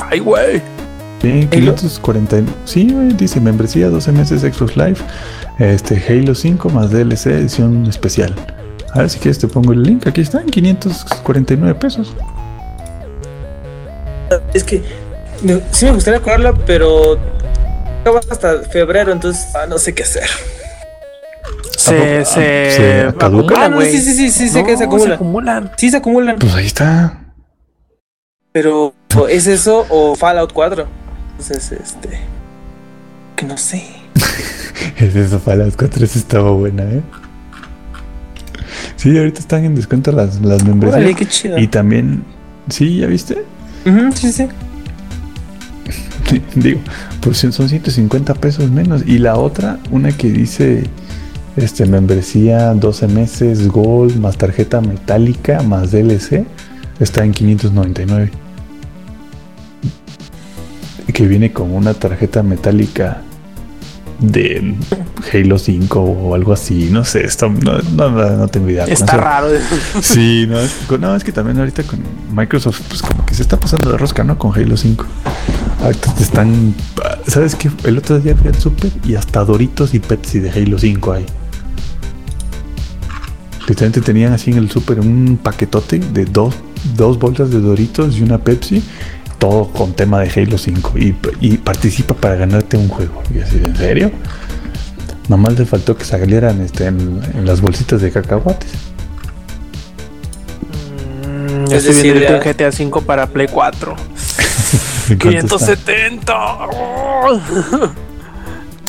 Ay, 0.09 0.19
güey. 0.19 0.61
Sí, 1.21 1.47
540. 1.51 2.37
Sí, 2.65 2.85
dice 3.15 3.39
membresía 3.39 3.89
12 3.89 4.11
meses 4.11 4.41
Xbox 4.41 4.75
Live. 4.75 4.97
Este 5.59 6.01
Halo 6.09 6.33
5 6.33 6.69
más 6.69 6.89
DLC 6.91 7.27
edición 7.27 7.85
especial. 7.85 8.33
A 8.93 8.99
ver 8.99 9.09
si 9.09 9.19
quieres 9.19 9.37
te 9.39 9.47
pongo 9.47 9.71
el 9.73 9.83
link. 9.83 10.07
Aquí 10.07 10.21
está 10.21 10.41
en 10.41 10.47
549 10.47 11.75
pesos. 11.75 12.13
Es 14.53 14.63
que 14.63 14.81
sí 15.71 15.85
me 15.85 15.91
gustaría 15.91 16.19
cobrarla, 16.19 16.53
pero 16.65 17.17
acaba 18.01 18.19
hasta 18.29 18.59
febrero, 18.63 19.11
entonces 19.11 19.45
ah, 19.55 19.65
no 19.67 19.77
sé 19.77 19.93
qué 19.93 20.03
hacer. 20.03 20.23
Se, 21.81 21.93
poco? 21.93 22.25
se, 22.25 22.71
¿Se 22.71 23.17
caduca? 23.17 23.55
Ah, 23.57 23.65
acumulan, 23.65 23.71
no, 23.71 23.81
sí, 23.81 23.97
sí, 23.99 24.13
sí, 24.13 24.29
sí, 24.29 24.49
sé 24.49 24.61
No, 24.61 24.67
que 24.67 24.77
se 24.77 24.83
acumulan. 24.83 25.13
acumulan. 25.13 25.71
Sí, 25.77 25.89
se 25.89 25.97
acumulan. 25.97 26.35
Pues 26.39 26.53
ahí 26.53 26.65
está. 26.65 27.17
Pero 28.51 28.93
es 29.29 29.47
eso 29.47 29.85
o 29.89 30.15
Fallout 30.15 30.51
4. 30.53 30.87
Entonces, 31.31 31.71
este. 31.71 32.19
Que 33.35 33.45
no 33.45 33.57
sé. 33.57 33.83
Es 34.97 35.15
eso 35.15 35.41
las 35.45 35.75
4 35.75 36.05
esa 36.05 36.17
estaba 36.17 36.51
buena, 36.51 36.83
¿eh? 36.83 37.01
Sí, 38.95 39.17
ahorita 39.17 39.39
están 39.39 39.63
en 39.63 39.75
descuento 39.75 40.11
las, 40.11 40.41
las 40.41 40.63
membresías. 40.63 41.15
Qué 41.15 41.25
chido. 41.27 41.57
Y 41.57 41.67
también, 41.67 42.23
sí, 42.69 42.97
¿ya 42.97 43.07
viste? 43.07 43.43
Sí. 44.13 44.31
Sí, 44.31 44.47
digo, 46.55 46.79
pues 47.21 47.37
son 47.37 47.69
150 47.69 48.33
pesos 48.35 48.69
menos. 48.71 49.03
Y 49.05 49.17
la 49.19 49.35
otra, 49.35 49.79
una 49.91 50.11
que 50.11 50.29
dice 50.29 50.83
este 51.57 51.85
membresía 51.85 52.73
12 52.73 53.07
meses, 53.07 53.67
Gold, 53.67 54.17
más 54.19 54.37
tarjeta 54.37 54.81
metálica, 54.81 55.61
más 55.63 55.91
DLC, 55.91 56.45
está 56.99 57.23
en 57.23 57.31
599. 57.33 58.31
Y 61.07 61.11
Que 61.13 61.27
viene 61.27 61.51
con 61.51 61.71
una 61.73 61.93
tarjeta 61.93 62.43
metálica 62.43 63.21
de 64.19 64.75
Halo 65.33 65.57
5 65.57 65.99
o 65.99 66.35
algo 66.35 66.53
así, 66.53 66.89
no 66.91 67.03
sé, 67.03 67.25
está, 67.25 67.47
no, 67.49 67.79
no, 67.95 68.09
no- 68.11 68.37
no 68.37 68.47
tengo 68.47 68.69
idea. 68.69 68.85
Está 68.85 69.13
eso- 69.15 69.17
raro. 69.17 69.47
Sí, 70.01 70.45
no 70.47 70.59
es, 70.59 70.71
no, 70.99 71.15
es 71.15 71.23
que 71.23 71.31
también 71.31 71.57
ahorita 71.57 71.81
con 71.83 71.99
Microsoft, 72.33 72.81
pues 72.87 73.01
como 73.01 73.25
que 73.25 73.33
se 73.33 73.41
está 73.41 73.59
pasando 73.59 73.91
de 73.91 73.97
rosca, 73.97 74.23
¿no? 74.23 74.37
Con 74.37 74.53
Halo 74.55 74.77
5. 74.77 75.05
Ahorita 75.83 76.13
te 76.13 76.21
están. 76.23 76.75
¿Sabes 77.27 77.55
qué? 77.55 77.71
El 77.83 77.97
otro 77.97 78.19
día 78.19 78.35
fui 78.35 78.47
al 78.49 78.55
super 78.55 78.91
y 79.03 79.15
hasta 79.15 79.43
Doritos 79.43 79.95
y 79.95 79.99
Pepsi 79.99 80.39
de 80.39 80.51
Halo 80.51 80.77
5 80.77 81.13
hay. 81.13 81.25
Literalmente 83.67 84.01
tenían 84.01 84.33
así 84.33 84.51
en 84.51 84.57
el 84.57 84.69
super 84.71 84.99
un 84.99 85.39
paquetote 85.41 85.99
de 85.99 86.25
dos, 86.25 86.55
dos 86.95 87.17
bolsas 87.19 87.51
de 87.51 87.59
Doritos 87.59 88.17
y 88.17 88.23
una 88.23 88.37
Pepsi, 88.39 88.83
todo 89.39 89.67
con 89.67 89.93
tema 89.93 90.19
de 90.19 90.29
Halo 90.29 90.57
5. 90.57 90.97
Y, 90.97 91.15
y 91.39 91.57
participa 91.57 92.13
para 92.13 92.35
ganarte 92.35 92.77
un 92.77 92.89
juego. 92.89 93.21
Y 93.33 93.39
así, 93.39 93.57
¿en 93.63 93.75
serio? 93.75 94.11
Nomás 95.29 95.57
le 95.57 95.65
faltó 95.65 95.95
que 95.95 96.03
salieran 96.03 96.61
este, 96.61 96.87
en, 96.87 97.21
en 97.33 97.45
las 97.45 97.61
bolsitas 97.61 98.01
de 98.01 98.11
cacahuates. 98.11 98.71
Mm, 101.47 101.63
Es 101.65 101.85
estoy 101.85 101.95
decir, 101.95 102.17
el 102.17 102.39
GTA 102.39 102.71
5 102.71 103.01
para 103.01 103.27
Play 103.27 103.47
4. 103.47 103.95
¿En 105.09 105.19
cuánto 105.19 105.55
está? 105.57 105.75
570. 105.75 106.33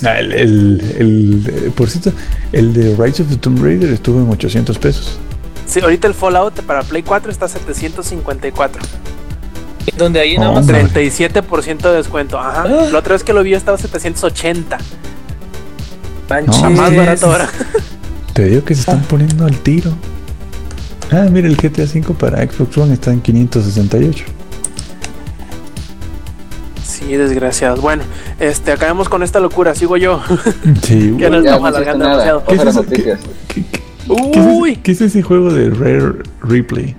Ah, 0.05 0.19
el, 0.19 0.33
el- 0.33 0.95
el- 0.99 1.47
eh, 1.49 1.71
por 1.75 1.89
cierto, 1.91 2.13
el 2.53 2.73
de 2.73 2.97
Rise 2.97 3.23
of 3.23 3.29
the 3.29 3.37
Tomb 3.37 3.63
Raider 3.63 3.91
estuvo 3.93 4.21
en 4.21 4.29
800 4.31 4.79
pesos. 4.79 5.19
Sí, 5.67 5.81
ahorita 5.81 6.09
el 6.09 6.15
Fallout 6.15 6.61
para 6.63 6.83
Play 6.83 7.03
4 7.03 7.31
está 7.31 7.47
a 7.47 7.49
754. 7.49 8.83
Donde 9.97 10.21
ahí 10.21 10.37
nada 10.39 10.53
más. 10.53 10.61
hombre. 10.61 10.85
37% 10.85 11.79
de 11.91 11.97
descuento. 11.97 12.39
Ajá. 12.39 12.65
Ah. 12.67 12.89
La 12.93 12.99
otra 12.99 13.15
vez 13.15 13.25
que 13.25 13.33
lo 13.33 13.43
vi 13.43 13.55
estaba 13.55 13.77
a 13.77 13.81
780. 13.81 14.79
Manches. 16.29 16.63
No, 16.63 16.71
Más 16.71 16.95
barato 16.97 17.27
ahora. 17.27 17.49
Te 18.33 18.45
digo 18.47 18.65
que 18.65 18.75
se 18.75 18.81
están 18.81 19.03
poniendo 19.03 19.45
al 19.45 19.57
tiro. 19.59 19.93
Ah, 21.11 21.27
mira, 21.31 21.47
el 21.49 21.57
GTA 21.57 21.83
V 21.85 22.15
para 22.19 22.39
Xbox 22.51 22.79
One 22.79 22.95
está 22.95 23.13
en 23.13 23.21
568. 23.21 24.25
Sí, 27.13 27.17
desgraciados. 27.19 27.81
Bueno, 27.81 28.03
este, 28.41 28.73
acabemos 28.73 29.09
con 29.09 29.23
esta 29.23 29.41
locura. 29.41 29.75
Sigo 29.75 29.97
yo. 29.97 30.21
Sí, 30.83 31.15
Ya 31.19 31.29
nos 31.31 31.45
estamos 31.45 31.69
alargando 31.69 32.05
demasiado. 32.09 32.45
¿Qué 32.45 32.55
es 32.55 32.63
eso? 32.65 32.85
¿Qué, 32.87 32.95
qué- 33.49 33.65
qué 33.65 34.41
es 34.41 34.47
Uy, 34.47 34.73
ese, 34.73 34.83
qué 34.83 34.93
es 34.93 35.01
ese 35.01 35.23
juego 35.23 35.53
de 35.53 35.71
Rare 35.71 36.23
Replay? 36.43 36.97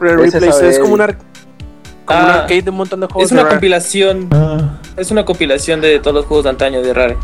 Rare 0.00 0.24
Ese 0.26 0.38
Replays 0.38 0.54
sabe- 0.56 0.70
es 0.70 0.78
como, 0.78 0.94
una, 0.94 1.06
como 1.06 2.20
un 2.20 2.26
Ah, 2.26 2.34
arcade 2.42 2.62
de 2.62 2.70
un 2.70 2.76
montón 2.76 3.00
de 3.00 3.06
juegos. 3.06 3.24
Es 3.24 3.32
una 3.32 3.48
compilación. 3.48 4.28
Ah, 4.30 4.78
Es 4.96 5.10
una 5.10 5.24
compilación 5.24 5.80
de 5.80 5.98
todos 5.98 6.14
los 6.14 6.26
juegos 6.26 6.44
de 6.44 6.50
antaño 6.50 6.80
de 6.82 6.92
Rare. 6.94 7.16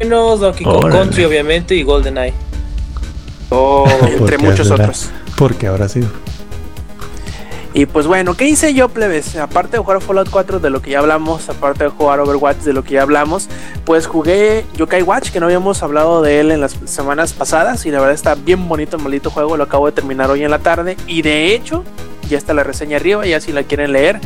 Menos 0.00 0.40
Donkey 0.40 0.64
Kong 0.64 0.76
Órale. 0.84 0.98
Country, 1.00 1.24
obviamente, 1.24 1.74
y 1.74 1.82
GoldenEye. 1.82 2.32
Oh, 3.50 3.86
entre 4.06 4.38
muchos 4.38 4.66
será- 4.68 4.84
otros. 4.84 5.08
porque 5.36 5.66
habrá 5.66 5.88
sido. 5.88 6.08
Y 7.74 7.86
pues 7.86 8.06
bueno, 8.06 8.34
¿qué 8.34 8.48
hice 8.48 8.72
yo, 8.72 8.88
plebes? 8.88 9.36
Aparte 9.36 9.76
de 9.76 9.78
jugar 9.78 10.00
Fallout 10.00 10.30
4, 10.30 10.58
de 10.58 10.70
lo 10.70 10.80
que 10.80 10.92
ya 10.92 11.00
hablamos, 11.00 11.48
aparte 11.48 11.84
de 11.84 11.90
jugar 11.90 12.18
Overwatch, 12.20 12.58
de 12.58 12.72
lo 12.72 12.82
que 12.82 12.94
ya 12.94 13.02
hablamos, 13.02 13.48
pues 13.84 14.06
jugué 14.06 14.64
Yokai 14.76 15.02
Watch, 15.02 15.30
que 15.30 15.38
no 15.38 15.46
habíamos 15.46 15.82
hablado 15.82 16.22
de 16.22 16.40
él 16.40 16.50
en 16.50 16.60
las 16.60 16.76
semanas 16.86 17.34
pasadas, 17.34 17.84
y 17.84 17.90
la 17.90 18.00
verdad 18.00 18.14
está 18.14 18.34
bien 18.34 18.68
bonito 18.68 18.96
el 18.96 19.02
maldito 19.02 19.30
juego, 19.30 19.56
lo 19.56 19.64
acabo 19.64 19.86
de 19.86 19.92
terminar 19.92 20.30
hoy 20.30 20.44
en 20.44 20.50
la 20.50 20.60
tarde, 20.60 20.96
y 21.06 21.20
de 21.22 21.54
hecho, 21.54 21.84
ya 22.28 22.38
está 22.38 22.54
la 22.54 22.62
reseña 22.64 22.96
arriba, 22.96 23.26
ya 23.26 23.40
si 23.40 23.52
la 23.52 23.62
quieren 23.62 23.92
leer, 23.92 24.20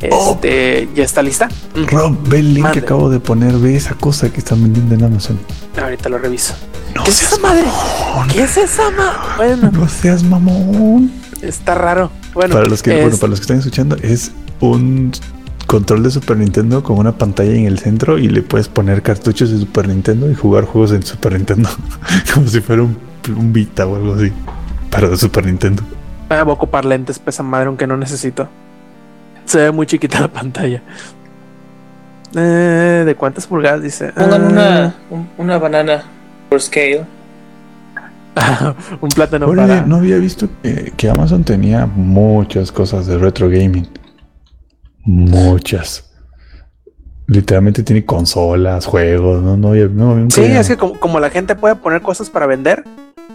este, 0.00 0.88
ya 0.94 1.04
está 1.04 1.22
lista. 1.22 1.48
Rob, 1.74 2.16
ve 2.28 2.38
el 2.38 2.54
link 2.54 2.70
que 2.70 2.78
acabo 2.80 3.10
de 3.10 3.20
poner, 3.20 3.52
ve 3.58 3.76
esa 3.76 3.94
cosa 3.94 4.30
que 4.32 4.38
están 4.38 4.62
vendiendo 4.62 4.94
en 4.94 5.04
Amazon. 5.04 5.38
Ahorita 5.80 6.08
lo 6.08 6.18
reviso. 6.18 6.54
No 6.94 7.04
¿Qué 7.04 7.10
es 7.10 7.22
esa 7.22 7.38
madre? 7.38 7.62
mamón. 7.62 8.28
¿Qué 8.28 8.42
es 8.42 8.56
esa 8.56 8.90
madre? 8.90 9.18
Bueno, 9.36 9.70
No 9.70 9.88
seas 9.88 10.22
mamón. 10.22 11.25
Está 11.48 11.74
raro. 11.74 12.10
Bueno, 12.34 12.54
para 12.54 12.66
los 12.66 12.82
que 12.82 12.94
es- 12.96 13.02
bueno, 13.02 13.16
para 13.16 13.30
los 13.30 13.40
que 13.40 13.44
están 13.44 13.58
escuchando 13.58 13.96
es 14.02 14.32
un 14.60 15.12
control 15.66 16.02
de 16.04 16.10
Super 16.10 16.36
Nintendo 16.36 16.82
con 16.82 16.98
una 16.98 17.12
pantalla 17.18 17.52
en 17.52 17.66
el 17.66 17.78
centro 17.78 18.18
y 18.18 18.28
le 18.28 18.42
puedes 18.42 18.68
poner 18.68 19.02
cartuchos 19.02 19.50
de 19.50 19.58
Super 19.58 19.88
Nintendo 19.88 20.30
y 20.30 20.34
jugar 20.34 20.64
juegos 20.64 20.92
en 20.92 21.02
Super 21.02 21.32
Nintendo 21.34 21.68
como 22.34 22.46
si 22.46 22.60
fuera 22.60 22.82
un, 22.82 22.96
un 23.36 23.52
Vita 23.52 23.86
o 23.86 23.96
algo 23.96 24.14
así 24.14 24.32
para 24.90 25.08
de 25.08 25.16
Super 25.16 25.44
Nintendo 25.46 25.82
Ah, 26.28 26.42
voy 26.42 26.52
a 26.52 26.54
ocupar 26.54 26.84
lentes, 26.84 27.18
pesa 27.20 27.42
madre, 27.44 27.66
aunque 27.68 27.86
no 27.86 27.96
necesito. 27.96 28.48
Se 29.44 29.58
ve 29.58 29.70
muy 29.70 29.86
chiquita 29.86 30.18
la 30.20 30.26
pantalla. 30.28 30.82
Eh, 32.34 33.02
¿De 33.06 33.14
cuántas 33.14 33.46
pulgadas 33.46 33.80
dice? 33.82 34.08
Pongan 34.12 34.42
Ah, 34.44 34.48
una, 34.50 34.94
un- 35.10 35.28
una 35.38 35.58
banana 35.58 36.02
por 36.48 36.60
scale. 36.60 37.04
un 39.00 39.08
plátano 39.08 39.46
para. 39.54 39.82
no 39.82 39.96
había 39.96 40.18
visto 40.18 40.48
que, 40.62 40.92
que 40.96 41.08
Amazon 41.10 41.42
tenía 41.44 41.86
muchas 41.86 42.70
cosas 42.72 43.06
de 43.06 43.18
retro 43.18 43.48
gaming. 43.48 43.86
Muchas. 45.04 46.04
Literalmente 47.28 47.82
tiene 47.82 48.04
consolas, 48.04 48.86
juegos, 48.86 49.42
no, 49.42 49.56
no, 49.56 49.68
había- 49.70 49.88
no, 49.88 50.30
Sí, 50.30 50.44
había- 50.44 50.60
es 50.60 50.68
que 50.68 50.76
como, 50.76 50.98
como 51.00 51.18
la 51.18 51.30
gente 51.30 51.56
puede 51.56 51.74
poner 51.76 52.02
cosas 52.02 52.30
para 52.30 52.46
vender, 52.46 52.84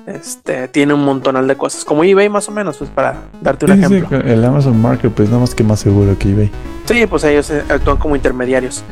este 0.07 0.67
tiene 0.69 0.93
un 0.93 1.03
montonal 1.03 1.47
de 1.47 1.55
cosas. 1.57 1.83
Como 1.83 2.03
eBay, 2.03 2.29
más 2.29 2.47
o 2.47 2.51
menos, 2.51 2.77
pues 2.77 2.89
para 2.89 3.15
darte 3.41 3.65
un 3.65 3.71
Sí, 3.73 3.77
sí, 3.87 3.95
ejemplo. 3.95 4.19
el 4.21 4.45
Amazon 4.45 4.81
Marketplace, 4.81 5.29
nada 5.29 5.41
más 5.41 5.53
que 5.55 5.63
más 5.63 5.79
seguro 5.81 6.17
que 6.17 6.29
eBay. 6.31 6.51
Sí, 6.85 7.05
pues 7.07 7.23
ellos 7.25 7.49
eh, 7.49 7.63
actúan 7.69 7.97
como 7.97 8.15
intermediarios. 8.15 8.83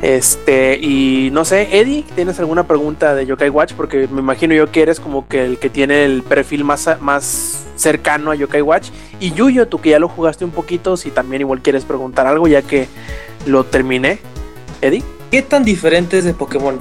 Este, 0.00 0.78
y 0.80 1.30
no 1.32 1.44
sé, 1.44 1.80
Eddie, 1.80 2.04
¿tienes 2.14 2.38
alguna 2.38 2.66
pregunta 2.66 3.14
de 3.14 3.26
Yokai 3.26 3.50
Watch? 3.50 3.72
Porque 3.74 4.08
me 4.10 4.20
imagino 4.20 4.54
yo 4.54 4.70
que 4.70 4.82
eres 4.82 5.00
como 5.00 5.26
que 5.26 5.44
el 5.44 5.58
que 5.58 5.70
tiene 5.70 6.04
el 6.04 6.22
perfil 6.22 6.64
más, 6.64 6.88
más 7.00 7.64
cercano 7.76 8.30
a 8.30 8.34
Yokai 8.34 8.62
Watch. 8.62 8.90
Y 9.18 9.32
Yuyo, 9.32 9.66
tú 9.66 9.80
que 9.80 9.90
ya 9.90 9.98
lo 9.98 10.08
jugaste 10.08 10.44
un 10.44 10.52
poquito, 10.52 10.96
si 10.96 11.10
también 11.10 11.42
igual 11.42 11.62
quieres 11.62 11.84
preguntar 11.84 12.26
algo, 12.26 12.46
ya 12.46 12.62
que 12.62 12.88
lo 13.46 13.64
terminé. 13.64 14.20
Eddie. 14.80 15.02
¿Qué 15.30 15.42
tan 15.42 15.64
diferente 15.64 16.18
es 16.18 16.24
de 16.24 16.32
Pokémon? 16.32 16.78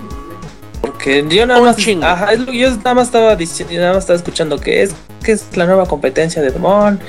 Porque 0.79 1.25
yo 1.27 1.45
nada 1.45 1.59
más. 1.59 1.75
chingo. 1.75 2.05
Ajá, 2.05 2.33
yo 2.33 2.69
nada 2.77 2.93
más 2.93 3.07
estaba 3.07 3.35
diciendo, 3.35 3.73
nada 3.75 3.93
más 3.93 4.03
estaba 4.03 4.17
escuchando 4.17 4.59
que 4.59 4.83
es 4.83 4.95
que 5.23 5.33
es 5.33 5.45
la 5.57 5.65
nueva 5.65 5.85
competencia 5.85 6.41
de 6.41 6.51
Pokémon. 6.51 6.99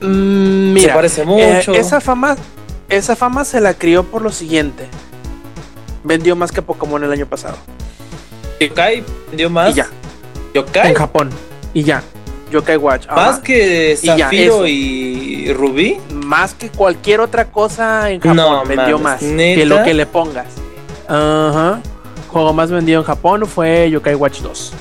Mm, 0.00 0.72
mira, 0.72 0.88
se 0.88 0.94
parece 0.94 1.22
eh, 1.22 1.24
mucho. 1.26 1.72
esa 1.74 2.00
fama, 2.00 2.36
esa 2.90 3.16
fama 3.16 3.44
se 3.44 3.60
la 3.60 3.74
crió 3.74 4.04
por 4.04 4.22
lo 4.22 4.30
siguiente. 4.30 4.88
Vendió 6.04 6.34
más 6.36 6.52
que 6.52 6.62
Pokémon 6.62 7.02
el 7.04 7.12
año 7.12 7.26
pasado. 7.26 7.56
Yokai 8.60 9.02
vendió 9.28 9.50
más. 9.50 9.70
Y 9.70 9.74
ya. 9.74 9.88
Yokai 10.54 10.88
En 10.90 10.94
Japón. 10.94 11.30
Y 11.74 11.82
ya. 11.84 12.02
Yokai 12.50 12.76
Watch. 12.78 13.06
ajá. 13.08 13.14
más 13.14 13.38
que 13.38 13.96
Y 14.02 14.06
ya, 14.06 14.18
Zafiro 14.18 14.66
y 14.66 15.52
Rubí. 15.52 15.98
más 16.12 16.52
que 16.54 16.68
cualquier 16.68 17.20
otra 17.20 17.44
cosa 17.44 18.10
en 18.10 18.20
Japón 18.20 18.36
No 18.36 18.64
vendió 18.64 18.98
mames, 18.98 19.22
más 19.22 19.22
¿neta? 19.22 19.60
que 19.60 19.66
lo 19.66 19.82
que 19.84 19.94
le 19.94 20.06
pongas. 20.06 20.46
Ajá. 21.06 21.80
Juego 22.28 22.52
más 22.52 22.70
vendido 22.72 23.00
en 23.00 23.06
Japón 23.06 23.46
fue 23.46 23.88
Yokai 23.90 24.14
Watch 24.16 24.40
2, 24.40 24.72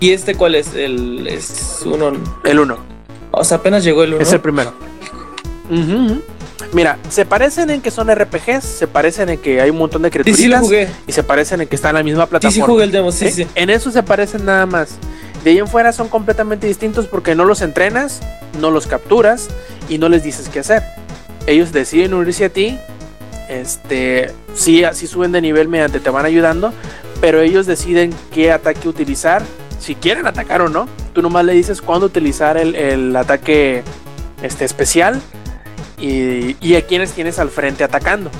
¿Y 0.00 0.10
este 0.12 0.34
cuál 0.34 0.54
es? 0.56 0.74
El 0.74 1.26
es 1.26 1.80
uno. 1.86 2.12
el 2.44 2.58
1. 2.60 2.76
O 3.30 3.44
sea, 3.44 3.56
apenas 3.58 3.82
llegó 3.82 4.02
el 4.04 4.12
uno. 4.14 4.22
Es 4.22 4.32
el 4.32 4.40
primero. 4.40 4.74
Ujú. 5.70 6.20
Mira, 6.72 6.98
se 7.10 7.24
parecen 7.26 7.70
en 7.70 7.80
que 7.82 7.90
son 7.90 8.08
RPGs, 8.12 8.64
se 8.64 8.86
parecen 8.86 9.28
en 9.28 9.38
que 9.38 9.60
hay 9.60 9.70
un 9.70 9.78
montón 9.78 10.02
de 10.02 10.08
Sí, 10.10 10.18
sí 10.34 10.48
criaturitas 10.48 10.94
y 11.06 11.12
se 11.12 11.22
parecen 11.22 11.60
en 11.60 11.68
que 11.68 11.76
están 11.76 11.90
en 11.90 11.96
la 11.96 12.02
misma 12.02 12.24
Sí, 12.24 12.30
plataforma. 12.30 12.54
sí 12.54 12.60
jugué 12.60 12.84
el 12.84 12.90
demo, 12.92 13.12
sí, 13.12 13.26
¿eh? 13.26 13.30
sí. 13.30 13.46
En 13.54 13.70
eso 13.70 13.90
se 13.90 14.02
parecen 14.02 14.44
nada 14.44 14.64
más. 14.66 14.96
De 15.44 15.50
ahí 15.50 15.58
en 15.58 15.68
fuera 15.68 15.92
son 15.92 16.08
completamente 16.08 16.66
distintos 16.66 17.06
porque 17.06 17.34
no 17.34 17.44
los 17.44 17.60
entrenas, 17.62 18.20
no 18.60 18.70
los 18.70 18.86
capturas 18.86 19.48
y 19.88 19.98
no 19.98 20.08
les 20.08 20.22
dices 20.24 20.48
qué 20.48 20.60
hacer. 20.60 20.82
Ellos 21.46 21.72
deciden 21.72 22.14
unirse 22.14 22.46
a 22.46 22.48
ti. 22.48 22.78
Este, 23.48 24.32
sí, 24.54 24.82
así 24.82 25.06
suben 25.06 25.32
de 25.32 25.40
nivel 25.40 25.68
mediante 25.68 26.00
te 26.00 26.10
van 26.10 26.26
ayudando, 26.26 26.72
pero 27.20 27.40
ellos 27.40 27.66
deciden 27.66 28.12
qué 28.32 28.50
ataque 28.50 28.88
utilizar, 28.88 29.42
si 29.78 29.94
quieren 29.94 30.26
atacar 30.26 30.62
o 30.62 30.68
no. 30.68 30.88
Tú 31.12 31.22
nomás 31.22 31.44
le 31.44 31.52
dices 31.52 31.80
cuándo 31.80 32.06
utilizar 32.06 32.56
el, 32.56 32.74
el 32.74 33.14
ataque 33.14 33.82
este, 34.42 34.64
especial 34.64 35.20
y, 35.98 36.56
y 36.66 36.74
a 36.76 36.86
quienes 36.86 37.12
tienes 37.12 37.38
al 37.38 37.50
frente 37.50 37.84
atacando. 37.84 38.30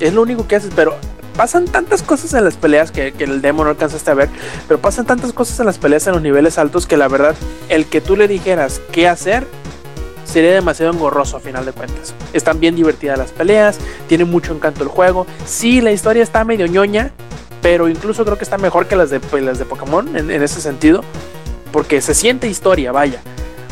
Es 0.00 0.12
lo 0.12 0.22
único 0.22 0.46
que 0.46 0.56
haces, 0.56 0.72
pero 0.74 0.96
pasan 1.36 1.66
tantas 1.66 2.02
cosas 2.02 2.32
en 2.34 2.44
las 2.44 2.56
peleas 2.56 2.90
que, 2.90 3.12
el 3.18 3.42
demo 3.42 3.62
no 3.62 3.70
alcanzaste 3.70 4.10
a 4.10 4.14
ver, 4.14 4.28
pero 4.66 4.80
pasan 4.80 5.06
tantas 5.06 5.32
cosas 5.32 5.60
en 5.60 5.66
las 5.66 5.78
peleas 5.78 6.06
en 6.06 6.14
los 6.14 6.22
niveles 6.22 6.58
altos 6.58 6.86
que 6.86 6.96
la 6.96 7.08
verdad, 7.08 7.36
el 7.68 7.86
que 7.86 8.00
tú 8.00 8.16
le 8.16 8.26
dijeras 8.26 8.80
qué 8.90 9.06
hacer 9.06 9.46
sería 10.24 10.52
demasiado 10.52 10.92
engorroso 10.92 11.36
a 11.36 11.40
final 11.40 11.64
de 11.64 11.72
cuentas. 11.72 12.14
Están 12.32 12.58
bien 12.58 12.74
divertidas 12.74 13.18
las 13.18 13.30
peleas, 13.30 13.78
tiene 14.08 14.24
mucho 14.24 14.54
encanto 14.54 14.82
el 14.82 14.88
juego. 14.88 15.26
Sí, 15.44 15.80
la 15.80 15.92
historia 15.92 16.22
está 16.22 16.44
medio 16.44 16.66
ñoña, 16.66 17.12
pero 17.62 17.88
incluso 17.88 18.24
creo 18.24 18.36
que 18.36 18.44
está 18.44 18.58
mejor 18.58 18.86
que 18.86 18.96
las 18.96 19.10
de, 19.10 19.20
pues, 19.20 19.42
las 19.44 19.58
de 19.58 19.64
Pokémon 19.66 20.16
en 20.16 20.30
ese 20.30 20.60
sentido, 20.60 21.04
porque 21.70 22.00
se 22.00 22.14
siente 22.14 22.48
historia, 22.48 22.92
vaya. 22.92 23.20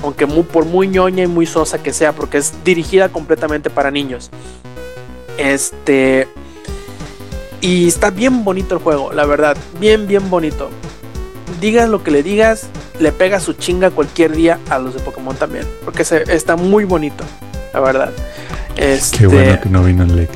Aunque 0.05 0.27
muy, 0.27 0.43
por 0.45 0.67
muy 0.67 0.87
ñoña 0.87 1.25
y 1.25 1.27
muy 1.27 1.47
sosa 1.47 1.83
que 1.83 1.93
sea, 1.93 2.13
porque 2.13 2.39
es 2.39 2.53
dirigida 2.63 3.09
completamente 3.09 3.71
para 3.71 3.91
niños. 3.91 4.31
Este. 5.39 6.29
Y 7.61 7.89
está 7.89 8.11
bien 8.11 8.45
bonito 8.45 8.75
el 8.77 8.83
juego, 8.83 9.13
la 9.13 9.25
verdad. 9.25 9.57
Bien, 9.81 10.07
bien 10.07 10.29
bonito. 10.29 10.69
Digas 11.61 11.89
lo 11.89 12.05
que 12.05 12.11
le 12.11 12.23
digas, 12.23 12.67
le 13.01 13.11
pega 13.11 13.41
su 13.41 13.55
chinga 13.55 13.91
cualquier 13.91 14.33
día 14.37 14.59
a 14.69 14.79
los 14.79 14.95
de 14.95 15.01
Pokémon 15.01 15.35
también. 15.35 15.67
Porque 15.85 16.05
se, 16.05 16.23
está 16.35 16.57
muy 16.57 16.85
bonito, 16.85 17.25
la 17.73 17.81
verdad. 17.81 18.13
Este, 18.77 19.19
Qué 19.19 19.27
bueno 19.27 19.59
que 19.61 19.69
no 19.71 19.83
vino 19.83 20.05
Lex. 20.05 20.31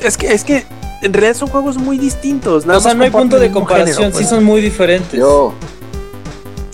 es 0.00 0.16
que, 0.16 0.32
es 0.32 0.44
que 0.44 0.64
en 1.02 1.12
realidad 1.12 1.34
son 1.34 1.48
juegos 1.48 1.76
muy 1.76 1.98
distintos. 1.98 2.64
nada 2.64 2.78
O 2.78 2.80
sea, 2.80 2.90
más 2.90 2.98
no 2.98 3.04
hay 3.04 3.10
punto 3.10 3.38
de 3.40 3.50
comparación, 3.50 3.96
género, 3.96 4.12
sí 4.12 4.18
pues. 4.18 4.28
son 4.28 4.44
muy 4.44 4.60
diferentes. 4.60 5.18
Yo, 5.18 5.52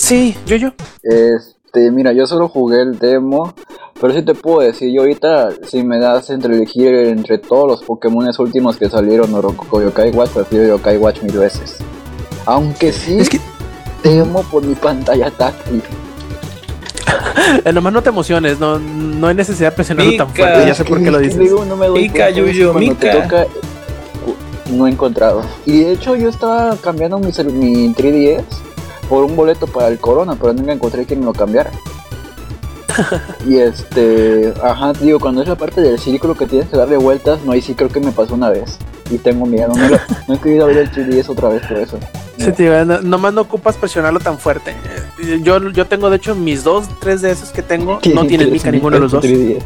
Sí, 0.03 0.37
yo, 0.47 0.57
yo. 0.57 0.73
Este, 1.75 1.91
mira, 1.91 2.13
yo 2.13 2.27
solo 2.27 2.51
jugué 2.51 2.83
el 2.83 2.99
demo, 2.99 3.55
pero 3.99 4.13
sí 4.13 4.23
te 4.23 4.35
puedo 4.35 4.61
decir, 4.61 4.93
yo 4.93 5.01
ahorita, 5.01 5.53
si 5.67 5.83
me 5.83 5.99
das 5.99 6.29
entre 6.29 6.55
elegir 6.55 6.95
entre 6.95 7.39
todos 7.39 7.67
los 7.67 7.83
Pokémon 7.83 8.29
últimos 8.41 8.77
que 8.77 8.91
salieron, 8.91 9.33
Oroco 9.33 9.81
Yokai 9.81 10.11
Watch, 10.11 10.33
prefiero 10.33 10.67
Yokai 10.77 10.99
Watch 10.99 11.23
mil 11.23 11.39
veces. 11.39 11.79
Aunque 12.45 12.93
sí, 12.93 13.21
Es 13.21 13.31
que 13.31 13.41
temo 14.03 14.43
por 14.43 14.63
mi 14.67 14.75
pantalla 14.75 15.31
táctil. 15.31 15.83
eh, 17.65 17.73
nomás 17.73 17.95
no 17.95 18.03
te 18.03 18.11
emociones, 18.11 18.61
no, 18.61 18.79
no 18.79 19.29
hay 19.29 19.35
necesidad 19.35 19.71
de 19.71 19.77
presionarlo 19.77 20.15
tan 20.19 20.29
fuerte. 20.29 20.67
Ya 20.67 20.75
sé 20.75 20.85
por 20.85 21.03
qué 21.03 21.11
lo 21.11 21.21
dices. 21.21 21.39
no 21.67 21.77
me 21.77 21.87
doy 21.87 22.13
eso 22.15 22.29
Yuyo, 22.29 22.75
Mica. 22.75 23.23
toca, 23.23 23.47
no 24.71 24.87
he 24.87 24.91
encontrado. 24.91 25.41
Y 25.65 25.85
de 25.85 25.93
hecho 25.93 26.17
yo 26.17 26.29
estaba 26.29 26.77
cambiando 26.77 27.19
mi, 27.19 27.29
mi 27.29 27.95
3DS 27.95 28.72
por 29.13 29.25
un 29.25 29.37
boleto 29.37 29.67
para 29.67 29.89
el 29.89 29.99
Corona, 29.99 30.37
pero 30.41 30.55
nunca 30.55 30.73
encontré 30.73 31.05
quien 31.05 31.23
lo 31.23 31.35
cambiara. 31.35 31.71
y 33.47 33.59
este, 33.59 34.55
ajá, 34.65 34.95
digo, 34.95 35.21
cuando 35.21 35.43
es 35.43 35.49
la 35.49 35.55
parte 35.55 35.83
del 35.83 35.99
círculo 35.99 36.35
que 36.35 36.47
tienes 36.47 36.71
que 36.71 36.79
darle 36.79 36.97
vueltas, 36.97 37.41
no, 37.45 37.53
ahí 37.53 37.61
sí 37.61 37.75
creo 37.75 37.91
que 37.91 38.01
me 38.01 38.11
pasó 38.11 38.33
una 38.33 38.49
vez. 38.49 38.79
Y 39.11 39.19
tengo 39.19 39.45
miedo, 39.45 39.71
no, 39.77 39.87
lo- 39.87 39.99
no 40.29 40.35
he 40.35 40.39
querido 40.39 40.65
abrir 40.65 40.79
el 40.79 40.91
3DS 40.91 41.29
otra 41.29 41.51
vez 41.51 41.61
por 41.67 41.77
eso. 41.77 41.99
Sí, 42.39 42.47
no- 42.87 43.03
nomás 43.03 43.35
no 43.35 43.43
ocupas 43.43 43.77
presionarlo 43.77 44.19
tan 44.19 44.39
fuerte. 44.39 44.75
Eh, 45.23 45.41
Yo, 45.43 45.59
yo 45.69 45.87
tengo, 45.87 46.09
de 46.09 46.17
hecho, 46.17 46.35
mis 46.35 46.65
dos, 46.65 46.87
tres 46.99 47.21
de 47.21 47.33
esos 47.33 47.51
que 47.51 47.61
tengo, 47.61 48.01
no 48.15 48.25
tienen 48.27 48.51
mica 48.51 48.71
ninguno 48.71 48.97
de 48.97 49.01
los 49.01 49.13
dos. 49.13 49.23
3DS. 49.23 49.61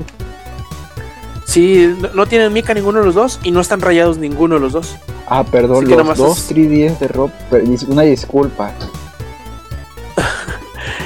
Sí, 1.44 1.96
no- 2.14 2.26
tienen 2.26 2.52
mica 2.52 2.74
ninguno 2.74 2.98
de 2.98 3.04
los 3.06 3.14
dos 3.14 3.38
y 3.44 3.52
no 3.52 3.60
están 3.60 3.80
rayados 3.80 4.18
ninguno 4.18 4.56
de 4.56 4.60
los 4.62 4.72
dos. 4.72 4.96
Ah, 5.28 5.44
perdón, 5.44 5.84
Así 5.84 5.94
los 5.94 6.18
dos 6.18 6.38
es- 6.38 6.48
3DS 6.48 6.98
de 6.98 7.64
dis- 7.64 7.86
una 7.88 8.02
disculpa. 8.02 8.72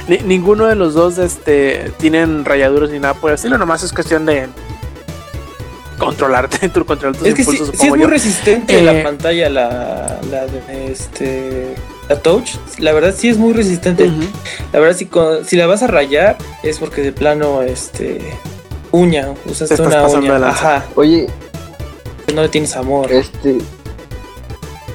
Ni- 0.09 0.19
ninguno 0.19 0.67
de 0.67 0.75
los 0.75 0.95
dos 0.95 1.19
este, 1.19 1.93
tienen 1.99 2.45
rayaduras 2.45 2.91
ni 2.91 2.99
nada 2.99 3.15
por 3.15 3.31
el 3.31 3.35
estilo, 3.37 3.59
nomás 3.59 3.83
es 3.83 3.93
cuestión 3.93 4.27
de 4.27 4.49
controlarte, 5.99 6.69
tu- 6.71 6.85
controlar 6.85 7.17
tus 7.19 7.29
Es 7.29 7.35
que 7.35 7.43
impulsos. 7.43 7.71
sí 7.79 7.87
es 7.87 7.91
muy 7.91 8.01
yo. 8.01 8.07
resistente 8.07 8.79
Eh, 8.79 8.83
la 8.83 9.03
pantalla, 9.03 9.49
la, 9.51 10.19
la 10.31 10.47
de 10.47 10.91
este 10.91 11.75
la 12.09 12.17
touch. 12.21 12.57
La 12.79 12.93
verdad 12.93 13.15
sí 13.17 13.29
es 13.29 13.37
muy 13.39 13.53
resistente. 13.53 14.11
La 14.73 14.81
verdad 14.81 14.97
si, 14.97 15.07
con- 15.07 15.45
si 15.45 15.57
la 15.57 15.67
vas 15.67 15.83
a 15.83 15.87
rayar 15.87 16.37
es 16.63 16.79
porque 16.79 17.03
de 17.03 17.13
plano 17.13 17.63
este 17.63 18.21
uña, 18.91 19.29
usaste 19.47 19.81
una 19.81 20.09
uña, 20.09 20.49
ajá, 20.49 20.85
Oye, 20.97 21.29
no 22.35 22.43
le 22.43 22.49
tienes 22.49 22.75
amor. 22.77 23.13
Este. 23.13 23.59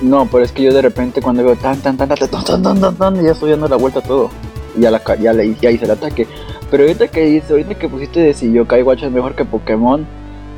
No, 0.01 0.27
pero 0.29 0.43
es 0.43 0.51
que 0.51 0.63
yo 0.63 0.73
de 0.73 0.81
repente 0.81 1.21
cuando 1.21 1.41
veo 1.45 1.55
tan 1.55 1.79
tan 1.79 1.95
tan 1.95 2.09
tan 2.09 2.17
tan 2.17 2.29
tan 2.29 2.63
tan 2.63 2.81
tan, 2.81 2.95
tan 2.97 3.23
ya 3.23 3.31
estoy 3.31 3.51
dando 3.51 3.69
la 3.69 3.77
vuelta 3.77 3.99
a 3.99 4.03
todo. 4.03 4.29
Ya 4.77 4.91
la 4.91 5.01
ya 5.19 5.33
le 5.33 5.45
hice 5.45 5.85
el 5.85 5.91
ataque. 5.91 6.27
Pero 6.69 6.83
ahorita 6.83 7.07
que 7.07 7.25
dice, 7.25 7.53
ahorita 7.53 7.75
que 7.75 7.89
pusiste 7.89 8.19
de 8.19 8.33
si 8.33 8.51
Yokai 8.51 8.83
Watch 8.83 9.03
es 9.03 9.11
mejor 9.11 9.35
que 9.35 9.45
Pokémon, 9.45 10.05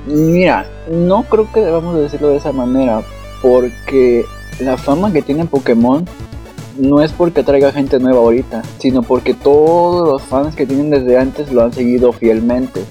mira, 0.08 0.66
no 0.90 1.24
creo 1.24 1.52
que 1.52 1.60
debamos 1.60 1.96
de 1.96 2.04
decirlo 2.04 2.30
de 2.30 2.38
esa 2.38 2.52
manera. 2.52 3.02
Porque 3.42 4.26
la 4.60 4.78
fama 4.78 5.12
que 5.12 5.22
tiene 5.22 5.46
Pokémon 5.46 6.06
no 6.78 7.02
es 7.02 7.12
porque 7.12 7.44
traiga 7.44 7.72
gente 7.72 8.00
nueva 8.00 8.20
ahorita, 8.20 8.64
sino 8.80 9.02
porque 9.04 9.34
todos 9.34 10.08
los 10.08 10.22
fans 10.22 10.56
que 10.56 10.66
tienen 10.66 10.90
desde 10.90 11.18
antes 11.18 11.52
lo 11.52 11.64
han 11.64 11.74
seguido 11.74 12.14
fielmente. 12.14 12.84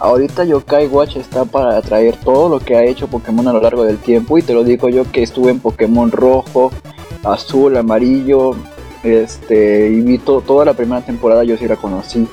Ahorita 0.00 0.44
Yokai 0.44 0.86
Watch 0.86 1.16
está 1.16 1.44
para 1.44 1.76
atraer 1.76 2.16
todo 2.16 2.48
lo 2.48 2.60
que 2.60 2.76
ha 2.76 2.84
hecho 2.84 3.08
Pokémon 3.08 3.48
a 3.48 3.52
lo 3.52 3.60
largo 3.60 3.84
del 3.84 3.98
tiempo 3.98 4.38
y 4.38 4.42
te 4.42 4.54
lo 4.54 4.62
digo 4.62 4.88
yo 4.88 5.10
que 5.10 5.22
estuve 5.22 5.50
en 5.50 5.58
Pokémon 5.58 6.10
rojo, 6.12 6.70
azul, 7.24 7.76
amarillo, 7.76 8.54
este 9.02 9.90
y 9.90 10.00
vi 10.00 10.18
to- 10.18 10.40
toda 10.40 10.64
la 10.64 10.74
primera 10.74 11.00
temporada 11.02 11.44
yo 11.44 11.56
sí 11.56 11.66
la 11.68 11.76
conocí 11.76 12.26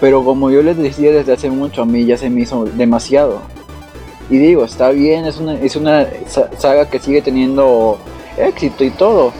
Pero 0.00 0.24
como 0.24 0.50
yo 0.50 0.62
les 0.62 0.76
decía 0.76 1.12
desde 1.12 1.32
hace 1.32 1.48
mucho, 1.50 1.82
a 1.82 1.86
mí 1.86 2.04
ya 2.04 2.16
se 2.16 2.28
me 2.28 2.40
hizo 2.42 2.64
demasiado. 2.64 3.40
Y 4.30 4.38
digo, 4.38 4.64
está 4.64 4.90
bien, 4.90 5.26
es 5.26 5.38
una, 5.38 5.54
es 5.54 5.76
una 5.76 6.08
sa- 6.26 6.50
saga 6.58 6.88
que 6.90 6.98
sigue 6.98 7.22
teniendo 7.22 7.98
éxito 8.36 8.82
y 8.82 8.90
todo. 8.90 9.32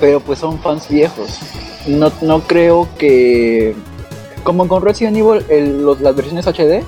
Pero 0.00 0.20
pues 0.20 0.38
son 0.38 0.58
fans 0.60 0.88
viejos. 0.88 1.38
No, 1.86 2.10
no 2.22 2.40
creo 2.40 2.88
que... 2.98 3.74
Como 4.42 4.66
con 4.68 4.82
Resident 4.82 5.16
Evil, 5.18 5.44
el- 5.50 5.82
los- 5.82 6.00
las 6.00 6.14
versiones 6.16 6.46
HD, 6.46 6.82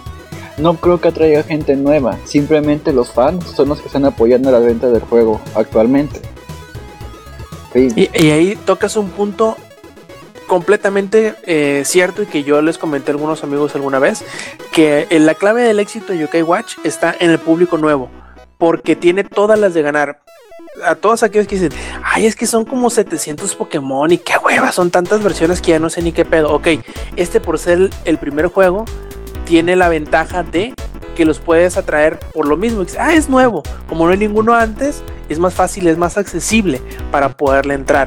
no 0.56 0.74
creo 0.76 1.00
que 1.00 1.08
atraiga 1.08 1.42
gente 1.42 1.76
nueva. 1.76 2.16
Simplemente 2.24 2.92
los 2.94 3.10
fans 3.10 3.44
son 3.54 3.68
los 3.68 3.80
que 3.80 3.88
están 3.88 4.04
apoyando 4.06 4.50
la 4.50 4.58
venta 4.60 4.88
del 4.88 5.02
juego 5.02 5.40
actualmente. 5.54 6.20
Y, 7.74 8.30
ahí 8.30 8.56
tocas 8.64 8.96
un 8.96 9.10
punto 9.10 9.56
completamente 10.46 11.34
eh, 11.44 11.82
cierto 11.84 12.22
y 12.22 12.26
que 12.26 12.42
yo 12.42 12.62
les 12.62 12.78
comenté 12.78 13.10
a 13.10 13.14
algunos 13.14 13.44
amigos 13.44 13.74
alguna 13.74 13.98
vez, 13.98 14.24
que 14.72 15.06
eh, 15.10 15.18
la 15.18 15.34
clave 15.34 15.62
del 15.62 15.78
éxito 15.78 16.12
de 16.12 16.20
Yokai 16.20 16.42
Watch 16.42 16.76
está 16.84 17.14
en 17.18 17.30
el 17.30 17.38
público 17.38 17.76
nuevo, 17.76 18.10
porque 18.56 18.96
tiene 18.96 19.24
todas 19.24 19.58
las 19.58 19.74
de 19.74 19.82
ganar. 19.82 20.22
A 20.84 20.94
todos 20.94 21.22
aquellos 21.22 21.48
que 21.48 21.56
dicen, 21.56 21.72
ay, 22.04 22.26
es 22.26 22.36
que 22.36 22.46
son 22.46 22.64
como 22.64 22.88
700 22.88 23.54
Pokémon 23.56 24.10
y 24.12 24.18
qué 24.18 24.34
hueva, 24.38 24.70
son 24.70 24.90
tantas 24.90 25.22
versiones 25.22 25.60
que 25.60 25.72
ya 25.72 25.78
no 25.78 25.90
sé 25.90 26.02
ni 26.02 26.12
qué 26.12 26.24
pedo. 26.24 26.52
Ok, 26.52 26.68
este 27.16 27.40
por 27.40 27.58
ser 27.58 27.90
el 28.04 28.18
primer 28.18 28.46
juego, 28.46 28.84
tiene 29.44 29.76
la 29.76 29.88
ventaja 29.88 30.44
de 30.44 30.74
que 31.18 31.24
los 31.24 31.40
puedes 31.40 31.76
atraer 31.76 32.20
por 32.32 32.46
lo 32.46 32.56
mismo. 32.56 32.84
Ah, 32.96 33.12
es 33.12 33.28
nuevo, 33.28 33.64
como 33.88 34.06
no 34.06 34.12
hay 34.12 34.18
ninguno 34.18 34.54
antes, 34.54 35.02
es 35.28 35.40
más 35.40 35.52
fácil, 35.52 35.88
es 35.88 35.98
más 35.98 36.16
accesible 36.16 36.80
para 37.10 37.30
poderle 37.30 37.74
entrar. 37.74 38.06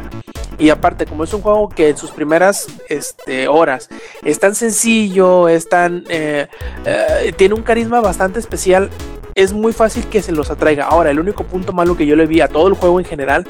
Y 0.57 0.69
aparte, 0.69 1.05
como 1.05 1.25
es 1.25 1.33
un 1.33 1.41
juego 1.41 1.67
que 1.67 1.89
en 1.89 1.97
sus 1.97 2.11
primeras 2.11 2.67
este, 2.88 3.49
horas 3.49 3.89
es 4.23 4.39
tan 4.39 4.55
sencillo, 4.55 5.49
es 5.49 5.67
tan. 5.67 6.05
eh, 6.07 6.47
eh, 6.85 7.33
tiene 7.35 7.53
un 7.53 7.63
carisma 7.63 7.99
bastante 7.99 8.39
especial, 8.39 8.89
es 9.35 9.51
muy 9.51 9.73
fácil 9.73 10.05
que 10.05 10.21
se 10.21 10.31
los 10.31 10.49
atraiga. 10.49 10.85
Ahora, 10.85 11.11
el 11.11 11.19
único 11.19 11.43
punto 11.43 11.73
malo 11.73 11.97
que 11.97 12.05
yo 12.05 12.15
le 12.15 12.27
vi 12.27 12.39
a 12.39 12.47
todo 12.47 12.69
el 12.69 12.75
juego 12.75 13.01
en 13.01 13.05
general 13.05 13.45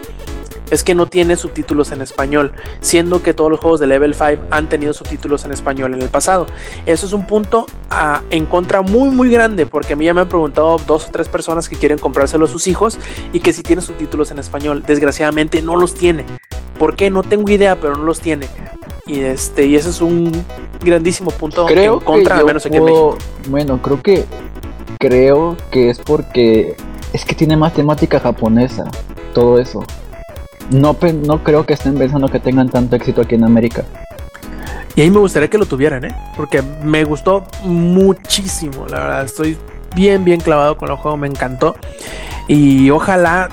es 0.71 0.83
que 0.83 0.95
no 0.95 1.05
tiene 1.05 1.35
subtítulos 1.35 1.91
en 1.91 2.01
español, 2.01 2.53
siendo 2.79 3.21
que 3.21 3.33
todos 3.33 3.51
los 3.51 3.59
juegos 3.59 3.79
de 3.79 3.87
Level 3.87 4.15
5 4.15 4.45
han 4.49 4.69
tenido 4.69 4.93
subtítulos 4.93 5.45
en 5.45 5.51
español 5.51 5.93
en 5.93 6.01
el 6.01 6.09
pasado. 6.09 6.47
Eso 6.85 7.05
es 7.05 7.13
un 7.13 7.27
punto 7.27 7.67
ah, 7.89 8.21
en 8.31 8.45
contra 8.45 8.81
muy 8.81 9.09
muy 9.09 9.29
grande, 9.29 9.65
porque 9.65 9.93
a 9.93 9.95
mí 9.95 10.05
ya 10.05 10.13
me 10.13 10.21
han 10.21 10.29
preguntado 10.29 10.77
dos 10.87 11.07
o 11.07 11.11
tres 11.11 11.27
personas 11.27 11.69
que 11.69 11.75
quieren 11.75 11.99
comprárselo 11.99 12.45
a 12.45 12.47
sus 12.47 12.67
hijos 12.67 12.97
y 13.33 13.41
que 13.41 13.53
si 13.53 13.61
tiene 13.61 13.81
subtítulos 13.81 14.31
en 14.31 14.39
español, 14.39 14.83
desgraciadamente 14.87 15.61
no 15.61 15.75
los 15.75 15.93
tiene. 15.93 16.25
¿Por 16.79 16.95
qué? 16.95 17.11
No 17.11 17.21
tengo 17.21 17.49
idea, 17.49 17.79
pero 17.79 17.95
no 17.95 18.03
los 18.05 18.21
tiene. 18.21 18.47
Y 19.05 19.19
este, 19.19 19.65
y 19.65 19.75
ese 19.75 19.89
es 19.89 20.01
un 20.01 20.31
grandísimo 20.83 21.31
punto 21.31 21.65
creo 21.65 21.95
en 21.95 21.99
contra, 21.99 22.37
al 22.37 22.45
menos 22.45 22.65
aquí 22.65 22.77
en 22.77 22.85
México. 22.85 23.17
Bueno, 23.49 23.81
creo 23.81 24.01
que 24.01 24.25
creo 24.99 25.57
que 25.69 25.89
es 25.89 25.99
porque 25.99 26.75
es 27.13 27.25
que 27.25 27.35
tiene 27.35 27.57
más 27.57 27.73
temática 27.73 28.19
japonesa, 28.19 28.89
todo 29.33 29.59
eso. 29.59 29.83
No, 30.71 30.97
no 31.25 31.43
creo 31.43 31.65
que 31.65 31.73
estén 31.73 31.95
pensando 31.95 32.27
que 32.29 32.39
tengan 32.39 32.69
tanto 32.69 32.95
éxito 32.95 33.21
aquí 33.21 33.35
en 33.35 33.43
América. 33.43 33.83
Y 34.95 35.01
ahí 35.01 35.09
me 35.09 35.19
gustaría 35.19 35.49
que 35.49 35.57
lo 35.57 35.65
tuvieran, 35.65 36.05
¿eh? 36.05 36.15
Porque 36.35 36.61
me 36.83 37.03
gustó 37.03 37.45
muchísimo, 37.63 38.85
la 38.87 38.99
verdad. 38.99 39.25
Estoy 39.25 39.57
bien, 39.95 40.23
bien 40.23 40.39
clavado 40.39 40.77
con 40.77 40.89
el 40.89 40.95
juego, 40.95 41.17
me 41.17 41.27
encantó. 41.27 41.75
Y 42.47 42.89
ojalá 42.89 43.49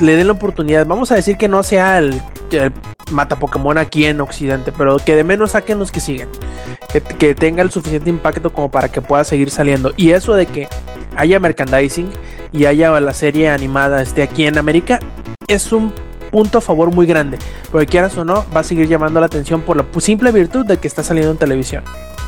le 0.00 0.16
den 0.16 0.26
la 0.26 0.32
oportunidad. 0.32 0.86
Vamos 0.86 1.12
a 1.12 1.16
decir 1.16 1.36
que 1.36 1.48
no 1.48 1.62
sea 1.62 1.98
el, 1.98 2.20
el 2.50 2.72
mata 3.10 3.36
Pokémon 3.36 3.78
aquí 3.78 4.06
en 4.06 4.20
Occidente, 4.20 4.72
pero 4.76 4.96
que 4.98 5.14
de 5.14 5.24
menos 5.24 5.52
saquen 5.52 5.78
los 5.78 5.92
que 5.92 6.00
siguen. 6.00 6.28
Que, 6.92 7.00
que 7.00 7.34
tenga 7.34 7.62
el 7.62 7.70
suficiente 7.70 8.10
impacto 8.10 8.52
como 8.52 8.70
para 8.70 8.88
que 8.88 9.00
pueda 9.00 9.22
seguir 9.24 9.50
saliendo. 9.50 9.92
Y 9.96 10.10
eso 10.10 10.34
de 10.34 10.46
que 10.46 10.68
haya 11.16 11.38
merchandising 11.38 12.10
y 12.52 12.66
haya 12.66 12.98
la 13.00 13.14
serie 13.14 13.48
animada 13.48 14.02
esté 14.02 14.22
aquí 14.22 14.46
en 14.46 14.58
América 14.58 15.00
es 15.46 15.72
un 15.72 15.92
punto 16.30 16.58
a 16.58 16.60
favor 16.60 16.94
muy 16.94 17.06
grande. 17.06 17.38
Porque 17.70 17.86
quieras 17.86 18.16
o 18.18 18.24
no, 18.24 18.44
va 18.54 18.60
a 18.60 18.64
seguir 18.64 18.88
llamando 18.88 19.20
la 19.20 19.26
atención 19.26 19.62
por 19.62 19.76
la 19.76 19.84
simple 20.00 20.32
virtud 20.32 20.64
de 20.66 20.76
que 20.78 20.88
está 20.88 21.02
saliendo 21.02 21.32
en 21.32 21.38
televisión. 21.38 21.82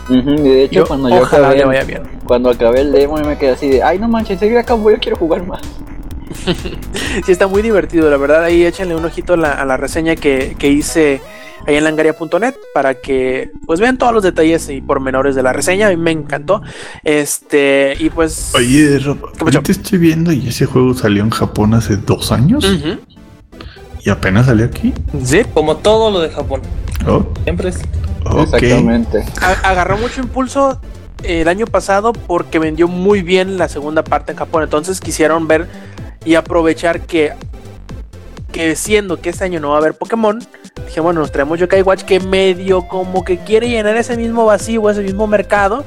Ujú, 0.08 0.30
y 0.34 0.36
de 0.42 0.64
hecho, 0.64 0.80
Yo, 0.80 0.86
cuando 0.86 1.08
yo 1.08 1.22
ojalá 1.22 1.46
acabé, 1.48 1.58
le 1.60 1.64
vaya 1.64 1.84
bien. 1.84 2.02
cuando 2.24 2.50
acabé 2.50 2.80
el 2.80 2.92
demo, 2.92 3.18
yo 3.18 3.24
me 3.24 3.38
quedé 3.38 3.50
así 3.50 3.68
de, 3.68 3.82
ay, 3.82 3.98
no 3.98 4.08
manches, 4.08 4.38
seguir 4.40 4.58
acabo, 4.58 4.90
yo 4.90 4.98
quiero 4.98 5.16
jugar 5.16 5.46
más. 5.46 5.60
Sí, 7.26 7.30
está 7.32 7.46
muy 7.46 7.60
divertido, 7.62 8.10
la 8.10 8.16
verdad. 8.16 8.42
Ahí 8.44 8.64
échenle 8.64 8.94
un 8.96 9.04
ojito 9.04 9.34
a 9.34 9.36
la, 9.36 9.52
a 9.52 9.64
la 9.66 9.76
reseña 9.76 10.16
que, 10.16 10.56
que 10.58 10.68
hice 10.68 11.20
ahí 11.66 11.76
en 11.76 11.84
langaria.net 11.84 12.54
para 12.74 12.94
que 12.94 13.50
pues 13.66 13.80
vean 13.80 13.98
todos 13.98 14.12
los 14.14 14.22
detalles 14.22 14.68
y 14.70 14.80
pormenores 14.80 15.34
de 15.34 15.42
la 15.42 15.52
reseña. 15.52 15.88
A 15.88 15.90
mí 15.90 15.96
me 15.96 16.10
encantó. 16.10 16.62
Este, 17.04 17.94
y 17.98 18.08
pues. 18.10 18.52
Oye, 18.54 18.98
Rob, 18.98 19.18
estoy 19.68 19.98
viendo 19.98 20.32
y 20.32 20.48
ese 20.48 20.64
juego 20.66 20.94
salió 20.94 21.22
en 21.22 21.30
Japón 21.30 21.74
hace 21.74 21.96
dos 21.96 22.32
años 22.32 22.64
Ujú. 22.64 22.98
Y 24.04 24.10
apenas 24.10 24.46
salió 24.46 24.66
aquí. 24.66 24.92
Sí, 25.24 25.42
Como 25.54 25.76
todo 25.76 26.10
lo 26.10 26.20
de 26.20 26.30
Japón. 26.30 26.62
Oh, 27.06 27.26
Siempre 27.44 27.68
es. 27.70 27.80
Exactamente. 28.42 29.24
a- 29.40 29.68
agarró 29.70 29.96
mucho 29.98 30.20
impulso 30.20 30.80
el 31.24 31.48
año 31.48 31.66
pasado 31.66 32.12
porque 32.12 32.58
vendió 32.58 32.86
muy 32.88 33.22
bien 33.22 33.58
la 33.58 33.68
segunda 33.68 34.04
parte 34.04 34.32
en 34.32 34.38
Japón. 34.38 34.62
Entonces 34.62 35.00
quisieron 35.00 35.48
ver 35.48 35.66
y 36.24 36.34
aprovechar 36.36 37.00
que, 37.00 37.32
que 38.52 38.76
siendo 38.76 39.20
que 39.20 39.30
este 39.30 39.44
año 39.44 39.58
no 39.60 39.70
va 39.70 39.76
a 39.76 39.78
haber 39.78 39.94
Pokémon, 39.94 40.38
dije, 40.86 41.00
bueno, 41.00 41.20
nos 41.20 41.32
traemos 41.32 41.58
Yokai 41.58 41.82
Watch 41.82 42.02
que 42.02 42.20
medio 42.20 42.86
como 42.86 43.24
que 43.24 43.38
quiere 43.38 43.68
llenar 43.68 43.96
ese 43.96 44.16
mismo 44.16 44.44
vacío, 44.44 44.88
ese 44.90 45.02
mismo 45.02 45.26
mercado. 45.26 45.84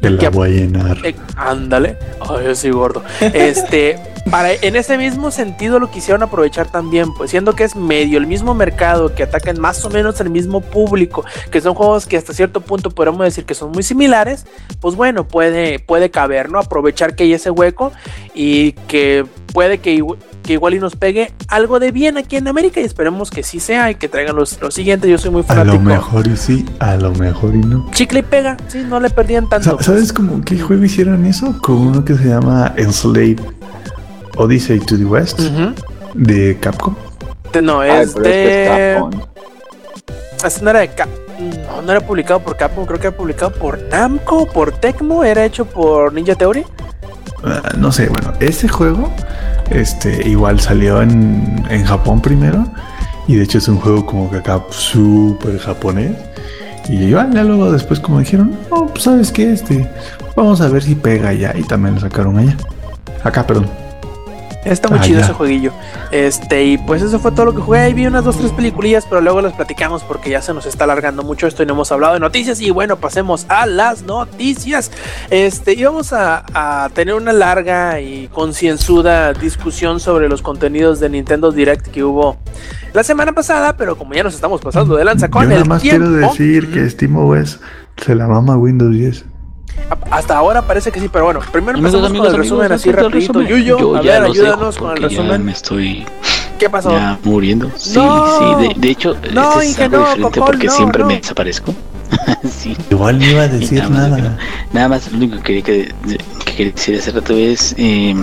Te 0.00 0.10
la 0.10 0.18
que- 0.18 0.28
voy 0.28 0.48
a 0.50 0.52
llenar. 0.52 0.98
Eh, 1.04 1.14
ándale. 1.36 1.96
Ay, 2.20 2.44
yo 2.46 2.54
soy 2.54 2.70
gordo. 2.70 3.02
Este, 3.20 3.98
para 4.30 4.52
en 4.52 4.76
ese 4.76 4.98
mismo 4.98 5.30
sentido 5.30 5.78
lo 5.78 5.90
quisieron 5.90 6.22
aprovechar 6.22 6.70
también, 6.70 7.12
pues 7.14 7.30
siendo 7.30 7.54
que 7.54 7.64
es 7.64 7.76
medio 7.76 8.18
el 8.18 8.26
mismo 8.26 8.54
mercado, 8.54 9.14
que 9.14 9.22
atacan 9.22 9.60
más 9.60 9.84
o 9.84 9.90
menos 9.90 10.20
el 10.20 10.30
mismo 10.30 10.60
público, 10.60 11.24
que 11.50 11.60
son 11.60 11.74
juegos 11.74 12.06
que 12.06 12.16
hasta 12.16 12.32
cierto 12.32 12.60
punto 12.60 12.90
podemos 12.90 13.20
decir 13.20 13.44
que 13.44 13.54
son 13.54 13.70
muy 13.72 13.82
similares, 13.82 14.46
pues 14.80 14.96
bueno, 14.96 15.26
puede, 15.28 15.78
puede 15.78 16.10
caber, 16.10 16.50
¿no? 16.50 16.58
Aprovechar 16.58 17.14
que 17.14 17.24
hay 17.24 17.32
ese 17.34 17.50
hueco 17.50 17.92
y 18.34 18.72
que 18.88 19.24
puede 19.52 19.78
que, 19.78 20.02
que 20.46 20.54
igual 20.54 20.74
y 20.74 20.78
nos 20.78 20.96
pegue 20.96 21.32
algo 21.48 21.78
de 21.78 21.90
bien 21.92 22.16
aquí 22.16 22.36
en 22.36 22.48
América 22.48 22.80
y 22.80 22.84
esperemos 22.84 23.30
que 23.30 23.42
sí 23.42 23.60
sea 23.60 23.90
y 23.90 23.96
que 23.96 24.08
traigan 24.08 24.36
los, 24.36 24.60
los 24.60 24.72
siguientes. 24.74 25.10
Yo 25.10 25.18
soy 25.18 25.30
muy 25.30 25.40
A 25.48 25.54
lo 25.54 25.60
fanático. 25.60 25.82
mejor 25.82 26.26
y 26.26 26.36
sí, 26.36 26.64
a 26.78 26.96
lo 26.96 27.12
mejor 27.14 27.54
y 27.54 27.58
no. 27.58 27.90
Chicle 27.92 28.20
y 28.20 28.22
pega, 28.22 28.56
sí, 28.68 28.84
no 28.88 29.00
le 29.00 29.10
perdían 29.10 29.48
tanto. 29.48 29.76
Sa- 29.78 29.82
¿Sabes 29.84 30.12
cómo 30.12 30.40
qué 30.42 30.58
juego 30.58 30.84
hicieron 30.84 31.26
eso? 31.26 31.60
Con 31.60 31.76
uno 31.76 32.04
que 32.04 32.14
se 32.16 32.28
llama 32.28 32.72
Enslaved 32.76 33.40
Odyssey 34.36 34.78
to 34.80 34.96
the 34.96 35.04
West 35.04 35.40
de 36.14 36.56
Capcom. 36.60 36.94
No, 37.62 37.82
es 37.82 38.14
de. 38.14 38.94
Capcom. 39.00 39.20
Así 40.44 40.62
no 40.62 40.70
era 40.70 40.80
de 40.80 40.88
Cap. 40.88 41.08
No, 41.66 41.82
no 41.82 41.92
era 41.92 42.00
publicado 42.00 42.40
por 42.40 42.56
Capcom, 42.56 42.86
creo 42.86 42.98
que 43.00 43.06
era 43.08 43.16
publicado 43.16 43.52
por 43.52 43.78
Namco, 43.90 44.46
por 44.46 44.72
Tecmo, 44.72 45.24
era 45.24 45.44
hecho 45.44 45.64
por 45.66 46.12
Ninja 46.12 46.34
Theory. 46.34 46.64
Ah, 47.44 47.72
no 47.76 47.92
sé, 47.92 48.08
bueno, 48.08 48.32
ese 48.40 48.68
juego 48.68 49.10
este, 49.70 50.28
igual 50.28 50.60
salió 50.60 51.02
en, 51.02 51.64
en 51.68 51.84
Japón 51.84 52.20
primero. 52.20 52.66
Y 53.28 53.34
de 53.34 53.44
hecho 53.44 53.58
es 53.58 53.68
un 53.68 53.78
juego 53.78 54.06
como 54.06 54.30
que 54.30 54.38
acá 54.38 54.62
súper 54.70 55.58
japonés. 55.58 56.12
Y 56.88 57.04
igual 57.04 57.32
ya 57.34 57.42
luego 57.42 57.72
después 57.72 57.98
como 57.98 58.20
dijeron, 58.20 58.56
no, 58.70 58.86
pues 58.86 59.02
sabes 59.04 59.32
qué, 59.32 59.52
este, 59.52 59.90
vamos 60.36 60.60
a 60.60 60.68
ver 60.68 60.82
si 60.82 60.94
pega 60.94 61.30
allá. 61.30 61.52
Y 61.56 61.62
también 61.64 61.94
lo 61.94 62.00
sacaron 62.00 62.38
allá. 62.38 62.56
Acá, 63.24 63.46
perdón. 63.46 63.85
Está 64.66 64.88
muy 64.88 64.98
Ah, 64.98 65.02
chido 65.02 65.18
ya. 65.20 65.24
ese 65.24 65.32
jueguillo. 65.34 65.72
Este, 66.10 66.64
y 66.64 66.78
pues 66.78 67.00
eso 67.02 67.18
fue 67.18 67.32
todo 67.32 67.46
lo 67.46 67.54
que 67.54 67.60
jugué. 67.60 67.78
Ahí 67.80 67.94
vi 67.94 68.06
unas 68.06 68.24
dos, 68.24 68.36
tres 68.36 68.52
peliculillas, 68.52 69.06
pero 69.08 69.20
luego 69.20 69.40
las 69.40 69.52
platicamos 69.52 70.02
porque 70.02 70.30
ya 70.30 70.42
se 70.42 70.52
nos 70.52 70.66
está 70.66 70.84
alargando 70.84 71.22
mucho 71.22 71.46
esto 71.46 71.62
y 71.62 71.66
no 71.66 71.72
hemos 71.74 71.92
hablado 71.92 72.14
de 72.14 72.20
noticias. 72.20 72.60
Y 72.60 72.70
bueno, 72.70 72.96
pasemos 72.96 73.46
a 73.48 73.66
las 73.66 74.02
noticias. 74.02 74.90
Este, 75.30 75.74
íbamos 75.74 76.12
a, 76.12 76.44
a 76.54 76.88
tener 76.90 77.14
una 77.14 77.32
larga 77.32 78.00
y 78.00 78.28
concienzuda 78.28 79.32
discusión 79.32 80.00
sobre 80.00 80.28
los 80.28 80.42
contenidos 80.42 81.00
de 81.00 81.08
Nintendo 81.10 81.52
Direct 81.52 81.86
que 81.88 82.02
hubo 82.04 82.36
la 82.92 83.02
semana 83.04 83.32
pasada, 83.32 83.76
pero 83.76 83.96
como 83.96 84.14
ya 84.14 84.22
nos 84.24 84.34
estamos 84.34 84.60
pasando 84.60 84.96
de 84.96 85.04
lanza 85.04 85.28
con 85.30 85.42
Yo 85.42 85.48
nada 85.50 85.60
el 85.62 85.68
más 85.68 85.82
tiempo, 85.82 86.06
quiero 86.08 86.28
decir 86.28 86.72
que 86.72 86.88
SteamOS 86.88 87.60
se 87.96 88.14
la 88.14 88.26
mama 88.26 88.56
Windows 88.56 88.90
10. 88.92 89.24
Hasta 90.10 90.36
ahora 90.36 90.62
parece 90.62 90.90
que 90.90 91.00
sí, 91.00 91.08
pero 91.08 91.26
bueno, 91.26 91.40
primero 91.52 91.78
Amigos, 91.78 91.94
empezamos 91.94 92.10
amigos, 92.10 92.26
con 92.28 92.34
el 92.34 92.40
amigos, 92.40 92.58
resumen 92.58 92.72
así 92.72 92.92
rapidito. 92.92 93.32
resumen, 93.40 93.48
Yuyo, 93.48 93.78
yo 93.78 93.96
a 93.96 94.02
ya 94.02 94.12
ver, 94.20 94.30
ayúdanos 94.30 94.76
con 94.78 94.90
el 94.96 95.02
resumen. 95.02 95.44
me 95.44 95.52
estoy 95.52 96.06
¿Qué 96.58 96.68
pasó? 96.70 96.90
ya 96.90 97.18
muriendo. 97.22 97.70
Sí, 97.76 97.94
No. 97.96 98.38
sí, 98.58 98.68
de, 98.68 98.74
de 98.80 98.88
hecho, 98.90 99.16
No, 99.32 99.60
este 99.60 99.84
es 99.84 99.92
algo 99.92 99.96
no, 99.98 100.04
diferente 100.06 100.22
Cocol, 100.40 100.44
porque 100.52 100.66
no, 100.66 100.72
siempre 100.72 101.02
no. 101.02 101.08
me 101.08 101.16
desaparezco. 101.18 101.74
sí. 102.50 102.76
Igual 102.90 103.18
no 103.18 103.24
iba 103.26 103.42
a 103.42 103.48
decir 103.48 103.78
nada 103.82 104.08
más, 104.08 104.10
nada. 104.22 104.38
Nada 104.72 104.88
más, 104.88 105.10
lo 105.12 105.18
único 105.18 105.36
que 105.42 105.42
quería, 105.62 105.62
que, 105.62 105.94
que 106.44 106.52
quería 106.54 106.72
decir 106.72 106.98
hace 106.98 107.10
rato 107.10 107.34
es, 107.34 107.74
eh, 107.78 108.14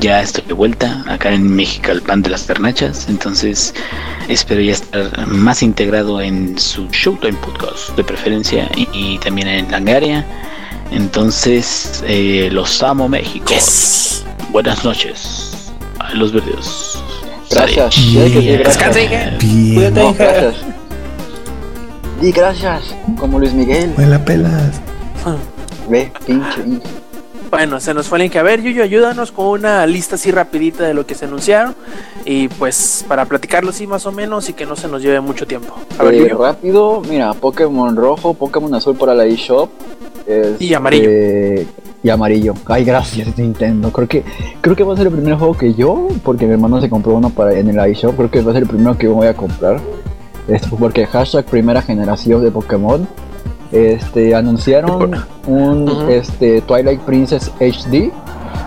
ya 0.00 0.20
estoy 0.22 0.44
de 0.46 0.54
vuelta 0.54 1.04
acá 1.06 1.30
en 1.32 1.46
México 1.54 1.90
al 1.90 2.00
pan 2.02 2.22
de 2.22 2.30
las 2.30 2.46
ternachas, 2.46 3.06
entonces 3.08 3.74
espero 4.28 4.60
ya 4.62 4.72
estar 4.72 5.26
más 5.28 5.62
integrado 5.62 6.20
en 6.22 6.58
su 6.58 6.88
Showtime 6.90 7.34
Podcast 7.38 7.94
de 7.96 8.02
preferencia 8.04 8.68
y, 8.74 8.88
y 8.92 9.18
también 9.18 9.48
en 9.48 9.70
Langaria. 9.70 10.24
Entonces, 10.90 12.02
eh, 12.06 12.48
los 12.52 12.82
amo 12.82 13.08
México. 13.08 13.52
Buenas 14.50 14.84
noches 14.84 15.52
a 15.98 16.14
los 16.14 16.32
verdes. 16.32 16.98
Gracias. 17.50 17.94
Que. 17.94 18.62
Descansa, 18.64 19.00
Inge. 19.00 19.36
Bien. 19.40 19.74
Cuídate. 19.74 20.00
No, 20.02 20.14
gracias. 20.14 20.54
Di 22.20 22.32
gracias, 22.32 22.94
como 23.18 23.38
Luis 23.38 23.52
Miguel. 23.52 23.92
Me 23.96 24.06
la 24.06 24.18
pelas. 24.24 24.80
Ve, 25.88 26.10
pinche. 26.26 26.62
Bueno, 27.50 27.80
se 27.80 27.94
nos 27.94 28.08
fue 28.08 28.18
el 28.18 28.24
link. 28.24 28.36
A 28.36 28.42
ver, 28.42 28.60
Yuyo, 28.60 28.82
ayúdanos 28.82 29.32
con 29.32 29.46
una 29.46 29.86
lista 29.86 30.16
así 30.16 30.30
rapidita 30.30 30.84
de 30.84 30.92
lo 30.94 31.06
que 31.06 31.14
se 31.14 31.24
anunciaron. 31.24 31.74
Y 32.24 32.48
pues 32.48 33.04
para 33.08 33.24
platicarlo 33.24 33.70
así 33.70 33.86
más 33.86 34.04
o 34.04 34.12
menos 34.12 34.48
y 34.50 34.52
que 34.52 34.66
no 34.66 34.76
se 34.76 34.88
nos 34.88 35.00
lleve 35.02 35.20
mucho 35.20 35.46
tiempo. 35.46 35.74
A 35.98 36.02
ver, 36.02 36.14
Eh, 36.14 36.18
Yuyo. 36.20 36.38
rápido, 36.38 37.02
mira, 37.08 37.32
Pokémon 37.34 37.94
rojo, 37.96 38.34
Pokémon 38.34 38.74
azul 38.74 38.96
para 38.96 39.14
la 39.14 39.24
eShop. 39.24 39.70
Este, 40.28 40.64
Y 40.64 40.74
amarillo. 40.74 41.10
Y 42.02 42.10
amarillo. 42.10 42.54
Ay, 42.66 42.84
gracias 42.84 43.36
Nintendo. 43.38 43.90
Creo 43.90 44.06
que 44.06 44.24
creo 44.60 44.76
que 44.76 44.84
va 44.84 44.94
a 44.94 44.96
ser 44.96 45.06
el 45.06 45.12
primer 45.12 45.34
juego 45.34 45.54
que 45.54 45.74
yo, 45.74 46.08
porque 46.22 46.46
mi 46.46 46.52
hermano 46.52 46.80
se 46.80 46.90
compró 46.90 47.14
uno 47.14 47.30
para 47.30 47.58
en 47.58 47.68
el 47.68 47.90
iShop, 47.90 48.14
creo 48.14 48.30
que 48.30 48.42
va 48.42 48.50
a 48.50 48.54
ser 48.54 48.62
el 48.64 48.68
primero 48.68 48.96
que 48.96 49.08
voy 49.08 49.26
a 49.26 49.34
comprar. 49.34 49.80
Este, 50.46 50.68
porque 50.76 51.06
hashtag 51.06 51.44
primera 51.46 51.82
generación 51.82 52.42
de 52.42 52.50
Pokémon. 52.50 53.08
Este 53.72 54.34
anunciaron 54.34 55.14
un 55.46 55.90
este 56.08 56.62
Twilight 56.62 57.00
Princess 57.00 57.50
HD 57.60 58.10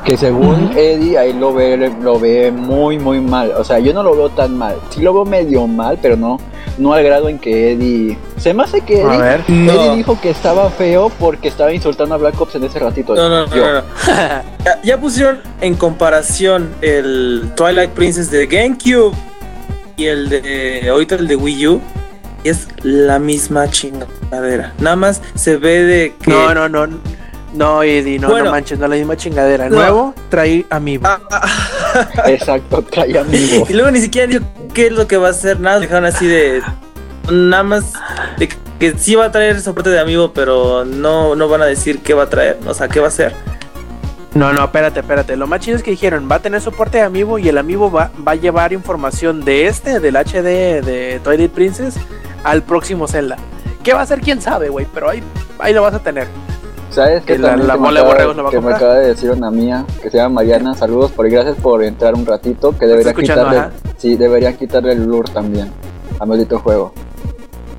que 0.03 0.17
según 0.17 0.71
Eddie 0.75 1.17
ahí 1.17 1.33
lo 1.33 1.53
ve 1.53 1.91
lo 2.01 2.19
ve 2.19 2.51
muy 2.51 2.97
muy 2.97 3.19
mal. 3.21 3.51
O 3.57 3.63
sea, 3.63 3.79
yo 3.79 3.93
no 3.93 4.03
lo 4.03 4.15
veo 4.15 4.29
tan 4.29 4.57
mal. 4.57 4.75
Sí 4.89 5.01
lo 5.01 5.13
veo 5.13 5.25
medio 5.25 5.67
mal, 5.67 5.99
pero 6.01 6.15
no 6.15 6.39
no 6.77 6.93
al 6.93 7.03
grado 7.03 7.29
en 7.29 7.37
que 7.37 7.73
Eddie 7.73 8.17
se 8.37 8.53
me 8.53 8.63
hace 8.63 8.81
que 8.81 9.03
A 9.03 9.13
Eddie, 9.15 9.21
ver. 9.21 9.43
No. 9.49 9.71
Eddie 9.73 9.95
dijo 9.97 10.19
que 10.19 10.29
estaba 10.29 10.69
feo 10.69 11.09
porque 11.19 11.47
estaba 11.47 11.73
insultando 11.73 12.15
a 12.15 12.17
Black 12.17 12.39
Ops 12.39 12.55
en 12.55 12.63
ese 12.63 12.79
ratito. 12.79 13.15
No, 13.15 13.29
no, 13.29 13.45
no, 13.47 13.55
Yo. 13.55 13.65
no, 13.65 13.73
no. 13.73 13.83
Ya, 14.65 14.79
ya 14.83 14.97
pusieron 14.99 15.39
en 15.59 15.75
comparación 15.75 16.69
el 16.81 17.51
Twilight 17.55 17.91
Princess 17.91 18.29
de 18.29 18.45
GameCube 18.45 19.15
y 19.97 20.05
el 20.05 20.29
de 20.29 20.87
ahorita 20.89 21.15
el 21.15 21.27
de 21.27 21.35
Wii 21.35 21.67
U. 21.67 21.81
Y 22.43 22.49
es 22.49 22.67
la 22.81 23.19
misma 23.19 23.69
chingadera. 23.69 24.73
Nada 24.79 24.95
más 24.95 25.21
se 25.35 25.57
ve 25.57 25.83
de 25.83 26.15
que. 26.19 26.31
No, 26.31 26.53
no, 26.55 26.67
no. 26.69 26.87
No, 27.53 27.83
Eddie, 27.83 28.17
no, 28.17 28.29
Bueno. 28.29 28.45
no 28.45 28.51
manches, 28.51 28.79
no 28.79 28.87
la 28.87 28.95
misma 28.95 29.17
chingadera. 29.17 29.69
No. 29.69 29.75
nuevo 29.75 30.13
trae 30.29 30.65
amiibo. 30.69 31.05
Ah, 31.07 31.19
ah, 31.31 32.23
Exacto, 32.27 32.81
trae 32.83 33.17
amigo. 33.17 33.65
y 33.69 33.73
luego 33.73 33.91
ni 33.91 33.99
siquiera 33.99 34.27
dijo 34.27 34.43
qué 34.73 34.87
es 34.87 34.93
lo 34.93 35.07
que 35.07 35.17
va 35.17 35.27
a 35.27 35.31
hacer. 35.31 35.59
Nada, 35.59 35.79
dejaron 35.79 36.05
así 36.05 36.27
de. 36.27 36.61
Nada 37.29 37.63
más 37.63 37.93
de 38.37 38.49
que, 38.79 38.93
sí 38.97 39.15
va 39.15 39.25
a 39.25 39.31
traer 39.31 39.59
soporte 39.61 39.89
de 39.89 39.99
amigo, 39.99 40.31
pero 40.33 40.85
no, 40.85 41.35
no 41.35 41.47
van 41.49 41.61
a 41.61 41.65
decir 41.65 41.99
qué 41.99 42.13
va 42.13 42.23
a 42.23 42.29
traer. 42.29 42.57
O 42.65 42.73
sea, 42.73 42.87
qué 42.87 42.99
va 42.99 43.07
a 43.07 43.09
hacer. 43.09 43.33
No, 44.33 44.53
no, 44.53 44.63
espérate, 44.63 45.01
espérate. 45.01 45.35
Lo 45.35 45.45
más 45.45 45.59
chido 45.59 45.75
es 45.75 45.83
que 45.83 45.91
dijeron, 45.91 46.29
va 46.31 46.35
a 46.37 46.39
tener 46.39 46.61
soporte 46.61 46.99
de 46.99 47.03
amiibo 47.03 47.37
y 47.37 47.49
el 47.49 47.57
amiibo 47.57 47.91
va, 47.91 48.11
va 48.25 48.31
a 48.31 48.35
llevar 48.35 48.71
información 48.71 49.43
de 49.43 49.67
este, 49.67 49.99
del 49.99 50.15
HD 50.15 50.81
de 50.81 51.19
Twilight 51.21 51.51
Princess, 51.51 51.95
al 52.45 52.63
próximo 52.63 53.07
Zelda. 53.07 53.35
¿Qué 53.83 53.93
va 53.93 53.99
a 53.99 54.03
hacer? 54.03 54.21
¿Quién 54.21 54.41
sabe, 54.41 54.69
güey? 54.69 54.87
Pero 54.93 55.09
ahí, 55.09 55.21
ahí 55.59 55.73
lo 55.73 55.81
vas 55.81 55.93
a 55.93 55.99
tener. 55.99 56.27
¿Sabes? 56.91 57.23
Que 57.23 57.37
la- 57.37 57.51
que 57.55 57.57
me 57.57 57.63
bola 57.77 57.91
de 57.91 57.99
acaba- 57.99 58.07
borregos 58.13 58.35
lo 58.35 58.43
va 58.43 58.49
a 58.49 58.51
que 58.51 58.57
me 58.57 58.61
comprar. 58.63 58.75
acaba 58.83 58.99
de 58.99 59.07
decir 59.07 59.31
una 59.31 59.49
mía 59.51 59.85
que 60.01 60.09
se 60.09 60.17
llama 60.17 60.35
Mariana. 60.35 60.75
Saludos 60.75 61.11
por 61.11 61.29
gracias 61.29 61.55
por 61.57 61.83
entrar 61.83 62.13
un 62.15 62.25
ratito. 62.25 62.77
Que 62.77 62.85
debería 62.85 63.13
quitarle. 63.13 63.57
ajá. 63.57 63.71
Sí, 63.97 64.15
debería 64.17 64.53
quitarle 64.57 64.91
el 64.93 65.01
blur 65.05 65.29
también. 65.29 65.69
A 66.19 66.25
maldito 66.25 66.59
juego. 66.59 66.91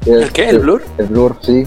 ¿El 0.07 0.33
qué? 0.33 0.49
¿El 0.49 0.61
blur? 0.61 0.83
El 0.99 1.07
blur, 1.07 1.37
sí. 1.43 1.65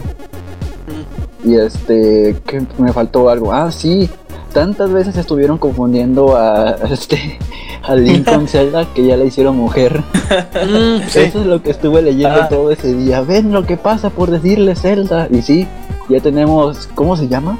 Y 1.43 1.55
este, 1.55 2.35
que 2.47 2.65
me 2.79 2.91
faltó 2.91 3.29
algo. 3.29 3.53
Ah, 3.53 3.71
sí. 3.71 4.09
Tantas 4.51 4.91
veces 4.91 5.15
estuvieron 5.17 5.57
confundiendo 5.57 6.35
a 6.37 6.71
este 6.89 7.37
a 7.83 7.93
Lincoln 7.95 8.47
Zelda 8.47 8.87
que 8.95 9.05
ya 9.05 9.17
la 9.17 9.25
hicieron 9.25 9.55
mujer. 9.57 9.99
Mm, 9.99 11.01
sí. 11.09 11.19
Eso 11.19 11.41
es 11.41 11.45
lo 11.45 11.61
que 11.61 11.71
estuve 11.71 12.01
leyendo 12.01 12.41
Ah. 12.43 12.49
todo 12.49 12.71
ese 12.71 12.93
día. 12.95 13.21
Ven 13.21 13.51
lo 13.51 13.65
que 13.65 13.77
pasa 13.77 14.09
por 14.09 14.31
decirle 14.31 14.75
Zelda. 14.75 15.27
Y 15.29 15.41
sí, 15.43 15.67
ya 16.09 16.19
tenemos. 16.19 16.87
¿Cómo 16.95 17.15
se 17.17 17.27
llama? 17.27 17.57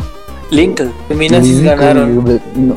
Lincoln. 0.52 0.92
Feminazis 1.08 1.58
Lincoln, 1.58 1.80
ganaron. 1.80 2.42
no. 2.56 2.76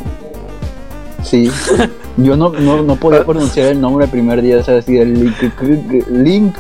Sí. 1.23 1.51
Yo 2.17 2.37
no, 2.37 2.51
no, 2.51 2.83
no 2.83 2.97
podía 2.97 3.25
pronunciar 3.25 3.69
el 3.69 3.81
nombre 3.81 4.07
el 4.07 4.11
primer 4.11 4.43
día, 4.43 4.59
o 4.59 4.63
sea, 4.65 4.79
así 4.79 4.99
el 4.99 5.15
Link. 5.15 5.37
Link. 6.11 6.57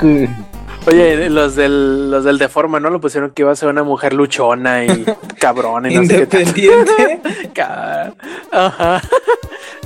Oye, 0.86 1.28
los 1.28 1.54
del, 1.54 2.10
los 2.10 2.24
del 2.24 2.38
Deforma, 2.38 2.80
¿no? 2.80 2.88
Lo 2.88 3.00
pusieron 3.00 3.30
que 3.30 3.42
iba 3.42 3.52
a 3.52 3.56
ser 3.56 3.68
una 3.68 3.82
mujer 3.82 4.14
luchona 4.14 4.84
y 4.86 5.04
cabrón 5.38 5.90
y 5.90 5.94
no 5.94 6.02
sé 6.04 6.26
qué. 6.28 6.40
Independiente. 6.40 7.20
Ca- 7.54 8.12
Ajá. 8.50 9.02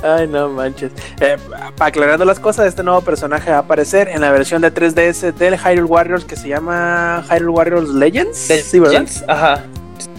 Ay, 0.01 0.27
no 0.27 0.49
manches. 0.49 0.91
Eh, 1.19 1.37
para 1.77 1.87
aclarando 1.89 2.23
las 2.25 2.39
cosas, 2.39 2.67
este 2.67 2.83
nuevo 2.83 3.01
personaje 3.01 3.49
va 3.51 3.57
a 3.57 3.59
aparecer 3.59 4.07
en 4.09 4.21
la 4.21 4.31
versión 4.31 4.61
de 4.61 4.73
3DS 4.73 5.33
del 5.33 5.57
Hyrule 5.57 5.83
Warriors 5.83 6.25
que 6.25 6.35
se 6.37 6.47
llama 6.47 7.23
Hyrule 7.29 7.49
Warriors 7.51 7.89
Legends. 7.89 8.37
Sí, 8.37 8.79
¿verdad? 8.79 8.93
Legends, 8.93 9.23
Ajá. 9.27 9.63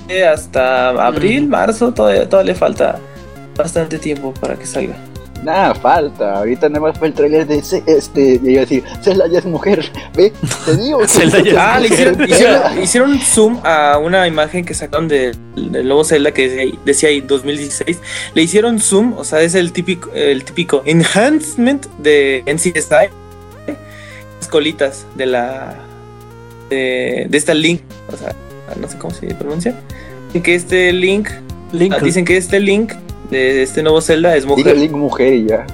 Sí, 0.09 0.21
hasta 0.21 0.91
abril, 0.91 1.49
marzo, 1.49 1.93
todavía, 1.95 2.29
todavía 2.29 2.53
le 2.53 2.59
falta 2.59 2.99
bastante 3.57 3.99
tiempo 3.99 4.35
para 4.35 4.55
que 4.57 4.67
salga. 4.67 4.97
Nada, 5.45 5.75
falta. 5.75 6.39
Ahorita 6.39 6.69
nada 6.69 6.81
más 6.81 6.99
fue 6.99 7.09
el 7.09 7.15
trailer 7.15 7.47
de 7.47 7.57
ese, 7.59 7.83
este. 7.87 8.41
Y 8.43 8.51
iba 8.53 8.63
a 8.63 8.65
decir, 8.65 8.83
Zelda 9.03 9.27
ya 9.31 9.39
es 9.41 9.45
mujer. 9.45 9.85
Ve, 10.17 10.33
te 10.65 10.77
digo. 10.77 11.07
Zelda 11.07 11.41
ya 11.43 11.75
Ah, 11.75 11.81
le 11.81 11.89
mujer. 11.91 12.13
hicieron, 12.17 12.29
hicieron, 12.31 12.83
hicieron 12.83 13.19
zoom 13.21 13.61
a 13.63 13.99
una 13.99 14.27
imagen 14.27 14.65
que 14.65 14.73
sacaron 14.75 15.07
de- 15.07 15.37
del 15.55 15.87
nuevo 15.87 16.03
Zelda 16.05 16.33
que 16.33 16.49
decía 16.49 16.63
ahí, 16.63 16.79
decía 16.85 17.09
ahí 17.11 17.21
2016. 17.21 17.99
Le 18.35 18.43
hicieron 18.43 18.81
zoom, 18.81 19.13
o 19.19 19.25
sea, 19.25 19.41
es 19.43 19.55
el 19.55 19.73
típico, 19.73 20.11
el 20.15 20.45
típico 20.45 20.83
enhancement 20.87 21.87
de 21.99 22.43
NCSI. 22.47 23.11
Las 24.39 24.49
colitas 24.49 25.07
de 25.15 25.27
la. 25.27 25.75
de, 26.71 27.27
de 27.29 27.39
esta 27.39 27.55
link. 27.55 27.83
O 28.13 28.17
sea, 28.17 28.35
no 28.81 28.89
sé 28.89 28.99
cómo 28.99 29.15
se 29.15 29.27
pronuncia. 29.35 29.75
Dicen 30.29 30.43
que 30.43 30.55
este 30.55 30.93
link. 30.93 31.29
Lincoln. 31.73 32.05
Dicen 32.05 32.25
que 32.25 32.37
este 32.37 32.61
link 32.61 32.93
de 33.39 33.63
este 33.63 33.83
nuevo 33.83 34.01
Zelda 34.01 34.37
es 34.37 34.45
Diga 34.45 34.57
mujer. 34.57 34.77
Link 34.79 34.93
mujer 34.93 35.35
y 35.35 35.47
ya. 35.47 35.67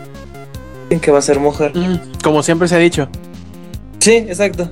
Dicen 0.85 1.01
que 1.01 1.11
va 1.11 1.19
a 1.19 1.23
ser 1.23 1.39
mujer. 1.39 1.73
Mm, 1.77 1.99
Como 2.23 2.43
siempre 2.43 2.69
se 2.69 2.77
ha 2.77 2.79
dicho. 2.79 3.09
Sí, 3.99 4.17
exacto. 4.17 4.69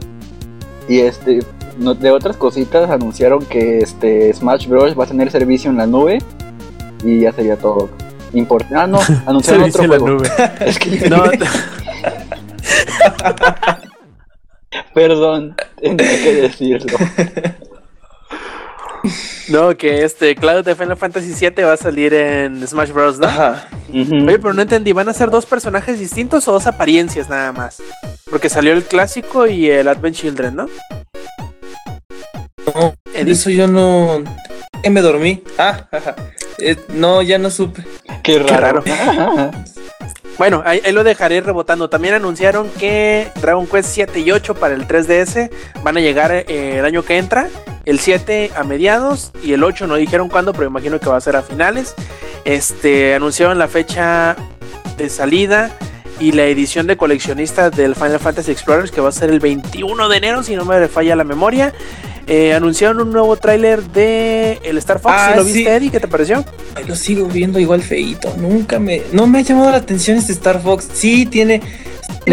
Y 0.89 1.01
este. 1.01 1.41
no- 1.79 1.95
de 1.95 2.11
otras 2.11 2.37
cositas 2.37 2.91
anunciaron 2.91 3.45
que 3.45 3.79
este 3.79 4.33
Smash 4.33 4.67
Bros. 4.67 4.99
va 4.99 5.05
a 5.05 5.07
tener 5.07 5.31
servicio 5.31 5.71
en 5.71 5.77
la 5.77 5.87
nube. 5.87 6.19
Y 7.05 7.21
ya 7.21 7.33
sería 7.33 7.57
todo. 7.57 7.91
Import 8.33 8.67
ah, 8.75 8.87
no, 8.87 8.99
anunciaron 9.27 9.65
otro 9.65 9.83
Servicio 9.83 9.85
en 9.85 9.91
la 9.91 9.99
juego. 9.99 10.19
nube. 10.19 10.31
Es 10.67 10.79
que 10.79 11.09
No, 11.09 11.23
Perdón, 14.95 15.55
tenía 15.81 16.23
que 16.23 16.35
decirlo. 16.43 16.97
No, 19.49 19.77
que 19.77 20.05
este 20.05 20.35
Cloud 20.35 20.65
de 20.65 20.75
Final 20.75 20.97
Fantasy 20.97 21.33
VII 21.35 21.65
va 21.65 21.73
a 21.73 21.77
salir 21.77 22.15
en 22.15 22.67
Smash 22.67 22.91
Bros. 22.91 23.19
¿no? 23.19 23.27
Ajá. 23.27 23.69
Oye, 23.91 24.39
pero 24.39 24.53
no 24.53 24.63
entendí, 24.63 24.93
¿van 24.93 25.09
a 25.09 25.13
ser 25.13 25.31
dos 25.31 25.47
personajes 25.47 25.99
distintos 25.99 26.47
o 26.49 26.53
dos 26.53 26.67
apariencias 26.67 27.29
nada 27.29 27.53
más? 27.53 27.83
Porque 28.31 28.49
salió 28.49 28.73
el 28.73 28.85
clásico 28.85 29.47
y 29.47 29.71
el 29.71 29.89
Advent 29.89 30.17
Children, 30.17 30.57
¿no? 30.57 30.69
No, 32.75 32.95
Edith. 33.15 33.27
de 33.27 33.33
eso 33.33 33.51
yo 33.51 33.67
no. 33.67 34.23
¿Qué 34.83 34.91
me 34.91 35.01
dormí? 35.01 35.43
Ah, 35.57 35.89
ajá. 35.91 36.15
Eh, 36.59 36.77
no, 36.89 37.23
ya 37.23 37.39
no 37.39 37.51
supe. 37.51 37.85
Qué 38.23 38.39
raro. 38.39 38.83
raro. 38.85 39.51
Bueno, 40.37 40.63
ahí, 40.65 40.81
ahí 40.85 40.93
lo 40.93 41.03
dejaré 41.03 41.41
rebotando. 41.41 41.89
También 41.89 42.15
anunciaron 42.15 42.69
que 42.79 43.33
Dragon 43.41 43.67
Quest 43.67 43.89
7 43.93 44.21
y 44.21 44.31
8 44.31 44.55
para 44.55 44.75
el 44.75 44.87
3DS 44.87 45.51
van 45.83 45.97
a 45.97 46.01
llegar 46.01 46.33
eh, 46.33 46.79
el 46.79 46.85
año 46.85 47.03
que 47.03 47.19
entra. 47.19 47.49
El 47.89 48.01
7 48.01 48.51
a 48.55 48.65
mediados 48.65 49.33
y 49.43 49.55
el 49.55 49.65
8 49.65 49.87
no 49.87 49.95
dijeron 49.95 50.29
cuándo, 50.29 50.53
pero 50.53 50.67
imagino 50.67 51.01
que 51.01 51.09
va 51.09 51.17
a 51.17 51.21
ser 51.23 51.37
a 51.37 51.43
finales. 51.43 51.95
Este 52.45 53.15
anunciaron 53.15 53.59
la 53.59 53.67
fecha 53.67 54.37
de 54.99 55.09
salida 55.09 55.75
y 56.21 56.33
la 56.33 56.45
edición 56.45 56.87
de 56.87 56.99
coleccionista 56.99 57.71
del 57.71 57.95
Final 57.95 58.21
Fantasy 58.21 58.51
Explorers 58.51 58.91
que 58.91 59.01
va 59.01 59.09
a 59.09 59.13
ser 59.13 59.31
el 59.31 59.41
21 59.41 60.07
de 60.11 60.17
enero, 60.19 60.43
si 60.43 60.55
no 60.55 60.67
me 60.67 60.87
falla 60.89 61.17
la 61.17 61.25
memoria. 61.25 61.73
Eh, 62.27 62.53
anunciaron 62.53 63.01
un 63.01 63.11
nuevo 63.11 63.35
tráiler 63.39 63.83
de 63.85 64.61
el 64.65 64.77
Star 64.77 65.01
Fox. 65.01 65.15
Ah, 65.17 65.31
¿Sí 65.31 65.39
¿Lo 65.39 65.45
viste, 65.45 65.61
sí. 65.61 65.67
Eddie? 65.67 65.91
¿Qué 65.91 66.01
te 66.01 66.09
pareció? 66.09 66.45
Ay, 66.75 66.85
Lo 66.85 66.95
sigo 66.95 67.27
viendo 67.27 67.59
igual 67.59 67.81
feito. 67.81 68.35
Nunca 68.37 68.79
me. 68.79 69.01
No 69.13 69.27
me 69.27 69.39
ha 69.39 69.41
llamado 69.41 69.71
la 69.71 69.79
atención 69.79 70.19
este 70.19 70.33
Star 70.33 70.61
Fox. 70.61 70.87
Sí, 70.93 71.25
tiene. 71.25 71.63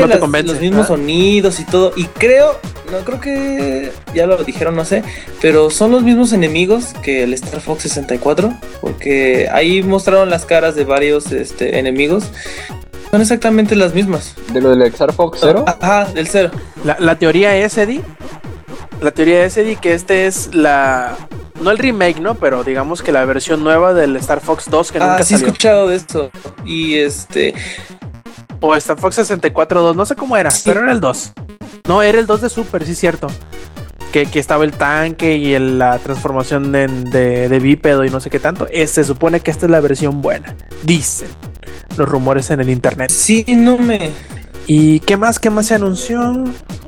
Te 0.03 0.07
las- 0.09 0.17
convence, 0.19 0.51
los 0.53 0.61
mismos 0.61 0.85
¿ah? 0.85 0.87
sonidos 0.89 1.59
y 1.59 1.65
todo. 1.65 1.93
Y 1.95 2.05
creo, 2.05 2.59
no 2.91 2.99
creo 2.99 3.19
que 3.19 3.91
ya 4.13 4.25
lo 4.27 4.43
dijeron, 4.43 4.75
no 4.75 4.85
sé, 4.85 5.03
pero 5.41 5.69
son 5.69 5.91
los 5.91 6.03
mismos 6.03 6.33
enemigos 6.33 6.93
que 7.03 7.23
el 7.23 7.33
Star 7.33 7.61
Fox 7.61 7.83
64, 7.83 8.53
porque 8.81 9.47
ahí 9.51 9.81
mostraron 9.83 10.29
las 10.29 10.45
caras 10.45 10.75
de 10.75 10.83
varios 10.85 11.31
este, 11.31 11.79
enemigos. 11.79 12.25
Son 13.11 13.21
exactamente 13.21 13.75
las 13.75 13.93
mismas. 13.93 14.35
De 14.51 14.59
lo 14.61 14.71
del 14.71 14.81
Star 14.83 15.13
Fox 15.13 15.39
Zero. 15.41 15.63
Ajá, 15.67 16.05
del 16.13 16.27
cero. 16.27 16.51
La, 16.83 16.97
la 16.99 17.17
teoría 17.17 17.55
es, 17.55 17.77
Eddie. 17.77 18.01
La 19.01 19.11
teoría 19.11 19.45
es, 19.45 19.55
Eddie, 19.57 19.75
que 19.77 19.93
este 19.93 20.25
es 20.27 20.53
la. 20.53 21.15
No 21.61 21.71
el 21.71 21.77
remake, 21.77 22.19
¿no? 22.19 22.35
Pero 22.35 22.65
digamos 22.65 23.01
que 23.01 23.13
la 23.13 23.23
versión 23.23 23.63
nueva 23.63 23.93
del 23.93 24.17
Star 24.17 24.41
Fox 24.41 24.65
2 24.69 24.91
que 24.91 24.97
Ah, 24.99 25.11
nunca 25.11 25.23
sí 25.23 25.35
he 25.35 25.37
escuchado 25.37 25.87
de 25.87 25.95
eso. 25.95 26.29
Y 26.65 26.95
este, 26.95 27.53
O 28.67 28.75
Star 28.75 28.97
Fox 28.97 29.15
64 29.15 29.81
2, 29.81 29.95
no 29.95 30.05
sé 30.05 30.15
cómo 30.15 30.35
era, 30.37 30.49
Sí. 30.51 30.63
pero 30.65 30.81
era 30.81 30.91
el 30.91 30.99
2. 30.99 31.33
No, 31.87 32.01
era 32.01 32.19
el 32.19 32.25
2 32.25 32.41
de 32.41 32.49
Super, 32.49 32.83
sí 32.85 32.93
es 32.93 32.99
cierto. 32.99 33.27
Que, 34.11 34.25
que 34.25 34.39
estaba 34.39 34.63
el 34.63 34.71
tanque 34.71 35.35
y 35.37 35.53
el- 35.53 35.77
la 35.77 35.99
transformación 35.99 36.73
en- 36.75 37.03
de, 37.11 37.47
de 37.49 37.59
bípedo 37.59 38.05
y 38.05 38.09
no 38.09 38.19
sé 38.19 38.29
qué 38.29 38.39
tanto. 38.39 38.67
Eh, 38.71 38.87
se 38.87 39.03
supone 39.03 39.41
que 39.41 39.51
esta 39.51 39.65
es 39.65 39.71
la 39.71 39.81
versión 39.81 40.21
buena. 40.21 40.55
Dicen 40.83 41.27
los 41.97 42.07
rumores 42.09 42.49
en 42.49 42.61
el 42.61 42.69
internet. 42.69 43.09
sí, 43.11 43.45
no 43.49 43.77
me. 43.77 44.11
¿Y 44.67 44.99
qué 45.01 45.15
más? 45.17 45.37
¿Qué 45.37 45.49
más 45.51 45.67
se 45.67 45.75
anunció? 45.75 46.43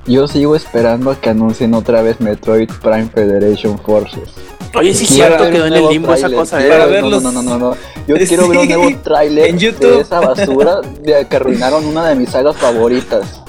Yo 0.08 0.28
sigo 0.28 0.56
esperando 0.56 1.12
a 1.12 1.20
que 1.22 1.30
anuncien 1.30 1.74
otra 1.76 2.02
vez 2.02 2.20
Metroid 2.22 2.70
Prime 2.82 3.10
Federation 3.14 3.78
Forces. 3.78 4.30
Oye, 4.76 4.94
sí 4.94 5.04
es 5.06 5.10
cierto, 5.10 5.44
quedó 5.50 5.50
un 5.50 5.56
en 5.56 5.64
el 5.64 5.70
nuevo 5.72 5.92
limbo 5.92 6.14
esa 6.14 6.22
tráiler, 6.28 6.40
cosa, 6.40 6.58
quiero 6.58 6.74
¿eh? 6.74 6.78
Para 6.78 6.86
ver- 6.92 7.02
verlos. 7.04 7.24
No, 7.24 7.32
no, 7.32 7.42
no, 7.42 7.58
no, 7.58 7.70
no. 7.72 7.78
Yo 8.08 8.16
Sí, 8.18 8.26
quiero 8.28 8.48
ver 8.48 8.58
un 8.60 8.68
nuevo 8.68 9.00
tráiler 9.04 9.48
en 9.50 9.58
YouTube. 9.60 9.96
de 9.96 10.02
esa 10.02 10.20
basura 10.20 10.82
de 11.02 11.26
que 11.28 11.36
arruinaron 11.36 11.86
una 11.86 12.08
de 12.08 12.16
mis 12.16 12.30
sagas 12.30 12.56
favoritas. 12.58 13.42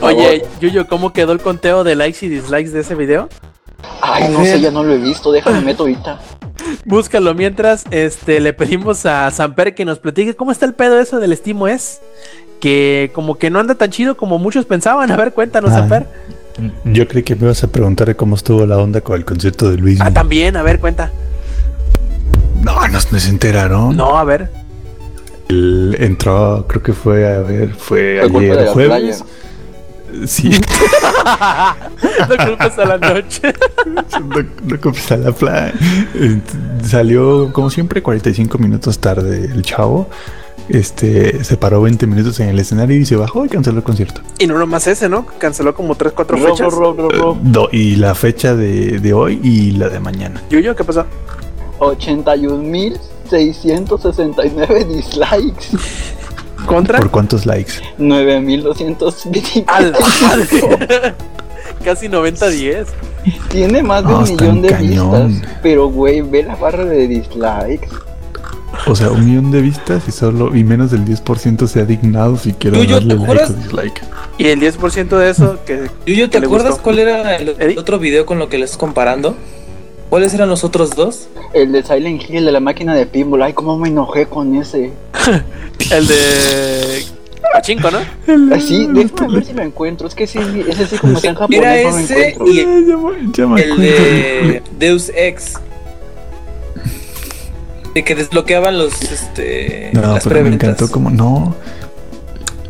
Oye, 0.00 0.44
Yuyo, 0.60 0.86
¿cómo 0.88 1.12
quedó 1.12 1.32
el 1.32 1.40
conteo 1.40 1.84
de 1.84 1.94
likes 1.94 2.24
y 2.26 2.28
dislikes 2.28 2.70
de 2.70 2.80
ese 2.80 2.94
video? 2.94 3.28
Ay, 4.00 4.28
no 4.30 4.44
sé, 4.44 4.60
ya 4.60 4.70
no 4.70 4.82
lo 4.82 4.92
he 4.94 4.98
visto, 4.98 5.30
déjame 5.32 5.60
meto 5.60 5.84
ahorita. 5.84 6.18
Búscalo 6.84 7.32
mientras 7.34 7.84
este, 7.90 8.40
le 8.40 8.52
pedimos 8.52 9.06
a 9.06 9.30
Samper 9.30 9.74
que 9.74 9.84
nos 9.84 9.98
platique 10.00 10.34
cómo 10.34 10.50
está 10.52 10.66
el 10.66 10.74
pedo 10.74 10.98
eso 11.00 11.18
del 11.20 11.32
Estimo 11.32 11.68
es. 11.68 12.00
Que 12.60 13.12
como 13.14 13.36
que 13.36 13.50
no 13.50 13.60
anda 13.60 13.76
tan 13.76 13.90
chido 13.90 14.16
como 14.16 14.38
muchos 14.38 14.64
pensaban. 14.66 15.10
A 15.12 15.16
ver, 15.16 15.32
cuéntanos, 15.32 15.70
Ah. 15.70 15.78
Samper. 15.78 16.06
Yo 16.84 17.06
creí 17.06 17.22
que 17.22 17.34
me 17.36 17.42
ibas 17.44 17.62
a 17.64 17.68
preguntar 17.68 18.14
cómo 18.16 18.34
estuvo 18.36 18.66
la 18.66 18.78
onda 18.78 19.00
con 19.00 19.16
el 19.16 19.24
concierto 19.24 19.70
de 19.70 19.76
Luis. 19.76 20.00
Ah, 20.00 20.12
también, 20.12 20.56
a 20.56 20.62
ver, 20.62 20.80
cuenta. 20.80 21.12
no, 22.62 22.86
no, 22.88 22.88
no 22.88 23.20
se 23.20 23.28
enteraron. 23.28 23.96
No, 23.96 24.18
a 24.18 24.24
ver. 24.24 24.50
Él 25.48 25.96
entró, 25.98 26.66
creo 26.68 26.82
que 26.82 26.92
fue, 26.92 27.26
a 27.26 27.38
ver, 27.40 27.70
fue 27.70 28.20
ayer 28.20 28.66
jueves. 28.68 29.24
Sí, 30.26 30.50
no 32.28 32.36
culpes 32.46 32.78
a 32.78 32.84
la 32.86 32.96
noche. 32.96 33.52
no, 33.86 34.02
no 34.64 34.92
a 35.10 35.16
la 35.18 35.32
playa. 35.32 35.74
Salió, 36.82 37.52
como 37.52 37.68
siempre, 37.68 38.02
45 38.02 38.56
minutos 38.58 38.98
tarde 38.98 39.44
el 39.44 39.62
chavo. 39.62 40.08
Este, 40.68 41.42
se 41.44 41.56
paró 41.56 41.80
20 41.82 42.06
minutos 42.06 42.38
en 42.40 42.48
el 42.50 42.58
escenario 42.58 42.96
y 42.96 43.06
se 43.06 43.16
bajó 43.16 43.44
y 43.44 43.48
canceló 43.48 43.78
el 43.78 43.84
concierto. 43.84 44.20
y 44.38 44.46
no 44.46 44.58
nomás 44.58 44.86
ese, 44.86 45.08
¿no? 45.08 45.24
Canceló 45.38 45.74
como 45.74 45.94
3, 45.94 46.12
4 46.14 46.36
Ro, 46.36 46.42
ro, 46.44 46.50
fechas. 46.56 46.72
ro, 46.74 46.92
ro, 46.92 47.08
ro. 47.08 47.38
Do- 47.42 47.68
y 47.72 47.96
la 47.96 48.14
fecha 48.14 48.54
de, 48.54 48.98
de 49.00 49.12
hoy 49.14 49.40
y 49.42 49.70
la 49.72 49.88
de 49.88 49.98
mañana. 50.00 50.42
Yuyo, 50.50 50.76
¿qué 50.76 50.84
pasó? 50.84 51.06
81.669 53.30 54.86
dislikes. 54.86 55.76
¿Contra? 56.66 56.98
¿Por 56.98 57.10
cuántos 57.10 57.46
likes? 57.46 57.72
9.220. 57.98 59.64
A 59.66 59.80
la 59.80 59.98
madre. 60.22 61.14
Casi 61.84 62.08
90-10. 62.08 62.86
Tiene 63.50 63.82
más 63.82 64.06
de 64.06 64.14
un 64.14 64.22
millón 64.24 64.62
de 64.62 64.68
cañón. 64.68 65.28
vistas. 65.28 65.50
Pero, 65.62 65.88
güey, 65.88 66.20
ve 66.20 66.42
la 66.42 66.56
barra 66.56 66.84
de 66.84 67.06
dislikes. 67.08 67.88
O 68.86 68.94
sea, 68.94 69.10
un 69.10 69.24
millón 69.26 69.50
de 69.50 69.60
vistas 69.62 70.04
y 70.08 70.12
solo 70.12 70.54
y 70.56 70.62
menos 70.64 70.90
del 70.90 71.04
10% 71.04 71.66
se 71.66 71.80
ha 71.80 71.84
dignado 71.84 72.36
si 72.36 72.52
quiero 72.52 72.76
Yuyo, 72.82 72.94
darle 73.00 73.14
¿te 73.16 73.26
like 73.26 73.42
o 73.44 73.54
dislike. 73.54 74.02
Y 74.38 74.46
el 74.46 74.60
10% 74.60 75.08
de 75.18 75.30
eso 75.30 75.58
que... 75.66 75.90
Yuyo, 76.06 76.26
¿te 76.28 76.32
¿Qué 76.32 76.40
le 76.40 76.46
acuerdas 76.46 76.68
gustó? 76.70 76.82
cuál 76.84 76.98
era 77.00 77.36
el 77.36 77.48
Eddie. 77.58 77.78
otro 77.78 77.98
video 77.98 78.24
con 78.26 78.38
lo 78.38 78.48
que 78.48 78.58
le 78.58 78.64
estás 78.64 78.78
comparando? 78.78 79.36
¿Cuáles 80.10 80.32
eran 80.32 80.48
los 80.48 80.64
otros 80.64 80.94
dos? 80.94 81.28
El 81.52 81.72
de 81.72 81.82
Silent 81.82 82.22
Hill, 82.28 82.44
de 82.46 82.52
la 82.52 82.60
máquina 82.60 82.94
de 82.94 83.04
pinball. 83.06 83.42
Ay, 83.42 83.52
cómo 83.52 83.76
me 83.78 83.88
enojé 83.88 84.26
con 84.26 84.54
ese. 84.54 84.92
El 85.90 86.06
de... 86.06 87.04
Pachinko, 87.52 87.90
¿no? 87.90 87.98
Así, 88.54 88.86
déjame 88.92 89.34
ver 89.34 89.44
si 89.44 89.52
lo 89.54 89.62
encuentro. 89.62 90.06
Es 90.08 90.14
que 90.14 90.26
sí, 90.26 90.38
ese 90.68 90.86
sí 90.86 90.96
como 90.98 91.14
está 91.14 91.28
en 91.28 91.34
japonés, 91.34 91.60
Era 91.62 91.90
no 91.90 91.96
lo 91.96 91.98
ese 92.02 92.28
encuentro. 92.28 92.46
y 92.46 92.56
Ya 92.86 92.96
me- 92.96 93.32
ya 93.32 93.46
me 93.46 93.60
el 93.62 93.72
acuerdo. 93.72 93.82
de 93.82 94.62
Deus 94.78 95.10
Ex. 95.14 95.54
De 97.98 98.04
que 98.04 98.14
desbloqueaban 98.14 98.78
los, 98.78 99.02
este, 99.02 99.90
No, 99.92 100.14
las 100.14 100.22
pero 100.22 100.40
me 100.44 100.50
encantó 100.54 100.88
como 100.88 101.10
no. 101.10 101.56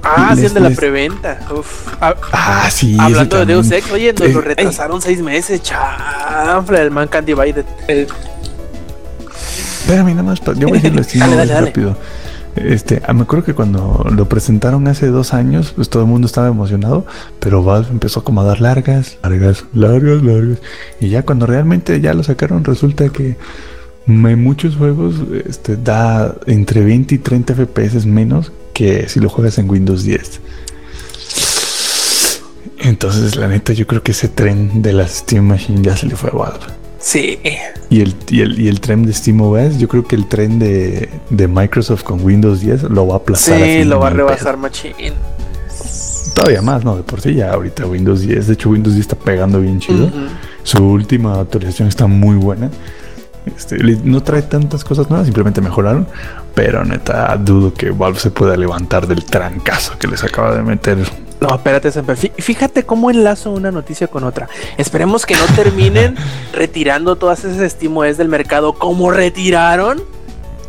Ah, 0.02 0.30
sí, 0.34 0.40
Les- 0.40 0.48
el 0.48 0.54
de 0.54 0.60
la 0.60 0.68
les- 0.70 0.78
preventa. 0.78 1.38
Uf. 1.54 1.86
Ah, 2.00 2.14
Ah, 2.32 2.68
sí. 2.70 2.96
Hablando 2.98 3.36
de 3.36 3.44
Deus. 3.44 3.70
Ex, 3.70 3.90
oye, 3.92 4.10
nos 4.14 4.22
Eh, 4.26 4.32
lo 4.32 4.40
retrasaron 4.40 5.02
seis 5.02 5.20
meses, 5.20 5.60
chanfle, 5.62 6.80
el 6.80 6.90
Mankind 6.90 7.26
Divided. 7.26 7.66
El- 7.88 8.06
Espérame, 9.82 10.10
nada 10.12 10.22
más. 10.22 10.40
Yo 10.56 10.68
voy 10.68 10.78
a 10.78 10.80
decirlo 10.80 11.02
así 11.02 11.18
Dale, 11.18 11.36
dale. 11.36 11.60
rápido. 11.66 11.94
Este, 12.56 13.02
ah, 13.06 13.12
me 13.12 13.24
acuerdo 13.24 13.44
que 13.44 13.52
cuando 13.52 14.06
lo 14.10 14.30
presentaron 14.30 14.88
hace 14.88 15.08
dos 15.08 15.34
años, 15.34 15.72
pues 15.76 15.90
todo 15.90 16.04
el 16.04 16.08
mundo 16.08 16.26
estaba 16.26 16.48
emocionado, 16.48 17.04
pero 17.38 17.62
Valve 17.62 17.88
empezó 17.90 18.24
como 18.24 18.40
a 18.40 18.44
dar 18.44 18.62
largas, 18.62 19.18
largas, 19.22 19.64
largas, 19.74 20.22
largas. 20.22 20.58
Y 21.00 21.10
ya 21.10 21.22
cuando 21.22 21.44
realmente 21.44 22.00
ya 22.00 22.14
lo 22.14 22.22
sacaron, 22.22 22.64
resulta 22.64 23.10
que 23.10 23.36
en 24.08 24.42
muchos 24.42 24.76
juegos 24.76 25.16
este, 25.46 25.76
da 25.76 26.34
entre 26.46 26.82
20 26.82 27.14
y 27.14 27.18
30 27.18 27.54
FPS 27.54 28.06
menos 28.06 28.52
que 28.72 29.08
si 29.08 29.20
lo 29.20 29.28
juegas 29.28 29.58
en 29.58 29.68
Windows 29.68 30.02
10. 30.02 30.40
Entonces, 32.80 33.36
la 33.36 33.48
neta, 33.48 33.72
yo 33.72 33.86
creo 33.86 34.02
que 34.02 34.12
ese 34.12 34.28
tren 34.28 34.82
de 34.82 34.92
la 34.92 35.06
Steam 35.06 35.44
Machine 35.44 35.82
ya 35.82 35.96
se 35.96 36.06
le 36.06 36.16
fue 36.16 36.30
a 36.30 36.32
Valve. 36.32 36.78
Sí. 36.98 37.38
Y 37.90 38.00
el, 38.00 38.14
y 38.28 38.40
el, 38.40 38.60
y 38.60 38.68
el 38.68 38.80
tren 38.80 39.04
de 39.04 39.12
SteamOS, 39.12 39.78
yo 39.78 39.88
creo 39.88 40.06
que 40.06 40.16
el 40.16 40.26
tren 40.26 40.58
de, 40.58 41.08
de 41.30 41.48
Microsoft 41.48 42.02
con 42.02 42.24
Windows 42.24 42.60
10 42.60 42.84
lo 42.84 43.06
va 43.06 43.14
a 43.14 43.16
aplastar. 43.18 43.60
Sí, 43.60 43.84
lo 43.84 44.00
va 44.00 44.08
a 44.08 44.10
rebasar 44.10 44.56
machín. 44.56 45.12
Todavía 46.34 46.62
más, 46.62 46.84
¿no? 46.84 46.96
De 46.96 47.02
por 47.02 47.20
sí 47.20 47.34
ya 47.34 47.52
ahorita 47.52 47.86
Windows 47.86 48.20
10. 48.20 48.46
De 48.46 48.52
hecho, 48.54 48.70
Windows 48.70 48.94
10 48.94 49.06
está 49.06 49.16
pegando 49.16 49.60
bien 49.60 49.80
chido. 49.80 50.10
Su 50.62 50.84
última 50.84 51.40
actualización 51.40 51.88
está 51.88 52.06
muy 52.06 52.36
buena. 52.36 52.70
Este, 53.56 53.76
no 54.04 54.22
trae 54.22 54.42
tantas 54.42 54.84
cosas 54.84 55.08
nuevas, 55.10 55.26
simplemente 55.26 55.60
mejoraron. 55.60 56.06
Pero 56.54 56.84
neta, 56.84 57.36
dudo 57.38 57.72
que 57.74 57.90
Valve 57.90 58.18
se 58.18 58.30
pueda 58.30 58.56
levantar 58.56 59.06
del 59.06 59.24
trancazo 59.24 59.98
que 59.98 60.06
les 60.08 60.24
acaba 60.24 60.54
de 60.54 60.62
meter. 60.62 60.98
No, 61.40 61.54
espérate, 61.54 61.92
Samper. 61.92 62.16
Fí- 62.16 62.32
Fíjate 62.36 62.84
cómo 62.84 63.10
enlazo 63.10 63.52
una 63.52 63.70
noticia 63.70 64.08
con 64.08 64.24
otra. 64.24 64.48
Esperemos 64.76 65.24
que 65.24 65.36
no 65.36 65.44
terminen 65.54 66.16
retirando 66.52 67.14
todas 67.16 67.44
esas 67.44 67.70
SteamOS 67.72 68.16
del 68.16 68.28
mercado 68.28 68.72
como 68.72 69.10
retiraron 69.12 70.02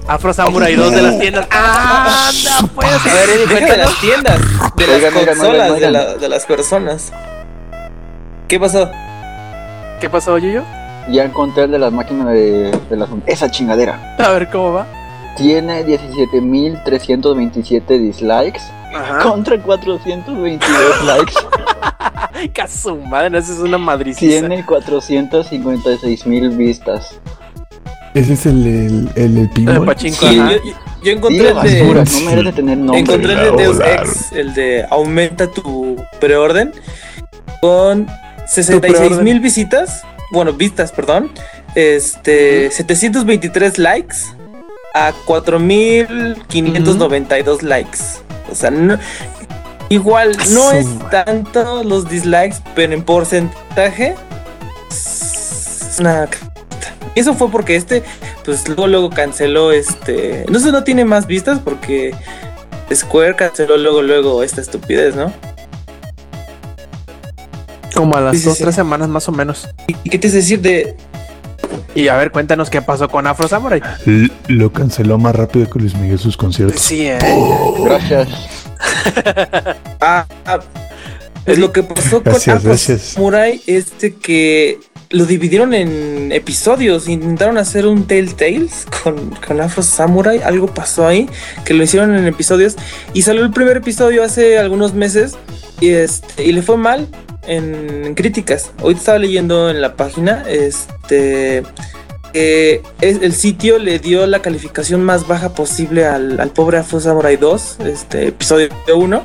Afro 0.07 0.31
Samurai 0.33 0.75
2 0.75 0.91
de 0.91 1.01
las 1.01 1.19
tiendas. 1.19 1.47
¡Anda, 1.49 2.67
pues! 2.75 2.87
A 2.87 2.99
ver, 3.03 3.47
de 3.67 3.77
las 3.77 3.99
tiendas, 3.99 4.39
de 4.75 4.87
las 4.87 4.95
Oigan, 4.97 5.13
oigan, 5.17 5.25
consolas, 5.37 5.53
oigan, 5.53 5.67
de, 5.67 5.73
oigan. 5.73 5.93
la- 5.93 6.15
de 6.15 6.29
las 6.29 6.45
personas. 6.45 7.11
¿Qué 8.47 8.59
pasó? 8.59 8.89
¿Qué 9.99 10.09
pasó, 10.09 10.37
Yuyo? 10.37 10.63
Ya 11.11 11.23
encontré 11.25 11.63
el 11.63 11.71
de 11.71 11.79
las 11.79 11.91
máquinas 11.91 12.27
de, 12.27 12.71
de 12.89 12.95
las... 12.97 13.09
Esa 13.25 13.49
chingadera. 13.49 14.15
A 14.19 14.29
ver 14.31 14.47
cómo 14.49 14.73
va. 14.73 14.85
Tiene 15.37 15.83
17.327 15.85 17.87
dislikes 17.99 18.61
Ajá. 18.93 19.19
contra 19.23 19.57
422 19.61 21.03
likes. 21.05 21.33
Ay, 22.33 22.49
casu 22.49 22.95
madre, 22.97 23.37
esa 23.39 23.53
es 23.53 23.59
una 23.59 23.77
madricisa. 23.77 24.39
Tiene 24.47 24.65
456.000 24.65 26.57
vistas. 26.57 27.19
Ese 28.13 28.33
es 28.33 28.45
el, 28.47 28.65
el, 28.65 29.09
el, 29.15 29.17
el 29.25 29.37
El 29.37 29.49
pinball. 29.49 29.85
pachinko, 29.85 30.27
Sí, 30.27 30.35
yo, 31.03 31.11
encontré 31.11 31.49
el 31.49 31.53
basura, 31.53 32.03
de. 32.03 32.25
no 32.25 32.31
merece 32.31 32.51
tener 32.53 32.77
nombre. 32.77 32.99
Encontré 32.99 33.33
el 33.33 33.39
de 33.39 33.51
Deus. 33.63 33.79
Ex, 33.79 34.31
el 34.31 34.53
de 34.55 34.85
aumenta 34.89 35.45
tu 35.47 35.95
preorden, 36.19 36.71
con 37.61 38.07
66 38.47 38.97
preorden. 38.97 39.23
mil 39.23 39.39
visitas, 39.39 40.01
bueno, 40.31 40.53
vistas, 40.53 40.91
perdón, 40.91 41.31
este, 41.75 42.71
723 42.71 43.77
likes 43.77 44.15
a 44.93 45.13
4592 45.25 47.63
likes. 47.63 47.99
O 48.51 48.55
sea, 48.55 48.71
no, 48.71 48.97
igual 49.89 50.35
no 50.51 50.71
es 50.71 50.87
tanto 51.11 51.83
los 51.83 52.09
dislikes, 52.09 52.57
pero 52.75 52.93
en 52.93 53.03
porcentaje 53.03 54.15
y 57.15 57.19
eso 57.19 57.33
fue 57.33 57.49
porque 57.49 57.75
este, 57.75 58.03
pues 58.45 58.67
luego, 58.67 58.87
luego 58.87 59.09
canceló 59.09 59.71
este. 59.71 60.45
No 60.49 60.59
sé, 60.59 60.71
no 60.71 60.83
tiene 60.83 61.05
más 61.05 61.27
vistas 61.27 61.59
porque 61.59 62.13
Square 62.93 63.35
canceló 63.35 63.77
luego, 63.77 64.01
luego 64.01 64.43
esta 64.43 64.61
estupidez, 64.61 65.15
¿no? 65.15 65.33
Como 67.99 68.15
a 68.15 68.21
las 68.21 68.37
Sí, 68.37 68.43
dos, 68.45 68.57
sí. 68.57 68.63
tres 68.63 68.75
semanas 68.75 69.09
más 69.09 69.27
o 69.27 69.33
menos. 69.33 69.67
¿Y 70.03 70.09
qué 70.09 70.17
te 70.17 70.27
hace 70.29 70.37
decir 70.37 70.61
de 70.61 70.95
Y 71.93 72.07
a 72.07 72.15
ver, 72.15 72.31
cuéntanos 72.31 72.69
qué 72.69 72.81
pasó 72.81 73.09
con 73.09 73.27
Afro 73.27 73.47
Samurai. 73.49 73.81
L- 74.05 74.31
lo 74.47 74.71
canceló 74.71 75.17
más 75.17 75.35
rápido 75.35 75.69
que 75.69 75.79
Luis 75.79 75.95
Miguel 75.95 76.17
sus 76.17 76.37
conciertos. 76.37 76.79
Sí, 76.81 77.07
eh. 77.07 77.19
Gracias. 77.83 78.27
Ah, 80.01 80.25
ah, 80.45 80.59
pues 81.45 81.57
lo 81.59 81.71
que 81.73 81.83
pasó 81.83 82.23
con 82.23 82.33
Afro 82.33 82.59
gracias. 82.63 83.01
Samurai 83.01 83.61
es 83.67 83.99
de 83.99 84.15
que 84.15 84.79
lo 85.09 85.25
dividieron 85.25 85.73
en 85.73 86.31
episodios. 86.31 87.09
Intentaron 87.09 87.57
hacer 87.57 87.85
un 87.85 88.05
Telltales 88.07 88.85
con, 89.03 89.31
con 89.45 89.59
Afro 89.59 89.83
Samurai. 89.83 90.41
Algo 90.41 90.67
pasó 90.67 91.05
ahí 91.05 91.29
que 91.65 91.73
lo 91.73 91.83
hicieron 91.83 92.15
en 92.15 92.25
episodios. 92.27 92.75
Y 93.13 93.23
salió 93.23 93.43
el 93.43 93.51
primer 93.51 93.75
episodio 93.77 94.23
hace 94.23 94.57
algunos 94.57 94.93
meses 94.93 95.35
y, 95.81 95.89
este, 95.89 96.45
y 96.45 96.51
le 96.53 96.61
fue 96.61 96.77
mal 96.77 97.07
en, 97.49 98.13
críticas. 98.15 98.71
Hoy 98.81 98.93
estaba 98.93 99.19
leyendo 99.19 99.69
en 99.69 99.81
la 99.81 99.95
página 99.95 100.43
este, 100.47 101.63
que 102.33 102.81
es- 103.01 103.21
el 103.21 103.33
sitio 103.33 103.79
le 103.79 103.99
dio 103.99 104.25
la 104.27 104.41
calificación 104.41 105.03
más 105.03 105.27
baja 105.27 105.49
posible 105.49 106.05
al, 106.05 106.39
al 106.39 106.51
pobre 106.51 106.77
Afro 106.77 106.99
Samurai 106.99 107.35
2, 107.37 107.77
este, 107.85 108.27
episodio 108.27 108.69
1. 108.93 109.23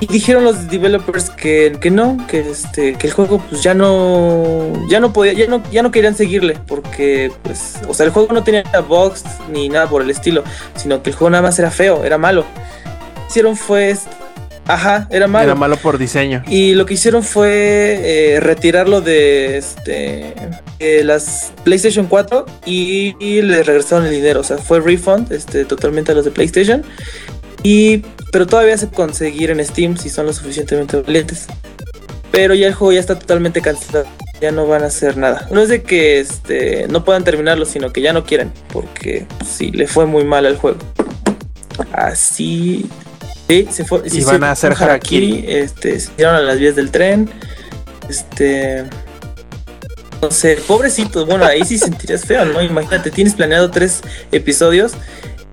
Y 0.00 0.06
dijeron 0.08 0.42
los 0.42 0.68
developers 0.68 1.30
que, 1.30 1.76
que 1.80 1.88
no, 1.92 2.16
que 2.26 2.40
este, 2.40 2.94
que 2.94 3.06
el 3.06 3.12
juego 3.12 3.40
pues 3.48 3.62
ya 3.62 3.72
no, 3.72 4.72
ya 4.90 4.98
no 4.98 5.12
podía, 5.12 5.32
ya 5.32 5.46
no, 5.46 5.62
ya 5.70 5.80
no 5.84 5.92
querían 5.92 6.16
seguirle, 6.16 6.58
porque 6.66 7.30
pues, 7.44 7.74
o 7.86 7.94
sea, 7.94 8.06
el 8.06 8.10
juego 8.12 8.34
no 8.34 8.42
tenía 8.42 8.64
bugs 8.88 9.22
ni 9.52 9.68
nada 9.68 9.88
por 9.88 10.02
el 10.02 10.10
estilo, 10.10 10.42
sino 10.74 11.04
que 11.04 11.10
el 11.10 11.14
juego 11.16 11.30
nada 11.30 11.42
más 11.42 11.56
era 11.60 11.70
feo, 11.70 12.02
era 12.02 12.18
malo. 12.18 12.40
Lo 12.40 13.22
que 13.22 13.28
hicieron 13.28 13.56
fue, 13.56 13.96
ajá, 14.66 15.08
era 15.10 15.26
malo. 15.26 15.44
Era 15.44 15.54
malo 15.54 15.76
por 15.76 15.98
diseño. 15.98 16.42
Y 16.48 16.74
lo 16.74 16.86
que 16.86 16.94
hicieron 16.94 17.22
fue 17.22 18.00
eh, 18.02 18.40
retirarlo 18.40 19.00
de 19.00 19.58
este 19.58 20.34
de 20.78 21.04
las 21.04 21.52
PlayStation 21.64 22.06
4 22.06 22.44
y, 22.66 23.14
y 23.20 23.42
le 23.42 23.62
regresaron 23.62 24.06
el 24.06 24.12
dinero. 24.12 24.40
O 24.40 24.44
sea, 24.44 24.58
fue 24.58 24.80
refund 24.80 25.32
este, 25.32 25.64
totalmente 25.64 26.12
a 26.12 26.14
los 26.14 26.24
de 26.24 26.30
PlayStation. 26.30 26.82
Y, 27.62 27.98
pero 28.32 28.46
todavía 28.46 28.76
se 28.76 28.86
puede 28.86 29.08
conseguir 29.08 29.50
en 29.50 29.64
Steam 29.64 29.96
si 29.96 30.10
son 30.10 30.26
lo 30.26 30.32
suficientemente 30.32 31.00
valientes. 31.00 31.46
Pero 32.30 32.54
ya 32.54 32.66
el 32.66 32.74
juego 32.74 32.92
ya 32.92 33.00
está 33.00 33.18
totalmente 33.18 33.60
cancelado. 33.60 34.06
Ya 34.40 34.50
no 34.50 34.66
van 34.66 34.82
a 34.82 34.86
hacer 34.86 35.16
nada. 35.16 35.46
No 35.52 35.60
es 35.60 35.68
de 35.68 35.82
que 35.82 36.18
este, 36.18 36.88
no 36.88 37.04
puedan 37.04 37.22
terminarlo, 37.22 37.64
sino 37.64 37.92
que 37.92 38.00
ya 38.00 38.12
no 38.12 38.24
quieren. 38.24 38.52
Porque 38.72 39.26
sí, 39.46 39.70
le 39.70 39.86
fue 39.86 40.06
muy 40.06 40.24
mal 40.24 40.46
al 40.46 40.56
juego. 40.56 40.78
Así. 41.92 42.86
Sí, 43.52 43.68
se 43.70 43.84
fue. 43.84 44.08
sí, 44.08 44.18
Y 44.18 44.22
se 44.22 44.26
van 44.32 44.44
a 44.44 44.50
hacer 44.52 44.72
harakiri. 44.78 45.44
Este, 45.46 45.98
se 46.00 46.10
tiraron 46.10 46.40
a 46.40 46.42
las 46.42 46.58
vías 46.58 46.74
del 46.76 46.90
tren. 46.90 47.28
Este. 48.08 48.84
No 50.20 50.30
sé, 50.30 50.56
pobrecitos. 50.66 51.26
Bueno, 51.26 51.44
ahí 51.44 51.64
sí 51.64 51.78
sentirías 51.78 52.24
feo, 52.24 52.44
¿no? 52.44 52.62
Imagínate, 52.62 53.10
tienes 53.10 53.34
planeado 53.34 53.70
tres 53.70 54.00
episodios 54.30 54.92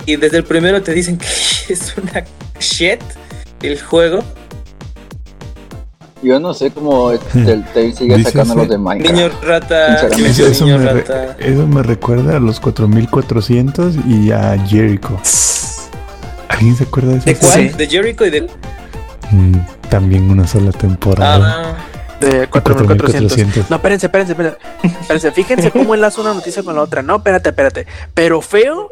y 0.06 0.16
desde 0.16 0.38
el 0.38 0.44
primero 0.44 0.82
te 0.82 0.94
dicen 0.94 1.18
que 1.18 1.26
es 1.74 1.96
una 1.98 2.24
shit 2.60 3.02
el 3.62 3.82
juego. 3.82 4.24
Yo 6.22 6.38
no 6.40 6.54
sé 6.54 6.70
cómo 6.72 7.12
Telltale 7.18 7.96
sigue 7.96 8.18
Dícese- 8.18 8.24
sacando 8.32 8.56
los 8.56 8.68
de 8.70 8.78
Minecraft. 8.78 9.16
Niño 9.16 9.30
rata, 9.42 10.00
Sinceramente. 10.10 10.30
Eso, 10.32 10.48
eso 10.52 10.66
niño 10.66 10.78
me 10.80 10.86
re- 10.86 10.94
rata. 11.02 11.38
eso 11.40 11.68
me 11.68 11.82
recuerda 11.84 12.36
a 12.36 12.40
los 12.42 12.60
4400 12.60 13.96
y 14.06 14.32
a 14.32 14.58
Jericho. 14.68 15.18
¿Alguien 16.60 16.76
se 16.76 16.84
acuerda 16.84 17.14
de 17.14 17.18
eso? 17.20 17.26
¿De 17.26 17.36
cuál? 17.36 17.54
Sí. 17.54 17.70
De 17.70 17.88
Jericho 17.88 18.26
y 18.26 18.30
de. 18.30 18.42
Mm, 19.32 19.56
también 19.90 20.30
una 20.30 20.46
sola 20.46 20.72
temporada. 20.72 21.78
Ah, 21.78 22.18
De 22.20 22.48
4400. 22.48 22.98
4400. 22.98 23.70
No, 23.70 23.78
espérense, 23.78 24.08
espérense, 24.08 24.34
espérense. 24.34 24.58
Espérense, 24.84 25.32
fíjense 25.32 25.72
cómo 25.72 25.96
enlaza 25.96 26.20
una 26.20 26.34
noticia 26.34 26.62
con 26.62 26.76
la 26.76 26.82
otra. 26.82 27.02
No, 27.02 27.16
espérate, 27.18 27.50
espérate. 27.50 27.88
Pero 28.14 28.42
feo, 28.42 28.90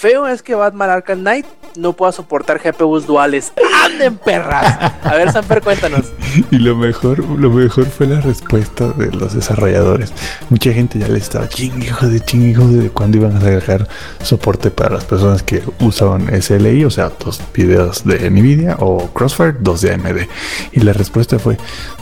feo 0.00 0.26
es 0.26 0.42
que 0.42 0.54
Batman 0.54 0.88
Arkham 0.88 1.20
Knight 1.20 1.44
no 1.76 1.92
pueda 1.92 2.10
soportar 2.10 2.58
GPUs 2.58 3.06
duales. 3.06 3.52
¡Anden, 3.84 4.16
perras! 4.16 4.94
A 5.04 5.14
ver, 5.14 5.30
Samper, 5.30 5.60
cuéntanos. 5.62 6.06
Y 6.52 6.58
lo 6.58 6.76
mejor, 6.76 7.18
lo 7.18 7.50
mejor 7.50 7.86
fue 7.86 8.06
la 8.06 8.20
respuesta 8.20 8.88
de 8.92 9.10
los 9.10 9.34
desarrolladores. 9.34 10.12
Mucha 10.48 10.72
gente 10.72 10.98
ya 11.00 11.08
le 11.08 11.18
estaba 11.18 11.48
ching, 11.48 11.82
hijo 11.82 12.06
de 12.06 12.20
ching, 12.20 12.48
hijo 12.48 12.68
de 12.68 12.88
cuándo 12.88 13.18
iban 13.18 13.36
a 13.36 13.40
dejar 13.40 13.88
soporte 14.22 14.70
para 14.70 14.94
las 14.94 15.04
personas 15.04 15.42
que 15.42 15.60
usaban 15.80 16.28
SLI, 16.40 16.84
o 16.84 16.90
sea, 16.90 17.10
dos 17.18 17.42
videos 17.52 18.04
de 18.04 18.30
Nvidia 18.30 18.76
o 18.78 19.08
Crossfire, 19.12 19.56
dos 19.58 19.80
de 19.80 19.92
AMD. 19.92 20.28
Y 20.70 20.80
la 20.80 20.92
respuesta 20.92 21.40
fue, 21.40 21.56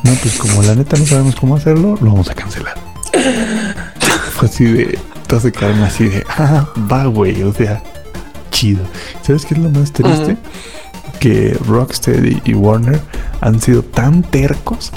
no, 0.04 0.12
pues 0.22 0.36
como 0.38 0.62
la 0.62 0.74
neta 0.74 0.98
no 0.98 1.06
sabemos 1.06 1.34
cómo 1.34 1.56
hacerlo, 1.56 1.96
lo 2.00 2.10
vamos 2.10 2.28
a 2.28 2.34
cancelar. 2.34 2.76
fue 4.32 4.46
así 4.46 4.64
de, 4.64 4.98
todos 5.28 5.44
se 5.44 5.52
quedaron 5.52 5.82
así 5.82 6.08
de, 6.08 6.24
ah, 6.28 6.66
va, 6.90 7.06
güey, 7.06 7.42
o 7.44 7.52
sea, 7.52 7.82
chido. 8.50 8.82
¿Sabes 9.22 9.46
qué 9.46 9.54
es 9.54 9.60
lo 9.60 9.70
más 9.70 9.92
triste? 9.92 10.36
que 11.18 11.56
Rocksteady 11.66 12.42
y 12.44 12.54
Warner 12.54 13.00
han 13.40 13.60
sido 13.60 13.82
tan 13.82 14.22
tercos 14.22 14.92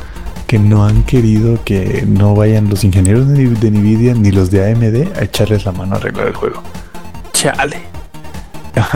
que 0.47 0.59
no 0.59 0.85
han 0.85 1.03
querido 1.03 1.63
que 1.63 2.05
no 2.07 2.35
vayan 2.35 2.69
los 2.69 2.83
ingenieros 2.83 3.27
de, 3.27 3.47
de 3.47 3.71
Nvidia 3.71 4.13
ni 4.13 4.31
los 4.31 4.51
de 4.51 4.71
AMD 4.71 5.17
a 5.17 5.23
echarles 5.23 5.65
la 5.65 5.71
mano 5.71 5.95
a 5.95 5.97
arreglar 5.97 6.27
el 6.27 6.35
juego. 6.35 6.61
Chale. 7.33 7.81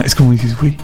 Es 0.04 0.14
como 0.14 0.32
dices, 0.32 0.56
güey, 0.58 0.76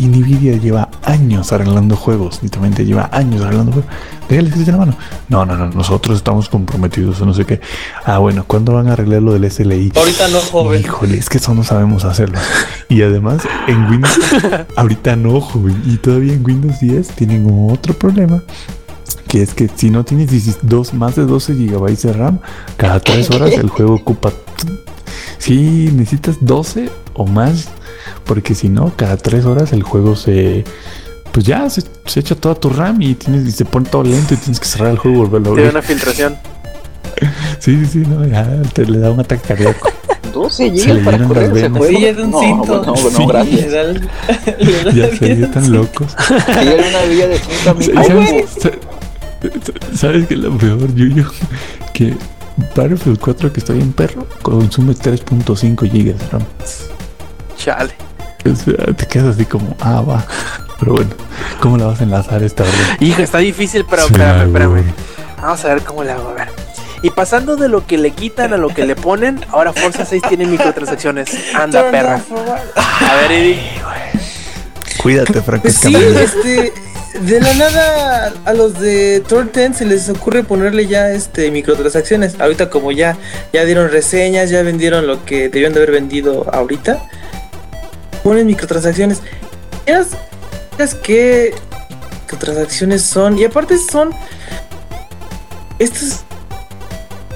y 0.00 0.06
Nvidia 0.06 0.56
lleva 0.56 0.88
años 1.04 1.52
arreglando 1.52 1.94
juegos, 1.94 2.42
literalmente 2.42 2.86
lleva 2.86 3.10
años 3.12 3.42
arreglando 3.42 3.72
juegos. 3.72 3.90
Déjales 4.30 4.54
que 4.54 4.72
la 4.72 4.78
mano. 4.78 4.94
No, 5.28 5.44
no, 5.44 5.56
no, 5.56 5.68
nosotros 5.68 6.16
estamos 6.16 6.48
comprometidos 6.48 7.20
no 7.20 7.34
sé 7.34 7.44
qué. 7.44 7.60
Ah, 8.06 8.16
bueno, 8.18 8.44
¿cuándo 8.46 8.72
van 8.72 8.88
a 8.88 8.94
arreglar 8.94 9.20
lo 9.20 9.34
del 9.34 9.50
SLI? 9.50 9.92
ahorita 9.94 10.28
no, 10.28 10.40
joven. 10.40 10.80
Híjole, 10.80 11.18
es 11.18 11.28
que 11.28 11.36
eso 11.36 11.52
no 11.52 11.64
sabemos 11.64 12.04
hacerlo. 12.04 12.38
Y 12.88 13.02
además, 13.02 13.42
en 13.66 13.90
Windows, 13.90 14.18
ahorita 14.76 15.16
no, 15.16 15.38
joven. 15.40 15.82
Y 15.84 15.98
todavía 15.98 16.32
en 16.32 16.44
Windows 16.44 16.80
10 16.80 17.08
tienen 17.08 17.68
otro 17.70 17.92
problema. 17.92 18.42
Que 19.28 19.42
es 19.42 19.52
que 19.52 19.68
si 19.74 19.90
no 19.90 20.04
tienes 20.04 20.58
12 20.62 20.96
más 20.96 21.16
de 21.16 21.26
12 21.26 21.54
GB 21.54 21.96
de 21.96 22.12
RAM, 22.14 22.38
cada 22.78 23.00
3 23.00 23.30
horas 23.32 23.52
el 23.58 23.68
juego 23.68 23.94
ocupa. 23.94 24.32
Sí, 25.38 25.90
necesitas 25.92 26.36
12 26.40 26.90
o 27.14 27.26
más. 27.26 27.68
Porque 28.24 28.54
si 28.54 28.68
no, 28.68 28.92
cada 28.96 29.16
3 29.16 29.44
horas 29.44 29.72
el 29.72 29.82
juego 29.82 30.16
se. 30.16 30.64
Pues 31.32 31.46
ya 31.46 31.70
se, 31.70 31.82
se 32.06 32.20
echa 32.20 32.34
toda 32.34 32.56
tu 32.56 32.70
RAM 32.70 33.00
y, 33.02 33.14
tienes, 33.14 33.46
y 33.46 33.52
se 33.52 33.64
pone 33.64 33.88
todo 33.88 34.02
lento 34.02 34.34
y 34.34 34.36
tienes 34.36 34.58
que 34.58 34.66
cerrar 34.66 34.90
el 34.90 34.98
juego 34.98 35.16
y 35.18 35.20
volverlo 35.20 35.52
a 35.52 35.54
Tiene 35.54 35.68
abrir. 35.68 35.78
una 35.78 35.82
filtración. 35.82 36.36
Sí, 37.58 37.76
sí, 37.84 37.86
sí, 37.86 37.98
no, 38.08 38.26
ya 38.26 38.48
te 38.72 38.86
le 38.86 38.98
da 38.98 39.10
un 39.10 39.20
ataque 39.20 39.42
cardíaco. 39.48 39.90
12 40.32 40.56
Se 40.56 40.70
le 40.70 40.78
gigas 40.80 40.98
para 41.04 41.16
llenan 41.18 41.28
correr 41.28 41.48
las 41.48 41.56
ese 41.58 41.62
venas. 41.68 41.78
juego. 41.78 41.98
Sí, 41.98 42.04
es 42.06 42.18
un 42.18 42.30
no, 42.30 42.40
cinto. 42.40 42.64
bueno, 42.78 42.94
bueno, 42.94 43.18
Sí. 43.18 43.26
gracias. 43.26 43.72
Le 44.58 44.82
le 44.84 44.94
ya 44.94 45.16
se 45.16 45.32
están 45.32 45.62
cinto. 45.64 45.78
locos. 45.78 46.16
Tiene 46.46 46.88
una 46.88 47.02
villa 47.08 47.26
de 47.28 47.38
5 47.38 47.52
¿Sabes, 47.64 48.10
amigos. 48.10 48.50
sa- 48.60 49.96
¿Sabes 49.96 50.26
qué 50.28 50.34
es 50.34 50.40
lo 50.40 50.56
peor, 50.56 50.94
Yuyo? 50.94 51.24
Que 51.92 52.14
Battlefield 52.74 53.18
4 53.18 53.52
que 53.52 53.60
está 53.60 53.72
bien 53.74 53.92
perro 53.92 54.26
consume 54.42 54.94
3.5 54.94 55.88
GB 55.90 56.16
de 56.16 56.26
RAM. 56.30 56.42
Chale. 57.60 57.92
Sea, 58.42 58.94
te 58.94 59.06
quedas 59.06 59.36
así 59.36 59.44
como, 59.44 59.76
ah, 59.80 60.00
va. 60.00 60.24
Pero 60.78 60.94
bueno, 60.94 61.10
¿cómo 61.60 61.76
la 61.76 61.86
vas 61.86 62.00
a 62.00 62.04
enlazar 62.04 62.42
esta? 62.42 62.64
Hijo, 63.00 63.20
está 63.20 63.38
difícil, 63.38 63.84
pero 63.88 64.02
Sí, 64.06 64.12
espérame, 64.12 64.46
espérame. 64.46 64.84
Vamos 65.42 65.64
a 65.64 65.68
ver 65.68 65.82
cómo 65.82 66.02
le 66.02 66.12
hago, 66.12 66.30
a 66.30 66.32
ver. 66.32 66.48
Y 67.02 67.10
pasando 67.10 67.56
de 67.56 67.68
lo 67.68 67.86
que 67.86 67.98
le 67.98 68.12
quitan 68.12 68.54
a 68.54 68.56
lo 68.56 68.68
que 68.70 68.86
le 68.86 68.96
ponen, 68.96 69.44
ahora 69.50 69.74
Forza 69.74 70.06
6 70.06 70.22
tiene 70.28 70.46
microtransacciones. 70.46 71.30
Anda, 71.54 71.90
perra. 71.90 72.22
A 72.76 73.14
ver, 73.16 73.32
Eddie. 73.32 73.60
Cuídate, 75.02 75.40
Franco 75.42 75.62
Pues 75.62 75.76
sí, 75.76 75.94
este, 75.94 76.72
de 77.20 77.40
la 77.40 77.54
nada 77.54 78.32
a 78.44 78.52
los 78.54 78.78
de 78.80 79.22
Turn 79.26 79.50
10 79.52 79.76
se 79.76 79.84
les 79.84 80.08
ocurre 80.08 80.44
ponerle 80.44 80.86
ya 80.86 81.10
este 81.10 81.50
microtransacciones. 81.50 82.40
Ahorita 82.40 82.70
como 82.70 82.92
ya, 82.92 83.16
ya 83.52 83.64
dieron 83.64 83.90
reseñas, 83.90 84.48
ya 84.48 84.62
vendieron 84.62 85.06
lo 85.06 85.24
que 85.24 85.48
debían 85.50 85.72
de 85.72 85.80
haber 85.80 85.92
vendido 85.92 86.46
ahorita. 86.52 87.02
Ponen 88.22 88.46
microtransacciones. 88.46 89.22
¿Sabes 89.86 90.94
qué 90.94 91.54
microtransacciones 92.22 93.02
son? 93.02 93.38
Y 93.38 93.44
aparte 93.44 93.76
son... 93.78 94.10
Estos 95.78 96.20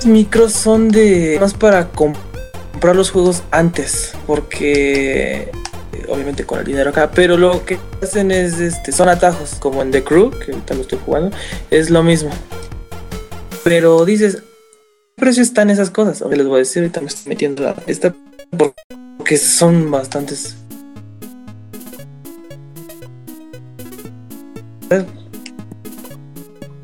micros 0.04 0.52
son 0.52 0.88
de... 0.90 1.38
Más 1.40 1.54
para 1.54 1.88
com- 1.88 2.14
comprar 2.72 2.96
los 2.96 3.10
juegos 3.10 3.42
antes. 3.50 4.12
Porque 4.26 5.50
obviamente 6.08 6.44
con 6.44 6.58
el 6.58 6.64
dinero 6.64 6.90
acá, 6.90 7.10
pero 7.10 7.36
lo 7.36 7.64
que 7.64 7.78
hacen 8.02 8.30
es, 8.30 8.60
este, 8.60 8.92
son 8.92 9.08
atajos, 9.08 9.54
como 9.58 9.80
en 9.82 9.90
The 9.90 10.04
Crew, 10.04 10.30
que 10.30 10.52
ahorita 10.52 10.74
lo 10.74 10.82
estoy 10.82 10.98
jugando, 11.04 11.34
es 11.70 11.88
lo 11.88 12.02
mismo. 12.02 12.30
Pero 13.62 14.04
dices, 14.04 14.36
¿qué 14.36 15.22
precio 15.22 15.42
están 15.42 15.70
esas 15.70 15.90
cosas? 15.90 16.20
Les 16.30 16.46
voy 16.46 16.56
a 16.56 16.58
decir, 16.58 16.82
ahorita 16.82 17.00
me 17.00 17.06
estoy 17.06 17.30
metiendo 17.30 17.66
a 17.68 17.74
esta, 17.86 18.14
porque 18.56 19.38
son 19.38 19.90
bastantes. 19.90 20.56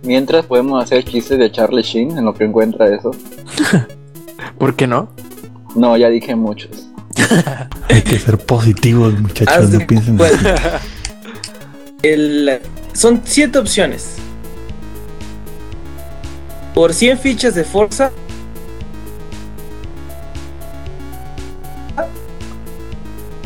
Mientras 0.02 0.46
podemos 0.46 0.82
hacer 0.82 1.04
chistes 1.04 1.38
de 1.38 1.50
Charlie 1.52 1.82
Sheen 1.82 2.16
en 2.16 2.24
lo 2.24 2.34
que 2.34 2.44
encuentra 2.44 2.88
eso. 2.94 3.10
¿Por 4.58 4.74
qué 4.74 4.86
no? 4.86 5.10
No, 5.74 5.96
ya 5.96 6.08
dije 6.08 6.34
muchos. 6.34 6.88
Hay 7.88 8.02
que 8.02 8.18
ser 8.18 8.38
positivos, 8.38 9.18
muchachos. 9.20 9.70
No 9.70 9.86
piensen. 9.86 10.18
El- 12.02 12.60
son 12.94 13.20
siete 13.24 13.58
opciones. 13.58 14.14
Por 16.74 16.94
100 16.94 17.18
fichas 17.18 17.54
de 17.54 17.64
Forza. 17.64 18.10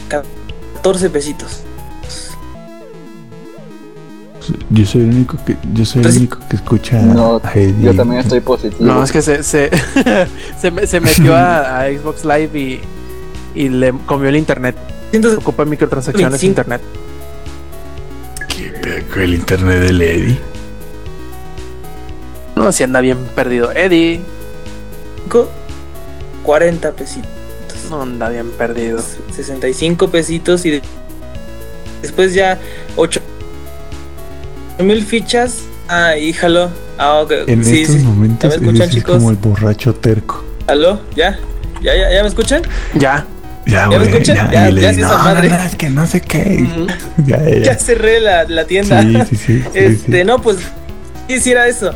ca- 0.08 0.22
14 0.76 1.10
pesitos. 1.10 1.62
Yo 4.70 4.84
soy 4.86 5.02
el 5.02 5.08
único 5.10 5.36
que, 5.44 5.56
yo 5.72 5.84
soy 5.84 6.00
el 6.02 6.06
Entonces- 6.06 6.16
único 6.18 6.38
que 6.48 6.56
escucha 6.56 6.98
No, 7.00 7.40
a 7.42 7.52
Eddie. 7.52 7.82
yo 7.84 7.94
también 7.94 8.20
estoy 8.20 8.40
positivo. 8.40 8.84
No, 8.84 9.02
es 9.04 9.10
que 9.12 9.22
se, 9.22 9.42
se, 9.42 9.70
se, 10.60 10.70
me- 10.70 10.86
se 10.86 11.00
metió 11.00 11.34
a, 11.34 11.80
a 11.82 11.86
Xbox 11.88 12.24
Live 12.24 12.50
y, 12.58 12.80
y 13.54 13.68
le 13.68 13.92
comió 14.06 14.28
el 14.28 14.36
internet. 14.36 14.76
Entonces, 15.12 15.38
Ocupa 15.38 15.64
microtransacciones 15.64 16.40
25. 16.40 16.50
internet. 16.60 16.80
Que 19.12 19.24
el 19.24 19.34
internet 19.34 19.80
del 19.80 20.02
Eddie. 20.02 20.38
No, 22.56 22.70
si 22.72 22.82
anda 22.82 23.00
bien 23.00 23.18
perdido. 23.34 23.70
Eddie, 23.72 24.20
40 26.42 26.92
pesitos. 26.92 27.28
no 27.90 28.02
anda 28.02 28.28
bien 28.28 28.50
perdido. 28.50 28.98
65 29.34 30.08
pesitos 30.10 30.64
y 30.66 30.70
de- 30.70 30.82
después 32.02 32.34
ya 32.34 32.58
8 32.96 33.20
mil 34.78 35.04
fichas. 35.04 35.58
Ah, 35.88 36.16
híjalo. 36.16 36.70
Ah, 36.98 37.20
ok. 37.20 37.32
En 37.46 37.64
sí, 37.64 37.82
estos 37.82 37.96
sí. 37.96 38.02
momentos 38.02 38.42
¿Ya 38.42 38.48
me 38.48 38.54
escuchan, 38.66 38.76
Eddie 38.76 38.84
es 38.84 38.90
chicos? 38.94 39.16
como 39.16 39.30
el 39.30 39.36
borracho 39.36 39.94
terco. 39.94 40.44
¿Aló? 40.66 41.00
¿Ya? 41.14 41.38
¿Ya, 41.82 41.94
ya, 41.94 42.12
ya 42.12 42.22
me 42.22 42.28
escuchan? 42.28 42.62
Ya. 42.94 43.26
Ya, 43.66 43.88
¿Ya 43.90 43.98
me 43.98 44.04
escuchan? 44.06 44.36
ya, 44.36 44.50
Ya, 44.52 44.70
ya 44.70 44.90
esa 44.90 45.00
no, 45.00 45.08
no, 45.18 45.24
madre". 45.24 45.48
no, 45.48 45.56
es 45.56 45.74
que 45.76 45.88
no 45.90 46.06
sé 46.06 46.20
qué. 46.20 46.66
Ya, 47.26 47.42
ya, 47.42 47.48
Ya 47.50 47.58
ya. 47.60 47.78
cerré 47.78 48.20
la, 48.20 48.44
la 48.44 48.64
tienda. 48.66 49.02
Sí, 49.02 49.18
sí, 49.30 49.36
sí. 49.36 49.64
este, 49.74 50.18
sí. 50.20 50.24
no, 50.24 50.40
pues 50.40 50.58
sí, 51.28 51.40
sí 51.40 51.50
era 51.52 51.66
eso. 51.68 51.92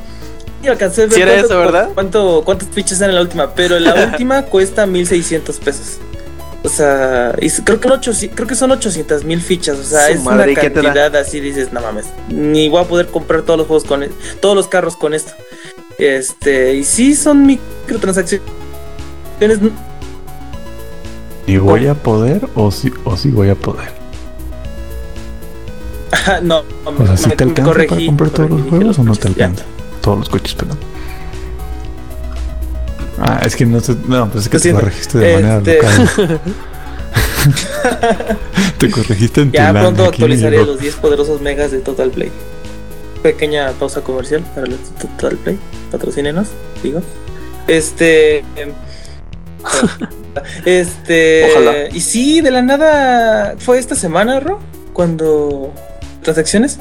Y 0.62 0.66
alcancé 0.66 1.02
a 1.02 1.04
ver 1.06 1.14
Sí 1.14 1.20
era 1.22 1.30
cuánto- 1.32 1.46
eso, 1.46 1.58
¿verdad? 1.58 1.88
Cuánto, 1.94 2.42
¿Cuántas 2.44 2.68
fichas 2.68 2.98
eran 2.98 3.10
en 3.10 3.16
la 3.16 3.22
última? 3.22 3.54
Pero 3.54 3.78
la 3.78 3.94
última 4.12 4.42
cuesta 4.42 4.86
1600 4.86 5.58
pesos. 5.58 5.98
O 6.68 6.70
sea, 6.70 7.34
y 7.40 7.48
creo 7.50 7.80
que, 7.80 7.88
son 7.88 7.98
800 7.98 8.36
creo 8.36 8.46
que 8.46 8.54
son 8.54 8.70
800 8.70 9.24
mil 9.24 9.40
fichas. 9.40 9.78
O 9.78 9.82
sea, 9.82 10.08
Su 10.08 10.12
es 10.12 10.22
madre, 10.22 10.52
¿y 10.52 10.54
una 10.54 10.60
cantidad 10.60 11.16
así, 11.16 11.40
dices, 11.40 11.72
no 11.72 11.80
mames. 11.80 12.04
Ni 12.28 12.68
voy 12.68 12.82
a 12.82 12.86
poder 12.86 13.06
comprar 13.06 13.40
todos 13.40 13.56
los 13.58 13.66
juegos 13.66 13.84
con 13.84 14.02
e- 14.02 14.10
todos 14.42 14.54
los 14.54 14.68
carros 14.68 14.94
con 14.94 15.14
esto. 15.14 15.32
Este, 15.98 16.74
y 16.74 16.84
sí 16.84 17.14
son 17.16 17.46
microtransacciones. 17.46 18.42
¿Y 21.46 21.56
voy 21.56 21.86
a 21.86 21.94
poder 21.94 22.46
o 22.54 22.70
sí, 22.70 22.92
o 23.04 23.16
sí 23.16 23.30
voy 23.30 23.48
a 23.48 23.54
poder? 23.54 23.88
Ajá, 26.10 26.42
no, 26.42 26.64
O 26.84 27.06
sea, 27.06 27.16
¿sí 27.16 27.28
me- 27.30 27.36
te 27.36 27.44
alcanza 27.44 27.72
para 27.72 27.86
comprar 27.86 28.30
todos 28.30 28.50
los 28.50 28.62
juegos 28.68 28.98
o 28.98 29.04
no 29.04 29.16
te 29.16 29.28
alcanza? 29.28 29.64
Todos 30.02 30.18
los 30.18 30.28
coches, 30.28 30.54
perdón. 30.54 30.76
Ah, 33.20 33.40
es 33.44 33.56
que 33.56 33.66
no 33.66 33.80
sé. 33.80 33.96
No, 34.06 34.30
pues 34.30 34.44
es 34.44 34.50
que 34.50 34.56
Lo 34.58 34.62
te 34.62 34.72
corregiste 34.72 35.18
de 35.18 35.34
manera 35.34 35.56
Este- 35.58 35.76
local. 35.76 36.40
te 38.78 38.90
corregiste 38.90 39.40
en 39.42 39.50
tu 39.50 39.56
Ya 39.56 39.72
pronto 39.72 40.04
actualizaré 40.04 40.64
los 40.64 40.80
10 40.80 40.94
poderosos 40.96 41.40
megas 41.40 41.70
de 41.70 41.78
Total 41.80 42.10
Play. 42.10 42.30
Pequeña 43.22 43.72
pausa 43.72 44.00
comercial 44.02 44.42
para 44.54 44.66
los 44.66 44.78
de 44.78 45.06
Total 45.06 45.36
Play. 45.38 45.58
Patrocínenos, 45.90 46.48
digo. 46.82 47.02
Este. 47.66 48.38
em, 48.56 48.72
este. 50.64 51.50
Ojalá. 51.50 51.88
Y 51.92 52.00
sí, 52.00 52.40
de 52.40 52.50
la 52.50 52.62
nada. 52.62 53.56
Fue 53.58 53.78
esta 53.78 53.94
semana, 53.94 54.40
Ro. 54.40 54.60
Cuando. 54.92 55.72
Transacciones. 56.22 56.78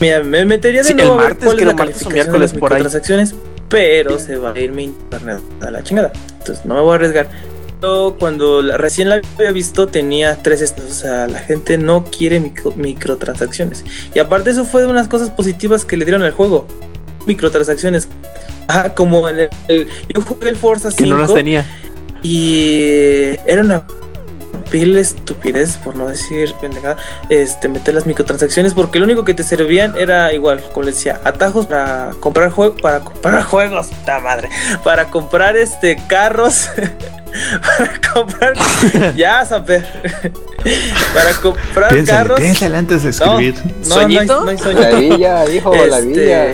Mira, 0.00 0.22
me 0.22 0.44
metería 0.44 0.82
de 0.82 0.88
Sí, 0.88 0.94
nuevo 0.94 1.14
el 1.14 1.18
a 1.18 1.22
ver 1.22 1.28
martes, 1.30 1.44
cuál 1.46 1.58
es 1.60 1.66
la 1.66 1.72
martes 1.74 1.96
calificación 1.96 2.08
de 2.10 2.14
miércoles 2.14 2.52
las 2.52 2.60
por 2.60 2.72
ahí. 2.72 2.78
microtransacciones. 2.78 3.34
Pero 3.68 4.18
se 4.18 4.36
va 4.36 4.52
a 4.52 4.58
ir 4.58 4.72
mi 4.72 4.84
internet 4.84 5.40
a 5.60 5.70
la 5.70 5.82
chingada. 5.82 6.12
Entonces 6.38 6.64
no 6.64 6.74
me 6.74 6.80
voy 6.80 6.92
a 6.92 6.94
arriesgar. 6.96 7.28
Yo, 7.82 8.16
cuando 8.18 8.60
la- 8.62 8.76
recién 8.76 9.08
la 9.08 9.20
había 9.36 9.52
visto 9.52 9.86
tenía 9.86 10.42
tres 10.42 10.62
estos, 10.62 10.84
o 10.86 10.94
sea, 10.94 11.28
la 11.28 11.38
gente 11.38 11.78
no 11.78 12.04
quiere 12.04 12.40
micro- 12.40 12.74
microtransacciones. 12.74 13.84
Y 14.14 14.18
aparte 14.18 14.50
eso 14.50 14.64
fue 14.64 14.82
de 14.82 14.88
unas 14.88 15.06
cosas 15.06 15.30
positivas 15.30 15.84
que 15.84 15.96
le 15.96 16.04
dieron 16.04 16.22
al 16.22 16.32
juego. 16.32 16.66
Microtransacciones. 17.26 18.08
Ajá, 18.66 18.94
como 18.94 19.28
en 19.28 19.38
el, 19.40 19.48
el- 19.68 19.88
yo 20.12 20.20
jugué 20.22 20.48
el 20.48 20.56
Forza 20.56 20.90
5 20.90 21.04
Que 21.04 21.10
no 21.10 21.18
las 21.18 21.32
tenía. 21.32 21.64
y 22.22 23.36
era 23.46 23.62
una 23.62 23.84
vil 24.70 24.96
estupidez, 24.98 25.76
por 25.76 25.96
no 25.96 26.08
decir 26.08 26.54
pendejada, 26.60 26.96
este, 27.28 27.68
meter 27.68 27.94
las 27.94 28.06
microtransacciones 28.06 28.74
porque 28.74 28.98
lo 28.98 29.04
único 29.04 29.24
que 29.24 29.34
te 29.34 29.42
servían 29.42 29.94
era 29.98 30.32
igual, 30.32 30.62
como 30.72 30.86
les 30.86 30.96
decía, 30.96 31.20
atajos 31.24 31.66
para 31.66 32.10
comprar 32.20 32.50
juegos, 32.50 32.80
para 32.80 33.00
comprar 33.00 33.42
juegos, 33.44 33.88
puta 33.88 34.20
madre, 34.20 34.48
para 34.84 35.06
comprar 35.10 35.56
este 35.56 35.96
carros, 36.08 36.68
para 37.76 38.00
comprar, 38.12 38.54
ya 39.16 39.44
Saper, 39.44 39.86
para 41.14 41.32
comprar 41.34 41.90
Piénsale, 41.90 42.18
carros, 42.18 42.40
piénsale 42.40 42.76
antes 42.76 43.02
de 43.02 43.10
escribir. 43.10 43.54
no, 43.56 43.70
no 43.88 43.94
hay, 43.96 44.02
¿Soñito? 44.16 44.44
no 44.44 44.50
hay 44.50 44.58
sueño. 44.58 44.80
La 44.80 44.90
villa, 44.98 45.50
hijo, 45.50 45.74
la 45.74 45.98
Este, 45.98 46.08
villa. 46.08 46.46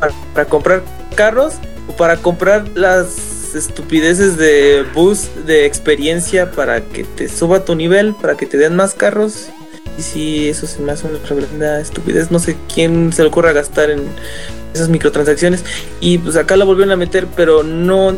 para, 0.00 0.12
para 0.34 0.44
comprar 0.46 0.82
carros 1.14 1.54
o 1.88 1.92
para 1.92 2.16
comprar 2.16 2.66
las 2.74 3.37
estupideces 3.54 4.36
de 4.36 4.84
bus 4.94 5.28
de 5.46 5.66
experiencia 5.66 6.50
para 6.50 6.80
que 6.82 7.04
te 7.04 7.28
suba 7.28 7.64
tu 7.64 7.74
nivel, 7.74 8.14
para 8.14 8.36
que 8.36 8.46
te 8.46 8.58
den 8.58 8.76
más 8.76 8.94
carros. 8.94 9.48
Y 9.98 10.02
si 10.02 10.48
eso 10.48 10.66
se 10.66 10.80
me 10.80 10.92
hace 10.92 11.06
una 11.06 11.18
tremenda 11.18 11.80
estupidez, 11.80 12.30
no 12.30 12.38
sé 12.38 12.56
quién 12.72 13.12
se 13.12 13.22
le 13.22 13.28
ocurra 13.28 13.52
gastar 13.52 13.90
en 13.90 14.04
esas 14.72 14.88
microtransacciones. 14.88 15.64
Y 16.00 16.18
pues 16.18 16.36
acá 16.36 16.56
la 16.56 16.64
volvieron 16.64 16.92
a 16.92 16.96
meter, 16.96 17.26
pero 17.36 17.62
no 17.62 18.16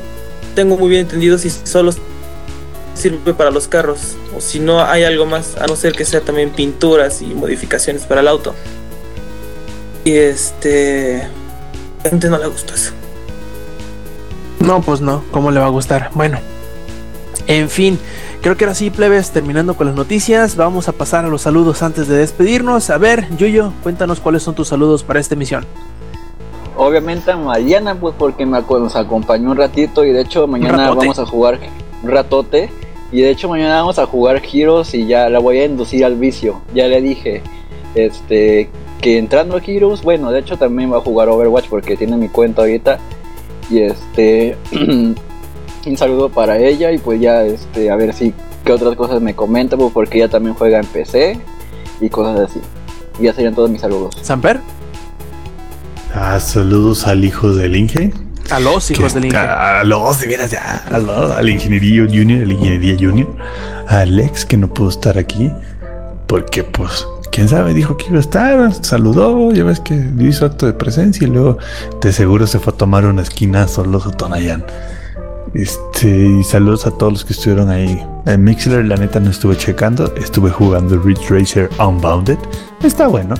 tengo 0.54 0.76
muy 0.76 0.88
bien 0.88 1.02
entendido 1.02 1.38
si 1.38 1.50
solo 1.50 1.92
sirve 2.94 3.32
para 3.32 3.50
los 3.50 3.66
carros 3.66 4.16
o 4.36 4.40
si 4.40 4.60
no 4.60 4.82
hay 4.82 5.04
algo 5.04 5.24
más, 5.24 5.56
a 5.56 5.66
no 5.66 5.76
ser 5.76 5.94
que 5.94 6.04
sea 6.04 6.20
también 6.20 6.50
pinturas 6.50 7.22
y 7.22 7.26
modificaciones 7.26 8.02
para 8.02 8.20
el 8.20 8.28
auto. 8.28 8.54
Y 10.04 10.12
este. 10.12 11.28
La 12.04 12.10
gente 12.10 12.30
no 12.30 12.38
le 12.38 12.46
gusta 12.46 12.74
eso. 12.74 12.92
No, 14.60 14.80
pues 14.82 15.00
no, 15.00 15.22
¿cómo 15.30 15.50
le 15.50 15.58
va 15.58 15.66
a 15.66 15.70
gustar? 15.70 16.10
Bueno, 16.14 16.38
en 17.46 17.68
fin, 17.68 17.98
creo 18.42 18.56
que 18.56 18.64
ahora 18.64 18.74
sí, 18.74 18.90
plebes, 18.90 19.30
terminando 19.30 19.74
con 19.74 19.86
las 19.86 19.96
noticias, 19.96 20.54
vamos 20.54 20.88
a 20.88 20.92
pasar 20.92 21.24
a 21.24 21.28
los 21.28 21.42
saludos 21.42 21.82
antes 21.82 22.06
de 22.08 22.16
despedirnos. 22.16 22.90
A 22.90 22.98
ver, 22.98 23.26
Yuyo, 23.36 23.72
cuéntanos 23.82 24.20
cuáles 24.20 24.42
son 24.42 24.54
tus 24.54 24.68
saludos 24.68 25.02
para 25.02 25.18
esta 25.18 25.34
emisión. 25.34 25.64
Obviamente 26.76 27.32
a 27.32 27.36
Mariana, 27.36 27.94
pues 27.94 28.14
porque 28.16 28.46
me 28.46 28.60
nos 28.60 28.96
acompañó 28.96 29.50
un 29.50 29.56
ratito 29.56 30.04
y 30.04 30.12
de 30.12 30.20
hecho 30.20 30.46
mañana 30.46 30.78
ratote. 30.78 30.98
vamos 30.98 31.18
a 31.18 31.26
jugar 31.26 31.58
un 32.02 32.10
ratote. 32.10 32.70
Y 33.12 33.22
de 33.22 33.30
hecho 33.30 33.48
mañana 33.48 33.80
vamos 33.80 33.98
a 33.98 34.06
jugar 34.06 34.40
Heroes 34.52 34.94
y 34.94 35.06
ya 35.06 35.28
la 35.28 35.40
voy 35.40 35.58
a 35.58 35.64
inducir 35.64 36.04
al 36.04 36.14
vicio. 36.14 36.60
Ya 36.74 36.86
le 36.86 37.00
dije, 37.00 37.42
este, 37.94 38.70
que 39.00 39.18
entrando 39.18 39.56
a 39.56 39.60
Heroes, 39.60 40.02
bueno, 40.02 40.30
de 40.30 40.40
hecho 40.40 40.56
también 40.56 40.92
va 40.92 40.98
a 40.98 41.00
jugar 41.00 41.28
Overwatch 41.28 41.68
porque 41.68 41.96
tiene 41.96 42.16
mi 42.16 42.28
cuenta 42.28 42.62
ahorita. 42.62 42.98
Y 43.70 43.80
este, 43.80 44.56
un 44.72 45.96
saludo 45.96 46.28
para 46.28 46.58
ella 46.58 46.90
y 46.92 46.98
pues 46.98 47.20
ya, 47.20 47.42
este, 47.44 47.90
a 47.90 47.96
ver 47.96 48.12
si 48.12 48.34
qué 48.64 48.72
otras 48.72 48.96
cosas 48.96 49.20
me 49.22 49.34
comenta, 49.34 49.76
pues 49.76 49.92
porque 49.92 50.18
ella 50.18 50.28
también 50.28 50.54
juega 50.54 50.78
en 50.80 50.86
PC 50.86 51.38
y 52.00 52.08
cosas 52.10 52.50
así. 52.50 52.60
Y 53.18 53.24
ya 53.24 53.32
serían 53.32 53.54
todos 53.54 53.70
mis 53.70 53.80
saludos. 53.80 54.14
Samper, 54.22 54.60
Ah, 56.14 56.40
saludos 56.40 57.06
al 57.06 57.24
hijo 57.24 57.52
del 57.54 57.76
Inge. 57.76 58.12
a 58.50 58.58
los 58.58 58.90
hijos 58.90 59.14
del 59.14 59.26
Inge. 59.26 59.36
A 59.36 59.84
los, 59.84 60.20
de 60.20 60.26
veras, 60.26 60.50
ya. 60.50 60.82
A 60.90 60.98
los, 60.98 61.30
al 61.30 61.48
Ingeniería 61.48 62.02
Junior, 62.04 62.42
al 62.42 62.50
Ingeniería 62.52 62.96
Junior. 62.98 63.28
A 63.86 64.00
Alex, 64.00 64.44
que 64.44 64.56
no 64.56 64.66
pudo 64.74 64.88
estar 64.88 65.16
aquí. 65.18 65.52
Porque, 66.26 66.64
pues, 66.64 67.06
quién 67.40 67.48
sabe, 67.48 67.72
dijo 67.72 67.96
que 67.96 68.08
iba 68.08 68.18
a 68.18 68.20
estar. 68.20 68.74
Saludó, 68.84 69.50
ya 69.50 69.64
ves 69.64 69.80
que 69.80 69.94
hizo 70.18 70.44
acto 70.44 70.66
de 70.66 70.74
presencia. 70.74 71.26
Y 71.26 71.30
luego, 71.30 71.56
de 72.02 72.12
seguro, 72.12 72.46
se 72.46 72.58
fue 72.58 72.74
a 72.74 72.76
tomar 72.76 73.06
una 73.06 73.22
esquina 73.22 73.66
solo 73.66 73.96
a 74.04 74.10
Tonayán. 74.10 74.62
Este, 75.54 76.10
y 76.10 76.44
saludos 76.44 76.86
a 76.86 76.90
todos 76.90 77.14
los 77.14 77.24
que 77.24 77.32
estuvieron 77.32 77.70
ahí. 77.70 78.06
En 78.26 78.44
Mixler, 78.44 78.84
la 78.84 78.96
neta, 78.96 79.20
no 79.20 79.30
estuve 79.30 79.56
checando. 79.56 80.14
Estuve 80.16 80.50
jugando 80.50 80.98
Ridge 80.98 81.30
Racer 81.30 81.70
Unbounded. 81.78 82.36
Está 82.82 83.06
bueno. 83.06 83.34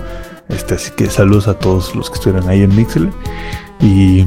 Este, 0.49 0.77
así 0.77 0.93
que 0.93 1.11
saludos 1.11 1.47
a 1.47 1.59
todos 1.59 1.95
los 1.95 2.09
que 2.09 2.15
estuvieron 2.15 2.49
ahí 2.49 2.62
en 2.62 2.75
Mixler. 2.75 3.11
Y. 3.83 4.27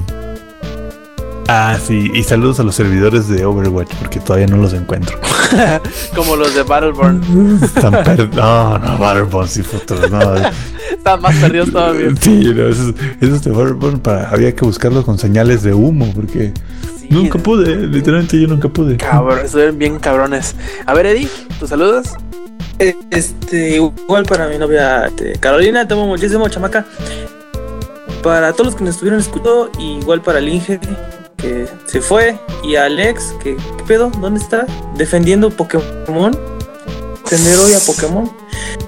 Ah, 1.47 1.77
sí, 1.85 2.09
y 2.13 2.23
saludos 2.23 2.59
a 2.59 2.63
los 2.63 2.73
servidores 2.75 3.27
de 3.27 3.45
Overwatch 3.45 3.93
porque 3.99 4.19
todavía 4.19 4.47
no 4.47 4.57
los 4.57 4.73
encuentro. 4.73 5.19
Como 6.15 6.35
los 6.37 6.55
de 6.55 6.63
Battleborn. 6.63 7.59
Están 7.61 7.91
per- 8.03 8.29
No, 8.35 8.77
no, 8.79 8.97
Battleborn, 8.97 9.47
sí, 9.49 9.61
fotos, 9.61 10.09
no. 10.09 10.19
Estaban 10.91 11.21
más 11.21 11.35
perdidos 11.35 11.71
todavía. 11.71 12.09
Sí, 12.19 12.45
no, 12.55 12.67
esos, 12.67 12.95
esos 13.19 13.41
te 13.41 13.51
fueron 13.51 13.99
para. 13.99 14.29
Había 14.29 14.55
que 14.55 14.63
buscarlos 14.65 15.03
con 15.03 15.19
señales 15.19 15.63
de 15.63 15.73
humo, 15.73 16.11
porque 16.15 16.53
Sí, 16.99 17.07
nunca 17.09 17.37
pude, 17.39 17.75
literalmente 17.87 18.39
yo 18.39 18.47
nunca 18.47 18.69
pude. 18.69 18.95
Cabrón, 18.97 19.39
estuvieron 19.43 19.77
bien 19.77 19.99
cabrones. 19.99 20.55
A 20.85 20.93
ver, 20.93 21.07
Eddie, 21.07 21.27
¿tus 21.59 21.69
saludos? 21.69 22.13
Este, 22.79 23.75
igual 23.75 24.23
para 24.25 24.47
mi 24.47 24.57
novia 24.57 25.05
este, 25.05 25.33
Carolina, 25.39 25.87
te 25.87 25.93
amo 25.93 26.07
muchísimo, 26.07 26.47
chamaca. 26.49 26.85
Para 28.23 28.53
todos 28.53 28.67
los 28.67 28.75
que 28.75 28.83
nos 28.85 28.93
estuvieron 28.95 29.19
escuchando, 29.19 29.69
igual 29.79 30.21
para 30.21 30.39
el 30.39 30.47
Inge, 30.49 30.79
que 31.43 31.67
se 31.85 31.99
fue, 31.99 32.39
y 32.63 32.75
a 32.75 32.85
Alex, 32.85 33.35
que, 33.43 33.57
¿qué 33.57 33.83
pedo? 33.85 34.09
¿Dónde 34.21 34.39
está? 34.39 34.65
Defendiendo 34.95 35.49
Pokémon. 35.49 36.31
Tener 37.29 37.59
hoy 37.59 37.73
a 37.73 37.79
Pokémon. 37.85 38.31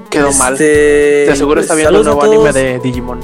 Quedó 0.10 0.32
mal. 0.34 0.54
Este, 0.54 1.26
Te 1.26 1.32
aseguro 1.34 1.56
pues, 1.56 1.66
está 1.66 1.76
viendo 1.76 2.02
saludos 2.02 2.16
nuevo 2.16 2.48
anime 2.48 2.54
de 2.54 2.80
Digimon. 2.80 3.20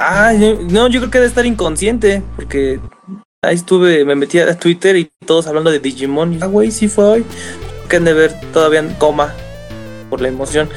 Ah, 0.00 0.32
no, 0.32 0.88
yo 0.88 0.98
creo 1.00 1.10
que 1.10 1.18
debe 1.18 1.28
estar 1.28 1.46
inconsciente, 1.46 2.22
porque 2.34 2.80
ahí 3.42 3.54
estuve, 3.54 4.04
me 4.04 4.16
metí 4.16 4.40
a 4.40 4.58
Twitter 4.58 4.96
y 4.96 5.08
todos 5.24 5.46
hablando 5.46 5.70
de 5.70 5.78
Digimon. 5.78 6.34
Y, 6.34 6.38
ah, 6.40 6.46
güey, 6.46 6.72
sí 6.72 6.88
fue 6.88 7.04
hoy. 7.04 7.24
Que 7.88 7.96
han 7.96 8.04
de 8.04 8.12
ver 8.12 8.34
todavía 8.52 8.80
en 8.80 8.92
coma 8.94 9.32
por 10.08 10.20
la 10.20 10.28
emoción. 10.28 10.68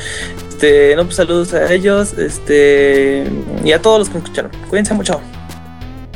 Este, 0.49 0.95
no, 0.95 1.05
pues 1.05 1.15
saludos 1.15 1.53
a 1.55 1.73
ellos, 1.73 2.13
este, 2.13 3.23
y 3.63 3.71
a 3.71 3.81
todos 3.81 3.99
los 3.99 4.09
que 4.09 4.13
me 4.15 4.19
escucharon. 4.19 4.51
Cuídense 4.69 4.93
mucho. 4.93 5.19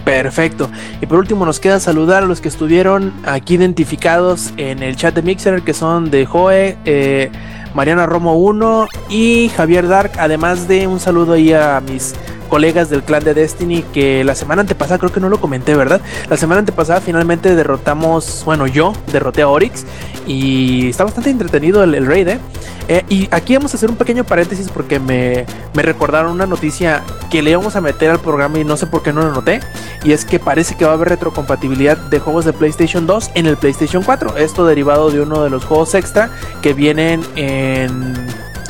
Perfecto. 0.07 0.69
Y 1.01 1.05
por 1.05 1.19
último 1.19 1.45
nos 1.45 1.59
queda 1.59 1.81
saludar 1.81 2.23
a 2.23 2.25
los 2.25 2.39
que 2.39 2.47
estuvieron 2.47 3.11
aquí 3.25 3.55
identificados 3.55 4.53
en 4.55 4.81
el 4.81 4.95
chat 4.95 5.13
de 5.13 5.21
Mixer, 5.21 5.63
que 5.63 5.73
son 5.73 6.09
de 6.09 6.25
Joe, 6.25 6.77
eh, 6.85 7.29
Mariana 7.73 8.05
Romo 8.05 8.37
1 8.37 8.87
y 9.09 9.49
Javier 9.49 9.85
Dark, 9.89 10.13
además 10.17 10.69
de 10.69 10.87
un 10.87 11.01
saludo 11.01 11.33
ahí 11.33 11.51
a 11.51 11.81
mis 11.81 12.15
colegas 12.47 12.89
del 12.89 13.03
clan 13.03 13.23
de 13.23 13.33
Destiny 13.33 13.83
que 13.93 14.23
la 14.23 14.35
semana 14.35 14.61
antepasada 14.61 14.97
creo 14.97 15.11
que 15.11 15.19
no 15.19 15.29
lo 15.29 15.39
comenté, 15.39 15.75
¿verdad? 15.75 16.01
La 16.29 16.37
semana 16.37 16.59
antepasada 16.59 17.01
finalmente 17.01 17.55
derrotamos, 17.55 18.43
bueno, 18.45 18.67
yo 18.67 18.93
derroté 19.11 19.41
a 19.41 19.47
Oryx 19.47 19.85
y 20.25 20.89
está 20.89 21.03
bastante 21.03 21.29
entretenido 21.29 21.83
el, 21.83 21.95
el 21.95 22.05
raid, 22.05 22.27
¿eh? 22.27 22.39
Eh, 22.89 23.03
y 23.09 23.27
aquí 23.31 23.53
vamos 23.53 23.73
a 23.73 23.77
hacer 23.77 23.89
un 23.89 23.97
pequeño 23.97 24.23
paréntesis 24.23 24.69
porque 24.69 24.99
me, 24.99 25.45
me 25.73 25.81
recordaron 25.81 26.31
una 26.31 26.45
noticia 26.45 27.03
que 27.29 27.41
le 27.41 27.51
íbamos 27.51 27.75
a 27.75 27.81
meter 27.81 28.09
al 28.09 28.19
programa 28.19 28.59
y 28.59 28.63
no 28.63 28.77
sé 28.77 28.87
por 28.87 29.03
qué 29.03 29.11
no 29.11 29.21
lo 29.21 29.31
noté. 29.31 29.59
Y 30.03 30.13
es 30.13 30.23
que 30.25 30.39
parece 30.39 30.75
que 30.75 30.85
va 30.85 30.91
a 30.91 30.93
haber 30.93 31.09
retrocompatibilidad 31.09 31.97
de 31.97 32.19
juegos 32.19 32.45
de 32.45 32.53
PlayStation 32.53 33.05
2 33.05 33.31
en 33.35 33.45
el 33.45 33.57
PlayStation 33.57 34.03
4. 34.03 34.37
Esto 34.37 34.65
derivado 34.65 35.11
de 35.11 35.21
uno 35.21 35.43
de 35.43 35.49
los 35.49 35.65
juegos 35.65 35.95
extra 35.95 36.29
que 36.61 36.73
vienen 36.73 37.21
en 37.35 38.13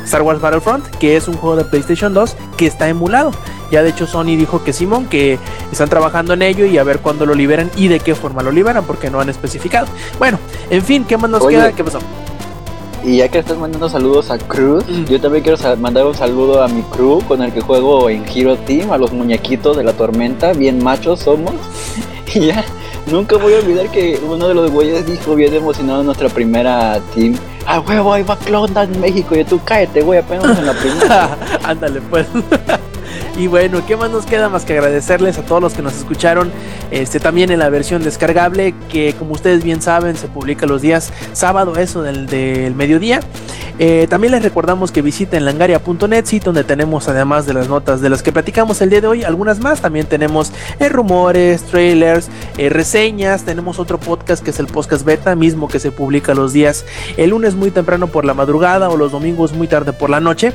Star 0.08 0.22
Wars 0.22 0.40
Battlefront, 0.40 0.86
que 0.96 1.16
es 1.16 1.28
un 1.28 1.34
juego 1.34 1.56
de 1.56 1.64
PlayStation 1.64 2.14
2 2.14 2.36
que 2.56 2.66
está 2.66 2.88
emulado. 2.88 3.30
Ya 3.70 3.82
de 3.82 3.90
hecho 3.90 4.06
Sony 4.06 4.36
dijo 4.36 4.64
que 4.64 4.72
Simón, 4.72 5.06
que 5.06 5.38
están 5.70 5.88
trabajando 5.90 6.32
en 6.32 6.42
ello 6.42 6.64
y 6.64 6.78
a 6.78 6.82
ver 6.84 7.00
cuándo 7.00 7.26
lo 7.26 7.34
liberan 7.34 7.70
y 7.76 7.88
de 7.88 8.00
qué 8.00 8.14
forma 8.14 8.42
lo 8.42 8.50
liberan, 8.50 8.84
porque 8.84 9.10
no 9.10 9.20
han 9.20 9.28
especificado. 9.28 9.86
Bueno, 10.18 10.38
en 10.70 10.82
fin, 10.82 11.04
¿qué 11.04 11.16
más 11.18 11.30
nos 11.30 11.42
Oye. 11.42 11.56
queda? 11.56 11.72
¿Qué 11.72 11.84
pasó? 11.84 12.00
Y 13.04 13.18
ya 13.18 13.28
que 13.28 13.38
estás 13.38 13.56
mandando 13.56 13.88
saludos 13.88 14.30
a 14.30 14.38
Cruz, 14.38 14.84
Mm. 14.88 15.04
yo 15.04 15.20
también 15.20 15.44
quiero 15.44 15.76
mandar 15.76 16.04
un 16.06 16.14
saludo 16.14 16.62
a 16.62 16.68
mi 16.68 16.82
crew 16.82 17.22
con 17.26 17.42
el 17.42 17.52
que 17.52 17.60
juego 17.60 18.10
en 18.10 18.24
Hero 18.26 18.56
Team, 18.56 18.90
a 18.92 18.98
los 18.98 19.12
muñequitos 19.12 19.76
de 19.76 19.84
la 19.84 19.92
tormenta, 19.92 20.52
bien 20.52 20.82
machos 20.82 21.20
somos. 21.20 21.54
Y 22.34 22.48
ya, 22.48 22.62
nunca 23.06 23.36
voy 23.38 23.54
a 23.54 23.58
olvidar 23.58 23.88
que 23.90 24.20
uno 24.22 24.48
de 24.48 24.54
los 24.54 24.70
güeyes 24.70 25.06
dijo 25.06 25.34
bien 25.34 25.54
emocionado 25.54 26.00
en 26.00 26.06
nuestra 26.06 26.28
primera 26.28 27.00
team. 27.14 27.34
¡Ah, 27.66 27.80
huevo, 27.80 28.12
ahí 28.12 28.22
va 28.22 28.36
Clonda 28.36 28.82
en 28.82 29.00
México! 29.00 29.34
Y 29.34 29.44
tú, 29.44 29.58
cállate, 29.64 30.02
güey, 30.02 30.18
apenas 30.18 30.58
en 30.58 30.66
la 30.66 30.74
primera. 30.74 31.38
Ándale, 31.64 32.02
pues. 32.02 32.26
Y 33.36 33.46
bueno, 33.46 33.84
¿qué 33.86 33.96
más 33.96 34.10
nos 34.10 34.26
queda 34.26 34.48
más 34.48 34.64
que 34.64 34.72
agradecerles 34.72 35.38
a 35.38 35.42
todos 35.42 35.62
los 35.62 35.74
que 35.74 35.82
nos 35.82 35.96
escucharon? 35.96 36.50
Este 36.90 37.20
también 37.20 37.50
en 37.50 37.58
la 37.58 37.68
versión 37.68 38.02
descargable, 38.02 38.74
que 38.88 39.12
como 39.12 39.32
ustedes 39.32 39.62
bien 39.62 39.82
saben, 39.82 40.16
se 40.16 40.26
publica 40.26 40.66
los 40.66 40.82
días 40.82 41.12
sábado, 41.32 41.76
eso 41.76 42.02
del, 42.02 42.74
mediodía. 42.74 43.20
Eh, 43.78 44.06
también 44.10 44.32
les 44.32 44.42
recordamos 44.42 44.90
que 44.90 45.02
visiten 45.02 45.44
langaria.net, 45.44 46.24
donde 46.42 46.64
tenemos 46.64 47.08
además 47.08 47.46
de 47.46 47.54
las 47.54 47.68
notas 47.68 48.00
de 48.00 48.08
las 48.08 48.22
que 48.22 48.32
platicamos 48.32 48.80
el 48.80 48.90
día 48.90 49.00
de 49.00 49.06
hoy, 49.06 49.22
algunas 49.22 49.60
más. 49.60 49.80
También 49.80 50.06
tenemos 50.06 50.52
eh, 50.80 50.88
rumores, 50.88 51.62
trailers, 51.62 52.28
eh, 52.56 52.70
reseñas. 52.70 53.44
Tenemos 53.44 53.78
otro 53.78 53.98
podcast 53.98 54.42
que 54.42 54.50
es 54.50 54.58
el 54.58 54.66
podcast 54.66 55.04
beta, 55.04 55.36
mismo 55.36 55.68
que 55.68 55.78
se 55.78 55.92
publica 55.92 56.34
los 56.34 56.52
días 56.52 56.84
el 57.16 57.30
lunes 57.30 57.54
muy 57.54 57.70
temprano 57.70 58.08
por 58.08 58.24
la 58.24 58.34
madrugada 58.34 58.88
o 58.88 58.96
los 58.96 59.12
domingos 59.12 59.52
muy 59.52 59.68
tarde 59.68 59.92
por 59.92 60.10
la 60.10 60.20
noche. 60.20 60.52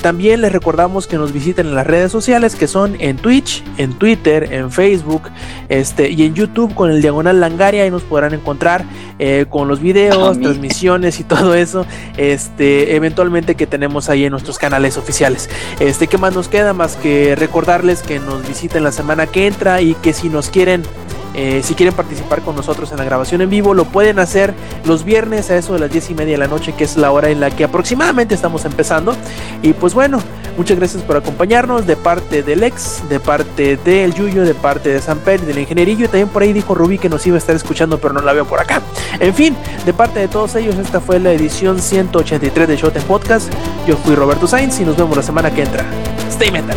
También 0.00 0.40
les 0.40 0.52
recordamos 0.52 1.06
que 1.06 1.18
nos 1.18 1.34
visiten 1.34 1.59
en 1.60 1.74
las 1.74 1.86
redes 1.86 2.10
sociales 2.10 2.56
que 2.56 2.66
son 2.66 2.96
en 2.98 3.16
Twitch, 3.16 3.62
en 3.76 3.92
Twitter, 3.92 4.52
en 4.52 4.70
Facebook 4.70 5.22
este, 5.68 6.10
y 6.10 6.24
en 6.24 6.34
YouTube 6.34 6.74
con 6.74 6.90
el 6.90 7.02
diagonal 7.02 7.40
Langaria. 7.40 7.84
Ahí 7.84 7.90
nos 7.90 8.02
podrán 8.02 8.34
encontrar 8.34 8.84
eh, 9.18 9.46
con 9.48 9.68
los 9.68 9.80
videos, 9.80 10.40
transmisiones 10.40 11.20
y 11.20 11.24
todo 11.24 11.54
eso. 11.54 11.86
Este, 12.16 12.96
eventualmente 12.96 13.54
que 13.54 13.66
tenemos 13.66 14.08
ahí 14.08 14.24
en 14.24 14.32
nuestros 14.32 14.58
canales 14.58 14.96
oficiales. 14.96 15.48
Este, 15.78 16.06
¿qué 16.06 16.18
más 16.18 16.34
nos 16.34 16.48
queda? 16.48 16.72
Más 16.72 16.96
que 16.96 17.36
recordarles 17.36 18.02
que 18.02 18.18
nos 18.18 18.46
visiten 18.46 18.82
la 18.82 18.92
semana 18.92 19.26
que 19.26 19.46
entra 19.46 19.80
y 19.80 19.94
que 19.94 20.12
si 20.12 20.28
nos 20.28 20.50
quieren 20.50 20.82
eh, 21.34 21.60
si 21.62 21.74
quieren 21.74 21.94
participar 21.94 22.42
con 22.42 22.56
nosotros 22.56 22.90
en 22.90 22.98
la 22.98 23.04
grabación 23.04 23.40
en 23.40 23.50
vivo, 23.50 23.74
lo 23.74 23.84
pueden 23.84 24.18
hacer 24.18 24.54
los 24.84 25.04
viernes 25.04 25.50
a 25.50 25.56
eso 25.56 25.74
de 25.74 25.80
las 25.80 25.90
10 25.90 26.10
y 26.10 26.14
media 26.14 26.32
de 26.32 26.38
la 26.38 26.48
noche, 26.48 26.74
que 26.76 26.84
es 26.84 26.96
la 26.96 27.12
hora 27.12 27.30
en 27.30 27.40
la 27.40 27.50
que 27.50 27.64
aproximadamente 27.64 28.34
estamos 28.34 28.64
empezando. 28.64 29.14
Y 29.62 29.72
pues 29.72 29.94
bueno, 29.94 30.20
muchas 30.56 30.78
gracias 30.78 31.02
por 31.02 31.16
acompañarnos 31.16 31.86
de 31.86 31.96
parte 31.96 32.42
del 32.42 32.62
ex, 32.62 33.08
de 33.08 33.20
parte 33.20 33.76
del 33.76 34.14
Yuyo, 34.14 34.44
de 34.44 34.54
parte 34.54 34.88
de 34.88 35.00
Samper 35.00 35.40
y 35.42 35.46
del 35.46 35.58
ingenierillo. 35.58 36.06
Y 36.06 36.08
también 36.08 36.28
por 36.28 36.42
ahí 36.42 36.52
dijo 36.52 36.74
Rubí 36.74 36.98
que 36.98 37.08
nos 37.08 37.26
iba 37.26 37.36
a 37.36 37.38
estar 37.38 37.54
escuchando, 37.54 37.98
pero 37.98 38.14
no 38.14 38.20
la 38.22 38.32
veo 38.32 38.44
por 38.44 38.60
acá. 38.60 38.82
En 39.18 39.34
fin, 39.34 39.56
de 39.86 39.92
parte 39.92 40.20
de 40.20 40.28
todos 40.28 40.56
ellos, 40.56 40.76
esta 40.76 41.00
fue 41.00 41.20
la 41.20 41.32
edición 41.32 41.80
183 41.80 42.68
de 42.68 42.76
Shot 42.76 42.96
en 42.96 43.02
Podcast. 43.02 43.52
Yo 43.86 43.96
fui 43.96 44.14
Roberto 44.14 44.46
Sainz 44.46 44.80
y 44.80 44.84
nos 44.84 44.96
vemos 44.96 45.16
la 45.16 45.22
semana 45.22 45.50
que 45.52 45.62
entra. 45.62 45.84
Stay 46.28 46.50
metal. 46.50 46.76